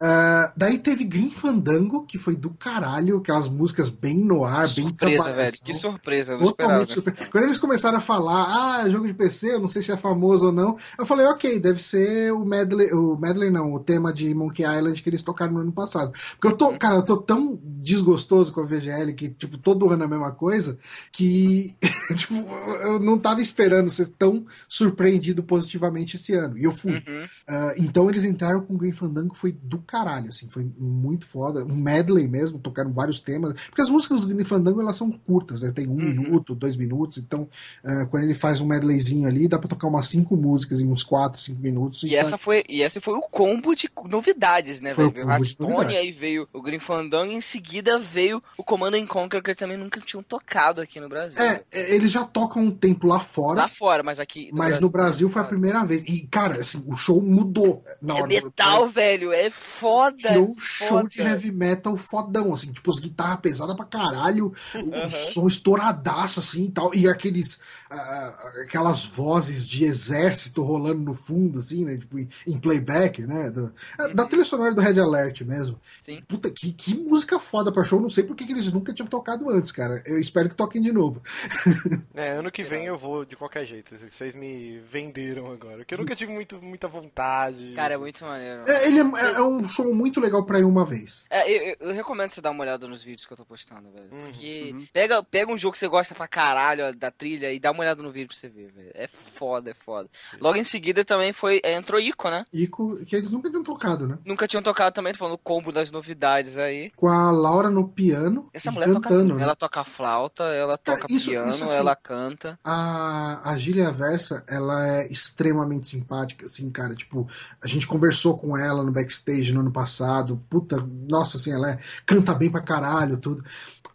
Ah, 0.01 0.53
daí 0.55 0.77
teve 0.79 1.03
Green 1.03 1.29
Fandango, 1.29 2.05
que 2.05 2.17
foi 2.17 2.35
do 2.35 2.49
caralho, 2.51 3.17
aquelas 3.17 3.47
músicas 3.47 3.89
bem 3.89 4.15
no 4.15 4.45
ar, 4.45 4.67
bem 4.69 4.85
surpresa, 4.85 5.31
velho. 5.33 5.53
Que 5.63 5.73
surpresa, 5.73 6.33
eu 6.33 6.39
não 6.39 6.47
Totalmente 6.47 6.87
esperava. 6.89 7.11
surpresa. 7.15 7.31
Quando 7.31 7.43
eles 7.43 7.57
começaram 7.57 7.97
a 7.97 8.01
falar, 8.01 8.45
ah, 8.49 8.87
é 8.87 8.89
jogo 8.89 9.05
de 9.07 9.13
PC, 9.13 9.53
eu 9.55 9.59
não 9.59 9.67
sei 9.67 9.81
se 9.81 9.91
é 9.91 9.97
famoso 9.97 10.47
ou 10.47 10.51
não, 10.51 10.77
eu 10.97 11.05
falei, 11.05 11.25
ok, 11.25 11.59
deve 11.59 11.81
ser 11.81 12.31
o 12.31 12.45
medley, 12.45 12.91
o 12.93 13.17
medley 13.17 13.49
não, 13.49 13.73
o 13.73 13.79
tema 13.79 14.13
de 14.13 14.33
Monkey 14.33 14.63
Island 14.63 15.01
que 15.01 15.09
eles 15.09 15.21
tocaram 15.23 15.53
no 15.53 15.59
ano 15.59 15.71
passado. 15.71 16.11
Porque 16.39 16.47
eu 16.47 16.57
tô, 16.57 16.77
cara, 16.77 16.88
eu 16.95 17.03
tô 17.03 17.17
tão 17.17 17.59
desgostoso 17.63 18.51
com 18.53 18.61
a 18.61 18.65
VGL 18.65 19.13
que, 19.13 19.29
tipo, 19.29 19.57
todo 19.57 19.89
ano 19.89 20.03
é 20.03 20.05
a 20.05 20.09
mesma 20.09 20.31
coisa, 20.31 20.77
que, 21.11 21.75
tipo, 22.15 22.33
eu 22.81 22.99
não 22.99 23.17
tava 23.17 23.41
esperando 23.41 23.89
ser 23.89 24.07
tão 24.09 24.45
surpreendido 24.67 25.43
positivamente 25.43 26.15
esse 26.15 26.33
ano. 26.33 26.57
E 26.57 26.63
eu 26.63 26.71
fui. 26.71 26.93
Uhum. 26.93 27.27
Ah, 27.47 27.73
então 27.77 28.09
eles 28.09 28.23
entraram 28.25 28.61
com 28.61 28.73
o 28.73 28.77
Green 28.77 28.91
Fandango, 28.91 29.35
foi 29.35 29.51
do 29.51 29.79
caralho, 29.79 30.29
assim, 30.29 30.47
foi 30.49 30.67
muito 30.77 31.25
foda. 31.25 31.63
Um 31.65 31.75
medley 31.75 32.27
mesmo, 32.27 32.59
tocaram 32.59 32.91
vários 32.91 33.21
temas. 33.21 33.53
Porque 33.69 33.81
as 33.81 33.89
músicas 33.89 34.21
do 34.21 34.27
Green 34.33 34.45
Fandango, 34.45 34.81
elas 34.81 34.95
são 34.95 35.11
curtas, 35.11 35.61
né? 35.61 35.71
Tem 35.71 35.87
um 35.87 35.91
Uhum. 35.91 36.03
minuto, 36.05 36.55
dois 36.55 36.75
minutos. 36.75 37.17
Então, 37.17 37.47
ah, 37.83 38.05
quando 38.05 38.23
ele 38.23 38.33
faz 38.33 38.61
um 38.61 38.65
medleyzinho 38.67 39.27
ali, 39.27 39.47
dá 39.47 39.57
pra 39.57 39.67
tocar 39.67 39.87
umas 39.87 40.07
cinco 40.07 40.35
músicas 40.35 40.79
em 40.81 40.87
uns 40.87 41.03
quatro, 41.03 41.41
cinco 41.41 41.61
minutos. 41.61 42.03
E 42.03 42.09
tá- 42.09 42.15
essa 42.15 42.37
foi, 42.37 42.63
e 42.69 42.81
esse 42.81 42.99
foi 42.99 43.13
o 43.15 43.21
combo 43.21 43.73
de 43.75 43.89
novidades, 44.05 44.81
né, 44.81 44.93
Foi 44.93 45.09
velho? 45.09 45.25
o 45.25 45.27
Veio 45.29 45.43
o 45.53 45.57
combo 45.57 45.81
aí 45.81 46.11
veio 46.11 46.47
o 46.53 46.61
Green 46.61 46.78
Fandango, 46.79 47.31
e 47.31 47.35
em 47.35 47.41
seguida 47.41 47.99
veio 47.99 48.41
o 48.57 48.63
Command 48.63 48.93
and 48.93 49.07
Conquer, 49.07 49.41
que 49.41 49.55
também 49.55 49.77
nunca 49.77 49.99
tinham 50.01 50.23
tocado 50.23 50.81
aqui 50.81 50.99
no 50.99 51.09
Brasil. 51.09 51.41
É, 51.41 51.63
é, 51.71 51.95
eles 51.95 52.11
já 52.11 52.23
tocam 52.23 52.63
um 52.63 52.71
tempo 52.71 53.07
lá 53.07 53.19
fora. 53.19 53.61
Lá 53.61 53.67
fora, 53.67 54.03
mas 54.03 54.19
aqui. 54.19 54.49
mas 54.53 54.79
no 54.79 54.89
Brasil 54.89 55.29
foi 55.29 55.41
a 55.41 55.45
primeira 55.45 55.85
vez. 55.85 56.03
E, 56.03 56.27
cara, 56.27 56.55
assim, 56.55 56.83
o 56.87 56.95
show 56.95 57.21
mudou 57.21 57.83
na 58.01 58.17
É 58.17 58.21
hora 58.21 58.27
metal, 58.27 58.87
velho, 58.87 59.33
é 59.33 59.49
foda. 59.49 60.15
Virou 60.15 60.49
um 60.49 60.55
é 60.57 60.59
show 60.59 61.07
de 61.07 61.21
heavy 61.21 61.51
metal 61.51 61.95
fodão, 61.97 62.53
assim, 62.53 62.71
tipo, 62.71 62.89
as 62.91 62.99
guitarras 62.99 63.39
pesadas 63.39 63.75
pra 63.75 63.85
caralho, 63.85 64.53
o 64.75 64.95
Aham. 64.95 65.07
som 65.07 65.47
estouradaço, 65.47 66.39
assim 66.39 66.65
e 66.65 66.71
tal, 66.71 66.93
e 66.93 67.07
aqueles, 67.07 67.59
ah, 67.89 68.51
aquelas 68.63 69.05
vozes 69.05 69.67
de 69.67 69.85
exército 69.85 70.61
rolando 70.63 70.99
no 71.01 71.13
fundo, 71.13 71.59
assim, 71.59 71.85
né, 71.85 71.97
tipo, 71.97 72.17
em- 72.19 72.59
playback, 72.59 73.21
né, 73.25 73.49
do- 73.49 73.73
da 74.13 74.25
trilha 74.25 74.45
sonora 74.45 74.73
do 74.73 74.81
Red 74.81 74.99
Alert 74.99 75.41
mesmo. 75.41 75.75
Uhum. 75.75 75.81
Sim. 76.01 76.21
Puta, 76.27 76.49
que, 76.51 76.71
que 76.73 76.95
música 76.95 77.39
foda 77.39 77.71
pra 77.71 77.83
show, 77.83 77.99
não 78.01 78.09
sei 78.09 78.23
por 78.23 78.35
que 78.35 78.43
eles 78.51 78.71
nunca 78.71 78.93
tinham 78.93 79.07
tocado 79.07 79.49
antes, 79.49 79.71
cara, 79.71 80.01
eu 80.05 80.19
espero 80.19 80.49
que 80.49 80.55
toquem 80.55 80.81
de 80.81 80.91
novo. 80.91 81.21
É, 82.15 82.31
ano 82.31 82.51
que 82.51 82.63
vem 82.63 82.85
eu 82.85 82.97
vou 82.97 83.23
de 83.23 83.35
qualquer 83.35 83.65
jeito. 83.65 83.95
Vocês 84.11 84.35
me 84.35 84.79
venderam 84.91 85.51
agora. 85.51 85.77
Porque 85.77 85.93
eu 85.93 85.97
nunca 85.97 86.15
tive 86.15 86.31
muito, 86.33 86.61
muita 86.61 86.87
vontade. 86.87 87.73
Cara, 87.75 87.93
é 87.93 87.97
muito 87.97 88.23
maneiro. 88.25 88.63
É, 88.67 88.87
ele 88.87 88.99
é, 88.99 89.03
é- 89.03 89.33
é 89.35 89.41
um 89.41 89.65
show 89.67 89.93
muito 89.93 90.19
legal 90.19 90.43
pra 90.45 90.59
ir 90.59 90.63
uma 90.65 90.83
vez. 90.83 91.25
É, 91.29 91.49
eu, 91.49 91.61
eu- 91.79 91.89
eu 91.89 91.93
recomendo 91.93 92.29
você 92.29 92.41
dar 92.41 92.51
uma 92.51 92.63
olhada 92.63 92.87
nos 92.87 93.01
vídeos 93.03 93.25
que 93.25 93.31
eu 93.33 93.37
tô 93.37 93.45
postando, 93.45 93.89
velho. 93.91 94.09
Uhum, 94.11 94.23
Porque 94.25 94.71
uhum. 94.73 94.87
pega, 94.91 95.23
pega 95.23 95.51
um 95.51 95.57
jogo 95.57 95.73
que 95.73 95.79
você 95.79 95.87
gosta 95.87 96.13
pra 96.13 96.27
caralho 96.27 96.85
ó, 96.89 96.91
da 96.91 97.09
trilha 97.11 97.51
e 97.53 97.59
dá 97.59 97.71
uma 97.71 97.78
olhada 97.83 98.01
no 98.03 98.11
vídeo 98.11 98.27
pra 98.29 98.37
você 98.37 98.47
ver, 98.49 98.71
velho. 98.71 98.91
É 98.93 99.07
foda, 99.35 99.71
é 99.71 99.73
foda. 99.73 100.09
Logo 100.39 100.57
em 100.57 100.63
seguida 100.63 101.03
também 101.05 101.33
foi. 101.33 101.59
é, 101.63 101.73
entrou 101.73 101.99
Ico, 101.99 102.29
né? 102.29 102.45
Ico, 102.53 102.97
que 103.05 103.15
eles 103.15 103.31
nunca 103.31 103.49
tinham 103.49 103.63
tocado, 103.63 104.07
né? 104.07 104.17
Nunca 104.25 104.47
tinham 104.47 104.61
tocado 104.63 104.93
também, 104.93 105.13
tô 105.13 105.19
falando 105.19 105.33
o 105.35 105.37
combo 105.37 105.71
das 105.71 105.91
novidades 105.91 106.57
aí. 106.57 106.91
Com 106.95 107.07
a 107.07 107.31
Laura 107.31 107.69
no 107.69 107.87
piano 107.87 108.49
Essa 108.53 108.71
mulher 108.71 108.87
toca 108.87 109.01
cantando, 109.09 109.23
tudo. 109.29 109.35
né? 109.37 109.43
Ela 109.43 109.55
toca 109.55 109.83
flauta, 109.83 110.43
ela 110.43 110.77
Cara, 110.77 110.99
toca 111.01 111.13
isso- 111.13 111.29
piano, 111.29 111.49
isso 111.49 111.63
assim- 111.63 111.75
ela 111.77 111.95
canta. 111.95 112.59
A, 112.63 113.51
a 113.51 113.57
Gília 113.57 113.91
Versa, 113.91 114.43
ela 114.47 114.87
é 114.87 115.07
extremamente 115.07 115.87
simpática, 115.87 116.45
assim, 116.45 116.69
cara. 116.69 116.95
Tipo, 116.95 117.27
a 117.61 117.67
gente 117.67 117.87
conversou 117.87 118.37
com 118.37 118.57
ela 118.57 118.83
no 118.83 118.91
backstage 118.91 119.51
no 119.53 119.59
ano 119.61 119.71
passado. 119.71 120.41
Puta, 120.49 120.77
nossa, 121.09 121.37
assim, 121.37 121.51
ela 121.53 121.71
é- 121.71 121.79
canta 122.05 122.33
bem 122.33 122.49
pra 122.49 122.61
caralho, 122.61 123.17
tudo. 123.17 123.43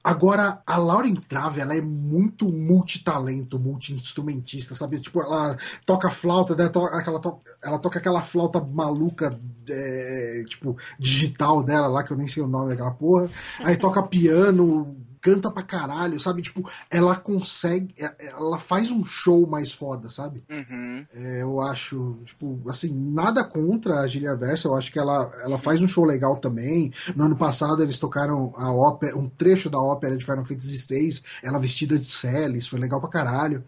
Agora, 0.05 0.63
a 0.67 0.77
Laura 0.77 1.09
Entrave, 1.09 1.63
ela 1.63 1.75
é 1.75 1.81
muito 1.81 2.47
multitalento, 2.47 3.59
multi-instrumentista, 3.59 4.75
sabe? 4.75 5.01
Tipo, 5.01 5.23
ela 5.23 5.57
toca 5.87 6.11
flauta, 6.11 6.55
né? 6.55 6.69
To- 6.69 6.85
aquela 6.85 7.19
to- 7.19 7.41
ela 7.63 7.79
toca 7.79 7.99
aquela 7.99 8.21
flauta 8.21 8.61
maluca, 8.61 9.41
é, 9.67 10.45
tipo, 10.47 10.77
digital 10.99 11.63
dela 11.63 11.87
lá, 11.87 12.05
que 12.05 12.13
eu 12.13 12.19
nem 12.19 12.29
sei 12.29 12.43
o 12.43 12.47
nome 12.47 12.69
daquela 12.69 12.91
porra. 12.91 13.31
Aí 13.61 13.79
toca 13.79 14.03
piano, 14.03 14.95
canta 15.25 15.51
pra 15.51 15.63
caralho, 15.63 16.21
sabe? 16.21 16.43
Tipo, 16.43 16.71
ela 16.91 17.17
consegue. 17.17 17.95
é- 17.99 18.27
Ela 18.29 18.59
faz 18.59 18.91
um 18.91 19.05
show 19.07 19.47
mais 19.47 19.73
foda, 19.73 20.11
sabe? 20.11 20.43
Uhum. 20.51 21.07
É, 21.15 21.41
eu 21.41 21.61
acho, 21.63 22.19
tipo, 22.27 22.61
assim, 22.69 22.93
nada 22.93 23.43
contra 23.43 24.01
a 24.01 24.07
Gília 24.07 24.37
Versa, 24.37 24.69
eu 24.69 24.75
acho 24.75 24.93
que 24.93 24.99
ela, 24.99 25.31
ela 25.43 25.57
faz 25.57 25.81
um 25.81 25.89
show 25.89 26.05
legal 26.05 26.37
também. 26.37 26.93
No 27.17 27.25
ano 27.25 27.37
passado 27.37 27.83
eles 27.83 27.97
tocaram 27.97 28.53
a 28.57 28.71
ópera, 28.71 29.17
um 29.17 29.27
trecho 29.27 29.71
da 29.71 29.79
ópera 29.81 30.15
de 30.17 30.25
Final 30.25 30.45
Fantasy 30.45 30.87
VI, 30.95 31.23
ela 31.43 31.59
vestida 31.59 31.99
de 31.99 32.05
Celis, 32.05 32.67
foi 32.67 32.79
legal 32.79 33.01
pra 33.01 33.09
caralho. 33.09 33.65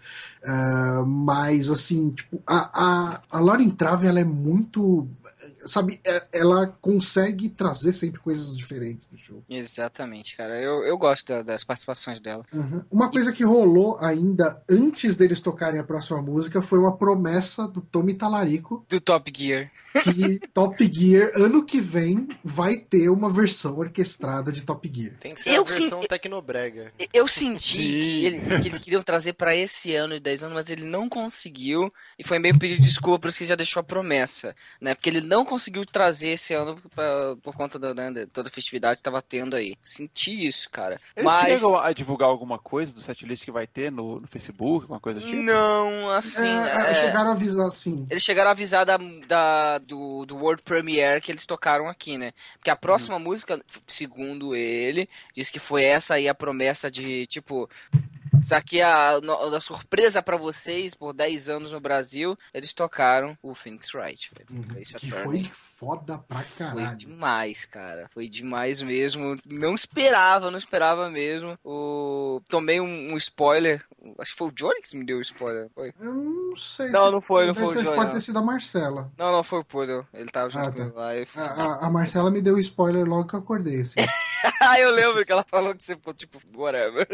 Ah, 0.47 1.03
mas, 1.05 1.69
assim, 1.69 2.11
tipo, 2.11 2.41
a, 2.47 2.71
a, 2.73 3.23
a 3.31 3.41
Lauren 3.41 3.69
Trave, 3.71 4.07
ela 4.07 4.21
é 4.21 4.25
muito. 4.25 5.09
Sabe, 5.67 6.01
é- 6.05 6.25
ela 6.33 6.69
consegue 6.81 7.49
trazer 7.49 7.93
sempre 7.93 8.21
coisas 8.21 8.57
diferentes 8.57 9.09
no 9.11 9.19
show. 9.19 9.43
Exatamente, 9.49 10.37
cara. 10.37 10.61
Eu, 10.61 10.85
eu 10.85 10.97
gosto 10.97 11.27
da, 11.27 11.43
das 11.43 11.65
participações 11.65 12.21
dela. 12.21 12.45
Uhum. 12.53 12.83
Uma 12.91 13.11
coisa 13.11 13.33
que 13.33 13.45
rolou 13.45 13.99
ainda 14.01 14.63
antes 14.71 15.17
deles 15.17 15.41
tocarem 15.41 15.81
a 15.81 15.85
próxima 15.85 16.23
música 16.23 16.63
foi 16.63 16.79
uma 16.79 16.97
promessa 16.97 17.67
do 17.67 17.81
Tommy 17.81 18.15
Talarico. 18.15 18.85
Do 18.89 19.01
Top 19.01 19.33
Gear. 19.37 19.71
Que 20.03 20.39
Top 20.55 20.77
Gear, 20.93 21.33
ano 21.35 21.65
que 21.65 21.81
vem, 21.81 22.29
vai 22.43 22.77
ter 22.79 23.09
uma 23.09 23.31
versão 23.31 23.79
orquestrada 23.79 24.53
de 24.53 24.63
Top 24.63 24.91
Gear. 24.93 25.15
Tem 25.19 25.35
que 25.35 25.43
ser 25.43 25.51
eu 25.51 25.63
a 25.63 25.65
versão 25.65 26.03
sim, 26.03 26.09
tecnobrega. 26.09 26.93
Eu 27.13 27.27
senti 27.27 27.79
que, 27.79 28.25
ele, 28.25 28.41
que, 28.61 28.69
eles 28.69 28.79
queriam 28.79 29.03
trazer 29.03 29.33
para 29.33 29.57
esse 29.57 29.95
ano 29.95 30.15
de 30.15 30.21
10 30.37 30.45
anos, 30.45 30.55
mas 30.55 30.71
ele 30.71 30.85
não 30.85 31.09
conseguiu. 31.09 31.93
E 32.19 32.27
foi 32.27 32.39
meio 32.39 32.59
pedir 32.59 32.79
desculpa 32.79 33.19
por 33.19 33.29
isso 33.29 33.39
que 33.39 33.45
já 33.45 33.55
deixou 33.55 33.81
a 33.81 33.85
promessa. 33.85 34.55
né? 34.81 34.95
Porque 34.95 35.09
ele 35.09 35.21
não 35.21 35.45
conseguiu 35.45 35.85
trazer 35.87 36.29
esse 36.29 36.53
ano 36.53 36.81
pra, 36.95 37.37
por 37.43 37.55
conta 37.55 37.79
da, 37.79 37.95
né, 37.95 38.27
toda 38.33 38.49
a 38.49 38.53
festividade 38.53 38.99
que 38.99 39.03
tava 39.03 39.23
tendo 39.23 39.57
aí. 39.57 39.77
Senti 39.83 40.47
isso, 40.47 40.69
cara. 40.71 41.01
Eles 41.17 41.25
mas... 41.25 41.49
chegam 41.49 41.79
a 41.79 41.93
divulgar 41.93 42.29
alguma 42.29 42.59
coisa 42.59 42.93
do 42.93 43.01
setlist 43.01 43.45
que 43.45 43.51
vai 43.51 43.67
ter 43.67 43.91
no, 43.91 44.21
no 44.21 44.27
Facebook, 44.27 44.85
alguma 44.85 45.01
coisa 45.01 45.21
tipo? 45.21 45.35
Não, 45.35 46.09
assim. 46.11 46.47
É, 46.47 46.91
é... 46.91 46.95
Chegaram 46.95 47.31
a 47.31 47.33
avisar, 47.33 47.71
sim. 47.71 48.07
Eles 48.11 48.23
chegaram 48.23 48.49
a 48.49 48.53
avisar 48.53 48.85
da, 48.85 48.99
da, 49.27 49.79
do, 49.79 50.27
do 50.27 50.37
World 50.37 50.63
Premiere 50.63 51.21
que 51.21 51.33
eles 51.33 51.47
tocaram 51.47 51.89
aqui, 51.89 52.19
né? 52.19 52.33
Porque 52.59 52.71
a 52.71 52.77
próxima 52.77 53.17
hum. 53.17 53.21
música, 53.21 53.61
segundo 53.87 54.55
ele, 54.55 55.09
diz 55.35 55.51
que 55.51 55.59
foi 55.59 55.85
essa 55.85 56.15
aí 56.15 56.29
a 56.29 56.35
promessa 56.35 56.91
de, 56.91 57.27
tipo, 57.27 57.69
isso 58.47 58.55
aqui 58.55 58.79
é 58.79 58.85
a, 58.85 59.17
a 59.17 59.61
surpresa 59.61 60.23
para 60.23 60.37
vocês, 60.37 60.95
por 60.95 61.13
10 61.13 61.49
anos 61.49 61.73
no 61.73 61.81
Brasil, 61.81 62.39
eles 62.55 62.73
tocaram 62.73 63.37
o 63.43 63.57
Phoenix 63.57 63.93
Wright. 63.93 64.31
Uhum, 64.49 64.63
que 64.63 65.11
foi 65.11 65.51
foda 65.79 66.17
pra 66.17 66.43
caralho. 66.57 66.89
Foi 66.89 66.97
demais, 66.97 67.65
cara. 67.67 68.09
Foi 68.13 68.29
demais 68.29 68.81
mesmo. 68.81 69.37
Não 69.45 69.75
esperava, 69.75 70.51
não 70.51 70.59
esperava 70.59 71.11
mesmo. 71.11 71.59
O... 71.63 72.41
Tomei 72.49 72.81
um, 72.81 73.13
um 73.13 73.17
spoiler. 73.19 73.85
Acho 74.19 74.33
que 74.33 74.39
foi 74.39 74.49
o 74.49 74.53
Johnny 74.53 74.81
que 74.83 74.97
me 74.97 75.05
deu 75.05 75.19
o 75.19 75.23
spoiler. 75.23 75.69
Foi? 75.75 75.93
Eu 76.01 76.15
não 76.15 76.57
sei. 76.57 76.89
Não, 76.91 77.07
se 77.07 77.13
não 77.13 77.21
foi, 77.21 77.47
não 77.47 77.55
foi 77.55 77.67
o 77.67 77.73
Johnny. 77.73 77.97
Pode 77.97 78.13
ter 78.13 78.21
sido 78.23 78.39
a 78.39 78.43
Marcela. 78.43 79.13
Não, 79.19 79.31
não 79.31 79.45
foi 79.45 79.61
o 79.61 79.65
Poodle. 79.65 80.07
Ele 80.15 80.31
tava 80.31 80.49
junto 80.49 80.67
ah, 80.67 80.73
tá. 80.73 80.93
lá. 80.95 81.11
A, 81.35 81.43
a, 81.43 81.87
a, 81.87 81.91
Marcela 81.91 82.31
me 82.31 82.41
deu 82.41 82.55
o 82.55 82.61
spoiler 82.61 83.05
logo 83.07 83.29
que 83.29 83.35
eu 83.35 83.41
acordei, 83.41 83.83
assim. 83.83 84.01
ah, 84.63 84.81
eu 84.81 84.91
lembro 84.91 85.27
que 85.27 85.33
ela 85.33 85.45
falou 85.49 85.75
que 85.75 85.85
você 85.85 85.95
ficou 85.95 86.15
tipo, 86.15 86.41
whatever. 86.55 87.07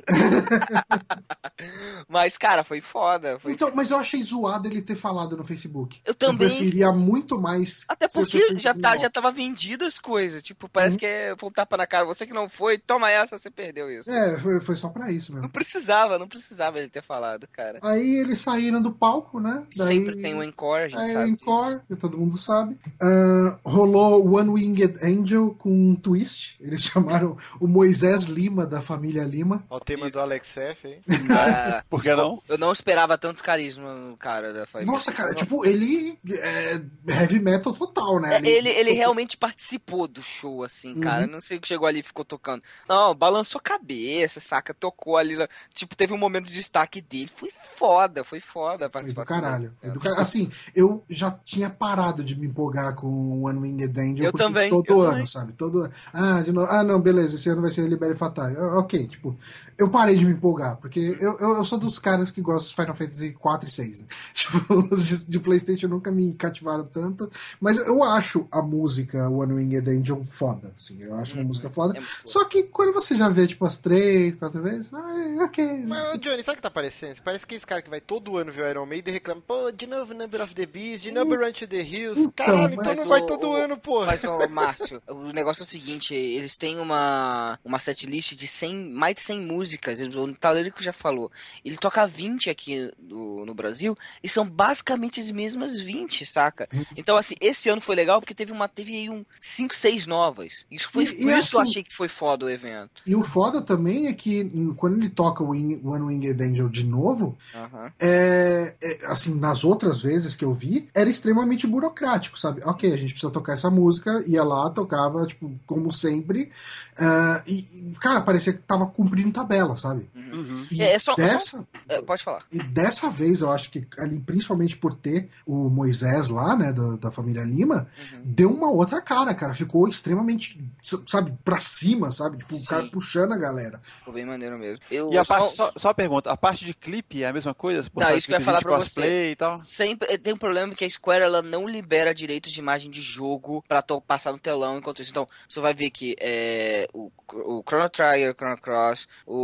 mas, 2.09 2.39
cara, 2.39 2.62
foi 2.62 2.80
foda. 2.80 3.40
Foi... 3.40 3.52
Então, 3.52 3.72
mas 3.74 3.90
eu 3.90 3.98
achei 3.98 4.22
zoado 4.22 4.68
ele 4.68 4.82
ter 4.82 4.97
falado 4.97 5.36
no 5.36 5.44
Facebook. 5.44 6.01
Eu 6.05 6.14
também. 6.14 6.48
Eu 6.48 6.55
preferia 6.56 6.93
muito 6.93 7.40
mais. 7.40 7.84
Até 7.89 8.06
porque 8.06 8.52
já, 8.59 8.74
tá, 8.74 8.97
já 8.97 9.11
tava 9.11 9.31
vendido 9.31 9.85
as 9.85 9.99
coisas. 9.99 10.43
Tipo, 10.43 10.69
parece 10.69 10.95
uhum. 10.95 11.01
que 11.01 11.07
é 11.07 11.35
voltar 11.35 11.66
para 11.66 11.79
na 11.79 11.87
cara. 11.87 12.05
Você 12.07 12.27
que 12.27 12.33
não 12.33 12.49
foi, 12.49 12.79
toma 12.79 13.11
essa, 13.11 13.39
você 13.39 13.51
perdeu 13.51 13.91
isso. 13.91 14.11
É, 14.11 14.39
foi, 14.39 14.61
foi 14.61 14.77
só 14.77 14.89
pra 14.89 15.11
isso 15.11 15.33
mesmo. 15.33 15.43
Não 15.43 15.51
precisava, 15.51 16.19
não 16.19 16.29
precisava 16.29 16.79
ele 16.79 16.89
ter 16.89 17.03
falado, 17.03 17.47
cara. 17.53 17.79
Aí 17.83 18.16
eles 18.16 18.41
saíram 18.41 18.81
do 18.81 18.93
palco, 18.93 19.41
né? 19.41 19.65
Daí... 19.77 19.89
Sempre 19.89 20.20
tem 20.20 20.35
um 20.35 20.43
encore, 20.43 20.85
a 20.85 20.89
gente 20.89 21.01
Aí, 21.01 21.12
sabe. 21.12 21.31
encore, 21.31 21.81
que 21.89 21.97
todo 21.97 22.19
mundo 22.19 22.37
sabe. 22.37 22.77
Uh, 23.01 23.59
rolou 23.65 24.35
One 24.35 24.51
Winged 24.51 24.99
Angel 25.05 25.55
com 25.59 25.70
um 25.70 25.95
twist. 25.95 26.57
Eles 26.61 26.83
chamaram 26.85 27.37
o 27.61 27.66
Moisés 27.66 28.24
Lima, 28.24 28.66
da 28.66 28.81
família 28.81 29.24
Lima. 29.24 29.65
o 29.70 29.81
tema 29.81 30.09
isso. 30.09 30.19
do 30.19 30.20
Alex 30.20 30.57
F, 30.57 30.89
hein? 30.89 31.03
Ah, 31.31 31.83
Por 31.89 32.03
que 32.03 32.15
não? 32.15 32.43
Eu 32.49 32.59
não 32.59 32.73
esperava 32.73 33.16
tanto 33.19 33.43
carisma 33.43 33.95
no 33.95 34.16
cara 34.16 34.53
da 34.53 34.66
família. 34.66 34.93
Nossa, 34.93 35.12
cara, 35.12 35.35
tipo, 35.35 35.65
ele 35.65 36.19
é 36.29 36.81
heavy 37.09 37.41
metal 37.41 37.73
total, 37.73 38.20
né? 38.20 38.37
Ele, 38.47 38.69
ele, 38.69 38.81
ele 38.81 38.93
realmente 38.93 39.36
participou 39.36 40.06
do 40.06 40.23
show, 40.23 40.62
assim, 40.64 40.94
cara. 41.01 41.27
Uhum. 41.27 41.32
Não 41.32 41.40
sei 41.40 41.59
que 41.59 41.69
chegou 41.69 41.86
ali 41.86 42.01
e 42.01 42.02
ficou 42.02 42.24
tocando. 42.24 42.62
Não, 42.89 43.14
balançou 43.14 43.59
a 43.59 43.62
cabeça, 43.62 44.40
saca? 44.40 44.74
Tocou 44.74 45.16
ali. 45.16 45.36
Tipo, 45.74 45.97
teve 45.97 46.12
um 46.12 46.19
momento 46.19 46.47
de 46.47 46.55
destaque 46.55 47.01
dele. 47.01 47.31
Foi 47.36 47.51
foda, 47.77 48.24
foi 48.24 48.40
foda 48.40 48.86
a 48.86 48.90
participação. 48.90 49.27
Foi 49.27 49.36
do 49.36 49.43
caralho. 49.43 49.73
Foi 49.81 49.90
do 49.90 50.01
car... 50.01 50.19
Assim, 50.19 50.51
eu 50.74 51.05
já 51.09 51.31
tinha 51.31 51.70
parado 51.70 52.23
de 52.24 52.39
me 52.39 52.47
empolgar 52.47 52.94
com 52.94 53.43
One 53.43 53.59
Winged 53.59 53.98
Angel. 53.98 54.27
Eu 54.27 54.32
também. 54.32 54.70
Todo 54.70 54.85
eu 54.89 55.01
ano, 55.01 55.10
também. 55.12 55.27
sabe? 55.27 55.52
Todo 55.52 55.90
Ah, 56.12 56.43
de 56.43 56.52
novo. 56.52 56.69
Ah, 56.70 56.82
não, 56.82 57.01
beleza. 57.01 57.36
Esse 57.36 57.48
ano 57.48 57.62
vai 57.62 57.70
ser 57.70 57.89
Libere 57.89 58.14
Fatal. 58.16 58.51
Ok, 58.78 59.06
tipo, 59.06 59.36
eu 59.83 59.91
parei 59.91 60.17
de 60.17 60.25
me 60.25 60.33
empolgar, 60.33 60.77
porque 60.77 61.17
eu, 61.21 61.37
eu, 61.39 61.57
eu, 61.57 61.65
sou 61.65 61.79
dos 61.79 61.99
caras 61.99 62.31
que 62.31 62.41
gostam 62.41 62.69
de 62.69 62.75
Final 62.75 62.95
Fantasy 62.95 63.33
4 63.33 63.69
e 63.69 63.73
6, 63.73 64.01
né? 64.01 64.07
Tipo, 64.33 64.95
os 64.95 65.07
de, 65.07 65.25
de, 65.27 65.41
Playstation 65.41 65.89
nunca 65.89 66.11
me 66.11 66.35
cativaram 66.35 66.85
tanto, 66.85 67.31
mas 67.61 67.79
eu 67.79 68.03
acho 68.03 68.47
a 68.51 68.63
música 68.63 69.29
One 69.29 69.55
Winged 69.55 69.89
Angel 69.89 70.25
foda, 70.25 70.73
assim, 70.77 71.03
eu 71.03 71.15
acho 71.15 71.35
uma 71.35 71.43
uhum. 71.43 71.49
música 71.49 71.71
foda. 71.71 71.99
É 71.99 72.03
Só 72.25 72.45
que 72.45 72.65
quando 72.65 72.93
você 72.93 73.17
já 73.17 73.29
vê, 73.29 73.47
tipo, 73.47 73.65
as 73.65 73.79
três, 73.79 74.35
quatro 74.37 74.63
vezes, 74.63 74.93
ah, 74.93 75.45
ok. 75.45 75.85
Mas, 75.87 76.21
Johnny, 76.21 76.43
sabe 76.43 76.55
o 76.55 76.57
que 76.57 76.63
tá 76.63 76.71
parecendo? 76.71 77.21
Parece 77.23 77.47
que 77.47 77.55
esse 77.55 77.67
cara 77.67 77.83
que 77.83 77.91
vai 77.91 78.01
todo 78.01 78.37
ano 78.37 78.53
ver 78.53 78.65
o 78.65 78.71
Iron 78.71 78.87
Maiden 78.87 79.13
e 79.13 79.15
reclama, 79.15 79.43
pô, 79.47 79.71
de 79.71 79.87
novo 79.87 80.15
Number 80.15 80.43
of 80.43 80.55
the 80.55 80.67
Beast, 80.67 81.03
de 81.03 81.13
Number 81.13 81.41
Run 81.41 81.53
to 81.53 81.67
the 81.67 81.83
Hills. 81.83 82.21
Então, 82.21 82.47
Caralho, 82.47 82.75
então 82.75 82.95
não 82.95 83.05
o, 83.05 83.09
vai 83.09 83.25
todo 83.25 83.49
o, 83.49 83.53
ano, 83.53 83.77
pô. 83.77 84.05
Mas, 84.05 84.23
ô, 84.25 84.39
Márcio, 84.49 85.03
o 85.09 85.33
negócio 85.33 85.63
é 85.63 85.65
o 85.65 85.67
seguinte, 85.67 86.15
eles 86.15 86.57
têm 86.57 86.79
uma, 86.79 87.59
uma 87.65 87.79
setlist 87.79 88.35
de 88.35 88.47
100, 88.47 88.91
mais 88.91 89.15
de 89.15 89.23
100 89.23 89.41
músicas, 89.41 89.72
o 89.77 90.35
Talerico 90.35 90.82
já 90.82 90.93
falou, 90.93 91.31
ele 91.65 91.77
toca 91.77 92.07
20 92.07 92.51
aqui 92.51 92.93
no, 92.99 93.44
no 93.47 93.55
Brasil 93.55 93.97
e 94.23 94.28
são 94.28 94.49
basicamente 94.49 95.20
as 95.20 95.31
mesmas 95.31 95.81
20, 95.81 96.24
saca? 96.27 96.69
Uhum. 96.73 96.85
Então, 96.97 97.16
assim, 97.16 97.35
esse 97.40 97.69
ano 97.69 97.81
foi 97.81 97.94
legal 97.94 98.20
porque 98.20 98.35
teve 98.35 98.53
uma 98.53 98.69
teve 98.69 98.94
aí 98.94 99.11
um 99.11 99.24
5, 99.40 99.74
6 99.74 100.07
novas. 100.07 100.66
Isso 100.70 100.89
foi, 100.90 101.05
e, 101.05 101.07
por 101.07 101.15
e 101.15 101.39
isso 101.39 101.39
assim, 101.39 101.57
eu 101.57 101.62
achei 101.62 101.82
que 101.82 101.94
foi 101.94 102.09
foda 102.09 102.47
o 102.47 102.51
evento. 102.51 103.03
E 103.07 103.15
o 103.15 103.23
foda 103.23 103.62
também 103.62 104.07
é 104.07 104.12
que 104.12 104.51
quando 104.77 104.97
ele 104.97 105.09
toca 105.09 105.43
o 105.43 105.51
Wing, 105.51 105.81
One 105.85 106.05
Winged 106.05 106.43
Angel 106.43 106.69
de 106.69 106.85
novo, 106.86 107.36
uhum. 107.55 107.90
é, 108.01 108.74
é, 108.81 108.99
assim, 109.07 109.35
nas 109.35 109.65
outras 109.65 110.03
vezes 110.03 110.36
que 110.36 110.44
eu 110.44 110.53
vi, 110.53 110.89
era 110.94 111.09
extremamente 111.09 111.66
burocrático, 111.66 112.39
sabe? 112.39 112.62
Ok, 112.65 112.93
a 112.93 112.97
gente 112.97 113.12
precisa 113.12 113.32
tocar 113.32 113.55
essa 113.55 113.70
música, 113.70 114.23
ia 114.27 114.43
lá, 114.43 114.70
tocava, 114.70 115.27
tipo, 115.27 115.53
como 115.66 115.93
sempre. 115.93 116.51
Uh, 116.93 117.43
e, 117.47 117.93
cara, 118.01 118.20
parecia 118.20 118.53
que 118.53 118.59
tava 118.61 118.86
cumprindo 118.86 119.32
tabela, 119.32 119.52
sabe? 119.77 120.09
Uhum. 120.15 120.66
E 120.70 120.83
é, 120.83 120.95
é 120.95 120.99
só, 120.99 121.15
dessa, 121.15 121.59
só, 121.59 121.66
é, 121.89 122.03
pode 122.03 122.23
falar. 122.23 122.43
E 122.53 122.62
dessa 122.62 123.11
vez, 123.11 123.41
eu 123.41 123.51
acho 123.51 123.70
que 123.70 123.87
ali, 123.99 124.19
principalmente 124.20 124.77
por 124.77 124.95
ter 124.95 125.29
o 125.47 125.69
Moisés 125.69 126.29
lá, 126.29 126.57
né, 126.57 126.73
da, 126.73 126.97
da 126.97 127.11
família 127.11 127.45
Lima, 127.45 127.89
uhum. 128.12 128.20
deu 128.24 128.51
uma 128.51 128.70
outra 128.70 129.01
cara, 129.01 129.35
cara. 129.35 129.55
Ficou 129.55 129.89
extremamente, 129.89 130.59
sabe, 131.07 131.33
pra 131.45 131.59
cima, 131.59 132.11
sabe? 132.11 132.39
Tipo, 132.39 132.55
Sim. 132.55 132.62
o 132.62 132.66
cara 132.66 132.87
puxando 132.89 133.33
a 133.33 133.39
galera. 133.39 133.81
Ficou 133.99 134.15
bem 134.15 134.24
maneiro 134.24 134.59
mesmo. 134.59 134.83
Eu, 134.91 135.12
e 135.12 135.19
a 135.19 135.24
só... 135.24 135.39
parte, 135.39 135.57
só, 135.57 135.73
só 135.77 135.89
a 135.91 135.95
pergunta, 135.95 136.31
a 136.31 136.37
parte 136.37 136.65
de 136.65 136.74
clipe 136.74 137.23
é 137.23 137.29
a 137.29 137.33
mesma 137.33 137.55
coisa? 137.55 137.89
Não, 137.95 138.16
isso 138.16 138.27
que 138.27 138.33
eu 138.33 138.39
ia 138.39 138.45
falar 138.45 138.61
pra 138.61 138.77
você. 138.77 139.33
E 139.33 139.37
tal? 139.37 139.59
Sempre, 139.59 140.19
tem 140.19 140.33
um 140.33 140.39
problema 140.39 140.74
que 140.74 140.85
a 140.85 140.91
Square, 140.91 141.24
ela 141.24 141.43
não 141.43 141.69
libera 141.69 142.15
direitos 142.15 142.53
de 142.53 142.61
imagem 142.61 142.91
de 142.91 143.01
jogo 143.01 143.65
pra 143.69 143.83
passar 144.07 144.33
no 144.33 144.39
telão 144.39 144.79
enquanto 144.79 145.03
isso. 145.03 145.11
Então, 145.11 145.27
você 145.49 145.61
vai 145.61 145.74
ver 145.74 145.91
que 145.91 146.15
é, 146.20 146.89
o, 146.93 147.11
o 147.33 147.62
Chrono 147.66 147.89
Trigger, 147.89 148.35
Chrono 148.35 148.59
Cross, 148.59 149.09
o 149.27 149.41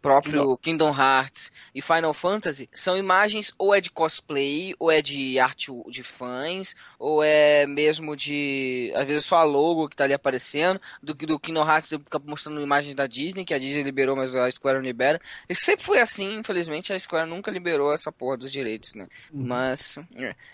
próprio 0.00 0.56
Kingdom 0.58 0.90
Hearts 0.90 1.52
e 1.74 1.82
Final 1.82 2.14
Fantasy 2.14 2.68
são 2.72 2.96
imagens 2.96 3.52
ou 3.58 3.74
é 3.74 3.80
de 3.80 3.90
cosplay, 3.90 4.74
ou 4.78 4.90
é 4.90 5.00
de 5.00 5.38
arte 5.38 5.70
de 5.90 6.02
fãs, 6.02 6.74
ou 6.98 7.22
é 7.22 7.66
mesmo 7.66 8.16
de. 8.16 8.92
Às 8.94 9.06
vezes 9.06 9.24
só 9.24 9.36
a 9.36 9.44
logo 9.44 9.88
que 9.88 9.96
tá 9.96 10.04
ali 10.04 10.14
aparecendo. 10.14 10.80
Do, 11.02 11.14
do 11.14 11.38
Kingdom 11.38 11.66
Hearts 11.66 11.90
fica 11.90 12.18
mostrando 12.18 12.60
imagens 12.60 12.94
da 12.94 13.06
Disney, 13.06 13.44
que 13.44 13.54
a 13.54 13.58
Disney 13.58 13.82
liberou, 13.82 14.16
mas 14.16 14.34
a 14.34 14.50
Square 14.50 14.78
não 14.78 14.84
libera. 14.84 15.20
E 15.48 15.54
sempre 15.54 15.84
foi 15.84 16.00
assim, 16.00 16.38
infelizmente 16.38 16.92
a 16.92 16.98
Square 16.98 17.28
nunca 17.28 17.50
liberou 17.50 17.92
essa 17.92 18.10
porra 18.10 18.36
dos 18.36 18.50
direitos, 18.50 18.94
né? 18.94 19.06
Uhum. 19.32 19.46
Mas. 19.46 19.98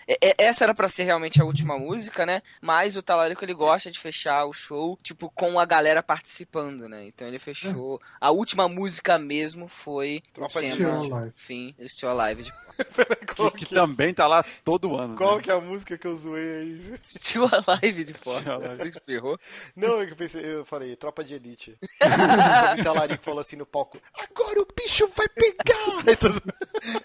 É, 0.07 0.29
é, 0.29 0.35
essa 0.37 0.63
era 0.63 0.73
para 0.73 0.87
ser 0.87 1.03
realmente 1.03 1.41
a 1.41 1.45
última 1.45 1.77
música, 1.77 2.25
né? 2.25 2.41
Mas 2.61 2.95
o 2.95 3.01
Talarico 3.01 3.43
ele 3.43 3.53
gosta 3.53 3.91
de 3.91 3.99
fechar 3.99 4.45
o 4.45 4.53
show, 4.53 4.97
tipo, 5.01 5.29
com 5.29 5.59
a 5.59 5.65
galera 5.65 6.03
participando, 6.03 6.87
né? 6.87 7.05
Então 7.07 7.27
ele 7.27 7.39
fechou. 7.39 8.01
A 8.19 8.31
última 8.31 8.44
música 8.69 9.17
mesmo 9.17 9.67
foi. 9.67 10.21
Tropa 10.33 10.61
de 10.61 10.83
Live. 10.83 11.33
Fim, 11.35 11.75
Still 11.87 12.09
Alive 12.09 12.43
de 12.43 12.53
que, 12.75 13.51
que, 13.51 13.65
que, 13.65 13.73
também 13.73 14.13
tá 14.13 14.27
lá 14.27 14.43
todo 14.63 14.95
ano. 14.95 15.15
Qual 15.15 15.37
né? 15.37 15.43
que 15.43 15.51
é 15.51 15.53
a 15.53 15.61
música 15.61 15.97
que 15.97 16.05
eu 16.05 16.15
zoei 16.15 16.57
aí? 16.57 16.99
Still 17.07 17.49
Alive 17.67 18.03
de 18.03 18.13
fora. 18.13 18.59
Você 18.75 18.89
espirrou? 18.89 19.39
Não, 19.75 20.01
eu 20.01 20.15
pensei, 20.15 20.43
eu 20.43 20.65
falei, 20.65 20.95
tropa 20.95 21.23
de 21.23 21.35
elite. 21.35 21.77
o 22.79 22.83
Talarico 22.83 23.23
falou 23.23 23.39
assim 23.39 23.55
no 23.55 23.65
palco: 23.65 23.99
Agora 24.13 24.61
o 24.61 24.67
bicho 24.75 25.07
vai 25.15 25.27
pegar! 25.29 26.03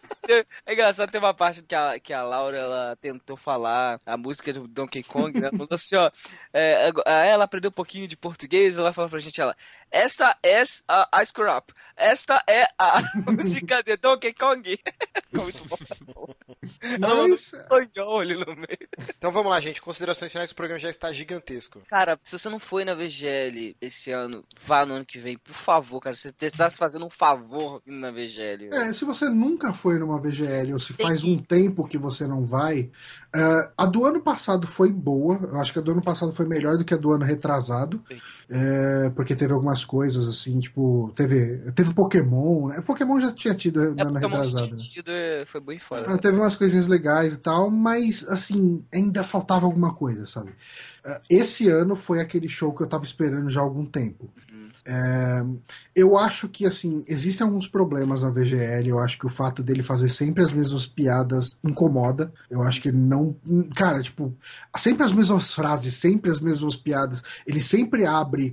É 0.66 0.72
engraçado, 0.72 1.10
tem 1.10 1.20
uma 1.20 1.34
parte 1.34 1.62
que 1.62 1.74
a, 1.74 1.98
que 1.98 2.12
a 2.12 2.22
Laura 2.22 2.56
ela 2.56 2.96
tentou 2.96 3.36
falar 3.36 4.00
a 4.06 4.16
música 4.16 4.52
do 4.52 4.66
Donkey 4.66 5.02
Kong, 5.02 5.38
né? 5.40 5.50
Falou 5.50 5.68
assim, 5.70 5.96
ó. 5.96 6.10
É, 6.52 6.90
ela 7.06 7.44
aprendeu 7.44 7.70
um 7.70 7.74
pouquinho 7.74 8.08
de 8.08 8.16
português, 8.16 8.78
ela 8.78 8.92
falou 8.92 9.10
pra 9.10 9.20
gente, 9.20 9.40
ela. 9.40 9.56
esta 9.90 10.36
é 10.42 10.62
a 10.88 11.22
Ice 11.22 11.32
Crop. 11.32 11.72
Esta 11.96 12.42
é 12.46 12.66
a 12.78 13.02
música 13.30 13.82
de 13.82 13.96
Donkey 13.96 14.32
Kong. 14.32 14.78
Muito 15.32 15.64
bom. 15.66 16.34
Mas... 16.98 17.52
no 17.70 18.54
meio. 18.56 18.88
Então 19.16 19.32
vamos 19.32 19.50
lá, 19.50 19.60
gente. 19.60 19.80
Considerações 19.80 20.32
finais, 20.32 20.50
o 20.50 20.54
programa 20.54 20.78
já 20.78 20.88
está 20.88 21.10
gigantesco. 21.12 21.80
Cara, 21.88 22.18
se 22.22 22.38
você 22.38 22.48
não 22.48 22.58
foi 22.58 22.84
na 22.84 22.94
VGL 22.94 23.76
esse 23.80 24.10
ano, 24.10 24.44
vá 24.64 24.84
no 24.84 24.94
ano 24.94 25.04
que 25.04 25.18
vem, 25.18 25.36
por 25.38 25.54
favor, 25.54 26.00
cara. 26.00 26.14
Você 26.14 26.32
está 26.42 26.68
se 26.68 26.76
fazendo 26.76 27.06
um 27.06 27.10
favor 27.10 27.82
na 27.86 28.10
VGL. 28.10 28.70
É, 28.72 28.92
se 28.92 29.04
você 29.04 29.28
nunca 29.28 29.72
foi 29.72 29.98
numa 29.98 30.18
VGL 30.18 30.72
ou 30.72 30.78
se 30.78 30.94
Tem 30.94 31.06
faz 31.06 31.22
que... 31.22 31.30
um 31.30 31.38
tempo 31.38 31.86
que 31.86 31.98
você 31.98 32.26
não 32.26 32.44
vai, 32.44 32.90
uh, 33.34 33.72
a 33.76 33.86
do 33.86 34.04
ano 34.04 34.20
passado 34.20 34.66
foi 34.66 34.92
boa. 34.92 35.38
Eu 35.42 35.60
acho 35.60 35.72
que 35.72 35.78
a 35.78 35.82
do 35.82 35.92
ano 35.92 36.02
passado 36.02 36.32
foi 36.32 36.46
melhor 36.46 36.76
do 36.76 36.84
que 36.84 36.94
a 36.94 36.96
do 36.96 37.12
ano 37.12 37.24
retrasado. 37.24 38.02
É, 38.52 39.10
porque 39.10 39.36
teve 39.36 39.52
algumas 39.52 39.84
coisas 39.84 40.28
assim, 40.28 40.58
tipo, 40.58 41.12
teve, 41.14 41.70
teve 41.72 41.94
Pokémon, 41.94 42.68
né? 42.68 42.80
Pokémon 42.80 43.20
já 43.20 43.32
tinha 43.32 43.54
tido 43.54 43.94
no 43.94 44.00
é, 44.00 44.02
ano 44.02 44.18
retrasado. 44.18 44.76
Né? 44.76 44.82
Tido, 44.92 45.10
é, 45.10 45.44
foi 45.46 45.60
bem 45.60 45.78
foda. 45.78 46.12
Uh, 46.12 46.18
teve 46.18 46.36
umas 46.40 46.56
coisinhas 46.56 46.86
legais 46.86 47.34
e 47.34 47.38
tal, 47.38 47.70
mas 47.70 48.26
assim, 48.28 48.78
ainda 48.92 49.22
faltava 49.24 49.66
alguma 49.66 49.94
coisa, 49.94 50.26
sabe? 50.26 50.50
Uh, 50.50 51.20
esse 51.28 51.68
ano 51.68 51.94
foi 51.94 52.20
aquele 52.20 52.48
show 52.48 52.74
que 52.74 52.82
eu 52.82 52.86
tava 52.86 53.04
esperando 53.04 53.48
já 53.48 53.60
há 53.60 53.64
algum 53.64 53.86
tempo. 53.86 54.30
É, 54.90 55.44
eu 55.94 56.18
acho 56.18 56.48
que, 56.48 56.66
assim, 56.66 57.04
existem 57.06 57.46
alguns 57.46 57.68
problemas 57.68 58.24
na 58.24 58.30
VGL. 58.30 58.88
Eu 58.88 58.98
acho 58.98 59.16
que 59.16 59.26
o 59.26 59.30
fato 59.30 59.62
dele 59.62 59.84
fazer 59.84 60.08
sempre 60.08 60.42
as 60.42 60.50
mesmas 60.50 60.84
piadas 60.84 61.60
incomoda. 61.64 62.32
Eu 62.50 62.62
acho 62.62 62.80
que 62.80 62.88
ele 62.88 62.98
não. 62.98 63.36
Cara, 63.76 64.02
tipo, 64.02 64.34
sempre 64.76 65.04
as 65.04 65.12
mesmas 65.12 65.54
frases, 65.54 65.94
sempre 65.94 66.28
as 66.28 66.40
mesmas 66.40 66.74
piadas. 66.74 67.22
Ele 67.46 67.62
sempre 67.62 68.04
abre 68.04 68.52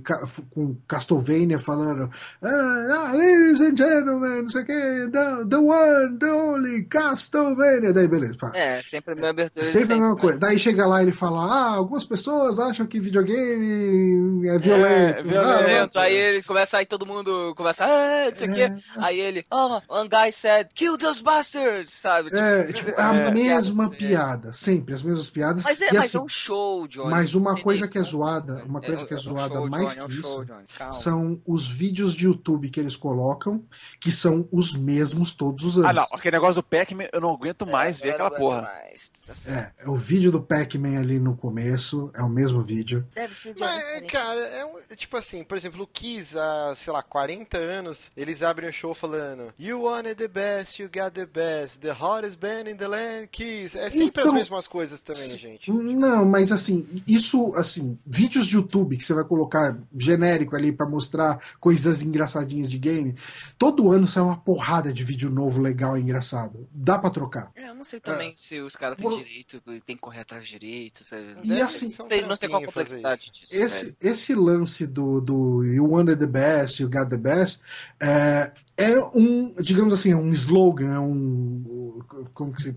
com 0.50 0.76
Castlevania 0.86 1.58
falando: 1.58 2.08
ah, 2.40 3.12
Ladies 3.14 3.60
and 3.60 3.76
gentlemen, 3.76 4.42
não 4.42 4.48
sei 4.48 4.62
o 4.62 4.66
que, 4.66 4.72
the, 5.10 5.44
the 5.48 5.56
one, 5.56 6.18
the 6.20 6.32
only 6.32 6.84
Castlevania. 6.84 7.92
Daí, 7.92 8.06
beleza. 8.06 8.36
Pá. 8.38 8.52
É, 8.54 8.80
sempre 8.82 9.12
a 9.12 9.14
mesma 9.16 9.30
abertura. 9.30 9.64
Sempre, 9.64 9.80
sempre 9.80 9.94
a 9.94 10.00
mesma 10.00 10.16
coisa. 10.16 10.38
Daí 10.38 10.58
chega 10.58 10.86
lá 10.86 11.00
e 11.00 11.06
ele 11.06 11.12
fala: 11.12 11.46
Ah, 11.50 11.74
algumas 11.74 12.04
pessoas 12.04 12.60
acham 12.60 12.86
que 12.86 13.00
videogame 13.00 14.46
é 14.46 14.58
violento. 14.58 15.18
É, 15.18 15.22
violento. 15.24 15.98
Ah, 15.98 16.02
aí 16.02 16.27
ele 16.28 16.42
começa, 16.42 16.78
aí 16.78 16.86
todo 16.86 17.06
mundo 17.06 17.54
começa, 17.56 17.84
ah, 17.84 18.28
isso 18.28 18.44
aqui. 18.44 18.62
É. 18.62 18.78
Aí 18.96 19.20
ele, 19.20 19.46
oh, 19.50 19.80
one 19.88 20.08
guy 20.08 20.32
said, 20.32 20.68
kill 20.74 20.96
those 20.98 21.22
bastards, 21.22 21.94
sabe? 21.94 22.30
É, 22.32 22.72
tipo, 22.72 22.90
é 22.90 23.02
a 23.02 23.14
é, 23.14 23.30
mesma 23.30 23.90
piada, 23.90 24.52
sempre, 24.52 24.94
as 24.94 25.02
mesmas 25.02 25.30
piadas. 25.30 25.62
Mas 25.62 25.80
é, 25.80 25.92
mas 25.92 26.06
assim, 26.06 26.18
é 26.18 26.20
um 26.20 26.28
show, 26.28 26.86
Johnny. 26.86 27.10
Mas 27.10 27.34
uma 27.34 27.60
coisa 27.60 27.88
que 27.88 27.98
é 27.98 28.02
zoada, 28.02 28.64
uma 28.64 28.80
coisa 28.80 29.06
que 29.06 29.14
é 29.14 29.16
zoada 29.16 29.60
mais 29.66 29.94
que 29.94 30.12
isso, 30.12 30.46
são 30.92 31.40
os 31.46 31.68
vídeos 31.68 32.14
de 32.14 32.24
YouTube 32.24 32.70
que 32.70 32.80
eles 32.80 32.96
colocam, 32.96 33.64
que 34.00 34.10
são 34.10 34.48
os 34.52 34.72
mesmos 34.72 35.32
todos 35.32 35.64
os 35.64 35.78
anos. 35.78 35.90
Ah, 35.90 35.92
não, 35.92 36.06
aquele 36.12 36.36
negócio 36.36 36.56
do 36.56 36.62
Pac-Man, 36.62 37.08
eu 37.12 37.20
não 37.20 37.34
aguento 37.34 37.66
mais 37.66 38.00
ver 38.00 38.10
aquela 38.10 38.30
porra. 38.30 38.62
Mais. 38.62 39.10
Tá 39.26 39.34
é, 39.46 39.84
é 39.84 39.88
o 39.88 39.94
vídeo 39.94 40.30
do 40.30 40.40
Pac-Man 40.40 40.98
ali 40.98 41.18
no 41.18 41.36
começo, 41.36 42.10
é 42.14 42.22
o 42.22 42.28
mesmo 42.28 42.62
vídeo. 42.62 43.06
Deve 43.14 43.34
ser 43.34 43.54
de 43.54 43.60
Mas, 43.60 44.10
cara, 44.10 44.40
é 44.40 44.64
um, 44.64 44.80
tipo 44.96 45.16
assim, 45.16 45.44
por 45.44 45.56
exemplo, 45.56 45.82
o 45.82 45.86
Kiss, 46.08 46.38
há, 46.38 46.72
sei 46.74 46.92
lá, 46.92 47.02
40 47.02 47.58
anos, 47.58 48.10
eles 48.16 48.42
abrem 48.42 48.70
o 48.70 48.72
show 48.72 48.94
falando 48.94 49.52
You 49.58 49.82
wanted 49.82 50.14
the 50.14 50.28
best, 50.28 50.80
you 50.80 50.88
got 50.88 51.12
the 51.12 51.26
best, 51.26 51.80
the 51.80 51.92
hottest 51.92 52.38
band 52.38 52.70
in 52.70 52.76
the 52.76 52.88
land, 52.88 53.28
Kiss. 53.30 53.76
É 53.76 53.90
sempre 53.90 54.22
então, 54.22 54.28
as 54.28 54.32
mesmas 54.32 54.66
coisas 54.66 55.02
também, 55.02 55.38
gente. 55.38 55.70
Não, 55.70 56.24
mas 56.24 56.50
assim, 56.50 56.88
isso, 57.06 57.54
assim, 57.54 57.98
vídeos 58.06 58.46
de 58.46 58.56
YouTube 58.56 58.96
que 58.96 59.04
você 59.04 59.12
vai 59.12 59.24
colocar 59.24 59.76
genérico 59.96 60.56
ali 60.56 60.72
para 60.72 60.86
mostrar 60.86 61.38
coisas 61.60 62.00
engraçadinhas 62.00 62.70
de 62.70 62.78
game, 62.78 63.14
todo 63.58 63.92
ano 63.92 64.08
sai 64.08 64.22
uma 64.22 64.38
porrada 64.38 64.92
de 64.92 65.04
vídeo 65.04 65.30
novo, 65.30 65.60
legal 65.60 65.98
e 65.98 66.00
engraçado. 66.00 66.66
Dá 66.72 66.98
para 66.98 67.10
trocar. 67.10 67.50
É, 67.54 67.68
eu 67.68 67.74
não 67.74 67.84
sei 67.84 68.00
também 68.00 68.30
é, 68.30 68.34
se 68.36 68.60
os 68.60 68.74
caras 68.74 68.96
têm 68.96 69.16
direito, 69.18 69.60
tem 69.84 69.96
que 69.96 70.00
correr 70.02 70.20
atrás 70.20 70.44
de 70.46 70.58
direito. 70.58 71.02
E 71.44 71.60
assim, 71.60 71.94
sei, 72.02 72.22
não 72.22 72.36
sei 72.36 72.48
qual 72.48 72.62
a 72.62 72.66
complexidade 72.66 73.30
disso. 73.30 73.54
Esse, 73.54 73.96
esse 74.00 74.34
lance 74.34 74.86
do, 74.86 75.20
do 75.20 75.64
You 75.64 75.97
Wanted 75.98 76.18
the 76.18 76.26
Best, 76.26 76.80
You 76.80 76.88
Got 76.88 77.10
the 77.10 77.16
Best, 77.16 77.60
é, 78.00 78.52
é 78.78 78.96
um, 79.14 79.54
digamos 79.60 79.92
assim, 79.92 80.12
é 80.12 80.16
um 80.16 80.32
slogan, 80.32 80.94
é 80.94 81.00
um. 81.00 82.00
Como 82.32 82.52
que 82.52 82.62
se. 82.62 82.76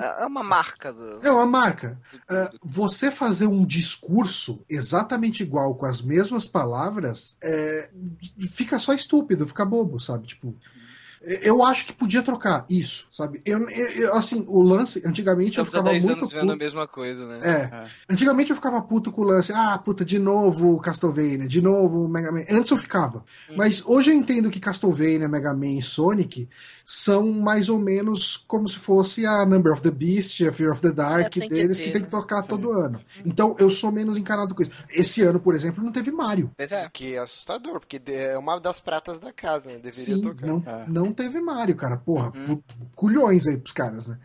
É, 0.00 0.22
é 0.22 0.26
uma 0.26 0.44
marca. 0.44 0.92
Do... 0.92 1.20
É 1.26 1.30
uma 1.30 1.46
marca. 1.46 2.00
É, 2.30 2.50
você 2.62 3.10
fazer 3.10 3.48
um 3.48 3.66
discurso 3.66 4.64
exatamente 4.70 5.42
igual, 5.42 5.74
com 5.74 5.86
as 5.86 6.00
mesmas 6.00 6.46
palavras, 6.46 7.36
é, 7.42 7.90
fica 8.52 8.78
só 8.78 8.94
estúpido, 8.94 9.46
fica 9.46 9.64
bobo, 9.64 9.98
sabe? 9.98 10.28
Tipo. 10.28 10.54
Eu 11.22 11.62
acho 11.62 11.86
que 11.86 11.92
podia 11.92 12.22
trocar 12.22 12.64
isso, 12.70 13.08
sabe? 13.12 13.40
Eu, 13.44 13.68
eu 13.70 14.14
assim, 14.14 14.44
o 14.48 14.62
lance, 14.62 15.02
antigamente 15.04 15.50
Estamos 15.50 15.72
eu 15.72 15.80
ficava 15.80 15.92
muito 15.92 16.10
anos 16.10 16.32
vendo 16.32 16.52
a 16.52 16.56
mesma 16.56 16.86
coisa, 16.86 17.26
né? 17.26 17.40
É. 17.42 17.74
é. 17.74 17.86
Antigamente 18.08 18.50
eu 18.50 18.56
ficava 18.56 18.80
puto 18.82 19.10
com 19.10 19.22
o 19.22 19.24
lance, 19.24 19.52
ah, 19.52 19.76
puta, 19.78 20.04
de 20.04 20.18
novo 20.18 20.78
Castlevania, 20.80 21.48
de 21.48 21.60
novo 21.60 22.08
Mega 22.08 22.30
Man. 22.30 22.44
Antes 22.50 22.70
eu 22.70 22.78
ficava. 22.78 23.24
Hum. 23.50 23.54
Mas 23.56 23.84
hoje 23.84 24.10
eu 24.10 24.14
entendo 24.14 24.50
que 24.50 24.60
Castlevania, 24.60 25.28
Mega 25.28 25.52
Man 25.52 25.78
e 25.78 25.82
Sonic 25.82 26.48
são 26.84 27.30
mais 27.32 27.68
ou 27.68 27.78
menos 27.78 28.36
como 28.36 28.66
se 28.66 28.76
fosse 28.76 29.26
a 29.26 29.44
Number 29.44 29.72
of 29.72 29.82
the 29.82 29.90
Beast, 29.90 30.40
a 30.42 30.52
Fear 30.52 30.72
of 30.72 30.80
the 30.80 30.90
Dark 30.92 31.36
é, 31.36 31.48
deles, 31.48 31.78
que, 31.78 31.84
ter, 31.84 31.90
que 31.90 31.98
tem 31.98 32.02
que 32.02 32.10
tocar 32.10 32.42
sim. 32.42 32.48
todo 32.48 32.72
ano. 32.72 33.00
Então 33.26 33.54
eu 33.58 33.70
sou 33.70 33.92
menos 33.92 34.16
encarado 34.16 34.54
com 34.54 34.62
isso. 34.62 34.70
Esse 34.90 35.22
ano, 35.22 35.38
por 35.38 35.54
exemplo, 35.54 35.84
não 35.84 35.92
teve 35.92 36.10
Mario. 36.10 36.50
Pois 36.56 36.72
é. 36.72 36.88
Que 36.92 37.14
é 37.14 37.18
assustador, 37.18 37.80
porque 37.80 38.00
é 38.06 38.38
uma 38.38 38.58
das 38.58 38.80
pratas 38.80 39.18
da 39.20 39.32
casa, 39.32 39.68
né? 39.68 39.74
Deveria 39.74 39.92
sim, 39.92 40.22
tocar. 40.22 40.46
Não, 40.46 40.62
é. 40.66 40.86
não 40.88 41.07
teve 41.12 41.40
Mario, 41.40 41.76
cara. 41.76 41.96
Porra, 41.96 42.32
uhum. 42.34 42.62
culhões 42.94 43.46
aí 43.46 43.56
pros 43.56 43.72
caras, 43.72 44.08
né? 44.08 44.18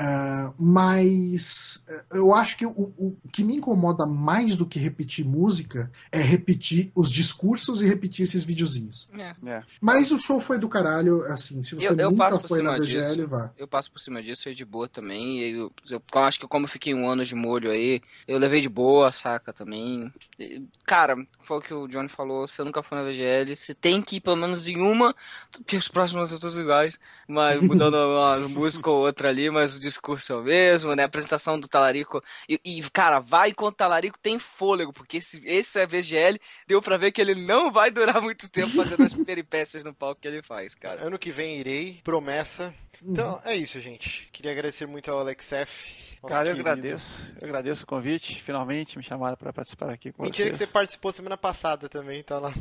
Uh, 0.00 0.54
mas 0.58 1.84
uh, 2.10 2.16
eu 2.16 2.34
acho 2.34 2.56
que 2.56 2.64
o, 2.64 2.70
o, 2.70 3.16
que 3.30 3.44
me 3.44 3.56
incomoda 3.56 4.06
mais 4.06 4.56
do 4.56 4.64
que 4.64 4.78
repetir 4.78 5.26
música 5.26 5.92
é 6.10 6.18
repetir 6.18 6.90
os 6.94 7.10
discursos 7.10 7.82
e 7.82 7.86
repetir 7.86 8.22
esses 8.22 8.42
videozinhos. 8.42 9.08
É. 9.12 9.34
É. 9.46 9.62
Mas 9.78 10.10
o 10.10 10.18
show 10.18 10.40
foi 10.40 10.58
do 10.58 10.70
caralho, 10.70 11.22
assim, 11.24 11.62
se 11.62 11.74
você 11.74 11.88
eu, 11.88 11.96
eu 11.96 12.10
nunca 12.10 12.38
foi 12.38 12.62
na 12.62 12.78
BGL, 12.78 13.16
disso, 13.16 13.28
vá. 13.28 13.52
Eu 13.58 13.68
passo 13.68 13.90
por 13.92 13.98
cima 13.98 14.22
disso, 14.22 14.48
eu 14.48 14.54
de 14.54 14.64
boa 14.64 14.88
também. 14.88 15.40
Eu, 15.40 15.72
eu, 15.88 16.02
eu, 16.12 16.20
acho 16.22 16.40
que 16.40 16.48
como 16.48 16.64
eu 16.64 16.70
fiquei 16.70 16.94
um 16.94 17.08
ano 17.08 17.24
de 17.24 17.34
molho 17.34 17.70
aí, 17.70 18.00
eu 18.26 18.38
levei 18.38 18.60
de 18.60 18.68
boa, 18.68 19.12
saca, 19.12 19.52
também. 19.52 20.12
E, 20.38 20.62
cara, 20.84 21.14
foi 21.42 21.58
o 21.58 21.60
que 21.60 21.74
o 21.74 21.88
Johnny 21.88 22.08
falou, 22.08 22.48
você 22.48 22.62
nunca 22.64 22.82
foi 22.82 22.96
na 22.96 23.04
VGL, 23.04 23.54
você 23.54 23.74
tem 23.74 24.00
que 24.00 24.16
ir 24.16 24.20
pelo 24.20 24.36
menos 24.36 24.66
em 24.66 24.80
uma, 24.80 25.14
porque 25.52 25.76
os 25.76 25.88
próximos 25.88 26.19
são 26.26 26.38
todos 26.38 26.56
iguais, 26.56 26.98
mas 27.26 27.60
mudando 27.60 27.94
uma 27.96 28.48
música 28.48 28.90
ou 28.90 29.04
outra 29.04 29.28
ali, 29.28 29.50
mas 29.50 29.74
o 29.74 29.80
discurso 29.80 30.32
é 30.32 30.36
o 30.36 30.42
mesmo, 30.42 30.94
né? 30.94 31.02
A 31.02 31.06
apresentação 31.06 31.58
do 31.58 31.68
Talarico. 31.68 32.22
E, 32.48 32.60
e 32.64 32.82
cara, 32.90 33.20
vai 33.20 33.50
enquanto 33.50 33.74
o 33.74 33.78
Talarico 33.78 34.18
tem 34.18 34.38
fôlego, 34.38 34.92
porque 34.92 35.18
esse, 35.18 35.42
esse 35.46 35.78
é 35.78 35.86
VGL, 35.86 36.40
deu 36.66 36.80
pra 36.82 36.96
ver 36.96 37.12
que 37.12 37.20
ele 37.20 37.34
não 37.34 37.70
vai 37.70 37.90
durar 37.90 38.20
muito 38.20 38.48
tempo 38.48 38.70
fazendo 38.70 39.02
as 39.02 39.12
peripécias 39.24 39.84
no 39.84 39.94
palco 39.94 40.20
que 40.20 40.28
ele 40.28 40.42
faz, 40.42 40.74
cara. 40.74 41.04
Ano 41.04 41.18
que 41.18 41.30
vem 41.30 41.58
irei, 41.58 42.00
promessa. 42.04 42.74
Então, 43.02 43.34
uhum. 43.34 43.40
é 43.44 43.56
isso, 43.56 43.80
gente. 43.80 44.28
Queria 44.30 44.52
agradecer 44.52 44.86
muito 44.86 45.10
ao 45.10 45.20
Alex 45.20 45.52
F. 45.52 46.18
Cara, 46.28 46.48
eu 46.48 46.54
agradeço. 46.54 47.32
Eu 47.40 47.48
agradeço 47.48 47.84
o 47.84 47.86
convite. 47.86 48.42
Finalmente 48.42 48.98
me 48.98 49.04
chamaram 49.04 49.36
para 49.36 49.52
participar 49.52 49.90
aqui 49.90 50.12
com 50.12 50.22
Mentira 50.22 50.48
vocês. 50.48 50.58
que 50.58 50.66
você 50.66 50.72
participou 50.72 51.10
semana 51.10 51.36
passada 51.36 51.88
também, 51.88 52.22
tá 52.22 52.38
lá, 52.38 52.52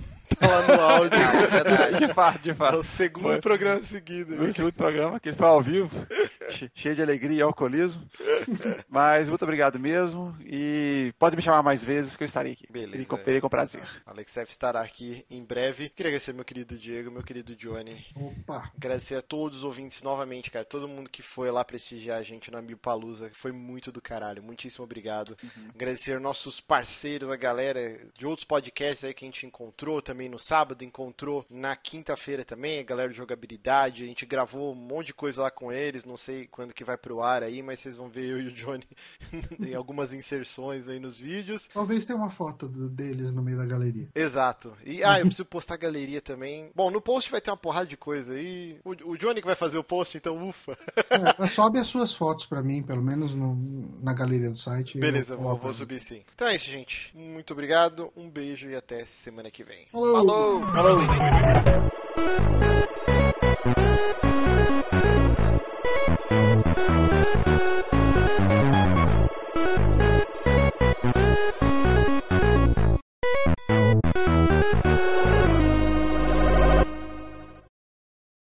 lá 0.47 0.75
no 0.75 0.81
áudio. 0.81 1.19
é 1.95 2.07
de 2.07 2.13
fato, 2.13 2.39
de 2.39 2.53
fato. 2.53 2.75
É 2.75 2.79
o 2.79 2.83
segundo 2.83 3.23
foi. 3.23 3.41
programa 3.41 3.81
seguido. 3.81 4.41
O 4.41 4.51
segundo 4.51 4.73
programa, 4.73 5.19
que 5.19 5.29
ele 5.29 5.35
foi 5.35 5.47
ao 5.47 5.61
vivo, 5.61 6.05
cheio 6.73 6.95
de 6.95 7.01
alegria 7.01 7.39
e 7.39 7.41
alcoolismo. 7.41 8.01
Mas 8.87 9.29
muito 9.29 9.43
obrigado 9.43 9.79
mesmo. 9.79 10.35
E 10.41 11.13
pode 11.19 11.35
me 11.35 11.41
chamar 11.41 11.61
mais 11.61 11.83
vezes 11.83 12.15
que 12.15 12.23
eu 12.23 12.27
estarei 12.27 12.53
aqui. 12.53 12.71
Beleza. 12.71 13.01
E 13.01 13.05
comprei 13.05 13.41
com 13.41 13.49
prazer. 13.49 13.83
Alex 14.05 14.37
F 14.37 14.51
estará 14.51 14.81
aqui 14.81 15.25
em 15.29 15.43
breve. 15.43 15.89
Queria 15.89 16.09
agradecer 16.11 16.33
meu 16.33 16.45
querido 16.45 16.77
Diego, 16.77 17.11
meu 17.11 17.23
querido 17.23 17.55
Johnny. 17.55 18.05
Opa! 18.15 18.71
Agradecer 18.75 19.15
a 19.15 19.21
todos 19.21 19.59
os 19.59 19.63
ouvintes 19.63 20.01
novamente, 20.01 20.49
cara. 20.49 20.65
Todo 20.65 20.87
mundo 20.87 21.09
que 21.09 21.21
foi 21.21 21.51
lá 21.51 21.63
prestigiar 21.65 22.19
a 22.19 22.23
gente 22.23 22.49
na 22.49 22.61
Palusa. 22.79 23.29
Foi 23.33 23.51
muito 23.51 23.91
do 23.91 24.01
caralho. 24.01 24.43
Muitíssimo 24.43 24.83
obrigado. 24.83 25.37
Uhum. 25.43 25.69
Agradecer 25.73 26.19
nossos 26.19 26.59
parceiros, 26.59 27.29
a 27.29 27.35
galera 27.35 27.99
de 28.17 28.25
outros 28.25 28.45
podcasts 28.45 29.03
aí 29.03 29.13
que 29.13 29.25
a 29.25 29.27
gente 29.27 29.45
encontrou 29.45 30.01
também 30.01 30.28
no 30.29 30.39
sábado, 30.39 30.83
encontrou 30.83 31.45
na 31.49 31.75
quinta-feira 31.75 32.43
também, 32.43 32.79
a 32.79 32.83
galera 32.83 33.09
de 33.09 33.17
jogabilidade. 33.17 34.03
A 34.03 34.07
gente 34.07 34.25
gravou 34.25 34.71
um 34.71 34.75
monte 34.75 35.07
de 35.07 35.13
coisa 35.13 35.43
lá 35.43 35.51
com 35.51 35.71
eles. 35.71 36.03
Não 36.03 36.17
sei 36.17 36.47
quando 36.47 36.73
que 36.73 36.83
vai 36.83 36.97
pro 36.97 37.21
ar 37.21 37.43
aí, 37.43 37.61
mas 37.61 37.79
vocês 37.79 37.95
vão 37.95 38.09
ver 38.09 38.25
eu 38.25 38.39
eu 38.39 38.43
e 38.43 38.47
o 38.47 38.51
Johnny 38.51 38.87
em 39.59 39.75
algumas 39.75 40.13
inserções 40.13 40.87
aí 40.87 40.99
nos 40.99 41.19
vídeos. 41.19 41.69
Talvez 41.73 42.05
tenha 42.05 42.17
uma 42.17 42.29
foto 42.29 42.67
do, 42.67 42.89
deles 42.89 43.31
no 43.31 43.41
meio 43.41 43.57
da 43.57 43.65
galeria. 43.65 44.07
Exato. 44.15 44.73
E, 44.85 45.03
ah, 45.03 45.19
eu 45.19 45.25
preciso 45.25 45.45
postar 45.45 45.75
a 45.75 45.77
galeria 45.77 46.21
também. 46.21 46.71
Bom, 46.73 46.89
no 46.89 47.01
post 47.01 47.29
vai 47.29 47.41
ter 47.41 47.51
uma 47.51 47.57
porrada 47.57 47.85
de 47.85 47.97
coisa 47.97 48.33
aí. 48.33 48.79
O, 48.83 49.11
o 49.11 49.17
Johnny 49.17 49.41
que 49.41 49.47
vai 49.47 49.55
fazer 49.55 49.77
o 49.77 49.83
post, 49.83 50.17
então 50.17 50.47
ufa. 50.47 50.77
É, 51.09 51.47
sobe 51.49 51.79
as 51.79 51.87
suas 51.87 52.13
fotos 52.13 52.45
para 52.45 52.61
mim, 52.61 52.81
pelo 52.81 53.01
menos 53.01 53.35
no, 53.35 53.55
na 54.01 54.13
galeria 54.13 54.49
do 54.49 54.59
site. 54.59 54.97
Beleza, 54.97 55.35
vou, 55.35 55.57
vou 55.57 55.73
subir 55.73 55.99
sim. 55.99 56.23
Então 56.33 56.47
é 56.47 56.55
isso, 56.55 56.65
gente. 56.65 57.11
Muito 57.15 57.51
obrigado, 57.51 58.11
um 58.15 58.29
beijo 58.29 58.69
e 58.69 58.75
até 58.75 59.05
semana 59.05 59.51
que 59.51 59.63
vem. 59.63 59.85
Falou! 59.91 60.18
Falou. 60.19 60.59